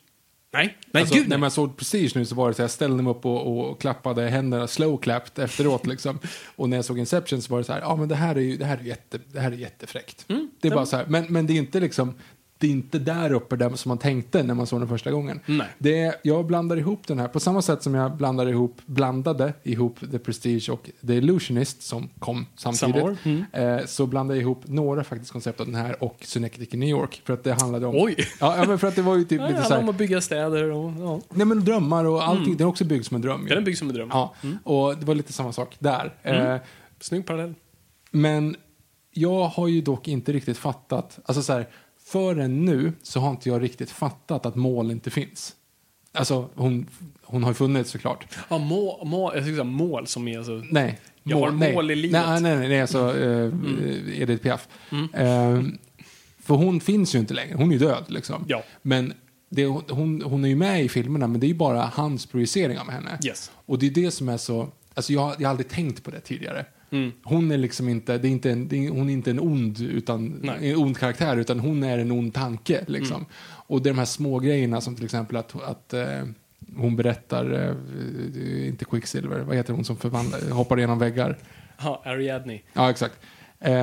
Nej, 0.52 0.76
nej 0.92 1.00
Alltså, 1.00 1.14
gud 1.14 1.22
när 1.24 1.28
nej. 1.30 1.38
man 1.38 1.50
såg 1.50 1.76
Prestige 1.76 2.12
nu 2.14 2.24
så 2.24 2.34
var 2.34 2.48
det 2.48 2.54
så 2.54 2.58
här, 2.62 2.64
jag 2.64 2.70
ställde 2.70 3.02
mig 3.02 3.10
upp 3.10 3.26
och, 3.26 3.70
och 3.70 3.80
klappade 3.80 4.22
händerna, 4.28 4.66
slow 4.66 4.96
clapped 4.96 5.44
efteråt 5.44 5.86
liksom. 5.92 6.18
Och 6.56 6.68
när 6.68 6.76
jag 6.76 6.84
såg 6.84 6.98
Inception 6.98 7.42
så 7.42 7.52
var 7.52 7.58
det 7.58 7.64
så 7.64 7.72
här, 7.72 7.80
ja 7.80 7.96
men 7.96 8.08
det 8.08 8.14
här 8.14 8.34
är 8.34 8.40
ju, 8.40 8.56
det 8.56 8.64
här 8.64 8.76
är 8.78 8.82
jätte, 8.82 9.18
det 9.32 9.40
här 9.40 9.52
är 9.52 9.56
jättefräckt. 9.56 10.24
Mm, 10.28 10.50
det 10.60 10.68
är 10.68 10.74
bara 10.74 10.86
så 10.86 10.96
här, 10.96 11.06
men, 11.08 11.26
men 11.28 11.46
det 11.46 11.52
är 11.52 11.56
inte 11.58 11.80
liksom, 11.80 12.14
det 12.58 12.66
är 12.66 12.70
inte 12.70 12.98
där 12.98 13.32
uppe 13.32 13.56
där 13.56 13.74
som 13.74 13.88
man 13.88 13.98
tänkte 13.98 14.42
när 14.42 14.54
man 14.54 14.66
såg 14.66 14.80
den 14.80 14.88
första 14.88 15.10
gången. 15.10 15.40
Nej. 15.46 15.66
Det 15.78 16.00
är, 16.00 16.14
jag 16.22 16.46
blandar 16.46 16.76
ihop 16.76 17.06
den 17.06 17.18
här, 17.18 17.28
på 17.28 17.40
samma 17.40 17.62
sätt 17.62 17.82
som 17.82 17.94
jag 17.94 18.16
blandade 18.16 18.50
ihop, 18.50 18.80
blandade 18.86 19.52
ihop 19.62 19.98
The 20.10 20.18
Prestige 20.18 20.68
och 20.70 20.90
The 21.06 21.14
Illusionist 21.14 21.82
som 21.82 22.08
kom 22.18 22.46
samtidigt. 22.56 23.04
Mm. 23.24 23.44
Eh, 23.52 23.84
så 23.86 24.06
blandade 24.06 24.38
jag 24.38 24.42
ihop 24.42 24.62
några 24.64 25.04
faktiskt 25.04 25.32
koncept 25.32 25.60
av 25.60 25.66
den 25.66 25.74
här 25.74 26.02
och 26.02 26.16
Synecdoche 26.20 26.76
New 26.76 26.88
York. 26.88 27.22
För 27.24 27.32
att 27.34 27.44
det 27.44 27.52
handlade 27.60 27.86
om... 27.86 27.94
Oj. 27.96 28.16
Ja, 28.40 28.56
ja, 28.56 28.64
men 28.68 28.78
för 28.78 28.88
att 28.88 28.96
det 28.96 29.02
var 29.02 29.16
ju 29.16 29.24
typ 29.24 29.40
Ja, 29.40 29.48
lite 29.48 29.62
så 29.62 29.74
här, 29.74 29.80
om 29.80 29.88
att 29.88 29.98
bygga 29.98 30.20
städer 30.20 30.70
och... 30.70 30.92
Ja. 30.98 31.20
Nej 31.30 31.46
men 31.46 31.64
drömmar 31.64 32.04
och 32.04 32.28
allting, 32.28 32.56
den 32.56 32.66
är 32.66 32.70
också 32.70 32.84
byggd 32.84 33.04
som 33.04 33.14
en 33.14 33.20
dröm. 33.22 33.42
ju. 33.42 33.48
Den 33.48 33.58
är 33.58 33.62
byggd 33.62 33.78
som 33.78 33.88
en 33.88 33.94
dröm. 33.94 34.08
Ja, 34.12 34.34
och 34.64 34.96
det 34.96 35.06
var 35.06 35.14
lite 35.14 35.32
samma 35.32 35.52
sak 35.52 35.76
där. 35.78 36.14
Eh, 36.22 36.56
Snygg 37.00 37.26
parallell. 37.26 37.54
men 38.10 38.56
jag 39.12 39.44
har 39.44 39.68
ju 39.68 39.80
dock 39.80 40.08
inte 40.08 40.32
riktigt 40.32 40.58
fattat, 40.58 41.18
alltså 41.24 41.42
så 41.42 41.52
här, 41.52 41.68
förrän 42.08 42.64
nu 42.64 42.92
så 43.02 43.20
har 43.20 43.30
inte 43.30 43.48
jag 43.48 43.62
riktigt 43.62 43.90
fattat 43.90 44.46
att 44.46 44.56
mål 44.56 44.90
inte 44.90 45.10
finns. 45.10 45.54
Alltså 46.12 46.48
hon, 46.54 46.86
hon 47.22 47.42
har 47.42 47.50
ju 47.50 47.54
funnits 47.54 47.90
såklart. 47.90 48.26
Ja, 48.48 48.58
mål, 48.58 49.06
mål, 49.06 49.32
jag 49.34 49.44
tycker 49.44 49.64
mål 49.64 50.06
som 50.06 50.28
är 50.28 50.38
alltså... 50.38 50.62
Nej. 50.70 51.00
Jag 51.22 51.38
har 51.38 51.50
nej. 51.50 51.74
mål 51.74 51.90
i 51.90 51.96
livet. 51.96 52.26
Nej, 52.26 52.40
nej, 52.40 52.68
nej, 52.68 52.76
är 52.76 52.82
alltså 52.82 53.18
eh, 53.18 54.20
Edith 54.22 54.42
Piaf. 54.42 54.68
Eh, 55.12 55.62
för 56.38 56.54
hon 56.54 56.80
finns 56.80 57.14
ju 57.14 57.18
inte 57.18 57.34
längre, 57.34 57.56
hon 57.56 57.68
är 57.68 57.72
ju 57.72 57.78
död 57.78 58.04
liksom. 58.08 58.44
Ja. 58.48 58.62
Men 58.82 59.12
det, 59.48 59.66
hon, 59.66 60.22
hon 60.22 60.44
är 60.44 60.48
ju 60.48 60.56
med 60.56 60.84
i 60.84 60.88
filmerna, 60.88 61.26
men 61.26 61.40
det 61.40 61.46
är 61.46 61.48
ju 61.48 61.54
bara 61.54 61.82
hans 61.94 62.26
projicering 62.26 62.78
av 62.78 62.90
henne. 62.90 63.18
Yes. 63.24 63.50
Och 63.66 63.78
det 63.78 63.86
är 63.86 63.90
det 63.90 64.10
som 64.10 64.28
är 64.28 64.36
så, 64.36 64.68
alltså 64.94 65.12
jag, 65.12 65.34
jag 65.38 65.48
har 65.48 65.50
aldrig 65.50 65.68
tänkt 65.68 66.02
på 66.04 66.10
det 66.10 66.20
tidigare. 66.20 66.66
Mm. 66.90 67.12
Hon 67.22 67.50
är 67.50 67.58
liksom 67.58 67.88
inte, 67.88 68.18
det 68.18 68.28
är 68.28 68.30
inte 68.30 68.50
en, 68.50 68.74
är, 68.74 68.90
hon 68.90 69.08
är 69.08 69.12
inte 69.12 69.30
en 69.30 69.40
ond, 69.40 69.80
utan, 69.80 70.40
Nej. 70.42 70.70
en 70.70 70.76
ond 70.76 70.98
karaktär, 70.98 71.36
utan 71.36 71.60
hon 71.60 71.82
är 71.82 71.98
en 71.98 72.12
ond 72.12 72.34
tanke. 72.34 72.84
Liksom. 72.86 73.16
Mm. 73.16 73.28
Och 73.42 73.82
det 73.82 73.88
är 73.88 73.92
de 73.92 73.98
här 73.98 74.06
små 74.06 74.38
grejerna 74.38 74.80
som 74.80 74.96
till 74.96 75.04
exempel 75.04 75.36
att, 75.36 75.62
att 75.62 75.94
eh, 75.94 76.22
hon 76.76 76.96
berättar, 76.96 77.52
eh, 77.52 78.68
inte 78.68 78.84
Quicksilver, 78.84 79.40
vad 79.40 79.56
heter 79.56 79.72
hon 79.72 79.84
som 79.84 79.96
förvandlar, 79.96 80.50
hoppar 80.50 80.78
igenom 80.78 80.98
väggar? 80.98 81.38
Ja, 81.82 82.02
Ariadne. 82.04 82.60
Ja, 82.72 82.90
exakt. 82.90 83.14
Eh, 83.60 83.74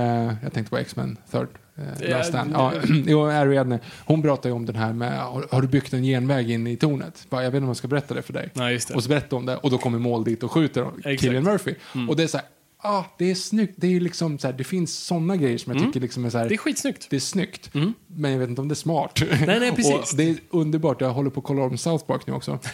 jag 0.43 0.53
tänkte 0.53 0.69
på 0.69 0.77
X-Men, 0.77 1.17
Third. 1.31 1.47
Eh, 1.75 2.09
Last 2.09 2.29
Stand. 2.29 2.51
Ja, 2.53 2.73
jo, 3.05 3.25
Ariadne. 3.25 3.79
Hon 4.05 4.21
pratar 4.21 4.49
ju 4.49 4.55
om 4.55 4.65
den 4.65 4.75
här 4.75 4.93
med, 4.93 5.19
har, 5.21 5.61
du 5.61 5.67
byggt 5.67 5.93
en 5.93 6.03
genväg 6.03 6.51
in 6.51 6.67
i 6.67 6.75
tornet? 6.75 7.27
Bara, 7.29 7.43
jag 7.43 7.51
vet 7.51 7.57
inte 7.57 7.63
om 7.63 7.69
jag 7.69 7.77
ska 7.77 7.87
berätta 7.87 8.13
det 8.13 8.21
för 8.21 8.33
dig. 8.33 8.49
Nej, 8.53 8.79
det. 8.87 8.93
Och 8.93 9.03
så 9.03 9.09
berättar 9.09 9.37
hon 9.37 9.45
det 9.45 9.57
och 9.57 9.71
då 9.71 9.77
kommer 9.77 9.99
mål 9.99 10.23
dit 10.23 10.43
och 10.43 10.51
skjuter. 10.51 11.17
Killian 11.17 11.43
Murphy. 11.43 11.75
Mm. 11.95 12.09
Och 12.09 12.15
det 12.15 12.23
är 12.23 12.27
så 12.27 12.37
här, 12.37 12.47
ah, 12.85 13.05
det 13.17 13.31
är 13.31 13.35
snyggt. 13.35 13.73
Det 13.77 13.87
är 13.95 13.99
liksom 13.99 14.39
så 14.39 14.47
här, 14.47 14.53
det 14.53 14.63
finns 14.63 14.93
sådana 14.97 15.35
grejer 15.37 15.57
som 15.57 15.73
jag 15.73 15.83
tycker 15.85 15.99
liksom 15.99 16.25
är 16.25 16.29
så 16.29 16.37
här, 16.37 16.45
Mm. 16.45 16.49
Det 16.49 16.55
är 16.55 16.57
skitsnyggt. 16.57 17.07
det 17.09 17.15
är 17.15 17.19
snyggt. 17.19 17.69
Men 18.07 18.31
jag 18.31 18.39
vet 18.39 18.49
inte 18.49 18.61
om 18.61 18.67
det 18.67 18.73
är 18.73 18.75
smart. 18.75 19.21
Nej, 19.29 19.59
nej, 19.59 19.71
precis. 19.75 20.11
och 20.11 20.17
det 20.17 20.23
är 20.29 20.37
underbart. 20.49 21.01
Jag 21.01 21.13
håller 21.13 21.29
på 21.29 21.39
att 21.39 21.45
kolla 21.45 21.61
om 21.63 21.77
South 21.77 22.05
Park 22.05 22.27
nu 22.27 22.33
också. 22.33 22.59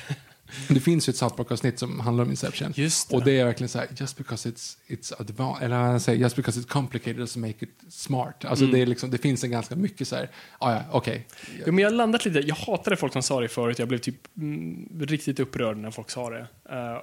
Det 0.69 0.79
finns 0.79 1.09
ju 1.09 1.11
ett 1.11 1.17
South 1.17 1.35
Park-avsnitt 1.35 1.79
som 1.79 1.99
handlar 1.99 2.23
om 2.23 2.29
Inception. 2.29 2.73
Just 2.75 3.09
det. 3.09 3.15
Och 3.15 3.23
det 3.23 3.39
är 3.39 3.45
verkligen 3.45 3.69
så 3.69 3.79
här, 3.79 3.87
just 3.97 4.17
because 4.17 4.49
it's, 4.49 4.77
it's 4.87 5.13
advanced, 5.21 5.65
eller 5.65 5.99
säger, 5.99 6.19
just 6.19 6.35
because 6.35 6.59
it's 6.59 6.67
complicated 6.67 7.19
doesn't 7.19 7.39
make 7.39 7.55
it 7.65 7.69
smart. 7.89 8.45
Alltså 8.45 8.65
Mm. 8.65 8.75
det, 8.75 8.81
är 8.81 8.85
liksom, 8.85 9.11
det 9.11 9.17
finns 9.17 9.43
en 9.43 9.51
ganska 9.51 9.75
mycket 9.75 10.07
så 10.07 10.15
här, 10.15 10.29
ah, 10.59 10.71
ja, 10.73 10.81
okej. 10.91 11.27
Ja, 11.65 11.71
men 11.71 11.77
jag 11.77 11.89
har 11.89 11.95
landat 11.95 12.25
lite, 12.25 12.39
jag 12.39 12.55
hatade 12.55 12.95
folk 12.97 13.13
som 13.13 13.23
sa 13.23 13.39
det 13.41 13.47
förut, 13.47 13.79
jag 13.79 13.87
blev 13.87 13.97
typ 13.97 14.15
mm, 14.37 14.87
riktigt 15.01 15.39
upprörd 15.39 15.77
när 15.77 15.91
folk 15.91 16.09
sa 16.09 16.29
det. 16.29 16.47
Eh, 16.69 16.97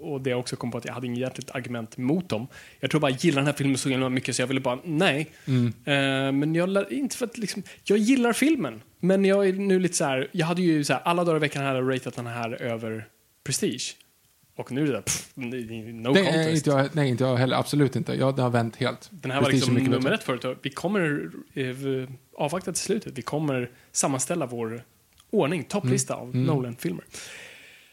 och 0.00 0.20
det 0.20 0.30
jag 0.30 0.38
också 0.38 0.56
kom 0.56 0.70
på 0.70 0.78
att 0.78 0.84
jag 0.84 0.92
hade 0.92 1.06
inget 1.06 1.18
egentligt 1.18 1.50
argument 1.50 1.96
mot 1.96 2.28
dem. 2.28 2.46
Jag 2.80 2.90
tror 2.90 3.00
bara 3.00 3.10
jag 3.10 3.18
gillar 3.24 3.36
den 3.36 3.46
här 3.46 3.52
filmen 3.52 3.78
så 3.78 3.88
himla 3.88 4.08
mycket 4.08 4.36
så 4.36 4.42
jag 4.42 4.46
ville 4.46 4.60
bara, 4.60 4.78
nej. 4.84 5.30
Eh, 5.46 6.32
men 6.32 6.54
jag, 6.54 6.92
inte 6.92 7.16
för 7.16 7.26
att 7.26 7.38
liksom, 7.38 7.62
jag 7.84 7.98
gillar 7.98 8.32
filmen. 8.32 8.82
Men 9.00 9.24
jag 9.24 9.48
är 9.48 9.52
nu 9.52 9.78
lite 9.78 9.96
så 9.96 10.04
här, 10.04 10.28
jag 10.32 10.46
hade 10.46 10.62
ju 10.62 10.84
så 10.84 10.92
här, 10.92 11.00
alla 11.04 11.24
dagar 11.24 11.36
i 11.36 11.40
veckan 11.40 11.64
hade 11.64 11.78
jag 11.78 11.94
ratat 11.94 12.16
den 12.16 12.26
här 12.26 12.62
över 12.62 13.06
Prestige. 13.44 13.96
Och 14.56 14.72
nu 14.72 14.82
är 14.82 14.86
det 14.86 14.92
där, 14.92 15.00
pff, 15.00 15.28
no 15.34 15.50
Det 16.12 16.20
är 16.20 16.24
contest. 16.24 16.56
inte 16.56 16.70
jag, 16.70 16.88
nej, 16.92 17.08
inte 17.08 17.24
jag 17.24 17.36
heller, 17.36 17.56
absolut 17.56 17.96
inte. 17.96 18.14
Jag, 18.14 18.32
har 18.32 18.50
vänt 18.50 18.76
helt. 18.76 19.08
Den 19.10 19.30
här 19.30 19.40
var 19.40 19.44
Prestige 19.50 19.56
liksom 19.60 19.76
är 19.76 19.80
mycket 19.80 19.90
nummer 20.02 20.12
ett 20.14 20.22
förut. 20.22 20.58
Vi 20.62 20.70
kommer 20.70 21.30
eh, 21.54 22.08
avvakta 22.36 22.72
till 22.72 22.82
slutet. 22.82 23.18
Vi 23.18 23.22
kommer 23.22 23.70
sammanställa 23.92 24.46
vår 24.46 24.84
ordning, 25.30 25.64
topplista 25.64 26.14
Mm. 26.14 26.28
av 26.28 26.36
Nolan-filmer. 26.36 27.04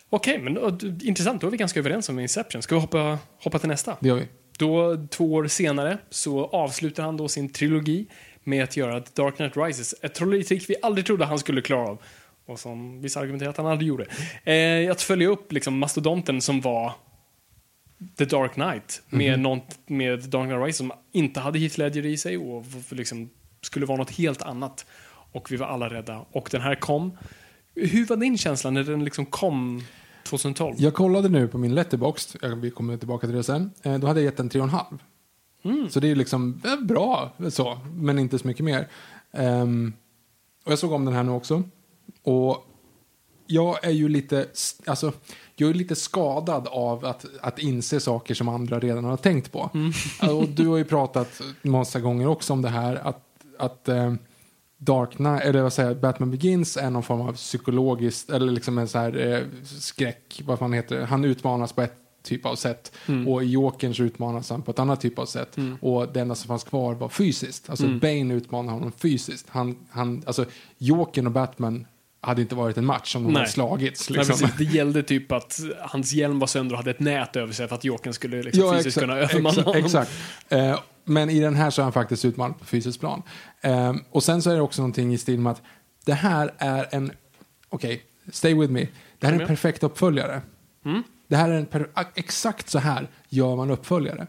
Okej, 0.09 0.39
men 0.39 0.53
då, 0.53 0.77
intressant. 1.01 1.41
Då 1.41 1.47
är 1.47 1.51
vi 1.51 1.57
ganska 1.57 1.79
överens 1.79 2.09
om 2.09 2.19
Inception. 2.19 2.61
Ska 2.61 2.75
vi 2.75 2.81
hoppa, 2.81 3.19
hoppa 3.43 3.59
till 3.59 3.69
nästa? 3.69 3.97
Det 3.99 4.07
gör 4.07 4.15
vi. 4.15 4.27
Då, 4.57 5.07
två 5.09 5.33
år 5.33 5.47
senare, 5.47 5.97
så 6.09 6.45
avslutar 6.45 7.03
han 7.03 7.17
då 7.17 7.27
sin 7.27 7.49
trilogi 7.49 8.07
med 8.43 8.63
att 8.63 8.77
göra 8.77 9.01
The 9.01 9.21
Dark 9.21 9.35
Knight 9.35 9.57
Rises. 9.57 9.95
Ett 10.01 10.13
trolleritrick 10.13 10.69
vi 10.69 10.75
aldrig 10.81 11.05
trodde 11.05 11.25
han 11.25 11.39
skulle 11.39 11.61
klara 11.61 11.87
av. 11.87 12.01
Och 12.45 12.59
som 12.59 13.01
vissa 13.01 13.19
argumenterar 13.19 13.49
att 13.49 13.57
han 13.57 13.65
aldrig 13.65 13.87
gjorde. 13.87 14.05
Eh, 14.53 14.91
att 14.91 15.01
följa 15.01 15.27
upp 15.27 15.51
liksom 15.51 15.79
mastodonten 15.79 16.41
som 16.41 16.61
var 16.61 16.93
The 18.17 18.25
Dark 18.25 18.53
Knight 18.53 19.01
med, 19.09 19.39
något, 19.39 19.77
med 19.85 20.19
Dark 20.19 20.47
Knight 20.47 20.65
Rises 20.65 20.77
som 20.77 20.91
inte 21.11 21.39
hade 21.39 21.59
Heath 21.59 21.79
Ledger 21.79 22.05
i 22.05 22.17
sig 22.17 22.37
och 22.37 22.65
liksom 22.89 23.29
skulle 23.61 23.85
vara 23.85 23.97
något 23.97 24.11
helt 24.11 24.41
annat. 24.41 24.85
Och 25.31 25.51
vi 25.51 25.55
var 25.55 25.67
alla 25.67 25.89
rädda. 25.89 26.25
Och 26.31 26.49
den 26.51 26.61
här 26.61 26.75
kom. 26.75 27.17
Hur 27.75 28.05
var 28.05 28.17
din 28.17 28.37
känsla 28.37 28.69
när 28.69 28.83
den 28.83 29.03
liksom 29.03 29.25
kom 29.25 29.83
2012? 30.29 30.75
Jag 30.77 30.93
kollade 30.93 31.29
nu 31.29 31.47
på 31.47 31.57
min 31.57 31.75
letterbox, 31.75 32.35
vi 32.57 32.71
kommer 32.71 32.97
tillbaka 32.97 33.27
till 33.27 33.35
det 33.35 33.43
sen. 33.43 33.71
Eh, 33.83 33.97
Då 33.97 34.07
hade 34.07 34.19
jag 34.19 34.25
gett 34.25 34.37
den 34.37 34.49
3,5. 34.49 34.99
Mm. 35.63 35.89
Så 35.89 35.99
det 35.99 36.11
är 36.11 36.15
liksom 36.15 36.61
eh, 36.65 36.85
bra, 36.85 37.31
så, 37.49 37.77
men 37.95 38.19
inte 38.19 38.39
så 38.39 38.47
mycket 38.47 38.65
mer. 38.65 38.87
Ehm, 39.31 39.93
och 40.65 40.71
jag 40.71 40.79
såg 40.79 40.91
om 40.91 41.05
den 41.05 41.13
här 41.13 41.23
nu 41.23 41.31
också. 41.31 41.63
Och 42.23 42.65
jag 43.47 43.85
är 43.85 43.91
ju 43.91 44.09
lite, 44.09 44.47
alltså, 44.85 45.13
jag 45.55 45.69
är 45.69 45.73
lite 45.73 45.95
skadad 45.95 46.67
av 46.67 47.05
att, 47.05 47.25
att 47.41 47.59
inse 47.59 47.99
saker 47.99 48.33
som 48.33 48.49
andra 48.49 48.79
redan 48.79 49.03
har 49.03 49.17
tänkt 49.17 49.51
på. 49.51 49.69
Mm. 49.73 49.91
Och 50.37 50.49
du 50.49 50.67
har 50.67 50.77
ju 50.77 50.83
pratat 50.83 51.41
massa 51.61 51.99
gånger 51.99 52.27
också 52.27 52.53
om 52.53 52.61
det 52.61 52.69
här 52.69 52.95
att, 52.95 53.23
att 53.59 53.89
eh, 53.89 54.13
Dark 54.77 55.11
Knight, 55.15 55.41
eller 55.43 55.61
vad 55.61 55.73
säger 55.73 55.89
jag, 55.89 55.99
Batman 55.99 56.31
Begins 56.31 56.77
är 56.77 56.89
någon 56.89 57.03
form 57.03 57.21
av 57.21 57.33
psykologiskt, 57.33 58.29
eller 58.29 58.51
liksom 58.51 58.77
en 58.77 58.87
så 58.87 58.97
här 58.97 59.33
eh, 59.33 59.41
skräck, 59.79 60.41
vad 60.45 60.59
fan 60.59 60.73
heter 60.73 60.95
det, 60.99 61.05
han 61.05 61.25
utmanas 61.25 61.73
på 61.73 61.81
ett 61.81 61.95
typ 62.23 62.45
av 62.45 62.55
sätt 62.55 62.91
och 63.27 63.43
i 63.43 63.47
Jokern 63.47 63.93
så 63.95 64.03
utmanas 64.03 64.49
han 64.49 64.61
på 64.61 64.71
ett 64.71 64.79
annat 64.79 65.01
typ 65.01 65.19
av 65.19 65.25
sätt 65.25 65.57
och 65.81 66.13
det 66.13 66.19
enda 66.19 66.35
som 66.35 66.47
fanns 66.47 66.63
kvar 66.63 66.93
var 66.93 67.09
fysiskt. 67.09 67.69
Alltså 67.69 67.87
Bane 67.87 68.33
utmanar 68.33 68.73
honom 68.73 68.91
fysiskt. 68.91 69.45
Han, 69.49 69.77
han, 69.89 70.23
alltså 70.25 70.45
Jokern 70.77 71.25
och 71.25 71.31
Batman 71.31 71.87
hade 72.21 72.41
inte 72.41 72.55
varit 72.55 72.77
en 72.77 72.85
match 72.85 73.15
om 73.15 73.23
de 73.23 73.33
Nej. 73.33 73.39
hade 73.39 73.51
slagits. 73.51 74.09
Nej, 74.09 74.17
Liksom. 74.17 74.39
precis. 74.39 74.57
Det 74.57 74.63
gällde 74.63 75.03
typ 75.03 75.31
att 75.31 75.59
hans 75.79 76.13
hjälm 76.13 76.39
var 76.39 76.47
sönder 76.47 76.73
och 76.73 76.77
hade 76.77 76.91
ett 76.91 76.99
nät 76.99 77.35
över 77.35 77.53
sig 77.53 77.67
för 77.67 77.75
att 77.75 77.83
Jokern 77.83 78.13
skulle 78.13 78.43
liksom 78.43 78.73
fysiskt 78.77 78.99
kunna 78.99 79.17
övermanna 79.17 79.49
exakt, 79.49 79.65
honom. 79.67 79.85
exakt. 79.85 80.11
Eh, 80.49 80.79
men 81.07 81.29
i 81.29 81.39
den 81.39 81.55
här 81.55 81.69
så 81.69 81.81
är 81.81 81.83
han 81.83 81.93
faktiskt 81.93 82.25
utmanad 82.25 82.59
på 82.59 82.65
fysiskt 82.65 82.99
plan. 82.99 83.21
Eh, 83.61 83.93
och 84.11 84.23
sen 84.23 84.41
så 84.41 84.49
är 84.49 84.55
det 84.55 84.61
också 84.61 84.81
någonting 84.81 85.13
i 85.13 85.17
stil 85.17 85.39
med 85.39 85.51
att 85.51 85.61
det 86.05 86.13
här 86.13 86.53
är 86.57 86.87
en, 86.91 87.11
okej, 87.69 88.03
stay 88.31 88.53
with 88.53 88.73
me. 88.73 88.87
Det 89.19 89.27
här 89.27 89.33
är 89.33 89.39
en 89.41 89.47
perfekt 89.47 89.83
uppföljare. 89.83 90.41
Mm. 90.85 91.03
Det 91.27 91.35
här 91.35 91.49
är 91.49 91.53
en 91.53 91.65
per, 91.65 91.89
exakt 92.15 92.69
så 92.69 92.79
här 92.79 93.07
gör 93.29 93.55
man 93.55 93.71
uppföljare. 93.71 94.27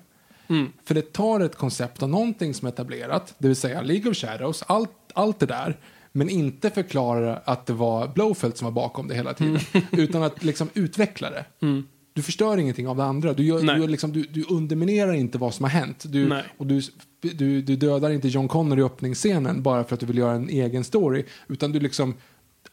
Mm. 0.48 0.72
För 0.84 0.94
det 0.94 1.12
tar 1.12 1.40
ett 1.40 1.56
koncept 1.56 2.02
av 2.02 2.08
någonting 2.08 2.54
som 2.54 2.66
är 2.68 2.72
etablerat, 2.72 3.34
det 3.38 3.48
vill 3.48 3.56
säga 3.56 3.82
League 3.82 4.10
of 4.10 4.16
Shadows, 4.16 4.64
allt, 4.66 4.90
allt 5.14 5.38
det 5.38 5.46
där, 5.46 5.76
men 6.12 6.28
inte 6.28 6.70
förklara 6.70 7.36
att 7.36 7.66
det 7.66 7.72
var 7.72 8.08
Blowfelt 8.08 8.56
som 8.56 8.64
var 8.64 8.72
bakom 8.72 9.08
det 9.08 9.14
hela 9.14 9.34
tiden, 9.34 9.58
Mm. 9.72 9.86
utan 9.92 10.22
att 10.22 10.44
liksom 10.44 10.68
utveckla 10.74 11.30
det. 11.30 11.44
Du 12.18 12.22
förstör 12.22 12.58
ingenting 12.58 12.88
av 12.88 12.96
det 12.96 13.04
andra. 13.04 13.32
Du, 13.32 13.44
gör, 13.44 13.78
du, 13.78 13.86
liksom, 13.86 14.12
du, 14.12 14.22
du 14.22 14.44
underminerar 14.48 15.12
inte 15.12 15.38
vad 15.38 15.54
som 15.54 15.64
har 15.64 15.70
hänt. 15.70 16.04
Du, 16.08 16.42
och 16.56 16.66
du, 16.66 16.82
du, 17.20 17.62
du 17.62 17.76
dödar 17.76 18.10
inte 18.10 18.28
John 18.28 18.48
Connor 18.48 18.78
i 18.78 18.82
öppningsscenen 18.82 19.62
bara 19.62 19.84
för 19.84 19.94
att 19.94 20.00
du 20.00 20.06
vill 20.06 20.18
göra 20.18 20.32
en 20.32 20.48
egen 20.48 20.84
story. 20.84 21.24
Utan 21.48 21.72
du 21.72 21.80
liksom, 21.80 22.14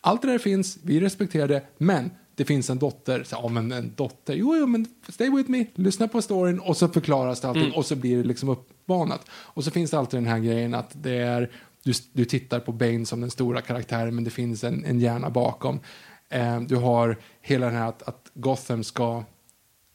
allt 0.02 0.22
det 0.22 0.28
där 0.28 0.38
finns, 0.38 0.78
vi 0.84 1.00
respekterar 1.00 1.48
det, 1.48 1.62
men 1.78 2.12
det 2.36 2.46
finns 2.46 2.70
en 2.70 2.80
dotter. 2.80 3.24
Så, 3.24 3.36
ja, 3.44 3.48
men 3.48 3.72
en 3.72 3.92
dotter. 3.96 4.34
Jo, 4.34 4.56
jo, 4.56 4.68
men 4.68 4.86
stay 5.10 5.30
with 5.30 5.50
me. 5.50 5.66
Lyssna 5.76 6.08
på 6.08 6.22
storyn 6.22 6.60
och 6.60 6.78
så 6.78 6.88
förklaras 6.88 7.42
det 7.42 7.48
allting 7.48 7.72
och 7.72 7.86
så 7.86 7.96
blir 7.96 8.18
det 8.18 8.24
liksom 8.24 8.50
uppbanat. 8.50 9.26
Och 9.32 9.64
så 9.64 9.72
finns 9.72 9.92
det 9.92 10.00
alltid 10.00 10.18
den 10.18 10.28
här 10.28 10.40
grejen 10.40 10.74
att 10.74 10.92
det 11.04 11.18
är, 11.18 11.52
du, 11.84 11.94
du 12.14 12.26
tittar 12.26 12.60
på 12.60 12.72
Bane 12.72 13.06
som 13.06 13.22
den 13.22 13.32
stora 13.32 13.62
karaktären 13.62 14.16
men 14.16 14.24
det 14.24 14.30
finns 14.30 14.64
en, 14.64 14.86
en 14.86 15.00
hjärna 15.00 15.30
bakom. 15.30 15.80
Eh, 16.30 16.62
du 16.62 16.76
har 16.76 17.18
hela 17.42 17.66
den 17.66 17.76
här 17.76 17.90
att, 17.90 18.04
att 18.04 18.32
Gotham 18.34 18.84
ska 18.84 19.24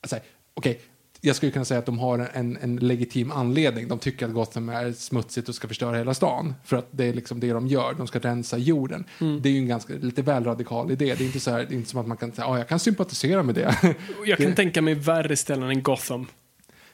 Alltså, 0.00 0.18
Okej, 0.54 0.80
jag 1.20 1.36
skulle 1.36 1.52
kunna 1.52 1.64
säga 1.64 1.78
att 1.78 1.86
de 1.86 1.98
har 1.98 2.30
en, 2.32 2.58
en 2.60 2.76
legitim 2.76 3.30
anledning. 3.32 3.88
De 3.88 3.98
tycker 3.98 4.26
att 4.26 4.32
Gotham 4.32 4.68
är 4.68 4.92
smutsigt 4.92 5.48
och 5.48 5.54
ska 5.54 5.68
förstöra 5.68 5.96
hela 5.96 6.14
stan. 6.14 6.54
För 6.64 6.76
att 6.76 6.88
det 6.90 7.04
är 7.04 7.14
liksom 7.14 7.40
det 7.40 7.52
de 7.52 7.66
gör. 7.66 7.94
De 7.94 8.06
ska 8.06 8.18
rensa 8.18 8.58
jorden. 8.58 9.04
Mm. 9.20 9.42
Det 9.42 9.48
är 9.48 9.52
ju 9.52 9.58
en 9.58 9.68
ganska, 9.68 9.92
lite 9.94 10.22
väl 10.22 10.44
radikal 10.44 10.90
idé. 10.90 11.14
Det 11.18 11.24
är 11.24 11.26
inte, 11.26 11.40
så 11.40 11.50
här, 11.50 11.58
det 11.58 11.74
är 11.74 11.76
inte 11.76 11.90
som 11.90 12.00
att 12.00 12.06
man 12.06 12.16
kan 12.16 12.32
säga, 12.32 12.46
ja, 12.46 12.58
jag 12.58 12.68
kan 12.68 12.78
sympatisera 12.78 13.42
med 13.42 13.54
det. 13.54 13.76
Jag 14.26 14.38
kan 14.38 14.54
tänka 14.54 14.82
mig 14.82 14.94
värre 14.94 15.36
ställen 15.36 15.70
än 15.70 15.82
Gotham. 15.82 16.26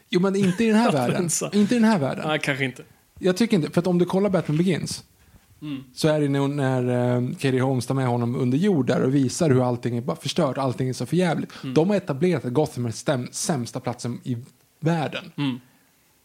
jo, 0.08 0.20
men 0.20 0.36
inte 0.36 0.64
i 0.64 0.66
den 0.66 0.76
här 0.76 0.88
Att 0.88 0.94
världen. 0.94 1.20
rensa. 1.20 1.50
Inte 1.52 1.74
i 1.74 1.78
den 1.78 1.88
här 1.88 1.98
världen. 1.98 2.28
Nej, 2.28 2.38
kanske 2.42 2.64
inte. 2.64 2.82
Jag 3.18 3.36
tycker 3.36 3.56
inte, 3.56 3.70
för 3.70 3.80
att 3.80 3.86
om 3.86 3.98
du 3.98 4.04
kollar 4.04 4.30
Batman 4.30 4.56
Begins 4.56 5.04
Mm. 5.62 5.84
så 5.94 6.08
är 6.08 6.20
det 6.20 6.28
nog 6.28 6.50
när 6.50 7.16
uh, 7.20 7.30
Katie 7.32 7.60
Holmes 7.62 7.86
tar 7.86 7.94
med 7.94 8.06
honom 8.06 8.36
under 8.36 8.58
jord 8.58 8.86
där 8.86 9.02
och 9.02 9.14
visar 9.14 9.50
hur 9.50 9.68
allting 9.68 9.96
är 9.96 10.00
bara 10.00 10.16
förstört, 10.16 10.58
allting 10.58 10.88
är 10.88 10.92
så 10.92 11.06
förjävligt. 11.06 11.52
Mm. 11.62 11.74
De 11.74 11.88
har 11.90 11.96
etablerat 11.96 12.44
att 12.44 12.52
Gotham 12.52 12.86
är 12.86 12.90
stäm- 12.90 13.28
sämsta 13.32 13.80
platsen 13.80 14.20
i 14.24 14.36
världen. 14.80 15.32
Mm. 15.36 15.60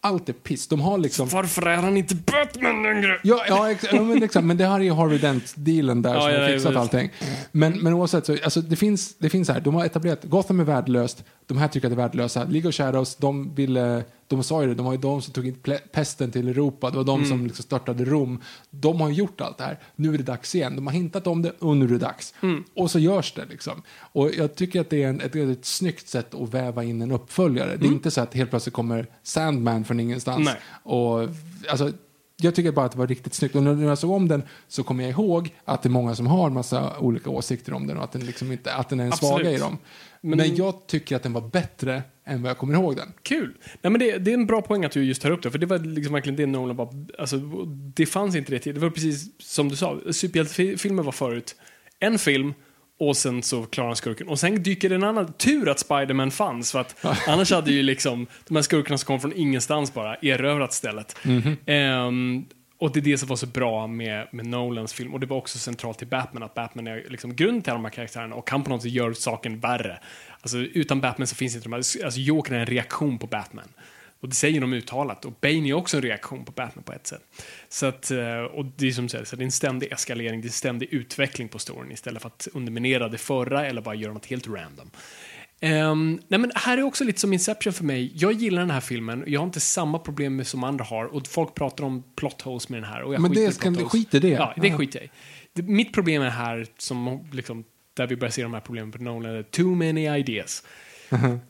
Allt 0.03 0.29
är 0.29 0.33
piss. 0.33 0.67
De 0.67 0.81
har 0.81 0.97
liksom... 0.97 1.27
Varför 1.27 1.61
är 1.67 1.77
han 1.77 1.97
inte 1.97 2.15
Batman 2.15 2.83
längre? 2.83 3.19
Ja, 3.23 3.45
ja, 3.47 3.71
ex- 3.71 3.87
ja 3.91 4.01
men, 4.03 4.19
liksom, 4.19 4.47
men 4.47 4.57
det 4.57 4.65
här 4.65 4.79
är 4.79 4.83
ju 4.83 4.91
Harvey 4.93 5.17
Dent-dealen 5.17 6.01
där 6.01 6.13
Ja, 6.13 6.21
som 6.21 6.31
ja, 6.31 6.41
har 6.41 6.47
fixat 6.47 6.75
allting. 6.75 7.09
Men, 7.51 7.79
men 7.79 7.93
oavsett, 7.93 8.25
så, 8.25 8.37
alltså, 8.43 8.61
det, 8.61 8.75
finns, 8.75 9.17
det 9.17 9.29
finns 9.29 9.49
här, 9.49 9.59
de 9.59 9.75
har 9.75 9.85
etablerat, 9.85 10.23
Gotham 10.23 10.59
är 10.59 10.63
värdelöst, 10.63 11.23
de 11.53 11.57
här 11.57 11.67
tycker 11.67 11.87
att 11.87 11.91
det 11.91 11.93
är 12.01 12.03
värdelösa. 12.03 12.43
League 12.43 12.69
of 12.69 12.75
Shadows, 12.75 13.15
de 13.15 13.55
ville, 13.55 14.03
de 14.27 14.43
sa 14.43 14.61
ju 14.61 14.67
det, 14.67 14.75
de 14.75 14.85
var 14.85 14.91
ju 14.93 14.97
de 14.97 15.21
som 15.21 15.33
tog 15.33 15.47
in 15.47 15.55
pesten 15.91 16.31
till 16.31 16.47
Europa, 16.47 16.89
det 16.89 16.97
var 16.97 17.03
de 17.03 17.15
Mm. 17.19 17.29
som 17.29 17.45
liksom 17.47 17.63
störtade 17.63 18.05
Rom. 18.05 18.41
De 18.69 19.01
har 19.01 19.09
gjort 19.09 19.41
allt 19.41 19.57
det 19.57 19.63
här, 19.63 19.79
nu 19.95 20.13
är 20.13 20.17
det 20.17 20.23
dags 20.23 20.55
igen. 20.55 20.75
De 20.75 20.87
har 20.87 20.93
hintat 20.93 21.27
om 21.27 21.41
det 21.41 21.51
och 21.59 21.77
nu 21.77 21.85
är 21.85 21.89
det 21.89 21.97
dags. 21.97 22.33
Mm. 22.41 22.63
Och 22.75 22.91
så 22.91 22.99
görs 22.99 23.33
det 23.33 23.45
liksom. 23.45 23.81
Och 23.97 24.31
jag 24.37 24.55
tycker 24.55 24.81
att 24.81 24.89
det 24.89 25.03
är 25.03 25.09
en, 25.09 25.21
ett, 25.21 25.35
ett 25.35 25.65
snyggt 25.65 26.07
sätt 26.07 26.33
att 26.33 26.53
väva 26.53 26.83
in 26.83 27.01
en 27.01 27.11
uppföljare. 27.11 27.77
Det 27.77 27.85
är 27.85 27.91
inte 27.91 28.11
så 28.11 28.21
att 28.21 28.33
helt 28.33 28.49
plötsligt 28.49 28.73
kommer 28.73 29.07
Sandman 29.23 29.85
från 29.85 29.99
ingenstans. 29.99 30.37
Mm. 30.37 30.53
Nej. 30.53 30.61
Och, 30.83 31.29
alltså, 31.69 31.91
jag 32.43 32.55
tycker 32.55 32.71
bara 32.71 32.85
att 32.85 32.91
det 32.91 32.97
var 32.97 33.07
riktigt 33.07 33.33
snyggt. 33.33 33.55
Och 33.55 33.63
när 33.63 33.85
jag 33.87 33.97
såg 33.97 34.11
om 34.11 34.27
den 34.27 34.43
så 34.67 34.83
kommer 34.83 35.03
jag 35.03 35.11
ihåg 35.11 35.55
att 35.65 35.83
det 35.83 35.87
är 35.87 35.91
många 35.91 36.15
som 36.15 36.27
har 36.27 36.49
massa 36.49 36.99
olika 36.99 37.29
åsikter 37.29 37.73
om 37.73 37.87
den 37.87 37.97
och 37.97 38.03
att 38.03 38.11
den, 38.11 38.25
liksom 38.25 38.51
inte, 38.51 38.73
att 38.73 38.89
den 38.89 38.99
är 38.99 39.05
en 39.05 39.11
svaga 39.11 39.51
i 39.51 39.57
dem. 39.57 39.77
Men, 40.21 40.37
Men- 40.37 40.55
jag 40.55 40.87
tycker 40.87 41.15
att 41.15 41.23
den 41.23 41.33
var 41.33 41.41
bättre 41.49 42.03
än 42.25 42.41
vad 42.41 42.49
jag 42.49 42.57
kommer 42.57 42.73
ihåg 42.73 42.95
den. 42.95 43.13
Kul. 43.23 43.53
Nej, 43.81 43.91
men 43.91 43.99
det, 43.99 44.17
det 44.17 44.31
är 44.31 44.33
en 44.33 44.45
bra 44.45 44.61
poäng 44.61 44.85
att 44.85 44.91
du 44.91 45.03
just 45.03 45.21
tar 45.21 45.31
upp 45.31 45.43
det, 45.43 45.51
för 45.51 45.57
det 45.57 45.65
var 45.65 45.79
liksom 45.79 46.13
verkligen 46.13 46.35
det 46.35 46.45
Nolan 46.45 46.75
var... 46.75 47.05
Alltså, 47.19 47.37
det 47.95 48.05
fanns 48.05 48.35
inte 48.35 48.51
det 48.51 48.59
tid. 48.59 48.75
Det 48.75 48.81
var 48.81 48.89
precis 48.89 49.29
som 49.39 49.69
du 49.69 49.75
sa, 49.75 49.99
superhjältefilmer 50.11 51.03
var 51.03 51.11
förut 51.11 51.55
en 51.99 52.19
film 52.19 52.53
och 52.99 53.17
sen 53.17 53.43
så 53.43 53.63
klarar 53.63 53.87
han 53.87 53.95
skurken. 53.95 54.27
Och 54.27 54.39
sen 54.39 54.63
dyker 54.63 54.89
det 54.89 54.95
en 54.95 55.03
annan... 55.03 55.33
Tur 55.33 55.69
att 55.69 55.79
Spider-Man 55.79 56.31
fanns, 56.31 56.71
för 56.71 56.79
att 56.79 57.05
annars 57.27 57.51
hade 57.51 57.71
ju 57.71 57.83
liksom 57.83 58.27
de 58.47 58.55
här 58.55 58.63
skurkarna 58.63 58.97
som 58.97 59.07
kom 59.07 59.19
från 59.19 59.33
ingenstans 59.33 59.93
bara 59.93 60.15
erövrat 60.15 60.73
stället. 60.73 61.17
Ehm, 61.65 62.45
och 62.81 62.91
det 62.91 62.99
är 62.99 63.01
det 63.01 63.17
som 63.17 63.27
var 63.27 63.35
så 63.35 63.47
bra 63.47 63.87
med, 63.87 64.27
med 64.31 64.45
Nolans 64.45 64.93
film. 64.93 65.13
Och 65.13 65.19
det 65.19 65.25
var 65.25 65.37
också 65.37 65.59
centralt 65.59 65.97
till 65.97 66.07
Batman, 66.07 66.43
att 66.43 66.53
Batman 66.53 66.87
är 66.87 67.05
liksom 67.09 67.35
grunden 67.35 67.61
till 67.61 67.71
alla 67.71 67.77
de 67.77 67.85
här 67.85 67.91
karaktärerna 67.91 68.35
och 68.35 68.49
han 68.49 68.63
på 68.63 68.69
något 68.69 68.81
sätt 68.81 68.91
gör 68.91 69.13
saken 69.13 69.59
värre. 69.59 69.99
Alltså 70.41 70.57
utan 70.57 71.01
Batman 71.01 71.27
så 71.27 71.35
finns 71.35 71.55
inte 71.55 71.65
de 71.65 71.73
här, 71.73 72.05
alltså 72.05 72.19
Joker 72.19 72.53
är 72.53 72.59
en 72.59 72.65
reaktion 72.65 73.19
på 73.19 73.27
Batman. 73.27 73.67
Och 74.21 74.29
det 74.29 74.35
säger 74.35 74.61
de 74.61 74.73
uttalat. 74.73 75.25
Och 75.25 75.33
Bane 75.41 75.69
är 75.69 75.73
också 75.73 75.97
en 75.97 76.03
reaktion 76.03 76.45
på 76.45 76.51
Batman 76.51 76.83
på 76.83 76.93
ett 76.93 77.07
sätt. 77.07 77.21
Så 77.69 77.85
att, 77.85 78.11
eh, 78.11 78.41
och 78.41 78.65
det 78.65 78.87
är 78.87 78.91
som 78.91 79.09
säger, 79.09 79.25
så 79.25 79.35
det 79.35 79.43
är 79.43 79.45
en 79.45 79.51
ständig 79.51 79.91
eskalering, 79.91 80.41
det 80.41 80.45
är 80.45 80.49
en 80.49 80.53
ständig 80.53 80.93
utveckling 80.93 81.47
på 81.47 81.59
storyn 81.59 81.91
istället 81.91 82.21
för 82.21 82.29
att 82.29 82.47
underminera 82.53 83.09
det 83.09 83.17
förra 83.17 83.65
eller 83.65 83.81
bara 83.81 83.95
göra 83.95 84.13
något 84.13 84.25
helt 84.25 84.47
random. 84.47 84.91
Ehm, 85.63 86.19
nej 86.27 86.39
men 86.39 86.51
här 86.55 86.77
är 86.77 86.83
också 86.83 87.03
lite 87.03 87.19
som 87.19 87.33
Inception 87.33 87.73
för 87.73 87.83
mig. 87.83 88.11
Jag 88.15 88.33
gillar 88.33 88.61
den 88.61 88.71
här 88.71 88.79
filmen, 88.81 89.23
jag 89.27 89.39
har 89.39 89.45
inte 89.45 89.59
samma 89.59 89.99
problem 89.99 90.45
som 90.45 90.63
andra 90.63 90.85
har. 90.85 91.05
Och 91.05 91.27
folk 91.27 91.55
pratar 91.55 91.83
om 91.83 92.03
plot 92.15 92.41
holes 92.41 92.69
med 92.69 92.81
den 92.83 92.89
här. 92.89 93.01
Och 93.01 93.13
jag 93.13 93.21
Men 93.21 93.31
det 93.33 93.85
skit 93.85 94.13
i 94.13 94.19
det. 94.19 94.29
Ja, 94.29 94.53
det 94.57 94.67
Ja. 94.67 94.77
skiter 94.77 94.99
jag 94.99 95.05
i. 95.05 95.11
Det, 95.53 95.61
mitt 95.61 95.93
problem 95.93 96.21
är 96.21 96.29
här, 96.29 96.67
som 96.77 97.29
liksom, 97.31 97.63
där 97.93 98.07
vi 98.07 98.15
börjar 98.15 98.31
se 98.31 98.43
de 98.43 98.53
här 98.53 98.61
problemen 98.61 98.91
på 98.91 98.97
Nolan, 99.03 99.43
too 99.43 99.75
many 99.75 100.17
ideas. 100.19 100.63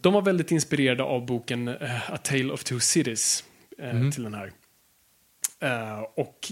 De 0.02 0.14
var 0.14 0.22
väldigt 0.22 0.52
inspirerade 0.52 1.04
av 1.04 1.26
boken 1.26 1.68
eh, 1.68 2.12
A 2.12 2.18
Tale 2.18 2.54
of 2.54 2.64
Two 2.64 2.80
Cities 2.80 3.44
eh, 3.78 4.10
till 4.10 4.24
den 4.24 4.34
här. 4.34 4.52
Eh, 5.60 6.02
och 6.16 6.52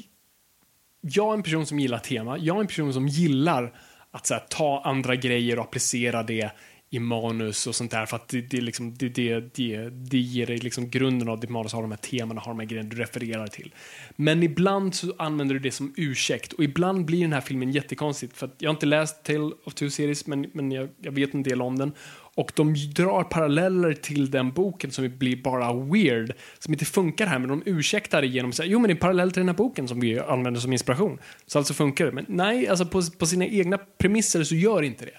jag 1.02 1.30
är 1.30 1.34
en 1.34 1.44
person 1.44 1.65
som 1.65 1.80
gillar 1.80 1.99
tema. 1.99 2.38
Jag 2.38 2.56
är 2.57 2.61
en 2.61 2.68
person 2.68 2.94
som 2.94 3.07
gillar 3.07 3.73
att 4.11 4.30
här, 4.30 4.44
ta 4.49 4.81
andra 4.86 5.15
grejer 5.15 5.60
och 5.60 5.65
applicera 5.65 6.23
det 6.23 6.52
i 6.90 6.99
manus 6.99 7.68
och 7.68 7.76
sånt 7.76 7.91
där. 7.91 8.06
För 8.06 8.16
att 8.16 8.28
det, 8.28 8.41
det, 8.41 8.61
liksom, 8.61 8.94
det, 8.94 9.10
det, 9.10 9.56
det, 9.56 9.90
det 9.90 10.18
ger 10.18 10.45
dig 10.45 10.57
liksom 10.57 10.90
grunden 10.90 11.30
av 11.30 11.40
ditt 11.40 11.49
manus, 11.49 11.74
har 11.74 11.82
de 11.82 11.91
här 11.91 11.98
temana, 11.98 12.41
har 12.41 12.52
de 12.52 12.60
här 12.60 12.68
grejerna 12.68 12.90
du 12.90 12.98
refererar 12.98 13.48
till. 13.48 13.74
Men 14.16 14.44
ibland 14.44 14.95
så 14.95 15.14
använder 15.18 15.56
du 15.56 15.60
det 15.60 15.72
som 15.72 15.94
ursäkt 15.98 16.53
och 16.53 16.64
ibland 16.64 17.06
blir 17.06 17.22
den 17.22 17.34
här 17.34 17.41
filmen 17.41 17.72
jättekonstigt. 17.72 18.38
För 18.38 18.45
att 18.45 18.56
jag 18.57 18.70
har 18.70 18.76
inte 18.76 18.86
läst 18.86 19.24
Tale 19.24 19.52
of 19.64 19.74
Two 19.74 19.90
Series, 19.90 20.28
men, 20.28 20.49
men 20.53 20.72
jag, 20.72 20.90
jag 21.02 21.11
vet 21.11 21.34
en 21.34 21.44
del 21.44 21.61
om 21.61 21.78
den. 21.78 21.91
Och 22.40 22.52
de 22.56 22.74
drar 22.74 23.24
paralleller 23.24 23.94
till 23.94 24.32
den 24.32 24.52
boken 24.52 24.91
som 24.91 25.18
blir 25.18 25.36
bara 25.44 25.74
weird, 25.74 26.34
som 26.60 26.74
inte 26.74 26.86
funkar 26.86 27.28
här, 27.28 27.40
men 27.40 27.49
de 27.49 27.64
ursäktar 27.66 28.22
det 28.22 28.28
genom 28.28 28.49
att 28.49 28.56
säga 28.56 28.70
jo 28.70 28.80
men 28.80 28.88
det 28.88 28.94
är 28.94 28.99
parallell 28.99 29.32
till 29.32 29.40
den 29.40 29.49
här 29.49 29.56
boken 29.56 29.88
som 29.88 29.99
vi 29.99 30.20
använder 30.20 30.61
som 30.61 30.74
inspiration. 30.74 31.20
Så 31.45 31.57
alltså 31.57 31.74
funkar 31.74 32.06
det. 32.06 32.11
Men 32.11 32.26
nej, 32.28 32.68
alltså 32.68 32.86
på, 32.86 33.02
på 33.18 33.26
sina 33.26 33.45
egna 33.45 33.78
premisser 33.78 34.44
så 34.44 34.56
gör 34.56 34.82
inte 34.82 35.06
det. 35.06 35.11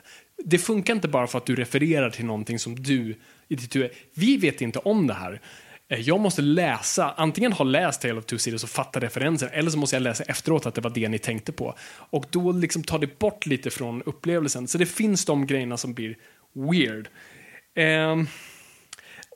Det 0.44 0.58
funkar 0.58 0.94
inte 0.94 1.08
bara 1.08 1.26
för 1.26 1.38
att 1.38 1.46
du 1.46 1.56
refererar 1.56 2.10
till 2.10 2.24
någonting 2.24 2.58
som 2.58 2.82
du 2.82 3.14
i 3.48 3.54
ditt 3.54 3.76
huvud, 3.76 3.90
vi 4.14 4.36
vet 4.36 4.60
inte 4.60 4.78
om 4.78 5.06
det 5.06 5.14
här. 5.14 5.40
Eh, 5.88 6.00
jag 6.00 6.20
måste 6.20 6.42
läsa, 6.42 7.14
antingen 7.16 7.52
ha 7.52 7.64
läst 7.64 8.02
Tale 8.02 8.14
of 8.14 8.24
Two 8.24 8.36
Cities 8.36 8.64
och 8.64 8.70
fatta 8.70 9.00
referenser, 9.00 9.50
eller 9.52 9.70
så 9.70 9.78
måste 9.78 9.96
jag 9.96 10.02
läsa 10.02 10.24
efteråt 10.24 10.66
att 10.66 10.74
det 10.74 10.80
var 10.80 10.90
det 10.90 11.08
ni 11.08 11.18
tänkte 11.18 11.52
på. 11.52 11.74
Och 11.90 12.24
då 12.30 12.52
liksom 12.52 12.82
tar 12.82 12.98
det 12.98 13.18
bort 13.18 13.46
lite 13.46 13.70
från 13.70 14.02
upplevelsen. 14.02 14.68
Så 14.68 14.78
det 14.78 14.86
finns 14.86 15.24
de 15.24 15.46
grejerna 15.46 15.76
som 15.76 15.94
blir 15.94 16.16
weird. 16.52 17.08
Ehm, 17.74 18.26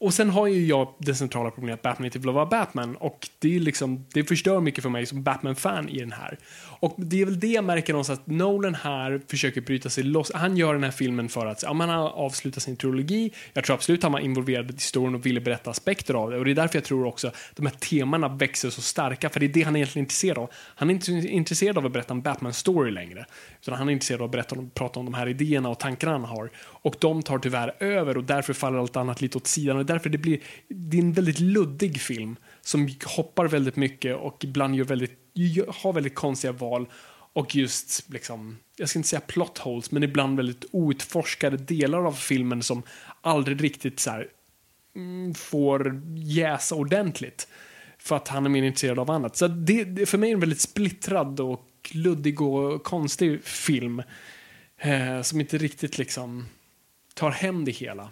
och 0.05 0.15
sen 0.15 0.31
har 0.31 0.47
ju 0.47 0.67
jag 0.67 0.95
det 0.99 1.15
centrala 1.15 1.51
problemet 1.51 1.79
att 1.79 1.83
Batman 1.83 2.05
inte 2.05 2.19
vill 2.19 2.31
vara 2.31 2.47
Batman 2.47 2.97
och 2.97 3.29
det, 3.39 3.57
är 3.57 3.61
liksom, 3.61 4.07
det 4.13 4.25
förstör 4.25 4.61
mycket 4.61 4.83
för 4.83 4.91
mig 4.91 5.07
som 5.07 5.23
Batman-fan 5.23 5.89
i 5.89 5.99
den 5.99 6.13
här. 6.13 6.39
Och 6.81 6.95
det 6.97 7.21
är 7.21 7.25
väl 7.25 7.41
det 7.41 7.47
jag 7.47 7.65
märker 7.65 7.93
någonstans 7.93 8.21
att 8.21 8.27
Nolan 8.27 8.75
här 8.75 9.21
försöker 9.29 9.61
bryta 9.61 9.91
sig 9.91 10.05
loss. 10.05 10.33
Han 10.35 10.57
gör 10.57 10.75
den 10.75 10.85
här 10.85 10.91
filmen 10.91 11.29
för 11.29 11.47
att 11.47 11.63
ja, 11.63 11.73
man 11.73 11.89
har 11.89 12.09
avslutat 12.09 12.63
sin 12.63 12.77
trilogi. 12.77 13.33
Jag 13.53 13.65
tror 13.65 13.75
absolut 13.75 14.03
han 14.03 14.13
var 14.13 14.21
involverad 14.21 14.71
i 14.71 14.75
historien 14.75 15.15
och 15.15 15.27
ville 15.27 15.41
berätta 15.41 15.71
aspekter 15.71 16.15
av 16.15 16.31
det. 16.31 16.39
Och 16.39 16.45
det 16.45 16.51
är 16.51 16.55
därför 16.55 16.77
jag 16.77 16.85
tror 16.85 17.07
också 17.07 17.29
att 17.29 17.37
de 17.55 17.67
här 17.67 17.75
temana 17.75 18.29
växer 18.29 18.71
så 18.71 18.83
starka, 18.83 19.31
för 19.31 19.41
det 19.41 19.47
är 19.47 19.49
det 19.49 19.63
han 19.63 19.77
är 19.77 19.81
egentligen 19.81 20.05
intresserad 20.05 20.39
av. 20.39 20.51
Han 20.55 20.91
är 20.91 20.95
inte 20.95 21.13
intresserad 21.13 21.79
av 21.79 21.87
att 21.87 21.93
berätta 21.93 22.15
en 22.15 22.23
Batman-story 22.23 22.91
längre, 22.91 23.27
utan 23.63 23.75
han 23.75 23.89
är 23.89 23.93
intresserad 23.93 24.21
av 24.21 24.25
att 24.25 24.33
berätta 24.33 24.55
om, 24.59 24.71
prata 24.71 25.01
om 25.01 25.07
de 25.07 25.15
här 25.15 25.29
idéerna 25.29 25.69
och 25.69 25.79
tankarna 25.79 26.13
han 26.13 26.25
har. 26.25 26.51
Och 26.57 26.97
de 27.01 27.23
tar 27.23 27.39
tyvärr 27.39 27.75
över 27.81 28.17
och 28.17 28.25
därför 28.25 28.53
faller 28.53 28.79
allt 28.79 28.97
annat 28.97 29.21
lite 29.21 29.39
åt 29.39 29.47
sidan. 29.47 29.87
Därför 29.95 30.11
det 30.11 30.19
blir, 30.19 30.41
det 30.69 30.97
är 30.97 31.03
en 31.03 31.13
väldigt 31.13 31.41
luddig 31.41 32.01
film 32.01 32.37
som 32.61 32.89
hoppar 33.05 33.49
väldigt 33.49 33.77
mycket 33.77 34.17
och 34.17 34.45
ibland 34.45 34.75
gör 34.77 34.85
väldigt, 34.85 35.19
har 35.69 35.93
väldigt 35.93 36.15
konstiga 36.15 36.53
val. 36.53 36.89
Och 37.33 37.55
just, 37.55 38.11
liksom, 38.11 38.59
jag 38.77 38.89
ska 38.89 38.99
inte 38.99 39.09
säga 39.09 39.21
plot 39.21 39.59
holes, 39.59 39.91
men 39.91 40.03
ibland 40.03 40.37
väldigt 40.37 40.65
outforskade 40.71 41.57
delar 41.57 42.07
av 42.07 42.13
filmen 42.13 42.63
som 42.63 42.83
aldrig 43.21 43.65
riktigt 43.65 44.01
så 44.01 44.11
här, 44.11 44.29
mm, 44.97 45.35
får 45.35 46.03
jäsa 46.17 46.75
ordentligt. 46.75 47.49
För 47.99 48.17
att 48.17 48.29
han 48.29 48.47
är 48.47 48.51
mer 48.51 48.63
intresserad 48.63 48.99
av 48.99 49.11
annat. 49.11 49.37
Så 49.37 49.49
det, 49.49 49.85
det, 49.85 50.07
för 50.07 50.19
mig 50.19 50.29
är 50.29 50.31
det 50.31 50.37
en 50.37 50.41
väldigt 50.41 50.61
splittrad 50.61 51.41
och 51.41 51.91
luddig 51.93 52.41
och 52.41 52.85
konstig 52.85 53.45
film. 53.45 54.03
Eh, 54.79 55.23
som 55.23 55.41
inte 55.41 55.59
riktigt 55.59 55.99
liksom 55.99 56.47
tar 57.15 57.31
hem 57.31 57.65
det 57.65 57.73
hela 57.73 58.11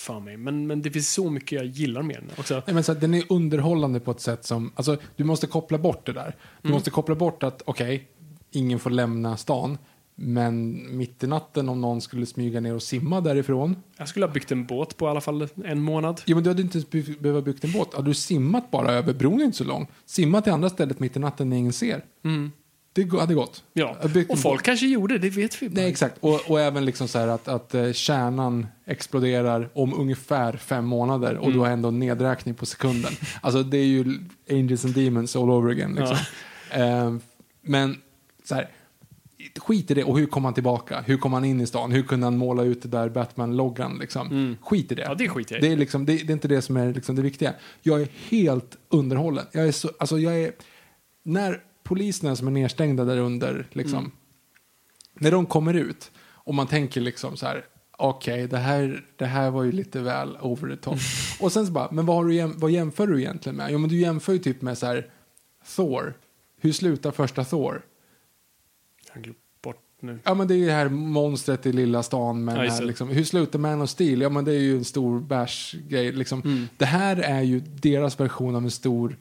för 0.00 0.20
mig. 0.20 0.36
Men, 0.36 0.66
men 0.66 0.82
det 0.82 0.90
finns 0.90 1.12
så 1.12 1.30
mycket 1.30 1.52
jag 1.52 1.66
gillar 1.66 2.02
med 2.02 2.16
den 2.16 2.30
också. 2.38 2.54
Nej, 2.66 2.74
men 2.74 2.84
så 2.84 2.92
att 2.92 3.00
den 3.00 3.14
är 3.14 3.22
underhållande 3.28 4.00
på 4.00 4.10
ett 4.10 4.20
sätt 4.20 4.44
som, 4.44 4.72
alltså 4.74 4.96
du 5.16 5.24
måste 5.24 5.46
koppla 5.46 5.78
bort 5.78 6.06
det 6.06 6.12
där. 6.12 6.36
Du 6.62 6.68
Mm. 6.68 6.74
måste 6.74 6.90
koppla 6.90 7.14
bort 7.14 7.42
att, 7.42 7.62
okej, 7.66 8.08
ingen 8.50 8.78
får 8.78 8.90
lämna 8.90 9.36
stan, 9.36 9.78
men 10.14 10.86
mitt 10.98 11.24
i 11.24 11.26
natten 11.26 11.68
om 11.68 11.80
någon 11.80 12.00
skulle 12.00 12.26
smyga 12.26 12.60
ner 12.60 12.74
och 12.74 12.82
simma 12.82 13.20
därifrån. 13.20 13.76
Jag 13.96 14.08
skulle 14.08 14.26
ha 14.26 14.32
byggt 14.32 14.52
en 14.52 14.66
båt 14.66 14.96
på 14.96 15.06
i 15.06 15.08
alla 15.08 15.20
fall 15.20 15.48
en 15.64 15.80
månad. 15.82 16.20
Jo, 16.26 16.36
men 16.36 16.44
du 16.44 16.50
hade 16.50 16.62
inte 16.62 16.78
ens 16.78 16.90
be- 16.90 17.14
behövt 17.20 17.44
byggt 17.44 17.64
en 17.64 17.72
båt. 17.72 17.94
Hade 17.94 18.10
du 18.10 18.14
simmat 18.14 18.70
bara 18.70 18.92
över 18.92 19.14
bron 19.14 19.40
är 19.40 19.44
inte 19.44 19.56
så 19.58 19.64
lång. 19.64 19.86
Simma 20.06 20.42
till 20.42 20.52
andra 20.52 20.68
stället 20.70 21.00
mitt 21.00 21.16
i 21.16 21.18
natten 21.18 21.48
när 21.50 21.56
ingen 21.56 21.72
ser. 21.72 22.04
Det 22.92 23.12
hade 23.12 23.34
gått. 23.34 23.64
Ja. 23.72 23.96
Och 24.28 24.38
folk 24.38 24.62
kanske 24.62 24.86
gjorde 24.86 25.18
det, 25.18 25.28
det 25.28 25.36
vet 25.36 25.62
vi 25.62 25.68
bara. 25.68 25.80
Nej, 25.80 25.90
exakt. 25.90 26.16
Och, 26.20 26.50
och 26.50 26.60
även 26.60 26.84
liksom 26.84 27.08
så 27.08 27.18
att, 27.18 27.48
att 27.48 27.74
eh, 27.74 27.92
kärnan 27.92 28.66
exploderar 28.86 29.68
om 29.72 29.94
ungefär 29.94 30.52
fem 30.56 30.84
månader 30.84 31.36
och 31.36 31.52
du 31.52 31.58
har 31.58 31.66
ändå 31.66 31.88
en 31.88 31.98
nedräkning 31.98 32.54
på 32.54 32.66
sekunden. 32.66 33.12
Alltså 33.40 33.62
det 33.62 33.78
är 33.78 33.84
ju 33.84 34.18
Angels 34.50 34.84
and 34.84 34.94
Demons 34.94 35.36
all 35.36 35.50
over 35.50 35.70
again. 35.70 35.94
Liksom. 35.94 36.16
Eh, 36.70 37.14
men 37.62 37.96
så 38.44 38.54
här, 38.54 38.68
skit 39.56 39.90
i 39.90 39.94
det. 39.94 40.04
Och 40.04 40.18
hur 40.18 40.26
kom 40.26 40.44
han 40.44 40.54
tillbaka? 40.54 41.00
Hur 41.06 41.16
kom 41.16 41.32
han 41.32 41.44
in 41.44 41.60
i 41.60 41.66
stan? 41.66 41.92
Hur 41.92 42.02
kunde 42.02 42.26
han 42.26 42.36
måla 42.36 42.62
ut 42.62 42.82
det 42.82 42.88
där 42.88 43.08
Batman-loggan? 43.08 43.98
Liksom? 43.98 44.56
Skit 44.62 44.92
i 44.92 44.94
det. 44.94 45.02
Mm. 45.02 45.18
Ja, 45.20 45.26
det 45.28 45.56
i. 45.56 45.60
det 45.60 45.72
är, 45.72 45.76
liksom, 45.76 46.06
det, 46.06 46.12
det 46.16 46.30
är 46.30 46.32
inte 46.32 46.48
det 46.48 46.62
som 46.62 46.76
är 46.76 46.94
liksom 46.94 47.16
det 47.16 47.22
viktiga. 47.22 47.54
Jag 47.82 48.00
är 48.00 48.08
helt 48.28 48.76
underhållen. 48.88 49.46
Jag 49.52 49.68
är 49.68 49.72
så, 49.72 49.90
alltså 49.98 50.18
jag 50.18 50.40
är, 50.40 50.52
när 51.24 51.60
poliserna 51.90 52.36
som 52.36 52.46
är 52.46 52.50
nedstängda 52.50 53.04
där 53.04 53.18
under, 53.18 53.66
liksom, 53.72 53.98
Mm. 53.98 54.10
när 55.14 55.30
de 55.30 55.46
kommer 55.46 55.74
ut 55.74 56.10
och 56.18 56.54
man 56.54 56.66
tänker 56.66 57.00
liksom 57.00 57.36
så 57.36 57.46
här, 57.46 57.64
okej, 57.98 58.46
det, 58.48 58.58
här, 58.58 59.04
det 59.16 59.26
här 59.26 59.50
var 59.50 59.62
ju 59.62 59.72
lite 59.72 60.00
väl 60.00 60.36
over 60.40 60.68
the 60.68 60.76
top. 60.76 60.98
och 61.40 61.52
sen 61.52 61.66
så 61.66 61.72
bara, 61.72 61.88
men 61.90 62.06
vad, 62.06 62.16
har 62.16 62.24
du, 62.24 62.46
vad 62.46 62.70
jämför 62.70 63.06
du 63.06 63.20
egentligen 63.20 63.56
med? 63.56 63.70
Jo, 63.70 63.78
men 63.78 63.90
du 63.90 63.96
jämför 63.96 64.32
ju 64.32 64.38
typ 64.38 64.62
med 64.62 64.78
så 64.78 64.86
här, 64.86 65.10
Thor. 65.76 66.14
Hur 66.60 66.72
slutar 66.72 67.10
första 67.10 67.44
Thor? 67.44 67.82
Nu. 70.00 70.18
Ja, 70.24 70.34
men 70.34 70.48
det 70.48 70.54
är 70.54 70.58
ju 70.58 70.66
det 70.66 70.72
här 70.72 70.88
monstret 70.88 71.66
i 71.66 71.72
lilla 71.72 72.02
stan. 72.02 72.44
Men 72.44 72.56
här, 72.56 72.82
liksom, 72.82 73.08
hur 73.08 73.24
slutar 73.24 73.58
Man 73.58 73.82
of 73.82 73.90
Steel? 73.90 74.20
Ja, 74.20 74.28
men 74.28 74.44
det 74.44 74.52
är 74.52 74.58
ju 74.58 74.76
en 74.76 74.84
stor 74.84 75.20
bash-grej. 75.20 76.12
Liksom. 76.12 76.40
Mm. 76.40 76.68
Det 76.76 76.84
här 76.84 77.16
är 77.16 77.42
ju 77.42 77.60
deras 77.60 78.20
version 78.20 78.56
av 78.56 78.64
en 78.64 78.70
stor 78.70 79.16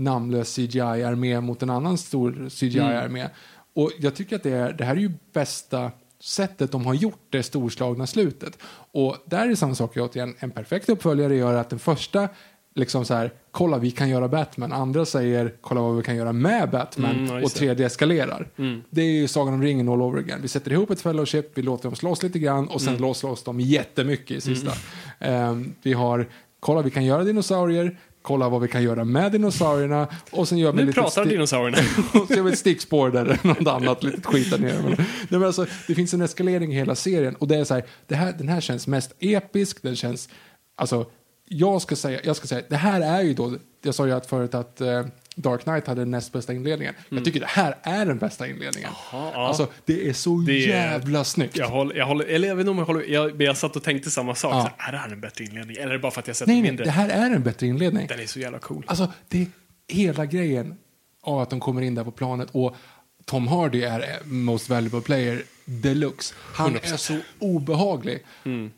namnlös 0.00 0.56
CGI-armé 0.56 1.40
mot 1.40 1.62
en 1.62 1.70
annan 1.70 1.98
stor 1.98 2.48
CGI-armé. 2.48 3.28
Och 3.74 3.90
jag 3.98 4.14
tycker 4.14 4.36
att 4.36 4.42
det, 4.42 4.50
är, 4.50 4.72
det 4.72 4.84
här 4.84 4.96
är 4.96 5.00
ju 5.00 5.12
bästa 5.32 5.90
sättet 6.20 6.72
de 6.72 6.86
har 6.86 6.94
gjort 6.94 7.26
det 7.30 7.42
storslagna 7.42 8.06
slutet. 8.06 8.58
Och 8.92 9.16
där 9.24 9.48
är 9.48 9.54
samma 9.54 9.74
sak 9.74 9.96
återigen, 9.96 10.34
en 10.38 10.50
perfekt 10.50 10.88
uppföljare 10.88 11.36
gör 11.36 11.54
att 11.54 11.70
den 11.70 11.78
första 11.78 12.28
liksom 12.74 13.04
så 13.04 13.14
här, 13.14 13.32
kolla 13.50 13.78
vi 13.78 13.90
kan 13.90 14.08
göra 14.08 14.28
Batman, 14.28 14.72
andra 14.72 15.04
säger 15.04 15.54
kolla 15.60 15.80
vad 15.80 15.96
vi 15.96 16.02
kan 16.02 16.16
göra 16.16 16.32
med 16.32 16.70
Batman 16.70 17.28
Mm, 17.28 17.44
och 17.44 17.50
tredje 17.50 17.86
eskalerar. 17.86 18.48
Det 18.90 19.00
är 19.02 19.10
ju 19.10 19.28
Sagan 19.28 19.54
om 19.54 19.62
ringen 19.62 19.88
all 19.88 20.02
over 20.02 20.18
again. 20.18 20.38
Vi 20.42 20.48
sätter 20.48 20.72
ihop 20.72 20.90
ett 20.90 21.00
fellowship, 21.00 21.50
vi 21.54 21.62
låter 21.62 21.84
dem 21.84 21.96
slåss 21.96 22.22
lite 22.22 22.38
grann 22.38 22.68
och 22.68 22.80
sen 22.80 22.96
mm. 22.96 23.14
slåss 23.14 23.42
de 23.42 23.60
jättemycket 23.60 24.36
i 24.36 24.40
sista. 24.40 24.72
Ehm, 25.18 25.74
vi 25.82 25.92
har, 25.92 26.28
kolla 26.60 26.82
vi 26.82 26.90
kan 26.90 27.04
göra 27.04 27.24
dinosaurier, 27.24 27.98
kolla 28.22 28.48
vad 28.48 28.60
vi 28.60 28.68
kan 28.68 28.82
göra 28.82 29.04
med 29.04 29.32
dinosaurierna 29.32 30.08
och 30.30 30.48
sen 30.48 30.58
gör 30.58 30.72
vi 30.72 30.76
Nu 30.76 30.86
lite 30.86 31.00
pratar 31.00 31.24
dinosaurierna. 31.24 31.78
och 32.20 32.26
så 32.28 32.34
gör 32.34 32.42
vi 32.42 32.52
ett 32.52 32.58
stickspår 32.58 33.10
där 33.10 33.24
eller 33.24 33.38
något 33.44 33.68
annat 33.68 34.02
litet 34.02 34.26
skit 34.26 34.50
där 34.50 34.58
nere. 34.58 34.82
Men, 34.82 35.06
men 35.28 35.44
alltså, 35.44 35.66
det 35.86 35.94
finns 35.94 36.14
en 36.14 36.20
eskalering 36.22 36.72
i 36.72 36.74
hela 36.74 36.94
serien 36.94 37.34
och 37.34 37.48
det 37.48 37.56
är 37.56 37.64
så 37.64 37.74
här, 37.74 37.84
det 38.06 38.14
här, 38.14 38.34
den 38.38 38.48
här 38.48 38.60
känns 38.60 38.86
mest 38.86 39.12
episk, 39.18 39.82
den 39.82 39.96
känns, 39.96 40.28
alltså, 40.74 41.06
jag 41.44 41.82
ska 41.82 41.96
säga, 41.96 42.20
jag 42.24 42.36
ska 42.36 42.46
säga, 42.46 42.62
det 42.68 42.76
här 42.76 43.00
är 43.00 43.22
ju 43.22 43.34
då, 43.34 43.52
jag 43.82 43.94
sa 43.94 44.06
ju 44.06 44.12
att 44.12 44.26
förut 44.26 44.54
att 44.54 44.80
eh, 44.80 45.04
Dark 45.40 45.62
Knight 45.62 45.86
hade 45.86 46.00
den 46.00 46.10
näst 46.10 46.32
bästa 46.32 46.52
inledningen. 46.52 46.94
Jag 47.08 47.24
tycker 47.24 47.40
det 47.40 47.46
här 47.46 47.74
är 47.82 48.06
den 48.06 48.18
bästa 48.18 48.48
inledningen. 48.48 48.90
ja. 49.12 49.32
Alltså, 49.34 49.68
det 49.84 50.08
är 50.08 50.12
så 50.12 50.36
Det 50.36 50.52
är- 50.52 50.68
jävla 50.68 51.24
snyggt. 51.24 51.56
Jag, 51.56 51.68
håller, 51.68 51.94
jag, 51.96 52.06
håller, 52.06 52.24
eller 52.24 52.48
jag 52.48 52.56
vet 52.56 52.60
inte 52.62 52.70
om 52.70 52.78
jag 52.78 52.84
håller, 52.86 53.04
jag, 53.08 53.42
jag 53.42 53.56
satt 53.56 53.76
och 53.76 53.82
tänkte 53.82 54.10
samma 54.10 54.34
sak. 54.34 54.54
Ja. 54.54 54.62
Så 54.62 54.88
är 54.88 54.92
det 54.92 54.98
här 54.98 55.08
en 55.12 55.20
bättre 55.20 55.44
inledning? 55.44 55.76
Eller 55.76 55.88
är 55.88 55.92
det 55.92 55.98
bara 55.98 56.12
för 56.12 56.20
att 56.20 56.26
jag 56.26 56.36
sett 56.36 56.46
nej, 56.48 56.56
den 56.56 56.62
nej, 56.62 56.70
mindre? 56.70 56.84
det 56.84 56.90
här 56.90 57.08
är 57.08 57.30
en 57.30 57.42
bättre 57.42 57.66
inledning. 57.66 58.06
Den 58.06 58.20
är 58.20 58.26
så 58.26 58.40
jävla 58.40 58.58
cool. 58.58 58.84
Alltså, 58.86 59.12
det 59.28 59.40
är 59.42 59.46
hela 59.88 60.26
grejen 60.26 60.76
av 61.22 61.38
att 61.40 61.50
de 61.50 61.60
kommer 61.60 61.82
in 61.82 61.94
där 61.94 62.04
på 62.04 62.10
planet 62.10 62.48
och 62.52 62.76
Tom 63.24 63.48
Hardy 63.48 63.82
är 63.82 64.00
eh, 64.00 64.26
most 64.26 64.68
valuable 64.68 65.00
player 65.00 65.42
deluxe. 65.70 66.34
Han 66.54 66.76
är 66.76 66.96
så 66.96 67.16
obehaglig. 67.38 68.24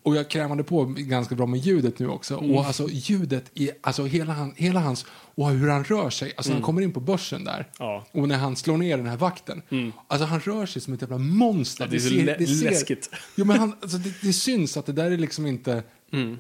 Och 0.03 0.17
jag 0.17 0.29
krämade 0.31 0.65
på 0.65 0.85
ganska 0.85 1.35
bra 1.35 1.47
med 1.47 1.61
ljudet 1.61 1.99
nu 1.99 2.09
också. 2.09 2.37
Och 2.37 2.65
alltså 2.67 2.89
ljudet, 2.91 3.51
i, 3.55 3.71
alltså 3.81 4.05
hela, 4.05 4.33
han, 4.33 4.53
hela 4.57 4.81
hans, 4.81 5.07
och 5.35 5.51
hur 5.51 5.69
han 5.69 5.85
rör 5.85 6.11
sig. 6.11 6.33
Alltså 6.37 6.53
han 6.53 6.63
kommer 6.63 6.83
in 6.83 6.93
på 6.93 7.01
börsen 7.01 7.45
där. 7.45 7.69
Ja. 7.79 8.07
Och 8.13 8.29
när 8.29 8.37
han 8.39 8.57
slår 8.57 8.77
ner 8.77 8.97
den 8.97 9.07
här 9.07 9.17
vakten. 9.17 9.63
Alltså 10.07 10.27
han 10.27 10.41
rör 10.41 10.67
sig 10.67 10.83
som 10.83 10.95
ett 10.95 11.01
jävla 11.03 11.19
monster. 11.19 11.85
Ja, 11.85 11.91
det 11.91 11.97
är 11.97 12.01
så 12.01 12.15
lä- 12.15 12.37
läskigt. 12.71 13.11
Jo, 13.37 13.45
men 13.45 13.59
han, 13.59 13.77
alltså, 13.83 13.99
det, 13.99 14.15
det 14.23 14.33
syns 14.33 14.77
att 14.77 14.87
det 14.87 14.93
där 14.93 15.11
är 15.11 15.17
liksom 15.19 15.47
inte... 15.47 15.83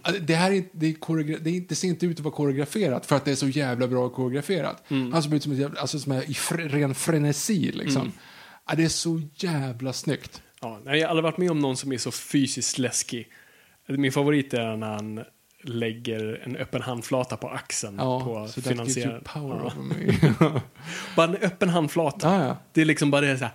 Alltså, 0.02 0.22
Det 0.22 0.34
här 0.34 0.50
är, 0.52 0.64
det, 0.72 0.86
är 0.86 1.38
det, 1.40 1.50
är, 1.50 1.64
det 1.68 1.74
ser 1.74 1.88
inte 1.88 2.06
ut 2.06 2.16
att 2.18 2.24
vara 2.24 2.34
koreograferat 2.34 3.06
för 3.06 3.16
att 3.16 3.24
det 3.24 3.30
är 3.30 3.34
så 3.34 3.48
jävla 3.48 3.88
bra 3.88 4.08
koreograferat. 4.08 4.82
Han 4.88 5.22
ser 5.22 5.34
ut 5.34 5.42
som, 5.42 5.52
ett 5.52 5.58
jävla, 5.58 5.80
alltså, 5.80 5.98
som 5.98 6.12
är 6.12 6.30
i 6.30 6.34
fre, 6.34 6.68
ren 6.68 6.94
frenesi. 6.94 7.72
Liksom. 7.74 8.12
Ja, 8.68 8.74
det 8.74 8.84
är 8.84 8.88
så 8.88 9.20
jävla 9.34 9.92
snyggt. 9.92 10.42
Ja, 10.60 10.80
jag 10.84 10.92
har 11.00 11.04
aldrig 11.08 11.22
varit 11.24 11.38
med 11.38 11.50
om 11.50 11.58
någon 11.58 11.76
som 11.76 11.92
är 11.92 11.98
så 11.98 12.10
fysiskt 12.12 12.78
läskig. 12.78 13.28
Min 13.88 14.12
favorit 14.12 14.54
är 14.54 14.76
när 14.76 14.86
han 14.94 15.24
lägger 15.64 16.40
en 16.44 16.56
öppen 16.56 16.82
handflata 16.82 17.36
på 17.36 17.48
axeln 17.48 17.96
Ja, 17.98 18.20
på 18.24 18.48
så 18.48 18.60
that 18.60 18.72
gives 18.72 18.96
you 18.96 19.04
finansiär. 19.06 19.20
power 19.24 19.72
Ja. 20.40 20.60
Bara 21.16 21.26
en 21.28 21.36
öppen 21.36 21.68
handflata. 21.68 22.34
Ja, 22.38 22.44
ja. 22.46 22.56
Det 22.72 22.80
är 22.80 22.84
liksom 22.84 23.10
bara 23.10 23.20
det 23.20 23.38
så 23.38 23.44
här. 23.44 23.52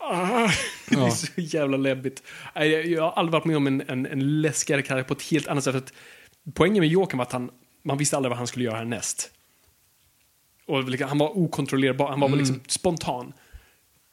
Ah, 0.00 0.50
det 0.88 0.94
är 0.96 1.10
så 1.10 1.26
jävla 1.36 1.76
läbbigt. 1.76 2.22
Jag, 2.54 3.02
har 3.02 3.10
aldrig 3.12 3.32
varit 3.32 3.44
med 3.44 3.56
om 3.56 3.66
en, 3.66 3.82
en, 3.88 4.06
en 4.06 4.40
läskigare 4.40 4.82
karaktär 4.82 5.08
på 5.08 5.14
ett 5.14 5.22
helt 5.30 5.48
annat 5.48 5.64
sätt. 5.64 5.74
Att 5.74 5.92
poängen 6.54 6.80
med 6.80 6.88
Jokern 6.88 7.18
var 7.18 7.24
att 7.26 7.32
han, 7.32 7.50
man 7.84 7.98
visste 7.98 8.16
aldrig 8.16 8.30
vad 8.30 8.38
han 8.38 8.46
skulle 8.46 8.64
göra 8.64 8.76
härnäst. 8.76 9.30
Och 10.66 10.84
liksom, 10.84 11.08
han 11.08 11.18
var 11.18 11.38
okontrollerbar, 11.38 12.08
han 12.08 12.20
var 12.20 12.26
Mm. 12.28 12.38
liksom 12.38 12.60
spontan. 12.68 13.32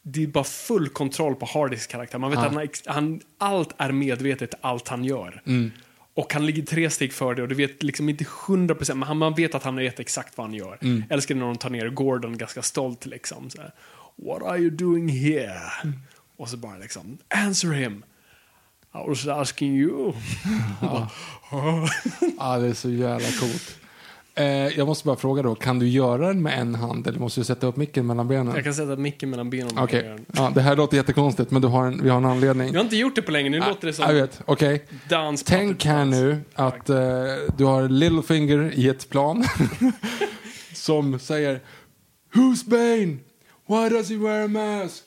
Det 0.08 0.24
är 0.24 0.28
bara 0.28 0.44
full 0.44 0.90
kontroll 0.90 1.36
på 1.36 1.46
Hardys 1.46 1.88
karaktär. 1.88 2.18
Man 2.20 2.30
vet 2.32 2.40
att 2.40 2.54
han, 2.54 2.68
han, 2.86 3.22
allt 3.38 3.70
är 3.78 3.92
medvetet, 3.92 4.54
allt 4.62 4.88
han 4.88 5.06
gör. 5.06 5.42
Mm. 5.46 5.72
Och 6.14 6.34
han 6.34 6.46
ligger 6.46 6.64
tre 6.64 6.90
steg 6.90 7.14
före 7.14 7.36
det 7.36 7.42
och 7.42 7.48
du 7.48 7.56
vet 7.56 7.84
liksom 7.84 8.10
inte 8.10 8.24
100% 8.24 8.94
men 8.94 9.04
han, 9.08 9.18
man 9.18 9.34
vet 9.34 9.56
att 9.56 9.64
han 9.64 9.76
vet 9.76 10.00
exakt 10.00 10.38
vad 10.38 10.48
han 10.48 10.54
gör. 10.54 10.78
Mm. 10.82 11.04
Älskar 11.10 11.36
när 11.36 11.46
de 11.46 11.56
tar 11.56 11.70
ner 11.70 11.90
Gordon 11.90 12.38
ganska 12.38 12.62
stolt 12.62 13.06
liksom. 13.06 13.50
Så 13.50 13.62
här, 13.62 13.72
What 14.16 14.44
are 14.44 14.58
you 14.58 14.70
doing 14.70 15.10
here? 15.10 15.62
Mm. 15.84 16.00
Och 16.38 16.50
så 16.50 16.58
bara 16.58 16.78
liksom, 16.78 17.18
answer 17.28 17.72
him. 17.72 18.04
I 18.94 19.10
was 19.10 19.28
asking 19.28 19.76
you. 19.78 20.14
Bara, 20.82 21.10
"Ah." 21.52 21.88
Ja, 22.38 22.58
det 22.58 22.68
är 22.68 22.74
så 22.74 22.90
jävla 22.90 23.28
coolt. 23.40 23.80
Eh, 24.38 24.46
jag 24.48 24.88
måste 24.88 25.06
bara 25.06 25.16
fråga 25.16 25.42
då, 25.44 25.56
kan 25.56 25.80
du 25.80 25.88
göra 25.88 26.28
den 26.28 26.42
med 26.44 26.60
en 26.60 26.76
hand 26.76 27.08
eller 27.08 27.20
måste 27.20 27.40
du 27.40 27.44
sätta 27.44 27.68
upp 27.68 27.76
micken 27.76 28.08
mellan 28.08 28.28
benen? 28.28 28.56
Jag 28.56 28.64
kan 28.64 28.74
sätta 28.74 28.96
micken 28.96 29.30
mellan 29.30 29.50
benen. 29.50 29.78
Okej, 29.80 30.18
ja, 30.34 30.52
det 30.56 30.62
här 30.62 30.76
låter 30.76 30.98
jättekonstigt 30.98 31.52
men 31.52 31.62
du 31.62 31.68
har 31.68 31.86
en, 31.88 32.04
vi 32.04 32.10
har 32.10 32.18
en 32.18 32.26
anledning. 32.26 32.68
Jag 32.68 32.80
har 32.80 32.84
inte 32.84 32.96
gjort 32.98 33.16
det 33.16 33.22
på 33.22 33.32
länge, 33.32 33.50
nu 33.50 33.60
låter 33.60 33.88
det 33.88 33.94
som 33.94 34.06
Jag 34.06 34.14
vet, 34.14 34.42
okej. 34.46 34.86
dans. 35.10 35.44
Tänk 35.44 35.70
puppet 35.72 35.92
här 35.92 36.06
nu 36.06 36.42
att 36.54 36.90
eh, 36.90 36.98
du 37.58 37.64
har 37.66 37.90
Littlefinger 37.90 38.72
i 38.76 38.90
ett 38.90 39.10
plan 39.10 39.44
som 40.74 41.20
säger 41.20 41.60
Who's 42.34 42.70
Bane? 42.70 43.18
Why 43.68 43.90
does 43.98 44.10
he 44.10 44.18
wear 44.18 44.44
a 44.46 44.48
mask? 44.48 45.04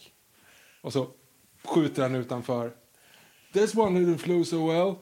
Och 0.82 0.92
så 0.92 1.06
skjuter 1.64 2.02
han 2.02 2.14
utanför. 2.14 2.70
This 3.52 3.74
one 3.74 4.00
didn't 4.00 4.18
flew 4.18 4.44
so 4.44 4.66
well. 4.72 4.94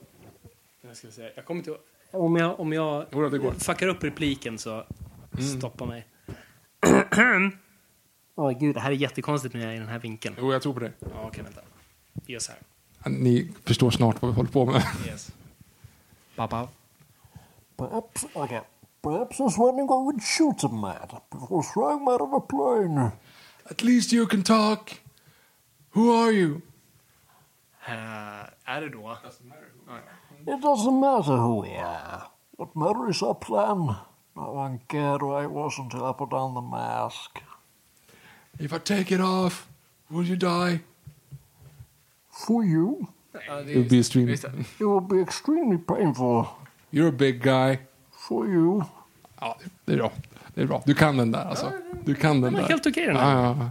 Jag, 0.87 0.97
ska 0.97 1.07
säga, 1.07 1.29
jag 1.35 1.45
kommer 1.45 1.59
inte 1.59 1.69
ihåg- 1.69 1.79
Om 2.17 2.35
jag, 2.35 2.59
om 2.59 2.73
jag 2.73 3.05
Jodå, 3.11 3.29
det 3.29 3.37
går. 3.37 3.51
fuckar 3.51 3.87
upp 3.87 4.03
repliken 4.03 4.57
så 4.57 4.83
stoppa 5.57 5.85
mig. 5.85 6.07
Åh 8.35 8.59
gud, 8.59 8.75
det 8.75 8.79
här 8.79 8.91
är 8.91 8.95
jättekonstigt 8.95 9.53
när 9.53 9.61
jag 9.61 9.71
är 9.71 9.75
i 9.75 9.79
den 9.79 9.87
här 9.87 9.99
vinkeln. 9.99 10.35
Jo, 10.39 10.53
jag 10.53 10.61
tror 10.61 10.73
på 10.73 10.79
det. 10.79 10.91
Ja, 10.99 11.07
okej, 11.27 11.43
vänta. 11.43 11.61
Ge 12.25 12.37
oss 12.37 12.49
här. 12.49 12.57
Ni 13.09 13.51
förstår 13.65 13.91
snart 13.91 14.21
vad 14.21 14.31
vi 14.31 14.35
håller 14.35 14.49
på 14.51 14.65
med. 14.65 14.83
Yes. 15.07 15.31
Pappa. 16.35 16.67
Perhaps, 17.77 18.25
okay. 18.33 18.59
Perhaps 19.01 19.39
I 19.39 19.43
was 19.43 19.57
wondering 19.57 19.87
what 19.87 20.03
would 20.05 20.21
shoot 20.23 20.63
him 20.63 20.83
at 20.83 21.29
before 21.31 21.63
throwing 21.63 21.99
him 21.99 22.07
out 22.07 22.21
of 22.21 22.33
a 22.33 22.39
plane. 22.39 23.11
At 23.69 23.83
least 23.83 24.13
you 24.13 24.27
can 24.27 24.43
talk. 24.43 25.01
Who 25.93 26.11
are 26.11 26.31
you? 26.31 26.61
Uh, 27.89 28.49
är 28.65 28.81
det 28.81 28.89
då? 28.89 29.17
It 30.47 30.61
doesn't 30.61 30.99
matter 30.99 31.37
who 31.37 31.61
we 31.61 31.75
are. 31.75 32.23
What 32.57 32.75
matters 32.75 33.15
is 33.17 33.23
our 33.23 33.35
plan. 33.35 33.95
No 34.35 34.51
one 34.53 34.79
cared 34.87 35.21
who 35.21 35.33
I 35.33 35.45
was 35.47 35.79
until 35.79 36.05
I 36.05 36.13
put 36.13 36.33
on 36.33 36.53
the 36.53 36.61
mask. 36.61 37.31
If 38.59 38.73
I 38.73 38.79
take 38.79 39.11
it 39.15 39.21
off, 39.21 39.67
will 40.09 40.25
you 40.25 40.35
die? 40.35 40.79
For 42.31 42.63
you, 42.63 43.07
It 43.67 43.75
would 43.77 43.89
be 43.89 43.99
extreme. 43.99 44.29
it 44.29 44.43
will 44.79 44.99
be 45.01 45.21
extremely 45.21 45.77
painful. 45.77 46.45
You're 46.91 47.09
a 47.09 47.11
big 47.11 47.41
guy. 47.43 47.77
For 48.11 48.47
you. 48.47 48.83
Ja, 49.39 49.57
det 49.85 49.93
är 49.93 49.97
bra. 49.97 50.11
Det 50.53 50.61
är 50.61 50.65
bra. 50.65 50.81
Du 50.85 50.93
kan 50.95 51.17
den 51.17 51.31
där 51.31 51.45
alltså. 51.45 51.71
Du 52.05 52.15
kan 52.15 52.41
den 52.41 52.53
Den 52.53 52.55
är 52.55 52.61
där. 52.61 52.69
helt 52.69 52.85
okej, 52.87 53.05
den 53.05 53.15
här. 53.15 53.35
Ja, 53.35 53.43
ja, 53.43 53.55
ja. 53.59 53.69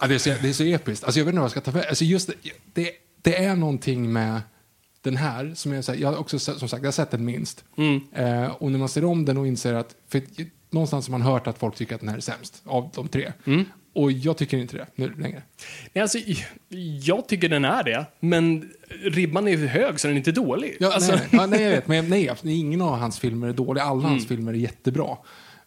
Ja, 0.00 0.06
det, 0.06 0.14
är 0.14 0.18
så, 0.18 0.30
det 0.42 0.48
är 0.48 0.52
så 0.52 0.64
episkt. 0.64 1.04
Alltså, 1.04 1.20
jag 1.20 1.24
vet 1.24 1.32
inte 1.32 1.40
vad 1.40 1.44
jag 1.44 1.50
ska 1.50 1.60
ta 1.60 1.70
vägen. 1.70 1.88
Alltså, 1.88 2.04
just 2.04 2.28
det, 2.28 2.34
det, 2.72 2.90
det 3.22 3.44
är 3.44 3.56
någonting 3.56 4.12
med 4.12 4.40
den 5.02 5.16
här 5.16 5.52
som 5.54 5.72
jag, 5.72 5.84
jag 5.96 6.08
har 6.12 6.16
också 6.18 6.38
som 6.38 6.68
sagt 6.68 6.82
jag 6.82 6.86
har 6.88 6.92
sett 6.92 7.10
den 7.10 7.24
minst. 7.24 7.64
Mm. 7.76 8.00
Eh, 8.12 8.50
och 8.50 8.72
när 8.72 8.78
man 8.78 8.88
ser 8.88 9.04
om 9.04 9.24
den 9.24 9.36
och 9.36 9.46
inser 9.46 9.74
att 9.74 9.94
för, 10.08 10.22
någonstans 10.70 11.06
har 11.08 11.10
man 11.10 11.22
hört 11.22 11.46
att 11.46 11.58
folk 11.58 11.74
tycker 11.76 11.94
att 11.94 12.00
den 12.00 12.08
här 12.10 12.16
är 12.16 12.20
sämst 12.20 12.62
av 12.64 12.90
de 12.94 13.08
tre. 13.08 13.32
Mm. 13.46 13.64
Och 13.94 14.12
jag 14.12 14.36
tycker 14.36 14.58
inte 14.58 14.76
det 14.76 14.86
nu 14.94 15.14
längre. 15.18 15.42
Nej, 15.92 16.02
alltså, 16.02 16.18
jag 17.02 17.28
tycker 17.28 17.48
den 17.48 17.64
är 17.64 17.82
det, 17.84 18.06
men 18.20 18.70
ribban 19.02 19.48
är 19.48 19.56
hög 19.56 20.00
så 20.00 20.06
den 20.08 20.16
är 20.16 20.18
inte 20.18 20.32
dålig. 20.32 20.76
Ja, 20.80 20.92
alltså, 20.94 21.12
nej, 21.12 21.20
nej, 21.30 21.40
ja, 21.40 21.46
nej, 21.46 21.62
jag 21.62 21.70
vet. 21.70 21.86
Men 21.88 22.08
nej, 22.08 22.30
ingen 22.44 22.82
av 22.82 22.96
hans 22.98 23.18
filmer 23.18 23.48
är 23.48 23.52
dålig. 23.52 23.80
Alla 23.80 24.00
Mm. 24.00 24.10
hans 24.10 24.26
filmer 24.26 24.52
är 24.52 24.56
jättebra. 24.56 25.16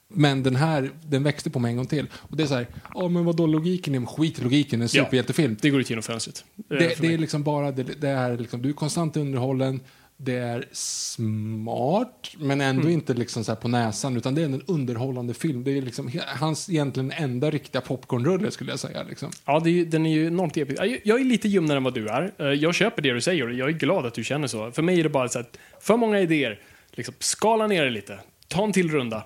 Men 0.07 0.43
den 0.43 0.55
här, 0.55 0.89
den 1.07 1.23
växte 1.23 1.49
på 1.49 1.59
mig 1.59 1.69
en 1.71 1.77
gång 1.77 1.85
till. 1.87 2.07
Och 2.13 2.37
det 2.37 2.43
är 2.43 2.47
så 2.47 2.55
här, 2.55 2.67
ja 2.93 3.07
men 3.07 3.25
vadå 3.25 3.45
logiken? 3.47 3.95
är 3.95 4.05
Skit 4.05 4.39
i 4.39 4.43
logiken, 4.43 4.81
en 4.81 4.89
superhjältefilm. 4.89 5.57
Det 5.61 5.69
går 5.69 5.81
ut 5.81 5.89
genom 5.89 6.03
fönstret. 6.03 6.45
eh, 6.57 6.63
Det, 6.77 7.01
det 7.01 7.13
är 7.13 7.17
liksom 7.17 7.43
bara, 7.43 7.71
det, 7.71 7.83
det 7.83 8.09
är 8.09 8.37
liksom, 8.37 8.61
du 8.61 8.69
är 8.69 8.73
konstant 8.73 9.17
underhållen, 9.17 9.79
det 10.17 10.35
är 10.35 10.67
smart, 10.71 12.31
men 12.37 12.61
ändå 12.61 12.81
Mm. 12.81 12.93
inte 12.93 13.13
liksom 13.13 13.43
så 13.43 13.55
på 13.55 13.67
näsan, 13.67 14.17
utan 14.17 14.35
det 14.35 14.41
är 14.41 14.45
en 14.45 14.61
underhållande 14.67 15.33
film. 15.33 15.63
Det 15.63 15.77
är 15.77 15.81
liksom 15.81 16.11
hans 16.39 16.69
egentligen 16.69 17.11
enda 17.11 17.49
riktiga 17.51 17.81
popcornrulle 17.81 18.51
skulle 18.51 18.71
jag 18.71 18.79
säga. 18.79 19.03
Liksom. 19.03 19.31
Ja, 19.45 19.59
är, 19.69 19.85
den 19.85 20.05
är 20.05 20.13
ju 20.13 20.27
enormt 20.27 20.57
episk. 20.57 20.81
Jag- 20.81 20.99
Jag 21.03 21.21
är 21.21 21.25
lite 21.25 21.47
ljumnare 21.47 21.77
än 21.77 21.83
vad 21.83 21.93
du 21.93 22.07
är. 22.09 22.31
Eh, 22.39 22.45
Jag 22.47 22.75
köper 22.75 23.01
det 23.01 23.13
du 23.13 23.21
säger 23.21 23.47
och 23.47 23.53
jag 23.53 23.69
är 23.69 23.73
glad 23.73 24.05
att 24.05 24.13
du 24.13 24.23
känner 24.23 24.47
så. 24.47 24.71
För 24.71 24.81
mig 24.81 24.99
är 24.99 25.03
det 25.03 25.09
bara 25.09 25.27
så 25.29 25.39
att 25.39 25.57
för 25.81 25.97
många 25.97 26.19
idéer. 26.19 26.59
Liksom, 26.91 27.13
skala 27.19 27.67
ner 27.67 27.83
det 27.83 27.89
lite. 27.91 28.19
Ta 28.55 28.63
en 28.63 28.71
till 28.73 28.91
runda. 28.91 29.23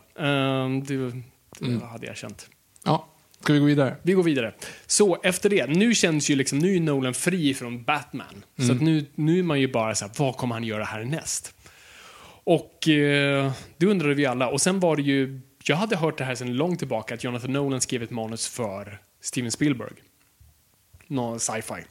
Det 0.83 0.97
det 0.97 1.65
Mm. 1.65 1.81
hade 1.81 2.05
jag 2.07 2.17
känt. 2.17 2.49
Ja, 2.85 3.07
ska 3.39 3.53
vi 3.53 3.59
gå 3.59 3.65
vidare? 3.65 3.95
Vi 4.01 4.13
går 4.13 4.23
vidare. 4.23 4.53
Så 4.87 5.17
efter 5.23 5.49
det, 5.49 5.67
nu 5.69 5.95
känns 5.95 6.29
ju 6.29 6.35
liksom, 6.35 6.59
nu 6.59 6.75
är 6.75 6.79
Nolan 6.79 7.13
fri 7.13 7.53
från 7.53 7.83
Batman. 7.83 8.43
Så 8.67 8.71
att 8.71 8.81
nu, 8.81 9.05
nu 9.15 9.39
är 9.39 9.43
man 9.43 9.59
ju 9.59 9.67
bara 9.67 9.95
så 9.95 10.05
här, 10.05 10.13
vad 10.17 10.37
kommer 10.37 10.55
han 10.55 10.63
göra 10.63 10.83
härnäst? 10.83 11.53
Och 12.43 12.87
eh, 12.87 13.51
det 13.77 13.85
undrade 13.85 14.13
vi 14.13 14.25
alla. 14.25 14.47
Och 14.49 14.61
sen 14.61 14.79
var 14.79 14.95
det 14.95 15.01
ju, 15.01 15.41
jag 15.63 15.75
hade 15.75 15.95
hört 15.95 16.17
det 16.17 16.23
här 16.23 16.35
sedan 16.35 16.55
långt 16.55 16.79
tillbaka, 16.79 17.13
att 17.13 17.23
Jonathan 17.23 17.53
Nolan 17.53 17.81
skrev 17.81 18.03
ett 18.03 18.11
manus 18.11 18.47
för 18.47 18.99
Steven 19.21 19.51
Spielberg. 19.51 19.93
Nå 21.07 21.39
sci-fi. 21.39 21.83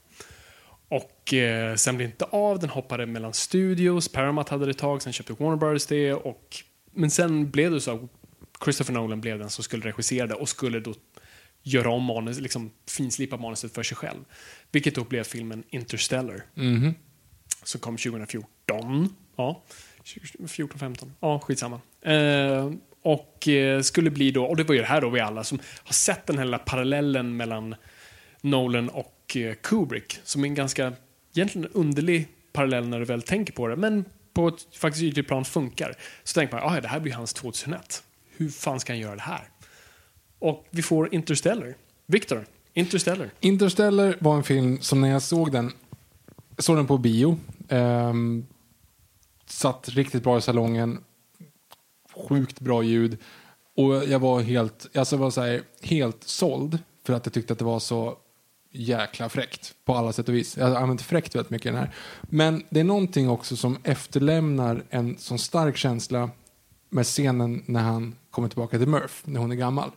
Och 0.88 1.34
eh, 1.34 1.74
sen 1.74 1.96
blev 1.96 2.08
det 2.08 2.12
inte 2.12 2.24
av, 2.24 2.58
den 2.58 2.70
hoppade 2.70 3.06
mellan 3.06 3.32
studios, 3.32 4.08
Paramount 4.08 4.50
hade 4.50 4.64
det 4.64 4.70
ett 4.70 4.78
tag, 4.78 5.02
sen 5.02 5.12
köpte 5.12 5.32
Warner 5.32 5.56
Brothers 5.56 5.86
det. 5.86 6.12
Och, 6.12 6.56
men 6.98 7.10
sen 7.10 7.50
blev 7.50 7.70
det 7.70 7.80
så 7.80 7.94
att 7.94 8.00
Christopher 8.64 8.94
Nolan 8.94 9.20
blev 9.20 9.38
den 9.38 9.50
som 9.50 9.64
skulle 9.64 9.86
regissera 9.86 10.26
det 10.26 10.34
och 10.34 10.48
skulle 10.48 10.80
då 10.80 10.94
göra 11.62 11.90
om 11.90 12.04
manus, 12.04 12.40
liksom 12.40 12.70
finslipa 12.90 13.36
manuset 13.36 13.74
för 13.74 13.82
sig 13.82 13.96
själv. 13.96 14.24
Vilket 14.72 14.94
då 14.94 15.04
blev 15.04 15.24
filmen 15.24 15.62
Interstellar. 15.70 16.42
Som 17.62 17.80
kom 17.80 17.96
2014. 17.96 19.14
Ja, 19.36 19.64
14, 20.46 20.78
15. 20.78 21.12
Ja, 21.20 21.40
skitsamma. 21.40 21.80
Eh, 22.02 22.70
och 23.02 23.48
eh, 23.48 23.80
skulle 23.80 24.10
bli 24.10 24.30
då, 24.30 24.44
och 24.44 24.56
det 24.56 24.64
var 24.64 24.74
ju 24.74 24.80
det 24.80 24.86
här 24.86 25.00
då 25.00 25.10
vi 25.10 25.20
alla 25.20 25.44
som 25.44 25.58
har 25.84 25.92
sett 25.92 26.26
den 26.26 26.38
här 26.38 26.58
parallellen 26.58 27.36
mellan 27.36 27.74
Nolan 28.40 28.88
och 28.88 29.36
eh, 29.36 29.54
Kubrick. 29.54 30.20
Som 30.24 30.44
är 30.44 30.48
en 30.48 30.54
ganska, 30.54 30.92
egentligen 31.34 31.68
underlig 31.72 32.28
parallell 32.52 32.88
när 32.88 32.98
du 32.98 33.04
väl 33.04 33.22
tänker 33.22 33.52
på 33.52 33.68
det. 33.68 33.76
Men 33.76 34.04
på 34.38 34.48
ett 34.48 34.66
faktiskt 34.72 35.02
ytligt 35.02 35.26
plan 35.26 35.44
funkar. 35.44 35.94
Så 36.24 36.34
tänker 36.34 36.56
man, 36.56 36.64
ah, 36.64 36.80
det 36.80 36.88
här 36.88 37.00
blir 37.00 37.12
hans 37.12 37.34
2001. 37.34 38.02
Hur 38.36 38.48
fan 38.48 38.80
ska 38.80 38.92
han 38.92 39.00
göra 39.00 39.14
det 39.14 39.20
här? 39.20 39.48
Och 40.38 40.66
vi 40.70 40.82
får 40.82 41.14
Interstellar. 41.14 41.74
Victor, 42.06 42.46
Interstellar. 42.74 43.30
Interstellar 43.40 44.16
var 44.20 44.36
en 44.36 44.42
film 44.42 44.80
som 44.80 45.00
när 45.00 45.08
jag 45.08 45.22
såg 45.22 45.52
den, 45.52 45.72
jag 46.56 46.64
såg 46.64 46.76
den 46.76 46.86
på 46.86 46.98
bio, 46.98 47.38
ehm, 47.68 48.46
satt 49.46 49.88
riktigt 49.88 50.22
bra 50.22 50.38
i 50.38 50.40
salongen, 50.40 51.04
sjukt 52.28 52.60
bra 52.60 52.82
ljud 52.82 53.18
och 53.76 53.94
jag 53.94 54.18
var 54.18 54.40
helt, 54.40 54.96
alltså 54.96 55.16
var 55.16 55.30
så 55.30 55.40
här, 55.40 55.62
helt 55.82 56.24
såld 56.24 56.78
för 57.04 57.12
att 57.12 57.26
jag 57.26 57.32
tyckte 57.32 57.52
att 57.52 57.58
det 57.58 57.64
var 57.64 57.80
så 57.80 58.18
jäkla 58.70 59.28
fräckt 59.28 59.74
på 59.84 59.94
alla 59.94 60.12
sätt 60.12 60.28
och 60.28 60.34
vis. 60.34 60.56
Jag 60.56 60.66
har 60.66 60.76
använt 60.76 61.02
fräckt 61.02 61.34
väldigt 61.34 61.50
mycket 61.50 61.66
i 61.66 61.68
den 61.68 61.78
här. 61.78 61.94
Men 62.22 62.62
det 62.70 62.80
är 62.80 62.84
någonting 62.84 63.28
också 63.28 63.56
som 63.56 63.78
efterlämnar 63.82 64.84
en 64.90 65.18
sån 65.18 65.38
stark 65.38 65.76
känsla 65.76 66.30
med 66.90 67.04
scenen 67.04 67.62
när 67.66 67.82
han 67.82 68.14
kommer 68.30 68.48
tillbaka 68.48 68.78
till 68.78 68.88
Murph, 68.88 69.14
när 69.24 69.40
hon 69.40 69.52
är 69.52 69.56
gammal. 69.56 69.90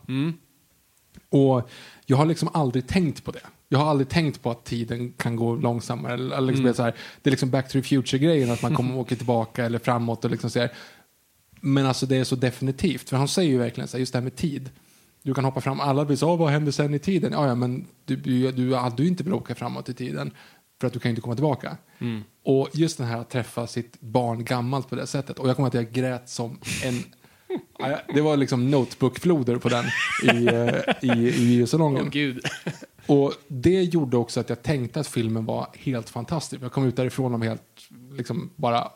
Och 1.28 1.70
jag 2.06 2.16
har 2.16 2.26
liksom 2.26 2.48
aldrig 2.52 2.86
tänkt 2.86 3.24
på 3.24 3.30
det. 3.30 3.42
Jag 3.68 3.78
har 3.78 3.86
aldrig 3.86 4.08
tänkt 4.08 4.42
på 4.42 4.50
att 4.50 4.64
tiden 4.64 5.12
kan 5.12 5.36
gå 5.36 5.56
långsammare. 5.56 6.14
Eller 6.14 6.40
liksom 6.40 6.64
det, 6.64 6.70
är 6.70 6.74
så 6.74 6.82
här, 6.82 6.94
det 7.22 7.28
är 7.28 7.30
liksom 7.30 7.50
back 7.50 7.68
to 7.68 7.72
the 7.72 7.82
future-grejen, 7.82 8.50
att 8.50 8.62
man 8.62 8.74
kommer 8.74 8.96
åka 8.98 9.16
tillbaka 9.16 9.64
eller 9.64 9.78
framåt 9.78 10.24
och 10.24 10.30
liksom 10.30 10.50
så 10.50 10.58
här. 10.58 10.72
Men 11.60 11.86
alltså 11.86 12.06
det 12.06 12.16
är 12.16 12.24
så 12.24 12.36
definitivt, 12.36 13.08
för 13.08 13.16
han 13.16 13.28
säger 13.28 13.50
ju 13.50 13.58
verkligen 13.58 13.88
så 13.88 13.96
här, 13.96 14.00
just 14.00 14.12
det 14.12 14.18
här 14.18 14.24
med 14.24 14.36
tid. 14.36 14.70
Du 15.22 15.34
kan 15.34 15.44
hoppa 15.44 15.60
fram, 15.60 15.80
alla 15.80 16.04
blir 16.04 16.16
så, 16.16 16.30
"Åh, 16.30 16.38
vad 16.38 16.50
händer 16.50 16.72
sen 16.72 16.94
i 16.94 16.98
tiden? 16.98 17.32
Ja, 17.32 17.46
ja, 17.46 17.54
men 17.54 17.86
du, 18.04 18.16
du, 18.16 18.52
du 18.52 18.74
hade 18.74 19.02
ju 19.02 19.08
inte 19.08 19.24
velat 19.24 19.40
åka 19.40 19.54
framåt 19.54 19.88
i 19.88 19.94
tiden, 19.94 20.30
för 20.80 20.86
att 20.86 20.92
du 20.92 20.98
kan 20.98 21.08
inte 21.10 21.20
komma 21.22 21.34
tillbaka. 21.34 21.76
Och 22.44 22.68
just 22.72 22.98
den 22.98 23.06
här 23.06 23.18
att 23.18 23.30
träffa 23.30 23.66
sitt 23.66 24.00
barn 24.00 24.44
gammalt 24.44 24.88
på 24.90 24.96
det 24.96 25.06
sättet. 25.06 25.38
Och 25.38 25.48
jag 25.48 25.56
kommer 25.56 25.68
att 25.68 25.74
jag 25.74 25.92
grät 25.92 26.28
som 26.28 26.58
en... 26.84 27.02
Det 28.14 28.20
var 28.20 28.36
liksom 28.36 28.70
notebookfloder 28.70 29.56
på 29.56 29.68
den 29.68 29.84
i, 30.22 30.46
eh, 30.46 31.10
i, 31.16 31.28
i 31.28 31.46
biosalongen. 31.46 32.10
Gud. 32.10 32.44
Och 33.06 33.32
det 33.48 33.82
gjorde 33.82 34.16
också 34.16 34.40
att 34.40 34.48
jag 34.48 34.62
tänkte 34.62 35.00
att 35.00 35.06
filmen 35.06 35.44
var 35.44 35.66
helt 35.78 36.08
fantastisk. 36.10 36.62
Jag 36.62 36.72
kom 36.72 36.84
ut 36.84 36.96
därifrån 36.96 37.34
och 37.34 37.44
helt, 37.44 37.62
liksom, 38.12 38.50
bara 38.56 38.88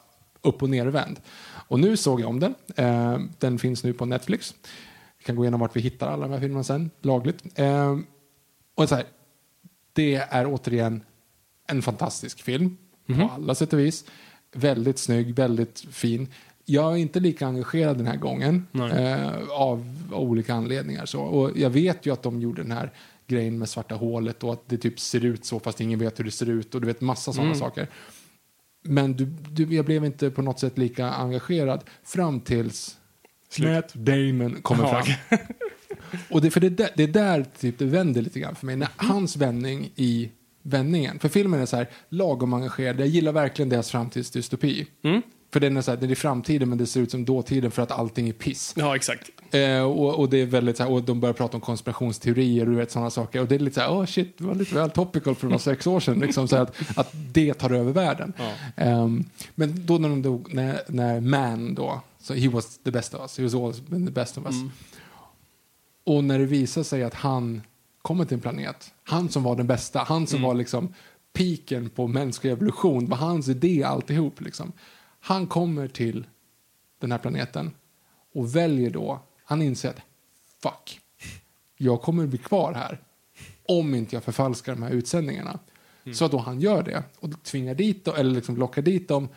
upp 0.42 0.62
och 0.62 0.70
nervänd. 0.70 1.20
Och 1.68 1.80
nu 1.80 1.96
såg 1.96 2.20
jag 2.20 2.28
om 2.28 2.40
den. 2.40 2.54
Eh, 2.76 3.18
den 3.38 3.58
finns 3.58 3.84
nu 3.84 3.92
på 3.92 4.04
Netflix. 4.04 4.54
Kan 5.26 5.36
gå 5.36 5.44
igenom 5.44 5.60
vart 5.60 5.76
vi 5.76 5.80
hittar 5.80 6.08
alla 6.08 6.26
de 6.26 6.32
här 6.32 6.40
filmerna 6.40 6.64
sen, 6.64 6.90
lagligt. 7.02 7.44
Eh, 7.54 7.98
och 8.74 8.88
så 8.88 8.94
här, 8.94 9.04
det 9.92 10.14
är 10.14 10.46
återigen 10.46 11.02
en 11.66 11.82
fantastisk 11.82 12.42
film 12.42 12.76
på 13.06 13.30
alla 13.34 13.54
sätt 13.54 13.72
och 13.72 13.78
vis. 13.78 14.04
Väldigt 14.52 14.98
snygg, 14.98 15.34
väldigt 15.34 15.80
fin. 15.80 16.28
Jag 16.64 16.92
är 16.92 16.96
inte 16.96 17.20
lika 17.20 17.46
engagerad 17.46 17.96
den 17.96 18.06
här 18.06 18.16
gången 18.16 18.66
eh, 18.74 19.48
av 19.50 20.04
olika 20.12 20.54
anledningar. 20.54 21.06
Så. 21.06 21.20
Och 21.20 21.58
jag 21.58 21.70
vet 21.70 22.06
ju 22.06 22.12
att 22.12 22.22
de 22.22 22.40
gjorde 22.40 22.62
den 22.62 22.72
här 22.72 22.92
grejen 23.26 23.58
med 23.58 23.68
svarta 23.68 23.94
hålet 23.94 24.44
och 24.44 24.52
att 24.52 24.68
det 24.68 24.78
typ 24.78 25.00
ser 25.00 25.24
ut 25.24 25.44
så 25.44 25.60
fast 25.60 25.80
ingen 25.80 25.98
vet 25.98 26.18
hur 26.18 26.24
det 26.24 26.30
ser 26.30 26.50
ut 26.50 26.74
och 26.74 26.80
du 26.80 26.86
vet 26.86 27.00
massa 27.00 27.32
sådana 27.32 27.54
saker. 27.54 27.88
Men 28.82 29.12
du, 29.12 29.24
du, 29.24 29.74
jag 29.74 29.84
blev 29.84 30.04
inte 30.04 30.30
på 30.30 30.42
något 30.42 30.60
sätt 30.60 30.78
lika 30.78 31.10
engagerad 31.10 31.84
fram 32.04 32.40
tills 32.40 32.98
Matt 33.60 33.94
Damon 33.94 34.58
kommer 34.62 34.84
Ja. 34.84 35.02
fram. 35.02 35.38
Och 36.30 36.40
det, 36.40 36.50
för 36.50 36.60
det, 36.60 36.68
där- 36.68 36.90
det 36.96 37.02
är 37.02 37.08
där 37.08 37.46
typ 37.60 37.78
det 37.78 37.84
vänder 37.84 38.22
lite 38.22 38.40
grann 38.40 38.54
för 38.54 38.66
mig. 38.66 38.76
När 38.76 38.88
hans 38.96 39.36
vändning 39.36 39.90
i 39.96 40.30
vändningen. 40.62 41.18
För 41.18 41.28
filmen 41.28 41.60
är 41.60 41.66
så 41.66 41.76
här 41.76 41.88
lagom 42.08 42.54
engagerad. 42.54 43.00
Jag 43.00 43.06
gillar 43.08 43.32
verkligen 43.32 43.68
deras 43.68 43.90
framtidsdystopi. 43.90 44.86
För 45.52 45.60
den 45.60 45.76
är 45.76 45.82
så 45.82 45.90
här, 45.90 45.98
den 45.98 46.08
är 46.08 46.12
i 46.12 46.16
framtiden 46.16 46.68
men 46.68 46.78
det 46.78 46.86
ser 46.86 47.00
ut 47.00 47.10
som 47.10 47.24
dåtiden 47.24 47.70
för 47.70 47.82
att 47.82 47.90
allting 47.90 48.28
är 48.28 48.32
piss. 48.32 48.72
Ja, 48.76 48.96
exakt. 48.96 49.30
Eh, 49.50 49.82
och, 49.82 50.14
och 50.18 50.30
det 50.30 50.36
är 50.42 50.46
väldigt 50.46 50.76
så 50.76 50.82
här, 50.82 50.90
och 50.90 51.02
de 51.02 51.20
börjar 51.20 51.32
prata 51.32 51.56
om 51.56 51.60
konspirationsteorier 51.60 52.68
och 52.68 52.78
vet 52.78 52.90
sådana 52.90 53.10
saker. 53.10 53.40
Och 53.40 53.46
det 53.48 53.54
är 53.54 53.58
lite 53.58 53.74
så 53.74 53.80
här, 53.80 53.88
oh 53.90 54.06
shit, 54.06 54.38
det 54.38 54.44
var 54.44 54.54
lite 54.54 54.74
väl 54.74 54.90
topical 54.90 55.34
för 55.34 55.46
några 55.46 55.58
sex 55.58 55.86
år 55.86 56.00
sedan. 56.00 56.18
Liksom, 56.18 56.48
så 56.48 56.56
att, 56.56 56.98
att 56.98 57.12
det 57.32 57.54
tar 57.54 57.70
över 57.70 57.92
världen. 57.92 58.32
Ehm, 58.76 59.24
men 59.54 59.86
då 59.86 59.98
när 59.98 60.08
de 60.08 60.22
dog, 60.22 60.54
när, 60.54 60.80
när 60.88 61.20
Man 61.20 61.74
då, 61.74 62.00
så 62.26 62.34
he 62.34 62.48
was 62.48 62.78
the 62.78 62.90
best 62.90 63.14
of 63.14 63.20
us, 63.20 63.38
he 63.38 63.42
was 63.44 63.54
always 63.54 63.80
been 63.80 64.06
the 64.06 64.12
best 64.12 64.38
of 64.38 64.46
us. 64.46 64.54
Och 66.04 66.24
när 66.24 66.38
det 66.38 66.44
visar 66.46 66.82
sig 66.82 67.02
att 67.02 67.14
han 67.14 67.62
kommer 68.02 68.24
till 68.24 68.34
en 68.34 68.40
planet, 68.40 68.94
han 69.04 69.28
som 69.28 69.42
var 69.42 69.56
den 69.56 69.66
bästa, 69.66 69.98
han 69.98 70.26
som 70.26 70.42
var 70.42 70.54
liksom 70.54 70.94
piken 71.32 71.90
på 71.90 72.06
mänsklig 72.06 72.50
evolution, 72.50 73.06
var 73.06 73.16
hans 73.16 73.48
idé 73.48 73.82
alltihop 73.82 74.40
liksom. 74.40 74.72
Han 75.20 75.46
kommer 75.46 75.88
till 75.88 76.26
den 76.98 77.12
här 77.12 77.18
planeten 77.18 77.70
och 78.34 78.56
väljer 78.56 78.90
då, 78.90 79.20
han 79.44 79.62
inser 79.62 79.88
att 79.88 80.00
fuck, 80.62 81.00
jag 81.76 82.02
kommer 82.02 82.26
bli 82.26 82.38
kvar 82.38 82.72
här 82.72 83.00
om 83.68 83.94
inte 83.94 84.16
jag 84.16 84.24
förfalskar 84.24 84.74
de 84.74 84.82
här 84.82 84.90
utsändningarna. 84.90 85.58
Så 86.14 86.24
att 86.24 86.30
då 86.30 86.38
han 86.38 86.60
gör 86.60 86.82
det 86.82 87.02
och 87.18 87.42
tvingar 87.42 87.74
dit 87.74 88.04
dem, 88.04 88.14
eller 88.16 88.30
liksom 88.30 88.56
lockar 88.56 88.82
dit 88.82 89.08
dem 89.08 89.28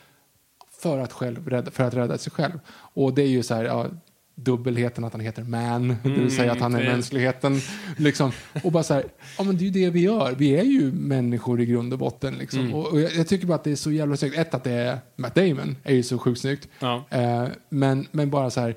för 0.82 1.00
att, 1.00 1.14
själv 1.14 1.50
rädda, 1.50 1.72
för 1.72 1.84
att 1.84 1.94
rädda 1.94 2.18
sig 2.18 2.32
själv. 2.32 2.60
Och 2.72 3.14
det 3.14 3.22
är 3.22 3.28
ju 3.28 3.44
så 3.44 3.54
här, 3.56 3.64
ja, 3.64 3.88
dubbelheten 4.36 5.04
att 5.04 5.12
han 5.14 5.20
heter 5.22 5.44
man, 5.44 5.88
det 6.04 6.10
vill 6.10 6.36
säga 6.36 6.52
att 6.52 6.60
han 6.60 6.76
är 6.76 6.84
det- 6.84 6.90
mänskligheten. 6.92 7.60
Liksom. 7.98 8.32
Och 8.64 8.72
bara 8.72 8.84
så 8.84 8.94
här, 8.94 9.04
ja 9.38 9.44
men 9.44 9.58
det 9.58 9.64
är 9.64 9.66
ju 9.66 9.72
det 9.72 9.90
vi 9.90 10.00
gör. 10.02 10.36
Vi 10.38 10.50
är 10.56 10.64
ju 10.64 10.92
människor 10.92 11.62
i 11.62 11.66
grund 11.66 11.94
och 11.94 12.00
botten. 12.00 12.34
Liksom. 12.38 12.74
Och, 12.74 12.88
och 12.88 13.02
jag, 13.02 13.16
jag 13.16 13.28
tycker 13.28 13.48
bara 13.48 13.56
att 13.56 13.64
det 13.64 13.72
är 13.72 13.76
så 13.76 13.92
jävla 13.92 14.18
snyggt. 14.18 14.38
Ett, 14.38 14.54
att 14.54 14.64
det 14.64 14.72
är 14.72 14.98
Matt 15.16 15.36
Damon 15.36 15.76
är 15.84 15.94
ju 15.96 16.04
så 16.04 16.18
sjukt 16.18 16.42
snyggt. 16.42 16.68
Ja. 16.80 17.06
Eh, 17.10 17.48
men, 17.70 18.08
men 18.12 18.30
bara 18.30 18.50
så 18.50 18.62
här, 18.62 18.76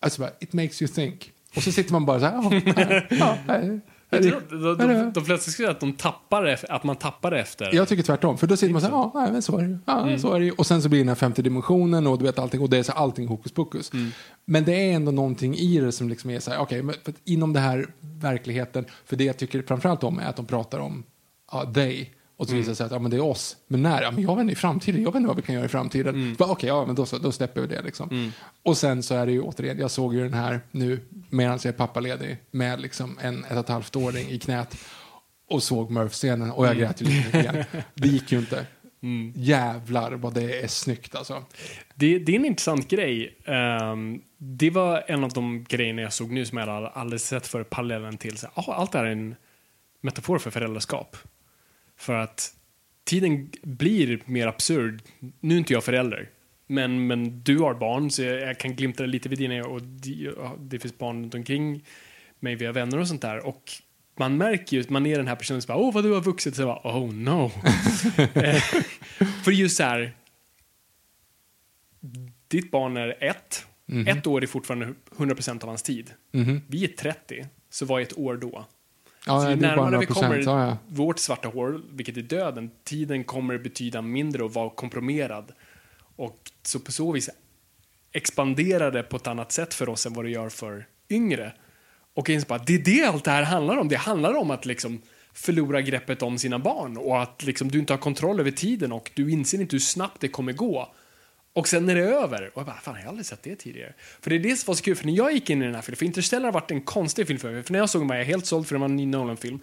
alltså 0.00 0.20
bara, 0.20 0.30
it 0.40 0.52
makes 0.52 0.82
you 0.82 0.88
think. 0.88 1.30
Och 1.56 1.62
så 1.62 1.72
sitter 1.72 1.92
man 1.92 2.06
bara 2.06 2.20
så 2.20 2.26
här, 2.26 3.06
ja, 3.10 3.36
ja, 3.48 3.62
Jag 4.12 4.22
tror, 4.22 4.76
de, 4.76 4.88
de, 4.88 5.12
de, 5.12 5.24
flesta 5.24 5.50
skulle 5.50 5.66
säga 5.66 5.70
att, 5.70 5.80
de 5.80 5.92
tappar, 5.92 6.58
att 6.68 6.84
man 6.84 6.96
tappar 6.96 7.32
efter. 7.32 7.74
jag 7.74 7.88
tycker 7.88 8.02
tvärtom, 8.02 8.38
för 8.38 8.46
då 8.46 8.56
sitter 8.56 8.72
man 8.72 8.80
så 8.80 8.86
här, 8.86 8.94
ja, 8.94 9.12
nej, 9.14 9.32
men 9.32 9.42
så 9.42 9.58
är 9.58 9.62
det 9.62 9.68
ju. 9.68 9.78
ja, 9.86 10.18
så 10.18 10.32
är 10.32 10.38
det 10.38 10.44
ju. 10.44 10.52
Och 10.52 10.66
sen 10.66 10.82
så 10.82 10.88
blir 10.88 10.98
det 10.98 11.02
den 11.02 11.08
här 11.08 11.14
femte 11.14 11.42
dimensionen 11.42 12.06
och 12.06 12.18
du 12.18 12.24
vet 12.24 12.38
allting, 12.38 12.60
och 12.60 12.70
det 12.70 12.78
är 12.78 12.82
så 12.82 12.92
allting 12.92 13.28
hokus 13.28 13.52
pokus. 13.52 13.92
Men 14.44 14.64
det 14.64 14.72
är 14.72 14.92
ändå 14.94 15.12
någonting 15.12 15.54
i 15.54 15.80
det 15.80 15.92
som 15.92 16.08
liksom 16.08 16.30
är 16.30 16.40
så 16.40 16.50
här, 16.50 16.58
okej, 16.58 16.82
att 17.04 17.14
inom 17.24 17.52
det 17.52 17.60
här 17.60 17.86
verkligheten, 18.00 18.84
för 19.04 19.16
det 19.16 19.24
jag 19.24 19.36
tycker 19.36 19.62
framförallt 19.62 20.04
om 20.04 20.18
är 20.18 20.26
att 20.26 20.36
de 20.36 20.46
pratar 20.46 20.78
om 20.78 21.04
ja, 21.52 21.72
they, 21.74 22.06
Och 22.42 22.48
så 22.48 22.54
visar 22.54 22.70
det 22.70 22.76
sig 22.76 22.86
att 22.86 22.92
ja, 22.92 22.98
men 22.98 23.10
det 23.10 23.16
är 23.16 23.24
oss. 23.24 23.56
Men 23.66 23.82
när? 23.82 24.02
Ja, 24.02 24.10
men 24.10 24.22
jag 24.22 24.36
vet 24.36 24.42
inte 24.42 24.52
i 24.52 24.56
framtiden. 24.56 25.02
Jag 25.02 25.10
vet 25.10 25.16
inte 25.16 25.26
vad 25.26 25.36
vi 25.36 25.42
kan 25.42 25.54
göra 25.54 25.64
i 25.64 25.68
framtiden. 25.68 26.14
Mm. 26.14 26.36
Okej, 26.38 26.68
ja, 26.68 26.86
men 26.86 26.94
då, 26.94 27.06
så, 27.06 27.18
då 27.18 27.32
släpper 27.32 27.60
vi 27.60 27.66
det. 27.66 27.82
Liksom. 27.82 28.32
Och 28.62 28.76
sen 28.76 29.02
så 29.02 29.14
är 29.14 29.26
det 29.26 29.32
ju 29.32 29.42
återigen, 29.42 29.78
jag 29.78 29.90
såg 29.90 30.14
ju 30.14 30.22
den 30.22 30.34
här 30.34 30.60
nu 30.70 31.00
medan 31.30 31.58
jag 31.62 31.66
är 31.66 31.72
pappaledig 31.78 32.38
med 32.50 32.80
liksom 32.80 33.18
en 33.20 33.44
ett 33.44 33.52
och 33.52 33.58
ett 33.58 33.68
halvt 33.68 33.96
åring 33.96 34.28
i 34.28 34.38
knät 34.38 34.76
och 35.48 35.62
såg 35.62 35.90
Murph-scenen 35.90 36.50
och 36.50 36.66
jag 36.66 36.76
grät 36.76 37.02
ju 37.02 37.06
lite 37.06 37.38
igen. 37.38 37.64
Det 37.94 38.08
gick 38.08 38.32
ju 38.32 38.38
inte. 38.38 38.66
Jävlar 39.34 40.12
vad 40.12 40.34
det 40.34 40.62
är 40.62 40.68
snyggt 40.68 41.14
alltså. 41.14 41.44
Det, 41.94 42.18
det 42.18 42.32
är 42.32 42.36
en 42.36 42.44
intressant 42.44 42.88
grej. 42.88 43.38
Ehm, 43.44 44.20
det 44.38 44.70
var 44.70 45.04
en 45.06 45.24
av 45.24 45.30
de 45.30 45.64
grejerna 45.64 46.02
jag 46.02 46.12
såg 46.12 46.30
nu 46.30 46.44
som 46.44 46.58
jag 46.58 46.68
aldrig 46.94 47.20
sett 47.20 47.46
för 47.46 47.64
parallellen 47.64 48.16
till 48.16 48.38
så, 48.38 48.46
ah, 48.54 48.74
allt 48.74 48.94
är 48.94 49.04
en 49.04 49.34
metafor 50.00 50.38
för 50.38 50.50
föräldraskap. 50.50 51.16
För 52.02 52.14
att 52.14 52.54
tiden 53.04 53.50
blir 53.62 54.22
mer 54.26 54.46
absurd. 54.46 55.02
Nu 55.40 55.54
är 55.54 55.58
inte 55.58 55.72
jag 55.72 55.84
förälder, 55.84 56.30
men, 56.66 57.06
men 57.06 57.42
du 57.42 57.58
har 57.58 57.74
barn 57.74 58.10
så 58.10 58.22
jag, 58.22 58.40
jag 58.40 58.58
kan 58.58 58.76
glimta 58.76 59.06
lite 59.06 59.28
vid 59.28 59.38
dina 59.38 59.64
och 59.66 59.82
det, 60.58 60.78
finns 60.78 60.98
barn 60.98 61.22
runt 61.22 61.34
omkring 61.34 61.84
mig, 62.40 62.54
vi 62.54 62.66
har 62.66 62.72
vänner 62.72 62.98
och 62.98 63.08
sånt 63.08 63.22
där. 63.22 63.46
Och 63.46 63.72
man 64.16 64.36
märker 64.36 64.76
ju 64.76 64.80
att 64.82 64.90
man 64.90 65.06
är 65.06 65.16
den 65.16 65.28
här 65.28 65.36
personen 65.36 65.62
som 65.62 65.74
bara, 65.74 65.78
åh 65.78 65.94
vad 65.94 66.04
du 66.04 66.12
har 66.12 66.20
vuxit, 66.20 66.56
så 66.56 66.62
jag 66.62 66.68
bara, 66.82 66.96
oh 66.98 67.12
no. 67.14 67.50
Eh, 68.34 68.62
för 69.44 69.50
just 69.50 69.76
så 69.76 69.82
här, 69.82 70.16
ditt 72.48 72.70
barn 72.70 72.96
är 72.96 73.24
ett, 73.24 73.66
Mhm. 73.86 74.08
ett 74.08 74.26
år 74.26 74.42
är 74.42 74.46
fortfarande 74.46 74.94
100% 75.16 75.62
av 75.62 75.68
hans 75.68 75.82
tid. 75.82 76.10
Vi 76.66 76.84
är 76.84 76.88
30, 76.88 77.46
så 77.70 77.86
vad 77.86 78.00
är 78.00 78.06
ett 78.06 78.18
år 78.18 78.36
då? 78.36 78.66
Ja, 79.26 79.40
så 79.40 79.46
det 79.46 79.54
ju 79.54 79.60
närmare 79.60 79.98
vi 79.98 80.06
kommer. 80.06 80.38
Ja, 80.38 80.78
vårt 80.88 81.18
svarta 81.18 81.48
hål, 81.48 81.82
vilket 81.90 82.16
är 82.16 82.22
döden, 82.22 82.70
tiden 82.84 83.24
kommer 83.24 83.58
betyda 83.58 84.02
mindre 84.02 84.42
och 84.42 84.54
vara 84.54 84.70
komprimerad. 84.70 85.52
Och 86.16 86.50
så 86.62 86.80
på 86.80 86.92
så 86.92 87.12
vis 87.12 87.30
expanderar 88.12 88.90
det 88.90 89.02
på 89.02 89.16
ett 89.16 89.26
annat 89.26 89.52
sätt 89.52 89.74
för 89.74 89.88
oss 89.88 90.06
än 90.06 90.12
vad 90.12 90.24
det 90.24 90.30
gör 90.30 90.48
för 90.48 90.86
yngre. 91.10 91.52
Och 92.14 92.28
jag 92.28 92.42
bara, 92.42 92.58
det 92.58 92.74
är 92.74 92.78
det 92.78 93.04
allt 93.04 93.24
det 93.24 93.30
här 93.30 93.42
handlar 93.42 93.76
om. 93.76 93.88
Det 93.88 93.96
handlar 93.96 94.34
om 94.34 94.50
att 94.50 94.66
liksom 94.66 95.02
förlora 95.32 95.80
greppet 95.80 96.22
om 96.22 96.38
sina 96.38 96.58
barn 96.58 96.96
och 96.96 97.22
att 97.22 97.42
liksom 97.42 97.70
du 97.70 97.78
inte 97.78 97.92
har 97.92 97.98
kontroll 97.98 98.40
över 98.40 98.50
tiden 98.50 98.92
och 98.92 99.10
du 99.14 99.30
inser 99.30 99.60
inte 99.60 99.74
hur 99.76 99.80
snabbt 99.80 100.20
det 100.20 100.28
kommer 100.28 100.52
gå. 100.52 100.94
Och 101.52 101.68
sen 101.68 101.88
är 101.88 101.94
det 101.94 102.02
över. 102.02 102.50
Och 102.54 102.60
jag 102.60 102.66
bara, 102.66 102.76
fan 102.76 102.94
jag 102.94 103.02
har 103.02 103.08
aldrig 103.08 103.26
sett 103.26 103.42
det 103.42 103.56
tidigare. 103.56 103.92
För 104.20 104.30
det 104.30 104.36
är 104.36 104.40
det 104.40 104.56
som 104.56 104.70
var 104.70 104.74
så 104.74 104.82
kul, 104.82 104.96
för 104.96 105.06
när 105.06 105.12
jag 105.12 105.32
gick 105.32 105.50
in 105.50 105.62
i 105.62 105.64
den 105.64 105.74
här 105.74 105.82
filmen, 105.82 105.96
för 105.96 106.06
Interstellar 106.06 106.44
har 106.44 106.52
varit 106.52 106.70
en 106.70 106.80
konstig 106.80 107.26
film 107.26 107.38
för 107.38 107.52
mig, 107.52 107.62
för 107.62 107.72
när 107.72 107.78
jag 107.78 107.90
såg 107.90 108.00
den 108.00 108.08
var 108.08 108.16
jag 108.16 108.24
helt 108.24 108.46
såld 108.46 108.66
för 108.66 108.74
det 108.74 108.78
var 108.78 108.88
en 108.88 108.96
ny 108.96 109.06
Nolan-film. 109.06 109.60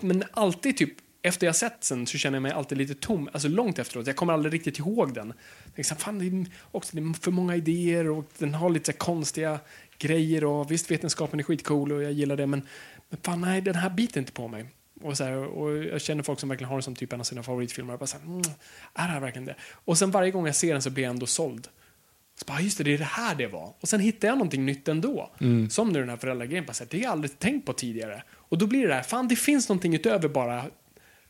Men 0.00 0.24
alltid 0.32 0.76
typ, 0.76 0.94
efter 1.22 1.46
jag 1.46 1.56
sett 1.56 1.88
den 1.88 2.06
så 2.06 2.18
känner 2.18 2.36
jag 2.36 2.42
mig 2.42 2.52
alltid 2.52 2.78
lite 2.78 2.94
tom, 2.94 3.28
alltså 3.32 3.48
långt 3.48 3.78
efteråt. 3.78 4.06
Jag 4.06 4.16
kommer 4.16 4.32
aldrig 4.32 4.54
riktigt 4.54 4.78
ihåg 4.78 5.14
den. 5.14 5.32
Jag 5.64 5.74
tänkte 5.74 5.94
fan 5.94 6.18
det 6.18 6.26
är 6.26 6.46
också 6.70 6.96
det 6.96 7.02
är 7.02 7.20
för 7.20 7.30
många 7.30 7.56
idéer 7.56 8.10
och 8.10 8.24
den 8.38 8.54
har 8.54 8.70
lite 8.70 8.92
så 8.92 8.98
konstiga 8.98 9.60
grejer 9.98 10.44
och 10.44 10.70
visst 10.70 10.90
vetenskapen 10.90 11.40
är 11.40 11.44
skitcool 11.44 11.92
och 11.92 12.02
jag 12.02 12.12
gillar 12.12 12.36
det 12.36 12.46
men, 12.46 12.62
men 13.10 13.20
fan 13.22 13.40
nej 13.40 13.60
den 13.60 13.74
här 13.74 13.90
biten 13.90 14.22
inte 14.22 14.32
på 14.32 14.48
mig. 14.48 14.66
Och, 15.02 15.16
så 15.16 15.24
här, 15.24 15.36
och 15.36 15.76
jag 15.84 16.00
känner 16.00 16.22
folk 16.22 16.40
som 16.40 16.48
verkligen 16.48 16.68
har 16.68 16.76
den 16.76 16.82
som 16.82 16.94
typ 16.96 17.12
en 17.12 17.20
av 17.20 17.24
sina 17.24 17.42
favoritfilmer. 17.42 17.92
Jag 17.92 18.00
bara 18.00 18.06
så 18.06 18.16
här, 18.18 18.24
mm, 18.26 18.38
är 18.94 19.06
det 19.06 19.12
här 19.12 19.20
verkligen 19.20 19.44
det? 19.44 19.54
Och 19.84 19.98
sen 19.98 20.10
varje 20.10 20.30
gång 20.30 20.46
jag 20.46 20.54
ser 20.56 20.72
den 20.72 20.82
så 20.82 20.90
blir 20.90 21.04
jag 21.04 21.10
ändå 21.10 21.26
såld. 21.26 21.68
Så 22.38 22.44
bara, 22.46 22.60
just 22.60 22.78
det, 22.78 22.84
det 22.84 22.94
är 22.94 22.98
det 22.98 23.04
här 23.04 23.34
det 23.34 23.46
var. 23.46 23.72
Och 23.80 23.88
sen 23.88 24.00
hittar 24.00 24.28
jag 24.28 24.38
någonting 24.38 24.66
nytt 24.66 24.88
ändå. 24.88 25.30
Som 25.70 25.88
nu 25.88 26.00
den 26.00 26.08
här 26.08 26.16
föräldragrejen. 26.16 26.64
Bara 26.66 26.72
så 26.72 26.84
här, 26.84 26.88
det 26.90 26.96
har 26.96 27.02
jag 27.04 27.12
aldrig 27.12 27.38
tänkt 27.38 27.66
på 27.66 27.72
tidigare. 27.72 28.22
Och 28.32 28.58
då 28.58 28.66
blir 28.66 28.82
det 28.82 28.88
där, 28.94 29.02
fan 29.02 29.28
det 29.28 29.36
finns 29.36 29.68
någonting 29.68 29.94
utöver 29.94 30.28
bara 30.28 30.64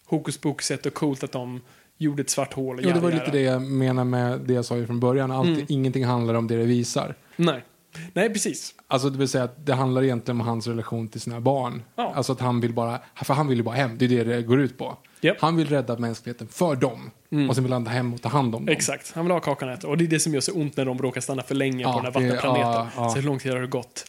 hokus 0.07 0.39
pokuset 0.39 0.87
och 0.87 0.95
coolt 0.95 1.23
att 1.25 1.33
de 1.33 1.61
gjorde 1.99 2.23
ett 2.23 2.31
svart 2.31 2.53
hål. 2.53 2.77
och 2.79 2.83
Jo, 2.85 2.91
det 2.91 3.01
var 3.01 3.11
lite 3.13 3.31
det 3.31 3.41
jag 3.41 3.63
menar 3.63 4.05
med 4.05 4.41
det 4.41 4.53
jag 4.55 4.65
sa 4.65 4.77
ju 4.77 4.87
från 4.87 5.01
början. 5.01 5.31
Allt, 5.31 5.49
Mm. 5.49 5.67
Ingenting 5.69 6.05
handlar 6.05 6.35
om 6.35 6.47
det 6.47 6.57
det 6.57 6.65
visar. 6.65 7.15
Nej. 7.37 7.65
Nej, 8.13 8.33
precis. 8.33 8.75
Alltså 8.89 9.11
det 9.11 9.19
vill 9.19 9.29
säga 9.29 9.45
att 9.45 9.67
det 9.67 9.75
handlar 9.75 10.03
egentligen 10.03 10.41
om 10.41 10.47
hans 10.47 10.67
relation 10.67 11.09
till 11.09 11.21
sina 11.21 11.41
barn. 11.41 11.83
Ja. 11.97 12.13
Alltså 12.15 12.33
att 12.33 12.41
han 12.41 12.61
vill 12.61 12.73
bara, 12.73 13.01
för 13.25 13.35
han 13.35 13.49
vill 13.49 13.59
ju 13.59 13.65
bara 13.65 13.75
hem, 13.77 13.99
det 13.99 14.05
är 14.05 14.09
det 14.09 14.25
det 14.25 14.43
går 14.43 14.61
ut 14.61 14.79
på. 14.79 14.97
Japp. 15.21 15.37
Han 15.41 15.57
vill 15.57 15.69
rädda 15.69 15.99
mänskligheten 15.99 16.49
för 16.49 16.77
dem. 16.77 17.11
Och 17.49 17.55
sen 17.55 17.65
vill 17.65 17.73
han 17.73 17.87
hem 17.87 18.15
och 18.15 18.23
ta 18.23 18.29
hand 18.29 18.55
om 18.55 18.67
dem. 18.67 18.73
Exakt, 18.75 19.13
han 19.15 19.25
vill 19.25 19.33
ha 19.33 19.41
kakan 19.41 19.69
att 19.69 19.79
äta. 19.79 19.89
Och 19.89 19.99
det 19.99 20.05
är 20.05 20.09
det 20.09 20.21
som 20.21 20.35
gör 20.35 20.41
så 20.41 20.53
ont 20.53 20.77
när 20.77 20.85
de 20.85 20.99
råkar 20.99 21.21
stanna 21.21 21.43
för 21.43 21.55
länge 21.55 21.83
Ja, 21.83 21.93
på 21.93 21.99
den 22.01 22.05
här 22.05 22.13
vattenplaneten. 22.13 22.87
ja. 22.97 23.09
Så 23.09 23.17
hur 23.17 23.23
lång 23.23 23.39
tid 23.39 23.53
har 23.53 23.61
det 23.61 23.67
gått? 23.67 24.05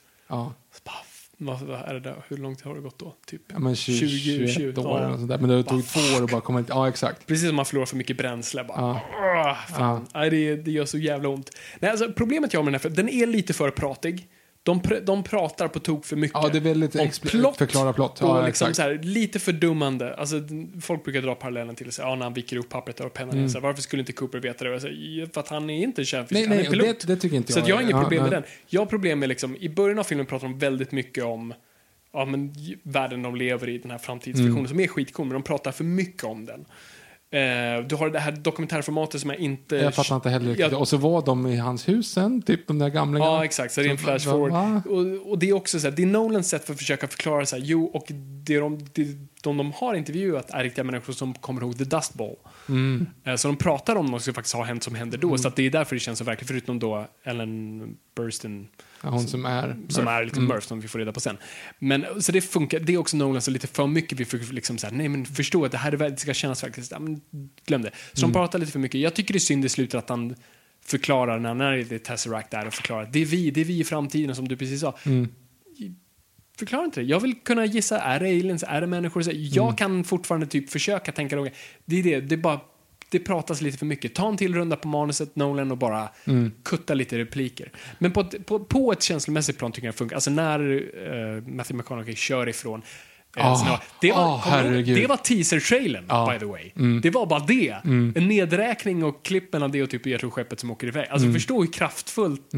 Ja. 1.37 1.45
Vad, 1.45 1.61
vad 1.61 1.79
är 1.79 1.93
det 1.93 1.99
där? 1.99 2.15
Hur 2.27 2.37
lång 2.37 2.55
tid 2.55 2.65
har 2.65 2.75
det 2.75 2.81
gått 2.81 2.99
då? 2.99 3.15
Typ 3.25 3.41
Ja, 3.47 3.59
men 3.59 3.75
20, 3.75 4.07
20, 4.09 4.47
21 4.47 4.77
år 4.77 4.85
ja. 4.99 5.05
eller 5.05 5.17
sånt 5.17 5.29
där. 5.29 5.37
Men 5.37 5.49
det 5.49 5.63
tog 5.63 5.79
Bara, 5.79 5.81
två 5.81 6.17
år 6.17 6.23
att 6.23 6.31
bara 6.31 6.41
komma 6.41 6.59
hit. 6.59 6.67
Ja, 6.69 6.89
exakt. 6.89 7.27
Precis 7.27 7.47
som 7.47 7.55
man 7.55 7.65
förlorar 7.65 7.85
för 7.85 7.95
mycket 7.95 8.17
bränsle. 8.17 8.63
Bara, 8.63 8.77
Ja. 8.77 9.01
Åh, 9.45 9.75
fan. 9.77 10.07
Nej, 10.13 10.29
det, 10.29 10.55
det 10.55 10.71
gör 10.71 10.85
så 10.85 10.97
jävla 10.97 11.29
ont. 11.29 11.49
Nej, 11.79 11.91
alltså, 11.91 12.11
problemet 12.11 12.53
jag 12.53 12.59
har 12.59 12.63
med 12.63 12.73
den 12.73 12.79
här 12.79 12.89
filmen, 12.89 12.95
den 12.95 13.09
är 13.09 13.27
lite 13.27 13.53
för 13.53 13.69
pratig. 13.69 14.27
De, 14.65 14.79
pr 14.81 14.93
de 15.05 15.23
pratar 15.23 15.67
på 15.67 15.79
tok 15.79 16.05
för 16.05 16.15
mycket. 16.15 16.39
Ja, 16.43 16.49
det 16.49 16.57
är 16.57 16.61
väldigt 16.61 16.95
Och 16.95 17.01
expl- 17.01 17.29
plott 17.29 17.57
förklara 17.57 17.93
plott. 17.93 18.21
och 18.21 18.29
Ja, 18.29 18.45
liksom 18.45 18.67
exakt. 18.69 18.75
så 18.75 18.81
här, 18.81 18.99
lite 19.03 19.39
fördummande. 19.39 20.15
Alltså, 20.15 20.35
folk 20.81 21.03
brukar 21.03 21.21
dra 21.21 21.35
parallellen 21.35 21.75
till 21.75 21.91
så 21.91 22.01
här, 22.01 22.09
ja, 22.09 22.15
när 22.15 22.23
han 22.23 22.33
viker 22.33 22.57
upp 22.57 22.69
pappret 22.69 22.99
och 22.99 23.13
pennan. 23.13 23.49
Så 23.49 23.57
här, 23.57 23.63
varför 23.63 23.81
skulle 23.81 23.99
inte 23.99 24.11
Cooper 24.13 24.39
veta 24.39 24.63
det? 24.63 24.69
Och 24.69 24.75
jag 24.75 24.81
säger, 24.81 25.25
för 25.33 25.41
att 25.41 25.47
han 25.47 25.69
är 25.69 25.83
inte 25.83 26.05
kärnfysiker, 26.05 26.45
Mm. 26.45 26.57
Nej, 26.57 26.65
han 26.65 26.75
är 26.75 26.79
och 26.79 26.83
pilot. 26.85 26.99
det- 27.07 27.15
det 27.15 27.21
tycker 27.21 27.35
inte 27.37 27.53
så 27.53 27.59
jag 27.59 27.63
att 27.63 27.69
jag 27.69 27.75
har 27.75 27.81
inget 27.81 27.91
ja, 27.95 28.01
problem 28.01 28.21
med 28.23 28.31
nej. 28.31 28.41
den. 28.41 28.49
Jag 28.67 28.81
har 28.81 28.85
problem 28.85 29.19
med 29.19 29.29
liksom, 29.29 29.55
i 29.55 29.69
början 29.69 29.99
av 29.99 30.03
filmen 30.03 30.25
pratar 30.25 30.47
de 30.47 30.59
väldigt 30.59 30.91
mycket 30.91 31.23
om 31.23 31.53
ja, 32.13 32.25
men, 32.25 32.53
världen 32.83 33.21
de 33.21 33.35
lever 33.35 33.69
i, 33.69 33.77
den 33.77 33.91
här 33.91 33.97
framtidsvisionen 33.97 34.57
Mm. 34.57 34.67
som 34.67 34.79
är 34.79 34.87
skitcool, 34.87 35.25
men 35.25 35.33
de 35.33 35.43
pratar 35.43 35.71
för 35.71 35.83
mycket 35.83 36.23
om 36.23 36.45
den. 36.45 36.65
Eh, 37.33 37.83
du 37.87 37.95
har 37.95 38.09
det 38.09 38.19
här 38.19 38.31
dokumentärformatet 38.31 39.21
som 39.21 39.29
jag 39.29 39.39
inte... 39.39 39.75
Jag 39.75 39.95
fattar 39.95 40.15
inte 40.15 40.29
heller. 40.29 40.55
Jag- 40.59 40.73
Och 40.73 40.87
så 40.87 40.97
var 40.97 41.25
de 41.25 41.47
i 41.47 41.55
hans 41.57 41.87
hus 41.89 42.11
sen, 42.11 42.41
typ 42.41 42.67
de 42.67 42.79
där 42.79 42.89
gamlingarna. 42.89 43.31
Ja, 43.31 43.45
exakt. 43.45 43.73
Så 43.73 43.81
det 43.81 43.87
är 43.87 43.91
en 43.91 43.97
Så- 43.97 44.03
flash 44.03 44.19
forward. 44.29 44.87
Och, 44.87 45.31
och 45.31 45.39
det 45.39 45.49
är 45.49 45.53
också 45.53 45.79
så 45.79 45.87
här, 45.87 45.95
det 45.95 46.01
är 46.01 46.07
Nolans 46.07 46.49
sätt 46.49 46.65
för 46.65 46.73
att 46.73 46.79
försöka 46.79 47.07
förklara 47.07 47.45
så 47.45 47.55
här, 47.55 47.63
jo, 47.65 47.85
och 47.85 48.05
det 48.43 48.59
de, 48.59 48.77
det, 48.93 49.03
de, 49.43 49.57
de 49.57 49.71
har 49.71 49.93
intervjuat 49.95 50.49
är 50.51 50.63
riktiga 50.63 50.83
människor 50.83 51.13
som 51.13 51.33
kommer 51.33 51.61
ihåg 51.61 51.77
The 51.77 51.83
Dust 51.83 52.13
Bowl. 52.13 52.35
Mm. 52.69 53.05
Eh, 53.23 53.35
Så 53.35 53.47
de 53.47 53.57
pratar 53.57 53.95
om 53.95 54.05
något 54.05 54.21
som 54.23 54.33
faktiskt 54.33 54.55
har 54.55 54.63
hänt 54.63 54.83
som 54.83 54.95
händer 54.95 55.17
då, 55.17 55.37
så 55.37 55.47
att 55.47 55.55
det 55.55 55.63
är 55.65 55.69
därför 55.69 55.95
det 55.95 55.99
känns 55.99 56.19
så 56.19 56.25
verkligt, 56.25 56.47
förutom 56.47 56.79
då 56.79 57.07
Ellen 57.23 57.81
Burstyn 58.15 58.67
Ja, 59.03 59.09
hon 59.09 59.27
som 59.27 59.45
är... 59.45 59.77
som 59.89 60.07
är 60.07 60.23
liksom 60.23 60.45
Murph 60.45 60.67
som 60.67 60.79
vi 60.79 60.87
får 60.87 60.99
reda 60.99 61.11
på 61.11 61.19
sen. 61.19 61.37
Men 61.79 62.21
så 62.21 62.31
det 62.31 62.41
funkar, 62.41 62.79
det 62.79 62.93
är 62.93 62.97
också 62.97 63.17
Nolan 63.17 63.41
så 63.41 63.51
lite 63.51 63.67
för 63.67 63.87
mycket 63.87 64.19
vi 64.19 64.25
får 64.25 64.53
liksom 64.53 64.77
så 64.77 64.87
här, 64.87 64.93
nej 64.93 65.09
men 65.09 65.25
förstå 65.25 65.65
att 65.65 65.71
det 65.71 65.77
här 65.77 65.91
är, 65.91 66.09
det 66.09 66.17
ska 66.17 66.33
kännas 66.33 66.61
faktiskt, 66.61 66.91
ja, 66.91 66.99
men 66.99 67.21
glöm 67.65 67.81
det. 67.81 67.91
Så 68.13 68.21
de 68.21 68.33
pratar 68.33 68.59
lite 68.59 68.71
för 68.71 68.79
mycket. 68.79 69.01
Jag 69.01 69.13
tycker 69.13 69.33
det 69.33 69.37
är 69.37 69.39
synd 69.39 69.65
i 69.65 69.69
slutet 69.69 69.95
att 69.95 70.09
han 70.09 70.35
förklarar 70.85 71.39
när, 71.39 71.77
det 71.77 71.95
är 71.95 71.99
Tesseract 71.99 72.51
där 72.51 72.67
och 72.67 72.73
förklarar 72.73 73.03
att 73.03 73.13
det 73.13 73.21
är 73.21 73.25
vi, 73.25 73.51
det 73.51 73.61
är 73.61 73.65
vi 73.65 73.79
i 73.79 73.83
framtiden 73.83 74.35
som 74.35 74.47
du 74.47 74.57
precis 74.57 74.81
sa. 74.81 74.97
Förklara 76.57 76.85
inte 76.85 76.99
det. 76.99 77.05
Jag 77.05 77.19
vill 77.19 77.35
kunna 77.35 77.65
gissa, 77.65 77.99
är 77.99 78.19
det 78.19 78.25
aliens, 78.25 78.63
är 78.67 78.81
det 78.81 78.87
människor? 78.87 79.23
Jag 79.33 79.77
kan 79.77 80.03
fortfarande 80.03 80.47
typ 80.47 80.69
försöka 80.69 81.11
tänka 81.11 81.35
något. 81.35 81.53
Det 81.85 81.99
är 81.99 82.03
det, 82.03 82.21
det 82.21 82.35
är 82.35 82.37
bara 82.37 82.59
det 83.13 83.19
pratas 83.19 83.61
lite 83.61 83.77
för 83.77 83.85
mycket. 83.85 84.15
Ta 84.15 84.27
en 84.29 84.37
till 84.37 84.55
runda 84.55 84.75
på 84.75 84.87
manuset, 84.87 85.35
Nolan, 85.35 85.71
och 85.71 85.77
bara 85.77 86.09
kutta 86.63 86.93
lite 86.93 87.17
repliker. 87.17 87.71
Men 87.99 88.11
på 88.11 88.21
ett, 88.21 88.45
på, 88.45 88.59
på 88.59 88.91
ett 88.91 89.03
känslomässigt 89.03 89.57
plan 89.57 89.71
tycker 89.71 89.87
jag 89.87 89.93
det 89.93 89.97
funkar. 89.97 90.15
Alltså 90.15 90.31
när 90.31 90.59
uh, 90.71 90.81
Matthew 91.47 91.73
McConaughey 91.77 92.15
kör 92.15 92.49
ifrån 92.49 92.81
sina- 93.35 93.79
det, 94.01 94.11
var, 94.11 94.37
herregud. 94.37 94.97
det 94.97 95.07
var 95.07 95.17
teaser-trailern, 95.17 96.05
Ja. 96.09 96.29
by 96.33 96.39
the 96.39 96.45
way. 96.45 96.71
Det 97.01 97.09
var 97.09 97.25
bara 97.25 97.39
det. 97.39 97.75
En 97.83 98.27
nedräkning 98.27 99.03
och 99.03 99.25
klippen 99.25 99.63
av 99.63 99.71
det 99.71 99.83
och 99.83 99.89
typ 99.89 100.05
jag 100.05 100.19
tror 100.19 100.29
skeppet 100.29 100.59
som 100.59 100.71
åker 100.71 100.87
iväg. 100.87 101.07
Alltså 101.09 101.31
förstå 101.31 101.61
hur 101.61 101.71
kraftfullt 101.71 102.51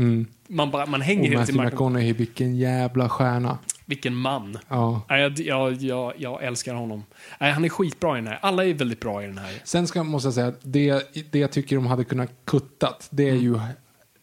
man, 0.48 0.72
bara, 0.72 0.86
man 0.86 1.02
hänger 1.02 1.22
Och 1.22 1.28
hela 1.28 1.46
sin 1.46 1.56
Matthew. 1.56 1.76
McConaughey, 1.76 2.14
vilken 2.14 2.56
jävla 2.58 3.10
stjärna. 3.10 3.58
Vilken 3.86 4.16
man. 4.16 4.58
Ja. 4.68 5.02
Jag, 5.10 5.40
jag, 5.40 5.74
jag, 5.74 6.14
jag 6.18 6.44
älskar 6.44 6.74
honom. 6.74 7.04
Han 7.40 7.66
är 7.66 7.70
skitbra 7.70 8.18
i 8.18 8.22
den 8.22 8.28
här. 8.28 8.40
Alla 8.42 8.66
är 8.66 8.74
väldigt 8.74 9.00
bra 9.00 9.24
i 9.24 9.28
den 9.28 9.38
här. 9.38 9.62
Sen 9.64 9.88
ska, 9.88 10.04
måste 10.04 10.28
jag 10.28 10.34
säga 10.34 10.48
att 10.48 10.60
det, 10.62 11.14
det 11.32 11.40
jag 11.40 11.52
tycker 11.52 11.76
de 11.76 11.86
hade 11.88 12.04
kunnat 12.04 12.32
kuttat, 12.46 13.08
det 13.10 13.24
är 13.24 13.32
Mm. 13.32 13.44
ju... 13.44 13.60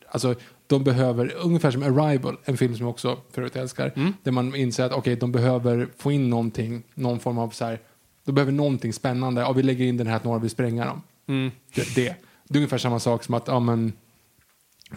Alltså, 0.08 0.34
de 0.66 0.84
behöver, 0.84 1.32
ungefär 1.42 1.70
som 1.70 1.82
Arrival, 1.82 2.36
en 2.44 2.56
film 2.56 2.76
som 2.76 2.86
jag 2.86 2.90
också 2.90 3.18
förut 3.32 3.56
älskar, 3.56 3.92
Mm. 3.96 4.14
där 4.22 4.32
man 4.32 4.54
inser 4.54 4.84
att 4.84 4.92
okej, 4.92 5.16
de 5.16 5.32
behöver 5.32 5.88
få 5.98 6.12
in 6.12 6.30
någonting, 6.30 6.82
någon 6.94 7.20
form 7.20 7.38
av 7.38 7.50
så 7.50 7.64
här, 7.64 7.80
de 8.24 8.32
behöver 8.32 8.52
någonting 8.52 8.92
spännande, 8.92 9.40
ja, 9.40 9.52
vi 9.52 9.62
lägger 9.62 9.84
in 9.84 9.96
den 9.96 10.06
här 10.06 10.16
att 10.16 10.24
några 10.24 10.38
vill 10.38 10.50
spränga 10.50 10.84
dem. 10.84 11.02
Mm. 11.28 11.50
Det, 11.74 11.94
det. 11.94 12.14
det 12.48 12.54
är 12.54 12.58
ungefär 12.58 12.78
samma 12.78 12.98
sak 12.98 13.24
som 13.24 13.34
att, 13.34 13.48
ja 13.48 13.60
men, 13.60 13.92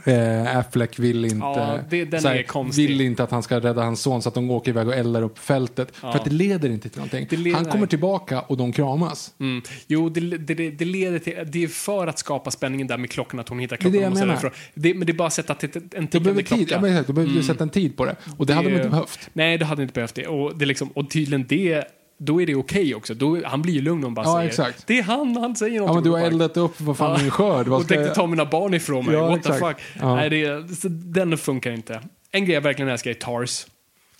eh, 0.03 0.57
Affleck 0.57 0.99
vill 0.99 1.25
inte, 1.25 1.37
Ja, 1.37 1.79
det- 1.89 2.05
den 2.05 2.21
så 2.21 2.27
här, 2.27 2.35
är 2.35 2.43
konstig. 2.43 2.87
vill 2.87 3.01
inte 3.01 3.23
att 3.23 3.31
han 3.31 3.43
ska 3.43 3.59
rädda 3.59 3.83
hans 3.83 4.01
son 4.01 4.21
så 4.21 4.29
att 4.29 4.35
de 4.35 4.51
åker 4.51 4.71
iväg 4.71 4.87
och 4.87 4.95
eldar 4.95 5.21
upp 5.21 5.39
fältet. 5.39 5.91
Ja. 6.01 6.11
För 6.11 6.19
att 6.19 6.25
det 6.25 6.31
leder 6.31 6.69
inte 6.69 6.89
till 6.89 6.99
någonting. 7.01 7.53
Han 7.53 7.65
kommer 7.65 7.87
tillbaka 7.87 8.41
och 8.41 8.57
de 8.57 8.71
kramas. 8.73 9.33
Mm. 9.39 9.61
Jo, 9.87 10.09
det, 10.09 10.19
det, 10.37 10.69
det, 10.71 10.85
leder 10.85 11.19
till... 11.19 11.33
Det 11.47 11.63
är 11.63 11.67
för 11.67 12.07
att 12.07 12.19
skapa 12.19 12.51
spänningen 12.51 12.87
där 12.87 12.97
med 12.97 13.09
klockan, 13.11 13.39
att 13.39 13.49
hon 13.49 13.59
hittar 13.59 13.77
Det 13.77 13.79
är 13.79 13.81
klockan. 13.81 13.99
det 13.99 14.03
jag 14.03 14.13
menar. 14.13 14.27
därifrån. 14.27 14.51
Det, 14.73 14.93
men 14.93 15.07
det 15.07 15.11
är 15.11 15.15
bara 15.15 15.27
att 15.27 15.33
sätta 15.33 15.53
en 15.53 16.07
tickande 16.07 16.43
klocka. 16.43 16.55
tid, 16.55 16.67
ja, 16.71 16.81
men 16.81 16.91
exakt, 16.91 17.07
då 17.07 17.13
behöver 17.13 17.33
du 17.33 17.43
sätta 17.43 17.63
en 17.63 17.69
tid 17.69 17.97
på 17.97 18.05
det. 18.05 18.15
Och 18.37 18.45
det, 18.45 18.53
hade 18.53 18.69
de 18.69 18.75
inte 18.75 18.89
behövt. 18.89 19.29
Nej, 19.33 19.57
det 19.57 19.65
hade 19.65 19.81
inte 19.81 19.93
behövt 19.93 20.15
det. 20.15 20.27
Och, 20.27 20.57
det 20.57 20.65
liksom, 20.65 20.87
och 20.89 21.09
tydligen 21.09 21.45
det 21.49 21.83
då 22.17 22.41
är 22.41 22.45
det 22.45 22.55
okej 22.55 22.95
också. 22.95 23.13
Då, 23.13 23.41
han 23.45 23.61
blir 23.61 23.73
ju 23.73 23.81
lugn 23.81 24.03
om 24.03 24.13
bara 24.13 24.25
Ja, 24.25 24.33
säger 24.35 24.47
exakt. 24.49 24.87
det 24.87 24.99
är 24.99 25.03
han, 25.03 25.37
han 25.37 25.55
säger 25.55 25.79
något. 25.79 25.89
Ja, 25.89 25.93
men 25.93 26.03
du 26.03 26.09
har 26.09 26.19
eldat 26.19 26.57
upp 26.57 26.81
vad 26.81 26.97
fan 26.97 27.21
min 27.21 27.31
skörd. 27.31 27.67
Vad 27.67 27.81
och 27.81 27.87
tänkte 27.87 28.05
jag- 28.05 28.15
ta 28.15 28.27
mina 28.27 28.45
barn 28.45 28.73
ifrån 28.73 29.05
mig. 29.05 29.15
Ja, 29.15 29.27
What 29.27 29.43
the 29.43 29.49
exakt. 29.53 29.81
fuck. 29.81 30.01
Ja. 30.01 30.15
Nej, 30.15 30.29
det, 30.29 30.75
så 30.75 30.87
den 30.89 31.37
funkar 31.37 31.71
inte. 31.71 32.01
En 32.31 32.45
grej 32.45 32.53
jag 32.53 32.61
verkligen 32.61 32.89
älskar 32.91 33.11
är 33.11 33.15
Tars. 33.15 33.67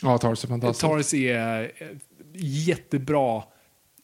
Ja, 0.03 0.17
Tars 0.17 0.43
är 0.43 0.47
fantastiskt. 0.47 0.81
Tars 0.81 1.13
är 1.13 1.61
eh, 1.63 1.88
jättebra 2.34 3.43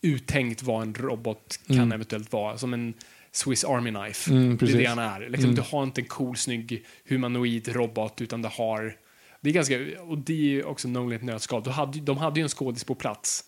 uttänkt 0.02 0.64
vad 0.64 0.82
en 0.82 0.94
robot 0.94 1.60
kan 1.68 1.92
eventuellt 1.92 2.32
vara. 2.32 2.58
Som 2.58 2.74
en 2.74 2.94
Swiss 3.32 3.64
Army 3.64 3.90
Knife. 3.92 4.32
Mm, 4.32 4.58
det 4.58 4.66
är 4.72 4.78
det 4.78 4.86
han 4.86 5.00
är. 5.00 5.30
Liksom, 5.30 5.56
Du 5.56 5.62
har 5.72 5.84
inte 5.84 6.02
en 6.02 6.06
cool, 6.08 6.38
snygg, 6.38 6.86
humanoid 7.10 7.68
robot, 7.76 8.22
utan 8.22 8.42
du 8.42 8.50
har... 8.52 8.96
Det 9.42 9.50
är 9.50 9.54
ganska... 9.54 9.78
Och 10.10 10.18
det 10.18 10.60
är 10.60 10.66
också 10.66 10.88
Nolan 10.88 11.12
ett 11.16 11.24
nötskal. 11.24 11.64
De 11.64 11.70
hade, 11.70 12.00
de 12.00 12.18
hade 12.18 12.40
ju 12.40 12.44
en 12.44 12.50
skådis 12.50 12.84
på 12.84 12.96
plats. 12.96 13.44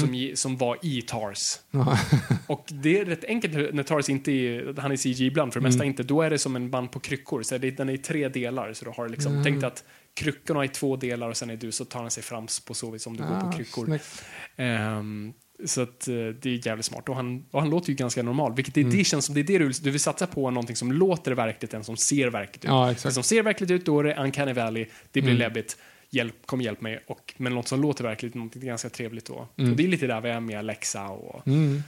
Som, 0.00 0.14
ge- 0.14 0.36
som 0.36 0.56
var 0.56 0.78
i 0.82 1.02
Tars. 1.02 1.58
Och 2.46 2.64
det 2.68 2.98
är 3.00 3.04
rätt 3.04 3.24
enkelt 3.24 3.74
när 3.74 3.82
Tars 3.82 4.08
inte 4.08 4.32
är, 4.32 4.80
han 4.80 4.92
är 4.92 4.96
CG 4.96 5.20
ibland, 5.26 5.52
för 5.52 5.60
det 5.60 5.64
mesta 5.64 5.84
inte, 5.84 6.02
då 6.02 6.22
är 6.22 6.30
det 6.30 6.38
som 6.38 6.56
en 6.56 6.70
band 6.70 6.92
på 6.92 7.00
kryckor. 7.00 7.42
Så 7.42 7.58
det, 7.58 7.70
den 7.70 7.88
är 7.88 7.92
i 7.92 7.98
tre 7.98 8.28
delar, 8.28 8.72
så 8.72 8.84
du 8.84 8.90
har 8.90 9.08
liksom, 9.08 9.40
tänk 9.44 9.60
dig 9.60 9.66
att 9.66 9.84
kryckorna 10.14 10.60
är 10.60 10.64
i 10.64 10.68
två 10.68 10.96
delar 10.96 11.28
och 11.28 11.36
sen 11.36 11.50
är 11.50 11.56
du 11.56 11.72
så 11.72 11.84
tar 11.84 12.00
han 12.00 12.10
sig 12.10 12.22
fram 12.22 12.46
på 12.66 12.74
så 12.74 12.90
vis 12.90 13.02
som 13.02 13.16
du 13.16 13.22
går 13.22 13.34
Ah, 13.34 13.40
på 13.40 13.52
kryckor. 13.56 13.84
snyggt. 13.86 14.22
Ehm, 14.56 15.32
så 15.64 15.82
att 15.82 16.08
eh, 16.08 16.14
det 16.14 16.46
är 16.50 16.66
jävligt 16.66 16.86
smart. 16.86 17.08
Och 17.08 17.16
han, 17.16 17.44
och 17.50 17.60
han 17.60 17.70
låter 17.70 17.88
ju 17.90 17.94
ganska 17.94 18.22
normal, 18.22 18.54
vilket 18.54 18.74
det, 18.74 18.82
det 18.82 19.04
känns 19.04 19.24
som 19.24 19.34
det 19.34 19.40
är 19.40 19.44
det 19.44 19.58
du, 19.58 19.68
du 19.82 19.90
vill 19.90 20.00
satsa 20.00 20.26
på, 20.26 20.50
någonting 20.50 20.76
som 20.76 20.92
låter 20.92 21.32
verkligt 21.32 21.74
än 21.74 21.84
som 21.84 21.96
ser 21.96 22.28
verkligt 22.30 22.64
ut. 22.64 22.68
Ja, 22.70 22.94
som 22.94 23.22
ser 23.22 23.42
verkligt 23.42 23.70
ut, 23.70 23.86
då 23.86 24.00
är 24.00 24.04
det 24.04 24.14
Uncanny 24.16 24.52
Valley, 24.52 24.86
det 25.12 25.22
blir 25.22 25.34
läbbigt, 25.34 25.76
hjälp, 26.12 26.46
kom 26.46 26.60
hjälp 26.60 26.80
mig. 26.80 27.04
Och, 27.06 27.34
men 27.36 27.54
något 27.54 27.68
som 27.68 27.80
låter 27.82 28.04
verkligt, 28.04 28.34
något 28.34 28.54
ganska 28.54 28.88
trevligt 28.90 29.26
då. 29.26 29.34
Och 29.34 29.48
det 29.76 29.84
är 29.84 29.88
lite 29.88 30.06
där 30.06 30.20
vi 30.20 30.28
är 30.30 30.40
med 30.40 30.58
Alexa 30.58 31.08
och 31.08 31.46
Mm. 31.46 31.82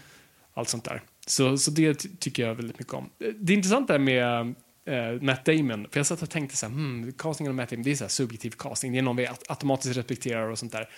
allt 0.55 0.69
sånt 0.69 0.85
där. 0.85 1.03
Så, 1.27 1.59
så 1.59 1.71
det 1.71 1.95
ty- 1.95 2.09
tycker 2.19 2.47
jag 2.47 2.55
väldigt 2.55 2.79
mycket 2.79 2.95
om. 2.95 3.11
Det 3.37 3.53
intressanta 3.55 3.95
är 3.95 3.99
med 3.99 4.55
eh, 4.87 5.23
Matt 5.23 5.45
Damon, 5.45 5.87
för 5.91 5.99
jag 6.01 6.07
satt 6.07 6.23
och 6.23 6.31
tänkte 6.31 6.57
så 6.57 6.67
här, 6.67 6.73
hmm, 6.73 7.13
castingen 7.13 7.51
av 7.51 7.55
Matt 7.57 7.71
Damon, 7.71 7.83
det 7.83 7.91
är 7.91 7.97
så 7.97 8.05
här 8.05 8.09
subjektiv 8.09 8.51
casting, 8.51 8.93
det 8.93 8.99
är 8.99 9.03
någon 9.03 9.17
vi 9.17 9.27
aut- 9.27 9.45
automatiskt 9.49 9.97
respekterar 9.97 10.49
och 10.49 10.59
sånt 10.59 10.73
där. 10.73 10.89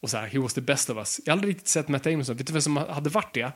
Och 0.00 0.10
så 0.10 0.16
här, 0.16 0.26
he 0.26 0.38
was 0.38 0.54
the 0.54 0.60
best 0.60 0.90
of 0.90 0.96
us. 0.96 1.20
Jag 1.24 1.32
har 1.32 1.36
aldrig 1.36 1.50
riktigt 1.54 1.68
sett 1.68 1.88
Matt 1.88 2.04
Damon 2.04 2.24
så, 2.24 2.34
vet 2.34 2.46
du 2.46 2.52
vem 2.52 2.62
som 2.62 2.76
hade 2.76 3.10
varit 3.10 3.34
det? 3.34 3.52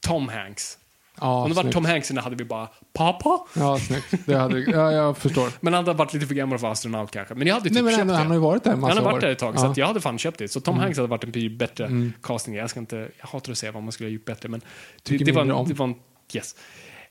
Tom 0.00 0.28
Hanks. 0.28 0.78
Ja, 1.20 1.42
Om 1.42 1.50
det 1.50 1.62
var. 1.62 1.72
Tom 1.72 1.84
Hanks 1.84 2.08
så 2.08 2.20
hade 2.20 2.36
vi 2.36 2.44
bara, 2.44 2.68
pappa? 2.92 3.38
Ja, 3.56 3.78
snyggt. 3.78 4.26
Det 4.26 4.34
hade, 4.34 4.58
ja, 4.60 4.92
jag 4.92 5.18
förstår. 5.18 5.50
Men 5.60 5.72
han 5.74 5.86
hade 5.86 5.98
varit 5.98 6.14
lite 6.14 6.26
för 6.26 6.34
gammal 6.34 6.58
för 6.58 6.72
astronaut 6.72 7.10
kanske. 7.10 7.34
Men 7.34 7.46
jag 7.46 7.54
hade 7.54 7.64
typ 7.64 7.72
Nej, 7.74 7.82
men 7.82 7.92
köpt 7.92 8.00
ändå, 8.00 8.12
det. 8.12 8.18
han 8.18 8.26
har 8.26 8.34
ju 8.34 8.40
varit 8.40 8.64
där 8.64 8.72
en 8.72 8.80
massa 8.80 8.94
Han 8.94 9.04
har 9.04 9.12
varit 9.12 9.20
där 9.20 9.30
ett 9.30 9.38
tag, 9.38 9.54
så 9.54 9.58
Ja. 9.58 9.60
Mm. 9.60 9.70
att 9.70 9.76
jag 9.76 9.86
hade 9.86 10.00
fan 10.00 10.18
köpt 10.18 10.38
det. 10.38 10.48
Så 10.48 10.60
Tom 10.60 10.78
Hanks 10.78 10.98
hade 10.98 11.08
varit 11.08 11.24
en 11.24 11.30
betydligt 11.30 11.58
bättre 11.58 12.10
casting. 12.22 12.54
Jag, 12.54 12.70
ska 12.70 12.80
inte, 12.80 13.08
jag 13.20 13.26
hatar 13.26 13.52
att 13.52 13.58
säga 13.58 13.72
vad 13.72 13.82
man 13.82 13.92
skulle 13.92 14.08
ha 14.08 14.12
gjort 14.12 14.24
bättre, 14.24 14.48
men 14.48 14.60
det, 14.60 14.66
Tycker 15.02 15.24
det, 15.24 15.32
var, 15.32 15.42
en, 15.42 15.50
om. 15.52 15.68
det 15.68 15.74
var 15.74 15.86
en... 15.86 15.94
Yes. 16.34 16.54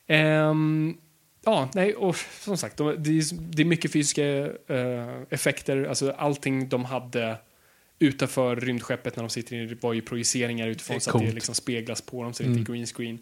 Ehm, 0.07 0.97
ja, 1.45 1.69
nej, 1.73 1.95
och 1.95 2.15
som 2.41 2.57
sagt, 2.57 2.77
de, 2.77 2.95
det, 3.03 3.09
är, 3.09 3.61
är 3.61 3.65
mycket 3.65 3.91
fysiska 3.91 4.23
eh, 4.25 5.09
effekter. 5.29 5.85
Alltså 5.85 6.11
allting 6.17 6.69
de 6.69 6.85
hade 6.85 7.37
utanför 7.99 8.55
rymdskeppet 8.55 9.15
när 9.15 9.23
de 9.23 9.29
sitter 9.29 9.55
i 9.55 9.77
var 9.81 9.93
ju 9.93 10.01
projiceringar 10.01 10.67
utifrån 10.67 10.95
är 10.95 10.99
så 10.99 11.17
att 11.17 11.23
det 11.25 11.31
liksom 11.31 11.55
speglas 11.55 12.01
på 12.01 12.23
dem 12.23 12.33
så 12.33 12.43
det 12.43 12.49
inte 12.49 12.59
Mm. 12.59 12.71
är 12.71 12.73
green 12.75 12.85
screen. 12.85 13.19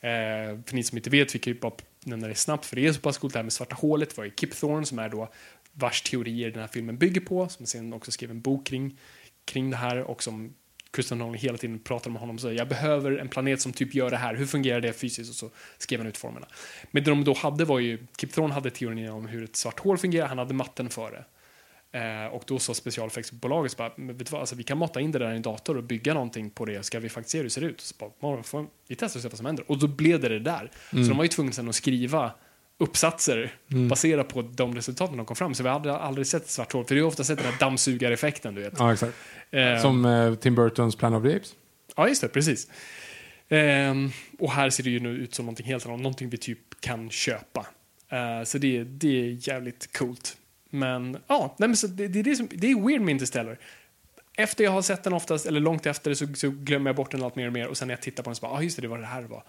Eh, 0.00 0.58
för 0.66 0.74
ni 0.74 0.82
som 0.82 0.98
inte 0.98 1.10
vet, 1.10 1.34
vi 1.34 1.38
kan 1.38 1.52
ju 1.52 1.60
bara 1.60 1.72
nämna 2.04 2.28
det 2.28 2.34
snabbt, 2.34 2.66
för 2.66 2.76
det 2.76 2.86
är 2.86 2.92
så 2.92 3.00
pass 3.00 3.18
coolt 3.18 3.32
det 3.32 3.38
här 3.38 3.44
med 3.44 3.52
svarta 3.52 3.74
hålet 3.74 4.16
var 4.16 4.24
ju 4.24 4.30
Kip 4.36 4.54
Thorne 4.54 4.86
som 4.86 4.98
är 4.98 5.08
då 5.08 5.28
vars 5.72 6.02
teorier 6.02 6.50
den 6.50 6.60
här 6.60 6.68
filmen 6.68 6.98
bygger 6.98 7.20
på, 7.20 7.48
som 7.48 7.66
sen 7.66 7.92
också 7.92 8.10
skrev 8.10 8.30
en 8.30 8.40
bok 8.40 8.66
kring, 8.66 8.98
kring 9.44 9.70
det 9.70 9.76
här 9.76 9.96
och 10.02 10.22
som 10.22 10.54
Christian 10.94 11.18
Nolan 11.18 11.34
hela 11.34 11.58
tiden 11.58 11.78
pratar 11.78 12.10
med 12.10 12.20
honom 12.20 12.36
och 12.36 12.42
säger 12.42 12.58
jag 12.58 12.68
behöver 12.68 13.12
en 13.12 13.28
planet 13.28 13.60
som 13.60 13.72
typ 13.72 13.94
gör 13.94 14.10
det 14.10 14.16
här, 14.16 14.34
hur 14.34 14.46
fungerar 14.46 14.80
det 14.80 14.92
fysiskt? 14.92 15.30
Och 15.30 15.36
så 15.36 15.50
skrev 15.78 16.00
han 16.00 16.06
ut 16.06 16.16
formerna. 16.16 16.46
Men 16.90 17.04
det 17.04 17.10
de 17.10 17.24
då 17.24 17.34
hade 17.34 17.64
var 17.64 17.78
ju, 17.78 18.06
Kip 18.16 18.32
Thorne 18.32 18.54
hade 18.54 18.70
teorin 18.70 19.08
om 19.08 19.26
hur 19.26 19.44
ett 19.44 19.56
svart 19.56 19.80
hål 19.80 19.98
fungerar, 19.98 20.28
han 20.28 20.38
hade 20.38 20.54
matten 20.54 20.90
för 20.90 21.10
det. 21.10 21.24
Eh, 21.96 22.26
och 22.34 22.42
då 22.46 22.58
sa 22.58 22.74
specialeffektsbolaget 22.74 23.76
bara, 23.76 23.90
vet 23.96 24.32
vad, 24.32 24.40
alltså, 24.40 24.54
vi 24.56 24.62
kan 24.62 24.78
mata 24.78 25.00
in 25.00 25.12
det 25.12 25.18
där 25.18 25.32
i 25.32 25.36
en 25.36 25.42
dator 25.42 25.76
och 25.76 25.84
bygga 25.84 26.14
någonting 26.14 26.50
på 26.50 26.64
det, 26.64 26.82
ska 26.82 27.00
vi 27.00 27.08
faktiskt 27.08 27.32
se 27.32 27.38
hur 27.38 27.44
det 27.44 27.50
ser 27.50 27.62
ut? 27.64 27.80
Så 27.80 27.94
bara, 27.98 28.10
"Ja, 28.20 28.42
får- 28.42 28.66
vi 28.88 28.94
testar 28.96 29.18
och 29.18 29.22
ser 29.22 29.28
vad 29.28 29.36
som 29.36 29.46
händer. 29.46 29.64
Och 29.70 29.78
då 29.78 29.86
blev 29.86 30.20
det 30.20 30.28
det 30.28 30.38
där. 30.38 30.70
Så 30.90 30.96
de 30.96 31.16
var 31.16 31.24
ju 31.24 31.28
tvungna 31.28 31.52
sen 31.52 31.68
att 31.68 31.74
skriva 31.74 32.32
uppsatser 32.78 33.54
baserat 33.88 34.28
på 34.28 34.42
de 34.42 34.74
resultaten 34.74 35.16
de 35.16 35.26
kom 35.26 35.36
fram. 35.36 35.54
Så 35.54 35.62
vi 35.62 35.68
hade 35.68 35.96
aldrig 35.96 36.26
sett 36.26 36.42
ett 36.42 36.50
svart 36.50 36.72
hål, 36.72 36.84
för 36.84 36.94
det 36.94 37.00
är 37.00 37.04
ofta 37.04 37.24
sett 37.24 37.38
den 37.38 37.52
här 37.52 37.58
dammsugareffekten, 37.60 38.54
du 38.54 38.60
vet. 38.62 38.72
Ja, 38.78 38.92
exakt. 38.92 39.12
Eh, 39.50 39.78
Som 39.82 40.04
eh, 40.04 40.34
Tim 40.34 40.54
Burtons 40.54 40.96
Planet 40.96 41.18
of 41.18 41.30
the 41.30 41.36
Apes. 41.36 41.54
Ja, 41.96 42.08
just 42.08 42.20
det, 42.22 42.28
precis. 42.28 42.68
Ehm, 43.48 44.10
och 44.38 44.52
här 44.52 44.70
ser 44.70 44.82
det 44.84 44.90
ju 44.90 45.00
nu 45.00 45.08
ut 45.10 45.34
som 45.34 45.44
någonting 45.46 45.66
helt 45.66 45.86
annat, 45.86 46.00
någonting 46.00 46.28
vi 46.30 46.36
typ 46.36 46.80
kan 46.80 47.10
köpa. 47.10 47.66
Eh, 48.08 48.44
så 48.44 48.58
det, 48.58 48.84
det 48.84 49.08
är 49.20 49.48
jävligt 49.48 49.96
coolt. 49.98 50.36
Men 50.78 51.18
ja, 51.26 51.54
nej, 51.58 51.68
men 51.68 51.76
så 51.76 51.86
det, 51.86 52.08
det, 52.08 52.18
är 52.18 52.22
det, 52.22 52.36
som, 52.36 52.48
det 52.50 52.70
är 52.70 52.86
weird 52.86 53.00
med 53.00 53.12
Interstellar. 53.12 53.58
Efter 54.36 54.64
jag 54.64 54.70
har 54.70 54.82
sett 54.82 55.04
den 55.04 55.12
oftast, 55.12 55.46
eller 55.46 55.60
långt 55.60 55.86
efter, 55.86 56.14
så, 56.14 56.26
så 56.34 56.50
glömmer 56.50 56.88
jag 56.88 56.96
bort 56.96 57.10
den 57.10 57.22
allt 57.22 57.36
mer 57.36 57.46
och 57.46 57.52
mer. 57.52 57.66
Och 57.66 57.76
sen 57.76 57.88
när 57.88 57.94
jag 57.94 58.02
tittar 58.02 58.22
på 58.22 58.30
den 58.30 58.36
så 58.36 58.40
bara, 58.40 58.52
ah, 58.52 58.62
just 58.62 58.76
det, 58.76 58.82
det 58.82 58.88
var 58.88 58.98
det 58.98 59.06
här 59.06 59.22
det 59.22 59.28
var. 59.28 59.42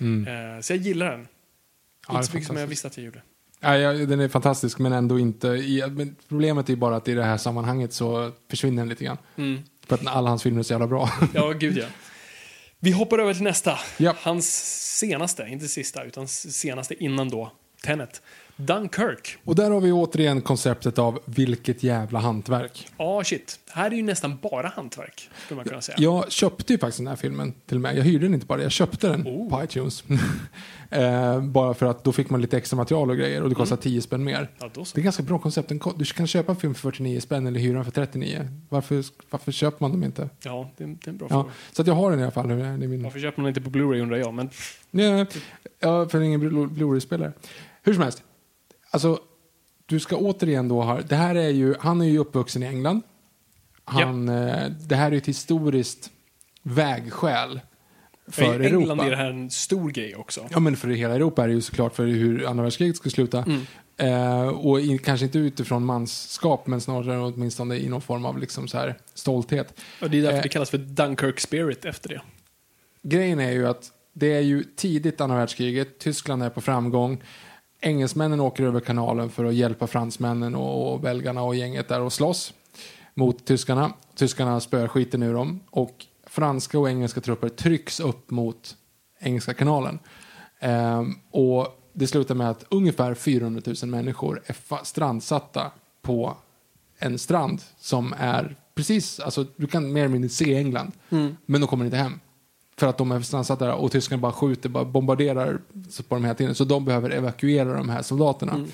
Eh, 0.00 0.60
så 0.60 0.72
jag 0.72 0.80
gillar 0.80 1.10
den. 1.10 1.28
Ja, 2.08 2.14
Inte 2.14 2.26
så 2.26 2.34
mycket 2.34 2.46
som 2.46 2.56
jag 2.56 2.66
visste 2.66 2.88
att 2.88 2.96
jag 2.96 3.04
gjorde. 3.06 3.22
Ja, 3.60 3.76
ja, 3.76 3.92
den 3.92 4.20
är 4.20 4.28
fantastisk, 4.28 4.78
men 4.78 4.92
ändå 4.92 5.18
inte... 5.18 5.48
I, 5.48 5.84
men 5.90 6.16
problemet 6.28 6.68
är 6.70 6.76
bara 6.76 6.96
att 6.96 7.08
i 7.08 7.14
det 7.14 7.24
här 7.24 7.36
sammanhanget 7.36 7.92
så 7.92 8.32
försvinner 8.50 8.82
den 8.82 8.88
lite 8.88 9.04
grann. 9.04 9.18
Mm. 9.36 9.62
För 9.86 9.94
att 9.94 10.06
alla 10.06 10.28
hans 10.28 10.42
filmer 10.42 10.58
är 10.58 10.62
så 10.62 10.72
jävla 10.72 10.86
bra. 10.86 11.10
Ja, 11.34 11.52
gud 11.52 11.76
ja. 11.76 11.86
Vi 12.78 12.90
hoppar 12.90 13.18
över 13.18 13.34
till 13.34 13.42
nästa. 13.42 13.78
Ja. 13.96 14.16
Hans 14.20 14.78
senaste, 14.98 15.46
inte 15.48 15.68
sista, 15.68 16.04
utan 16.04 16.28
senaste 16.28 17.04
innan 17.04 17.28
då, 17.28 17.52
Tenet. 17.82 18.22
Dunkirk. 18.60 19.38
Och 19.44 19.54
där 19.54 19.70
har 19.70 19.80
vi 19.80 19.92
återigen 19.92 20.40
konceptet 20.40 20.98
av 20.98 21.18
vilket 21.24 21.82
jävla 21.82 22.18
hantverk. 22.18 22.88
Ja, 22.98 23.24
shit. 23.24 23.58
Här 23.70 23.90
är 23.90 23.94
ju 23.94 24.02
nästan 24.02 24.38
bara 24.42 24.68
hantverk, 24.68 25.30
skulle 25.44 25.56
man 25.56 25.64
kunna 25.64 25.80
säga. 25.80 25.96
Jag 26.00 26.32
köpte 26.32 26.72
ju 26.72 26.78
faktiskt 26.78 26.98
den 26.98 27.06
här 27.06 27.16
filmen 27.16 27.54
till 27.66 27.76
och 27.76 27.80
med. 27.80 27.96
Jag 27.96 28.02
hyrde 28.04 28.24
den 28.26 28.34
inte 28.34 28.46
bara, 28.46 28.62
jag 28.62 28.72
köpte 28.72 29.08
den 29.08 29.22
Oh. 29.26 29.50
på 29.50 29.64
iTunes. 29.64 30.04
eh, 30.90 31.40
bara 31.42 31.74
för 31.74 31.86
att 31.86 32.04
då 32.04 32.12
fick 32.12 32.30
man 32.30 32.40
lite 32.40 32.56
extra 32.56 32.76
material 32.76 33.10
och 33.10 33.16
grejer 33.16 33.42
och 33.42 33.48
det 33.48 33.54
kostar 33.54 33.76
10 33.76 34.02
spänn 34.02 34.24
mer. 34.24 34.48
Ja. 34.58 34.68
Det 34.74 35.00
är 35.00 35.02
ganska 35.02 35.22
bra 35.22 35.38
koncept. 35.38 35.72
Du 35.96 36.04
kan 36.04 36.26
köpa 36.26 36.52
en 36.52 36.56
film 36.58 36.74
för 36.74 36.80
49 36.80 37.20
spänn 37.20 37.46
eller 37.46 37.60
hyra 37.60 37.74
den 37.74 37.84
för 37.84 37.92
39. 37.92 38.48
Varför, 38.68 39.04
varför 39.30 39.52
köper 39.52 39.76
man 39.84 39.90
dem 39.90 40.04
inte? 40.04 40.28
Ja, 40.42 40.70
det, 40.76 40.84
det 40.84 41.06
är 41.06 41.08
en 41.08 41.16
bra 41.16 41.26
Ja, 41.30 41.42
fråga. 41.42 41.54
så 41.72 41.82
att 41.82 41.88
jag 41.88 41.94
har 41.94 42.10
den 42.10 42.20
i 42.20 42.22
alla 42.22 42.30
fall. 42.32 42.48
Det 42.48 42.54
är 42.54 42.76
min... 42.76 43.02
Varför 43.02 43.20
köper 43.20 43.42
man 43.42 43.48
inte 43.48 43.60
på 43.60 43.70
Blu-ray 43.70 44.00
undrar 44.02 44.16
jag, 44.16 44.34
men 44.34 44.50
Ja, 44.90 45.26
ja, 45.80 46.08
för 46.08 46.20
ingen 46.20 46.40
Blu- 46.42 46.68
Blu-ray-spelare. 46.70 47.32
Hur 47.82 47.94
som 47.94 48.02
helst. 48.02 48.22
Alltså, 48.90 49.20
du 49.86 50.00
ska 50.00 50.16
återigen 50.16 50.68
då 50.68 50.82
ha... 50.82 51.00
Det 51.00 51.16
här 51.16 51.34
är 51.34 51.48
ju... 51.48 51.74
Han 51.80 52.00
är 52.00 52.04
ju 52.04 52.18
uppvuxen 52.18 52.62
i 52.62 52.66
England. 52.66 53.02
Han, 53.84 54.28
eh, 54.28 54.70
Det 54.70 54.96
här 54.96 55.12
är 55.12 55.16
ett 55.16 55.26
historiskt 55.26 56.10
vägskäl 56.62 57.60
för 58.28 58.62
i 58.62 58.66
England 58.66 59.00
Europa. 59.00 59.06
är 59.06 59.10
det 59.10 59.16
här 59.16 59.30
en 59.30 59.50
stor 59.50 59.90
grej 59.90 60.14
också. 60.14 60.46
Ja, 60.50 60.60
men 60.60 60.76
för 60.76 60.88
hela 60.88 61.14
Europa 61.14 61.44
är 61.44 61.48
det 61.48 61.54
ju 61.54 61.60
såklart 61.60 61.94
för 61.94 62.06
hur 62.06 62.46
andra 62.46 62.62
världskriget 62.62 62.96
ska 62.96 63.10
sluta. 63.10 63.44
Mm. 63.44 63.62
Eh, 63.96 64.48
och 64.48 64.80
in, 64.80 64.98
kanske 64.98 65.26
inte 65.26 65.38
utifrån 65.38 65.84
manskap, 65.84 66.66
men 66.66 66.80
snarare 66.80 67.20
åtminstone 67.20 67.76
i 67.76 67.88
någon 67.88 68.00
form 68.02 68.24
av 68.24 68.38
liksom 68.38 68.68
så 68.68 68.78
här 68.78 68.94
stolthet. 69.14 69.80
Och 70.02 70.10
det 70.10 70.18
är 70.18 70.22
därför 70.22 70.36
Eh. 70.36 70.42
det 70.42 70.48
kallas 70.48 70.70
för 70.70 70.78
Dunkirk 70.78 71.40
Spirit 71.40 71.84
efter 71.84 72.08
det. 72.08 72.20
Grejen 73.02 73.40
är 73.40 73.50
ju 73.50 73.66
att 73.68 73.90
det 74.12 74.32
är 74.32 74.40
ju 74.40 74.62
tidigt 74.76 75.20
andra 75.20 75.36
världskriget, 75.36 75.98
Tyskland 75.98 76.42
är 76.42 76.50
på 76.50 76.60
framgång. 76.60 77.22
Engelsmännen 77.80 78.40
åker 78.40 78.64
över 78.64 78.80
kanalen 78.80 79.30
för 79.30 79.44
att 79.44 79.54
hjälpa 79.54 79.86
fransmännen 79.86 80.54
och, 80.54 80.92
och 80.92 81.00
belgarna 81.00 81.42
och 81.42 81.54
gänget 81.54 81.88
där 81.88 82.00
och 82.00 82.12
slåss 82.12 82.54
mot 83.14 83.44
tyskarna. 83.44 83.92
Tyskarna 84.14 84.60
spöar 84.60 84.88
skiten 84.88 85.22
ur 85.22 85.34
dem 85.34 85.60
och 85.70 86.06
franska 86.26 86.78
och 86.78 86.90
engelska 86.90 87.20
trupper 87.20 87.48
trycks 87.48 88.00
upp 88.00 88.30
mot 88.30 88.76
Engelska 89.20 89.54
kanalen. 89.54 89.98
Ehm, 90.60 91.14
och 91.30 91.66
det 91.92 92.06
slutar 92.06 92.34
med 92.34 92.50
att 92.50 92.64
ungefär 92.68 93.14
400 93.14 93.62
000 93.82 93.90
människor 93.90 94.42
är 94.46 94.84
strandsatta 94.84 95.70
på 96.02 96.36
en 96.98 97.18
strand 97.18 97.62
som 97.78 98.14
är 98.18 98.56
precis, 98.74 99.20
alltså 99.20 99.46
du 99.56 99.66
kan 99.66 99.92
mer 99.92 100.00
eller 100.00 100.12
mindre 100.12 100.28
se 100.28 100.54
England, 100.54 100.92
men 101.46 101.60
de 101.60 101.66
kommer 101.66 101.84
inte 101.84 101.96
hem. 101.96 102.20
För 102.80 102.86
att 102.86 102.98
de 102.98 103.12
är 103.12 103.20
strandsatta 103.20 103.66
där 103.66 103.74
och 103.74 103.92
tyskarna 103.92 104.20
bara 104.20 104.32
skjuter, 104.32 104.68
bara 104.68 104.84
bombarderar 104.84 105.60
på 106.08 106.14
dem 106.14 106.24
hela 106.24 106.34
tiden. 106.34 106.54
Så 106.54 106.64
de 106.64 106.84
behöver 106.84 107.10
evakuera 107.10 107.74
de 107.74 107.88
här 107.88 108.02
soldaterna. 108.02 108.66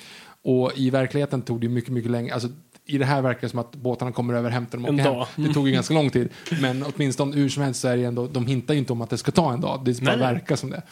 Och 0.43 0.73
i 0.77 0.91
verkligheten 0.91 1.43
tog 1.43 1.61
det 1.61 1.69
mycket, 1.69 1.91
mycket 1.91 2.11
längre. 2.11 2.35
Alltså, 2.35 2.49
I 2.85 2.99
det 2.99 3.05
här 3.05 3.23
verkar 3.23 3.41
det 3.41 3.49
som 3.49 3.59
att 3.59 3.73
båtarna 3.77 4.13
kommer 4.13 4.35
över, 4.35 4.51
hämtar 4.51 4.79
dem 4.79 4.85
och 4.85 4.89
En 4.89 5.01
åker 5.01 5.05
dag. 5.11 5.27
hem. 5.37 5.47
Det 5.47 5.55
tog 5.55 5.69
ju 5.69 5.75
ganska 5.75 5.95
lång 5.95 6.11
tid. 6.11 6.29
Men 6.61 6.85
åtminstone 6.95 7.37
hur 7.37 7.49
som 7.49 7.63
helst 7.63 7.81
så 7.81 7.89
är 7.89 7.97
det 7.97 8.05
ändå, 8.05 8.27
de 8.27 8.47
hintar 8.47 8.75
ju 8.75 8.81
inte 8.81 8.93
om 8.93 9.01
att 9.01 9.11
det 9.11 9.19
ska 9.19 9.33
ta 9.33 9.53
en 9.53 9.61
dag. 9.61 9.81
Det 9.85 10.03
bara 10.03 10.17
verkar 10.17 10.57
som 10.57 10.71
det. 10.71 10.83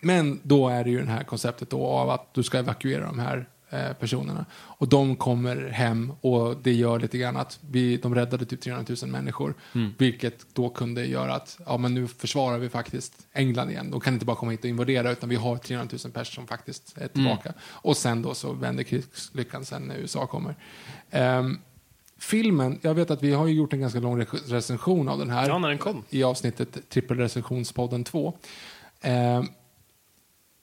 Men 0.00 0.40
då 0.42 0.68
är 0.68 0.84
det 0.84 0.90
ju 0.90 1.00
det 1.02 1.10
här 1.10 1.24
konceptet 1.24 1.70
då 1.70 1.86
av 1.86 2.10
att 2.10 2.34
du 2.34 2.42
ska 2.42 2.58
evakuera 2.58 3.06
de 3.06 3.18
här 3.18 3.48
personerna. 4.00 4.46
Och 4.54 4.88
de 4.88 5.16
kommer 5.16 5.68
hem 5.68 6.12
och 6.20 6.56
det 6.62 6.72
gör 6.72 7.00
lite 7.00 7.18
grann 7.18 7.36
att 7.36 7.58
vi, 7.70 7.96
de 7.96 8.14
räddade 8.14 8.44
typ 8.46 8.60
300 8.60 8.94
000 9.02 9.10
människor. 9.10 9.54
Vilket 9.98 10.46
då 10.54 10.68
kunde 10.68 11.06
göra 11.06 11.34
att, 11.34 11.58
ja 11.66 11.76
men 11.78 11.94
nu 11.94 12.06
försvarar 12.08 12.58
vi 12.58 12.68
faktiskt 12.68 13.26
England 13.32 13.70
igen. 13.70 13.90
De 13.90 14.00
kan 14.00 14.14
inte 14.14 14.26
bara 14.26 14.36
komma 14.36 14.50
hit 14.52 14.60
och 14.60 14.66
invadera 14.70 15.10
utan 15.10 15.28
vi 15.28 15.36
har 15.36 15.56
300 15.56 15.98
000 16.04 16.12
personer 16.12 16.24
som 16.24 16.46
faktiskt 16.46 16.98
är 16.98 17.08
tillbaka. 17.08 17.52
Och 17.60 17.96
sen 17.96 18.22
då 18.22 18.34
så 18.34 18.52
vänder 18.52 18.82
krigslyckan 18.82 19.64
sen 19.64 19.82
när 19.82 19.96
USA 19.96 20.26
kommer. 20.26 20.56
Ehm, 21.10 21.58
filmen, 22.18 22.78
jag 22.82 22.94
vet 22.94 23.10
att 23.10 23.22
vi 23.22 23.32
har 23.32 23.46
ju 23.46 23.54
gjort 23.54 23.72
en 23.72 23.80
ganska 23.80 24.00
lång 24.00 24.20
re- 24.22 24.46
recension 24.52 25.08
av 25.08 25.18
den 25.18 25.30
här. 25.30 25.48
Ja, 25.48 25.58
när 25.58 25.68
den 25.68 25.78
kom. 25.78 26.04
I 26.10 26.22
avsnittet 26.22 26.88
Trippelrecensionspodden 26.88 28.04
2. 28.04 28.34
Ehm, 29.00 29.46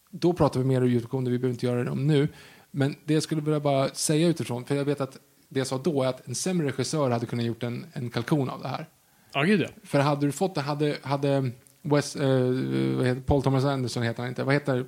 då 0.10 0.34
pratar 0.34 0.60
vi 0.60 0.66
mer 0.66 1.08
om 1.16 1.24
det 1.24 1.32
vi 1.32 1.38
behöver 1.40 1.54
inte 1.54 1.66
göra 1.66 1.84
det 1.84 1.92
om 1.92 2.08
nu. 2.08 2.28
Men 2.76 2.96
det 3.06 3.14
jag 3.14 3.24
skulle 3.24 3.42
vilja 3.42 3.60
bara 3.60 3.90
säga 3.90 4.28
utifrån, 4.28 4.66
för 4.66 4.76
jag 4.76 4.86
vet 4.86 5.02
att 5.02 5.18
det 5.50 5.60
jag 5.60 5.68
sa 5.68 5.78
då 5.78 6.04
är 6.04 6.08
att 6.08 6.28
en 6.28 6.36
sämre 6.36 6.68
regissör 6.68 7.10
hade 7.10 7.26
kunnat 7.26 7.46
gjort 7.46 7.64
en, 7.64 7.86
en 7.94 8.10
kalkon 8.10 8.50
av 8.50 8.62
det 8.62 8.68
här. 8.68 8.90
Ja, 9.34 9.44
gud 9.44 9.62
ja. 9.62 9.68
För 9.84 10.00
hade 10.00 10.26
du 10.26 10.32
fått 10.32 10.56
det, 10.56 10.62
hade, 10.62 10.98
hade 11.02 11.52
Wes, 11.82 12.16
eh, 12.16 13.18
Paul 13.26 13.44
Thomas 13.44 13.64
Anderson 13.66 14.04
heter 14.04 14.22
han 14.22 14.30
inte, 14.30 14.44
vad 14.44 14.54
heter 14.54 14.86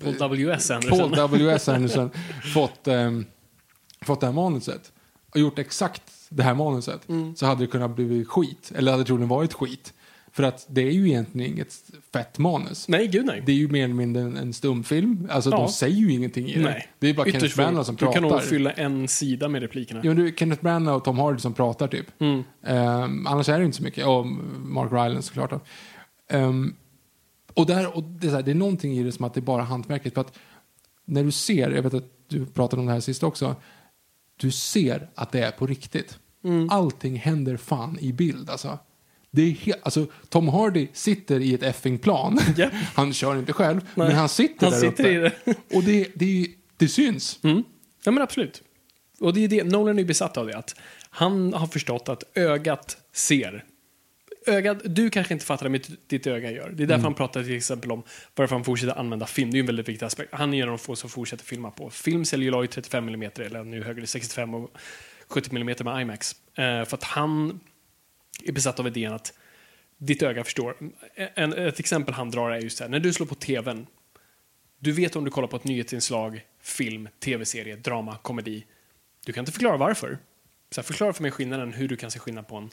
Paul 0.00 0.18
W.S. 0.18 0.70
Anderson. 0.70 0.98
Paul 0.98 1.16
W.S. 1.16 1.68
Anderson 1.68 2.10
fått, 2.54 2.88
um, 2.88 3.26
fått 4.02 4.20
det 4.20 4.26
här 4.26 4.34
manuset 4.34 4.92
och 5.30 5.40
gjort 5.40 5.58
exakt 5.58 6.02
det 6.28 6.42
här 6.42 6.54
manuset 6.54 7.00
så 7.36 7.46
hade 7.46 7.60
det 7.60 7.66
kunnat 7.66 7.96
bli 7.96 8.24
skit, 8.24 8.72
eller 8.74 8.92
hade 8.92 9.04
troligen 9.04 9.28
varit 9.28 9.52
skit. 9.52 9.94
För 10.38 10.42
att 10.44 10.66
det 10.70 10.80
är 10.82 10.90
ju 10.90 11.08
egentligen 11.08 11.52
inget 11.52 11.74
fett 12.12 12.38
manus. 12.38 12.88
Nej, 12.88 13.06
gud 13.08 13.26
nej. 13.26 13.42
Det 13.46 13.52
är 13.52 13.56
ju 13.56 13.68
mer 13.68 13.84
eller 13.84 13.94
mindre 13.94 14.22
en, 14.22 14.36
en 14.36 14.52
stumfilm. 14.52 15.28
Alltså 15.30 15.50
Ja. 15.50 15.56
de 15.56 15.68
säger 15.68 15.96
ju 15.96 16.12
ingenting 16.12 16.48
i 16.48 16.54
det. 16.54 16.64
nej. 16.64 16.88
Det 16.98 17.08
är 17.08 17.14
bara 17.14 17.24
Kenneth 17.24 17.44
Ytterst 17.44 17.56
Branagh 17.56 17.76
få. 17.76 17.84
som 17.84 17.94
Du 17.96 17.98
pratar. 17.98 18.20
kan 18.20 18.22
nog 18.28 18.42
fylla 18.42 18.70
en 18.72 19.08
sida 19.08 19.48
med 19.48 19.62
replikerna. 19.62 20.00
Jo, 20.04 20.14
du, 20.14 20.34
Kenneth 20.38 20.62
Branagh 20.62 20.96
och 20.96 21.04
Tom 21.04 21.18
Hardy 21.18 21.38
som 21.40 21.54
pratar 21.54 21.88
typ. 21.88 22.06
Mm. 22.20 22.42
Ehm, 22.64 23.26
annars 23.26 23.48
är 23.48 23.58
det 23.58 23.64
inte 23.64 23.76
så 23.76 23.82
mycket. 23.82 24.06
Och 24.06 24.26
Mark 24.26 24.92
Rylance 24.92 25.22
såklart. 25.28 25.62
Ehm, 26.30 26.74
och 27.54 27.66
där, 27.66 27.96
och 27.96 28.02
det, 28.02 28.26
är 28.26 28.30
så 28.30 28.36
här, 28.36 28.42
det 28.42 28.50
är 28.50 28.54
någonting 28.54 28.92
i 28.98 29.02
det 29.02 29.12
som 29.12 29.24
att 29.24 29.34
det 29.34 29.40
är 29.40 29.42
bara 29.42 29.62
hantverket. 29.62 30.14
För 30.14 30.20
att 30.20 30.38
när 31.04 31.24
du 31.24 31.30
ser, 31.30 31.70
jag 31.70 31.82
vet 31.82 31.94
att 31.94 32.28
du 32.28 32.46
pratade 32.46 32.80
om 32.80 32.86
det 32.86 32.92
här 32.92 33.00
sist 33.00 33.22
också. 33.22 33.56
Du 34.36 34.50
ser 34.50 35.08
att 35.14 35.32
det 35.32 35.40
är 35.40 35.50
på 35.50 35.66
riktigt. 35.66 36.18
Mm. 36.44 36.70
Allting 36.70 37.16
händer 37.16 37.56
fan 37.56 37.98
i 38.00 38.12
bild 38.12 38.50
alltså. 38.50 38.78
Det 39.38 39.42
är 39.42 39.52
he- 39.52 39.74
alltså, 39.82 40.06
Tom 40.28 40.48
Hardy 40.48 40.88
sitter 40.92 41.40
i 41.40 41.54
ett 41.54 41.62
effing-plan. 41.62 42.38
Ja. 42.56 42.70
Han 42.94 43.12
kör 43.12 43.38
inte 43.38 43.52
själv, 43.52 43.80
Nej. 43.94 44.08
men 44.08 44.16
han 44.16 44.28
sitter 44.28 44.66
Han 44.66 44.80
där 44.80 44.90
sitter 44.90 45.04
uppe. 45.04 45.10
i 45.10 45.30
det. 45.44 45.54
Och 45.76 45.82
det, 45.82 46.08
det, 46.14 46.46
det 46.76 46.88
syns. 46.88 47.38
Mm. 47.42 47.62
Ja, 48.04 48.10
men 48.10 48.22
absolut. 48.22 48.62
Och 49.20 49.34
det 49.34 49.44
är 49.44 49.48
det, 49.48 49.64
Nolan 49.64 49.96
är 49.98 50.02
ju 50.02 50.06
besatt 50.06 50.36
av 50.36 50.46
det, 50.46 50.56
att 50.56 50.74
han 51.10 51.52
har 51.52 51.66
förstått 51.66 52.08
att 52.08 52.24
ögat 52.34 52.96
ser. 53.12 53.64
Ögat, 54.46 54.78
du 54.84 55.10
kanske 55.10 55.34
inte 55.34 55.46
fattar 55.46 55.64
det, 55.64 55.70
men 55.70 55.80
ditt 56.06 56.26
öga 56.26 56.50
gör. 56.50 56.70
Det 56.70 56.82
är 56.82 56.86
därför 56.86 57.02
han 57.02 57.14
pratar 57.14 57.42
till 57.42 57.56
exempel 57.56 57.92
om 57.92 58.02
varför 58.34 58.54
han 58.54 58.64
fortsätter 58.64 58.98
använda 58.98 59.26
film. 59.26 59.50
Det 59.50 59.54
är 59.54 59.58
ju 59.58 59.60
en 59.60 59.66
väldigt 59.66 59.88
viktig 59.88 60.06
aspekt. 60.06 60.34
Han 60.34 60.54
är 60.54 60.62
en 60.62 60.68
av 60.68 60.68
de 60.68 60.78
få 60.78 60.96
som 60.96 61.10
fortsätter 61.10 61.44
filma 61.44 61.70
på. 61.70 61.90
Film 61.90 62.24
säljer 62.24 62.64
i 62.64 62.68
35 62.68 63.08
mm, 63.08 63.30
eller 63.36 63.64
nu 63.64 63.82
högre 63.82 64.06
65 64.06 64.54
och 64.54 64.70
70 65.28 65.56
mm 65.56 65.76
med 65.84 66.02
IMAX. 66.02 66.36
Eh, 66.54 66.84
för 66.84 66.94
att 66.94 67.04
han 67.04 67.60
är 68.44 68.52
besatt 68.52 68.80
av 68.80 68.86
idén 68.86 69.12
att 69.12 69.32
ditt 69.98 70.22
öga 70.22 70.44
förstår. 70.44 70.76
En, 71.14 71.52
ett 71.52 71.80
exempel 71.80 72.14
han 72.14 72.30
drar 72.30 72.50
är 72.50 72.60
just 72.60 72.78
det 72.78 72.84
här, 72.84 72.90
när 72.90 73.00
du 73.00 73.12
slår 73.12 73.26
på 73.26 73.34
tvn, 73.34 73.86
du 74.78 74.92
vet 74.92 75.16
om 75.16 75.24
du 75.24 75.30
kollar 75.30 75.48
på 75.48 75.56
ett 75.56 75.64
nyhetsinslag, 75.64 76.44
film, 76.60 77.08
tv-serie, 77.20 77.76
drama, 77.76 78.16
komedi. 78.22 78.64
Du 79.26 79.32
kan 79.32 79.42
inte 79.42 79.52
förklara 79.52 79.76
varför. 79.76 80.18
Så 80.70 80.80
här, 80.80 80.86
förklara 80.86 81.12
för 81.12 81.22
mig 81.22 81.30
skillnaden, 81.30 81.72
hur 81.72 81.88
du 81.88 81.96
kan 81.96 82.10
se 82.10 82.18
skillnad 82.18 82.48
på 82.48 82.56
en 82.56 82.70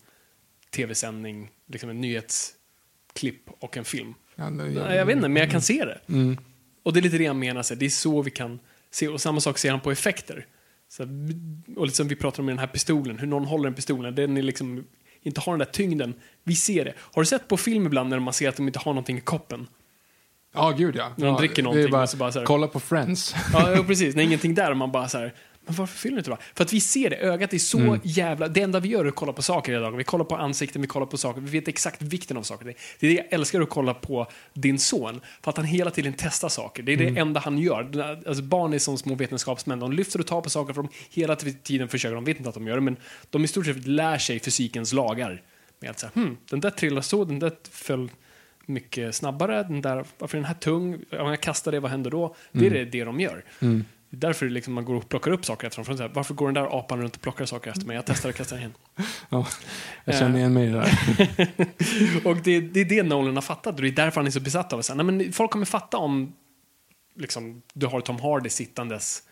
tv-sändning, 0.70 1.52
liksom 1.68 1.90
en 1.90 2.02
nyhetsklipp 2.02 3.50
och 3.60 3.78
en 3.78 3.86
film. 3.86 4.14
Ja, 4.36 4.44
det- 4.44 4.50
Nej, 4.64 4.98
jag 4.98 5.06
vet 5.06 5.16
inte, 5.16 5.28
men 5.30 5.42
jag 5.42 5.52
kan 5.52 5.62
se 5.62 5.86
det. 5.86 6.00
Mm. 6.14 6.38
Och 6.84 6.94
det 6.94 7.00
är 7.00 7.02
lite 7.02 7.18
det 7.18 7.26
han 7.28 7.40
menar, 7.40 7.64
så 7.64 7.74
här, 7.74 7.80
det 7.80 7.86
är 7.86 7.90
så 7.90 8.22
vi 8.22 8.32
kan 8.32 8.60
se. 8.92 9.08
Och 9.08 9.22
samma 9.22 9.40
sak 9.40 9.58
ser 9.58 9.72
han 9.72 9.80
på 9.80 9.92
effekter. 9.92 10.46
Så 10.90 11.04
och 11.76 11.86
liksom 11.86 12.08
vi 12.08 12.16
pratar 12.16 12.40
om 12.44 12.48
den 12.48 12.60
här 12.60 12.68
pistolen, 12.68 13.20
hur 13.20 13.28
någon 13.28 13.46
håller 13.46 13.68
en 13.68 13.74
pistolen, 13.76 14.16
den 14.16 14.38
är 14.38 14.42
liksom 14.42 14.86
inte 15.26 15.42
har 15.42 15.54
den 15.54 15.60
där 15.60 15.66
tyngden. 15.66 16.14
Vi 16.44 16.56
ser 16.56 16.86
det. 16.86 16.94
Har 16.98 17.22
du 17.22 17.26
sett 17.26 17.48
på 17.48 17.58
film 17.58 17.86
ibland 17.86 18.10
när 18.10 18.20
man 18.20 18.34
ser 18.34 18.50
att 18.50 18.56
de 18.56 18.68
inte 18.68 18.80
har 18.80 18.94
någonting 18.94 19.18
i 19.18 19.22
koppen? 19.22 19.68
Ja, 20.54 20.72
gud 20.72 20.96
ja. 20.96 21.12
När 21.16 21.26
de 21.26 21.34
ja, 21.34 21.40
dricker 21.40 21.64
någonting 21.64 21.92
Bara, 21.92 22.08
så 22.08 22.18
bara 22.18 22.32
så 22.32 22.40
här- 22.40 22.46
kolla 22.46 22.68
på 22.68 22.80
Friends. 22.80 23.36
Ja, 23.54 23.84
precis. 23.88 24.16
När 24.16 24.24
ingenting 24.24 24.56
där 24.56 24.74
man 24.74 24.92
bara 24.92 25.08
så 25.08 25.18
här, 25.18 25.34
men 25.66 25.76
varför 25.76 25.98
fyller 25.98 26.16
du 26.16 26.20
inte 26.20 26.30
va? 26.30 26.38
För 26.54 26.64
att 26.64 26.74
vi 26.74 26.80
ser 26.80 27.10
det, 27.10 27.16
ögat 27.16 27.54
är 27.54 27.58
så 27.58 27.80
Mm. 27.80 28.00
jävla... 28.04 28.48
Det 28.48 28.62
enda 28.62 28.80
vi 28.80 28.90
gör 28.90 29.06
är 29.06 29.10
att 29.10 29.16
kolla 29.16 29.34
på 29.34 29.42
saker 29.42 29.72
hela 29.72 29.84
dagen. 29.86 29.98
Vi 29.98 30.04
kollar 30.04 30.26
på 30.26 30.36
ansikten, 30.36 30.82
vi 30.82 30.88
kollar 30.88 31.06
på 31.06 31.18
saker, 31.18 31.42
vi 31.42 31.50
vet 31.60 31.68
exakt 31.68 32.02
vikten 32.02 32.38
av 32.38 32.44
saker. 32.44 32.66
Det 32.66 32.74
det 33.00 33.08
är 33.08 33.10
det 33.12 33.16
jag 33.16 33.26
älskar 33.34 33.62
att 33.62 33.70
kolla 33.70 33.94
på 33.94 34.28
din 34.54 34.80
son, 34.80 35.22
för 35.42 35.50
att 35.52 35.58
han 35.58 35.66
hela 35.66 35.92
tiden 35.92 36.14
testar 36.18 36.50
saker. 36.50 36.84
Det 36.84 36.94
är 36.94 37.02
Mm. 37.02 37.14
det 37.14 37.22
enda 37.22 37.40
han 37.40 37.58
gör. 37.58 38.02
Alltså 38.28 38.44
barn 38.44 38.74
är 38.74 38.80
som 38.80 38.98
små 38.98 39.16
vetenskapsmän, 39.16 39.80
de 39.80 39.92
lyfter 39.94 40.20
och 40.20 40.28
tar 40.28 40.42
på 40.42 40.50
saker 40.50 40.74
för 40.74 40.82
de 40.82 40.90
hela 41.10 41.36
tiden 41.36 41.88
försöker, 41.88 42.16
de 42.16 42.24
vet 42.26 42.38
inte 42.38 42.50
att 42.50 42.56
de 42.56 42.68
gör 42.68 42.76
det, 42.76 42.82
men 42.82 42.98
de 43.30 43.44
i 43.44 43.48
stort 43.48 43.66
sett 43.66 43.88
lär 43.88 44.18
sig 44.18 44.40
fysikens 44.40 44.94
lagar. 44.94 45.42
Med 45.80 45.90
att 45.90 46.00
säga, 46.00 46.12
hmm, 46.16 46.38
den 46.50 46.60
där 46.60 46.70
trillar 46.70 47.02
så, 47.02 47.26
den 47.26 47.40
där 47.40 47.52
föll 47.72 48.12
mycket 48.66 49.16
snabbare, 49.16 49.64
den 49.64 49.82
där, 49.82 50.06
varför 50.18 50.38
är 50.38 50.42
den 50.42 50.48
här 50.48 50.54
tung? 50.56 50.94
Om 51.12 51.28
jag 51.30 51.42
kastar 51.42 51.72
det, 51.72 51.80
vad 51.80 51.92
händer 51.92 52.12
då? 52.12 52.36
Det 52.52 52.66
är 52.66 52.70
det, 52.70 52.86
det 52.86 53.04
de 53.04 53.20
gör. 53.20 53.44
Det 54.16 54.28
är 54.28 54.30
därför 54.30 54.50
liksom 54.50 54.74
man 54.74 54.86
går 54.86 54.96
och 54.96 55.10
plockar 55.10 55.32
upp 55.32 55.46
saker 55.46 55.68
efter 55.68 55.78
dem. 55.78 55.86
För 55.86 55.96
så 55.96 56.04
här, 56.04 56.12
Varför 56.14 56.34
går 56.34 56.46
den 56.46 56.54
där 56.54 56.80
apan 56.80 57.02
runt 57.02 57.16
och 57.16 57.22
plockar 57.22 57.46
saker 57.46 57.72
efter 57.72 57.86
mig? 57.86 57.96
Jag 57.96 58.06
testar 58.06 58.30
och 58.30 58.36
kastar 58.36 58.58
igen. 58.58 58.74
Ja, 59.30 59.48
jag 60.06 60.16
känner 60.16 60.40
igen 60.40 60.54
mig 60.54 60.68
i 60.68 60.70
det 60.70 60.80
där. 60.80 60.90
och 62.28 62.38
det, 62.38 62.60
det 62.60 62.80
är 62.80 62.86
det 62.86 63.04
Nolan 63.04 63.36
har 63.36 63.42
fattat 63.42 63.76
och 63.76 63.82
det 63.82 63.88
är 63.88 63.92
därför 63.92 64.22
han 64.22 64.28
är 64.28 64.32
så 64.32 64.40
besatt 64.40 64.74
av 64.74 64.80
det. 64.80 64.84
Så 64.84 64.94
här, 64.94 65.04
Nej, 65.04 65.16
men 65.16 65.34
folk 65.34 65.52
kommer 65.52 65.66
fatta 65.66 65.98
om 65.98 66.34
liksom, 67.16 67.62
du 67.74 67.86
har 67.86 68.02
Tom 68.02 68.20
Hardy 68.20 68.50
sittandes 68.50 69.24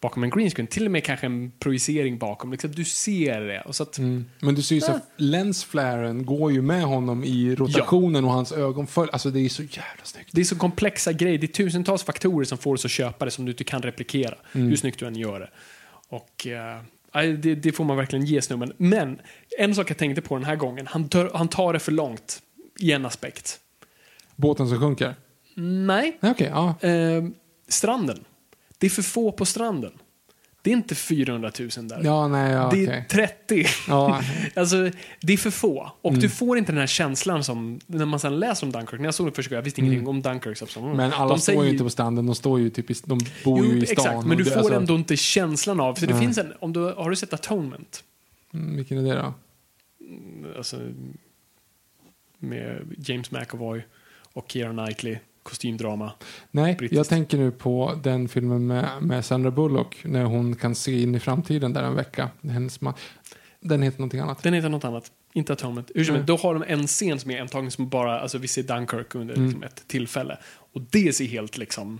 bakom 0.00 0.22
en 0.24 0.30
green 0.30 0.50
screen. 0.50 0.66
Till 0.66 0.84
och 0.86 0.90
med 0.90 1.04
kanske 1.04 1.26
en 1.26 1.52
projicering 1.58 2.18
bakom. 2.18 2.52
Liksom, 2.52 2.72
du 2.72 2.84
ser 2.84 3.40
det. 3.40 3.60
Och 3.60 3.76
så 3.76 3.82
att, 3.82 3.98
Men 3.98 4.54
du 4.54 4.62
ser 4.62 4.74
ju 4.74 4.80
så 4.80 4.92
att 4.92 5.10
lensflaren 5.16 6.26
går 6.26 6.52
ju 6.52 6.62
med 6.62 6.82
honom 6.82 7.24
i 7.24 7.54
rotationen 7.54 8.24
och 8.24 8.30
hans 8.32 8.52
ögon 8.52 8.86
följer. 8.86 9.12
Alltså 9.12 9.30
det 9.30 9.40
är 9.40 9.48
så 9.48 9.62
jävla 9.62 10.04
snyggt. 10.04 10.28
Det 10.32 10.40
är 10.40 10.44
så 10.44 10.56
komplexa 10.56 11.12
grejer. 11.12 11.38
Det 11.38 11.46
är 11.46 11.64
tusentals 11.64 12.02
faktorer 12.02 12.44
som 12.44 12.58
får 12.58 12.74
oss 12.74 12.84
att 12.84 12.90
köpa 12.90 13.24
det 13.24 13.30
som 13.30 13.44
du 13.44 13.50
inte 13.50 13.64
kan 13.64 13.82
replikera. 13.82 14.34
Hur 14.52 14.76
snyggt 14.76 14.98
du 14.98 15.06
än 15.06 15.16
gör 15.16 15.40
det. 15.40 15.50
Och 16.08 16.46
nej, 17.14 17.32
det, 17.32 17.54
det 17.54 17.72
får 17.72 17.84
man 17.84 17.96
verkligen 17.96 18.24
ge 18.26 18.42
snubben. 18.42 18.72
Men 18.76 19.18
en 19.58 19.74
sak 19.74 19.90
jag 19.90 19.96
tänkte 19.98 20.22
på 20.22 20.34
den 20.36 20.44
här 20.44 20.56
gången. 20.56 20.86
Han, 20.86 21.08
tar- 21.08 21.30
han 21.34 21.48
tar 21.48 21.72
det 21.72 21.78
för 21.78 21.92
långt 21.92 22.42
i 22.80 22.92
en 22.92 23.06
aspekt. 23.06 23.60
Båten 24.36 24.68
som 24.68 24.78
sjunker. 24.80 25.14
Nej. 25.54 26.16
Nej, 26.20 26.32
Okej, 26.32 26.48
ja. 26.52 26.88
Eh, 26.88 27.24
stranden. 27.68 28.24
Det 28.80 28.86
är 28.86 28.90
för 28.90 29.02
få 29.02 29.32
på 29.32 29.44
stranden. 29.46 29.92
Det 30.62 30.70
är 30.70 30.74
inte 30.74 30.94
400 30.94 31.52
000 31.58 31.68
där. 31.88 32.00
Ja, 32.04 32.28
nej, 32.28 32.52
ja, 32.52 32.70
det 32.72 32.84
är 32.84 32.86
okej. 32.86 33.04
30. 33.10 33.66
Ja. 33.88 34.22
alltså, 34.56 34.90
det 35.20 35.32
är 35.32 35.36
för 35.36 35.50
få. 35.50 35.92
Och 36.02 36.18
du 36.18 36.28
får 36.28 36.58
inte 36.58 36.72
den 36.72 36.78
här 36.78 36.86
känslan 36.86 37.44
som 37.44 37.80
när 37.86 38.04
man 38.06 38.20
sen 38.20 38.38
läser 38.40 38.66
om 38.66 38.72
Dunkirk. 38.72 39.00
När 39.00 39.06
jag 39.06 39.14
såg 39.14 39.26
det 39.26 39.32
första 39.32 39.54
jag 39.54 39.62
visste 39.62 39.80
ingenting 39.80 40.06
om 40.08 40.22
Dunkirk. 40.22 40.56
Så 40.58 40.66
som, 40.66 40.92
Men 40.96 41.12
alla 41.12 41.28
de 41.28 41.38
står 41.40 41.52
säger 41.52 41.64
ju 41.64 41.70
inte 41.70 41.84
på 41.84 41.90
stranden, 41.90 42.26
de 42.26 42.34
står 42.34 42.60
ju 42.60 42.70
typ 42.70 42.90
i, 42.90 42.94
de 43.04 43.18
bor 43.44 43.66
ju 43.66 43.82
i 43.82 43.86
stan. 43.86 43.92
Exakt, 43.92 44.26
men 44.26 44.38
du 44.38 44.44
det- 44.44 44.50
får 44.50 44.58
alltså- 44.58 44.74
ändå 44.74 44.94
inte 44.94 45.16
känslan 45.16 45.80
av... 45.80 45.94
För 45.94 46.06
det 46.06 46.12
Nej. 46.12 46.22
finns 46.22 46.38
en, 46.38 46.52
om 46.60 46.72
du, 46.72 46.80
har 46.80 47.10
du 47.10 47.16
sett 47.16 47.32
Atonement? 47.32 48.04
Mm, 48.54 48.76
Vilken 48.76 48.98
är 49.06 49.14
det 49.14 49.22
då? 49.22 49.34
Alltså, 50.56 50.80
med 52.38 52.94
James 52.98 53.30
McAvoy 53.30 53.82
och 54.32 54.50
Keira 54.52 54.72
Knightley, 54.72 55.18
kostymdrama. 55.50 56.12
Nej, 56.50 56.74
Brittiskt. 56.74 56.96
jag 56.96 57.08
tänker 57.08 57.38
nu 57.38 57.50
på 57.50 58.00
den 58.02 58.28
filmen 58.28 58.66
med, 58.66 58.88
med 59.00 59.24
Sandra 59.24 59.50
Bullock 59.50 59.96
när 60.04 60.24
hon 60.24 60.56
kan 60.56 60.74
se 60.74 61.02
in 61.02 61.14
i 61.14 61.20
framtiden 61.20 61.72
där 61.72 61.82
en 61.82 61.94
vecka. 61.94 62.30
Hennes. 62.42 62.80
Den 63.60 63.82
heter 63.82 63.98
någonting 63.98 64.20
annat. 64.20 64.42
Den 64.42 64.54
heter 64.54 64.68
något 64.68 64.84
annat, 64.84 65.12
inte 65.32 65.52
Atonement. 65.52 65.90
Som 65.94 66.14
Mm. 66.14 66.26
Då 66.26 66.36
har 66.36 66.54
de 66.54 66.64
en 66.66 66.86
scen 66.86 67.20
som 67.20 67.30
är 67.30 67.40
antagligen 67.40 67.70
som 67.70 67.88
bara, 67.88 68.20
alltså 68.20 68.38
vi 68.38 68.48
ser 68.48 68.62
Dunkirk 68.62 69.14
under 69.14 69.36
liksom 69.36 69.62
ett 69.62 69.88
tillfälle. 69.88 70.38
Och 70.72 70.80
det 70.90 71.16
ser 71.16 71.24
helt 71.24 71.58
liksom 71.58 71.98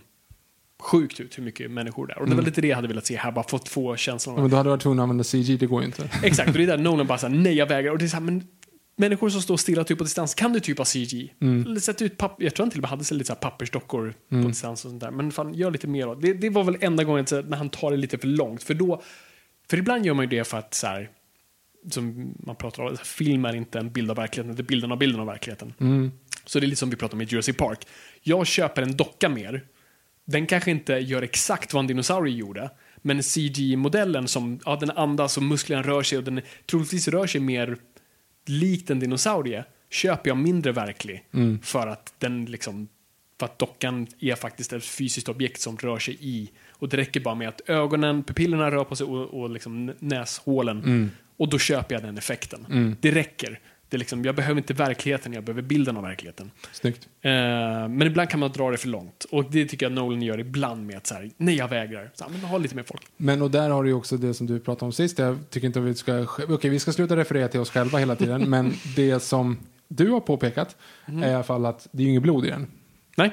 sjukt 0.81 1.21
ut 1.21 1.39
hur 1.39 1.43
mycket 1.43 1.71
människor 1.71 2.07
det 2.07 2.13
är. 2.13 2.19
Och 2.19 2.29
det 2.29 2.35
var 2.35 2.43
lite 2.43 2.61
det 2.61 2.69
jag 2.69 2.77
hade 2.77 2.89
velat 2.89 3.07
se 3.07 3.17
här, 3.17 3.33
bara 3.33 3.49
fått 3.49 3.69
få 3.69 3.97
känslan 3.97 4.37
Ja, 4.37 4.41
men 4.43 4.51
då 4.51 4.57
hade 4.57 4.67
du 4.67 4.71
varit 4.71 4.83
tvungen 4.83 4.99
att 4.99 5.03
använda 5.03 5.25
CG, 5.25 5.57
det 5.57 5.67
går 5.67 5.81
ju 5.81 5.87
inte. 5.87 6.11
Exakt, 6.23 6.49
och 6.49 6.55
det 6.57 6.63
är 6.63 6.67
där 6.67 6.79
Nolan 6.79 7.07
bara 7.07 7.19
såhär, 7.19 7.35
nej 7.35 7.55
jag 7.55 7.67
vägrar. 7.67 7.93
Och 7.93 7.99
det 7.99 8.05
är 8.05 8.09
såhär, 8.09 8.23
men 8.25 8.47
människor 9.01 9.29
som 9.29 9.43
står 9.43 9.57
stilla 9.57 9.85
typ 9.85 9.99
på 9.99 10.05
distans, 10.05 10.35
kan 10.35 10.53
du 10.53 10.61
typ 10.61 10.79
ha 10.79 10.85
CG? 10.85 11.35
Eller 11.67 11.81
sätta 11.81 12.05
ut 12.05 12.17
papp 12.17 12.43
jag 12.43 12.55
tror 12.55 12.65
han 12.65 12.71
till 12.71 12.79
och 12.79 12.83
med 12.83 12.91
hade 12.91 13.15
lite 13.15 13.25
så 13.25 13.33
här 13.33 13.41
pappersdockor 13.41 14.15
på 14.29 14.49
distans 14.49 14.85
och 14.85 14.91
sånt 14.91 15.01
där. 15.01 15.11
Men 15.11 15.33
fan, 15.33 15.55
gör 15.55 15.71
lite 15.71 15.87
mer 15.87 16.07
då. 16.07 16.15
Det, 16.15 16.33
det 16.33 16.51
var 16.51 16.65
väl 16.65 16.77
enda 16.81 17.05
gången 17.05 17.27
när 17.31 17.57
han 17.57 17.71
tar 17.71 17.91
det 17.91 17.97
lite 17.97 18.19
för 18.19 18.29
långt. 18.29 18.63
För 18.63 18.75
då, 18.75 19.03
för 19.71 19.77
ibland 19.77 20.07
gör 20.07 20.15
man 20.15 20.25
ju 20.25 20.39
det 20.39 20.45
för 20.45 20.59
att 20.59 20.75
så 20.75 20.87
här, 20.87 21.11
som 21.91 22.35
man 22.39 22.57
pratar 22.57 22.83
om, 22.83 22.97
film 22.97 23.45
är 23.45 23.57
inte 23.57 23.79
en 23.79 23.93
bild 23.93 24.11
av 24.11 24.17
verkligheten, 24.17 24.57
det 24.57 24.63
är 24.63 24.65
bilden 24.65 24.93
av 24.93 24.99
bilden 24.99 25.21
av 25.21 25.27
verkligheten. 25.27 25.75
Så 26.47 26.61
det 26.61 26.67
är 26.67 26.69
lite 26.69 26.79
som 26.79 26.91
vi 26.91 26.97
pratar 26.97 27.15
om 27.15 27.21
i 27.21 27.25
Jurassic 27.25 27.57
Park. 27.57 27.87
Jag 28.23 28.47
köper 28.47 28.83
en 28.83 28.97
docka 28.97 29.29
mer. 29.29 29.65
Den 30.25 30.47
kanske 30.47 30.71
inte 30.71 30.93
gör 30.93 31.23
exakt 31.23 31.73
vad 31.75 31.81
en 31.81 31.87
dinosaurie 31.87 32.37
gjorde, 32.37 32.71
Men 33.03 33.23
CG-modellen 33.23 34.29
som, 34.29 34.61
ja 34.65 34.77
den 34.77 34.91
andas 34.91 35.37
och 35.37 35.43
musklerna 35.43 35.83
rör 35.83 36.03
sig 36.03 36.19
och 36.19 36.25
den 36.25 36.41
troligtvis 36.67 37.09
rör 37.09 37.27
sig 37.27 37.41
mer 37.41 37.77
likt 38.51 38.91
en 38.91 39.01
dinosaurie 39.01 39.65
köper 39.91 40.31
jag 40.31 40.37
mindre 40.37 40.73
verklig 40.73 41.25
för 41.63 41.87
att 41.87 42.15
den 42.19 42.45
liksom 42.45 42.89
för 43.39 43.47
att 43.47 43.59
dockan 43.59 44.07
är 44.21 44.35
faktiskt 44.35 44.73
ett 44.73 44.85
fysiskt 44.85 45.29
objekt 45.29 45.61
som 45.61 45.77
rör 45.77 45.99
sig 45.99 46.17
i. 46.21 46.51
Och 46.71 46.89
det 46.89 46.97
räcker 46.97 47.21
bara 47.21 47.35
med 47.35 47.49
att 47.49 47.61
ögonen, 47.67 48.23
pupillerna 48.23 48.71
rör 48.71 48.85
på 48.85 48.97
sig 48.97 49.07
och, 49.07 49.41
och 49.41 49.51
liksom 49.51 49.93
näshålen. 49.99 51.11
Och 51.37 51.49
då 51.49 51.59
köper 51.59 51.95
jag 51.95 52.03
den 52.03 52.19
effekten. 52.19 52.67
Det 53.01 53.11
räcker. 53.11 53.61
Det 53.91 53.97
är 53.97 53.99
liksom, 53.99 54.25
jag 54.25 54.35
behöver 54.37 54.61
inte 54.61 54.75
verkligheten, 54.75 55.33
jag 55.33 55.45
behöver 55.45 55.63
bilden 55.63 55.97
av 55.97 56.03
verkligheten. 56.03 56.51
Snyggt. 56.73 57.09
Eh, 57.23 57.31
men 57.31 58.03
ibland 58.03 58.31
kan 58.31 58.41
man 58.41 58.53
dra 58.53 58.71
det 58.71 58.77
för 58.77 58.89
långt. 58.89 59.25
Och 59.31 59.45
det 59.51 59.67
tycker 59.67 59.87
jag 59.87 59.93
Nolan 59.93 60.23
gör 60.23 60.41
ibland 60.41 60.87
med 60.87 60.97
att 60.97 61.07
så 61.07 61.15
här, 61.15 61.31
nej 61.37 61.55
jag 61.55 61.69
vägrar. 61.69 62.11
Så 62.15 62.25
här, 62.25 62.31
men 62.31 62.41
ha 62.41 62.59
lite 62.59 62.77
mer 62.77 62.83
folk. 62.83 63.03
Men 63.17 63.43
och 63.43 63.51
där 63.51 63.71
har 63.71 63.83
du 63.83 63.89
ju 63.89 63.95
också 63.95 64.17
det 64.17 64.35
som 64.35 64.47
du 64.47 64.61
pratade 64.61 64.85
om 64.85 64.93
sist. 64.93 65.19
Jag 65.19 65.39
tycker 65.51 65.67
inte 65.67 65.79
att 65.79 65.85
vi 65.85 65.95
ska... 65.95 66.27
Okej, 66.49 66.71
vi 66.71 66.79
ska 66.79 66.93
sluta 66.93 67.17
referera 67.17 67.49
till 67.49 67.61
oss 67.61 67.71
själva 67.71 67.99
hela 67.99 68.17
tiden. 68.17 68.51
men 68.51 68.73
det 68.97 69.21
som 69.21 69.59
du 69.89 70.11
har 70.11 70.21
påpekat 70.21 70.77
är 71.07 71.31
i 71.31 71.35
alla 71.35 71.45
fall 71.45 71.67
att 71.67 71.89
det 71.93 72.03
är 72.03 72.05
ju 72.05 72.11
inget 72.11 72.23
blod 72.23 72.45
i 72.47 72.49
den. 72.49 72.67
Nej, 73.17 73.31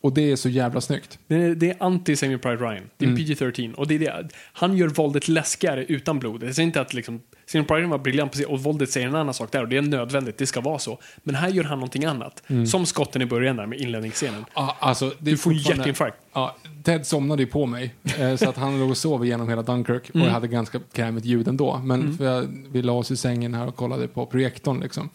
Och 0.00 0.12
det 0.14 0.32
är 0.32 0.36
så 0.36 0.48
jävla 0.48 0.80
snyggt. 0.80 1.18
det 1.26 1.34
är, 1.34 1.54
det 1.54 1.70
är 1.70 1.76
anti 1.80 2.16
Saving 2.16 2.38
Private 2.38 2.64
Ryan. 2.64 2.84
Det 2.96 3.04
är 3.04 3.08
en 3.08 3.16
PG-13. 3.16 3.74
Och 3.74 3.86
det 3.88 3.94
är 3.94 3.98
det. 3.98 4.28
Han 4.52 4.76
gör 4.76 4.88
våldet 4.88 5.28
läskigare 5.28 5.84
utan 5.84 6.18
blod. 6.18 6.42
Jag 6.42 6.54
säger 6.54 6.66
inte 6.66 6.80
att 6.80 6.94
liksom, 6.94 7.20
Private 7.52 7.74
Ryan 7.74 7.90
var 7.90 7.98
briljant 7.98 8.30
på 8.32 8.36
sig 8.36 8.46
och 8.46 8.62
våldet 8.62 8.90
säger 8.90 9.06
en 9.08 9.14
annan 9.14 9.34
sak 9.34 9.52
där 9.52 9.62
och 9.62 9.68
det 9.68 9.76
är 9.76 9.82
nödvändigt, 9.82 10.38
det 10.38 10.46
ska 10.46 10.60
vara 10.60 10.78
så. 10.78 10.98
Men 11.22 11.34
här 11.34 11.48
gör 11.48 11.64
han 11.64 11.78
någonting 11.78 12.04
annat. 12.04 12.42
Som 12.70 12.86
skotten 12.86 13.22
i 13.22 13.26
början 13.26 13.56
där 13.56 13.66
med 13.66 13.80
inledningsscenen. 13.80 14.44
Ja, 14.54 14.76
alltså, 14.80 15.08
det 15.08 15.30
Du 15.30 15.36
får 15.36 15.50
fortfarande- 15.50 15.82
hjärtinfarkt. 15.82 16.16
Ja, 16.32 16.56
Ted 16.82 17.06
somnade 17.06 17.42
ju 17.42 17.48
på 17.48 17.66
mig. 17.66 17.94
Eh, 18.18 18.36
så 18.36 18.48
att 18.48 18.56
han 18.56 18.80
låg 18.80 18.90
och 18.90 18.96
sov 18.96 19.24
igenom 19.24 19.48
hela 19.48 19.62
Dunkirk. 19.62 20.10
Och 20.14 20.20
jag 20.20 20.24
hade 20.30 20.48
ganska 20.48 20.80
krämigt 20.92 21.24
ljud 21.24 21.48
ändå. 21.48 21.80
Men 21.84 22.16
för 22.16 22.24
jag, 22.24 22.46
vi 22.72 22.82
la 22.82 22.92
oss 22.92 23.10
i 23.10 23.16
sängen 23.16 23.54
här 23.54 23.66
och 23.66 23.76
kollade 23.76 24.08
på 24.08 24.26
projektorn 24.26 24.80
liksom. 24.80 25.10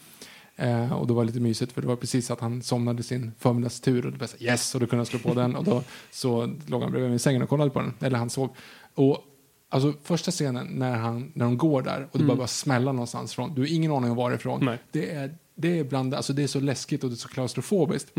Eh, 0.56 0.94
och 0.94 1.08
då 1.08 1.14
var 1.14 1.24
det 1.24 1.28
lite 1.28 1.40
mysigt 1.40 1.72
för 1.72 1.82
det 1.82 1.88
var 1.88 1.96
precis 1.96 2.32
att 2.32 2.40
han 2.40 2.62
somnade 2.62 3.04
sin 3.04 3.32
förmiddagstur 3.40 4.06
och 4.06 4.12
det 4.12 4.18
var 4.18 4.28
så 4.28 4.38
yes 4.40 4.76
och 4.76 4.82
då 4.82 4.88
kunde 4.88 5.00
jag 5.02 5.08
slå 5.08 5.20
på 5.20 5.34
den 5.34 5.56
och 5.56 5.64
då 5.64 5.84
så 6.12 6.54
låg 6.68 6.82
han 6.82 6.92
bredvid 6.92 7.10
mig 7.10 7.16
i 7.16 7.20
sängen 7.20 7.42
och 7.42 7.50
kollade 7.50 7.70
på 7.72 7.80
den. 7.80 7.94
Eller 8.02 8.18
han 8.18 8.30
sov. 8.30 8.50
Och 8.96 9.18
alltså 9.72 9.94
första 10.04 10.32
scenen 10.32 10.68
när, 10.68 10.98
han, 10.98 11.32
när 11.36 11.46
de 11.46 11.58
går 11.58 11.82
där 11.82 12.08
och 12.12 12.20
det 12.20 12.26
bara, 12.26 12.38
bara 12.38 12.48
smälla 12.48 12.92
någonstans 12.92 13.34
från. 13.34 13.56
Du 13.56 13.62
har 13.62 13.68
ingen 13.68 13.92
aning 13.92 14.12
om 14.12 14.18
varifrån. 14.18 14.66
Nej. 14.66 14.78
Det 14.92 15.12
är, 15.12 15.36
det 15.56 15.80
är 15.80 15.84
bland, 15.84 16.14
alltså 16.14 16.34
det 16.34 16.44
är 16.44 16.48
så 16.48 16.60
läskigt 16.60 17.04
och 17.04 17.10
det 17.10 17.14
är 17.14 17.18
så 17.18 17.28
klaustrofobiskt. 17.28 18.16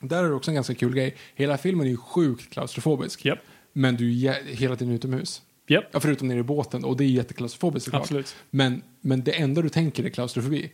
Där 0.00 0.24
är 0.24 0.28
det 0.28 0.34
också 0.34 0.50
en 0.50 0.54
ganska 0.54 0.74
kul 0.74 0.94
grej. 0.94 1.16
Hela 1.34 1.58
filmen 1.58 1.86
är 1.86 1.90
ju 1.90 1.96
sjukt 1.96 2.50
klaustrofobisk. 2.50 3.24
Japp. 3.24 3.38
Men 3.72 3.96
du 3.96 4.26
är 4.26 4.44
hela 4.44 4.76
tiden 4.76 4.94
utomhus. 4.94 5.42
Japp. 5.68 5.84
Ja, 5.92 6.00
förutom 6.00 6.28
nere 6.28 6.38
i 6.38 6.42
båten 6.42 6.84
och 6.84 6.96
det 6.96 7.04
är 7.04 7.08
jätteklaustrofobiskt 7.08 7.84
såklart. 7.84 8.02
Absolut. 8.02 8.36
Men, 8.50 8.82
men 9.00 9.24
det 9.24 9.32
enda 9.32 9.62
du 9.62 9.68
tänker 9.68 10.04
är 10.04 10.08
klaustrofobi. 10.08 10.72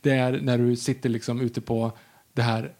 Det 0.00 0.10
är 0.10 0.40
när 0.40 0.58
du 0.58 0.76
sitter 0.76 1.08
liksom 1.08 1.40
ute 1.40 1.60
på 1.60 1.92
det 2.32 2.42
här 2.42 2.72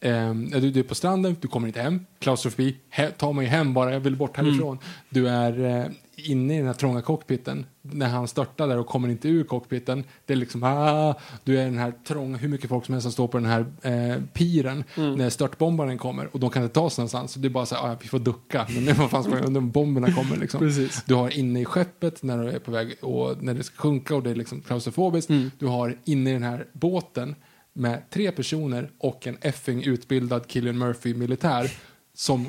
ehm, 0.00 0.50
du, 0.50 0.70
du 0.70 0.80
är 0.80 0.84
på 0.84 0.94
stranden, 0.94 1.36
du 1.40 1.48
kommer 1.48 1.66
inte 1.66 1.82
hem, 1.82 2.06
klaustrofobi, 2.18 2.76
he, 2.90 3.10
ta 3.10 3.32
mig 3.32 3.46
hem 3.46 3.74
bara, 3.74 3.92
jag 3.92 4.00
vill 4.00 4.16
bort 4.16 4.36
härifrån. 4.36 4.78
Du 5.08 5.28
är 5.28 5.64
eh, 5.64 5.86
inne 6.28 6.54
i 6.54 6.58
den 6.58 6.66
här 6.66 6.74
trånga 6.74 7.02
cockpiten, 7.02 7.66
när 7.82 8.08
han 8.08 8.28
störtar 8.28 8.68
där 8.68 8.78
och 8.78 8.86
kommer 8.86 9.08
inte 9.08 9.28
ur 9.28 9.44
cockpiten, 9.44 10.04
det 10.26 10.32
är 10.32 10.36
liksom 10.36 10.62
ah, 10.62 11.14
du 11.44 11.60
är 11.60 11.64
den 11.64 11.78
här 11.78 11.92
trånga, 12.06 12.36
hur 12.36 12.48
mycket 12.48 12.68
folk 12.68 12.84
som 12.86 12.92
helst 12.92 13.02
som 13.02 13.12
står 13.12 13.28
på 13.28 13.38
den 13.38 13.46
här 13.46 13.66
eh, 13.82 14.22
piren 14.32 14.84
när 14.94 15.30
störtbombaren 15.30 15.98
kommer 15.98 16.28
och 16.32 16.40
de 16.40 16.50
kan 16.50 16.62
inte 16.62 16.74
ta 16.74 16.90
sig 16.90 17.02
någonstans, 17.02 17.32
så 17.32 17.40
det 17.40 17.48
är 17.48 17.50
bara 17.50 17.66
så 17.66 17.74
här, 17.74 17.92
ah, 17.92 17.96
vi 18.02 18.08
får 18.08 18.18
ducka, 18.18 18.66
men 18.74 18.84
nu 18.84 18.92
vad 18.92 19.10
fan 19.10 19.24
ska 19.24 19.38
jag, 19.38 19.52
när 19.52 19.60
bomberna 19.60 20.12
kommer 20.12 20.36
liksom. 20.36 20.88
Du 21.06 21.14
har 21.14 21.38
inne 21.38 21.60
i 21.60 21.64
skeppet 21.64 22.22
när 22.22 22.44
du 22.44 22.50
är 22.50 22.58
på 22.58 22.70
väg 22.70 22.94
och 23.00 23.42
när 23.42 23.54
det 23.54 23.62
ska 23.62 23.76
sjunka 23.76 24.14
och 24.16 24.22
det 24.22 24.30
är 24.30 24.34
liksom 24.34 24.60
klaustrofobiskt. 24.60 25.30
Du 25.58 25.66
har 25.66 25.96
inne 26.04 26.30
i 26.30 26.32
den 26.32 26.42
här 26.42 26.66
båten 26.72 27.34
med 27.80 28.10
tre 28.10 28.32
personer 28.32 28.90
och 28.98 29.26
en 29.26 29.36
effing 29.40 29.84
utbildad 29.84 30.46
Killian 30.46 30.78
Murphy-militär 30.78 31.70
som 32.14 32.46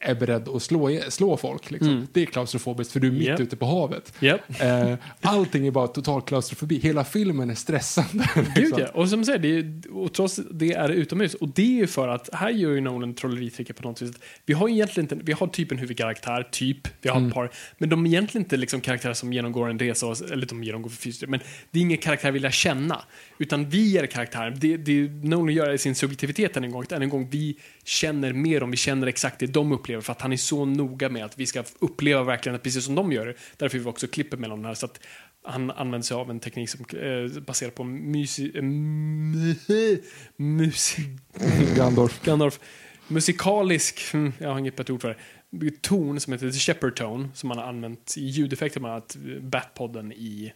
är 0.00 0.14
beredd 0.14 0.48
att 0.48 0.62
slå, 0.62 0.90
slå 1.08 1.36
folk. 1.36 1.70
Liksom. 1.70 2.08
Det 2.12 2.22
är 2.22 2.26
klaustrofobiskt 2.26 2.92
för 2.92 3.00
du 3.00 3.08
är 3.08 3.12
mitt 3.12 3.22
Japp. 3.28 3.40
ute 3.40 3.56
på 3.56 3.66
havet. 3.66 4.12
Japp. 4.20 4.40
Eh, 4.60 4.94
allting 5.20 5.66
är 5.66 5.70
bara 5.70 5.86
total 5.88 6.22
klaustrofobi. 6.22 6.78
Hela 6.80 7.04
filmen 7.04 7.50
är 7.50 7.54
stressande. 7.54 8.28
Gud 8.34 8.46
liksom. 8.56 8.80
ja. 8.80 8.86
Och 8.88 9.08
som 9.08 9.24
säger, 9.24 9.38
det 9.38 9.48
är, 9.58 9.96
och 9.96 10.12
trots 10.12 10.40
det 10.50 10.72
är 10.72 10.88
det 10.88 10.94
utomhus. 10.94 11.34
Och 11.34 11.48
det 11.48 11.62
är 11.62 11.66
ju 11.80 11.86
för 11.86 12.08
att 12.08 12.28
här 12.32 12.50
gör 12.50 12.70
ju 12.70 12.80
Nolan 12.80 13.14
trolleritricket 13.14 13.76
på 13.76 13.82
något 13.88 14.02
vis. 14.02 14.12
Vi 14.46 14.54
har 14.54 14.68
egentligen 14.68 15.04
inte, 15.04 15.24
vi 15.24 15.32
har 15.32 15.46
typ 15.46 15.72
en 15.72 15.78
huvudkaraktär, 15.78 16.48
typ, 16.52 16.88
vi 17.02 17.08
har 17.08 17.26
ett 17.26 17.34
par, 17.34 17.50
men 17.78 17.88
de 17.88 18.06
är 18.06 18.10
egentligen 18.10 18.44
inte 18.44 18.56
liksom 18.56 18.80
karaktärer 18.80 19.14
som 19.14 19.32
genomgår 19.32 19.68
en 19.70 19.78
resa, 19.78 20.06
och- 20.06 20.30
eller 20.32 20.46
de 20.46 20.64
genomgår 20.64 20.90
fysiskt, 20.90 21.28
men 21.28 21.40
det 21.70 21.78
är 21.78 21.82
ingen 21.82 21.98
karaktär 21.98 22.30
vi 22.30 22.38
lär 22.38 22.50
känna. 22.50 23.02
Utan 23.38 23.68
vi 23.70 23.98
är 23.98 24.06
karaktärer. 24.06 24.50
Det, 24.60 24.76
det 24.76 25.08
Nolan 25.28 25.54
gör 25.54 25.72
i 25.72 25.78
sin 25.78 25.94
subjektivitet 25.94 26.56
än 26.56 26.64
en 26.64 26.70
gång, 26.70 26.84
än 26.90 27.02
en 27.02 27.08
gång 27.08 27.28
vi 27.30 27.56
känner 27.88 28.32
mer 28.32 28.62
om 28.62 28.70
vi 28.70 28.76
känner 28.76 29.06
exakt 29.06 29.38
det 29.38 29.46
de 29.46 29.72
upplever, 29.72 30.02
för 30.02 30.12
att 30.12 30.20
han 30.20 30.32
är 30.32 30.36
så 30.36 30.64
noga 30.64 31.08
med 31.08 31.24
att 31.24 31.38
vi 31.38 31.46
ska 31.46 31.64
uppleva 31.78 32.22
verkligen 32.22 32.56
att 32.56 32.62
precis 32.62 32.84
som 32.84 32.94
de 32.94 33.12
gör. 33.12 33.36
Därför 33.56 33.78
vi 33.78 33.84
också 33.84 34.06
klipper 34.06 34.36
mellan 34.36 34.62
de 34.62 34.68
här, 34.68 34.74
så 34.74 34.86
att 34.86 35.00
han 35.44 35.70
använder 35.70 36.04
sig 36.06 36.14
av 36.14 36.30
en 36.30 36.40
teknik 36.40 36.70
som 36.70 36.84
eh, 36.98 37.40
baserar 37.40 37.70
på 37.70 37.84
musi, 37.84 38.52
eh, 38.54 38.62
mu- 38.62 40.02
musik, 40.36 41.06
Gandorf. 41.76 42.24
Gandalf, 42.24 42.60
musikalisk, 43.08 44.12
hmm, 44.12 44.32
jag 44.38 44.48
har 44.48 44.58
inget 44.58 44.76
bättre 44.76 44.92
ord 44.92 45.00
för 45.00 45.16
det, 45.50 45.82
ton 45.82 46.20
som 46.20 46.32
heter 46.32 46.50
The 46.50 46.58
Shepherd 46.58 46.96
Tone 46.96 47.28
som 47.34 47.48
man 47.48 47.58
har 47.58 47.64
använt 47.64 48.14
i 48.16 48.24
ljudeffekter, 48.24 48.80
bland 48.80 48.92
annat 48.92 49.16
Batpodden 49.40 50.12
i 50.12 50.52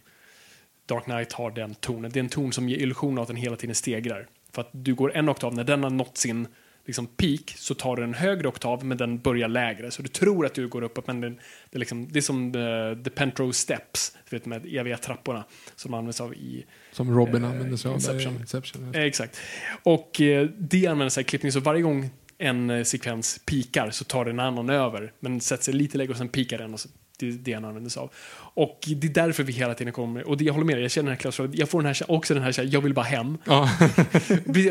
Dark 0.86 1.04
Knight 1.04 1.32
har 1.32 1.50
den 1.50 1.74
tonen. 1.74 2.10
Det 2.10 2.18
är 2.18 2.24
en 2.24 2.28
ton 2.28 2.52
som 2.52 2.68
ger 2.68 2.76
illusionen 2.76 3.18
av 3.18 3.22
att 3.22 3.28
den 3.28 3.36
hela 3.36 3.56
tiden 3.56 3.74
stegrar. 3.74 4.26
För 4.52 4.62
att 4.62 4.70
du 4.72 4.94
går 4.94 5.16
en 5.16 5.28
oktav, 5.28 5.54
när 5.54 5.64
den 5.64 5.82
har 5.82 5.90
nått 5.90 6.16
sin 6.16 6.46
liksom, 6.86 7.06
peak 7.06 7.54
så 7.56 7.74
tar 7.74 7.96
du 7.96 8.04
en 8.04 8.14
högre 8.14 8.48
oktav 8.48 8.84
men 8.84 8.98
den 8.98 9.18
börjar 9.18 9.48
lägre. 9.48 9.90
Så 9.90 10.02
du 10.02 10.08
tror 10.08 10.46
att 10.46 10.54
du 10.54 10.68
går 10.68 10.82
upp 10.82 11.06
men 11.06 11.20
den, 11.20 11.34
det, 11.70 11.76
är 11.76 11.78
liksom, 11.78 12.08
det 12.12 12.18
är 12.18 12.20
som 12.20 12.52
the, 12.52 13.04
the 13.04 13.16
Pentrose 13.16 13.58
Steps, 13.58 14.16
du 14.30 14.36
vet 14.36 14.46
med 14.46 14.66
eviga 14.66 14.96
trapporna 14.96 15.44
som 15.76 15.94
används 15.94 16.20
av 16.20 16.34
i 16.34 16.64
Som 16.92 17.18
Robin 17.18 17.44
Eh, 17.44 17.50
använder 17.50 17.76
sig 17.76 17.88
av 17.88 17.94
Inception. 17.94 18.36
Inception. 18.40 18.94
Eh, 18.94 19.02
Exakt. 19.02 19.40
Och 19.82 20.20
eh, 20.20 20.48
det 20.58 20.86
använder 20.86 21.10
sig 21.10 21.20
i 21.20 21.24
klippning, 21.24 21.52
så 21.52 21.60
varje 21.60 21.82
gång 21.82 22.10
en 22.38 22.70
eh, 22.70 22.84
sekvens 22.84 23.40
pikar 23.46 23.90
så 23.90 24.04
tar 24.04 24.24
den 24.24 24.40
annan 24.40 24.70
över, 24.70 25.12
men 25.20 25.40
sätter 25.40 25.64
sig 25.64 25.74
lite 25.74 25.98
lägre 25.98 26.10
och 26.12 26.18
sen 26.18 26.28
pikar 26.28 26.58
den. 26.58 26.74
Och 26.74 26.80
så, 26.80 26.88
det 27.26 27.32
är 27.32 27.38
det 27.38 27.52
han 27.52 27.64
använder 27.64 27.90
sig 27.90 28.00
av. 28.00 28.12
Och 28.54 28.78
det 28.86 29.06
är 29.06 29.12
därför 29.12 29.42
vi 29.42 29.52
hela 29.52 29.74
tiden 29.74 29.92
kommer, 29.92 30.28
och 30.28 30.36
det, 30.36 30.44
jag 30.44 30.52
håller 30.52 30.66
med 30.66 30.76
dig, 30.76 30.82
jag 30.82 30.90
känner 30.90 31.04
den 31.04 31.16
här 31.16 31.20
klaustrofobin, 31.20 31.60
jag 31.60 31.68
får 31.68 31.82
den 31.82 31.86
här, 31.86 32.10
också 32.10 32.34
den 32.34 32.42
här, 32.42 32.74
jag 32.74 32.80
vill 32.80 32.94
bara 32.94 33.04
hem. 33.04 33.38
Ja. 33.44 33.68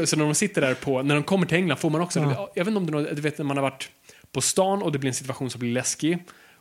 Så 0.05 0.17
när 0.17 0.23
de 0.23 0.35
sitter 0.35 0.61
där 0.61 0.73
på, 0.73 1.01
när 1.01 1.15
de 1.15 1.23
kommer 1.23 1.45
till 1.45 1.57
England 1.57 1.77
får 1.77 1.89
man 1.89 2.01
också, 2.01 2.19
jag 2.55 2.65
vet 2.65 2.67
inte 2.67 2.77
om 2.77 2.85
det 2.85 2.91
är 2.91 3.01
något, 3.01 3.15
du 3.15 3.21
vet 3.21 3.38
när 3.38 3.45
man 3.45 3.57
har 3.57 3.61
varit 3.61 3.89
på 4.31 4.41
stan 4.41 4.81
och 4.81 4.91
det 4.91 4.99
blir 4.99 5.07
en 5.07 5.13
situation 5.13 5.49
som 5.49 5.59
blir 5.59 5.71
läskig 5.71 6.17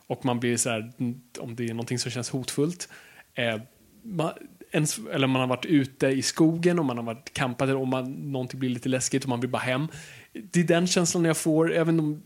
och 0.07 0.25
man 0.25 0.39
blir 0.39 0.57
så 0.57 0.69
här, 0.69 0.91
om 1.39 1.55
det 1.55 1.65
är 1.65 1.73
någonting 1.73 1.99
som 1.99 2.11
känns 2.11 2.29
hotfullt. 2.29 2.89
Eh, 3.33 3.61
man, 4.03 4.31
ens, 4.71 4.99
eller 5.13 5.27
man 5.27 5.39
har 5.39 5.47
varit 5.47 5.65
ute 5.65 6.07
i 6.07 6.21
skogen 6.21 6.79
och 6.79 6.85
man 6.85 6.97
har 6.97 7.03
varit 7.03 7.33
campat 7.33 7.69
och 7.69 7.87
man, 7.87 8.11
någonting 8.11 8.59
blir 8.59 8.69
lite 8.69 8.89
läskigt 8.89 9.23
och 9.23 9.29
man 9.29 9.41
vill 9.41 9.49
bara 9.49 9.61
hem. 9.61 9.87
Det 10.33 10.59
är 10.59 10.63
den 10.63 10.87
känslan 10.87 11.25
jag 11.25 11.37
får, 11.37 11.73
även 11.73 11.99
om 11.99 12.23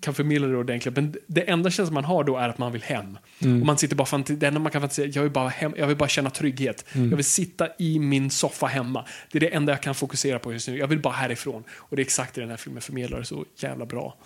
kan 0.00 0.14
förmedla 0.14 0.46
det 0.46 0.56
ordentligt, 0.56 0.96
men 0.96 1.14
det 1.26 1.50
enda 1.50 1.70
känslan 1.70 1.94
man 1.94 2.04
har 2.04 2.24
då 2.24 2.36
är 2.36 2.48
att 2.48 2.58
man 2.58 2.72
vill 2.72 2.82
hem. 2.82 3.18
Och 3.40 3.46
man 3.66 3.78
sitter 3.78 3.96
bara, 3.96 4.06
fan, 4.06 4.24
det 4.28 4.46
enda 4.46 4.60
man 4.60 4.72
kan 4.72 4.80
fantisera, 4.80 5.06
jag 5.06 5.22
vill 5.22 5.32
bara 5.32 5.48
hem, 5.48 5.74
jag 5.78 5.86
vill 5.86 5.96
bara 5.96 6.08
känna 6.08 6.30
trygghet. 6.30 6.84
Jag 6.92 7.16
vill 7.16 7.24
sitta 7.24 7.68
i 7.78 7.98
min 7.98 8.30
soffa 8.30 8.66
hemma. 8.66 9.04
Det 9.32 9.38
är 9.38 9.40
det 9.40 9.54
enda 9.54 9.72
jag 9.72 9.82
kan 9.82 9.94
fokusera 9.94 10.38
på 10.38 10.52
just 10.52 10.68
nu. 10.68 10.78
Jag 10.78 10.86
vill 10.86 11.00
bara 11.00 11.14
härifrån. 11.14 11.64
Och 11.76 11.96
det 11.96 12.00
är 12.02 12.04
exakt 12.04 12.34
det 12.34 12.40
den 12.40 12.50
här 12.50 12.56
filmen 12.56 12.82
förmedlar 12.82 13.22
så 13.22 13.44
jävla 13.56 13.86
bra. 13.86 14.16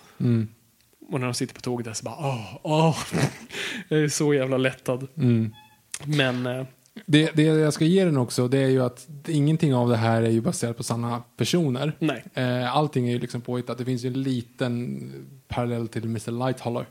Och 1.09 1.21
när 1.21 1.27
de 1.27 1.35
sitter 1.35 1.55
på 1.55 1.61
tåget 1.61 1.85
där 1.85 1.93
så 1.93 2.05
bara, 2.05 2.17
åh, 2.19 2.59
åh. 2.63 2.99
Jag 3.89 4.01
är 4.01 4.09
så 4.09 4.35
jävla 4.35 4.57
lättad. 4.57 5.09
Men, 6.05 6.47
eh, 6.47 6.65
Det, 7.07 7.31
det 7.37 7.43
jag 7.43 7.73
ska 7.73 7.85
ge 7.85 8.05
den 8.05 8.17
också, 8.17 8.49
det 8.49 8.59
är 8.59 8.69
ju 8.69 8.83
att 8.83 9.09
ingenting 9.29 9.75
av 9.75 9.89
det 9.89 9.97
här 9.97 10.23
är 10.23 10.31
ju 10.31 10.41
baserat 10.41 10.77
på 10.77 10.83
sanna 10.83 11.23
personer. 11.37 11.93
nej. 11.99 12.25
Eh, 12.35 12.77
allting 12.77 13.09
är 13.09 13.13
ju 13.13 13.19
liksom 13.19 13.41
påhittat. 13.41 13.79
Det 13.79 13.85
finns 13.85 14.05
ju 14.05 14.07
en 14.09 14.23
liten 14.23 15.13
parallell 15.53 15.89
till 15.89 16.05
Mr. 16.05 16.47
Lighthouler. 16.47 16.87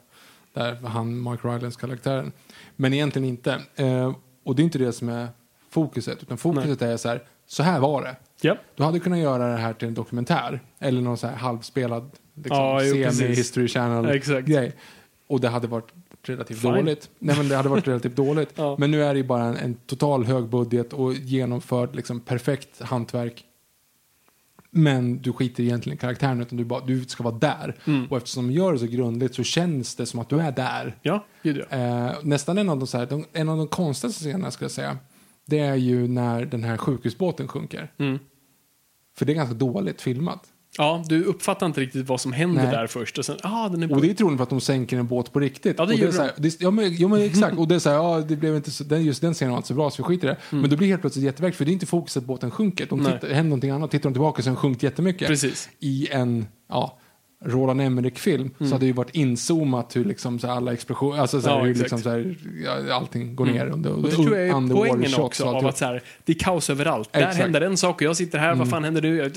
Där 0.53 0.75
han, 0.75 1.19
Mark 1.19 1.39
Rylance 1.45 1.79
karaktären. 1.79 2.31
Men 2.75 2.93
egentligen 2.93 3.27
inte. 3.27 3.61
Eh, 3.75 4.15
och 4.43 4.55
det 4.55 4.61
är 4.61 4.63
inte 4.63 4.77
det 4.77 4.93
som 4.93 5.09
är 5.09 5.27
fokuset. 5.69 6.23
Utan 6.23 6.37
fokuset 6.37 6.81
är 6.81 6.97
så 6.97 7.09
här, 7.09 7.23
så 7.47 7.63
här 7.63 7.79
var 7.79 8.01
det. 8.03 8.15
Ja. 8.41 8.57
Du 8.75 8.83
hade 8.83 8.99
kunnat 8.99 9.19
göra 9.19 9.51
det 9.51 9.57
här 9.57 9.73
till 9.73 9.87
en 9.87 9.93
dokumentär. 9.93 10.59
Eller 10.79 11.01
någon 11.01 11.17
så 11.17 11.27
här 11.27 11.35
halvspelad 11.35 12.11
liksom, 12.35 12.77
precis. 12.79 13.19
semi-history 13.19 13.67
channel 13.67 14.15
Exakt. 14.15 14.47
grej. 14.47 14.73
Och 15.27 15.39
det 15.39 15.49
hade 15.49 15.67
varit 15.67 15.91
relativt 16.23 16.61
Fine. 16.61 16.73
dåligt. 16.73 17.09
Nej 17.19 17.37
men 17.37 17.49
det 17.49 17.55
hade 17.55 17.69
varit 17.69 17.87
relativt 17.87 18.15
dåligt. 18.15 18.49
Ja. 18.55 18.75
Men 18.79 18.91
nu 18.91 19.03
är 19.03 19.13
det 19.13 19.17
ju 19.17 19.25
bara 19.25 19.43
en, 19.43 19.57
en 19.57 19.75
total 19.75 20.23
hög 20.23 20.45
budget 20.45 20.93
och 20.93 21.13
genomförd 21.13 21.95
liksom 21.95 22.19
perfekt 22.19 22.81
hantverk. 22.81 23.45
Men 24.73 25.21
du 25.21 25.33
skiter 25.33 25.63
egentligen 25.63 25.97
i 25.97 25.99
karaktären 25.99 26.41
utan 26.41 26.57
du, 26.57 26.65
bara, 26.65 26.85
du 26.85 27.03
ska 27.03 27.23
vara 27.23 27.35
där. 27.35 27.75
Mm. 27.85 28.05
Och 28.05 28.17
eftersom 28.17 28.47
de 28.47 28.53
gör 28.53 28.73
det 28.73 28.79
så 28.79 28.85
grundligt 28.85 29.35
så 29.35 29.43
känns 29.43 29.95
det 29.95 30.05
som 30.05 30.19
att 30.19 30.29
du 30.29 30.39
är 30.39 30.51
där. 30.51 30.97
Ja, 31.01 31.25
gud 31.43 31.65
ja. 31.69 31.77
Eh, 31.77 32.15
nästan 32.23 32.57
en 32.57 32.69
av, 32.69 32.77
de, 32.77 32.87
så 32.87 32.97
här, 32.97 33.05
de, 33.05 33.25
en 33.33 33.49
av 33.49 33.57
de 33.57 33.67
konstigaste 33.67 34.23
scenerna 34.23 34.51
skulle 34.51 34.65
jag 34.65 34.71
säga. 34.71 34.97
Det 35.45 35.59
är 35.59 35.75
ju 35.75 36.07
när 36.07 36.45
den 36.45 36.63
här 36.63 36.77
sjukhusbåten 36.77 37.47
sjunker. 37.47 37.93
Mm. 37.97 38.19
För 39.17 39.25
det 39.25 39.31
är 39.31 39.35
ganska 39.35 39.55
dåligt 39.55 40.01
filmat. 40.01 40.47
Ja, 40.81 41.03
du 41.07 41.23
uppfattar 41.23 41.65
inte 41.65 41.81
riktigt 41.81 42.07
vad 42.07 42.21
som 42.21 42.33
händer 42.33 42.63
Nej. 42.63 42.71
där 42.71 42.87
först. 42.87 43.17
Och 43.17 43.25
sen, 43.25 43.37
ah, 43.43 43.69
den 43.69 43.83
är 43.83 43.93
Och 43.93 44.01
det 44.01 44.09
är 44.09 44.13
troligen 44.13 44.37
för 44.37 44.43
att 44.43 44.49
de 44.49 44.61
sänker 44.61 44.97
en 44.97 45.07
båt 45.07 45.33
på 45.33 45.39
riktigt. 45.39 45.75
Ja, 45.77 45.85
det 45.85 45.93
och 45.93 45.99
gjorde 45.99 46.11
är 46.11 46.15
så 46.15 46.21
här, 46.21 46.31
det, 46.37 46.61
ja, 46.61 46.71
men, 46.71 46.95
ja, 46.97 47.07
men 47.07 47.21
exakt. 47.21 47.57
Och 47.57 47.67
det 47.67 47.75
är 47.75 47.79
så 47.79 47.89
här, 47.89 47.95
ja, 47.95 48.23
det 48.27 48.35
blev 48.35 48.55
inte 48.55 48.71
så, 48.71 48.83
den, 48.83 49.05
just 49.05 49.21
den 49.21 49.33
scenen 49.33 49.51
var 49.51 49.57
inte 49.57 49.67
så 49.67 49.73
bra 49.73 49.91
så 49.91 50.03
vi 50.03 50.03
skiter 50.03 50.27
i 50.27 50.31
det. 50.31 50.37
Men 50.49 50.69
då 50.69 50.77
blir 50.77 50.87
helt 50.87 51.01
plötsligt 51.01 51.25
jätteverkligt 51.25 51.57
för 51.57 51.65
det 51.65 51.71
är 51.71 51.73
inte 51.73 51.85
fokus 51.85 52.17
att 52.17 52.23
båten 52.23 52.51
sjunker. 52.51 52.85
De 52.89 52.99
Mm. 52.99 53.11
Tittar, 53.11 53.27
händer 53.27 53.49
någonting 53.49 53.69
annat, 53.69 53.91
tittar 53.91 54.09
de 54.09 54.13
tillbaka 54.13 54.41
så 54.41 54.49
har 54.49 54.53
den 54.53 54.61
sjunkit 54.61 54.83
jättemycket. 54.83 55.27
Precis. 55.27 55.69
I 55.79 56.07
en, 56.11 56.45
ja, 56.69 56.97
Roland 57.45 57.81
Emmerich-film 57.81 58.49
så 58.59 58.65
hade 58.65 58.77
det 58.79 58.85
ju 58.85 58.93
varit 58.93 59.15
inzoomat 59.15 59.95
hur 59.95 60.05
liksom 60.05 60.39
så 60.39 60.47
alla 60.47 60.73
explosioner, 60.73 61.21
alltså 61.21 61.41
så 61.41 61.49
här, 61.49 61.55
Mm. 61.55 61.67
Ja, 61.67 61.73
hur 61.73 61.81
liksom 61.81 61.99
så 61.99 62.09
här, 62.09 62.91
allting 62.91 63.35
går 63.35 63.45
ner. 63.45 63.67
under, 63.67 63.93
Och 63.93 64.03
det 64.03 64.11
tror 64.11 64.37
jag 64.37 64.47
är 64.47 64.73
poängen 64.73 65.13
också 65.15 65.45
av 65.45 65.65
att 65.65 65.77
så 65.77 65.85
här, 65.85 66.03
det 66.25 66.33
är 66.33 66.39
kaos 66.39 66.69
överallt. 66.69 67.13
Där 67.13 67.19
Exakt. 67.19 67.37
händer 67.37 67.61
en 67.61 67.77
sak 67.77 67.95
och 67.95 68.01
jag 68.01 68.17
sitter 68.17 68.39
här, 68.39 68.55
vad 68.55 68.69
fan 68.69 68.83
händer 68.83 69.01
nu? 69.01 69.31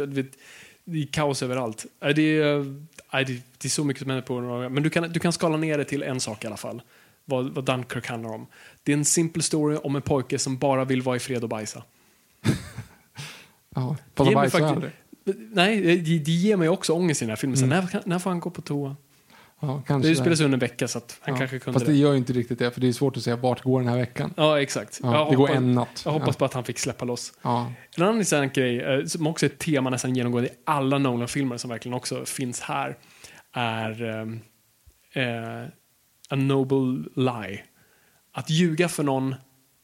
Det 0.84 1.02
är 1.02 1.06
kaos 1.06 1.42
överallt. 1.42 1.86
Äh, 2.00 2.08
Det 2.08 2.22
är, 2.22 2.76
nej, 3.12 3.24
det, 3.58 3.64
är 3.64 3.68
så 3.68 3.84
mycket 3.84 4.02
som 4.02 4.10
händer 4.10 4.26
på 4.26 4.40
några 4.40 4.68
Men 4.68 4.82
du 4.82 4.90
kan, 4.90 5.12
du 5.12 5.20
kan 5.20 5.32
skala 5.32 5.56
ner 5.56 5.78
det 5.78 5.84
till 5.84 6.02
en 6.02 6.20
sak 6.20 6.44
i 6.44 6.46
alla 6.46 6.56
fall. 6.56 6.82
Vad, 7.24 7.50
vad 7.54 7.64
Dunkirk 7.64 8.06
handlar 8.06 8.30
om. 8.30 8.46
Det 8.82 8.92
är 8.92 8.96
en 8.96 9.04
simpel 9.04 9.42
story 9.42 9.76
om 9.76 9.96
en 9.96 10.02
pojke 10.02 10.38
som 10.38 10.58
bara 10.58 10.84
vill 10.84 11.02
vara 11.02 11.16
i 11.16 11.18
fred 11.18 11.42
och 11.42 11.48
bajsa. 11.48 11.82
Ja, 13.76 13.96
fast 14.14 14.34
bajsar 14.34 14.58
faktiskt-. 14.58 14.92
Nej, 15.52 15.80
det, 15.80 16.18
det 16.18 16.32
ger 16.32 16.56
mig 16.56 16.68
också 16.68 16.92
ångest 16.92 17.22
i 17.22 17.24
den 17.24 17.30
här 17.30 17.36
filmen. 17.36 17.58
Så 17.58 17.64
Mm. 17.64 17.84
när, 17.92 18.02
när 18.04 18.18
får 18.18 18.30
han 18.30 18.40
gå 18.40 18.50
på 18.50 18.62
toa? 18.62 18.96
Ja, 19.66 19.82
kanske 19.86 20.08
Det 20.10 20.16
spelas 20.16 20.40
under 20.40 20.56
en 20.56 20.60
vecka 20.60 20.88
så 20.88 20.98
att 20.98 21.18
han 21.20 21.34
Ja, 21.34 21.38
kanske 21.38 21.58
kunde 21.58 21.78
Fast 21.80 21.86
det 21.86 21.94
gör 21.96 22.12
ju 22.12 22.18
inte 22.18 22.32
riktigt 22.32 22.58
det, 22.58 22.70
för 22.70 22.80
det 22.80 22.88
är 22.88 22.92
svårt 22.92 23.16
att 23.16 23.22
säga 23.22 23.36
vart 23.36 23.62
går 23.62 23.80
den 23.80 23.88
här 23.88 23.98
veckan. 23.98 24.34
Ja, 24.36 24.60
exakt. 24.60 25.00
Ja, 25.02 25.26
det 25.30 25.36
går 25.36 25.46
hoppas, 25.46 25.56
en 25.56 25.72
natt. 25.74 26.02
Jag 26.04 26.12
hoppas 26.12 26.36
på 26.36 26.44
att 26.44 26.54
han 26.54 26.64
fick 26.64 26.78
släppa 26.78 27.04
loss. 27.04 27.32
En 27.42 28.02
annan 28.02 28.14
intressant 28.14 28.52
grej, 28.54 28.80
eh, 28.80 29.04
som 29.04 29.26
också 29.26 29.46
är 29.46 29.50
ett 29.50 29.58
tema 29.58 29.90
nästan 29.90 30.14
genomgående 30.16 30.50
i 30.50 30.52
alla 30.64 30.98
Nolan-filmer 30.98 31.56
som 31.56 31.70
verkligen 31.70 31.94
också 31.94 32.24
finns 32.24 32.60
här, 32.60 32.96
är 33.52 34.02
eh, 35.12 35.64
a 36.30 36.36
noble 36.36 37.04
lie. 37.16 37.60
Att 38.32 38.50
ljuga 38.50 38.88
för 38.88 39.02
någon 39.02 39.34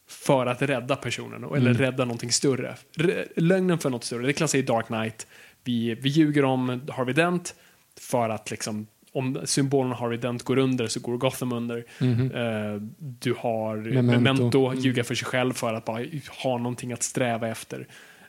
för 0.09 0.47
att 0.47 0.63
rädda 0.63 0.97
personen, 0.97 1.45
eller 1.45 1.75
rädda 1.75 2.05
någonting 2.05 2.33
större. 2.33 2.77
R- 2.99 3.27
lögnen 3.37 3.79
för 3.79 3.91
något 3.91 4.05
större, 4.05 4.27
det 4.27 4.33
klassar 4.33 4.59
i 4.59 4.63
Dark 4.63 4.87
Knight. 4.87 5.27
Vi, 5.65 5.95
vi 5.95 6.09
ljuger 6.09 6.45
om 6.45 6.81
Harvey 6.89 7.15
Dent 7.15 7.55
för 8.01 8.29
att 8.29 8.51
liksom 8.51 8.87
om 9.13 9.41
symbolen 9.45 9.93
Harvey 9.93 10.19
Dent 10.19 10.43
går 10.43 10.59
under 10.59 10.87
så 10.87 11.01
går 11.01 11.17
Gotham 11.17 11.53
under. 11.53 11.85
Eh, 12.01 12.83
du 12.99 13.35
har 13.39 13.77
Memento. 13.77 14.21
Memento, 14.21 14.75
ljuga 14.75 15.05
för 15.05 15.15
sig 15.15 15.27
själv 15.27 15.53
för 15.53 15.75
att 15.75 15.85
bara 15.85 16.05
ha 16.43 16.59
någonting 16.59 16.93
att 16.93 17.03
sträva 17.03 17.49
efter. 17.49 17.87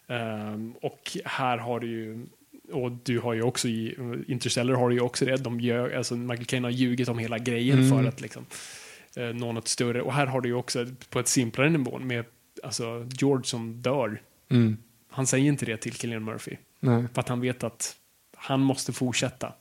Ehm, 0.08 0.74
och 0.82 1.18
här 1.26 1.58
har 1.58 1.80
du 1.80 1.88
ju, 1.88 2.26
och 2.72 2.92
du 2.92 3.20
har 3.20 3.34
ju 3.34 3.42
också 3.42 3.68
i 3.68 3.98
Interstellar 4.28 4.74
har 4.74 4.90
du 4.90 4.96
ju 4.96 5.02
också 5.02 5.26
det, 5.26 5.38
de 5.38 5.60
gör, 5.60 5.92
alltså 5.98 6.16
Michael 6.16 6.46
Caine 6.46 6.64
har 6.64 6.72
ljugit 6.72 7.10
om 7.10 7.20
hela 7.20 7.38
grejen 7.38 7.90
för 7.90 8.04
att 8.04 8.22
liksom 8.22 8.46
eh, 9.16 9.26
nå 9.26 9.52
något 9.52 9.68
större. 9.68 10.02
Och 10.02 10.14
här 10.14 10.26
har 10.26 10.42
du 10.42 10.50
ju 10.50 10.56
också 10.56 10.86
på 11.10 11.20
ett 11.20 11.28
simplare 11.28 11.70
nivå 11.70 12.00
med 12.00 12.26
alltså 12.64 13.08
George 13.20 13.44
som 13.44 13.82
dör. 13.82 14.22
Mm. 14.50 14.78
Han 15.10 15.28
säger 15.28 15.48
inte 15.48 15.66
det 15.66 15.78
till 15.78 15.94
Cillian 15.94 16.24
Murphy. 16.24 16.58
Nej. 16.80 17.04
För 17.14 17.22
att 17.22 17.30
han 17.30 17.42
vet 17.42 17.64
att 17.64 17.96
han 18.36 18.60
måste 18.60 18.94
fortsätta. 18.94 19.54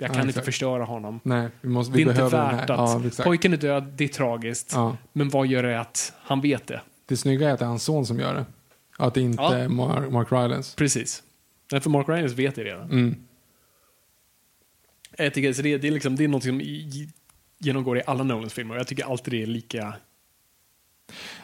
Jag 0.00 0.08
Ja, 0.10 0.12
kan 0.14 0.20
inte 0.22 0.28
exakt. 0.28 0.44
förstöra 0.44 0.84
honom. 0.84 1.20
Nej, 1.22 1.48
vi, 1.60 1.68
måste, 1.68 1.92
Det 1.92 1.96
vi 1.96 2.02
är 2.04 2.08
inte 2.10 2.22
värt 2.36 2.70
att... 2.70 2.78
Ja, 3.18 3.24
pojken 3.24 3.52
är 3.52 3.56
död, 3.56 3.92
det 3.96 4.04
är 4.04 4.08
tragiskt. 4.08 4.72
Ja. 4.72 4.96
Men 5.12 5.28
vad 5.28 5.46
gör 5.46 5.62
det 5.62 5.80
att 5.80 6.12
han 6.22 6.40
vet 6.40 6.66
det? 6.66 6.80
Det 7.06 7.16
snygga 7.16 7.48
är 7.48 7.52
att 7.52 7.58
det 7.58 7.64
är 7.64 7.68
hans 7.68 7.82
son 7.84 8.06
som 8.06 8.20
gör 8.20 8.34
det. 8.34 8.44
Att 8.96 9.14
det 9.14 9.20
inte 9.20 9.42
Ja. 9.42 9.54
är 9.56 9.68
Mark, 9.68 10.10
Mark 10.12 10.32
Rylance. 10.32 10.76
Precis. 10.76 11.22
Nej, 11.72 11.80
för 11.80 11.90
Mark 11.90 12.08
Rylance 12.08 12.34
vet 12.34 12.54
det 12.54 12.64
redan. 12.64 12.90
Mm. 12.90 13.14
Jag 15.18 15.34
tycker, 15.34 15.52
så 15.52 15.62
det, 15.62 15.78
det, 15.78 15.88
är 15.88 15.92
liksom, 15.92 16.16
det 16.16 16.24
är 16.24 16.28
något 16.28 16.42
som 16.44 16.60
genomgår 17.58 17.98
i 17.98 18.02
alla 18.06 18.24
Nolans 18.24 18.52
filmer. 18.52 18.76
Jag 18.76 18.86
tycker 18.86 19.04
alltid 19.04 19.34
det 19.34 19.42
är 19.42 19.46
lika 19.46 19.94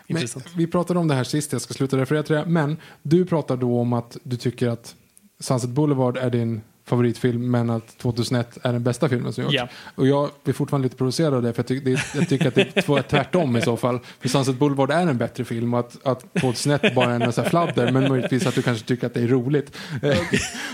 Men, 0.07 0.17
intressant. 0.17 0.47
vi 0.57 0.67
pratade 0.67 0.99
om 1.01 1.09
det 1.09 1.15
här 1.15 1.25
sist, 1.25 1.53
jag 1.53 1.61
ska 1.63 1.75
sluta 1.75 1.97
referera 1.99 2.23
till 2.23 2.35
det. 2.35 2.45
Men 2.47 2.77
du 3.03 3.25
pratar 3.27 3.57
då 3.57 3.81
om 3.81 3.93
att 3.93 4.17
du 4.23 4.37
tycker 4.37 4.69
att 4.69 4.97
Sunset 5.41 5.71
Boulevard 5.71 6.17
är 6.17 6.31
din 6.31 6.61
favoritfilm 6.87 7.51
men 7.51 7.71
att 7.71 7.99
2001 7.99 8.59
är 8.63 8.73
den 8.73 8.83
bästa 8.83 9.09
filmen 9.09 9.33
som 9.33 9.45
gjorts. 9.45 9.55
Ja. 9.57 9.69
Och 9.95 10.07
jag 10.07 10.31
blir 10.45 10.55
fortfarande 10.55 10.87
lite 10.87 10.97
provocerad 10.97 11.35
av 11.35 11.43
det 11.43 11.53
för 11.53 11.59
jag, 11.63 11.67
tycker- 11.67 11.91
det, 11.91 12.01
jag 12.15 12.29
tycker 12.29 12.49
att 12.49 12.55
det 12.55 12.77
är 12.77 13.03
tvärtom 13.03 13.57
i 13.57 13.63
så 13.63 13.77
fall. 13.77 13.99
För 14.21 14.29
Sunset 14.29 14.59
Boulevard 14.59 14.91
är 14.91 15.07
en 15.07 15.19
bättre 15.19 15.45
film 15.45 15.75
och 15.75 15.81
att, 15.81 16.07
att 16.07 16.35
2001 16.41 16.95
bara 16.95 17.15
är 17.15 17.21
en 17.21 17.33
fladder 17.51 17.93
men 17.93 18.09
möjligtvis 18.09 18.47
att 18.47 18.55
du 18.55 18.63
kanske 18.63 18.87
tycker 18.87 19.07
att 19.07 19.15
det 19.15 19.21
är 19.21 19.27
roligt. 19.29 19.77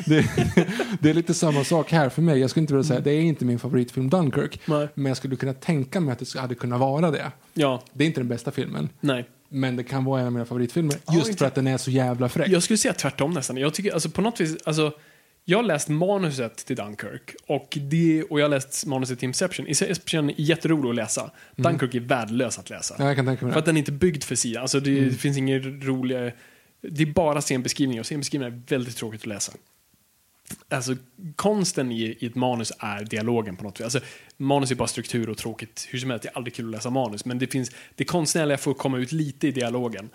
Det, 0.07 0.27
det 1.01 1.11
är 1.11 1.15
lite 1.15 1.35
samma 1.35 1.65
sak 1.65 1.93
här 1.93 2.09
för 2.09 2.23
mig. 2.23 2.39
Jag 2.39 2.51
skulle 2.51 2.63
inte 2.63 2.75
vilja 2.75 2.85
säga 2.89 3.01
det 3.01 3.11
är 3.11 3.21
inte 3.21 3.45
min 3.45 3.59
favoritfilm 3.59 4.11
Dunkirk. 4.11 4.61
Nej. 4.67 4.89
Men 4.95 5.07
jag 5.07 5.17
skulle 5.17 5.37
kunna 5.37 5.53
tänka 5.55 6.01
mig 6.01 6.13
att 6.13 6.19
det 6.19 6.39
hade 6.41 6.55
kunnat 6.55 6.81
vara 6.81 7.11
det. 7.11 7.33
Ja, 7.55 7.83
Det 7.93 8.05
är 8.05 8.07
inte 8.09 8.21
den 8.21 8.29
bästa 8.29 8.51
filmen. 8.51 8.89
nej. 9.01 9.29
Men 9.53 9.77
det 9.77 9.83
kan 9.85 10.05
vara 10.05 10.21
en 10.21 10.27
av 10.27 10.33
mina 10.33 10.45
favoritfilmer. 10.45 10.95
Just 11.13 11.27
inte- 11.27 11.39
för 11.39 11.47
att 11.47 11.55
den 11.55 11.67
är 11.67 11.77
så 11.79 11.91
jävla 11.91 12.29
fräck. 12.29 12.49
Jag 12.49 12.63
skulle 12.63 12.77
säga 12.77 12.95
tvärtom 12.95 13.31
nästan. 13.33 13.57
Jag 13.57 13.75
tycker, 13.75 13.93
alltså 13.93 14.11
på 14.11 14.23
något 14.23 14.41
vis, 14.41 14.57
alltså, 14.65 14.93
jag 15.51 15.59
har 15.59 15.63
läst 15.63 15.89
manuset 15.89 16.57
till 16.57 16.77
Dunkirk 16.77 17.35
och, 17.47 17.79
det, 17.81 18.23
och 18.23 18.41
jag 18.41 18.45
har 18.45 18.51
läst 18.51 18.87
manuset 18.87 19.19
till 19.19 19.27
Inception. 19.27 19.67
Inception 19.67 20.31
är 20.31 20.35
jätterolig 20.37 20.91
att 20.91 20.97
läsa. 20.97 21.31
Dunkirk 21.57 21.95
är 21.95 22.01
värdelös 22.01 22.59
att 22.59 22.71
läsa. 22.71 22.95
Ja, 22.99 23.05
jag 23.05 23.17
kan 23.17 23.27
tänka 23.27 23.45
mig 23.45 23.53
För 23.53 23.59
att 23.59 23.65
det. 23.65 23.69
den 23.69 23.77
är 23.77 23.79
inte 23.79 23.93
byggd 23.93 24.25
för 24.25 24.35
sidan. 24.35 24.63
Alltså 24.63 24.81
det 24.81 25.21
finns 25.21 25.37
ingen 25.37 25.83
roliga... 25.83 26.33
Det 26.81 27.03
är 27.03 27.07
bara 27.07 27.41
scenbeskrivningar 27.41 28.01
och 28.01 28.07
scenbeskrivningar 28.07 28.53
är 28.53 28.63
väldigt 28.69 28.97
tråkigt 28.97 29.21
att 29.21 29.27
läsa. 29.27 29.53
Alltså 30.69 30.97
konsten 31.37 31.93
i, 31.93 32.17
i 32.19 32.27
ett 32.27 32.35
manus 32.35 32.73
är 32.79 33.05
dialogen 33.05 33.57
på 33.57 33.65
något 33.65 33.81
vis. 33.81 33.85
Alltså, 33.85 34.01
manus 34.37 34.71
är 34.71 34.75
bara 34.75 34.89
struktur 34.89 35.31
och 35.31 35.37
tråkigt 35.37 35.89
hur 35.91 35.99
som 35.99 36.11
helst. 36.11 36.23
Det 36.23 36.29
är 36.29 36.37
aldrig 36.37 36.55
kul 36.55 36.67
att 36.67 36.73
läsa 36.73 36.91
manus. 36.91 37.25
Men 37.25 37.39
det 37.39 37.47
finns, 37.47 37.71
det 37.95 38.05
konstnärliga 38.05 38.59
får 38.59 38.75
komma 38.75 38.99
ut 38.99 39.13
lite 39.13 39.49
i 39.49 39.51
dialogen. 39.51 40.09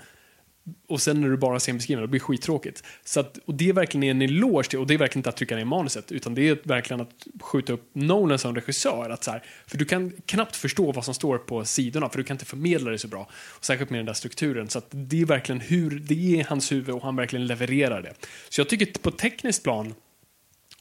Och 0.88 1.02
sen 1.02 1.22
när 1.22 1.30
du 1.30 1.38
bara 1.38 1.60
ser 1.60 1.72
en 1.72 1.78
beskrivning, 1.78 2.02
det 2.02 2.08
blir 2.08 2.20
skittråkigt. 2.20 2.84
Så 3.04 3.20
att, 3.20 3.38
och 3.46 3.54
det 3.56 3.70
är 3.70 3.74
verkligen 3.74 4.04
en 4.04 4.22
eloge 4.22 4.70
till, 4.70 4.80
och 4.80 4.88
det 4.88 4.94
är 4.94 4.98
verkligen 4.98 5.20
inte 5.20 5.30
att 5.30 5.38
trycka 5.38 5.56
ner 5.56 5.66
manuset, 5.66 6.12
utan 6.12 6.36
det 6.36 6.50
är 6.50 6.58
verkligen 6.64 7.02
att 7.02 7.28
skjuta 7.40 7.74
upp 7.74 7.90
Nolan 7.94 8.40
som 8.40 8.56
regissör. 8.56 9.10
Att 9.10 9.24
så 9.24 9.32
här, 9.32 9.44
för 9.68 9.78
du 9.78 9.86
kan 9.86 10.12
knappt 10.26 10.56
förstå 10.56 10.92
vad 10.92 11.06
som 11.06 11.14
står 11.14 11.38
på 11.38 11.66
sidorna, 11.66 12.10
för 12.10 12.18
du 12.18 12.24
kan 12.24 12.36
inte 12.36 12.46
förmedla 12.46 12.92
det 12.92 12.98
så 12.98 13.08
bra. 13.08 13.30
Och 13.50 13.66
särskilt 13.66 13.90
med 13.90 14.00
den 14.00 14.06
där 14.06 14.14
strukturen. 14.14 14.70
Så 14.70 14.78
att 14.78 14.88
det 14.90 15.22
är 15.22 15.26
verkligen 15.26 15.62
hur, 15.62 16.00
det 16.00 16.40
är 16.40 16.44
hans 16.44 16.72
huvud 16.72 16.96
och 16.96 17.02
han 17.02 17.16
verkligen 17.16 17.48
levererar 17.48 18.02
det. 18.02 18.14
Så 18.50 18.62
jag 18.62 18.70
tycker 18.70 19.00
på 19.00 19.12
tekniskt 19.12 19.64
plan, 19.64 19.94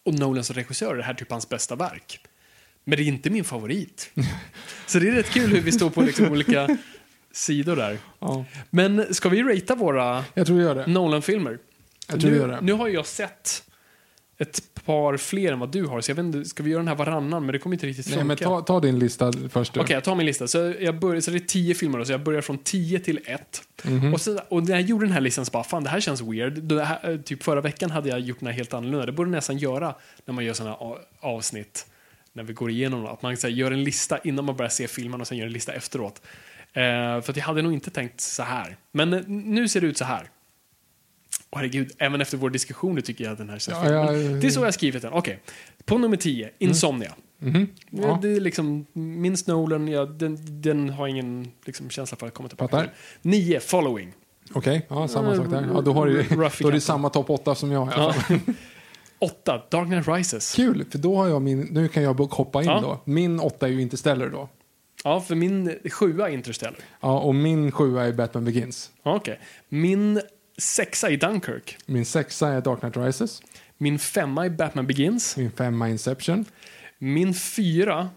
och 0.03 0.15
Nolan 0.15 0.45
som 0.45 0.57
regissör, 0.57 0.93
är 0.93 0.97
det 0.97 1.03
här 1.03 1.15
typ 1.15 1.31
hans 1.31 1.49
bästa 1.49 1.77
verk. 1.77 2.21
Men 2.85 2.97
det 2.97 3.03
är 3.03 3.09
inte 3.09 3.31
min 3.31 3.45
favorit. 3.45 4.11
så 4.87 4.99
det 4.99 5.09
är 5.09 5.13
rätt 5.13 5.31
kul 5.31 5.51
hur 5.51 5.61
vi 5.61 5.73
står 5.73 5.91
på 5.91 6.03
liksom 6.03 6.29
olika 6.33 6.79
sidor 7.35 7.77
där. 7.77 7.99
Ja. 8.19 8.45
Men 8.71 9.15
ska 9.15 9.29
vi 9.29 9.43
ratea 9.43 9.77
våra 9.77 10.25
Jag 10.35 10.47
tror 10.47 10.57
vi 10.57 10.63
gör 10.63 10.75
det. 10.75 10.87
Nolan-filmer? 10.87 11.59
Jag 12.09 12.21
tror 12.21 12.31
vi 12.31 12.37
Nu, 12.37 12.43
gör 12.43 12.49
det. 12.49 12.59
nu 12.61 12.73
har 12.73 12.89
jag 12.89 13.07
sett 13.07 13.63
ett 14.39 14.63
par 14.85 15.17
fler 15.17 15.53
än 15.53 15.59
vad 15.59 15.73
du 15.73 15.85
har, 15.87 16.01
så 16.01 16.11
jag 16.11 16.17
vet 16.17 16.25
inte, 16.25 16.45
ska 16.45 16.63
vi 16.63 16.71
göra 16.71 16.81
den 16.81 16.89
här 16.89 16.95
varannan? 16.95 17.47
Men 17.47 17.53
det 17.53 17.59
kommer 17.59 17.75
inte 17.77 17.87
riktigt 17.87 18.05
funka. 18.07 18.17
Nej, 18.19 18.25
men 18.27 18.37
ta, 18.37 18.61
ta 18.61 18.81
din 18.81 18.99
lista 18.99 19.33
först. 19.51 19.75
du. 19.75 19.81
Okej, 19.81 19.95
jag 19.95 20.05
tar 20.05 20.15
min 20.15 20.27
lista. 20.27 20.49
Så, 20.49 20.75
jag 20.81 20.99
börjar, 20.99 21.21
så 21.21 21.31
det 21.31 21.37
är 21.37 21.41
tio 21.41 21.75
filmer, 21.75 21.99
då, 21.99 22.05
så 22.05 22.13
jag 22.13 22.23
börjar 22.23 22.41
från 22.41 22.59
10 22.59 22.99
till 23.01 23.21
1. 23.25 23.63
Mhm. 23.85 24.15
Och, 24.15 24.21
så, 24.21 24.39
och 24.49 24.65
när 24.65 24.75
jag 24.75 24.81
gjorde 24.83 25.07
den 25.07 25.13
här 25.13 25.21
listan 25.21 25.47
så 25.47 25.51
bara, 25.51 25.65
fan 25.65 25.85
det 25.85 25.91
här 25.91 26.01
känns 26.01 26.21
weird. 26.21 26.53
Det 26.63 26.85
här, 26.85 27.11
eh, 27.11 27.17
typ 27.21 27.43
förra 27.43 27.61
veckan 27.61 27.91
hade 27.91 28.09
jag 28.09 28.21
gjort 28.21 28.39
den 28.41 28.47
här 28.47 28.55
helt 28.55 28.75
annorlunda. 28.75 29.07
Det 29.07 29.13
borde 29.13 29.29
jag 29.31 29.35
nästan 29.37 29.59
göra 29.59 29.95
när 30.25 30.35
man 30.35 30.45
gör 30.45 30.53
sådana 30.53 30.75
a- 30.81 30.99
avsnitt. 31.21 31.87
När 32.33 32.43
vi 32.43 32.53
går 32.53 32.71
igenom 32.71 33.03
dem. 33.03 33.13
Att 33.13 33.23
man 33.23 33.37
så 33.37 33.47
här, 33.47 33.55
gör 33.55 33.71
en 33.71 33.85
lista 33.85 34.19
innan 34.19 34.45
man 34.45 34.57
börjar 34.57 34.71
se 34.71 34.89
filmen 34.89 35.21
och 35.21 35.27
sen 35.27 35.39
gör 35.39 35.47
en 35.47 35.53
lista 35.53 35.73
efteråt. 35.73 36.23
Eh, 36.77 37.20
för 37.23 37.33
jag 37.39 37.44
hade 37.44 37.62
nog 37.62 37.73
inte 37.73 37.91
tänkt 37.91 38.20
så 38.20 38.43
här. 38.43 38.77
Men 38.93 39.12
eh, 39.12 39.20
nu 39.27 39.69
ser 39.69 39.81
det 39.81 39.86
ut 39.86 39.99
så 39.99 40.05
här. 40.05 40.31
Åh, 41.51 41.59
herregud, 41.59 41.93
även 41.99 42.20
efter 42.20 42.36
vår 42.36 42.51
diskussion 42.51 43.03
tycker 43.03 43.25
jag 43.25 43.33
att 43.33 43.39
den 43.39 43.51
här 43.51 43.59
känns 43.59 43.78
Ja, 43.85 43.91
ja, 43.93 44.12
ja, 44.12 44.36
Det 44.36 44.47
är 44.47 44.51
så 44.51 44.61
jag 44.61 44.65
har 44.67 44.70
skrivit 44.73 45.03
den. 45.03 45.12
Okej. 45.12 45.41
På 45.85 45.99
nummer 45.99 46.17
10, 46.17 46.51
Insomnia. 46.59 47.15
Mhm. 47.39 47.67
Ja. 47.91 48.19
Det 48.23 48.28
är 48.36 48.41
liksom, 48.41 48.86
minst 48.93 49.47
Nolan, 49.47 49.89
ja, 49.89 50.05
den, 50.07 50.39
den 50.62 50.91
har 50.91 51.09
ingen 51.09 51.53
liksom, 51.65 51.91
känsla 51.91 52.17
för 52.17 52.27
att 52.27 52.35
komma 52.35 52.49
tillbaka. 52.49 52.77
Fattar. 52.77 52.93
Nio, 53.23 53.61
Following. 53.61 54.12
Okej, 54.53 54.86
ja, 54.89 55.09
samma 55.09 55.36
sak 55.36 55.51
där. 55.51 55.69
Ja, 55.75 55.81
då 55.81 55.93
har 55.93 56.07
du, 56.07 56.23
då 56.61 56.69
är 56.69 56.73
det 56.73 56.81
samma 56.81 57.11
topp 57.11 57.31
åtta 57.31 57.55
som 57.55 57.73
jag. 57.73 57.89
Ja. 57.89 58.12
fall. 58.12 58.39
Åtta, 59.19 59.62
Dark 59.70 59.86
Knight 59.86 60.09
Rises. 60.09 60.55
Kul, 60.55 60.85
för 60.91 60.99
då 60.99 61.17
har 61.17 61.28
jag 61.28 61.43
min, 61.43 61.61
nu 61.61 61.89
kan 61.89 62.03
jag 62.03 62.15
hoppa 62.15 62.62
in 62.62 62.69
Ja. 62.69 62.81
då. 62.81 63.01
Min 63.05 63.41
åtta 63.41 63.67
är 63.67 63.70
ju 63.70 63.83
Interstellar 63.83 64.28
då. 64.28 64.49
Ja, 65.07 65.20
för 65.20 65.34
min 65.34 65.78
sjua 65.91 66.28
är 66.28 66.33
Interstellar. 66.33 66.76
Ja, 67.00 67.18
och 67.18 67.34
min 67.34 67.73
sjua 67.73 68.05
är 68.05 68.12
Batman 68.12 68.44
Begins. 68.44 68.91
Okej. 69.02 69.41
Min 69.68 70.20
sexa 70.58 71.10
är 71.10 71.16
Dunkirk. 71.16 71.76
Min 71.86 72.05
sexa 72.05 72.49
är 72.49 72.60
Dark 72.60 72.81
Knight 72.81 72.97
Rises. 72.97 73.42
Min 73.78 73.99
femma 73.99 74.47
är 74.47 74.50
Batman 74.50 74.86
Begins. 74.86 75.36
Min 75.36 75.50
femma 75.50 75.89
Inception. 75.89 76.44
Min 76.99 77.34
fyra, 77.34 78.08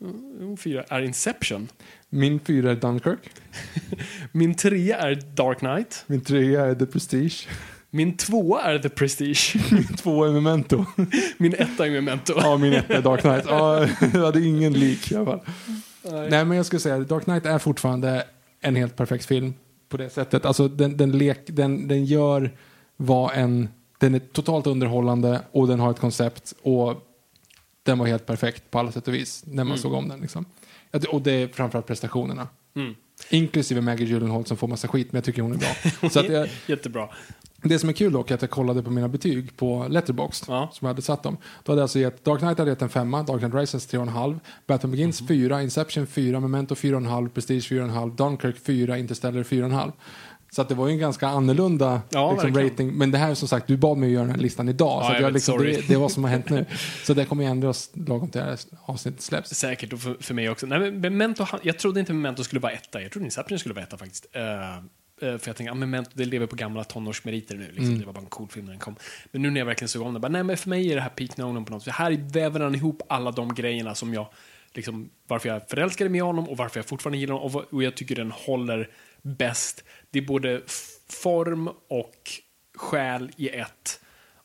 mm, 0.00 0.56
fyra 0.56 0.84
är 0.88 1.02
Inception. 1.02 1.68
Min 2.08 2.40
fyra 2.40 2.70
är 2.70 2.76
Dunkirk. 2.76 3.30
Min 4.32 4.54
trea 4.54 4.98
är 4.98 5.14
Dark 5.14 5.58
Knight. 5.58 6.04
Min 6.06 6.20
trea 6.20 6.64
är 6.64 6.74
The 6.74 6.86
Prestige. 6.86 7.48
Min 7.90 8.16
tvåa 8.16 8.62
är 8.62 8.78
The 8.78 8.88
Prestige. 8.88 9.56
Min 9.70 9.96
tvåa 9.96 10.28
är 10.28 10.32
Memento. 10.32 10.84
Min 11.38 11.54
etta 11.54 11.86
är 11.86 11.90
Memento. 11.90 12.32
Ja, 12.36 12.56
min 12.56 12.72
etta 12.72 12.94
är 12.94 13.02
Dark 13.02 13.20
Knight. 13.20 13.44
Ja, 13.46 13.86
jag 14.14 14.24
hade 14.24 14.40
ingen 14.40 14.72
lik 14.72 15.12
i 15.12 15.16
alla 15.16 15.24
fall. 15.24 15.40
Nej, 16.02 16.44
men 16.44 16.56
jag 16.56 16.66
skulle 16.66 16.80
säga 16.80 16.98
Dark 16.98 17.24
Knight 17.24 17.46
är 17.46 17.58
fortfarande 17.58 18.26
en 18.60 18.76
helt 18.76 18.96
perfekt 18.96 19.24
film 19.24 19.54
på 19.88 19.96
det 19.96 20.10
sättet. 20.10 20.44
Alltså 20.44 20.68
den, 20.68 20.96
den, 20.96 21.18
lek, 21.18 21.40
den, 21.46 21.88
den 21.88 22.04
gör 22.04 22.50
vad 22.96 23.30
en... 23.34 23.68
Den 23.98 24.14
är 24.14 24.18
totalt 24.18 24.66
underhållande 24.66 25.42
och 25.52 25.68
den 25.68 25.80
har 25.80 25.90
ett 25.90 26.00
koncept 26.00 26.54
och 26.62 27.06
den 27.82 27.98
var 27.98 28.06
helt 28.06 28.26
perfekt 28.26 28.70
på 28.70 28.78
alla 28.78 28.92
sätt 28.92 29.08
och 29.08 29.14
vis 29.14 29.44
när 29.46 29.64
man 29.64 29.78
såg 29.78 29.92
om 29.92 30.08
den. 30.08 30.20
Liksom. 30.20 30.44
Och 31.08 31.22
det 31.22 31.32
är 31.32 31.48
framförallt 31.48 31.86
prestationerna. 31.86 32.48
Mm. 32.76 32.94
Inklusive 33.28 33.80
Maggie 33.80 34.06
Gyllenhaal 34.06 34.46
som 34.46 34.56
får 34.56 34.68
massa 34.68 34.88
skit, 34.88 35.12
men 35.12 35.18
jag 35.18 35.24
tycker 35.24 35.42
hon 35.42 35.52
är 35.52 35.56
bra. 35.56 36.08
Så 36.10 36.20
att 36.20 36.28
jag, 36.28 36.48
Jättebra. 36.66 37.08
Det 37.62 37.78
som 37.78 37.88
är 37.88 37.92
kul 37.92 38.12
dock 38.12 38.30
är 38.30 38.34
att 38.34 38.42
jag 38.42 38.50
kollade 38.50 38.82
på 38.82 38.90
mina 38.90 39.08
betyg 39.08 39.56
på 39.56 39.86
Letterboxd 39.88 40.44
Ja. 40.48 40.68
som 40.72 40.86
jag 40.86 40.90
hade 40.94 41.02
satt 41.02 41.22
dem. 41.22 41.36
Då 41.64 41.72
hade 41.72 41.80
jag 41.80 41.84
alltså 41.84 41.98
gett 41.98 42.24
Dark 42.24 42.38
Knight 42.40 42.58
hade 42.58 42.70
gett 42.70 42.82
en 42.82 42.88
femma, 42.88 43.22
Dark 43.22 43.38
Knight 43.40 43.54
Rises 43.54 43.86
3,5, 43.92 44.40
Batman 44.66 44.90
Begins 44.90 45.20
Mhm. 45.20 45.28
4, 45.28 45.62
Inception 45.62 46.06
4, 46.06 46.40
Memento 46.40 46.74
4,5, 46.74 47.28
Prestige 47.28 47.68
4,5, 47.68 48.16
Dunkirk 48.16 48.56
4, 48.64 48.98
Interstellar 48.98 49.42
4,5. 49.42 49.92
Så 50.52 50.62
att 50.62 50.68
det 50.68 50.74
var 50.74 50.86
ju 50.86 50.92
en 50.92 50.98
ganska 50.98 51.28
annorlunda 51.28 52.02
Ja, 52.10 52.32
liksom, 52.32 52.54
rating. 52.62 52.92
Men 52.92 53.10
det 53.10 53.18
här 53.18 53.30
är 53.30 53.34
som 53.34 53.48
sagt, 53.48 53.66
du 53.66 53.76
bad 53.76 53.98
mig 53.98 54.06
att 54.06 54.12
göra 54.12 54.24
den 54.24 54.34
här 54.34 54.42
listan 54.42 54.68
idag. 54.68 55.02
Ja, 55.02 55.06
så 55.08 55.12
jag 55.14 55.22
jag 55.22 55.32
liksom, 55.32 55.58
det, 55.58 55.88
det 55.88 55.94
är 55.94 55.98
vad 55.98 56.12
som 56.12 56.24
har 56.24 56.30
hänt 56.30 56.48
nu. 56.50 56.64
Så 57.04 57.14
det 57.14 57.24
kommer 57.24 57.44
ju 57.44 57.50
ändras 57.50 57.90
lagom 57.94 58.28
till 58.28 58.40
det 58.40 58.46
här 58.46 58.58
avsnittet 58.84 59.20
släpps. 59.22 59.50
Säkert, 59.50 59.92
och 59.92 60.00
för, 60.00 60.16
för 60.20 60.34
mig 60.34 60.50
också. 60.50 60.66
Nej, 60.66 60.78
men 60.78 61.00
Memento, 61.00 61.46
jag 61.62 61.78
trodde 61.78 62.00
inte 62.00 62.12
Memento 62.12 62.44
skulle 62.44 62.60
vara 62.60 62.72
etta. 62.72 63.02
Jag 63.02 63.12
trodde 63.12 63.24
Inception 63.24 63.58
skulle 63.58 63.74
vara 63.74 63.84
etta 63.84 63.96
faktiskt. 63.98 64.26
Eh, 64.32 64.42
för 65.20 65.48
jag 65.48 65.56
tänkte, 65.56 65.70
ah, 65.70 65.74
Memento, 65.74 66.10
det 66.14 66.24
lever 66.24 66.46
på 66.46 66.56
gamla 66.56 66.84
tonårsmeriter 66.84 67.54
nu. 67.56 67.66
Liksom. 67.72 67.98
Det 67.98 68.06
var 68.06 68.12
bara 68.12 68.20
en 68.20 68.26
cool 68.26 68.48
film 68.48 68.64
när 68.64 68.72
den 68.72 68.80
kom. 68.80 68.96
Men 69.32 69.42
nu 69.42 69.50
när 69.50 69.60
jag 69.60 69.66
verkligen 69.66 69.88
såg 69.88 70.02
om 70.02 70.12
den, 70.12 70.20
bara, 70.22 70.28
nej 70.28 70.42
men 70.42 70.56
för 70.56 70.68
mig 70.68 70.90
är 70.90 70.94
det 70.94 71.00
här 71.00 71.08
peak 71.10 71.36
Nolan 71.36 71.64
på 71.64 71.72
något 71.72 71.82
sätt. 71.82 71.94
Här 71.94 72.32
väver 72.32 72.60
han 72.60 72.74
ihop 72.74 73.02
alla 73.08 73.30
de 73.30 73.54
grejerna 73.54 73.94
som 73.94 74.14
jag, 74.14 74.26
liksom, 74.74 75.10
varför 75.26 75.48
jag 75.48 75.68
förälskade 75.68 76.10
mig 76.10 76.18
i 76.18 76.22
honom 76.22 76.48
och 76.48 76.56
varför 76.56 76.78
jag 76.78 76.86
fortfarande 76.86 77.18
gillar 77.18 77.34
honom 77.34 77.56
och, 77.56 77.74
och 77.74 77.82
jag 77.82 77.94
tycker 77.94 78.16
den 78.16 78.30
håller 78.30 78.90
bäst. 79.22 79.84
Det 80.10 80.18
är 80.18 80.22
både 80.22 80.62
form 81.08 81.68
och 81.88 82.30
själ 82.76 83.30
i 83.36 83.48
ett. 83.48 84.00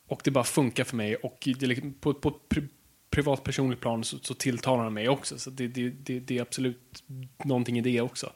Och 0.08 0.20
det 0.24 0.30
bara 0.30 0.44
funkar 0.44 0.84
för 0.84 0.96
mig 0.96 1.16
och 1.16 1.38
liksom, 1.46 1.94
på, 2.00 2.14
på 2.14 2.40
pri- 2.48 2.68
privat 3.10 3.44
personligt 3.44 3.80
plan 3.80 4.04
så, 4.04 4.18
så 4.18 4.34
tilltalar 4.34 4.84
han 4.84 4.94
mig 4.94 5.08
också. 5.08 5.38
Så 5.38 5.50
det, 5.50 5.68
det, 5.68 5.90
det, 5.90 6.20
det 6.20 6.38
är 6.38 6.42
absolut 6.42 7.04
någonting 7.44 7.78
i 7.78 7.80
det 7.80 8.00
också. 8.00 8.32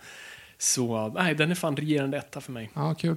Så 0.62 1.08
nej, 1.08 1.34
den 1.34 1.50
är 1.50 1.54
fan 1.54 1.76
regerande 1.76 2.18
etta 2.18 2.40
för 2.40 2.52
mig. 2.52 2.70
Ja, 2.74 2.94
kul. 2.94 3.16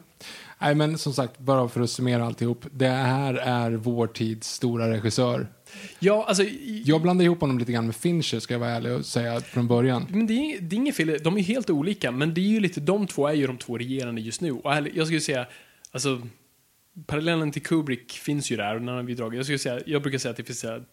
Nej, 0.61 0.75
men 0.75 0.97
som 0.97 1.13
sagt, 1.13 1.39
bara 1.39 1.69
för 1.69 1.81
att 1.81 1.89
summera 1.89 2.25
alltihop. 2.25 2.65
Det 2.71 2.87
här 2.87 3.33
är 3.33 3.71
vår 3.71 4.07
tids 4.07 4.47
stora 4.53 4.89
regissör. 4.89 5.47
Ja, 5.99 6.25
alltså, 6.27 6.43
Jag 6.83 7.01
blandar 7.01 7.25
ihop 7.25 7.41
honom 7.41 7.59
lite 7.59 7.71
grann 7.71 7.85
med 7.85 7.95
Fincher, 7.95 8.39
ska 8.39 8.53
jag 8.53 8.59
vara 8.59 8.69
ärlig 8.69 8.91
och 8.91 9.05
säga 9.05 9.41
från 9.41 9.67
början. 9.67 10.07
men 10.09 10.27
det 10.27 10.33
är, 10.33 10.61
det 10.61 10.75
är 10.75 10.77
inget 10.77 10.95
fel, 10.95 11.19
de 11.23 11.37
är 11.37 11.41
helt 11.41 11.69
olika, 11.69 12.11
men 12.11 12.33
det 12.33 12.41
är 12.41 12.47
ju 12.47 12.59
lite, 12.59 12.79
de 12.79 13.07
två 13.07 13.27
är 13.27 13.33
ju 13.33 13.47
de 13.47 13.57
två 13.57 13.77
regerande 13.77 14.21
just 14.21 14.41
nu. 14.41 14.51
Och 14.51 14.73
jag 14.93 15.07
skulle 15.07 15.21
säga, 15.21 15.45
alltså, 15.91 16.21
parallellen 17.05 17.51
till 17.51 17.63
Kubrick 17.63 18.11
finns 18.11 18.51
ju 18.51 18.57
där, 18.57 18.75
och 18.75 18.81
när 18.81 18.93
har 18.93 19.03
vi 19.03 19.13
dragit, 19.13 19.37
jag 19.37 19.45
skulle 19.45 19.59
säga, 19.59 19.79
jag 19.85 20.01
brukar 20.01 20.17
säga 20.17 20.31
att 20.31 20.37
det 20.37 20.43
finns 20.43 20.63
här, 20.63 20.83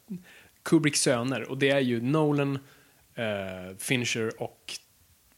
Kubricks 0.62 1.00
söner, 1.00 1.50
och 1.50 1.58
det 1.58 1.70
är 1.70 1.80
ju 1.80 2.00
Nolan, 2.00 2.58
eh, 3.14 3.76
Fincher 3.78 4.42
och 4.42 4.72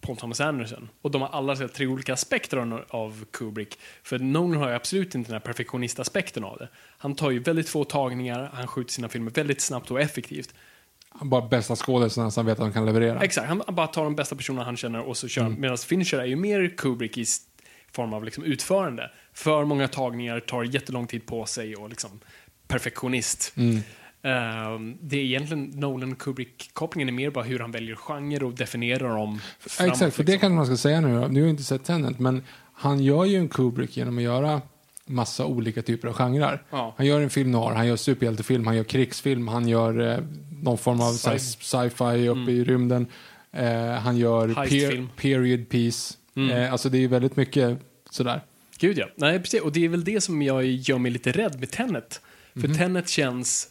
Paul 0.03 0.17
Thomas 0.17 0.41
Anderson. 0.41 0.89
Och 1.03 1.11
de 1.11 1.23
har 1.23 1.29
alla 1.29 1.55
här, 1.55 1.69
tre 1.69 1.87
olika 1.87 2.13
aspekter 2.13 2.85
av, 2.89 3.25
Kubrick. 3.31 3.79
För 4.03 4.19
Nolan 4.19 4.61
har 4.61 4.69
ju 4.69 4.75
absolut 4.75 5.15
inte 5.15 5.29
den 5.31 5.35
här 5.35 5.47
perfektionistaspekten 5.47 6.45
av 6.45 6.59
det. 6.59 6.69
Han 6.99 7.15
tar 7.15 7.31
ju 7.31 7.39
väldigt 7.39 7.69
få 7.69 7.85
tagningar, 7.85 8.51
han 8.55 8.67
skjuter 8.67 8.93
sina 8.93 9.09
filmer 9.09 9.31
väldigt 9.31 9.61
snabbt 9.61 9.91
och 9.91 10.01
effektivt. 10.01 10.55
Han 11.09 11.31
bara 11.31 11.49
bästa 11.49 11.77
skådisarna 11.77 12.31
som 12.31 12.47
vet 12.47 12.53
att 12.53 12.65
de 12.65 12.73
kan 12.73 12.87
leverera. 12.87 13.21
Exakt, 13.21 13.49
han 13.49 13.63
bara 13.69 13.87
tar 13.87 14.05
de 14.05 14.17
bästa 14.17 14.37
personerna 14.37 14.65
han 14.65 14.77
känner 14.77 15.01
och 15.01 15.17
så 15.17 15.29
kör 15.29 15.47
mm. 15.47 15.61
Medan 15.61 15.79
Fincher 15.79 16.19
är 16.19 16.25
ju 16.25 16.37
mer 16.37 16.75
Kubrick 16.77 17.19
i 17.19 17.25
form 17.93 18.13
av 18.13 18.25
liksom 18.25 18.45
utförande. 18.45 19.11
För 19.33 19.65
många 19.65 19.89
tagningar, 19.89 20.41
tar 20.41 20.65
jättelång 20.65 21.07
tid 21.07 21.27
på 21.27 21.47
sig 21.47 21.77
och 21.77 21.89
liksom 21.89 22.21
perfektionist. 22.69 23.53
Ehm, 24.23 24.97
det 25.01 25.17
är 25.17 25.21
egentligen 25.25 25.65
Nolan 25.65 26.15
Kubrick-kopplingen 26.17 27.09
är 27.09 27.13
mer 27.13 27.31
bara 27.31 27.45
hur 27.45 27.59
han 27.59 27.71
väljer 27.73 27.95
genre 27.97 28.45
och 28.45 28.53
definierar 28.55 29.09
dem 29.17 29.41
framåt. 29.61 29.93
Exakt, 29.93 30.15
för 30.17 30.23
det 30.25 30.33
liksom. 30.33 30.41
kanske 30.41 30.57
man 30.57 30.67
ska 30.67 30.77
säga 30.77 31.01
nu. 31.01 31.09
Nu 31.09 31.15
har 31.41 31.47
jag 31.47 31.49
inte 31.51 31.63
sett 31.63 31.85
Tenet, 31.85 32.19
men 32.19 32.43
han 32.75 33.01
gör 33.03 33.25
ju 33.25 33.37
en 33.37 33.49
Kubrick 33.49 33.97
genom 33.97 34.19
att 34.19 34.25
göra 34.25 34.63
massa 35.07 35.47
olika 35.47 35.83
typer 35.83 36.09
av 36.09 36.15
genrer. 36.15 36.63
Ja. 36.71 36.95
Han 36.97 37.07
gör 37.07 37.21
en 37.21 37.31
film 37.31 37.51
noir, 37.51 37.75
han 37.75 37.87
gör 37.87 37.97
superhjältefilm, 37.97 38.67
han 38.67 38.77
gör 38.77 38.85
krigsfilm, 38.85 39.49
han 39.49 39.69
gör 39.69 40.13
eh, 40.13 40.19
någon 40.63 40.79
form 40.79 41.01
av 41.01 41.13
Sci- 41.13 41.37
sci- 41.39 41.89
sci-fi 41.89 42.29
uppe 42.29 42.51
i 42.53 42.65
rymden. 42.65 43.07
Eh, 43.53 43.93
han 43.93 44.17
gör 44.17 44.49
Heistfilm. 44.49 45.09
period 45.17 45.69
piece. 45.69 46.15
Eh, 46.53 46.73
alltså 46.73 46.89
det 46.89 46.99
är 46.99 47.01
ju 47.01 47.09
väldigt 47.09 47.37
mycket 47.37 47.79
sådär. 48.11 48.41
Gud 48.79 48.99
ja. 48.99 49.07
Nej, 49.17 49.39
precis. 49.39 49.61
Och 49.61 49.73
det 49.73 49.85
är 49.85 49.89
väl 49.89 50.05
det 50.05 50.21
som 50.21 50.43
jag 50.43 50.65
gör 50.65 50.99
mig 50.99 51.11
lite 51.13 51.33
rädd 51.33 51.61
med 51.61 51.71
Tenet. 51.71 52.21
För 52.55 52.69
Mhm. 52.69 52.77
Tenet 52.77 53.09
känns 53.09 53.69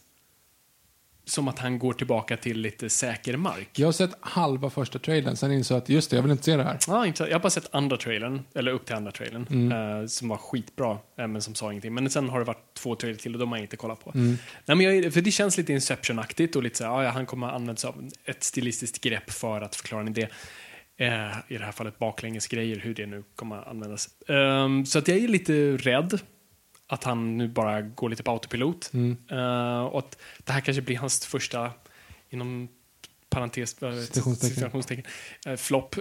som 1.31 1.47
att 1.47 1.59
han 1.59 1.79
går 1.79 1.93
tillbaka 1.93 2.37
till 2.37 2.57
lite 2.59 2.89
säker 2.89 3.37
mark. 3.37 3.69
Jag 3.75 3.87
har 3.87 3.91
sett 3.91 4.11
halva 4.21 4.69
första 4.69 4.99
trailern, 4.99 5.35
sen 5.35 5.51
insåg 5.51 5.75
jag 5.75 5.81
att 5.81 5.89
just 5.89 6.09
det, 6.09 6.15
jag 6.15 6.23
vill 6.23 6.31
inte 6.31 6.43
se 6.43 6.57
det 6.57 6.63
här. 6.63 6.77
Ja, 6.87 7.05
inte, 7.05 7.23
jag 7.23 7.31
har 7.31 7.39
bara 7.39 7.49
sett 7.49 7.75
andra 7.75 7.97
trailern, 7.97 8.41
eller 8.55 8.71
upp 8.71 8.85
till 8.85 8.95
andra 8.95 9.11
trailern, 9.11 9.47
Mm. 9.49 10.01
eh, 10.01 10.07
som 10.07 10.27
var 10.29 10.37
skitbra, 10.37 10.91
eh, 11.17 11.27
men 11.27 11.41
som 11.41 11.55
sa 11.55 11.71
ingenting. 11.71 11.93
Men 11.93 12.09
sen 12.09 12.29
har 12.29 12.39
det 12.39 12.45
varit 12.45 12.73
två 12.73 12.95
trailers 12.95 13.21
till 13.21 13.33
och 13.33 13.39
de 13.39 13.49
har 13.49 13.57
jag 13.57 13.63
inte 13.65 13.77
kollat 13.77 14.03
på. 14.03 14.11
Mm. 14.15 14.37
Nej, 14.65 14.77
men 14.77 14.81
jag, 15.03 15.13
för 15.13 15.21
det 15.21 15.31
känns 15.31 15.57
lite 15.57 15.73
Inception-aktigt 15.73 16.55
och 16.55 16.63
lite 16.63 16.77
så 16.77 16.83
här, 16.83 16.91
ja, 16.91 17.03
ja, 17.03 17.09
han 17.09 17.25
kommer 17.25 17.47
använda 17.47 17.75
sig 17.75 17.87
av 17.87 18.09
ett 18.25 18.43
stilistiskt 18.43 19.01
grepp 19.01 19.31
för 19.31 19.61
att 19.61 19.75
förklara 19.75 20.01
en 20.01 20.07
idé. 20.07 20.27
Eh, 20.97 21.07
I 21.47 21.57
det 21.57 21.65
här 21.65 21.71
fallet 21.71 21.99
baklängesgrejer, 21.99 22.75
hur 22.79 22.93
det 22.93 23.05
nu 23.05 23.23
kommer 23.35 23.57
att 23.57 23.67
användas. 23.67 24.09
Ehm, 24.27 24.85
så 24.85 24.99
att 24.99 25.07
jag 25.07 25.17
är 25.17 25.27
lite 25.27 25.53
rädd 25.77 26.19
att 26.91 27.03
han 27.03 27.37
nu 27.37 27.47
bara 27.47 27.81
går 27.81 28.09
lite 28.09 28.23
på 28.23 28.31
autopilot. 28.31 28.93
Mm. 28.93 29.17
Eh, 29.31 29.81
och 29.83 29.99
att 29.99 30.17
det 30.43 30.51
här 30.51 30.61
kanske 30.61 30.81
blir 30.81 30.97
hans 30.97 31.25
första, 31.25 31.71
inom 32.29 32.67
parentes, 33.29 33.83
eh, 33.83 33.93
Citationstecken. 34.01 34.55
citationstecken, 34.55 35.05
eh, 35.45 35.55
flopp. 35.55 35.95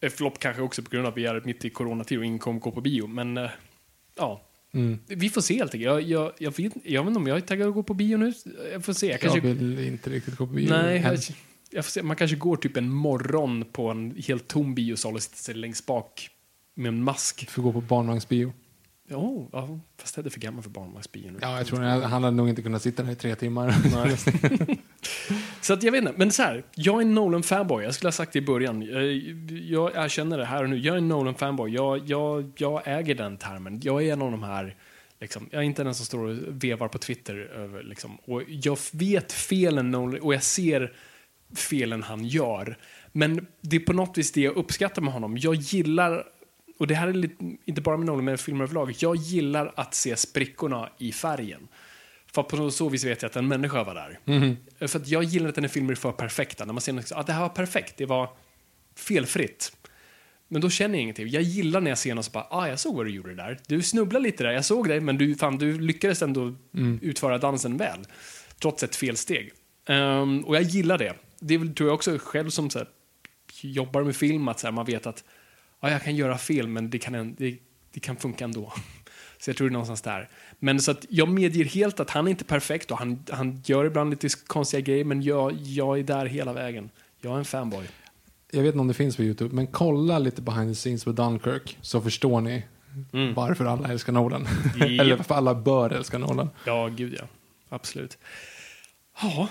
Eh, 0.00 0.10
flopp 0.10 0.38
kanske 0.38 0.62
också 0.62 0.82
på 0.82 0.90
grund 0.90 1.06
av 1.06 1.12
att 1.12 1.18
vi 1.18 1.26
är 1.26 1.42
mitt 1.44 1.64
i 1.64 1.70
coronatid 1.70 2.18
och 2.18 2.24
ingen 2.24 2.38
kommer 2.38 2.60
gå 2.60 2.70
på 2.70 2.80
bio. 2.80 3.06
Men 3.06 3.36
eh, 3.36 3.50
ja, 4.16 4.42
Mm. 4.72 4.98
vi 5.06 5.30
får 5.30 5.40
se 5.40 5.54
helt 5.56 5.74
enkelt. 5.74 5.84
Jag, 5.92 6.02
jag, 6.02 6.32
jag, 6.38 6.56
vet, 6.56 6.72
jag 6.84 7.02
vet 7.02 7.08
inte 7.08 7.18
om 7.18 7.26
jag 7.26 7.36
är 7.36 7.40
taggad 7.40 7.68
att 7.68 7.74
gå 7.74 7.82
på 7.82 7.94
bio 7.94 8.16
nu. 8.16 8.32
Jag 8.72 8.84
får 8.84 8.92
se. 8.92 9.06
Jag 9.10 9.20
kanske, 9.20 9.38
Jag 9.38 9.54
vill 9.54 9.78
inte 9.86 10.10
riktigt 10.10 10.36
gå 10.36 10.46
på 10.46 10.52
bio. 10.52 10.68
nej, 10.70 11.00
jag, 11.00 11.18
jag 11.70 11.84
får 11.84 11.90
se. 11.90 12.02
Man 12.02 12.16
kanske 12.16 12.36
går 12.36 12.56
typ 12.56 12.76
en 12.76 12.90
morgon 12.90 13.64
på 13.72 13.90
en 13.90 14.16
helt 14.26 14.48
tom 14.48 14.74
biosal 14.74 15.14
och 15.14 15.22
sitter 15.22 15.54
längst 15.54 15.86
bak 15.86 16.28
med 16.74 16.88
en 16.88 17.02
mask. 17.02 17.50
Får 17.50 17.62
gå 17.62 17.72
på 17.72 17.80
barnvagnsbio. 17.80 18.52
Oh, 19.10 19.48
ja, 19.52 19.80
fast 19.96 20.16
jag 20.16 20.26
är 20.26 20.30
för 20.30 20.40
gammal 20.40 20.62
för 20.62 20.70
barnvagnsbio 20.70 21.30
nu. 21.30 21.38
Ja, 21.42 21.58
jag 21.58 21.66
tror 21.66 21.80
han 21.80 22.24
hade 22.24 22.36
nog 22.36 22.48
inte 22.48 22.62
kunnat 22.62 22.82
sitta 22.82 23.02
där 23.02 23.12
i 23.12 23.14
tre 23.14 23.34
timmar. 23.34 23.74
Så 25.60 25.72
att 25.72 25.82
jag 25.82 25.92
vet 25.92 26.02
inte, 26.02 26.14
men 26.16 26.32
så 26.32 26.42
här, 26.42 26.64
jag 26.74 26.96
är 26.96 27.00
en 27.00 27.14
Nolan-fanboy. 27.14 27.84
Jag 27.84 27.94
skulle 27.94 28.06
ha 28.06 28.12
sagt 28.12 28.32
det 28.32 28.38
i 28.38 28.42
början. 28.42 28.82
Jag, 28.82 29.04
jag 29.50 30.04
erkänner 30.04 30.38
det 30.38 30.44
här 30.44 30.62
och 30.62 30.70
nu. 30.70 30.78
Jag 30.78 30.94
är 30.94 30.98
en 30.98 31.08
Nolan-fanboy. 31.08 31.74
Jag, 31.74 32.08
jag, 32.08 32.52
jag 32.56 32.82
äger 32.84 33.14
den 33.14 33.36
termen. 33.36 33.80
Jag 33.82 34.02
är 34.02 34.12
en 34.12 34.22
av 34.22 34.30
de 34.30 34.42
här, 34.42 34.76
liksom, 35.20 35.48
jag 35.50 35.60
är 35.60 35.66
inte 35.66 35.84
den 35.84 35.94
som 35.94 36.06
står 36.06 36.24
och 36.24 36.36
vevar 36.48 36.88
på 36.88 36.98
Twitter 36.98 37.36
över, 37.36 37.82
liksom. 37.82 38.18
Och 38.24 38.42
jag 38.48 38.78
vet 38.92 39.32
felen 39.32 39.90
Nolan, 39.90 40.20
och 40.20 40.34
jag 40.34 40.42
ser 40.42 40.92
felen 41.54 42.02
han 42.02 42.24
gör. 42.24 42.78
Men 43.12 43.46
det 43.60 43.76
är 43.76 43.80
på 43.80 43.92
något 43.92 44.18
vis 44.18 44.32
det 44.32 44.40
jag 44.40 44.56
uppskattar 44.56 45.02
med 45.02 45.12
honom. 45.12 45.36
Jag 45.38 45.54
gillar, 45.54 46.24
och 46.78 46.86
det 46.86 46.94
här 46.94 47.08
är 47.08 47.12
lite, 47.12 47.56
inte 47.64 47.80
bara 47.80 47.96
med 47.96 48.06
Nolan, 48.06 48.24
men 48.24 48.38
filmer 48.38 48.64
överlag. 48.64 48.94
Jag 48.98 49.16
gillar 49.16 49.72
att 49.76 49.94
se 49.94 50.16
sprickorna 50.16 50.88
i 50.98 51.12
färgen. 51.12 51.68
För 52.32 52.42
på 52.42 52.70
så 52.70 52.88
vis 52.88 53.04
vet 53.04 53.22
jag 53.22 53.28
att 53.28 53.36
en 53.36 53.48
människa 53.48 53.84
var 53.84 53.94
där. 53.94 54.18
För 54.88 54.98
att 54.98 55.08
jag 55.08 55.22
gillar 55.24 55.48
att 55.48 55.56
när 55.56 55.68
filmer 55.68 55.92
är 55.92 55.96
för 55.96 56.12
perfekta. 56.12 56.64
När 56.64 56.72
man 56.72 56.80
ser 56.80 56.98
att 56.98 57.12
ah, 57.12 57.22
det 57.22 57.32
här 57.32 57.40
var 57.40 57.48
perfekt, 57.48 57.96
det 57.96 58.06
var 58.06 58.30
felfritt. 58.96 59.76
Men 60.48 60.60
då 60.60 60.70
känner 60.70 60.94
jag 60.94 61.02
ingenting. 61.02 61.28
Jag 61.28 61.42
gillar 61.42 61.80
när 61.80 61.90
jag 61.90 61.98
ser 61.98 62.14
någon 62.14 62.24
som 62.24 62.32
bara, 62.32 62.46
ah, 62.50 62.68
jag 62.68 62.80
såg 62.80 62.96
vad 62.96 63.06
du 63.06 63.10
gjorde 63.10 63.34
där. 63.34 63.58
Du 63.66 63.82
snubblade 63.82 64.22
lite 64.22 64.44
där, 64.44 64.50
jag 64.50 64.64
såg 64.64 64.88
det, 64.88 65.00
men 65.00 65.18
du, 65.18 65.34
fan, 65.34 65.58
du 65.58 65.80
lyckades 65.80 66.22
ändå 66.22 66.54
utföra 67.02 67.38
dansen 67.38 67.76
väl. 67.76 67.98
Trots 68.60 68.82
ett 68.82 68.96
felsteg. 68.96 69.52
Ehm, 69.88 70.44
och 70.44 70.56
jag 70.56 70.62
gillar 70.62 70.98
det. 70.98 71.14
Det 71.40 71.54
är 71.54 71.58
väl, 71.58 71.74
tror 71.74 71.88
jag 71.88 71.94
också 71.94 72.18
själv 72.18 72.50
som 72.50 72.70
så 72.70 72.78
här, 72.78 72.88
jobbar 73.60 74.02
med 74.02 74.16
film, 74.16 74.48
att 74.48 74.60
så 74.60 74.66
här, 74.66 74.72
man 74.72 74.86
vet 74.86 75.06
att 75.06 75.24
ah, 75.80 75.90
jag 75.90 76.02
kan 76.02 76.16
göra 76.16 76.38
fel, 76.38 76.68
men 76.68 76.90
det 76.90 76.98
kan, 76.98 77.34
det, 77.34 77.58
det 77.92 78.00
kan 78.00 78.16
funka 78.16 78.44
ändå. 78.44 78.72
Så 79.38 79.50
jag 79.50 79.56
tror 79.56 79.68
det 79.68 79.70
är 79.70 79.72
någonstans 79.72 80.02
där. 80.02 80.28
Men 80.58 80.80
så 80.80 80.90
att 80.90 81.06
jag 81.08 81.28
medger 81.28 81.64
helt 81.64 82.00
att 82.00 82.10
han 82.10 82.26
är 82.26 82.30
inte 82.30 82.44
perfekt 82.44 82.90
och 82.90 82.98
han, 82.98 83.24
han 83.30 83.62
gör 83.64 83.84
ibland 83.84 84.10
lite 84.10 84.28
konstiga 84.46 84.80
grejer, 84.80 85.04
men 85.04 85.22
jag, 85.22 85.52
jag 85.52 85.98
är 85.98 86.02
där 86.02 86.26
hela 86.26 86.52
vägen. 86.52 86.90
Jag 87.20 87.34
är 87.34 87.38
en 87.38 87.44
fanboy. 87.44 87.86
Jag 88.50 88.62
vet 88.62 88.68
inte 88.68 88.78
om 88.78 88.88
det 88.88 88.94
finns 88.94 89.16
på 89.16 89.22
YouTube, 89.22 89.54
men 89.54 89.66
kolla 89.66 90.18
lite 90.18 90.42
behind 90.42 90.70
the 90.70 90.74
scenes 90.74 91.06
med 91.06 91.14
Dunkirk 91.14 91.78
så 91.80 92.00
förstår 92.00 92.40
ni 92.40 92.62
Mm. 93.12 93.34
varför 93.34 93.64
alla 93.64 93.88
älskar 93.88 94.12
Nolan. 94.12 94.46
Japp. 94.76 94.82
Eller 95.00 95.16
varför 95.16 95.34
alla 95.34 95.54
bör 95.54 95.90
älska 95.90 96.18
Nolan. 96.18 96.50
Ja, 96.64 96.88
gud 96.88 97.14
ja. 97.18 97.24
Absolut. 97.68 98.18
Ja. 99.22 99.48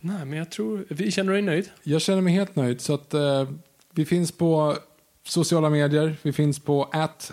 Nej, 0.00 0.24
men 0.24 0.38
jag 0.38 0.50
tror... 0.50 0.84
Vi 0.88 1.10
känner 1.10 1.32
dig 1.32 1.42
nöjd? 1.42 1.70
Jag 1.82 2.02
känner 2.02 2.22
mig 2.22 2.32
helt 2.34 2.56
nöjd. 2.56 2.80
Så 2.80 2.94
att, 2.94 3.14
eh, 3.14 3.48
vi 3.90 4.04
finns 4.04 4.32
på 4.32 4.76
sociala 5.30 5.70
medier. 5.70 6.16
Vi 6.22 6.32
finns 6.32 6.58
på 6.58 6.88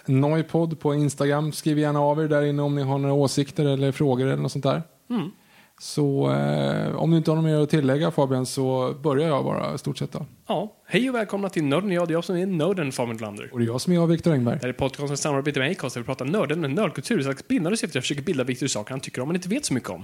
@noipod 0.05 0.79
på 0.79 0.93
Instagram. 0.93 1.51
Skriv 1.51 1.79
gärna 1.79 1.99
av 1.99 2.23
er 2.23 2.27
där 2.27 2.41
inne 2.41 2.61
om 2.61 2.75
ni 2.75 2.81
har 2.81 2.97
några 2.97 3.13
åsikter 3.13 3.65
eller 3.65 3.91
frågor 3.91 4.25
eller 4.25 4.41
något 4.41 4.51
sånt 4.51 4.63
där. 4.63 4.81
Mm. 5.09 5.31
Så 5.79 6.31
eh, 6.31 6.95
om 6.95 7.11
du 7.11 7.17
inte 7.17 7.31
har 7.31 7.35
något 7.35 7.45
mer 7.45 7.55
att 7.55 7.69
tillägga 7.69 8.11
Fabian 8.11 8.45
så 8.45 8.93
börjar 9.03 9.27
jag 9.27 9.43
bara 9.45 9.73
i 9.73 9.77
stort 9.77 9.97
sett 9.97 10.11
då. 10.11 10.25
Ja. 10.47 10.73
Hej 10.87 11.09
och 11.09 11.15
välkomna 11.15 11.49
till 11.49 11.63
Nörden. 11.63 11.91
Jag, 11.91 12.07
det 12.07 12.11
är 12.11 12.13
jag 12.13 12.23
som 12.23 12.37
är 12.37 12.45
Nörden 12.45 12.91
Fabian 12.91 13.17
Lander. 13.17 13.49
Och 13.53 13.59
det 13.59 13.65
är 13.65 13.67
jag 13.67 13.81
som 13.81 13.93
är 13.93 13.97
jag, 13.97 14.07
Viktor 14.07 14.33
Engberg. 14.33 14.55
Det 14.55 14.61
här 14.61 14.69
är 14.69 14.73
podcasten 14.73 15.13
i 15.13 15.17
samarbete 15.17 15.59
med 15.59 15.71
Acast 15.71 15.93
där 15.93 16.01
vi 16.01 16.05
pratar 16.05 16.25
nörden 16.25 16.61
med 16.61 16.69
nördkultur. 16.69 17.21
Så 17.21 17.29
att 17.29 17.47
bindande 17.47 17.77
syfte 17.77 17.97
jag 17.97 18.03
försöker 18.03 18.21
bilda 18.21 18.43
Viktor 18.43 18.65
i 18.65 18.69
saker 18.69 18.91
han 18.91 18.99
tycker 18.99 19.21
om 19.21 19.27
men 19.27 19.35
inte 19.35 19.49
vet 19.49 19.65
så 19.65 19.73
mycket 19.73 19.89
om. 19.89 20.03